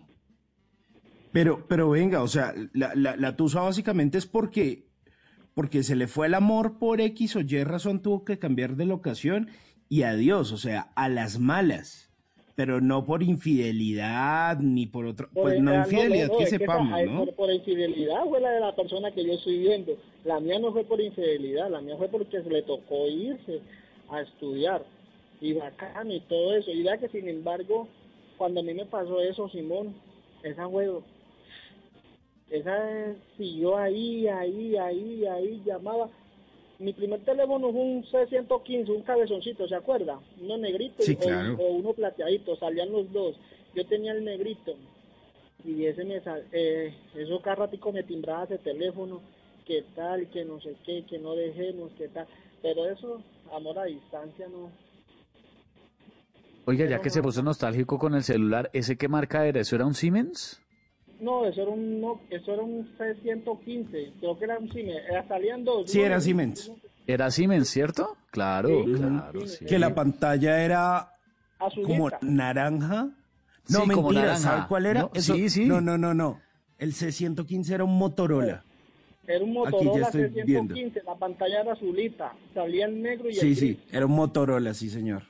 Pero, 1.31 1.65
pero 1.67 1.89
venga, 1.89 2.23
o 2.23 2.27
sea, 2.27 2.53
la, 2.73 2.93
la, 2.95 3.15
la 3.15 3.35
tusa 3.35 3.61
básicamente 3.61 4.17
es 4.17 4.25
porque, 4.25 4.85
porque 5.53 5.83
se 5.83 5.95
le 5.95 6.07
fue 6.07 6.27
el 6.27 6.33
amor 6.33 6.79
por 6.79 7.01
X 7.01 7.35
o 7.35 7.41
Y 7.41 7.63
razón, 7.63 8.01
tuvo 8.01 8.25
que 8.25 8.39
cambiar 8.39 8.75
de 8.75 8.85
locación 8.85 9.49
y 9.89 10.03
adiós, 10.03 10.51
o 10.51 10.57
sea, 10.57 10.91
a 10.95 11.07
las 11.09 11.39
malas. 11.39 12.07
pero 12.55 12.81
no 12.81 13.05
por 13.05 13.23
infidelidad 13.23 14.59
ni 14.59 14.85
por 14.85 15.05
otro, 15.05 15.29
Por 15.29 15.43
pues 15.43 15.55
el- 15.55 15.63
no 15.63 15.75
infidelidad 15.75 16.27
no, 16.27 16.37
que 16.39 16.45
sepamos, 16.47 16.99
esa- 16.99 17.09
¿no? 17.11 17.25
Por, 17.25 17.33
por 17.35 17.53
infidelidad 17.53 18.25
fue 18.27 18.41
la 18.41 18.49
de 18.51 18.59
la 18.59 18.75
persona 18.75 19.11
que 19.11 19.23
yo 19.25 19.31
estoy 19.33 19.59
viendo. 19.59 19.93
La 20.25 20.39
mía 20.41 20.59
no 20.59 20.73
fue 20.73 20.83
por 20.83 20.99
infidelidad, 20.99 21.69
la 21.69 21.79
mía 21.79 21.95
fue 21.97 22.09
porque 22.09 22.41
se 22.43 22.49
le 22.49 22.61
tocó 22.63 23.07
irse 23.07 23.61
a 24.09 24.21
estudiar. 24.21 24.83
Y 25.39 25.53
bacán 25.53 26.11
y 26.11 26.19
todo 26.21 26.53
eso. 26.57 26.69
Y 26.71 26.83
vea 26.83 26.97
que 26.97 27.07
sin 27.07 27.29
embargo, 27.29 27.87
cuando 28.37 28.59
a 28.59 28.63
mí 28.63 28.73
me 28.73 28.85
pasó 28.85 29.21
eso, 29.21 29.47
Simón, 29.49 29.95
esa 30.43 30.67
fue... 30.67 30.89
Esa 32.49 33.13
siguió 33.37 33.77
ahí, 33.77 34.27
ahí, 34.27 34.75
ahí, 34.75 35.25
ahí, 35.25 35.61
llamaba. 35.65 36.09
Mi 36.79 36.93
primer 36.93 37.19
teléfono 37.25 37.71
fue 37.71 37.81
un 37.81 38.03
C115, 38.05 38.89
un 38.89 39.01
cabezoncito, 39.03 39.67
¿se 39.67 39.75
acuerda? 39.75 40.19
Uno 40.41 40.57
negrito 40.57 41.03
Sí, 41.03 41.15
o- 41.19 41.23
claro. 41.23 41.55
o, 41.59 41.67
uno 41.73 41.93
plateadito, 41.93 42.55
salían 42.55 42.91
los 42.91 43.11
dos. 43.11 43.35
Yo 43.75 43.85
tenía 43.85 44.13
el 44.13 44.23
negrito 44.23 44.73
y 45.65 45.85
ese 45.85 46.05
me 46.05 46.21
sal- 46.21 46.45
eh, 46.53 46.93
eso 47.15 47.41
cada 47.41 47.57
ratico 47.57 47.91
me 47.91 48.03
timbraba 48.03 48.45
ese 48.45 48.57
teléfono, 48.59 49.21
que 49.65 49.83
tal, 49.93 50.27
que 50.29 50.43
no 50.45 50.59
sé 50.61 50.73
qué, 50.85 51.03
que 51.03 51.19
no 51.19 51.35
dejemos, 51.35 51.91
que 51.97 52.07
tal. 52.07 52.25
Pero 52.61 52.89
eso, 52.89 53.21
amor 53.53 53.77
a 53.77 53.83
distancia, 53.83 54.47
no. 54.47 54.71
Oiga, 56.65 56.85
ya 56.85 57.01
que 57.01 57.09
se 57.09 57.21
puso 57.21 57.41
nostálgico 57.43 57.97
con 57.99 58.15
el 58.15 58.23
celular, 58.23 58.69
¿ese 58.73 58.97
qué 58.97 59.07
marca 59.07 59.45
era? 59.45 59.59
¿Eso 59.59 59.75
era 59.75 59.85
un 59.85 59.93
Siemens? 59.95 60.61
No, 61.19 61.45
eso 61.45 61.61
era 61.63 61.71
un, 61.71 61.99
no, 62.01 62.21
eso 62.29 62.53
era 62.53 62.61
un 62.63 62.87
C115, 62.97 64.13
creo 64.19 64.37
que 64.37 64.45
era 64.45 64.57
un 64.57 64.71
cine, 64.71 64.93
eh, 64.97 65.23
salían 65.27 65.63
dos. 65.63 65.89
Sí, 65.91 66.01
era 66.01 66.19
Siemens. 66.21 66.71
Era 67.05 67.29
Siemens, 67.31 67.67
¿cierto? 67.69 68.15
Claro, 68.31 68.69
Sí, 68.85 68.93
claro. 68.93 69.47
sí. 69.47 69.65
Que 69.65 69.79
la 69.79 69.93
pantalla 69.95 70.63
era 70.63 71.11
Azulita. 71.59 71.87
como 71.87 72.09
naranja. 72.21 73.03
No, 73.03 73.13
Sí, 73.65 73.75
como 73.75 73.87
mentira, 74.03 74.21
naranja. 74.21 74.39
¿sabe 74.39 74.65
cuál 74.67 74.85
era? 74.85 75.01
No, 75.01 75.11
Eso- 75.13 75.33
sí, 75.35 75.49
sí. 75.49 75.65
No, 75.65 75.81
no, 75.81 75.97
no, 75.97 76.13
no. 76.13 76.39
El 76.77 76.93
C115 76.93 77.71
era 77.73 77.83
un 77.83 77.97
Motorola. 77.97 78.63
Era 79.27 79.43
un 79.43 79.51
Aquí 79.67 79.75
ya 79.75 79.79
Motorola 79.83 80.05
estoy 80.07 80.43
viendo. 80.45 80.73
C115, 80.75 81.03
la 81.05 81.15
pantalla 81.15 81.61
era 81.61 81.73
azulita, 81.73 82.33
salía 82.53 82.85
el 82.85 83.01
negro 83.01 83.29
y 83.29 83.33
Sí, 83.33 83.47
el 83.49 83.55
sí, 83.55 83.65
gris. 83.73 83.79
era 83.93 84.05
un 84.05 84.13
Motorola, 84.13 84.73
sí, 84.73 84.89
señor. 84.89 85.23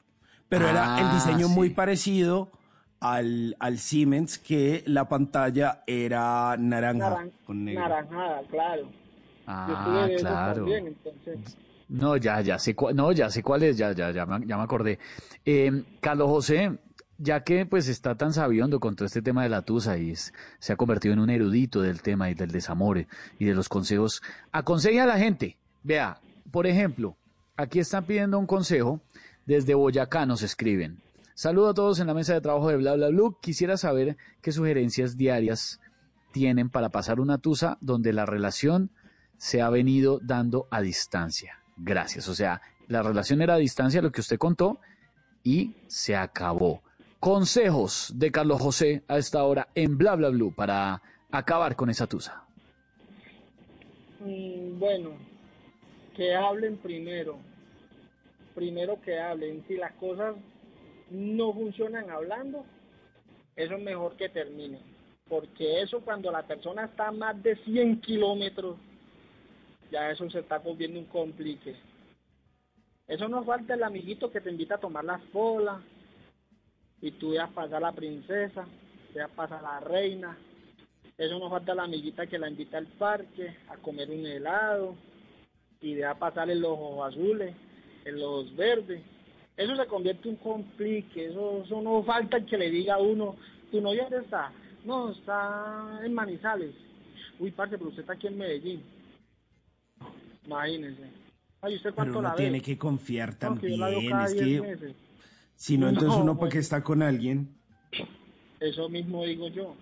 Pero 0.48 0.68
era 0.70 1.00
el 1.00 1.06
Ah, 1.08 1.12
diseño 1.16 1.48
sí. 1.48 1.54
muy 1.54 1.70
parecido 1.72 2.52
al, 3.00 3.56
al 3.60 3.78
Siemens, 3.78 4.38
que 4.40 4.84
la 4.86 5.08
pantalla 5.08 5.84
era 5.88 6.56
naranja 6.58 7.10
Naran- 7.10 7.32
con 7.46 7.64
negro. 7.66 7.82
naranjada, 7.82 8.42
claro. 8.50 8.90
Ah, 9.48 10.08
claro. 10.20 10.56
también, 10.58 10.88
entonces. 10.88 11.58
No, 11.88 12.18
ya, 12.18 12.42
ya 12.42 12.60
sé 12.60 12.76
cuál, 12.76 12.96
no, 12.96 13.12
ya 13.12 13.30
sé 13.32 13.42
cuál 13.42 13.64
es, 13.64 13.78
ya, 13.78 13.94
ya, 13.94 14.12
ya, 14.12 14.26
me- 14.26 14.46
ya 14.46 14.58
me 14.58 14.64
acordé. 14.64 15.00
Eh, 15.44 15.84
Carlos 16.02 16.28
José, 16.30 16.78
ya 17.18 17.44
que 17.44 17.66
pues 17.66 17.88
está 17.88 18.16
tan 18.16 18.32
sabiondo 18.32 18.80
con 18.80 18.96
todo 18.96 19.06
este 19.08 19.22
tema 19.24 19.42
de 19.44 19.50
la 19.50 19.64
tusa 19.64 19.98
y 19.98 20.12
es- 20.12 20.32
se 20.60 20.74
ha 20.74 20.76
convertido 20.76 21.14
en 21.14 21.20
un 21.20 21.30
erudito 21.32 21.82
del 21.82 22.02
tema 22.04 22.30
y 22.30 22.36
del 22.36 22.52
desamore 22.52 23.08
y 23.40 23.46
de 23.46 23.56
los 23.56 23.70
consejos, 23.70 24.22
aconseje 24.52 25.00
a 25.02 25.08
la 25.08 25.18
gente. 25.18 25.58
Vea, 25.82 26.20
por 26.52 26.68
ejemplo, 26.68 27.18
aquí 27.58 27.80
están 27.80 28.06
pidiendo 28.06 28.38
un 28.38 28.46
consejo, 28.46 29.02
desde 29.48 29.74
Boyacá 29.74 30.28
nos 30.28 30.44
escriben. 30.44 31.02
Saludo 31.40 31.70
a 31.70 31.74
todos 31.74 32.02
en 32.02 32.08
la 32.08 32.14
mesa 32.14 32.34
de 32.34 32.42
trabajo 32.42 32.68
de 32.68 32.76
Bla 32.76 32.96
Bla 32.96 33.08
Blue. 33.08 33.38
Quisiera 33.42 33.78
saber 33.78 34.18
qué 34.42 34.52
sugerencias 34.52 35.16
diarias 35.16 35.80
tienen 36.34 36.70
para 36.70 36.90
pasar 36.90 37.22
una 37.22 37.38
tusa 37.38 37.78
donde 37.80 38.12
la 38.12 38.26
relación 38.26 38.92
se 39.38 39.62
ha 39.62 39.70
venido 39.70 40.20
dando 40.22 40.68
a 40.70 40.82
distancia. 40.82 41.60
Gracias. 41.78 42.28
O 42.28 42.36
sea, 42.36 42.62
la 42.90 43.04
relación 43.04 43.42
era 43.42 43.54
a 43.54 43.58
distancia, 43.58 44.02
lo 44.02 44.12
que 44.12 44.20
usted 44.20 44.38
contó, 44.38 44.82
y 45.42 45.78
se 45.88 46.14
acabó. 46.18 46.84
Consejos 47.22 48.12
de 48.18 48.34
Carlos 48.34 48.62
José 48.62 49.06
a 49.08 49.18
esta 49.18 49.42
hora 49.46 49.70
en 49.76 49.98
Bla 49.98 50.18
Bla 50.18 50.28
Blue 50.28 50.54
para 50.54 51.02
acabar 51.32 51.78
con 51.78 51.90
esa 51.90 52.06
tusa. 52.06 52.44
Mm, 54.20 54.78
bueno, 54.78 55.12
que 56.18 56.36
hablen 56.36 56.76
primero. 56.76 57.38
Primero 58.54 59.00
que 59.00 59.18
hablen. 59.18 59.64
Si 59.70 59.78
las 59.78 59.94
cosas 59.94 60.36
no 61.12 61.54
funcionan 61.54 62.10
hablando, 62.10 62.66
eso 63.56 63.76
es 63.76 63.84
mejor 63.84 64.16
que 64.16 64.30
terminen. 64.30 64.82
Porque 65.28 65.82
eso 65.82 66.02
cuando 66.02 66.32
la 66.32 66.44
persona 66.44 66.86
está 66.86 67.10
a 67.10 67.12
más 67.12 67.42
de 67.44 67.56
100 67.58 68.02
kilómetros, 68.02 68.78
ya 69.92 70.12
eso 70.12 70.30
se 70.30 70.40
está 70.40 70.58
volviendo 70.58 71.00
un 71.00 71.06
complique. 71.06 71.76
Eso 73.08 73.28
no 73.28 73.44
falta 73.44 73.74
el 73.74 73.84
amiguito 73.84 74.32
que 74.32 74.42
te 74.42 74.52
invita 74.52 74.76
a 74.76 74.80
tomar 74.80 75.04
las 75.04 75.22
bolas 75.32 75.82
y 77.02 77.12
tú 77.12 77.34
ya 77.34 77.48
pasar 77.48 77.82
la 77.82 77.92
princesa, 77.92 78.68
ya 79.16 79.28
pasa 79.28 79.62
la 79.62 79.80
reina. 79.80 80.38
Eso 81.18 81.40
no 81.40 81.50
falta 81.50 81.76
la 81.76 81.84
amiguita 81.84 82.28
que 82.28 82.40
la 82.40 82.50
invita 82.50 82.78
al 82.78 82.88
parque 82.88 83.58
a 83.68 83.78
comer 83.78 84.10
un 84.10 84.26
helado 84.26 84.96
y 85.82 85.96
deja 85.96 86.16
pasar 86.16 86.50
en 86.50 86.62
los 86.62 86.72
ojos 86.72 87.12
azules, 87.14 87.56
en 88.06 88.20
los 88.20 88.56
verdes. 88.56 89.02
Eso 89.60 89.76
se 89.76 89.86
convierte 89.88 90.30
en 90.30 90.36
un 90.36 90.42
complique, 90.42 91.26
eso, 91.26 91.64
eso 91.66 91.82
no 91.82 92.02
falta 92.02 92.38
el 92.38 92.46
que 92.46 92.58
le 92.58 92.70
diga 92.70 92.96
a 92.96 93.00
uno, 93.00 93.36
tu 93.70 93.82
novia 93.82 94.04
dónde 94.04 94.20
está, 94.24 94.54
no, 94.86 95.12
está 95.12 96.00
en 96.02 96.14
Manizales. 96.14 96.74
Uy, 97.40 97.52
parce, 97.52 97.78
pero 97.78 97.90
usted 97.90 98.04
está 98.04 98.14
aquí 98.14 98.28
en 98.28 98.38
Medellín. 98.38 98.82
Imagínense. 100.46 101.04
Ay, 101.62 101.76
¿usted 101.76 101.90
Pero 101.90 101.96
cuánto 101.96 102.20
uno 102.20 102.30
la 102.30 102.36
tiene 102.36 102.60
ve? 102.60 102.62
que 102.62 102.78
confiar 102.78 103.32
No, 103.34 103.38
también. 103.38 103.84
Es 103.84 104.34
10 104.34 104.62
que 104.62 104.96
si 105.56 105.78
no, 105.78 105.90
entonces 105.90 106.16
No, 106.16 106.24
uno 106.24 106.38
para 106.40 106.52
qué 106.52 106.60
está 106.60 106.82
con 106.82 107.02
alguien. 107.02 107.54
Eso 108.62 108.88
mismo 108.88 109.26
digo 109.26 109.50
yo. 109.50 109.76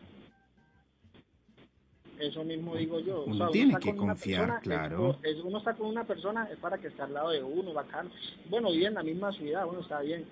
Eso 2.20 2.44
mismo 2.44 2.76
digo 2.76 3.00
yo. 3.00 3.26
Uno 3.26 3.50
tiene 3.52 3.74
está 3.74 3.80
que 3.80 3.90
con 3.92 4.00
una 4.06 4.14
confiar, 4.14 4.40
persona, 4.48 4.60
claro. 4.62 5.20
es- 5.22 5.38
uno 5.44 5.58
está 5.60 5.74
con 5.76 5.88
una 5.88 6.04
persona 6.04 6.50
es 6.52 6.58
para 6.58 6.78
que 6.80 6.88
esté 6.88 7.02
al 7.04 7.14
lado 7.14 7.30
de 7.30 7.44
uno, 7.44 7.74
bacán. 7.74 8.10
Bueno, 8.50 8.72
vive 8.72 8.88
en 8.88 8.96
la 8.96 9.04
misma 9.04 9.32
ciudad, 9.34 9.66
bueno, 9.66 9.82
está 9.82 10.02
bien. 10.02 10.26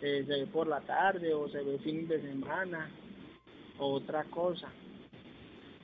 Eh, 0.00 0.24
se 0.26 0.32
ve 0.32 0.46
por 0.46 0.66
la 0.66 0.80
tarde 0.80 1.32
o 1.34 1.48
se 1.48 1.62
ve 1.62 1.78
fin 1.78 2.08
de 2.08 2.20
semana 2.20 2.90
o 3.78 3.92
otra 3.94 4.24
cosa. 4.24 4.68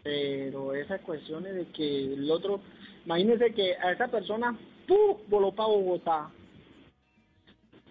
Pero 0.03 0.75
esas 0.75 1.01
cuestiones 1.03 1.55
de 1.55 1.67
que 1.67 2.15
el 2.15 2.31
otro, 2.31 2.61
imagínese 3.07 3.53
que 3.55 3.75
a 3.77 3.93
esa 3.93 4.09
persona, 4.09 4.57
¡pum! 4.87 5.19
voló 5.29 5.53
para 5.53 5.69
Bogotá. 5.69 6.31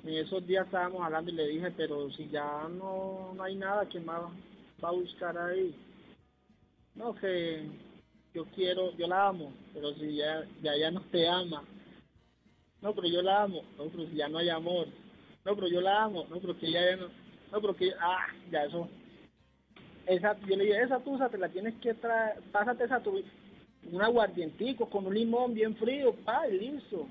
En 0.06 0.16
esos 0.16 0.46
días 0.46 0.66
estábamos 0.66 1.02
hablando 1.02 1.32
y 1.32 1.36
le 1.36 1.48
dije, 1.48 1.72
pero 1.78 2.12
si 2.12 2.28
ya 2.30 2.68
no, 2.78 3.32
no 3.36 3.44
hay 3.44 3.56
nada, 3.56 3.86
¿quién 3.86 4.06
va, 4.08 4.30
va 4.84 4.90
a 4.90 4.92
buscar 4.92 5.38
ahí? 5.38 5.74
No, 6.96 7.16
que 7.16 7.64
yo 8.34 8.46
quiero, 8.56 8.96
yo 8.98 9.08
la 9.08 9.28
amo, 9.28 9.54
pero 9.74 9.94
si 9.96 10.16
ya, 10.16 10.46
ya, 10.62 10.76
ya 10.78 10.92
no 10.92 11.02
te 11.12 11.28
ama. 11.28 11.64
No, 12.82 12.94
pero 12.94 13.08
yo 13.08 13.22
la 13.22 13.44
amo. 13.44 13.64
No, 13.78 13.86
pero 13.90 14.08
si 14.10 14.16
ya 14.16 14.28
no 14.28 14.38
hay 14.40 14.50
amor. 14.50 14.88
No, 15.46 15.56
pero 15.56 15.68
yo 15.68 15.82
la 15.82 16.04
amo. 16.04 16.26
No, 16.30 16.40
pero 16.40 16.58
que 16.58 16.72
ya, 16.72 16.82
ya 16.82 16.96
no. 16.98 17.08
No, 17.52 17.62
pero 17.62 17.76
que, 17.76 17.92
ah, 18.00 18.26
ya 18.52 18.66
eso. 18.66 18.90
Esa, 20.06 20.38
yo 20.42 20.56
le 20.56 20.66
dije, 20.66 20.82
esa 20.82 21.00
tusa 21.00 21.30
te 21.30 21.38
la 21.38 21.50
tienes 21.50 21.76
que 21.76 21.94
traer, 21.94 22.42
pásate 22.52 22.84
esa 22.84 23.02
tu, 23.02 23.24
un 23.92 24.02
aguardientico 24.02 24.90
con 24.90 25.06
un 25.08 25.14
limón 25.14 25.54
bien 25.54 25.76
frío, 25.76 26.14
pa, 26.26 26.48
y 26.48 26.60
listo. 26.60 27.08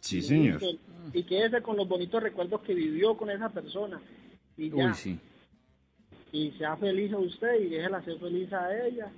Sí, 0.00 0.18
Y 0.18 0.22
señor. 0.22 0.60
listo. 0.62 0.78
Y 1.14 1.22
quédese 1.24 1.62
con 1.62 1.76
los 1.76 1.88
bonitos 1.88 2.22
recuerdos 2.22 2.60
que 2.62 2.74
vivió 2.74 3.16
con 3.16 3.30
esa 3.30 3.48
persona. 3.48 4.00
Y 4.56 4.70
ya. 4.70 4.88
Uy, 4.88 4.94
sí. 4.94 5.18
Y 6.32 6.50
sea 6.52 6.76
feliz 6.76 7.12
a 7.12 7.18
usted 7.18 7.60
y 7.60 7.68
déjela 7.68 8.02
ser 8.04 8.18
feliz 8.18 8.50
a 8.52 8.68
ella. 8.86 9.10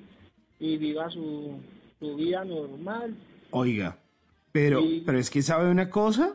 Y 0.59 0.77
viva 0.79 1.09
su, 1.11 1.53
su 2.01 2.17
vida 2.17 2.45
normal. 2.45 3.15
Oiga, 3.51 3.97
pero, 4.53 4.81
Sí. 4.83 5.03
pero 5.07 5.19
es 5.19 5.31
que 5.31 5.43
sabe 5.43 5.71
una 5.71 5.91
cosa. 5.91 6.35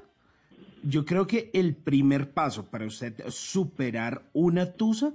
Yo 0.83 1.03
creo 1.05 1.27
que 1.27 1.49
el 1.53 1.75
primer 1.75 2.31
paso 2.31 2.65
para 2.67 2.85
usted 2.85 3.13
superar 3.29 4.21
una 4.33 4.71
tusa 4.73 5.11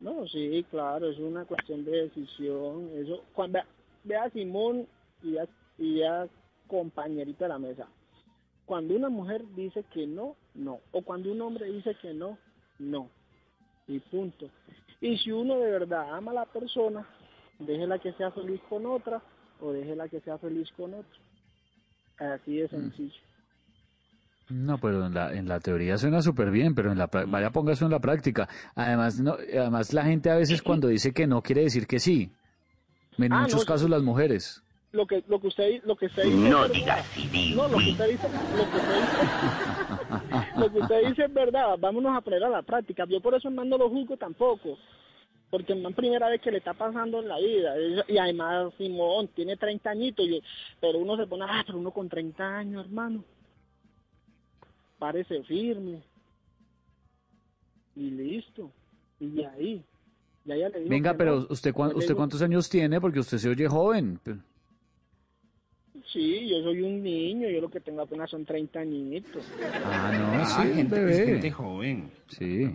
No, 0.00 0.26
sí, 0.26 0.64
claro, 0.70 1.10
es 1.10 1.18
una 1.18 1.44
cuestión 1.44 1.84
de 1.84 2.08
decisión. 2.08 2.90
Eso, 2.96 3.22
cuando 3.34 3.60
vea 4.04 4.24
a 4.24 4.30
Simón 4.30 4.86
y 5.22 5.36
a, 5.36 5.46
y 5.78 6.02
a 6.02 6.26
compañerita 6.66 7.44
de 7.44 7.48
la 7.50 7.58
mesa. 7.58 7.86
Cuando 8.64 8.96
una 8.96 9.10
mujer 9.10 9.44
dice 9.54 9.84
que 9.92 10.06
no, 10.06 10.34
no. 10.54 10.80
O 10.92 11.02
cuando 11.02 11.30
un 11.30 11.42
hombre 11.42 11.70
dice 11.70 11.94
que 12.00 12.14
no, 12.14 12.38
no. 12.78 13.10
Y 13.86 13.98
punto. 13.98 14.48
Y 15.02 15.18
si 15.18 15.30
uno 15.30 15.58
de 15.58 15.70
verdad 15.70 16.14
ama 16.14 16.30
a 16.30 16.34
la 16.34 16.46
persona, 16.46 17.06
Déjela 17.58 17.98
que 17.98 18.12
sea 18.14 18.30
feliz 18.32 18.60
con 18.68 18.84
otra 18.86 19.22
o 19.60 19.72
déjela 19.72 20.08
que 20.08 20.20
sea 20.20 20.38
feliz 20.38 20.68
con 20.76 20.94
otro. 20.94 21.18
Así 22.18 22.56
de 22.56 22.68
sencillo. 22.68 23.14
No, 24.50 24.76
pero 24.78 25.06
en 25.06 25.14
la, 25.14 25.32
en 25.32 25.48
la 25.48 25.58
teoría 25.58 25.96
suena 25.96 26.20
súper 26.20 26.50
bien, 26.50 26.74
pero 26.74 26.92
en 26.92 26.98
la 26.98 27.10
pra- 27.10 27.28
vaya 27.28 27.50
ponga 27.50 27.72
eso 27.72 27.86
en 27.86 27.90
la 27.90 27.98
práctica. 28.00 28.46
Además, 28.74 29.18
no, 29.18 29.32
además 29.32 29.92
la 29.94 30.04
gente 30.04 30.30
a 30.30 30.36
veces 30.36 30.60
cuando 30.62 30.88
dice 30.88 31.12
que 31.12 31.26
no 31.26 31.40
quiere 31.42 31.62
decir 31.62 31.86
que 31.86 31.98
sí. 31.98 32.30
En 33.18 33.32
Ah, 33.32 33.40
muchos 33.42 33.60
no, 33.60 33.66
casos 33.66 33.88
las 33.88 34.02
mujeres. 34.02 34.60
Lo 34.92 35.06
que 35.06 35.24
lo 35.28 35.40
que 35.40 35.48
usted 35.48 35.82
lo 35.84 35.96
que 35.96 36.06
usted 36.06 36.24
dice 36.24 36.36
No 36.36 36.66
es 36.66 36.72
diga 36.72 36.96
verdad. 36.96 37.56
No, 37.56 37.68
lo 37.68 37.78
que 37.78 37.90
usted 37.90 38.08
dice, 38.10 38.28
lo 38.28 38.70
que 38.70 38.76
usted 38.76 39.00
dice, 39.00 40.56
lo 40.60 40.72
que 40.72 40.78
usted 40.78 41.08
dice 41.08 41.24
es 41.24 41.34
verdad. 41.34 41.78
Vámonos 41.78 42.16
a 42.16 42.20
poner 42.20 42.44
a 42.44 42.48
la 42.50 42.62
práctica. 42.62 43.04
Yo 43.08 43.20
por 43.20 43.34
eso 43.34 43.50
no 43.50 43.64
lo 43.64 43.88
juzgo 43.88 44.16
tampoco. 44.16 44.76
Porque 45.54 45.72
el 45.72 45.82
man 45.82 45.94
primera 45.94 46.28
vez 46.28 46.40
que 46.40 46.50
le 46.50 46.58
está 46.58 46.74
pasando 46.74 47.20
en 47.20 47.28
la 47.28 47.38
vida. 47.38 47.76
Es- 47.78 48.04
Y 48.08 48.18
además 48.18 48.72
Simón 48.76 49.28
tiene 49.28 49.56
30 49.56 49.88
añitos, 49.90 50.26
y- 50.26 50.42
pero 50.80 50.98
uno 50.98 51.16
se 51.16 51.28
pone, 51.28 51.44
ah, 51.48 51.62
pero 51.64 51.78
uno 51.78 51.92
con 51.92 52.08
30 52.08 52.58
años, 52.58 52.84
hermano. 52.86 53.22
Parece 54.98 55.44
firme. 55.44 56.02
Y 57.94 58.10
listo. 58.10 58.72
Y 59.20 59.28
de 59.30 59.46
ahí. 59.46 59.84
Ya 60.44 60.56
ella 60.56 60.70
le 60.70 60.78
dijo 60.80 60.90
Venga, 60.90 61.14
pero 61.14 61.36
no. 61.42 61.46
usted, 61.50 61.72
cuán- 61.72 61.90
usted 61.94 62.08
digo, 62.08 62.16
cuántos 62.16 62.42
años 62.42 62.68
tiene 62.68 63.00
porque 63.00 63.20
usted 63.20 63.38
se 63.38 63.48
oye 63.48 63.68
joven. 63.68 64.18
Sí, 66.12 66.48
yo 66.48 66.62
soy 66.64 66.82
un 66.82 67.00
niño, 67.00 67.48
yo 67.48 67.60
lo 67.60 67.68
que 67.70 67.78
tengo 67.78 68.02
apenas 68.02 68.28
son 68.28 68.44
30 68.44 68.80
añitos. 68.80 69.44
Ah, 69.84 70.12
no, 70.18 70.42
Ah, 70.42 70.44
sí, 70.46 70.74
gente- 70.74 70.96
bebé. 70.98 71.18
es 71.22 71.26
gente 71.26 71.50
joven. 71.52 72.10
Sí. 72.26 72.66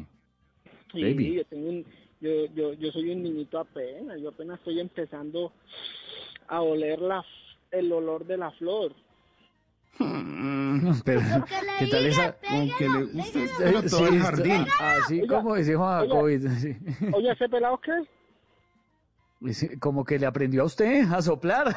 Sí, 0.93 1.01
Baby. 1.03 1.33
yo 1.35 1.45
tengo 1.45 1.69
un, 1.69 1.85
yo, 2.21 2.45
yo, 2.53 2.73
yo 2.73 2.91
soy 2.91 3.11
un 3.11 3.23
niñito 3.23 3.59
apenas, 3.59 4.19
yo 4.19 4.29
apenas 4.29 4.59
estoy 4.59 4.79
empezando 4.79 5.51
a 6.47 6.61
oler 6.61 6.99
la, 6.99 7.23
el 7.71 7.91
olor 7.91 8.25
de 8.25 8.37
la 8.37 8.51
flor. 8.51 8.93
Pero, 11.03 11.21
¿qué 11.79 11.87
tal 11.87 12.05
esa? 12.05 12.37
Como 12.47 12.77
que 12.77 12.87
le 12.87 13.03
gusta 13.05 13.39
todo 13.89 14.07
el 14.07 14.19
jardín. 14.19 14.65
Así 14.79 15.27
como 15.27 15.55
dice 15.55 15.75
Juan 15.75 16.01
oiga. 16.01 16.13
Jacobi, 16.13 16.39
sí. 16.39 16.77
Oye, 17.13 17.31
¿ese 17.31 17.49
pelado 17.49 17.79
qué? 17.79 17.91
Como 19.79 20.03
que 20.05 20.19
le 20.19 20.25
aprendió 20.25 20.63
a 20.63 20.65
usted 20.65 21.03
a 21.11 21.21
soplar. 21.21 21.67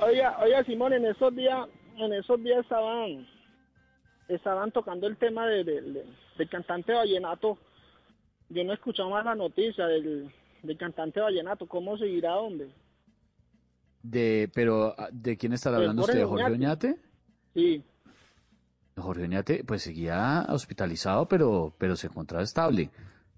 Oiga, 0.00 0.36
oiga, 0.42 0.64
Simón, 0.64 0.92
en 0.92 1.06
esos 1.06 1.34
días, 1.34 1.66
en 1.96 2.12
esos 2.12 2.42
días 2.42 2.60
estaban, 2.60 3.26
estaban 4.28 4.70
tocando 4.72 5.06
el 5.06 5.16
tema 5.16 5.46
de, 5.46 5.64
de- 5.64 5.80
de- 5.82 6.04
del 6.38 6.48
cantante 6.48 6.92
vallenato. 6.92 7.58
Yo 8.48 8.64
no 8.64 8.72
he 8.72 8.74
escuchado 8.74 9.10
más 9.10 9.24
la 9.24 9.34
noticia 9.34 9.86
del, 9.86 10.32
del 10.62 10.76
cantante 10.78 11.20
vallenato. 11.20 11.66
¿Cómo 11.66 11.96
seguirá, 11.98 12.36
hombre? 12.36 12.68
De, 14.02 14.50
pero, 14.54 14.94
ah, 14.96 15.08
¿de 15.12 15.36
quién 15.36 15.52
está 15.52 15.70
De 15.70 15.76
hablando 15.78 16.02
usted? 16.02 16.18
¿De 16.18 16.24
Jorge 16.24 16.44
Oñate. 16.44 16.86
Oñate? 16.88 17.00
Sí. 17.54 17.82
Jorge 18.96 19.24
Oñate, 19.24 19.64
pues 19.64 19.82
seguía 19.82 20.46
hospitalizado, 20.48 21.26
pero, 21.26 21.74
pero 21.78 21.96
se 21.96 22.06
encontraba 22.06 22.44
estable. 22.44 22.90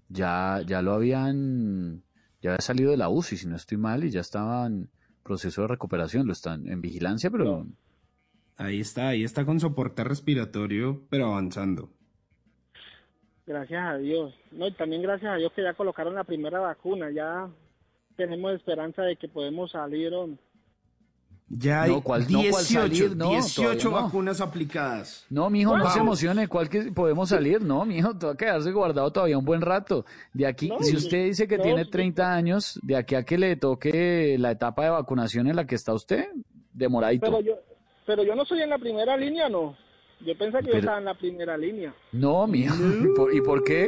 Ya, 0.09 0.61
ya 0.65 0.81
lo 0.81 0.93
habían, 0.93 2.03
ya 2.41 2.51
había 2.51 2.61
salido 2.61 2.91
de 2.91 2.97
la 2.97 3.09
UCI, 3.09 3.37
si 3.37 3.47
no 3.47 3.55
estoy 3.55 3.77
mal, 3.77 4.03
y 4.03 4.09
ya 4.11 4.21
estaba 4.21 4.65
en 4.67 4.89
proceso 5.23 5.61
de 5.63 5.67
recuperación. 5.69 6.27
Lo 6.27 6.33
están 6.33 6.67
en 6.67 6.81
vigilancia, 6.81 7.29
pero 7.31 7.65
Ahí 8.59 8.81
está, 8.81 9.07
ahí 9.09 9.23
está 9.23 9.45
con 9.45 9.59
soporte 9.59 10.03
respiratorio, 10.03 11.01
pero 11.09 11.27
avanzando. 11.31 11.89
Gracias 13.47 13.83
a 13.83 13.97
Dios. 13.97 14.35
No, 14.51 14.67
y 14.67 14.73
también 14.73 15.01
gracias 15.01 15.31
a 15.31 15.35
Dios 15.35 15.51
que 15.55 15.63
ya 15.63 15.73
colocaron 15.73 16.13
la 16.13 16.23
primera 16.23 16.59
vacuna. 16.59 17.09
Ya 17.09 17.49
tenemos 18.15 18.53
esperanza 18.53 19.01
de 19.03 19.15
que 19.15 19.27
podemos 19.27 19.71
salir. 19.71 20.11
Ya 21.47 21.81
hay 21.83 21.91
No, 21.91 22.01
¿cuál- 22.01 22.21
no, 22.29 22.41
18, 22.41 22.51
cuál 22.51 22.63
salir? 22.65 23.15
No, 23.17 23.29
18 23.31 23.61
todavía 23.61 23.83
no. 23.85 23.91
vacunas 24.05 24.39
aplicadas. 24.41 25.25
No, 25.31 25.49
mijo, 25.49 25.75
no 25.75 25.89
se 25.89 25.97
emocione, 25.99 26.47
¿cuál 26.47 26.69
que 26.69 26.91
podemos 26.91 27.29
salir? 27.29 27.59
No, 27.63 27.85
mijo, 27.85 28.15
te 28.15 28.27
va 28.27 28.33
a 28.33 28.37
quedarse 28.37 28.71
guardado 28.71 29.11
todavía 29.11 29.37
un 29.37 29.45
buen 29.45 29.61
rato. 29.61 30.05
De 30.31 30.45
aquí, 30.45 30.67
No, 30.67 30.79
si 30.81 30.95
usted 30.95 31.25
dice 31.25 31.47
que 31.47 31.57
no, 31.57 31.63
tiene 31.63 31.85
sí. 31.85 31.89
30 31.89 32.35
años, 32.35 32.79
de 32.83 32.95
aquí 32.97 33.15
a 33.15 33.23
que 33.23 33.39
le 33.39 33.55
toque 33.55 34.35
la 34.37 34.51
etapa 34.51 34.83
de 34.83 34.89
vacunación 34.91 35.47
en 35.47 35.55
la 35.55 35.65
que 35.65 35.73
está 35.73 35.91
usted, 35.93 36.27
demoradito. 36.71 37.25
Pero 37.25 37.41
yo, 37.41 37.53
pero 38.09 38.23
yo 38.23 38.33
no 38.33 38.43
soy 38.43 38.59
en 38.63 38.71
la 38.71 38.79
primera 38.79 39.15
línea, 39.15 39.47
no. 39.49 39.75
Yo 40.25 40.35
pensé 40.35 40.57
que 40.61 40.65
yo 40.65 40.71
Pero- 40.71 40.79
estaba 40.79 40.97
en 40.97 41.05
la 41.05 41.13
primera 41.13 41.55
línea. 41.55 41.93
No, 42.11 42.47
mijo, 42.47 42.73
¿y 43.03 43.13
por, 43.15 43.35
y 43.35 43.41
por 43.41 43.63
qué? 43.63 43.87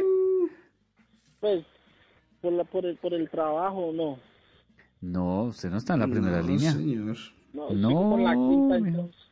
Pues, 1.40 1.64
por, 2.40 2.52
la, 2.52 2.62
por, 2.62 2.86
el, 2.86 2.96
por 2.98 3.12
el 3.14 3.28
trabajo, 3.28 3.90
no. 3.92 4.18
No, 5.00 5.42
usted 5.46 5.70
no 5.70 5.78
está 5.78 5.94
en 5.94 6.00
la 6.00 6.06
primera 6.06 6.40
No, 6.40 6.46
línea. 6.46 6.70
señor. 6.70 7.16
No, 7.52 7.70
No, 7.70 8.10
estoy 8.12 8.24
la 8.24 8.34
quinta, 8.34 8.76
entonces. 8.76 9.22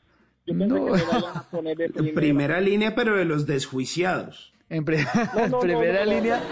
Yo 0.46 0.58
pensé 0.58 0.66
No. 0.66 0.74
que 0.74 0.90
me 0.90 0.90
vayan 0.90 1.36
a 1.36 1.42
poner 1.52 1.76
de 1.76 1.84
En 1.86 1.92
primera. 1.92 2.14
primera 2.16 2.60
línea, 2.60 2.94
pero 2.96 3.16
de 3.16 3.24
los 3.24 3.46
desjuiciados. 3.46 4.52
En, 4.68 4.84
pri- 4.84 5.04
No, 5.14 5.40
en 5.44 5.50
no, 5.52 5.56
no, 5.56 5.60
primera 5.60 6.04
no, 6.04 6.10
no, 6.10 6.16
línea, 6.16 6.42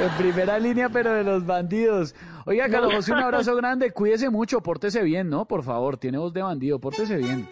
en 0.00 0.16
primera 0.22 0.58
línea, 0.60 0.88
pero 0.88 1.12
de 1.14 1.24
los 1.24 1.44
bandidos. 1.44 2.14
Oiga, 2.46 2.68
Carlos 2.68 2.94
José, 2.94 3.12
un 3.12 3.18
abrazo 3.18 3.54
grande, 3.56 3.90
cuídese 3.90 4.30
mucho, 4.30 4.60
pórtese 4.60 5.02
bien, 5.02 5.28
¿no? 5.28 5.46
Por 5.46 5.64
favor, 5.64 5.96
tiene 5.96 6.18
voz 6.18 6.32
de 6.32 6.42
bandido, 6.42 6.78
pórtese 6.78 7.16
bien. 7.16 7.48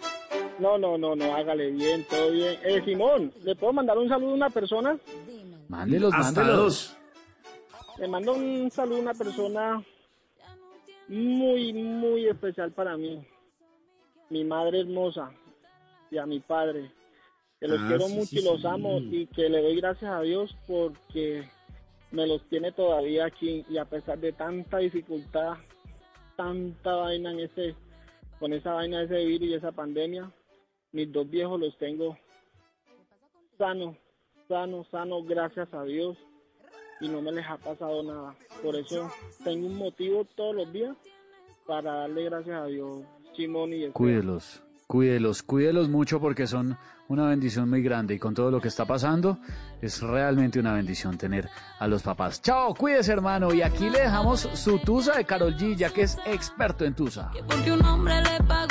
No, 0.61 0.77
no, 0.77 0.97
no, 0.97 1.15
no, 1.15 1.35
hágale 1.35 1.71
bien, 1.71 2.05
todo 2.09 2.29
bien. 2.31 2.57
Eh, 2.63 2.81
Simón, 2.85 3.33
¿le 3.43 3.55
puedo 3.55 3.73
mandar 3.73 3.97
un 3.97 4.07
saludo 4.07 4.31
a 4.31 4.35
una 4.35 4.49
persona? 4.51 4.97
Mándelos, 5.67 6.13
Hasta 6.13 6.41
mándelos. 6.41 6.63
dos. 6.63 6.97
Le 7.99 8.07
mando 8.07 8.33
un 8.33 8.69
saludo 8.71 8.97
a 8.97 9.01
una 9.01 9.13
persona 9.15 9.83
muy, 11.07 11.73
muy 11.73 12.27
especial 12.27 12.71
para 12.71 12.95
mí. 12.95 13.25
Mi 14.29 14.43
madre 14.43 14.81
hermosa 14.81 15.31
y 16.11 16.17
a 16.17 16.25
mi 16.25 16.39
padre. 16.39 16.91
Que 17.59 17.67
los 17.67 17.79
Ah, 17.79 17.85
quiero 17.87 18.07
sí, 18.07 18.13
mucho 18.13 18.25
sí, 18.27 18.39
y 18.39 18.43
los 18.43 18.61
sí. 18.61 18.67
amo 18.67 18.99
y 18.99 19.25
que 19.27 19.49
le 19.49 19.61
doy 19.61 19.75
gracias 19.77 20.11
a 20.11 20.21
Dios 20.21 20.55
porque 20.67 21.47
me 22.11 22.27
los 22.27 22.41
tiene 22.49 22.71
todavía 22.71 23.25
aquí 23.25 23.65
y 23.69 23.77
a 23.77 23.85
pesar 23.85 24.19
de 24.19 24.31
tanta 24.33 24.77
dificultad, 24.77 25.53
tanta 26.35 26.95
vaina 26.95 27.31
en 27.31 27.39
ese, 27.41 27.75
con 28.39 28.53
esa 28.53 28.73
vaina 28.73 28.99
de 28.99 29.05
ese 29.05 29.25
virus 29.25 29.47
y 29.49 29.53
esa 29.53 29.71
pandemia, 29.71 30.31
mis 30.91 31.11
dos 31.11 31.29
viejos 31.29 31.59
los 31.59 31.77
tengo 31.77 32.17
sanos, 33.57 33.95
sanos, 34.47 34.87
sanos, 34.89 35.27
gracias 35.27 35.73
a 35.73 35.83
Dios 35.83 36.17
y 36.99 37.07
no 37.07 37.21
me 37.21 37.31
les 37.31 37.45
ha 37.47 37.57
pasado 37.57 38.03
nada. 38.03 38.35
Por 38.63 38.75
eso 38.75 39.09
tengo 39.43 39.67
un 39.67 39.75
motivo 39.75 40.25
todos 40.35 40.55
los 40.55 40.73
días 40.73 40.95
para 41.65 41.93
darle 41.93 42.25
gracias 42.25 42.61
a 42.61 42.65
Dios, 42.65 43.01
Simón 43.35 43.69
y 43.69 43.83
Esteban. 43.83 43.93
Cuídelos, 43.93 44.63
cuídelos, 44.87 45.43
cuídelos 45.43 45.89
mucho 45.89 46.19
porque 46.19 46.47
son 46.47 46.77
una 47.07 47.27
bendición 47.27 47.69
muy 47.69 47.81
grande 47.81 48.15
y 48.15 48.19
con 48.19 48.33
todo 48.33 48.49
lo 48.49 48.61
que 48.61 48.69
está 48.69 48.85
pasando 48.85 49.37
es 49.81 50.01
realmente 50.01 50.59
una 50.59 50.73
bendición 50.73 51.17
tener 51.17 51.49
a 51.79 51.87
los 51.87 52.03
papás. 52.03 52.41
Chao, 52.41 52.73
cuídese 52.73 53.11
hermano 53.11 53.53
y 53.53 53.61
aquí 53.61 53.89
le 53.89 53.99
dejamos 53.99 54.41
su 54.53 54.79
tusa 54.79 55.17
de 55.17 55.25
Carol 55.25 55.55
G 55.55 55.75
ya 55.75 55.89
que 55.91 56.03
es 56.03 56.17
experto 56.25 56.85
en 56.85 56.95
tusa. 56.95 57.31
Porque 57.47 57.71
un 57.71 57.85
hombre 57.85 58.21
le 58.21 58.43
paga 58.47 58.70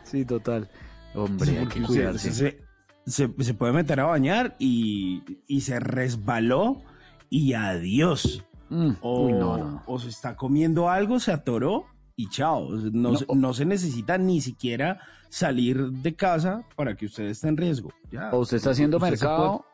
Sí, 0.04 0.26
total. 0.26 0.70
Hombre, 1.16 1.60
hay 1.60 1.66
que 1.68 1.82
cuidarse. 1.82 2.32
Se, 2.34 2.60
se- 3.06 3.34
se 3.40 3.54
puede 3.54 3.72
meter 3.74 4.00
a 4.02 4.06
bañar 4.06 4.56
y, 4.60 5.24
y 5.48 5.62
se 5.62 5.80
resbaló 5.80 6.82
y 7.30 7.54
adiós. 7.54 8.44
o, 8.70 9.30
Mm, 9.30 9.40
no, 9.40 9.58
no. 9.58 9.84
o 9.86 9.98
se 10.00 10.10
está 10.10 10.36
comiendo 10.36 10.90
algo, 10.90 11.22
se 11.22 11.32
atoró 11.32 11.86
y 12.18 12.28
chao. 12.30 12.68
No, 12.92 13.16
se- 13.16 13.26
no 13.34 13.54
se 13.54 13.64
necesita 13.66 14.18
ni 14.18 14.42
siquiera 14.42 15.00
salir 15.30 15.90
de 15.92 16.16
casa 16.16 16.64
para 16.76 16.96
que 16.96 17.06
usted 17.06 17.26
esté 17.26 17.48
en 17.48 17.56
riesgo. 17.56 17.94
Ya. 18.12 18.30
O 18.32 18.40
usted 18.40 18.58
está 18.58 18.72
haciendo 18.72 18.98
Usted 18.98 19.12
mercado, 19.12 19.66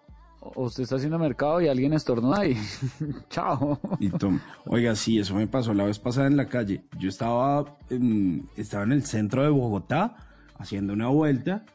o 0.42 0.64
usted 0.66 0.84
está 0.84 0.98
haciendo 0.98 1.18
mercado 1.18 1.62
y 1.62 1.68
alguien 1.70 1.94
estornuda 1.94 2.46
y 2.46 2.56
chao. 3.30 3.80
Y 4.00 4.10
tom- 4.10 4.40
Oiga, 4.66 4.94
sí, 4.96 5.18
eso 5.20 5.34
me 5.36 5.48
pasó 5.48 5.74
la 5.74 5.86
vez 5.86 5.98
pasada 6.00 6.28
en 6.28 6.38
la 6.38 6.48
calle. 6.50 6.84
Yo 7.00 7.10
estaba 7.10 7.78
en, 7.90 8.48
estaba 8.58 8.84
en 8.84 8.92
el 8.92 9.04
centro 9.06 9.42
de 9.44 9.50
Bogotá 9.50 10.16
haciendo 10.60 10.94
una 10.94 11.08
vuelta 11.08 11.66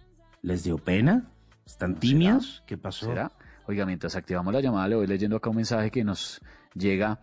¿Les 0.43 0.65
dio 0.65 0.79
pena? 0.79 1.31
¿Están 1.67 1.97
tímidos? 1.97 2.63
¿Qué 2.67 2.77
pasó? 2.77 3.07
¿Será? 3.07 3.33
Oiga, 3.67 3.87
mientras 3.87 4.17
activamos 4.17 4.53
la 4.53 4.61
llamada, 4.61 4.89
le 4.89 4.97
voy 4.97 5.07
leyendo 5.07 5.37
acá 5.37 5.51
un 5.51 5.57
mensaje 5.57 5.91
que 5.91 6.05
nos 6.05 6.41
llega 6.75 7.21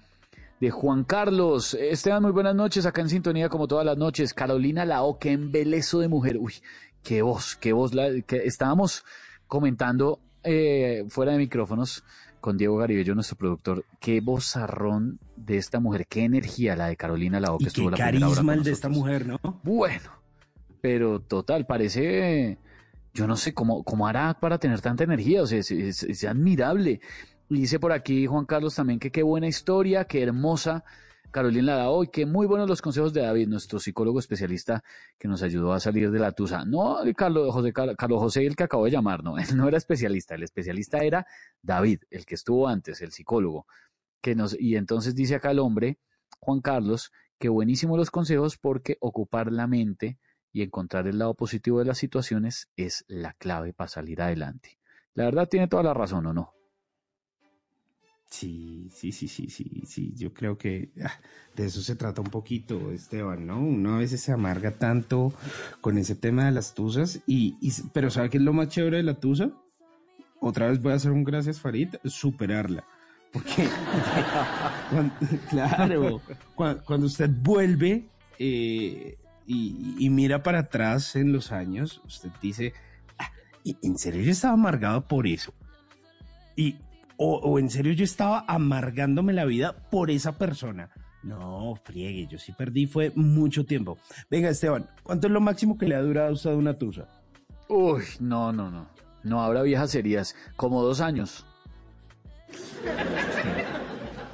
de 0.60 0.72
Juan 0.72 1.04
Carlos. 1.04 1.74
Esteban, 1.74 2.24
muy 2.24 2.32
buenas 2.32 2.56
noches. 2.56 2.86
Acá 2.86 3.02
en 3.02 3.10
sintonía, 3.10 3.50
como 3.50 3.68
todas 3.68 3.86
las 3.86 3.98
noches. 3.98 4.34
Carolina 4.34 4.86
Lao, 4.86 5.18
qué 5.20 5.32
embelezo 5.32 6.00
de 6.00 6.08
mujer. 6.08 6.38
Uy, 6.38 6.54
qué 7.04 7.22
voz, 7.22 7.56
qué 7.56 7.74
voz. 7.74 7.94
La, 7.94 8.22
que 8.22 8.38
estábamos 8.46 9.04
comentando 9.48 10.20
eh, 10.44 11.06
fuera 11.10 11.34
de 11.34 11.38
micrófonos 11.40 12.04
con 12.42 12.58
Diego 12.58 12.78
Garibello, 12.78 13.16
nuestro 13.16 13.38
productor. 13.38 13.86
Qué 14.00 14.22
vozarrón 14.22 15.20
de 15.36 15.58
esta 15.58 15.80
mujer, 15.80 16.06
qué 16.08 16.24
energía 16.24 16.76
la 16.76 16.88
de 16.88 16.96
Carolina 16.96 17.40
Lao, 17.40 17.58
que 17.58 17.66
Y 17.66 17.68
estuvo 17.68 17.86
qué 17.92 17.92
la 17.92 17.98
primera 18.10 18.28
hora 18.28 18.36
carisma 18.36 18.54
el 18.54 18.64
de 18.64 18.72
esta 18.72 18.90
mujer, 18.90 19.26
¿no? 19.28 19.40
Bueno, 19.64 20.10
pero 20.82 21.20
total, 21.22 21.66
parece, 21.66 22.58
yo 23.14 23.28
no 23.28 23.36
sé 23.36 23.54
cómo, 23.54 23.84
cómo 23.84 24.08
hará 24.08 24.40
para 24.40 24.58
tener 24.60 24.82
tanta 24.82 25.04
energía, 25.04 25.42
o 25.42 25.48
sea, 25.48 25.60
es, 25.60 25.72
es- 25.72 26.04
es 26.04 26.24
admirable. 26.24 27.02
Y 27.50 27.62
dice 27.62 27.80
por 27.80 27.92
aquí 27.94 28.26
Juan 28.28 28.46
Carlos 28.46 28.76
también 28.76 29.00
que 29.00 29.12
qué 29.12 29.24
buena 29.24 29.48
historia, 29.48 30.06
qué 30.06 30.22
hermosa 30.24 30.84
Carolina 31.32 31.76
la 31.76 31.90
hoy, 31.90 32.08
que 32.08 32.26
muy 32.26 32.48
buenos 32.48 32.70
los 32.70 32.82
consejos 32.82 33.14
de 33.14 33.22
David, 33.22 33.48
nuestro 33.48 33.80
psicólogo 33.80 34.20
especialista 34.20 34.84
que 35.18 35.28
nos 35.28 35.44
ayudó 35.44 35.74
a 35.74 35.80
salir 35.80 36.10
de 36.12 36.20
la 36.20 36.32
tusa. 36.32 36.66
No, 36.66 36.98
Carlos 37.16 37.54
José, 37.54 37.74
Carlos 37.74 38.20
José, 38.20 38.46
el 38.46 38.56
que 38.56 38.64
acabo 38.64 38.86
de 38.86 38.92
llamar, 38.92 39.24
no, 39.24 39.38
él 39.38 39.56
no 39.56 39.68
era 39.68 39.78
especialista, 39.78 40.36
el 40.36 40.44
especialista 40.44 41.00
era 41.00 41.26
David, 41.62 42.02
el 42.10 42.26
que 42.26 42.36
estuvo 42.36 42.68
antes, 42.68 43.02
el 43.02 43.12
psicólogo. 43.12 43.66
Que 44.22 44.36
nos, 44.36 44.60
y 44.60 44.76
entonces 44.76 45.16
dice 45.16 45.36
acá 45.36 45.52
el 45.52 45.60
hombre, 45.60 46.00
Juan 46.40 46.62
Carlos, 46.62 47.12
que 47.40 47.50
buenísimos 47.50 47.98
los 47.98 48.10
consejos 48.10 48.58
porque 48.58 48.98
ocupar 49.00 49.52
la 49.52 49.68
mente 49.68 50.18
y 50.52 50.64
encontrar 50.64 51.08
el 51.08 51.20
lado 51.20 51.36
positivo 51.36 51.80
de 51.80 51.86
las 51.86 52.00
situaciones 52.00 52.70
es 52.76 53.06
la 53.08 53.34
clave 53.34 53.74
para 53.74 53.90
salir 53.90 54.22
adelante. 54.22 54.80
La 55.14 55.26
verdad 55.26 55.48
tiene 55.48 55.68
toda 55.68 55.84
la 55.84 55.94
razón, 55.94 56.26
¿o 56.26 56.34
no? 56.34 56.57
Sí, 58.30 58.90
sí, 58.94 59.12
sí, 59.14 59.28
sí, 59.28 59.50
sí, 59.50 59.84
sí. 59.86 60.14
Yo 60.16 60.34
creo 60.34 60.58
que 60.58 60.90
ah, 61.04 61.14
de 61.56 61.66
eso 61.66 61.82
se 61.82 61.96
trata 61.96 62.22
un 62.22 62.30
poquito, 62.30 62.92
Esteban, 62.92 63.48
¿no? 63.48 63.60
Uno 63.60 63.96
a 63.96 64.00
veces 64.00 64.20
se 64.22 64.32
amarga 64.34 64.72
tanto 64.72 65.34
con 65.82 65.98
ese 65.98 66.14
tema 66.16 66.46
de 66.46 66.52
las 66.52 66.74
tusas, 66.74 67.22
y, 67.26 67.56
y- 67.62 67.72
pero 67.94 68.10
¿sabe 68.12 68.30
qué 68.30 68.38
es 68.38 68.44
lo 68.44 68.52
más 68.54 68.68
chévere 68.70 68.98
de 68.98 69.04
la 69.04 69.14
tusa? 69.20 69.50
Otra 70.42 70.68
vez 70.68 70.82
voy 70.82 70.92
a 70.92 70.96
hacer 70.96 71.12
un 71.12 71.24
gracias, 71.24 71.60
Farid, 71.62 71.96
superarla. 72.04 72.84
Porque, 73.32 73.68
cuando- 74.90 75.16
claro, 75.50 76.22
cuando, 76.56 76.84
cuando 76.84 77.06
usted 77.08 77.30
vuelve 77.42 78.10
eh, 78.40 79.18
y, 79.48 79.96
y 80.00 80.10
mira 80.10 80.44
para 80.44 80.60
atrás 80.60 81.16
en 81.16 81.32
los 81.32 81.52
años, 81.54 82.02
usted 82.06 82.30
dice, 82.42 82.74
"Ah, 83.18 83.32
¿y- 83.64 83.78
¿en 83.84 83.98
serio 83.98 84.22
yo 84.22 84.32
estaba 84.32 84.54
amargado 84.54 85.08
por 85.08 85.28
eso? 85.28 85.54
Y, 86.56 86.76
o, 87.18 87.36
o 87.38 87.60
en 87.60 87.70
serio 87.70 87.94
yo 87.94 88.04
estaba 88.04 88.46
amargándome 88.48 89.34
la 89.34 89.46
vida 89.46 89.76
por 89.92 90.10
esa 90.12 90.38
persona. 90.38 90.90
No, 91.24 91.76
friegue, 91.84 92.28
yo 92.28 92.38
sí 92.40 92.54
perdí, 92.54 92.86
fue 92.88 93.12
mucho 93.16 93.66
tiempo. 93.66 93.98
Venga, 94.30 94.50
Esteban, 94.50 94.88
¿cuánto 95.04 95.28
es 95.28 95.34
lo 95.34 95.42
máximo 95.42 95.78
que 95.78 95.88
le 95.88 95.96
ha 95.96 96.02
durado 96.02 96.30
a 96.30 96.32
usted 96.32 96.54
una 96.54 96.78
tusa? 96.78 97.08
Uy, 97.68 98.04
no, 98.20 98.54
no, 98.54 98.70
no. 98.72 98.88
No 99.24 99.42
habrá 99.42 99.62
viejas 99.64 99.94
heridas. 99.96 100.36
Como 100.56 100.82
dos 100.84 101.02
años. 101.02 101.46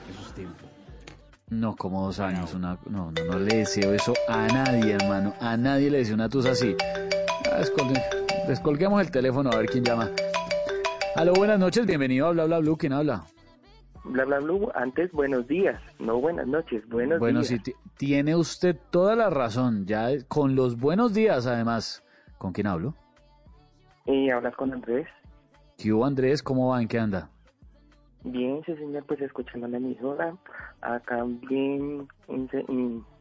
Eso 0.10 0.28
es 0.28 0.34
tiempo. 0.36 0.66
No, 1.50 1.76
como 1.76 2.06
dos 2.06 2.20
años. 2.20 2.54
Una, 2.54 2.78
no, 2.86 3.12
no, 3.12 3.24
no 3.26 3.40
le 3.40 3.58
deseo 3.58 3.94
eso 3.94 4.14
a 4.28 4.46
nadie, 4.48 4.94
hermano. 4.94 5.34
A 5.40 5.58
nadie 5.58 5.90
le 5.90 6.00
deseo 6.00 6.14
una 6.16 6.30
tusa 6.30 6.52
así. 6.52 6.76
Ah, 7.52 7.60
descolgue- 7.62 8.48
descolguemos 8.48 9.02
el 9.02 9.10
teléfono 9.10 9.50
a 9.52 9.56
ver 9.58 9.66
quién 9.68 9.84
llama. 9.84 10.10
Aló, 11.16 11.34
buenas 11.34 11.60
noches, 11.60 11.86
bienvenido 11.86 12.28
a 12.28 12.32
Bla 12.32 12.46
Bla 12.46 12.60
Blue. 12.60 12.78
¿Quién 12.78 12.94
habla? 12.94 13.24
Bla 14.06 14.26
bla 14.26 14.40
blue, 14.40 14.70
antes 14.76 15.10
buenos 15.14 15.48
días, 15.48 15.80
no 15.98 16.20
buenas 16.20 16.46
noches, 16.46 16.86
buenos 16.90 17.20
bueno, 17.20 17.40
días. 17.40 17.48
sí, 17.48 17.60
ti- 17.60 17.74
tiene 17.96 18.36
usted 18.36 18.76
toda 18.90 19.16
la 19.16 19.30
razón. 19.30 19.86
Ya 19.86 20.12
eh, 20.12 20.26
con 20.28 20.56
los 20.56 20.78
buenos 20.78 21.14
días, 21.14 21.48
además. 21.48 22.04
¿Con 22.38 22.52
quién 22.52 22.68
hablo? 22.68 22.96
Y 24.06 24.30
hablas 24.30 24.56
con 24.58 24.74
Andrés. 24.74 25.08
¿Qué 25.78 25.94
hubo, 25.94 26.06
Andrés? 26.06 26.44
¿Cómo 26.44 26.70
va? 26.72 26.82
¿En 26.82 26.90
qué 26.90 27.00
anda? 27.00 27.30
Bien, 28.26 28.62
sí 28.66 28.76
señor, 28.76 29.06
pues 29.06 29.22
escuchando 29.22 29.68
la 29.70 29.78
emisora, 29.78 30.36
acá 30.82 31.24
bien, 31.50 32.08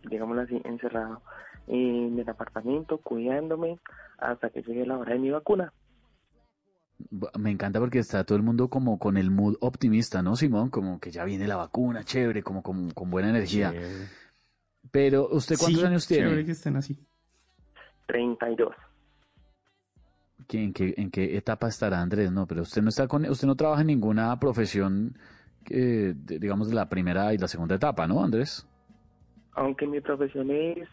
digámoslo 0.09 0.43
así, 0.43 0.61
encerrado 0.65 1.21
en 1.69 2.19
el 2.19 2.29
apartamento, 2.29 2.99
cuidándome 2.99 3.79
hasta 4.19 4.51
que 4.51 4.62
llegue 4.62 4.85
la 4.87 4.99
hora 4.99 5.12
de 5.15 5.19
mi 5.21 5.31
vacuna. 5.31 5.73
Me 7.39 7.50
encanta 7.50 7.81
porque 7.81 7.98
está 7.98 8.24
todo 8.24 8.36
el 8.36 8.42
mundo 8.44 8.68
como 8.68 8.98
con 8.98 9.16
el 9.16 9.31
mood 9.31 9.56
optimista, 9.60 10.22
¿no, 10.22 10.36
Simón? 10.36 10.70
Como 10.70 11.00
que 11.00 11.10
ya 11.10 11.24
viene 11.24 11.47
la 11.47 11.56
vacuna, 11.56 12.05
chévere, 12.05 12.42
como 12.42 12.62
con, 12.62 12.90
con 12.90 13.10
buena 13.10 13.31
energía. 13.31 13.72
Chévere. 13.72 14.08
Pero, 14.90 15.28
¿usted 15.31 15.56
cuántos 15.58 15.82
Sí, 15.82 15.86
años 15.86 16.06
tiene? 16.06 16.24
chévere 16.24 16.44
que 16.44 16.52
estén 16.52 16.76
así. 16.76 16.98
32. 18.06 18.74
¿Qué- 20.48 20.62
¿En 20.64 20.72
qué, 20.72 20.94
en 20.97 21.10
qué 21.10 21.36
etapa 21.36 21.68
estará 21.68 22.00
Andrés? 22.00 22.31
No, 22.32 22.47
pero 22.47 22.62
usted 22.62 22.82
no 22.82 22.89
está 22.89 23.06
con, 23.08 23.24
usted 23.28 23.47
no 23.47 23.56
trabaja 23.56 23.81
en 23.82 23.86
ninguna 23.89 24.39
profesión, 24.39 25.16
eh, 25.70 26.14
de- 26.16 26.39
digamos, 26.39 26.68
de 26.68 26.74
la 26.74 26.89
primera 26.89 27.32
y 27.32 27.39
la 27.39 27.48
segunda 27.48 27.76
etapa, 27.76 28.06
¿no, 28.06 28.22
Andrés? 28.22 28.66
Aunque 29.55 29.86
mi 29.86 30.00
profesión 30.00 30.50
es 30.50 30.89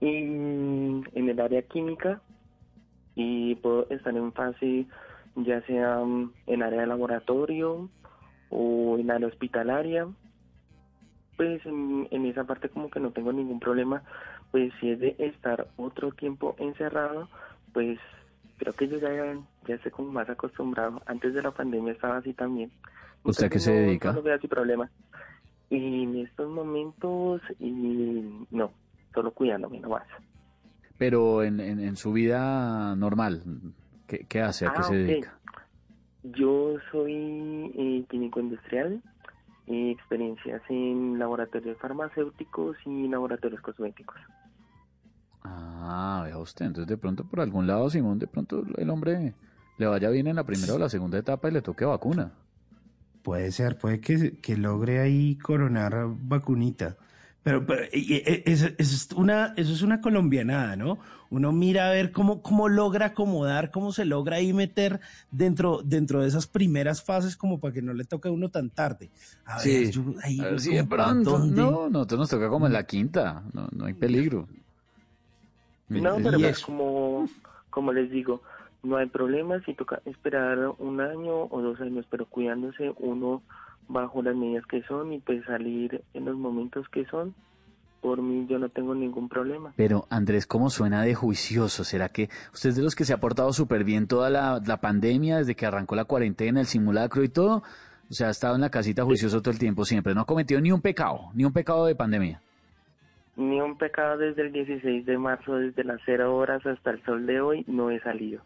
en, 0.00 1.04
en 1.14 1.28
el 1.28 1.40
área 1.40 1.62
química 1.62 2.20
y 3.14 3.54
puedo 3.56 3.88
estar 3.90 4.16
en 4.16 4.32
fase 4.32 4.86
ya 5.36 5.60
sea 5.62 5.98
mm, 6.04 6.32
en 6.46 6.62
área 6.62 6.80
de 6.82 6.86
laboratorio 6.86 7.88
o 8.50 8.96
en 8.98 9.10
área 9.10 9.28
hospitalaria, 9.28 10.06
pues 11.36 11.64
en, 11.66 12.06
en 12.10 12.26
esa 12.26 12.44
parte 12.44 12.68
como 12.68 12.90
que 12.90 13.00
no 13.00 13.10
tengo 13.10 13.32
ningún 13.32 13.58
problema, 13.60 14.02
pues 14.52 14.72
si 14.80 14.90
es 14.90 15.00
de 15.00 15.16
estar 15.18 15.66
otro 15.76 16.12
tiempo 16.12 16.54
encerrado, 16.58 17.28
pues 17.72 17.98
creo 18.58 18.72
que 18.74 18.86
yo 18.88 18.98
ya, 18.98 19.10
ya 19.66 19.74
estoy 19.74 19.90
como 19.90 20.12
más 20.12 20.28
acostumbrado. 20.30 21.02
Antes 21.06 21.34
de 21.34 21.42
la 21.42 21.50
pandemia 21.50 21.92
estaba 21.92 22.18
así 22.18 22.32
también. 22.34 22.70
¿Usted 23.24 23.46
a 23.46 23.48
qué 23.48 23.58
se 23.58 23.70
no- 23.72 23.76
dedica? 23.80 24.10
No 24.10 24.16
lo 24.16 24.22
veo 24.22 24.34
así 24.36 24.46
problema. 24.46 24.88
Y 25.70 26.04
en 26.04 26.18
estos 26.18 26.48
momentos, 26.48 27.40
y 27.58 28.46
no, 28.50 28.70
solo 29.12 29.32
cuidándome 29.32 29.80
nomás. 29.80 30.04
Pero 30.98 31.42
en, 31.42 31.58
en, 31.58 31.80
en 31.80 31.96
su 31.96 32.12
vida 32.12 32.94
normal, 32.94 33.42
¿qué, 34.18 34.26
qué 34.28 34.40
hace? 34.40 34.66
¿A 34.66 34.72
qué 34.72 34.80
Ah, 34.80 34.84
se 34.84 34.94
dedica? 34.94 35.38
Yo 36.22 36.76
soy 36.90 37.72
eh, 37.76 38.04
químico 38.08 38.40
industrial, 38.40 39.02
eh, 39.66 39.90
experiencias 39.90 40.62
en 40.68 41.18
laboratorios 41.18 41.78
farmacéuticos 41.78 42.76
y 42.86 43.08
laboratorios 43.08 43.60
cosméticos. 43.60 44.16
Ah, 45.42 46.22
vea 46.24 46.38
usted, 46.38 46.64
entonces 46.66 46.88
de 46.88 46.96
pronto 46.96 47.24
por 47.24 47.40
algún 47.40 47.66
lado, 47.66 47.90
Simón, 47.90 48.18
de 48.18 48.26
pronto 48.26 48.64
el 48.78 48.88
hombre 48.88 49.34
le 49.76 49.86
vaya 49.86 50.08
bien 50.08 50.26
en 50.26 50.36
la 50.36 50.44
primera 50.44 50.74
o 50.74 50.78
la 50.78 50.88
segunda 50.88 51.18
etapa 51.18 51.48
y 51.48 51.52
le 51.52 51.60
toque 51.62 51.84
vacuna. 51.84 52.32
Puede 53.22 53.52
ser, 53.52 53.78
puede 53.78 54.00
que, 54.00 54.38
que 54.40 54.56
logre 54.56 55.00
ahí 55.00 55.36
coronar 55.36 56.06
vacunita. 56.08 56.96
Pero, 57.44 57.66
pero, 57.66 57.84
y- 57.92 58.22
eso, 58.46 58.66
eso 58.78 58.96
es 58.96 59.12
una, 59.12 59.52
eso 59.56 59.72
es 59.72 59.82
una 59.82 60.00
colombianada, 60.00 60.76
¿no? 60.76 60.98
Uno 61.30 61.52
mira 61.52 61.88
a 61.88 61.92
ver 61.92 62.10
cómo, 62.10 62.40
cómo 62.42 62.68
logra 62.70 63.06
acomodar, 63.06 63.70
cómo 63.70 63.92
se 63.92 64.04
logra 64.06 64.36
ahí 64.36 64.52
meter 64.54 64.98
dentro, 65.30 65.82
dentro 65.84 66.22
de 66.22 66.28
esas 66.28 66.46
primeras 66.46 67.02
fases 67.02 67.36
como 67.36 67.60
para 67.60 67.74
que 67.74 67.82
no 67.82 67.92
le 67.92 68.04
toque 68.04 68.28
a 68.28 68.32
uno 68.32 68.48
tan 68.48 68.70
tarde. 68.70 69.10
A 69.44 69.58
Sí, 69.58 69.84
ver, 69.84 69.90
yo 69.90 70.02
ahí 70.22 70.40
a 70.40 70.44
ver 70.46 70.60
si 70.60 70.74
de 70.74 70.84
pronto, 70.84 71.38
dónde. 71.38 71.60
no, 71.62 71.90
nosotros 71.90 72.20
nos 72.20 72.30
toca 72.30 72.48
como 72.48 72.66
en 72.66 72.72
la 72.72 72.86
quinta, 72.86 73.44
no, 73.52 73.68
no 73.72 73.84
hay 73.84 73.94
peligro. 73.94 74.48
No, 75.90 76.16
pero 76.16 76.38
pues 76.40 76.60
como, 76.60 77.28
como 77.70 77.92
les 77.92 78.10
digo, 78.10 78.42
no 78.82 78.96
hay 78.96 79.06
problema 79.06 79.60
si 79.64 79.74
toca 79.74 80.00
esperar 80.06 80.58
un 80.78 81.00
año 81.00 81.44
o 81.44 81.60
dos 81.62 81.80
años, 81.80 82.06
pero 82.10 82.26
cuidándose 82.26 82.92
uno 82.98 83.42
bajo 83.88 84.22
las 84.22 84.34
medidas 84.34 84.66
que 84.66 84.82
son 84.82 85.12
y 85.12 85.18
pues 85.18 85.44
salir 85.44 86.02
en 86.14 86.24
los 86.24 86.36
momentos 86.36 86.88
que 86.88 87.04
son, 87.06 87.34
por 88.00 88.20
mí 88.20 88.46
yo 88.48 88.58
no 88.58 88.68
tengo 88.68 88.94
ningún 88.94 89.28
problema. 89.28 89.72
Pero 89.76 90.06
Andrés, 90.10 90.46
¿cómo 90.46 90.68
suena 90.70 91.02
de 91.02 91.14
juicioso? 91.14 91.84
¿Será 91.84 92.10
que 92.10 92.28
usted 92.52 92.70
es 92.70 92.76
de 92.76 92.82
los 92.82 92.94
que 92.94 93.04
se 93.04 93.14
ha 93.14 93.18
portado 93.18 93.52
súper 93.52 93.84
bien 93.84 94.06
toda 94.06 94.30
la, 94.30 94.60
la 94.66 94.80
pandemia, 94.80 95.38
desde 95.38 95.54
que 95.54 95.66
arrancó 95.66 95.96
la 95.96 96.04
cuarentena, 96.04 96.60
el 96.60 96.66
simulacro 96.66 97.22
y 97.24 97.28
todo? 97.28 97.62
O 98.10 98.12
sea, 98.12 98.28
ha 98.28 98.30
estado 98.30 98.54
en 98.54 98.60
la 98.60 98.70
casita 98.70 99.04
juicioso 99.04 99.40
todo 99.40 99.52
el 99.52 99.58
tiempo 99.58 99.84
siempre, 99.84 100.14
no 100.14 100.20
ha 100.20 100.26
cometido 100.26 100.60
ni 100.60 100.70
un 100.70 100.80
pecado, 100.80 101.30
ni 101.34 101.44
un 101.44 101.52
pecado 101.52 101.86
de 101.86 101.94
pandemia. 101.94 102.40
Ni 103.36 103.60
un 103.60 103.76
pecado 103.76 104.18
desde 104.18 104.42
el 104.42 104.52
16 104.52 105.06
de 105.06 105.18
marzo, 105.18 105.56
desde 105.56 105.82
las 105.82 106.00
0 106.04 106.36
horas 106.36 106.64
hasta 106.66 106.90
el 106.90 107.02
sol 107.04 107.26
de 107.26 107.40
hoy, 107.40 107.64
no 107.66 107.90
he 107.90 107.98
salido. 108.00 108.42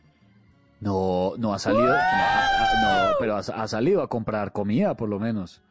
No, 0.81 1.33
no 1.39 1.53
ha 1.55 1.59
salido, 1.59 1.87
no, 1.89 1.93
a- 1.93 1.99
a- 1.99 3.09
no, 3.09 3.11
pero 3.19 3.35
ha, 3.35 3.39
ha 3.39 3.69
salido 3.69 4.03
a 4.03 4.09
comprar 4.09 4.53
comida 4.53 4.95
por 4.97 5.09
lo 5.09 5.19
menos. 5.19 5.63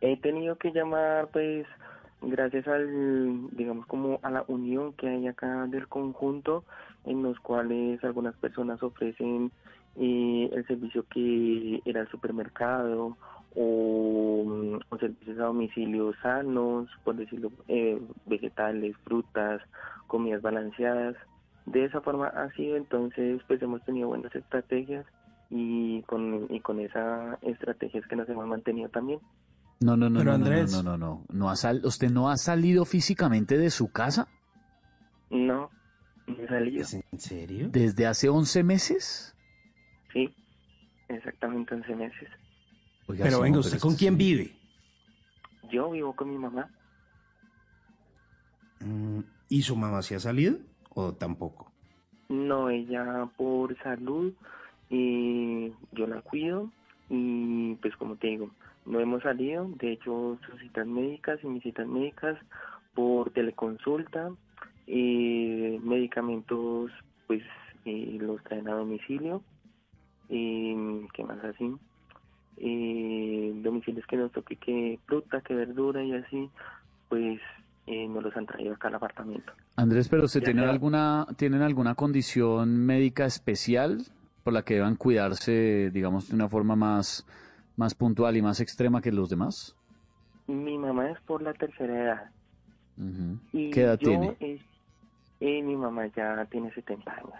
He 0.00 0.16
tenido 0.20 0.56
que 0.56 0.70
llamar, 0.70 1.28
pues, 1.32 1.66
gracias 2.20 2.66
al, 2.68 3.48
digamos, 3.52 3.86
como 3.86 4.20
a 4.22 4.30
la 4.30 4.44
unión 4.48 4.92
que 4.92 5.08
hay 5.08 5.26
acá 5.26 5.66
del 5.68 5.88
conjunto, 5.88 6.64
en 7.04 7.22
los 7.22 7.38
cuales 7.40 8.02
algunas 8.04 8.36
personas 8.36 8.82
ofrecen 8.82 9.50
eh, 9.96 10.50
el 10.52 10.66
servicio 10.66 11.04
que 11.10 11.80
era 11.84 12.02
el 12.02 12.08
supermercado 12.08 13.16
o, 13.56 14.44
mm, 14.46 14.78
o 14.90 14.98
servicios 14.98 15.38
a 15.38 15.44
domicilio 15.44 16.12
sanos, 16.22 16.88
por 17.02 17.16
decirlo, 17.16 17.50
eh, 17.66 18.00
vegetales, 18.26 18.94
frutas, 19.04 19.60
comidas 20.06 20.42
balanceadas. 20.42 21.16
De 21.72 21.84
esa 21.84 22.00
forma 22.00 22.28
ha 22.28 22.50
sido, 22.52 22.76
entonces, 22.76 23.40
pues 23.46 23.60
hemos 23.62 23.84
tenido 23.84 24.08
buenas 24.08 24.34
estrategias 24.34 25.04
y 25.50 26.02
con, 26.02 26.46
y 26.50 26.60
con 26.60 26.80
esa 26.80 27.38
estrategia 27.42 28.00
es 28.00 28.06
que 28.06 28.16
nos 28.16 28.28
hemos 28.28 28.46
mantenido 28.46 28.88
también. 28.88 29.20
No, 29.80 29.96
no, 29.96 30.08
no, 30.10 30.18
Pero, 30.20 30.32
no, 30.32 30.38
no, 30.38 30.44
Andrés. 30.46 30.72
no, 30.72 30.82
no, 30.82 30.96
no, 30.98 31.24
no. 31.30 31.50
ha 31.50 31.56
sal- 31.56 31.82
¿Usted 31.84 32.10
no 32.10 32.30
ha 32.30 32.36
salido 32.36 32.84
físicamente 32.84 33.56
de 33.58 33.70
su 33.70 33.92
casa 33.92 34.28
No, 35.30 35.70
no 36.26 36.42
he 36.42 36.48
salido. 36.48 36.84
¿En 37.12 37.18
serio? 37.20 37.68
desde 37.70 38.06
hace 38.06 38.28
11 38.28 38.62
meses? 38.64 39.34
Sí, 40.12 40.28
exactamente 41.08 41.74
11 41.74 41.94
meses. 41.94 42.28
Oiga, 43.06 43.24
Pero 43.24 43.40
venga, 43.40 43.54
no, 43.56 43.60
¿usted 43.60 43.78
con 43.78 43.94
quién 43.94 44.16
vive? 44.18 44.56
Yo 45.70 45.90
vivo 45.90 46.14
con 46.16 46.30
mi 46.30 46.38
mamá. 46.38 46.68
Mm, 48.80 49.20
¿Y 49.48 49.62
su 49.62 49.76
mamá 49.76 50.02
sí 50.02 50.14
ha 50.14 50.20
salido 50.20 50.56
tampoco? 51.18 51.70
No, 52.28 52.68
ella 52.68 53.28
por 53.36 53.76
salud, 53.78 54.32
y 54.90 55.72
yo 55.92 56.06
la 56.06 56.20
cuido 56.22 56.70
y 57.10 57.74
pues 57.76 57.96
como 57.96 58.16
te 58.16 58.28
digo, 58.28 58.50
no 58.86 59.00
hemos 59.00 59.22
salido. 59.22 59.68
De 59.78 59.92
hecho, 59.92 60.38
sus 60.46 60.60
citas 60.60 60.86
médicas 60.86 61.38
y 61.42 61.46
mis 61.46 61.62
citas 61.62 61.86
médicas 61.86 62.38
por 62.94 63.30
teleconsulta, 63.30 64.30
eh, 64.86 65.78
medicamentos 65.82 66.90
pues 67.26 67.42
eh, 67.84 68.18
los 68.20 68.42
traen 68.44 68.68
a 68.68 68.74
domicilio. 68.74 69.42
Eh, 70.28 71.06
¿Qué 71.14 71.24
más 71.24 71.42
así? 71.44 71.74
Eh, 72.56 73.52
domicilios 73.62 74.06
que 74.06 74.16
nos 74.16 74.32
toque 74.32 74.56
que 74.56 74.98
fruta, 75.06 75.40
que 75.40 75.54
verdura 75.54 76.02
y 76.02 76.12
así, 76.12 76.50
pues 77.08 77.40
eh, 77.90 78.06
nos 78.08 78.22
los 78.22 78.36
han 78.36 78.46
traído 78.46 78.74
acá 78.74 78.88
al 78.88 78.94
apartamento. 78.96 79.52
Andrés, 79.76 80.08
pero 80.08 80.24
¿usted 80.24 80.40
Ya 80.40 80.44
tiene 80.46 80.60
sea- 80.62 80.70
alguna, 80.70 81.26
tienen 81.36 81.62
alguna 81.62 81.94
condición 81.94 82.76
médica 82.84 83.24
especial 83.24 84.02
por 84.44 84.52
la 84.52 84.62
que 84.62 84.74
deban 84.74 84.96
cuidarse, 84.96 85.90
digamos, 85.92 86.28
de 86.28 86.34
una 86.34 86.48
forma 86.48 86.76
más, 86.76 87.26
más 87.76 87.94
puntual 87.94 88.36
y 88.36 88.42
más 88.42 88.60
extrema 88.60 89.00
que 89.00 89.12
los 89.12 89.28
demás? 89.30 89.74
Mi 90.46 90.76
mamá 90.78 91.10
es 91.10 91.20
por 91.22 91.42
la 91.42 91.52
tercera 91.54 92.02
edad. 92.02 92.30
Y 93.52 93.70
¿Qué 93.70 93.82
edad 93.82 93.98
yo 93.98 94.08
tiene? 94.10 94.36
es- 94.40 94.62
eh, 95.40 95.62
mi 95.62 95.76
mamá 95.76 96.06
ya 96.16 96.44
tiene 96.50 96.72
70 96.74 97.12
años. 97.12 97.32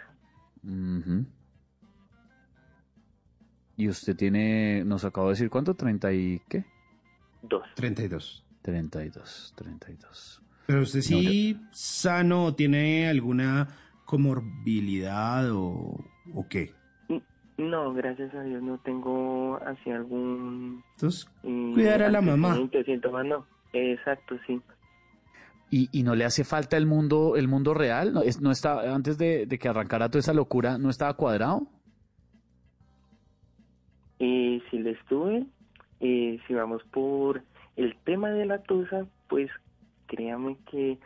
Y 3.77 3.89
usted 3.89 4.17
tiene, 4.17 4.83
nos 4.85 5.05
acabo 5.05 5.29
de 5.29 5.33
decir 5.35 5.51
cuánto, 5.51 5.75
30 5.75 6.13
y 6.13 6.41
qué? 6.49 6.65
Dos. 7.43 7.63
32. 7.77 8.45
32, 8.73 9.55
32. 9.57 10.43
Pero 10.67 10.83
usted 10.83 11.01
sí 11.01 11.59
sano 11.71 12.45
o 12.45 12.55
tiene 12.55 13.09
alguna 13.09 13.67
comorbilidad 14.05 15.51
o, 15.53 15.97
o 16.35 16.47
qué? 16.51 16.75
No, 17.57 17.95
gracias 17.95 18.33
a 18.35 18.43
Dios 18.43 18.63
no 18.63 18.79
tengo 18.79 19.59
así 19.67 19.91
algún... 19.91 20.85
Entonces, 20.97 21.27
mm, 21.43 21.73
cuidar 21.73 22.03
a 22.03 22.11
la 22.11 22.21
mamá. 22.21 22.61
síntomas, 22.85 23.25
no. 23.25 23.47
Exacto, 23.73 24.37
sí. 24.47 24.61
¿Y, 25.71 25.89
y 25.91 26.03
no 26.03 26.15
le 26.15 26.27
hace 26.27 26.45
falta 26.45 26.77
el 26.77 26.85
mundo, 26.87 27.37
el 27.37 27.49
mundo 27.49 27.73
real? 27.73 28.13
¿No, 28.13 28.23
es- 28.23 28.41
no 28.43 28.51
está, 28.51 28.95
antes 28.95 29.17
de, 29.17 29.47
de 29.47 29.59
que 29.59 29.69
arrancara 29.69 30.11
toda 30.11 30.21
esa 30.21 30.35
locura, 30.35 30.77
¿no 30.77 30.91
estaba 30.91 31.15
cuadrado? 31.15 31.67
Y 34.19 34.63
si 34.71 34.79
le 34.79 34.91
estuve, 34.93 35.47
eh, 36.01 36.39
si 36.47 36.55
vamos 36.55 36.83
por 36.93 37.43
el 37.79 37.97
tema 38.05 38.29
de 38.31 38.45
la 38.47 38.59
tusa, 38.59 39.07
pues 39.29 39.51
créame 40.07 40.57
que 40.71 40.99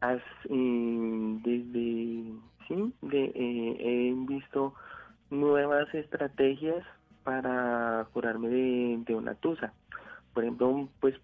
has, 0.00 0.22
eh, 0.48 1.38
desde, 1.44 2.32
sí, 2.68 2.94
de, 3.02 3.24
eh, 3.34 3.76
he 3.80 4.14
visto 4.26 4.74
nuevas 5.30 5.92
estrategias 5.94 6.84
para 7.24 8.06
curarme 8.12 8.48
de, 8.48 9.02
de 9.06 9.14
una 9.14 9.34
tusa. 9.34 9.72
Por 10.32 10.44
ejemplo, 10.44 10.88
pues 11.00 11.14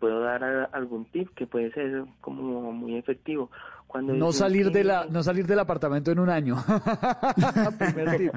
puedo 0.00 0.20
dar 0.20 0.42
a- 0.42 0.64
algún 0.72 1.04
tip 1.06 1.28
que 1.36 1.46
puede 1.46 1.70
ser 1.72 2.04
como 2.20 2.72
muy 2.72 2.96
efectivo. 2.96 3.50
Cuando 3.86 4.14
No 4.14 4.32
salir 4.32 4.68
que- 4.72 4.78
de 4.78 4.84
la, 4.84 5.04
no 5.10 5.22
salir 5.22 5.46
del 5.46 5.58
apartamento 5.58 6.10
en 6.10 6.18
un 6.18 6.30
año. 6.30 6.56
Primer 7.78 8.16
tip. 8.16 8.32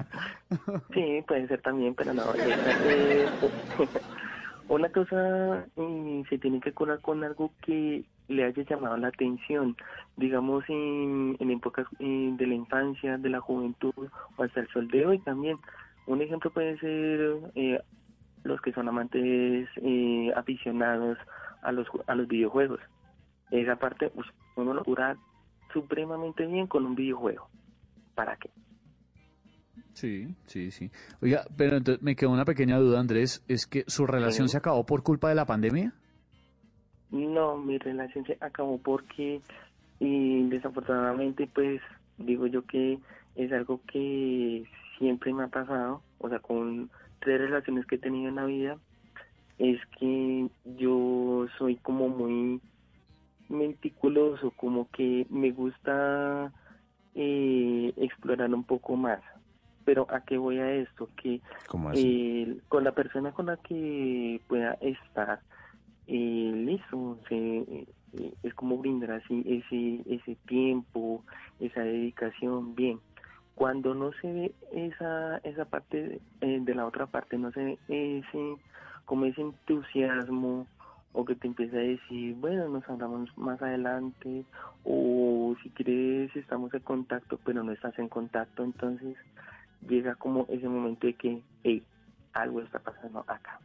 Sí, 0.93 1.23
puede 1.25 1.47
ser 1.47 1.61
también, 1.61 1.95
pero 1.95 2.13
no. 2.13 2.23
es- 2.33 3.29
una 4.69 4.89
cosa 4.89 5.65
mm, 5.75 6.23
se 6.29 6.37
tiene 6.37 6.59
que 6.59 6.73
curar 6.73 6.99
con 7.01 7.23
algo 7.23 7.51
que 7.61 8.03
le 8.27 8.43
haya 8.43 8.63
llamado 8.63 8.97
la 8.97 9.09
atención, 9.09 9.75
digamos 10.17 10.63
en, 10.69 11.37
en 11.39 11.51
épocas 11.51 11.85
eh, 11.99 12.31
de 12.35 12.47
la 12.47 12.55
infancia, 12.55 13.17
de 13.17 13.29
la 13.29 13.41
juventud 13.41 13.93
o 14.37 14.43
hasta 14.43 14.61
el 14.61 14.67
sol 14.69 14.87
de 14.87 15.05
hoy 15.05 15.19
también. 15.19 15.57
Un 16.07 16.21
ejemplo 16.21 16.51
puede 16.51 16.77
ser 16.79 17.37
eh, 17.55 17.79
los 18.43 18.61
que 18.61 18.73
son 18.73 18.87
amantes 18.87 19.67
eh, 19.77 20.33
aficionados 20.35 21.17
a 21.61 21.71
los 21.71 21.87
a 22.07 22.15
los 22.15 22.27
videojuegos. 22.27 22.79
Esa 23.51 23.75
parte 23.75 24.11
uno 24.55 24.73
lo 24.73 24.83
cura 24.83 25.17
supremamente 25.73 26.45
bien 26.45 26.67
con 26.67 26.85
un 26.85 26.95
videojuego. 26.95 27.47
¿Para 28.15 28.37
qué? 28.37 28.49
Sí, 29.95 30.27
sí, 30.45 30.71
sí. 30.71 30.91
Oiga, 31.21 31.45
pero 31.55 31.77
entonces 31.77 32.03
me 32.03 32.15
quedó 32.17 32.31
una 32.31 32.43
pequeña 32.45 32.77
duda, 32.77 32.99
Andrés, 32.99 33.43
¿es 33.47 33.65
que 33.65 33.85
su 33.87 34.05
relación 34.05 34.49
Sí. 34.49 34.51
se 34.53 34.57
acabó 34.57 34.85
por 34.85 35.03
culpa 35.03 35.29
de 35.29 35.35
la 35.35 35.45
pandemia? 35.45 35.93
No, 37.11 37.57
mi 37.57 37.77
relación 37.77 38.25
se 38.25 38.37
acabó 38.41 38.77
porque 38.77 39.41
y 40.01 40.43
desafortunadamente 40.49 41.47
pues 41.47 41.79
digo 42.17 42.45
yo 42.47 42.63
que 42.65 42.99
es 43.35 43.51
algo 43.53 43.79
que 43.89 44.65
siempre 44.99 45.33
me 45.33 45.43
ha 45.43 45.47
pasado, 45.47 46.01
o 46.19 46.27
sea, 46.27 46.39
con 46.39 46.89
tres 47.19 47.39
relaciones 47.39 47.85
que 47.85 47.95
he 47.95 47.99
tenido 47.99 48.27
en 48.29 48.35
la 48.35 48.45
vida, 48.45 48.77
es 49.59 49.79
que 49.97 50.49
yo 50.77 51.45
soy 51.57 51.77
como 51.77 52.09
muy 52.09 52.59
meticuloso, 53.47 54.51
como 54.51 54.89
que 54.91 55.25
me 55.29 55.51
gusta 55.51 56.51
eh, 57.13 57.93
explorar 57.95 58.53
un 58.53 58.63
poco 58.65 58.97
más. 58.97 59.21
Pero 59.85 60.07
¿a 60.09 60.21
qué 60.21 60.37
voy 60.37 60.59
a 60.59 60.71
esto? 60.71 61.09
Que 61.15 61.41
eh, 61.93 62.57
con 62.67 62.83
la 62.83 62.91
persona 62.91 63.31
con 63.31 63.45
la 63.45 63.57
que 63.57 64.41
pueda 64.47 64.73
estar, 64.81 65.39
eh, 66.07 66.51
listo, 66.55 67.19
se, 67.29 67.85
eh, 68.17 68.33
es 68.43 68.53
como 68.53 68.77
brindar 68.77 69.11
así 69.11 69.43
ese, 69.45 70.01
ese 70.13 70.35
tiempo, 70.47 71.23
esa 71.59 71.81
dedicación, 71.81 72.75
bien. 72.75 72.99
Cuando 73.55 73.93
no 73.93 74.11
se 74.21 74.31
ve 74.31 74.55
esa, 74.73 75.37
esa 75.37 75.65
parte 75.65 76.19
eh, 76.41 76.59
de 76.61 76.75
la 76.75 76.85
otra 76.85 77.05
parte, 77.05 77.37
no 77.37 77.51
se 77.51 77.63
ve 77.63 77.79
ese, 77.87 78.55
como 79.05 79.25
ese 79.25 79.41
entusiasmo, 79.41 80.67
o 81.13 81.23
que 81.23 81.35
te 81.35 81.47
empieza 81.47 81.77
a 81.77 81.79
decir, 81.79 82.35
bueno, 82.35 82.67
nos 82.67 82.87
hablamos 82.89 83.35
más 83.37 83.61
adelante, 83.61 84.43
o 84.83 85.55
si 85.63 85.69
quieres 85.69 86.35
estamos 86.35 86.73
en 86.73 86.81
contacto, 86.81 87.39
pero 87.45 87.63
no 87.63 87.71
estás 87.71 87.97
en 87.99 88.09
contacto, 88.09 88.63
entonces 88.65 89.15
llega 89.87 90.15
como 90.15 90.45
ese 90.49 90.67
momento 90.67 91.07
de 91.07 91.13
que, 91.13 91.41
hey, 91.63 91.83
algo 92.33 92.61
está 92.61 92.79
pasando 92.79 93.19
acá. 93.27 93.59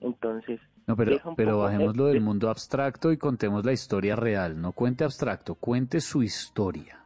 Entonces, 0.00 0.60
No, 0.86 0.96
pero, 0.96 1.18
pero 1.36 1.58
bajémoslo 1.58 2.08
eh, 2.08 2.12
del 2.12 2.22
mundo 2.22 2.50
abstracto 2.50 3.12
y 3.12 3.16
contemos 3.16 3.64
la 3.64 3.72
historia 3.72 4.16
real. 4.16 4.60
No 4.60 4.72
cuente 4.72 5.04
abstracto, 5.04 5.54
cuente 5.54 6.00
su 6.00 6.22
historia. 6.22 6.98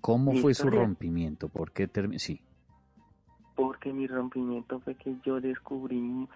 ¿Cómo 0.00 0.32
¿Mi 0.32 0.40
fue 0.40 0.52
su 0.54 0.68
rompimiento? 0.68 1.48
¿Por 1.48 1.72
qué 1.72 1.88
terminó? 1.88 2.18
Sí. 2.18 2.40
porque 3.56 3.92
mi 3.92 4.06
rompimiento 4.06 4.80
fue 4.80 4.94
que 4.96 5.16
yo 5.24 5.40
descubrí 5.40 6.28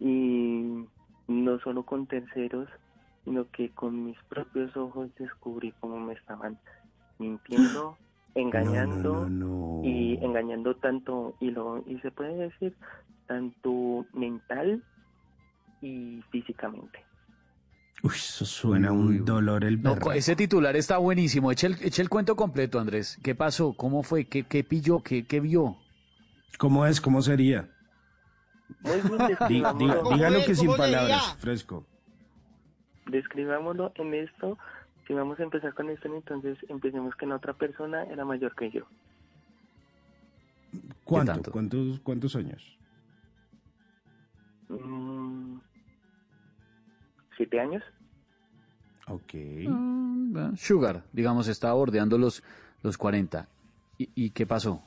y 0.00 0.84
no 1.28 1.58
solo 1.60 1.84
con 1.84 2.06
terceros 2.06 2.68
sino 3.24 3.50
que 3.50 3.70
con 3.70 4.04
mis 4.04 4.16
propios 4.28 4.76
ojos 4.76 5.10
descubrí 5.18 5.72
cómo 5.80 5.98
me 5.98 6.14
estaban 6.14 6.58
mintiendo 7.18 7.96
engañando 8.36 9.26
y 9.84 10.18
engañando 10.24 10.74
tanto 10.76 11.34
y 11.40 11.50
lo 11.50 11.82
y 11.86 11.98
se 12.00 12.10
puede 12.10 12.34
decir 12.34 12.76
tanto 13.26 14.06
mental 14.12 14.82
y 15.80 16.20
físicamente 16.30 17.04
Uy, 18.02 18.12
eso 18.14 18.44
suena 18.44 18.92
un 18.92 19.24
dolor 19.24 19.64
el 19.64 19.82
co- 19.82 20.12
ese 20.12 20.36
titular 20.36 20.76
está 20.76 20.98
buenísimo. 20.98 21.50
Eche 21.50 21.66
el, 21.68 21.76
eche 21.82 22.02
el 22.02 22.10
cuento 22.10 22.36
completo, 22.36 22.78
Andrés. 22.78 23.18
¿Qué 23.24 23.34
pasó? 23.34 23.72
¿Cómo 23.72 24.02
fue? 24.02 24.26
¿Qué, 24.26 24.44
qué 24.44 24.62
pilló? 24.62 25.02
¿Qué, 25.02 25.26
qué 25.26 25.40
vio? 25.40 25.78
¿Cómo 26.58 26.84
es? 26.86 27.00
¿Cómo 27.00 27.22
sería? 27.22 27.68
muy 28.80 29.00
bien 29.00 29.38
dígalo 30.12 30.44
que 30.44 30.54
sin 30.54 30.76
palabras, 30.76 31.36
fresco. 31.38 31.86
describámoslo 33.06 33.92
en 33.96 34.14
esto 34.14 34.58
si 35.06 35.14
vamos 35.14 35.38
a 35.40 35.44
empezar 35.44 35.74
con 35.74 35.90
esto 35.90 36.08
entonces 36.08 36.58
empecemos 36.68 37.14
que 37.16 37.26
la 37.26 37.36
otra 37.36 37.52
persona 37.54 38.04
era 38.04 38.24
mayor 38.24 38.54
que 38.54 38.70
yo 38.70 38.86
¿Cuánto? 41.04 41.50
¿Cuántos, 41.52 42.00
¿Cuántos 42.00 42.36
años? 42.36 42.62
Mm, 44.68 45.58
siete 47.36 47.60
años 47.60 47.82
Ok. 49.08 49.34
Mm, 49.68 50.56
Sugar, 50.56 51.04
digamos, 51.12 51.48
estaba 51.48 51.74
bordeando 51.74 52.18
los, 52.18 52.42
los 52.82 52.98
40. 52.98 53.48
¿Y, 53.98 54.10
y 54.14 54.30
qué 54.30 54.46
pasó? 54.46 54.82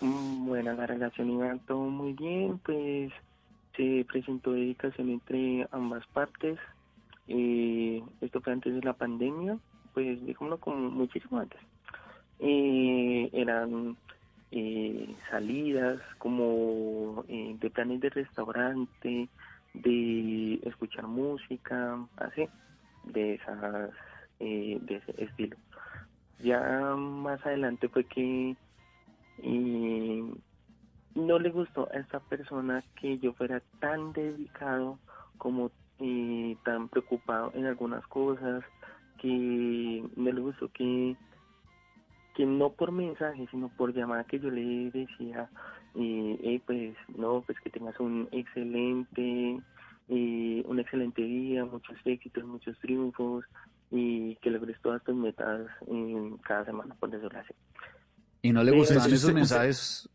Mm, 0.00 0.46
Bueno, 0.46 0.72
la 0.72 0.86
relación 0.86 1.30
iba 1.30 1.56
todo 1.66 1.78
muy 1.84 2.12
bien, 2.14 2.58
pues 2.58 3.12
se 3.76 4.04
presentó 4.08 4.52
dedicación 4.52 5.10
entre 5.10 5.66
ambas 5.70 6.04
partes. 6.08 6.58
Eh, 7.28 8.02
esto 8.20 8.40
fue 8.40 8.52
antes 8.52 8.74
de 8.74 8.82
la 8.82 8.92
pandemia, 8.92 9.58
pues 9.92 10.24
digámoslo 10.24 10.58
como 10.58 10.90
muchísimo 10.90 11.38
antes. 11.38 11.60
Eh, 12.40 13.30
eran 13.32 13.96
eh, 14.50 15.14
salidas 15.30 16.00
como 16.18 17.24
eh, 17.28 17.56
de 17.58 17.70
planes 17.70 18.00
de 18.00 18.10
restaurante, 18.10 19.28
de 19.74 20.60
escuchar 20.64 21.06
música, 21.06 21.98
así, 22.16 22.46
de 23.04 23.34
esas, 23.34 23.90
eh, 24.40 24.78
de 24.82 24.96
ese 24.96 25.24
estilo. 25.24 25.56
Ya 26.40 26.60
más 26.96 27.44
adelante 27.46 27.88
fue 27.88 28.04
que 28.04 28.56
y 29.42 30.24
no 31.14 31.38
le 31.38 31.50
gustó 31.50 31.88
a 31.92 31.98
esta 31.98 32.20
persona 32.20 32.84
que 33.00 33.18
yo 33.18 33.32
fuera 33.32 33.60
tan 33.80 34.12
dedicado 34.12 34.98
como 35.38 35.70
eh, 36.00 36.56
tan 36.64 36.88
preocupado 36.88 37.52
en 37.54 37.66
algunas 37.66 38.06
cosas 38.06 38.64
que 39.20 40.04
no 40.16 40.32
le 40.32 40.40
gustó 40.40 40.68
que 40.72 41.16
que 42.36 42.44
no 42.44 42.70
por 42.72 42.90
mensaje 42.90 43.46
sino 43.50 43.68
por 43.68 43.94
llamada 43.94 44.24
que 44.24 44.40
yo 44.40 44.50
le 44.50 44.90
decía 44.90 45.48
eh, 45.94 46.38
eh, 46.42 46.60
pues 46.66 46.96
no 47.16 47.42
pues 47.42 47.58
que 47.60 47.70
tengas 47.70 47.98
un 48.00 48.28
excelente 48.32 49.60
eh, 50.08 50.62
un 50.66 50.80
excelente 50.80 51.22
día 51.22 51.64
muchos 51.64 51.96
éxitos 52.04 52.44
muchos 52.44 52.78
triunfos 52.80 53.44
y 53.90 54.34
que 54.36 54.50
logres 54.50 54.80
todas 54.82 55.02
tus 55.04 55.14
metas 55.14 55.66
en 55.86 56.36
cada 56.38 56.64
semana 56.64 56.94
por 56.96 57.10
decirlo 57.10 57.38
así 57.38 57.54
¿Y 58.44 58.52
no 58.52 58.62
le 58.62 58.72
gustaban 58.72 59.10
esos 59.10 59.32
mensajes? 59.32 60.06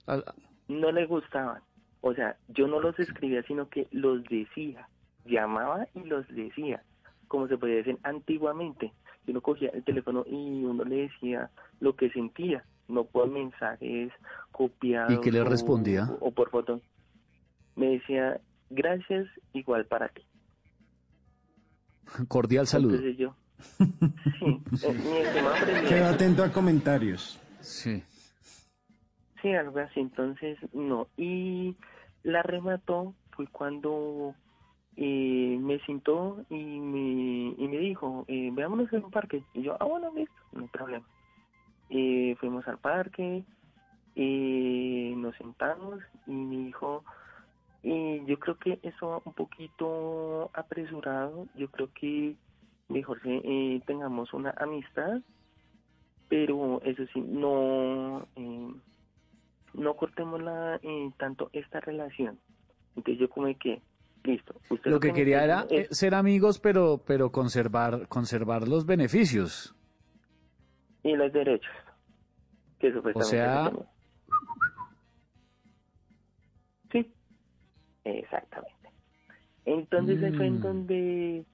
no 0.68 0.92
le 0.92 1.08
gustaban. 1.08 1.64
O 2.02 2.14
sea, 2.14 2.38
yo 2.50 2.68
no 2.68 2.80
los 2.80 2.98
escribía, 3.00 3.42
sino 3.42 3.68
que 3.70 3.88
los 3.92 4.24
decía. 4.26 4.88
Llamaba 5.30 5.88
y 5.96 6.04
los 6.04 6.28
decía. 6.30 6.84
Como 7.28 7.48
se 7.48 7.58
podía 7.58 7.76
decir 7.76 7.98
antiguamente. 8.04 8.92
Uno 9.28 9.42
cogía 9.42 9.70
el 9.74 9.84
teléfono 9.84 10.26
y 10.28 10.64
uno 10.64 10.84
le 10.84 11.04
decía 11.08 11.52
lo 11.80 11.96
que 11.96 12.10
sentía, 12.10 12.64
no 12.88 13.04
por 13.04 13.30
mensajes 13.30 14.12
copiados. 14.52 15.14
¿Y 15.14 15.22
qué 15.22 15.32
le 15.32 15.42
o- 15.42 15.46
respondía? 15.46 16.10
O, 16.20 16.32
por 16.32 16.50
foto. 16.50 16.82
Me 17.76 17.90
decía, 17.92 18.42
gracias, 18.72 19.28
igual 19.54 19.86
para 19.86 20.10
ti. 20.10 20.24
Cordial 22.28 22.66
saludo. 22.66 22.96
Entonces 22.96 23.18
yo, 23.18 23.36
sí, 24.40 24.62
eh, 24.84 24.94
mi 24.94 25.18
estimado 25.18 25.56
presidente, 25.56 25.90
Quedo 25.90 26.06
atento 26.08 26.44
a 26.44 26.52
comentarios. 26.52 27.40
Sí. 27.62 28.04
Sí, 29.42 29.54
algo 29.54 29.78
así. 29.80 30.00
Entonces, 30.00 30.58
no. 30.74 31.08
Y 31.18 31.76
la 32.24 32.42
remató 32.42 33.14
fue 33.32 33.46
cuando 33.48 34.34
y 34.96 35.58
me 35.60 35.80
sentó 35.86 36.44
y 36.50 36.56
me, 36.56 37.56
y 37.58 37.68
me 37.68 37.78
dijo, 37.78 38.26
eh, 38.28 38.50
veámonos 38.54 38.92
en 38.94 39.06
un 39.06 39.12
parque. 39.12 39.44
Y 39.54 39.64
yo, 39.64 39.78
ah, 39.80 39.86
bueno, 39.86 40.12
listo, 40.16 40.36
no 40.52 40.62
hay 40.62 40.68
problema. 40.68 41.06
Y 41.90 42.36
fuimos 42.36 42.68
al 42.68 42.78
parque, 42.78 43.44
y 44.16 45.14
nos 45.16 45.36
sentamos 45.38 46.00
y 46.28 46.32
me 46.32 46.58
dijo, 46.66 47.04
y 47.84 48.26
yo 48.26 48.38
creo 48.38 48.58
que 48.58 48.80
eso 48.84 49.08
va 49.08 49.22
un 49.24 49.34
poquito 49.34 50.52
apresurado, 50.54 51.48
yo 51.56 51.70
creo 51.70 51.90
que 51.94 52.36
mejor 52.90 53.22
que 53.22 53.42
eh, 53.44 53.82
tengamos 53.86 54.34
una 54.34 54.54
amistad, 54.58 55.22
pero 56.28 56.82
eso 56.84 57.04
sí, 57.14 57.22
no, 57.22 58.28
eh, 58.36 58.74
no 59.74 59.94
cortemos 59.96 60.42
la, 60.42 60.80
eh, 60.84 61.12
tanto 61.18 61.50
esta 61.54 61.80
relación. 61.80 62.38
Entonces 62.98 63.20
yo 63.20 63.30
como 63.30 63.48
que, 63.58 63.82
listo. 64.24 64.56
Usted 64.70 64.92
Lo 64.92 65.00
que 65.00 65.14
quería 65.14 65.44
era 65.44 65.66
eh, 65.70 65.88
es- 65.90 65.98
ser 65.98 66.14
amigos, 66.16 66.60
pero, 66.60 67.02
pero 67.06 67.32
conservar, 67.32 68.08
conservar 68.08 68.68
los 68.68 68.86
beneficios. 68.86 69.76
y 71.04 71.16
los 71.16 71.32
derechos. 71.32 71.72
Que 72.80 72.94
O 73.14 73.22
sea. 73.24 73.72
Sí, 76.92 77.14
exactamente. 78.04 78.76
Entonces 79.66 80.22
ahí 80.24 80.34
fue 80.34 80.48
en 80.48 80.58
Mm. 80.58 80.62
donde 80.62 81.46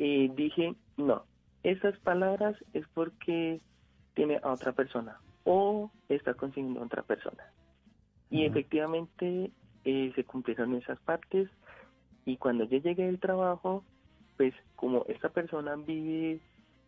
eh, 0.00 0.30
dije, 0.36 0.74
no, 0.96 1.24
esas 1.64 1.98
palabras 2.00 2.54
es 2.72 2.86
porque 2.94 3.60
tiene 4.14 4.38
a 4.42 4.52
otra 4.52 4.72
persona 4.72 5.20
o 5.44 5.90
está 6.08 6.34
consiguiendo 6.34 6.80
a 6.80 6.84
otra 6.86 7.02
persona. 7.02 7.42
Y 8.30 8.44
efectivamente 8.44 9.50
eh, 9.84 10.12
se 10.14 10.24
cumplieron 10.24 10.74
esas 10.76 11.00
partes 11.00 11.48
y 12.28 12.36
cuando 12.36 12.64
yo 12.64 12.76
llegué 12.78 13.06
del 13.06 13.18
trabajo, 13.18 13.84
pues 14.36 14.52
como 14.76 15.04
esta 15.08 15.30
persona 15.30 15.76
vive 15.76 16.40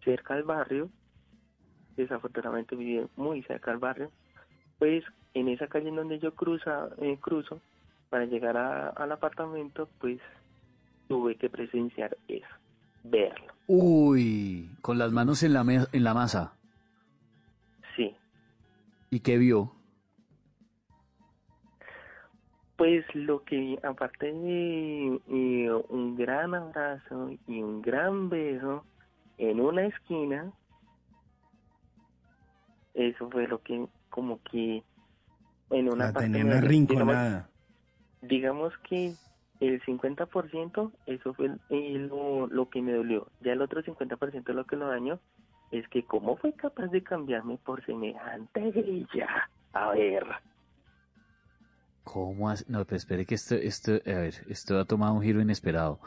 cerca 0.04 0.34
del 0.34 0.44
barrio, 0.44 0.90
desafortunadamente 1.96 2.76
vive 2.76 3.08
muy 3.16 3.42
cerca 3.44 3.70
del 3.70 3.80
barrio, 3.80 4.12
pues 4.78 5.02
en 5.32 5.48
esa 5.48 5.66
calle 5.66 5.88
en 5.88 5.96
donde 5.96 6.18
yo 6.18 6.34
cruza, 6.34 6.90
eh, 6.98 7.16
cruzo 7.20 7.60
para 8.10 8.26
llegar 8.26 8.58
a- 8.58 8.88
al 8.90 9.12
apartamento, 9.12 9.88
pues 9.98 10.20
tuve 11.08 11.36
que 11.36 11.48
presenciar 11.48 12.16
eso, 12.28 12.46
verlo. 13.04 13.54
uy, 13.66 14.68
con 14.82 14.98
las 14.98 15.10
manos 15.10 15.42
en 15.42 15.54
la, 15.54 15.60
en 15.92 16.04
la 16.04 16.12
masa. 16.12 16.52
Sí, 17.96 18.14
¿Y 19.10 19.20
qué 19.20 19.38
vio? 19.38 19.72
Pues 22.80 23.04
lo 23.14 23.44
que 23.44 23.78
aparte 23.82 24.32
de 24.32 25.20
eh, 25.28 25.70
un 25.90 26.16
gran 26.16 26.54
abrazo 26.54 27.28
y 27.46 27.60
un 27.60 27.82
gran 27.82 28.30
beso 28.30 28.86
en 29.36 29.60
una 29.60 29.84
esquina, 29.84 30.50
eso 32.94 33.28
fue 33.28 33.46
lo 33.48 33.60
que 33.60 33.86
como 34.08 34.40
que 34.44 34.82
en 35.68 35.92
una 35.92 36.06
La 36.06 36.12
parte 36.14 36.30
tenía 36.30 37.46
digamos 38.22 38.72
que 38.88 39.12
el 39.60 39.82
50% 39.82 40.92
eso 41.04 41.34
fue 41.34 41.50
lo, 41.68 42.46
lo 42.46 42.70
que 42.70 42.80
me 42.80 42.92
dolió. 42.92 43.26
Ya 43.42 43.52
el 43.52 43.60
otro 43.60 43.82
50% 43.82 44.54
lo 44.54 44.64
que 44.64 44.76
lo 44.76 44.88
dañó 44.88 45.20
es 45.70 45.86
que 45.88 46.02
cómo 46.04 46.38
fue 46.38 46.54
capaz 46.54 46.86
de 46.86 47.02
cambiarme 47.02 47.58
por 47.58 47.84
semejante 47.84 48.70
grilla. 48.70 49.50
A 49.74 49.90
ver, 49.90 50.24
¿Cómo 52.04 52.48
hace? 52.50 52.64
No, 52.68 52.84
pero 52.84 52.96
espere 52.96 53.24
que 53.26 53.34
esto, 53.34 53.54
esto, 53.54 53.92
a 53.92 54.18
ver, 54.18 54.34
esto 54.48 54.78
ha 54.78 54.84
tomado 54.84 55.14
un 55.14 55.22
giro 55.22 55.40
inesperado. 55.40 56.00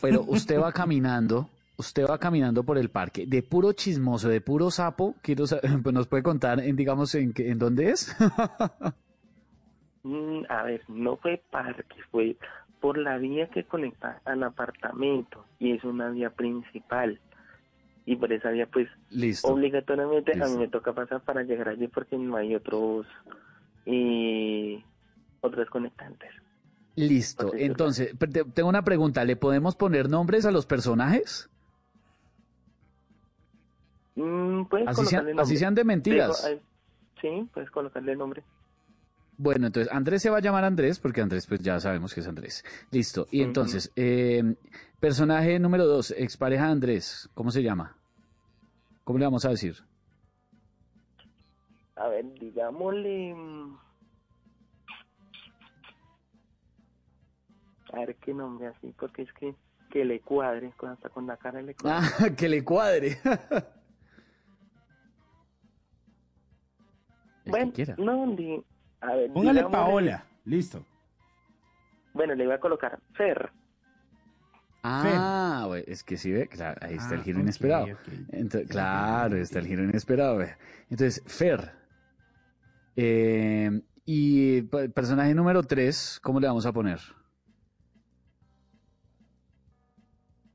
Pero 0.00 0.22
usted 0.28 0.60
va 0.60 0.72
caminando, 0.72 1.48
usted 1.76 2.06
va 2.08 2.18
caminando 2.18 2.62
por 2.62 2.78
el 2.78 2.90
parque, 2.90 3.26
de 3.26 3.42
puro 3.42 3.72
chismoso, 3.72 4.28
de 4.28 4.40
puro 4.40 4.70
sapo, 4.70 5.16
quiero 5.22 5.46
sa- 5.46 5.60
pues 5.82 5.94
nos 5.94 6.06
puede 6.06 6.22
contar, 6.22 6.60
en, 6.60 6.76
digamos, 6.76 7.14
en, 7.14 7.32
en 7.36 7.58
dónde 7.58 7.90
es. 7.90 8.14
mm, 10.04 10.42
a 10.48 10.62
ver, 10.64 10.82
no 10.88 11.16
fue 11.16 11.42
parque, 11.50 11.96
fue 12.10 12.36
por 12.80 12.98
la 12.98 13.16
vía 13.18 13.48
que 13.48 13.64
conecta 13.64 14.20
al 14.24 14.42
apartamento 14.42 15.46
y 15.58 15.72
es 15.72 15.82
una 15.84 16.10
vía 16.10 16.30
principal. 16.30 17.18
Y 18.06 18.16
por 18.16 18.30
esa 18.32 18.50
vía, 18.50 18.68
pues, 18.70 18.86
Listo. 19.08 19.48
obligatoriamente 19.48 20.32
a 20.40 20.46
mí 20.48 20.58
me 20.58 20.68
toca 20.68 20.92
pasar 20.92 21.22
para 21.22 21.42
llegar 21.42 21.70
allí 21.70 21.88
porque 21.88 22.18
no 22.18 22.36
hay 22.36 22.54
otros, 22.54 23.06
eh, 23.86 24.82
otros 25.40 25.68
conectantes. 25.70 26.30
Listo. 26.96 27.52
Entonces, 27.54 28.14
tengo 28.54 28.68
una 28.68 28.82
pregunta, 28.84 29.24
¿le 29.24 29.36
podemos 29.36 29.74
poner 29.76 30.08
nombres 30.08 30.46
a 30.46 30.50
los 30.52 30.64
personajes? 30.66 31.50
Mm, 34.16 34.64
puedes 34.66 34.86
Así 34.88 35.04
sean- 35.06 35.24
colocarle 35.24 35.30
así 35.32 35.36
nombre. 35.36 35.56
sean 35.58 35.74
de 35.74 35.84
mentiras. 35.84 36.50
Sí, 37.20 37.48
puedes 37.52 37.70
colocarle 37.70 38.14
nombre. 38.16 38.44
Bueno, 39.36 39.66
entonces 39.66 39.92
Andrés 39.92 40.22
se 40.22 40.30
va 40.30 40.36
a 40.38 40.40
llamar 40.40 40.64
Andrés 40.64 41.00
porque 41.00 41.20
Andrés 41.20 41.46
pues 41.48 41.60
ya 41.60 41.80
sabemos 41.80 42.14
que 42.14 42.20
es 42.20 42.28
Andrés. 42.28 42.64
Listo. 42.92 43.26
Y 43.32 43.42
entonces, 43.42 43.90
eh, 43.96 44.54
personaje 45.00 45.58
número 45.58 45.86
dos, 45.86 46.12
expareja 46.16 46.66
de 46.66 46.72
Andrés, 46.72 47.28
¿cómo 47.34 47.50
se 47.50 47.62
llama? 47.64 47.96
¿Cómo 49.02 49.18
le 49.18 49.24
vamos 49.24 49.44
a 49.44 49.48
decir? 49.50 49.82
A 51.96 52.08
ver, 52.08 52.24
digámosle... 52.34 53.34
mm, 53.34 53.78
A 57.92 57.98
ver 58.00 58.16
qué 58.16 58.34
nombre 58.34 58.66
así, 58.68 58.92
porque 58.98 59.22
es 59.22 59.32
que 59.34 59.54
que 59.90 60.04
le 60.04 60.20
cuadre, 60.20 60.72
con- 60.76 60.90
hasta 60.90 61.08
con 61.08 61.26
la 61.26 61.36
cara 61.36 61.62
le 61.62 61.74
cuadre. 61.76 62.08
Ah, 62.18 62.30
que 62.36 62.48
le 62.48 62.64
cuadre. 62.64 63.16
bueno, 67.46 67.72
no, 67.98 68.26
di- 68.34 68.64
a 69.00 69.14
ver, 69.14 69.32
Póngale 69.32 69.62
Paola. 69.64 70.24
Listo. 70.44 70.84
Bueno, 72.12 72.34
le 72.34 72.44
iba 72.44 72.54
a 72.56 72.60
colocar 72.60 72.98
Fer. 73.12 73.52
Ah, 74.82 75.64
güey, 75.66 75.84
es 75.86 76.02
que 76.02 76.16
sí 76.16 76.32
ve, 76.32 76.48
claro, 76.48 76.78
ahí 76.82 76.96
está 76.96 77.14
el 77.14 77.22
giro 77.22 77.38
inesperado. 77.40 77.84
ok. 77.86 78.08
Ento- 78.32 78.68
claro, 78.68 79.36
está 79.36 79.60
el 79.60 79.66
giro 79.66 79.84
inesperado. 79.84 80.38
ve. 80.38 80.56
Entonces, 80.90 81.22
Fer. 81.26 81.72
Eh, 82.96 83.82
y 84.04 84.62
personaje 84.62 85.34
número 85.34 85.62
tres, 85.62 86.20
¿cómo 86.22 86.40
le 86.40 86.46
vamos 86.46 86.66
a 86.66 86.72
poner? 86.72 87.00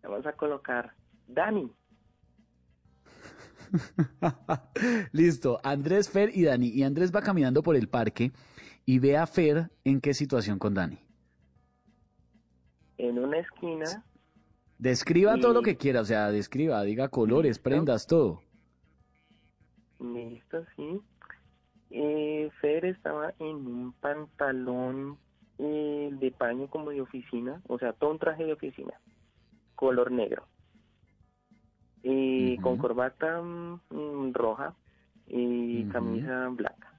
Le 0.04 0.10
vamos 0.10 0.26
a 0.26 0.34
colocar 0.34 0.94
Dani. 1.28 1.72
Listo, 5.12 5.60
Andrés, 5.64 6.10
Fer 6.10 6.32
y 6.34 6.44
Dani. 6.44 6.68
Y 6.70 6.84
Andrés 6.84 7.14
va 7.16 7.22
caminando 7.22 7.62
por 7.64 7.76
el 7.76 7.88
parque 7.90 8.32
y 8.86 9.00
ve 9.00 9.18
a 9.18 9.28
Fer 9.28 9.70
en 9.84 10.02
qué 10.02 10.14
situación 10.14 10.60
con 10.60 10.74
Dani. 10.74 11.00
En 12.98 13.18
una 13.20 13.40
esquina, 13.40 14.06
Describa 14.78 15.38
todo 15.38 15.54
lo 15.54 15.62
que 15.62 15.76
quiera, 15.76 16.00
o 16.02 16.06
sea, 16.06 16.32
describa, 16.32 16.82
diga 16.84 17.10
colores, 17.10 17.62
Listo. 17.64 17.64
prendas, 17.64 18.08
todo. 18.08 18.42
listo, 20.00 20.66
sí. 20.76 21.02
Eh, 21.92 22.50
Fer 22.62 22.86
estaba 22.86 23.34
en 23.40 23.56
un 23.56 23.94
pantalón 23.94 25.18
eh, 25.58 26.10
de 26.14 26.32
paño 26.32 26.68
como 26.68 26.92
de 26.92 27.02
oficina, 27.02 27.62
o 27.68 27.80
sea, 27.80 27.94
todo 27.94 28.12
un 28.12 28.20
traje 28.20 28.46
de 28.46 28.54
oficina, 28.54 28.94
color 29.76 30.12
negro. 30.12 30.46
Y 32.02 32.58
con 32.60 32.78
corbata 32.78 33.42
mm, 33.42 34.34
roja 34.34 34.74
y 35.28 35.84
camisa 35.86 36.48
blanca. 36.50 36.94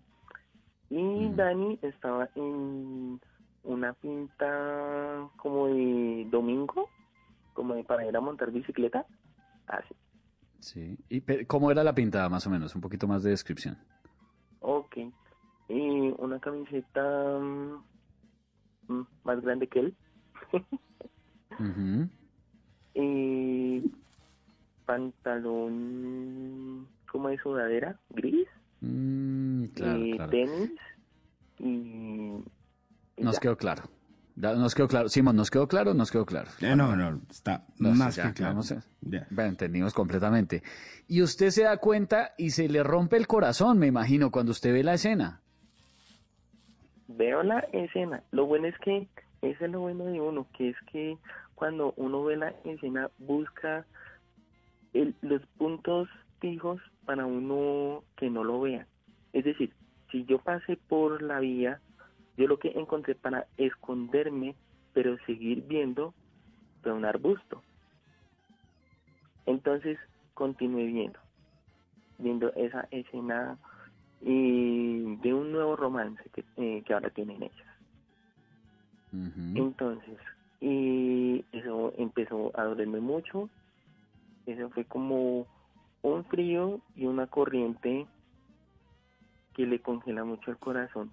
Y. 0.91 1.31
Dani 1.31 1.79
estaba 1.83 2.29
en 2.35 3.21
una 3.63 3.93
pinta 3.95 5.29
como 5.37 5.69
de 5.69 6.27
domingo, 6.31 6.89
como 7.55 7.75
de 7.75 7.85
para 7.85 8.07
ir 8.07 8.17
a 8.17 8.21
montar 8.21 8.51
bicicleta, 8.51 9.07
así. 9.67 9.95
Sí. 10.59 10.99
¿Y 11.09 11.45
cómo 11.47 11.71
era 11.71 11.85
la 11.85 11.95
pintada, 11.95 12.29
más 12.29 12.47
o 12.47 12.51
menos? 12.51 12.75
Un 12.75 12.81
poquito 12.81 13.07
más 13.07 13.23
de 13.23 13.31
descripción. 13.31 13.79
Ok. 14.61 14.97
Y 15.69 16.15
una 16.19 16.39
camiseta 16.41 17.39
mm, 17.39 17.83
mm, 18.89 19.07
más 19.25 19.41
grande 19.41 19.69
que 19.69 19.81
él. 19.81 19.97
Y 22.95 23.83
pantalón 24.87 26.89
como 27.11 27.29
de 27.29 27.39
sudadera, 27.39 27.99
gris. 28.11 28.49
Mm, 28.81 29.65
claro, 29.75 30.29
tenis. 30.31 30.73
Y. 31.59 32.43
y 33.17 33.23
Nos 33.23 33.35
ya. 33.35 33.41
quedó 33.41 33.57
claro. 33.57 33.83
Nos 34.37 34.75
quedó 34.75 34.89
claro. 34.89 35.09
Simón, 35.09 35.37
¿nos 35.37 35.51
quedó 35.51 35.69
claro? 35.69 35.93
Nos 35.95 36.11
quedó 36.11 36.25
claro. 36.25 36.49
Eh, 36.61 36.75
no, 36.75 36.97
no, 36.97 37.21
está 37.31 37.65
No, 37.79 37.91
más 37.91 38.17
ya, 38.17 38.29
que 38.29 38.35
claro. 38.35 38.53
vamos 38.55 38.73
a- 38.73 38.83
Ya. 39.03 39.27
Bueno, 39.31 39.51
entendimos 39.51 39.93
completamente. 39.93 40.63
Y 41.09 41.23
usted 41.23 41.51
se 41.51 41.65
da 41.65 41.77
cuenta 41.79 42.33
y 42.39 42.51
se 42.51 42.69
le 42.69 42.83
rompe 42.83 43.17
el 43.17 43.27
corazón, 43.27 43.79
me 43.79 43.87
imagino, 43.87 44.31
cuando 44.31 44.53
usted 44.53 44.73
ve 44.73 44.83
la 44.85 44.95
escena. 44.95 45.41
Veo 47.09 47.43
la 47.43 47.59
escena. 47.73 48.23
Lo 48.31 48.47
bueno 48.47 48.67
es 48.69 48.79
que 48.79 49.09
ese 49.43 49.65
es 49.65 49.71
lo 49.71 49.81
bueno 49.81 50.05
de 50.05 50.21
uno, 50.21 50.47
que 50.57 50.71
es 50.71 50.77
que 50.93 51.19
cuando 51.55 51.93
uno 51.97 52.25
ve 52.25 52.37
la 52.37 52.51
escena 52.65 53.11
busca 53.19 53.85
el- 54.93 55.15
los 55.23 55.43
puntos 55.59 56.09
fijos 56.41 56.81
para 57.05 57.27
uno 57.27 58.05
que 58.17 58.31
no 58.31 58.45
lo 58.45 58.61
vea. 58.61 58.87
Es 59.33 59.45
decir, 59.45 59.73
si 60.11 60.25
yo 60.25 60.39
pasé 60.39 60.77
por 60.89 61.21
la 61.23 61.41
vía, 61.41 61.81
yo 62.37 62.47
lo 62.47 62.59
que 62.59 62.69
encontré 62.69 63.15
para 63.15 63.47
esconderme, 63.57 64.55
pero 64.93 65.17
seguir 65.27 65.63
viendo, 65.67 66.15
fue 66.83 66.93
un 66.93 67.05
arbusto. 67.05 67.63
Entonces 69.47 69.99
continué 70.35 70.87
viendo, 70.87 71.19
viendo 72.19 72.53
esa 72.55 72.87
escena 72.91 73.59
y 74.23 75.17
de 75.17 75.35
un 75.35 75.53
nuevo 75.53 75.77
romance 75.77 76.23
que, 76.33 76.45
eh, 76.57 76.83
que 76.85 76.95
ahora 76.95 77.11
tienen 77.11 77.43
ellas. 77.43 77.67
Entonces, 79.13 80.19
y 80.61 81.45
eso 81.53 81.93
empezó 81.97 82.53
a 82.55 82.65
dolerme 82.65 83.01
mucho. 83.01 83.49
Eso 84.47 84.71
fue 84.71 84.85
como 84.85 85.47
un 86.03 86.25
frío 86.27 86.81
y 86.95 87.07
una 87.07 87.27
corriente 87.27 88.07
que 89.55 89.67
le 89.67 89.81
congela 89.81 90.25
mucho 90.25 90.51
el 90.51 90.59
corazón. 90.59 91.11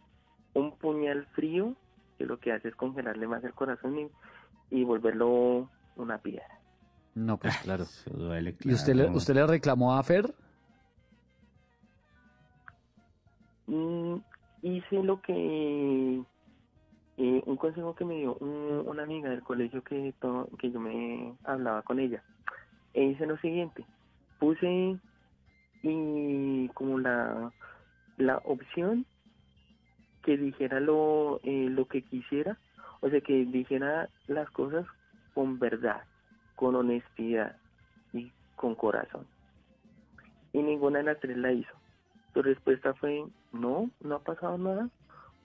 Un 0.58 0.76
puñal 0.78 1.26
frío 1.28 1.76
que 2.18 2.26
lo 2.26 2.40
que 2.40 2.52
hace 2.52 2.70
es 2.70 2.76
congelarle 2.76 3.28
más 3.28 3.44
el 3.44 3.54
corazón 3.54 4.00
y, 4.00 4.10
y 4.72 4.84
volverlo 4.84 5.70
una 5.96 6.18
piedra. 6.18 6.48
No, 7.14 7.38
pues 7.38 7.56
claro. 7.58 7.86
duele, 8.12 8.56
¿Y 8.64 8.74
usted 8.74 8.96
le, 8.96 9.04
claro. 9.04 9.18
usted 9.18 9.36
le 9.36 9.46
reclamó 9.48 9.94
a 9.96 10.02
Fer? 10.04 10.34
Mm, 13.68 14.16
hice 14.64 15.04
lo 15.04 15.22
que 15.22 16.24
eh, 17.18 17.44
un 17.46 17.58
consejo 17.58 17.94
que 17.96 18.06
me 18.06 18.16
dio 18.16 18.36
un- 18.36 18.88
una 18.88 19.04
amiga 19.04 19.30
del 19.30 19.42
colegio 19.44 19.84
que 19.84 20.14
to- 20.20 20.48
que 20.60 20.72
yo 20.72 20.80
me 20.80 21.36
hablaba 21.44 21.82
con 21.82 22.00
ella 22.00 22.24
e 22.94 23.04
hice 23.06 23.26
lo 23.26 23.38
siguiente 23.38 23.86
puse 24.40 24.98
y 25.84 26.68
como 26.70 27.00
la 27.00 27.52
la 28.18 28.38
opción 28.46 29.06
que 30.28 30.38
dijera 30.38 30.82
lo 30.82 31.40
eh, 31.44 31.70
lo 31.70 31.88
que 31.88 32.02
quisiera 32.02 32.58
o 33.00 33.10
sea 33.10 33.22
que 33.22 33.46
dijera 33.46 34.10
las 34.28 34.50
cosas 34.52 34.86
con 35.34 35.58
verdad 35.58 36.04
con 36.56 36.76
honestidad 36.76 37.56
y 38.12 38.30
con 38.58 38.76
corazón 38.76 39.26
y 40.52 40.62
ninguna 40.62 41.00
de 41.00 41.06
las 41.06 41.20
tres 41.22 41.38
la 41.38 41.54
hizo 41.54 41.72
su 42.34 42.42
respuesta 42.42 42.94
fue 42.96 43.24
no 43.54 43.90
no 44.02 44.16
ha 44.16 44.20
pasado 44.20 44.58
nada 44.58 44.90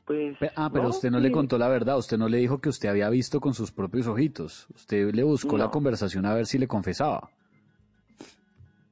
pues 0.05 0.36
Ah, 0.57 0.69
pero 0.73 0.83
no, 0.83 0.91
usted 0.91 1.12
no 1.12 1.20
le 1.20 1.28
sí. 1.28 1.33
contó 1.33 1.59
la 1.59 1.69
verdad, 1.69 1.97
usted 1.97 2.19
no 2.19 2.28
le 2.28 2.39
dijo 2.39 2.61
que 2.61 2.69
usted 2.69 2.89
había 2.89 3.09
visto 3.09 3.41
con 3.41 3.55
sus 3.55 3.70
propios 3.70 4.09
ojitos. 4.09 4.67
Usted 4.75 5.15
le 5.15 5.23
buscó 5.23 5.57
la 5.57 5.70
conversación 5.70 6.27
a 6.27 6.35
ver 6.35 6.47
si 6.47 6.59
le 6.59 6.67
confesaba. 6.67 7.31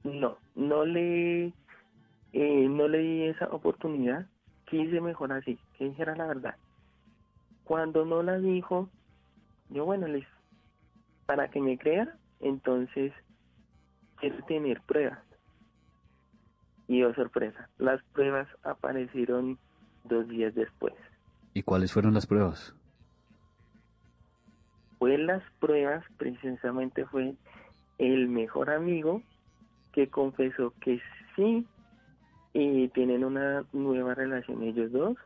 No, 0.05 0.39
no 0.55 0.85
le, 0.85 1.52
eh, 2.33 2.69
no 2.69 2.86
le 2.86 2.99
di 2.99 3.23
esa 3.25 3.47
oportunidad. 3.47 4.28
Quise 4.70 5.00
mejor 5.00 5.32
así, 5.32 5.58
que 5.76 5.86
dijera 5.86 6.15
la 6.15 6.26
verdad. 6.26 6.55
Cuando 7.65 8.05
no 8.05 8.23
la 8.23 8.39
dijo, 8.39 8.89
yo 9.68 9.84
bueno, 9.84 10.07
les, 10.07 10.26
para 11.26 11.50
que 11.50 11.60
me 11.60 11.76
crea, 11.76 12.15
entonces 12.39 13.12
quiero 14.16 14.44
tener 14.44 14.81
pruebas. 14.82 15.18
Y 16.86 17.02
oh 17.02 17.15
sorpresa, 17.15 17.68
las 17.78 18.02
pruebas 18.12 18.49
aparecieron 18.62 19.58
dos 20.05 20.28
días 20.28 20.55
después. 20.55 20.94
¿Y 21.52 21.62
cuáles 21.62 21.92
fueron 21.92 22.15
las 22.15 22.26
pruebas? 22.26 22.74
Pues 24.99 25.18
las 25.18 25.42
pruebas 25.58 26.05
precisamente 26.16 27.07
fue 27.07 27.34
el 27.99 28.28
mejor 28.28 28.70
amigo 28.70 29.23
que 29.92 30.08
confesó 30.08 30.73
que 30.81 31.00
sí 31.34 31.66
y 32.52 32.88
tienen 32.88 33.24
una 33.24 33.64
nueva 33.72 34.14
relación 34.14 34.62
ellos 34.62 34.90
dos 34.92 35.16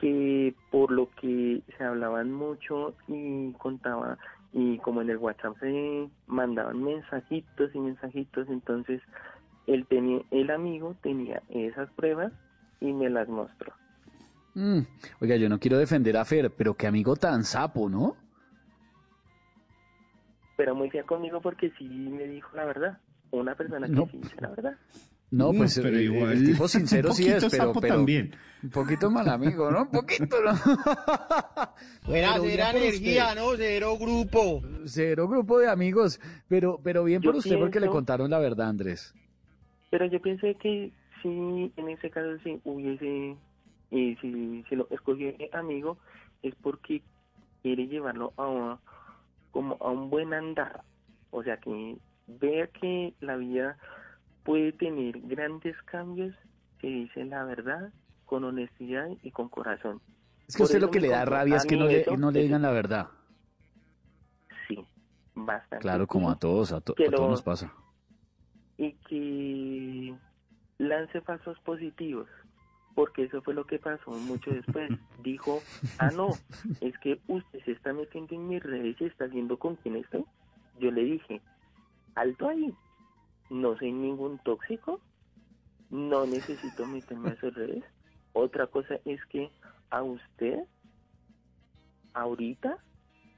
que 0.00 0.54
por 0.70 0.90
lo 0.92 1.10
que 1.20 1.62
se 1.76 1.84
hablaban 1.84 2.32
mucho 2.32 2.94
y 3.08 3.52
contaba 3.54 4.16
y 4.52 4.78
como 4.78 5.02
en 5.02 5.10
el 5.10 5.16
WhatsApp 5.18 5.58
se 5.60 6.08
mandaban 6.26 6.82
mensajitos 6.82 7.74
y 7.74 7.78
mensajitos 7.80 8.48
entonces 8.48 9.02
él 9.66 9.86
tenía 9.86 10.20
el 10.30 10.50
amigo 10.50 10.94
tenía 11.02 11.42
esas 11.50 11.90
pruebas 11.92 12.32
y 12.80 12.92
me 12.92 13.10
las 13.10 13.28
mostró 13.28 13.72
Mm, 14.54 14.80
Oiga, 15.20 15.36
yo 15.36 15.48
no 15.48 15.60
quiero 15.60 15.78
defender 15.78 16.16
a 16.16 16.24
Fer, 16.24 16.50
pero 16.50 16.74
qué 16.74 16.88
amigo 16.88 17.14
tan 17.14 17.44
sapo, 17.44 17.88
¿no? 17.88 18.16
pero 20.56 20.74
muy 20.74 20.90
fiel 20.90 21.04
conmigo 21.04 21.40
porque 21.40 21.70
sí 21.78 21.84
me 21.86 22.24
dijo 22.24 22.56
la 22.56 22.64
verdad 22.64 22.98
una 23.30 23.54
persona 23.54 23.86
que 23.86 23.92
No. 23.92 24.06
sí 24.06 24.18
dice 24.18 24.36
la 24.40 24.48
verdad 24.48 24.76
No, 25.30 25.52
No, 25.52 25.58
pues 25.58 25.78
pero 25.82 25.98
eh, 25.98 26.02
igual, 26.04 26.32
el 26.32 26.44
tipo 26.46 26.66
sincero 26.68 27.12
sí 27.12 27.28
es, 27.28 27.44
pero, 27.50 27.72
pero 27.72 27.94
también. 27.94 28.34
un 28.62 28.70
poquito 28.70 29.10
mal 29.10 29.28
amigo, 29.28 29.70
¿no? 29.70 29.82
Un 29.82 29.90
poquito, 29.90 30.36
¿no? 30.42 30.52
Buena, 32.06 32.36
por 32.36 32.46
energía, 32.48 33.28
usted. 33.28 33.40
¿no? 33.40 33.56
Cero 33.56 33.96
grupo. 33.98 34.62
Cero 34.86 35.28
grupo 35.28 35.58
de 35.58 35.68
amigos, 35.68 36.18
pero, 36.48 36.80
pero 36.82 37.04
bien 37.04 37.20
Yo 37.20 37.30
por 37.30 37.38
usted 37.38 37.58
porque 37.58 37.80
le 37.80 37.88
contaron 37.88 38.30
la 38.30 38.38
verdad, 38.38 38.68
Andrés. 38.68 39.14
Pero 39.90 40.06
yo 40.06 40.20
pensé 40.20 40.54
que 40.56 40.92
si 41.22 41.28
en 41.76 41.88
ese 41.88 42.10
caso 42.10 42.38
si 42.42 42.60
hubiese, 42.64 43.36
eh, 43.90 44.16
si, 44.20 44.64
si 44.68 44.76
lo 44.76 44.86
escogió 44.90 45.28
de 45.32 45.50
amigo, 45.52 45.98
es 46.42 46.54
porque 46.62 47.02
quiere 47.62 47.86
llevarlo 47.86 48.32
a 48.36 48.46
un- 48.46 48.78
como 49.50 49.76
a 49.80 49.90
un 49.90 50.08
buen 50.10 50.32
andar. 50.32 50.82
O 51.30 51.42
sea, 51.42 51.58
que 51.58 51.96
vea 52.26 52.66
que 52.68 53.12
la 53.20 53.36
vida 53.36 53.76
puede 54.48 54.72
tener 54.72 55.20
grandes 55.20 55.76
cambios, 55.82 56.34
que 56.78 56.86
dice 56.88 57.22
la 57.26 57.44
verdad, 57.44 57.92
con 58.24 58.44
honestidad 58.44 59.06
y 59.22 59.30
con 59.30 59.50
corazón. 59.50 60.00
Es 60.46 60.54
que 60.56 60.60
Por 60.62 60.64
usted 60.66 60.80
lo 60.80 60.90
que 60.90 61.00
le 61.00 61.08
da 61.08 61.26
rabia 61.26 61.56
es 61.56 61.66
que 61.66 61.76
no 61.76 61.84
le, 61.84 62.06
no 62.16 62.30
le 62.30 62.42
digan 62.44 62.62
la 62.62 62.70
verdad. 62.70 63.08
Sí, 64.66 64.78
bastante. 65.34 65.82
Claro, 65.82 66.06
como 66.06 66.30
a 66.30 66.38
todos, 66.38 66.72
a, 66.72 66.80
to- 66.80 66.94
Que 66.94 67.08
a 67.08 67.10
todos 67.10 67.20
lo- 67.20 67.30
nos 67.32 67.42
pasa. 67.42 67.74
y 68.78 68.92
que 69.08 70.16
lance 70.78 71.20
falsos 71.20 71.58
positivos, 71.60 72.28
porque 72.94 73.24
eso 73.24 73.42
fue 73.42 73.52
lo 73.52 73.66
que 73.66 73.78
pasó 73.78 74.10
mucho 74.12 74.50
después. 74.50 74.88
Dijo, 75.22 75.60
ah, 75.98 76.10
no, 76.10 76.30
es 76.80 76.96
que 77.00 77.20
usted 77.28 77.62
se 77.64 77.72
está 77.72 77.92
metiendo 77.92 78.34
en 78.34 78.48
mis 78.48 78.62
redes 78.62 78.96
y 79.00 79.04
está 79.04 79.26
viendo 79.26 79.58
con 79.58 79.76
quién 79.76 79.96
estoy. 79.96 80.24
Yo 80.80 80.90
le 80.90 81.02
dije, 81.04 81.42
alto 82.14 82.48
ahí, 82.48 82.72
no 83.50 83.76
soy 83.78 83.92
ningún 83.92 84.38
tóxico, 84.38 85.00
no 85.90 86.26
necesito 86.26 86.86
meterme 86.86 87.30
a 87.30 87.40
sus 87.40 87.54
redes. 87.54 87.84
Otra 88.32 88.66
cosa 88.66 88.96
es 89.04 89.24
que 89.26 89.50
a 89.90 90.02
usted, 90.02 90.60
ahorita, 92.12 92.78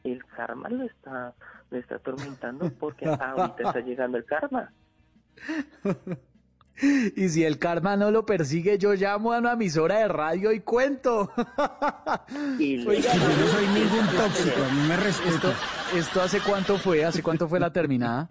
el 0.04 0.24
karma 0.24 0.68
lo 0.68 0.84
está, 0.84 1.34
lo 1.70 1.78
está 1.78 1.96
atormentando 1.96 2.70
porque 2.78 3.06
ahorita 3.06 3.62
está 3.68 3.80
llegando 3.80 4.18
el 4.18 4.24
karma. 4.24 4.72
Y 6.82 7.28
si 7.28 7.44
el 7.44 7.58
karma 7.58 7.96
no 7.96 8.10
lo 8.10 8.24
persigue, 8.24 8.78
yo 8.78 8.94
llamo 8.94 9.34
a 9.34 9.38
una 9.38 9.52
emisora 9.52 9.98
de 9.98 10.08
radio 10.08 10.50
y 10.50 10.60
cuento. 10.60 11.30
Oiga, 11.36 13.14
Yo 13.14 13.28
no 13.28 13.46
soy 13.48 13.66
ningún 13.66 14.06
tóxico, 14.16 14.64
a 14.64 14.74
mí 14.74 14.88
me 14.88 14.94
¿Esto, 14.94 15.04
respeto. 15.04 15.52
¿Esto 15.94 16.22
hace 16.22 16.40
cuánto 16.40 16.78
fue? 16.78 17.04
¿Hace 17.04 17.22
cuánto 17.22 17.48
fue 17.48 17.60
la 17.60 17.70
terminada? 17.70 18.30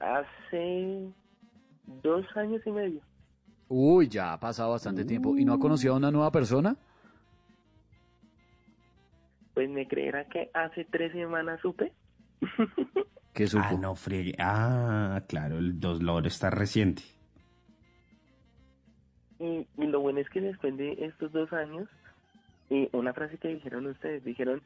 Hace 0.00 1.10
dos 2.02 2.24
años 2.36 2.62
y 2.66 2.70
medio. 2.70 3.00
Uy, 3.68 4.08
ya 4.08 4.32
ha 4.32 4.40
pasado 4.40 4.70
bastante 4.70 5.04
tiempo. 5.04 5.36
¿Y 5.36 5.44
no 5.44 5.52
ha 5.52 5.58
conocido 5.58 5.94
a 5.94 5.96
una 5.96 6.10
nueva 6.10 6.30
persona? 6.30 6.76
Pues 9.54 9.68
me 9.68 9.86
creerá 9.86 10.24
que 10.26 10.50
hace 10.54 10.84
tres 10.84 11.12
semanas 11.12 11.60
supe. 11.60 11.92
¿Qué 13.34 13.46
supo? 13.46 13.64
Ah, 13.66 13.74
no, 13.78 13.94
friegue. 13.94 14.34
Ah, 14.38 15.22
claro, 15.28 15.58
el 15.58 15.78
dolor 15.78 16.26
está 16.26 16.50
reciente. 16.50 17.02
Y, 19.38 19.66
y 19.76 19.86
lo 19.86 20.00
bueno 20.00 20.20
es 20.20 20.28
que 20.30 20.40
después 20.40 20.76
de 20.76 20.92
estos 21.04 21.30
dos 21.32 21.52
años, 21.52 21.88
y 22.70 22.88
una 22.92 23.12
frase 23.12 23.38
que 23.38 23.48
dijeron 23.48 23.86
ustedes, 23.86 24.24
dijeron, 24.24 24.62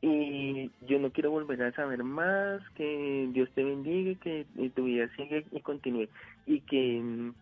y 0.00 0.70
yo 0.86 0.98
no 0.98 1.10
quiero 1.10 1.30
volver 1.30 1.62
a 1.62 1.72
saber 1.72 2.04
más, 2.04 2.60
que 2.70 3.28
Dios 3.32 3.50
te 3.54 3.64
bendiga, 3.64 4.18
que 4.20 4.46
tu 4.74 4.84
vida 4.84 5.08
sigue 5.16 5.46
y 5.50 5.60
continúe. 5.60 6.08
Y 6.46 6.60
que, 6.60 7.00
mm, 7.00 7.34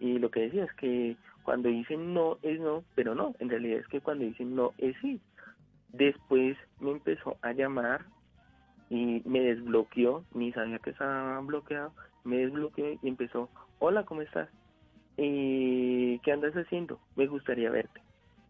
y 0.00 0.18
lo 0.18 0.30
que 0.30 0.42
decía 0.42 0.64
es 0.64 0.72
que 0.74 1.16
cuando 1.42 1.68
dicen 1.68 2.14
no 2.14 2.38
es 2.42 2.60
no, 2.60 2.84
pero 2.94 3.14
no, 3.14 3.34
en 3.38 3.48
realidad 3.48 3.78
es 3.78 3.88
que 3.88 4.00
cuando 4.00 4.24
dicen 4.24 4.54
no 4.54 4.72
es 4.78 4.96
sí. 5.00 5.20
Después 5.92 6.56
me 6.80 6.90
empezó 6.90 7.36
a 7.42 7.52
llamar 7.52 8.04
y 8.90 9.22
me 9.24 9.40
desbloqueó, 9.40 10.24
ni 10.34 10.52
sabía 10.52 10.78
que 10.78 10.90
estaba 10.90 11.40
bloqueado, 11.40 11.92
me 12.24 12.38
desbloqueó 12.38 12.98
y 13.02 13.08
empezó, 13.08 13.48
hola, 13.78 14.04
¿cómo 14.04 14.22
estás? 14.22 14.48
¿Y 15.16 16.18
qué 16.20 16.32
andas 16.32 16.54
haciendo? 16.54 17.00
Me 17.16 17.26
gustaría 17.26 17.70
verte. 17.70 18.00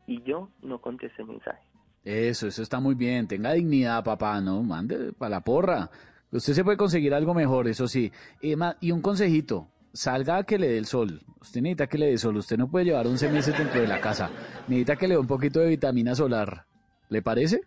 Y 0.06 0.22
yo 0.22 0.50
no 0.62 0.80
contesté 0.80 1.24
mensaje. 1.24 1.65
Eso, 2.06 2.46
eso 2.46 2.62
está 2.62 2.78
muy 2.78 2.94
bien. 2.94 3.26
Tenga 3.26 3.52
dignidad, 3.52 4.04
papá, 4.04 4.40
¿no? 4.40 4.62
Mande 4.62 5.12
para 5.12 5.30
la 5.30 5.40
porra. 5.40 5.90
Usted 6.30 6.52
se 6.52 6.62
puede 6.62 6.76
conseguir 6.76 7.12
algo 7.12 7.34
mejor, 7.34 7.66
eso 7.66 7.88
sí. 7.88 8.12
Y, 8.40 8.92
un 8.92 9.02
consejito, 9.02 9.66
salga 9.92 10.36
a 10.36 10.44
que 10.44 10.56
le 10.56 10.68
dé 10.68 10.78
el 10.78 10.86
sol. 10.86 11.20
Usted 11.40 11.62
necesita 11.62 11.88
que 11.88 11.98
le 11.98 12.06
dé 12.06 12.18
sol. 12.18 12.36
Usted 12.36 12.58
no 12.58 12.70
puede 12.70 12.84
llevar 12.84 13.08
11 13.08 13.28
meses 13.32 13.58
dentro 13.58 13.80
de 13.80 13.88
la 13.88 14.00
casa. 14.00 14.30
Necesita 14.68 14.94
que 14.94 15.08
le 15.08 15.14
dé 15.14 15.20
un 15.20 15.26
poquito 15.26 15.58
de 15.58 15.66
vitamina 15.66 16.14
solar. 16.14 16.66
¿Le 17.08 17.22
parece? 17.22 17.62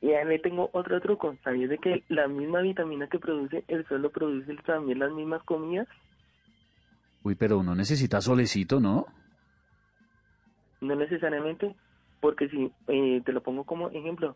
Y 0.00 0.12
ahí 0.12 0.24
le 0.28 0.38
tengo 0.38 0.70
otro 0.72 1.00
truco. 1.00 1.36
¿Sabías 1.42 1.68
de 1.68 1.78
que 1.78 2.04
la 2.08 2.28
misma 2.28 2.60
vitamina 2.60 3.08
que 3.08 3.18
produce 3.18 3.64
el 3.66 3.84
sol 3.88 4.02
lo 4.02 4.12
produce 4.12 4.54
también 4.64 5.00
las 5.00 5.10
mismas 5.10 5.42
comidas? 5.42 5.88
Uy, 7.24 7.34
pero 7.34 7.58
uno 7.58 7.74
necesita 7.74 8.20
solecito, 8.20 8.78
¿no? 8.78 9.06
No 10.80 10.94
necesariamente, 10.94 11.74
porque 12.26 12.48
si 12.48 12.72
eh, 12.88 13.22
te 13.24 13.32
lo 13.32 13.40
pongo 13.40 13.62
como 13.62 13.88
ejemplo, 13.90 14.34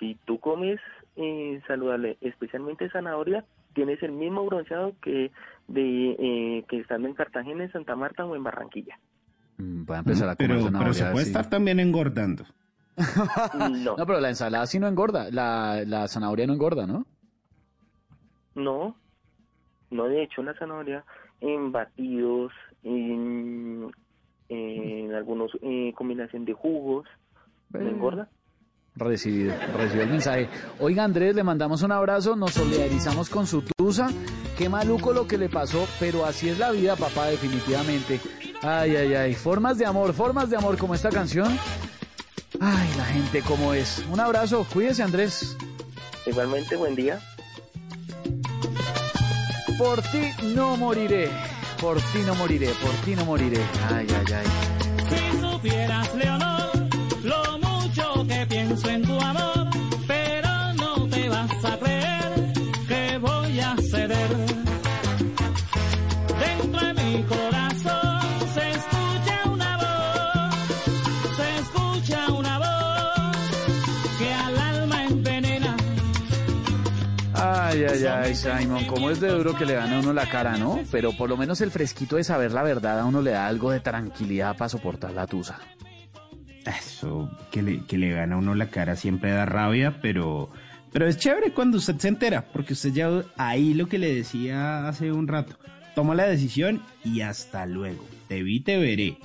si 0.00 0.16
tú 0.24 0.40
comes 0.40 0.80
eh, 1.14 1.62
saludable, 1.68 2.18
especialmente 2.20 2.90
zanahoria, 2.90 3.44
tienes 3.72 4.02
el 4.02 4.10
mismo 4.10 4.44
bronceado 4.46 4.94
que 5.00 5.30
de 5.68 6.10
eh, 6.18 6.64
que 6.68 6.80
estando 6.80 7.06
en 7.06 7.14
Cartagena, 7.14 7.62
en 7.62 7.70
Santa 7.70 7.94
Marta 7.94 8.24
o 8.24 8.34
en 8.34 8.42
Barranquilla. 8.42 8.98
Mm, 9.58 9.84
Voy 9.84 9.94
a 9.96 10.00
empezar 10.00 10.28
a 10.28 10.34
comer 10.34 10.48
Pero, 10.50 10.60
pero 10.60 10.72
zanahoria, 10.72 10.92
se 10.94 11.12
puede 11.12 11.24
sí. 11.26 11.30
estar 11.30 11.48
también 11.48 11.78
engordando. 11.78 12.46
No, 13.56 13.96
No, 13.96 14.06
pero 14.06 14.18
la 14.18 14.30
ensalada 14.30 14.66
sí 14.66 14.80
no 14.80 14.88
engorda. 14.88 15.30
La, 15.30 15.84
la 15.86 16.08
zanahoria 16.08 16.48
no 16.48 16.54
engorda, 16.54 16.84
¿no? 16.88 17.06
no, 18.56 18.96
no. 19.92 20.04
De 20.06 20.24
hecho, 20.24 20.42
la 20.42 20.54
zanahoria 20.54 21.04
en 21.40 21.70
batidos, 21.70 22.52
en, 22.82 23.92
en 24.50 25.14
algunos 25.14 25.52
eh, 25.62 25.92
combinación 25.96 26.44
de 26.44 26.52
jugos, 26.52 27.06
no 27.70 27.80
Eh. 27.80 27.88
engorda. 27.88 28.28
Recibido, 28.96 29.54
recibió 29.76 30.02
el 30.02 30.10
mensaje. 30.10 30.48
Oiga, 30.80 31.04
Andrés, 31.04 31.34
le 31.34 31.44
mandamos 31.44 31.82
un 31.82 31.92
abrazo, 31.92 32.34
nos 32.36 32.50
solidarizamos 32.52 33.30
con 33.30 33.46
su 33.46 33.62
tusa. 33.62 34.08
Qué 34.58 34.68
maluco 34.68 35.12
lo 35.12 35.26
que 35.28 35.38
le 35.38 35.48
pasó, 35.48 35.86
pero 36.00 36.26
así 36.26 36.48
es 36.48 36.58
la 36.58 36.72
vida, 36.72 36.96
papá, 36.96 37.28
definitivamente. 37.28 38.20
Ay, 38.62 38.96
ay, 38.96 39.14
ay. 39.14 39.34
Formas 39.34 39.78
de 39.78 39.86
amor, 39.86 40.12
formas 40.12 40.50
de 40.50 40.56
amor 40.56 40.76
como 40.76 40.94
esta 40.94 41.08
canción. 41.08 41.48
Ay, 42.60 42.88
la 42.98 43.04
gente 43.06 43.40
como 43.42 43.72
es. 43.72 44.04
Un 44.12 44.18
abrazo, 44.20 44.66
cuídese, 44.70 45.02
Andrés. 45.04 45.56
Igualmente, 46.26 46.76
buen 46.76 46.94
día. 46.96 47.20
Por 49.78 50.02
ti 50.02 50.30
no 50.54 50.76
moriré. 50.76 51.30
Por 51.80 51.96
ti 52.12 52.18
no 52.26 52.34
moriré, 52.34 52.68
por 52.82 52.92
ti 53.04 53.16
no 53.16 53.24
moriré. 53.24 53.58
Ay, 53.90 54.06
ay, 54.10 54.34
ay. 54.34 54.46
Si 55.08 55.40
supieras, 55.40 56.14
Leonor, 56.14 56.39
Ay, 78.22 78.34
Simon, 78.34 78.84
cómo 78.84 79.10
es 79.10 79.18
de 79.18 79.28
duro 79.28 79.56
que 79.56 79.64
le 79.64 79.72
dan 79.72 79.94
a 79.94 80.00
uno 80.00 80.12
la 80.12 80.26
cara, 80.26 80.58
¿no? 80.58 80.78
Pero 80.90 81.12
por 81.12 81.30
lo 81.30 81.38
menos 81.38 81.62
el 81.62 81.70
fresquito 81.70 82.16
de 82.16 82.24
saber 82.24 82.52
la 82.52 82.62
verdad 82.62 83.00
a 83.00 83.06
uno 83.06 83.22
le 83.22 83.30
da 83.30 83.46
algo 83.46 83.70
de 83.70 83.80
tranquilidad 83.80 84.58
para 84.58 84.68
soportar 84.68 85.12
la 85.12 85.26
tusa. 85.26 85.58
Eso 86.66 87.30
que 87.50 87.62
le, 87.62 87.84
que 87.86 87.96
le 87.96 88.10
gana 88.10 88.34
a 88.34 88.38
uno 88.38 88.54
la 88.54 88.68
cara 88.68 88.94
siempre 88.94 89.30
da 89.30 89.46
rabia, 89.46 90.00
pero, 90.02 90.50
pero 90.92 91.08
es 91.08 91.16
chévere 91.16 91.54
cuando 91.54 91.78
usted 91.78 91.96
se 91.96 92.08
entera, 92.08 92.44
porque 92.52 92.74
usted 92.74 92.92
ya 92.92 93.08
ahí 93.38 93.72
lo 93.72 93.86
que 93.86 93.98
le 93.98 94.14
decía 94.14 94.86
hace 94.86 95.12
un 95.12 95.26
rato, 95.26 95.56
toma 95.94 96.14
la 96.14 96.24
decisión 96.26 96.82
y 97.02 97.22
hasta 97.22 97.64
luego. 97.64 98.04
Te 98.28 98.42
vi, 98.42 98.60
te 98.60 98.76
veré. 98.76 99.16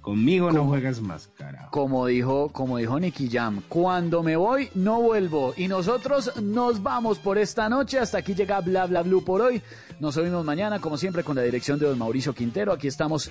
Conmigo 0.00 0.50
no 0.50 0.66
juegas 0.66 1.00
más, 1.00 1.28
cara. 1.36 1.68
Como 1.70 2.06
dijo, 2.06 2.48
como 2.52 2.78
dijo 2.78 2.98
Nicky 2.98 3.28
Jam, 3.28 3.62
cuando 3.68 4.22
me 4.22 4.36
voy 4.36 4.70
no 4.74 5.02
vuelvo. 5.02 5.52
Y 5.56 5.68
nosotros 5.68 6.32
nos 6.40 6.82
vamos 6.82 7.18
por 7.18 7.36
esta 7.38 7.68
noche. 7.68 7.98
Hasta 7.98 8.18
aquí 8.18 8.34
llega 8.34 8.60
Bla 8.60 8.86
Bla 8.86 9.02
Blue 9.02 9.24
por 9.24 9.42
hoy. 9.42 9.62
Nos 10.00 10.16
oímos 10.16 10.44
mañana, 10.44 10.80
como 10.80 10.96
siempre, 10.96 11.22
con 11.22 11.36
la 11.36 11.42
dirección 11.42 11.78
de 11.78 11.86
don 11.86 11.98
Mauricio 11.98 12.34
Quintero. 12.34 12.72
Aquí 12.72 12.88
estamos 12.88 13.30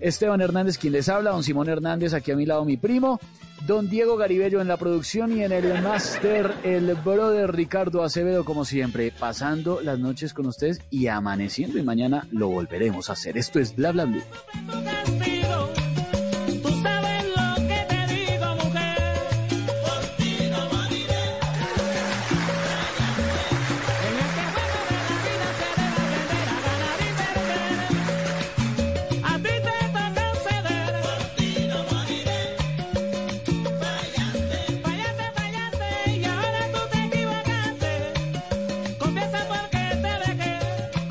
Esteban 0.00 0.40
Hernández, 0.40 0.78
quien 0.78 0.94
les 0.94 1.08
habla, 1.08 1.30
don 1.30 1.44
Simón 1.44 1.68
Hernández, 1.68 2.14
aquí 2.14 2.32
a 2.32 2.36
mi 2.36 2.46
lado 2.46 2.64
mi 2.64 2.76
primo, 2.78 3.20
don 3.66 3.88
Diego 3.88 4.16
Garibello 4.16 4.60
en 4.60 4.68
la 4.68 4.78
producción 4.78 5.36
y 5.36 5.44
en 5.44 5.52
el 5.52 5.82
máster, 5.82 6.54
el 6.64 6.94
brother 6.94 7.54
Ricardo 7.54 8.02
Acevedo, 8.02 8.44
como 8.44 8.64
siempre, 8.64 9.12
pasando 9.16 9.80
las 9.82 9.98
noches 9.98 10.32
con 10.32 10.46
ustedes 10.46 10.80
y 10.90 11.08
amaneciendo. 11.08 11.78
Y 11.78 11.82
mañana 11.82 12.26
lo 12.32 12.48
volveremos 12.48 13.10
a 13.10 13.12
hacer. 13.12 13.36
Esto 13.36 13.60
es 13.60 13.76
Bla 13.76 13.92
Bla 13.92 14.06
Blue. 14.06 14.22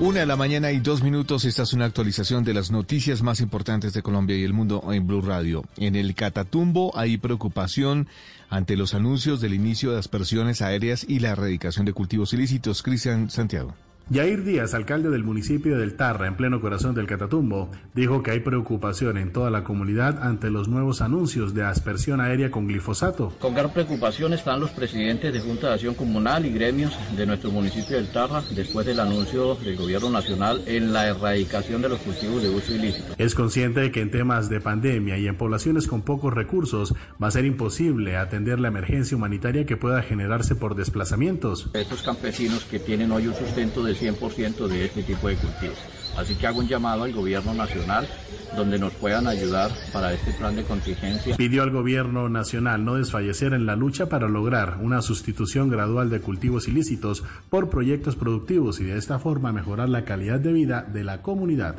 Una 0.00 0.20
de 0.20 0.26
la 0.26 0.36
mañana 0.36 0.72
y 0.72 0.80
dos 0.80 1.02
minutos. 1.02 1.44
Esta 1.44 1.64
es 1.64 1.74
una 1.74 1.84
actualización 1.84 2.42
de 2.42 2.54
las 2.54 2.70
noticias 2.70 3.22
más 3.22 3.40
importantes 3.40 3.92
de 3.92 4.00
Colombia 4.00 4.34
y 4.34 4.44
el 4.44 4.54
mundo 4.54 4.82
en 4.90 5.06
Blue 5.06 5.20
Radio. 5.20 5.62
En 5.76 5.94
el 5.94 6.14
Catatumbo 6.14 6.90
hay 6.96 7.18
preocupación 7.18 8.08
ante 8.48 8.78
los 8.78 8.94
anuncios 8.94 9.42
del 9.42 9.52
inicio 9.52 9.92
de 9.92 9.98
aspersiones 9.98 10.62
aéreas 10.62 11.04
y 11.06 11.18
la 11.18 11.32
erradicación 11.32 11.84
de 11.84 11.92
cultivos 11.92 12.32
ilícitos. 12.32 12.82
Cristian 12.82 13.28
Santiago. 13.28 13.74
Yair 14.12 14.42
Díaz, 14.42 14.74
alcalde 14.74 15.08
del 15.08 15.22
municipio 15.22 15.78
del 15.78 15.94
Tarra, 15.94 16.26
en 16.26 16.36
pleno 16.36 16.60
corazón 16.60 16.96
del 16.96 17.06
Catatumbo, 17.06 17.70
dijo 17.94 18.24
que 18.24 18.32
hay 18.32 18.40
preocupación 18.40 19.16
en 19.16 19.32
toda 19.32 19.50
la 19.50 19.62
comunidad 19.62 20.20
ante 20.20 20.50
los 20.50 20.66
nuevos 20.66 21.00
anuncios 21.00 21.54
de 21.54 21.62
aspersión 21.62 22.20
aérea 22.20 22.50
con 22.50 22.66
glifosato. 22.66 23.32
Con 23.38 23.54
gran 23.54 23.72
preocupación 23.72 24.32
están 24.32 24.58
los 24.58 24.70
presidentes 24.72 25.32
de 25.32 25.38
Junta 25.38 25.68
de 25.68 25.74
Acción 25.74 25.94
Comunal 25.94 26.44
y 26.44 26.50
gremios 26.50 26.92
de 27.16 27.24
nuestro 27.24 27.52
municipio 27.52 27.98
del 27.98 28.10
Tarra 28.10 28.42
después 28.50 28.84
del 28.84 28.98
anuncio 28.98 29.54
del 29.54 29.76
gobierno 29.76 30.10
nacional 30.10 30.60
en 30.66 30.92
la 30.92 31.06
erradicación 31.06 31.80
de 31.80 31.90
los 31.90 32.00
cultivos 32.00 32.42
de 32.42 32.50
uso 32.50 32.74
ilícito. 32.74 33.14
Es 33.16 33.36
consciente 33.36 33.78
de 33.78 33.92
que 33.92 34.00
en 34.00 34.10
temas 34.10 34.48
de 34.48 34.60
pandemia 34.60 35.18
y 35.18 35.28
en 35.28 35.36
poblaciones 35.36 35.86
con 35.86 36.02
pocos 36.02 36.34
recursos 36.34 36.96
va 37.22 37.28
a 37.28 37.30
ser 37.30 37.44
imposible 37.44 38.16
atender 38.16 38.58
la 38.58 38.66
emergencia 38.66 39.16
humanitaria 39.16 39.66
que 39.66 39.76
pueda 39.76 40.02
generarse 40.02 40.56
por 40.56 40.74
desplazamientos. 40.74 41.70
Estos 41.74 42.02
campesinos 42.02 42.64
que 42.64 42.80
tienen 42.80 43.12
hoy 43.12 43.28
un 43.28 43.34
sustento 43.36 43.84
del 43.84 43.99
100% 44.00 44.66
de 44.66 44.86
este 44.86 45.02
tipo 45.02 45.28
de 45.28 45.36
cultivos. 45.36 45.78
Así 46.16 46.34
que 46.34 46.46
hago 46.46 46.58
un 46.58 46.68
llamado 46.68 47.04
al 47.04 47.12
gobierno 47.12 47.54
nacional 47.54 48.08
donde 48.56 48.78
nos 48.78 48.92
puedan 48.94 49.26
ayudar 49.26 49.70
para 49.92 50.12
este 50.12 50.32
plan 50.32 50.56
de 50.56 50.64
contingencia. 50.64 51.36
Pidió 51.36 51.62
al 51.62 51.70
gobierno 51.70 52.28
nacional 52.28 52.84
no 52.84 52.96
desfallecer 52.96 53.52
en 53.52 53.66
la 53.66 53.76
lucha 53.76 54.08
para 54.08 54.28
lograr 54.28 54.78
una 54.80 55.02
sustitución 55.02 55.68
gradual 55.68 56.10
de 56.10 56.20
cultivos 56.20 56.66
ilícitos 56.68 57.22
por 57.48 57.70
proyectos 57.70 58.16
productivos 58.16 58.80
y 58.80 58.84
de 58.84 58.98
esta 58.98 59.18
forma 59.18 59.52
mejorar 59.52 59.88
la 59.88 60.04
calidad 60.04 60.40
de 60.40 60.52
vida 60.52 60.82
de 60.82 61.04
la 61.04 61.22
comunidad. 61.22 61.76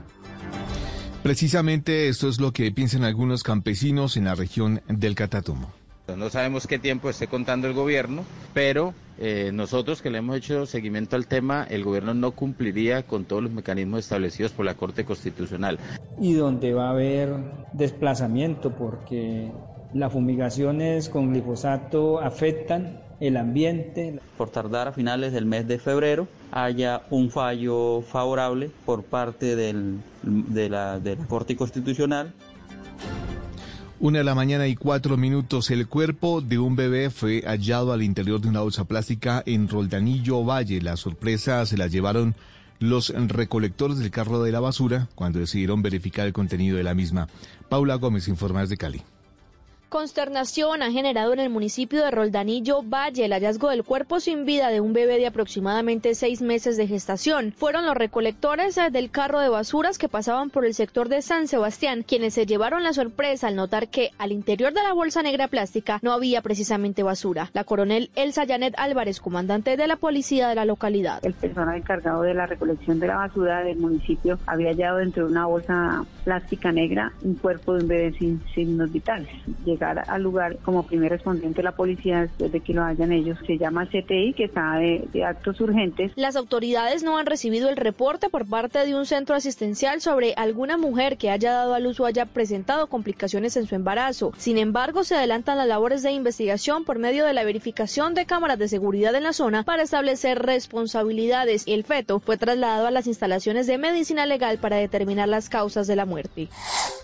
Precisamente 1.23 2.07
esto 2.07 2.29
es 2.29 2.39
lo 2.39 2.51
que 2.51 2.71
piensan 2.71 3.03
algunos 3.03 3.43
campesinos 3.43 4.17
en 4.17 4.25
la 4.25 4.35
región 4.35 4.81
del 4.87 5.13
Catatumbo. 5.13 5.80
No 6.17 6.29
sabemos 6.29 6.67
qué 6.67 6.79
tiempo 6.79 7.09
esté 7.09 7.27
contando 7.27 7.67
el 7.67 7.73
gobierno, 7.73 8.23
pero 8.53 8.93
eh, 9.19 9.51
nosotros 9.53 10.01
que 10.01 10.09
le 10.09 10.19
hemos 10.19 10.37
hecho 10.37 10.65
seguimiento 10.65 11.15
al 11.15 11.27
tema, 11.27 11.65
el 11.69 11.83
gobierno 11.83 12.13
no 12.13 12.31
cumpliría 12.31 13.03
con 13.03 13.25
todos 13.25 13.43
los 13.43 13.51
mecanismos 13.51 13.99
establecidos 14.01 14.51
por 14.51 14.65
la 14.65 14.75
Corte 14.75 15.05
Constitucional. 15.05 15.77
y 16.19 16.33
donde 16.33 16.73
va 16.73 16.87
a 16.87 16.91
haber 16.91 17.33
desplazamiento 17.73 18.71
porque 18.71 19.51
las 19.93 20.11
fumigaciones 20.13 21.09
con 21.09 21.31
glifosato 21.33 22.19
afectan 22.21 22.99
el 23.19 23.37
ambiente. 23.37 24.19
Por 24.37 24.49
tardar 24.49 24.87
a 24.87 24.91
finales 24.93 25.33
del 25.33 25.45
mes 25.45 25.67
de 25.67 25.77
febrero 25.79 26.27
haya 26.51 27.01
un 27.09 27.29
fallo 27.29 28.01
favorable 28.01 28.69
por 28.85 29.03
parte 29.03 29.55
del- 29.55 29.99
de, 30.23 30.69
la, 30.69 30.99
de 30.99 31.15
la 31.15 31.25
Corte 31.25 31.55
Constitucional 31.55 32.33
Una 34.01 34.17
de 34.17 34.23
la 34.23 34.33
mañana 34.33 34.65
y 34.65 34.75
cuatro 34.75 35.15
minutos, 35.15 35.69
el 35.69 35.87
cuerpo 35.87 36.41
de 36.41 36.57
un 36.57 36.75
bebé 36.75 37.11
fue 37.11 37.43
hallado 37.45 37.93
al 37.93 38.01
interior 38.01 38.41
de 38.41 38.49
una 38.49 38.61
bolsa 38.61 38.85
plástica 38.85 39.43
en 39.45 39.67
Roldanillo 39.67 40.43
Valle. 40.43 40.81
La 40.81 40.97
sorpresa 40.97 41.63
se 41.67 41.77
la 41.77 41.85
llevaron 41.85 42.33
los 42.79 43.09
recolectores 43.09 43.99
del 43.99 44.09
carro 44.09 44.41
de 44.41 44.51
la 44.51 44.59
basura 44.59 45.07
cuando 45.13 45.37
decidieron 45.37 45.83
verificar 45.83 46.25
el 46.25 46.33
contenido 46.33 46.77
de 46.77 46.83
la 46.83 46.95
misma. 46.95 47.27
Paula 47.69 47.93
Gómez 47.93 48.27
informa 48.27 48.61
desde 48.61 48.75
Cali. 48.75 49.03
Consternación 49.91 50.83
ha 50.83 50.89
generado 50.89 51.33
en 51.33 51.41
el 51.41 51.49
municipio 51.49 52.01
de 52.01 52.11
Roldanillo 52.11 52.81
Valle 52.81 53.25
el 53.25 53.33
hallazgo 53.33 53.67
del 53.67 53.83
cuerpo 53.83 54.21
sin 54.21 54.45
vida 54.45 54.69
de 54.69 54.79
un 54.79 54.93
bebé 54.93 55.17
de 55.17 55.27
aproximadamente 55.27 56.15
seis 56.15 56.41
meses 56.41 56.77
de 56.77 56.87
gestación. 56.87 57.51
Fueron 57.57 57.85
los 57.85 57.97
recolectores 57.97 58.77
eh, 58.77 58.89
del 58.89 59.11
carro 59.11 59.41
de 59.41 59.49
basuras 59.49 59.97
que 59.97 60.07
pasaban 60.07 60.49
por 60.49 60.63
el 60.63 60.75
sector 60.75 61.09
de 61.09 61.21
San 61.21 61.49
Sebastián 61.49 62.05
quienes 62.07 62.35
se 62.35 62.45
llevaron 62.45 62.83
la 62.83 62.93
sorpresa 62.93 63.49
al 63.49 63.57
notar 63.57 63.89
que 63.89 64.11
al 64.17 64.31
interior 64.31 64.71
de 64.71 64.81
la 64.81 64.93
bolsa 64.93 65.23
negra 65.23 65.49
plástica 65.49 65.99
no 66.01 66.13
había 66.13 66.41
precisamente 66.41 67.03
basura. 67.03 67.49
La 67.51 67.65
coronel 67.65 68.11
Elsa 68.15 68.47
Janet 68.47 68.75
Álvarez, 68.77 69.19
comandante 69.19 69.75
de 69.75 69.87
la 69.87 69.97
policía 69.97 70.47
de 70.47 70.55
la 70.55 70.63
localidad. 70.63 71.19
El 71.25 71.33
personal 71.33 71.75
encargado 71.75 72.21
de 72.21 72.33
la 72.33 72.45
recolección 72.45 73.01
de 73.01 73.07
la 73.07 73.17
basura 73.17 73.61
del 73.61 73.77
municipio 73.77 74.39
había 74.45 74.69
hallado 74.69 74.99
dentro 74.99 75.25
de 75.25 75.31
una 75.33 75.47
bolsa 75.47 76.05
plástica 76.23 76.71
negra 76.71 77.11
un 77.23 77.35
cuerpo 77.35 77.73
de 77.73 77.81
un 77.81 77.89
bebé 77.89 78.13
sin 78.17 78.41
signos 78.55 78.89
vitales. 78.89 79.27
Llegar 79.81 80.03
al 80.07 80.21
lugar 80.21 80.57
como 80.57 80.83
primer 80.83 81.09
respondiente 81.09 81.63
la 81.63 81.71
policía 81.71 82.21
después 82.21 82.51
de 82.51 82.59
que 82.59 82.71
lo 82.71 82.83
hayan 82.83 83.11
ellos 83.11 83.39
se 83.47 83.57
llama 83.57 83.87
CTI 83.87 84.33
que 84.37 84.43
está 84.43 84.75
de, 84.75 85.07
de 85.11 85.25
actos 85.25 85.59
urgentes. 85.59 86.11
Las 86.15 86.35
autoridades 86.35 87.01
no 87.01 87.17
han 87.17 87.25
recibido 87.25 87.67
el 87.67 87.77
reporte 87.77 88.29
por 88.29 88.47
parte 88.47 88.85
de 88.85 88.93
un 88.93 89.07
centro 89.07 89.33
asistencial 89.33 89.99
sobre 89.99 90.35
alguna 90.37 90.77
mujer 90.77 91.17
que 91.17 91.31
haya 91.31 91.53
dado 91.53 91.73
a 91.73 91.79
luz 91.79 91.99
o 91.99 92.05
haya 92.05 92.27
presentado 92.27 92.85
complicaciones 92.87 93.57
en 93.57 93.65
su 93.65 93.73
embarazo. 93.73 94.33
Sin 94.37 94.59
embargo, 94.59 95.03
se 95.03 95.15
adelantan 95.15 95.57
las 95.57 95.67
labores 95.67 96.03
de 96.03 96.11
investigación 96.11 96.85
por 96.85 96.99
medio 96.99 97.25
de 97.25 97.33
la 97.33 97.43
verificación 97.43 98.13
de 98.13 98.27
cámaras 98.27 98.59
de 98.59 98.67
seguridad 98.67 99.15
en 99.15 99.23
la 99.23 99.33
zona 99.33 99.63
para 99.63 99.81
establecer 99.81 100.43
responsabilidades. 100.43 101.63
El 101.65 101.85
feto 101.85 102.19
fue 102.19 102.37
trasladado 102.37 102.85
a 102.85 102.91
las 102.91 103.07
instalaciones 103.07 103.65
de 103.65 103.79
medicina 103.79 104.27
legal 104.27 104.59
para 104.59 104.77
determinar 104.77 105.27
las 105.27 105.49
causas 105.49 105.87
de 105.87 105.95
la 105.95 106.05
muerte. 106.05 106.49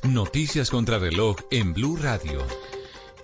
Noticias 0.04 0.70
contra 0.70 1.00
reloj 1.00 1.38
en 1.50 1.74
Blue 1.74 1.98
Radio. 1.98 2.67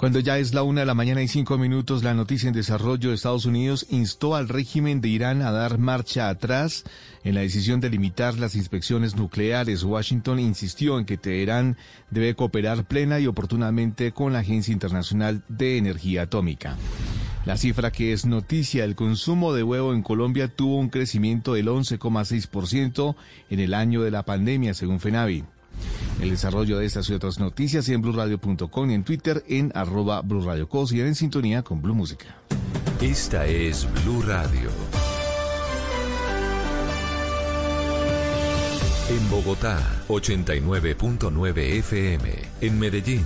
Cuando 0.04 0.20
ya 0.20 0.38
es 0.38 0.54
la 0.54 0.64
una 0.64 0.82
de 0.82 0.86
la 0.86 0.96
mañana 0.96 1.22
y 1.22 1.30
cinco 1.30 1.58
minutos, 1.58 2.04
la 2.04 2.14
noticia 2.14 2.50
en 2.50 2.54
desarrollo 2.54 3.08
de 3.08 3.16
Estados 3.16 3.46
Unidos 3.46 3.86
instó 3.90 4.36
al 4.36 4.50
régimen 4.50 5.00
de 5.00 5.08
Irán 5.08 5.42
a 5.42 5.52
dar 5.52 5.78
marcha 5.78 6.28
atrás 6.28 6.84
en 7.24 7.36
la 7.36 7.40
decisión 7.40 7.80
de 7.80 7.90
limitar 7.90 8.38
las 8.38 8.56
inspecciones 8.56 9.16
nucleares. 9.16 9.82
Washington 9.86 10.42
insistió 10.42 11.00
en 11.00 11.06
que 11.06 11.16
Teherán 11.16 11.78
debe 12.10 12.36
cooperar 12.36 12.84
plena 12.84 13.22
y 13.22 13.28
oportunamente 13.28 14.12
con 14.12 14.34
la 14.34 14.40
Agencia 14.40 14.74
Internacional 14.74 15.42
de 15.48 15.78
Energía 15.78 16.24
Atómica. 16.24 16.76
La 17.46 17.56
cifra 17.56 17.90
que 17.90 18.12
es 18.12 18.26
noticia, 18.26 18.84
el 18.84 18.96
consumo 18.96 19.54
de 19.54 19.64
huevo 19.64 19.94
en 19.94 20.04
Colombia 20.04 20.50
tuvo 20.50 20.80
un 20.80 20.90
crecimiento 20.90 21.54
del 21.54 21.70
11,6% 21.70 23.16
en 23.50 23.60
el 23.62 23.74
año 23.74 24.02
de 24.02 24.12
la 24.12 24.26
pandemia, 24.26 24.74
según 24.74 25.00
FENAVI. 25.00 25.46
El 26.22 26.30
desarrollo 26.30 26.78
de 26.78 26.86
estas 26.86 27.10
y 27.10 27.14
otras 27.14 27.40
noticias 27.40 27.88
en 27.90 28.02
blurradio.com 28.02 28.90
y 28.90 28.94
en 28.94 29.04
Twitter 29.04 29.44
en 29.48 29.72
arroba 29.76 30.22
blurradiocos 30.22 30.92
y 30.94 31.02
en 31.02 31.16
sintonía 31.16 31.64
con 31.64 31.82
Blue 31.82 31.96
Música. 31.96 32.38
Esta 33.02 33.46
es 33.46 33.88
Blue 34.04 34.22
Radio. 34.22 34.70
En 39.10 39.30
Bogotá, 39.30 39.78
89.9 40.08 41.58
FM. 41.80 42.32
En 42.62 42.80
Medellín, 42.80 43.26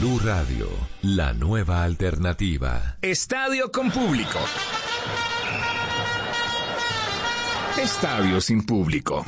Blue 0.00 0.20
Radio, 0.22 0.68
la 1.02 1.32
nueva 1.32 1.82
alternativa. 1.82 2.98
Estadio 3.02 3.72
con 3.72 3.90
público. 3.90 4.38
Estadio 7.76 8.40
sin 8.40 8.64
público. 8.64 9.26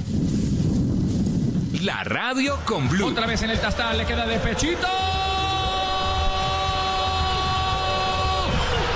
La 1.83 2.05
radio 2.05 2.57
con 2.65 2.89
Blue. 2.89 3.09
Otra 3.09 3.27
vez 3.27 3.43
en 3.43 3.51
el 3.51 3.59
tastal, 3.59 3.99
le 3.99 4.07
queda 4.07 4.25
de 4.27 4.39
pechito. 4.39 4.87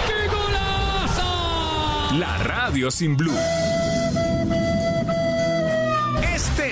¡Qué 0.07 0.29
golazo! 0.29 1.23
La 2.19 2.39
radio 2.39 2.89
sin 2.93 3.17
Blue. 3.17 3.74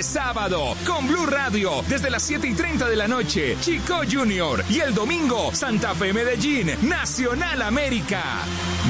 Sábado, 0.02 0.76
con 0.86 1.06
Blue 1.06 1.26
Radio, 1.26 1.82
desde 1.89 2.10
las 2.10 2.22
7 2.22 2.47
y 2.48 2.55
30 2.55 2.89
de 2.89 2.97
la 2.97 3.08
noche, 3.08 3.56
Chico 3.60 4.00
Junior. 4.10 4.64
Y 4.68 4.81
el 4.81 4.94
domingo, 4.94 5.55
Santa 5.55 5.94
Fe 5.94 6.12
Medellín, 6.12 6.70
Nacional 6.82 7.62
América. 7.62 8.22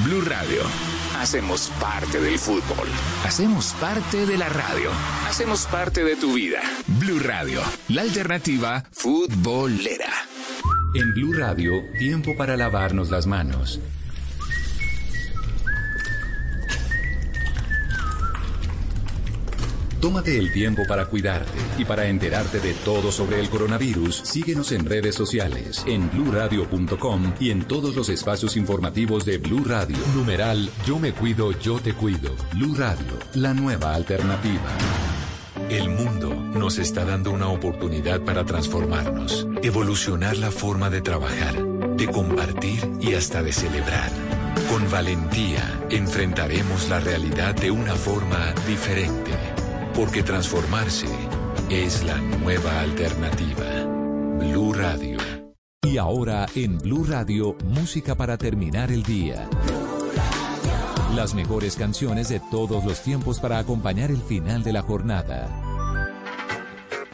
Blue 0.05 0.23
Radio. 0.23 0.63
Hacemos 1.19 1.71
parte 1.81 2.21
del 2.21 2.39
fútbol. 2.39 2.89
Hacemos 3.25 3.75
parte 3.75 4.27
de 4.27 4.39
la 4.39 4.49
radio. 4.49 4.91
Hacemos 5.29 5.67
parte 5.67 6.03
de 6.05 6.17
tu 6.17 6.35
vida. 6.35 6.61
Blue 6.87 7.21
Radio, 7.21 7.61
la 7.89 8.03
alternativa 8.03 8.83
futbolera. 8.91 10.11
En 10.95 11.15
Blue 11.15 11.33
Radio, 11.33 11.73
tiempo 11.99 12.37
para 12.37 12.57
lavarnos 12.57 13.11
las 13.11 13.27
manos. 13.27 13.81
Tómate 20.03 20.37
el 20.37 20.53
tiempo 20.53 20.83
para 20.89 21.07
cuidarte 21.07 21.57
y 21.79 21.85
para 21.85 22.09
enterarte 22.09 22.59
de 22.59 22.75
todo 22.75 23.13
sobre 23.13 23.39
el 23.39 23.49
coronavirus. 23.49 24.17
Síguenos 24.25 24.73
en 24.73 24.85
redes 24.85 25.15
sociales, 25.15 25.85
en 25.87 26.11
bluradio.com 26.11 27.35
y 27.39 27.53
en 27.53 27.63
todos 27.63 27.95
los 27.95 28.09
espacios 28.09 28.57
informativos 28.57 29.25
de 29.25 29.39
Blue 29.39 29.63
Radio. 29.65 29.97
Numeral 30.17 30.69
Yo 30.85 30.99
me 30.99 31.13
cuido, 31.13 31.53
yo 31.53 31.79
te 31.79 31.95
cuido. 31.95 32.35
Blue 32.53 32.75
Radio, 32.75 33.17
la 33.35 33.55
nueva 33.55 33.95
alternativa. 33.95 34.77
El 35.71 35.89
mundo 35.89 36.35
nos 36.35 36.79
está 36.79 37.05
dando 37.05 37.31
una 37.31 37.47
oportunidad 37.47 38.23
para 38.23 38.45
transformarnos, 38.45 39.47
evolucionar 39.63 40.37
la 40.37 40.51
forma 40.51 40.91
de 40.91 41.01
trabajar, 41.01 41.65
de 41.97 42.09
compartir 42.09 42.91
y 43.01 43.15
hasta 43.15 43.45
de 43.45 43.53
celebrar. 43.53 44.11
Con 44.69 44.91
valentía 44.91 45.81
enfrentaremos 45.91 46.89
la 46.89 46.99
realidad 46.99 47.55
de 47.55 47.71
una 47.71 47.95
forma 47.95 48.53
diferente, 48.67 49.31
porque 49.95 50.23
transformarse 50.23 51.07
es 51.71 52.03
la 52.05 52.19
nueva 52.19 52.81
alternativa. 52.81 53.85
Blue 54.39 54.73
Radio. 54.73 55.19
Y 55.85 55.99
ahora 55.99 56.47
en 56.55 56.79
Blue 56.79 57.05
Radio, 57.05 57.57
música 57.65 58.15
para 58.15 58.39
terminar 58.39 58.91
el 58.91 59.03
día. 59.03 59.49
Las 61.15 61.35
mejores 61.35 61.77
canciones 61.77 62.29
de 62.29 62.41
todos 62.41 62.85
los 62.85 63.03
tiempos 63.03 63.41
para 63.41 63.59
acompañar 63.59 64.11
el 64.11 64.23
final 64.23 64.63
de 64.63 64.73
la 64.73 64.83
jornada. 64.83 65.49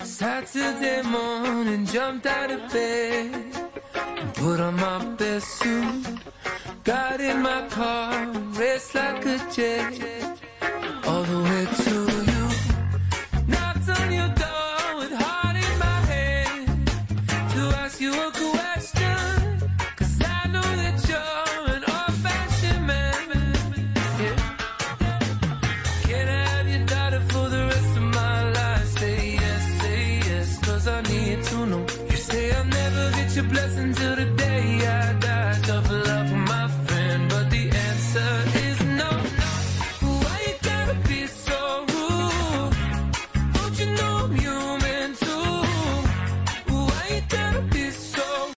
Saturday 0.05 1.03
morning, 1.03 1.87
jumped 1.87 2.27
out 2.27 2.51
of 2.51 2.73
bed 2.73 3.33
and 4.21 4.35
put 4.35 4.61
on 4.61 4.75
my 4.77 5.17
best 5.17 5.47
suit. 5.59 6.07
Got 6.85 7.21
in 7.21 7.43
my 7.43 7.67
car, 7.69 8.27
raced 8.59 8.95
like 8.95 9.25
a 9.27 9.39
jet, 9.53 10.39
all 11.07 11.23
the 11.23 11.43
way 11.43 11.67
to 11.85 12.28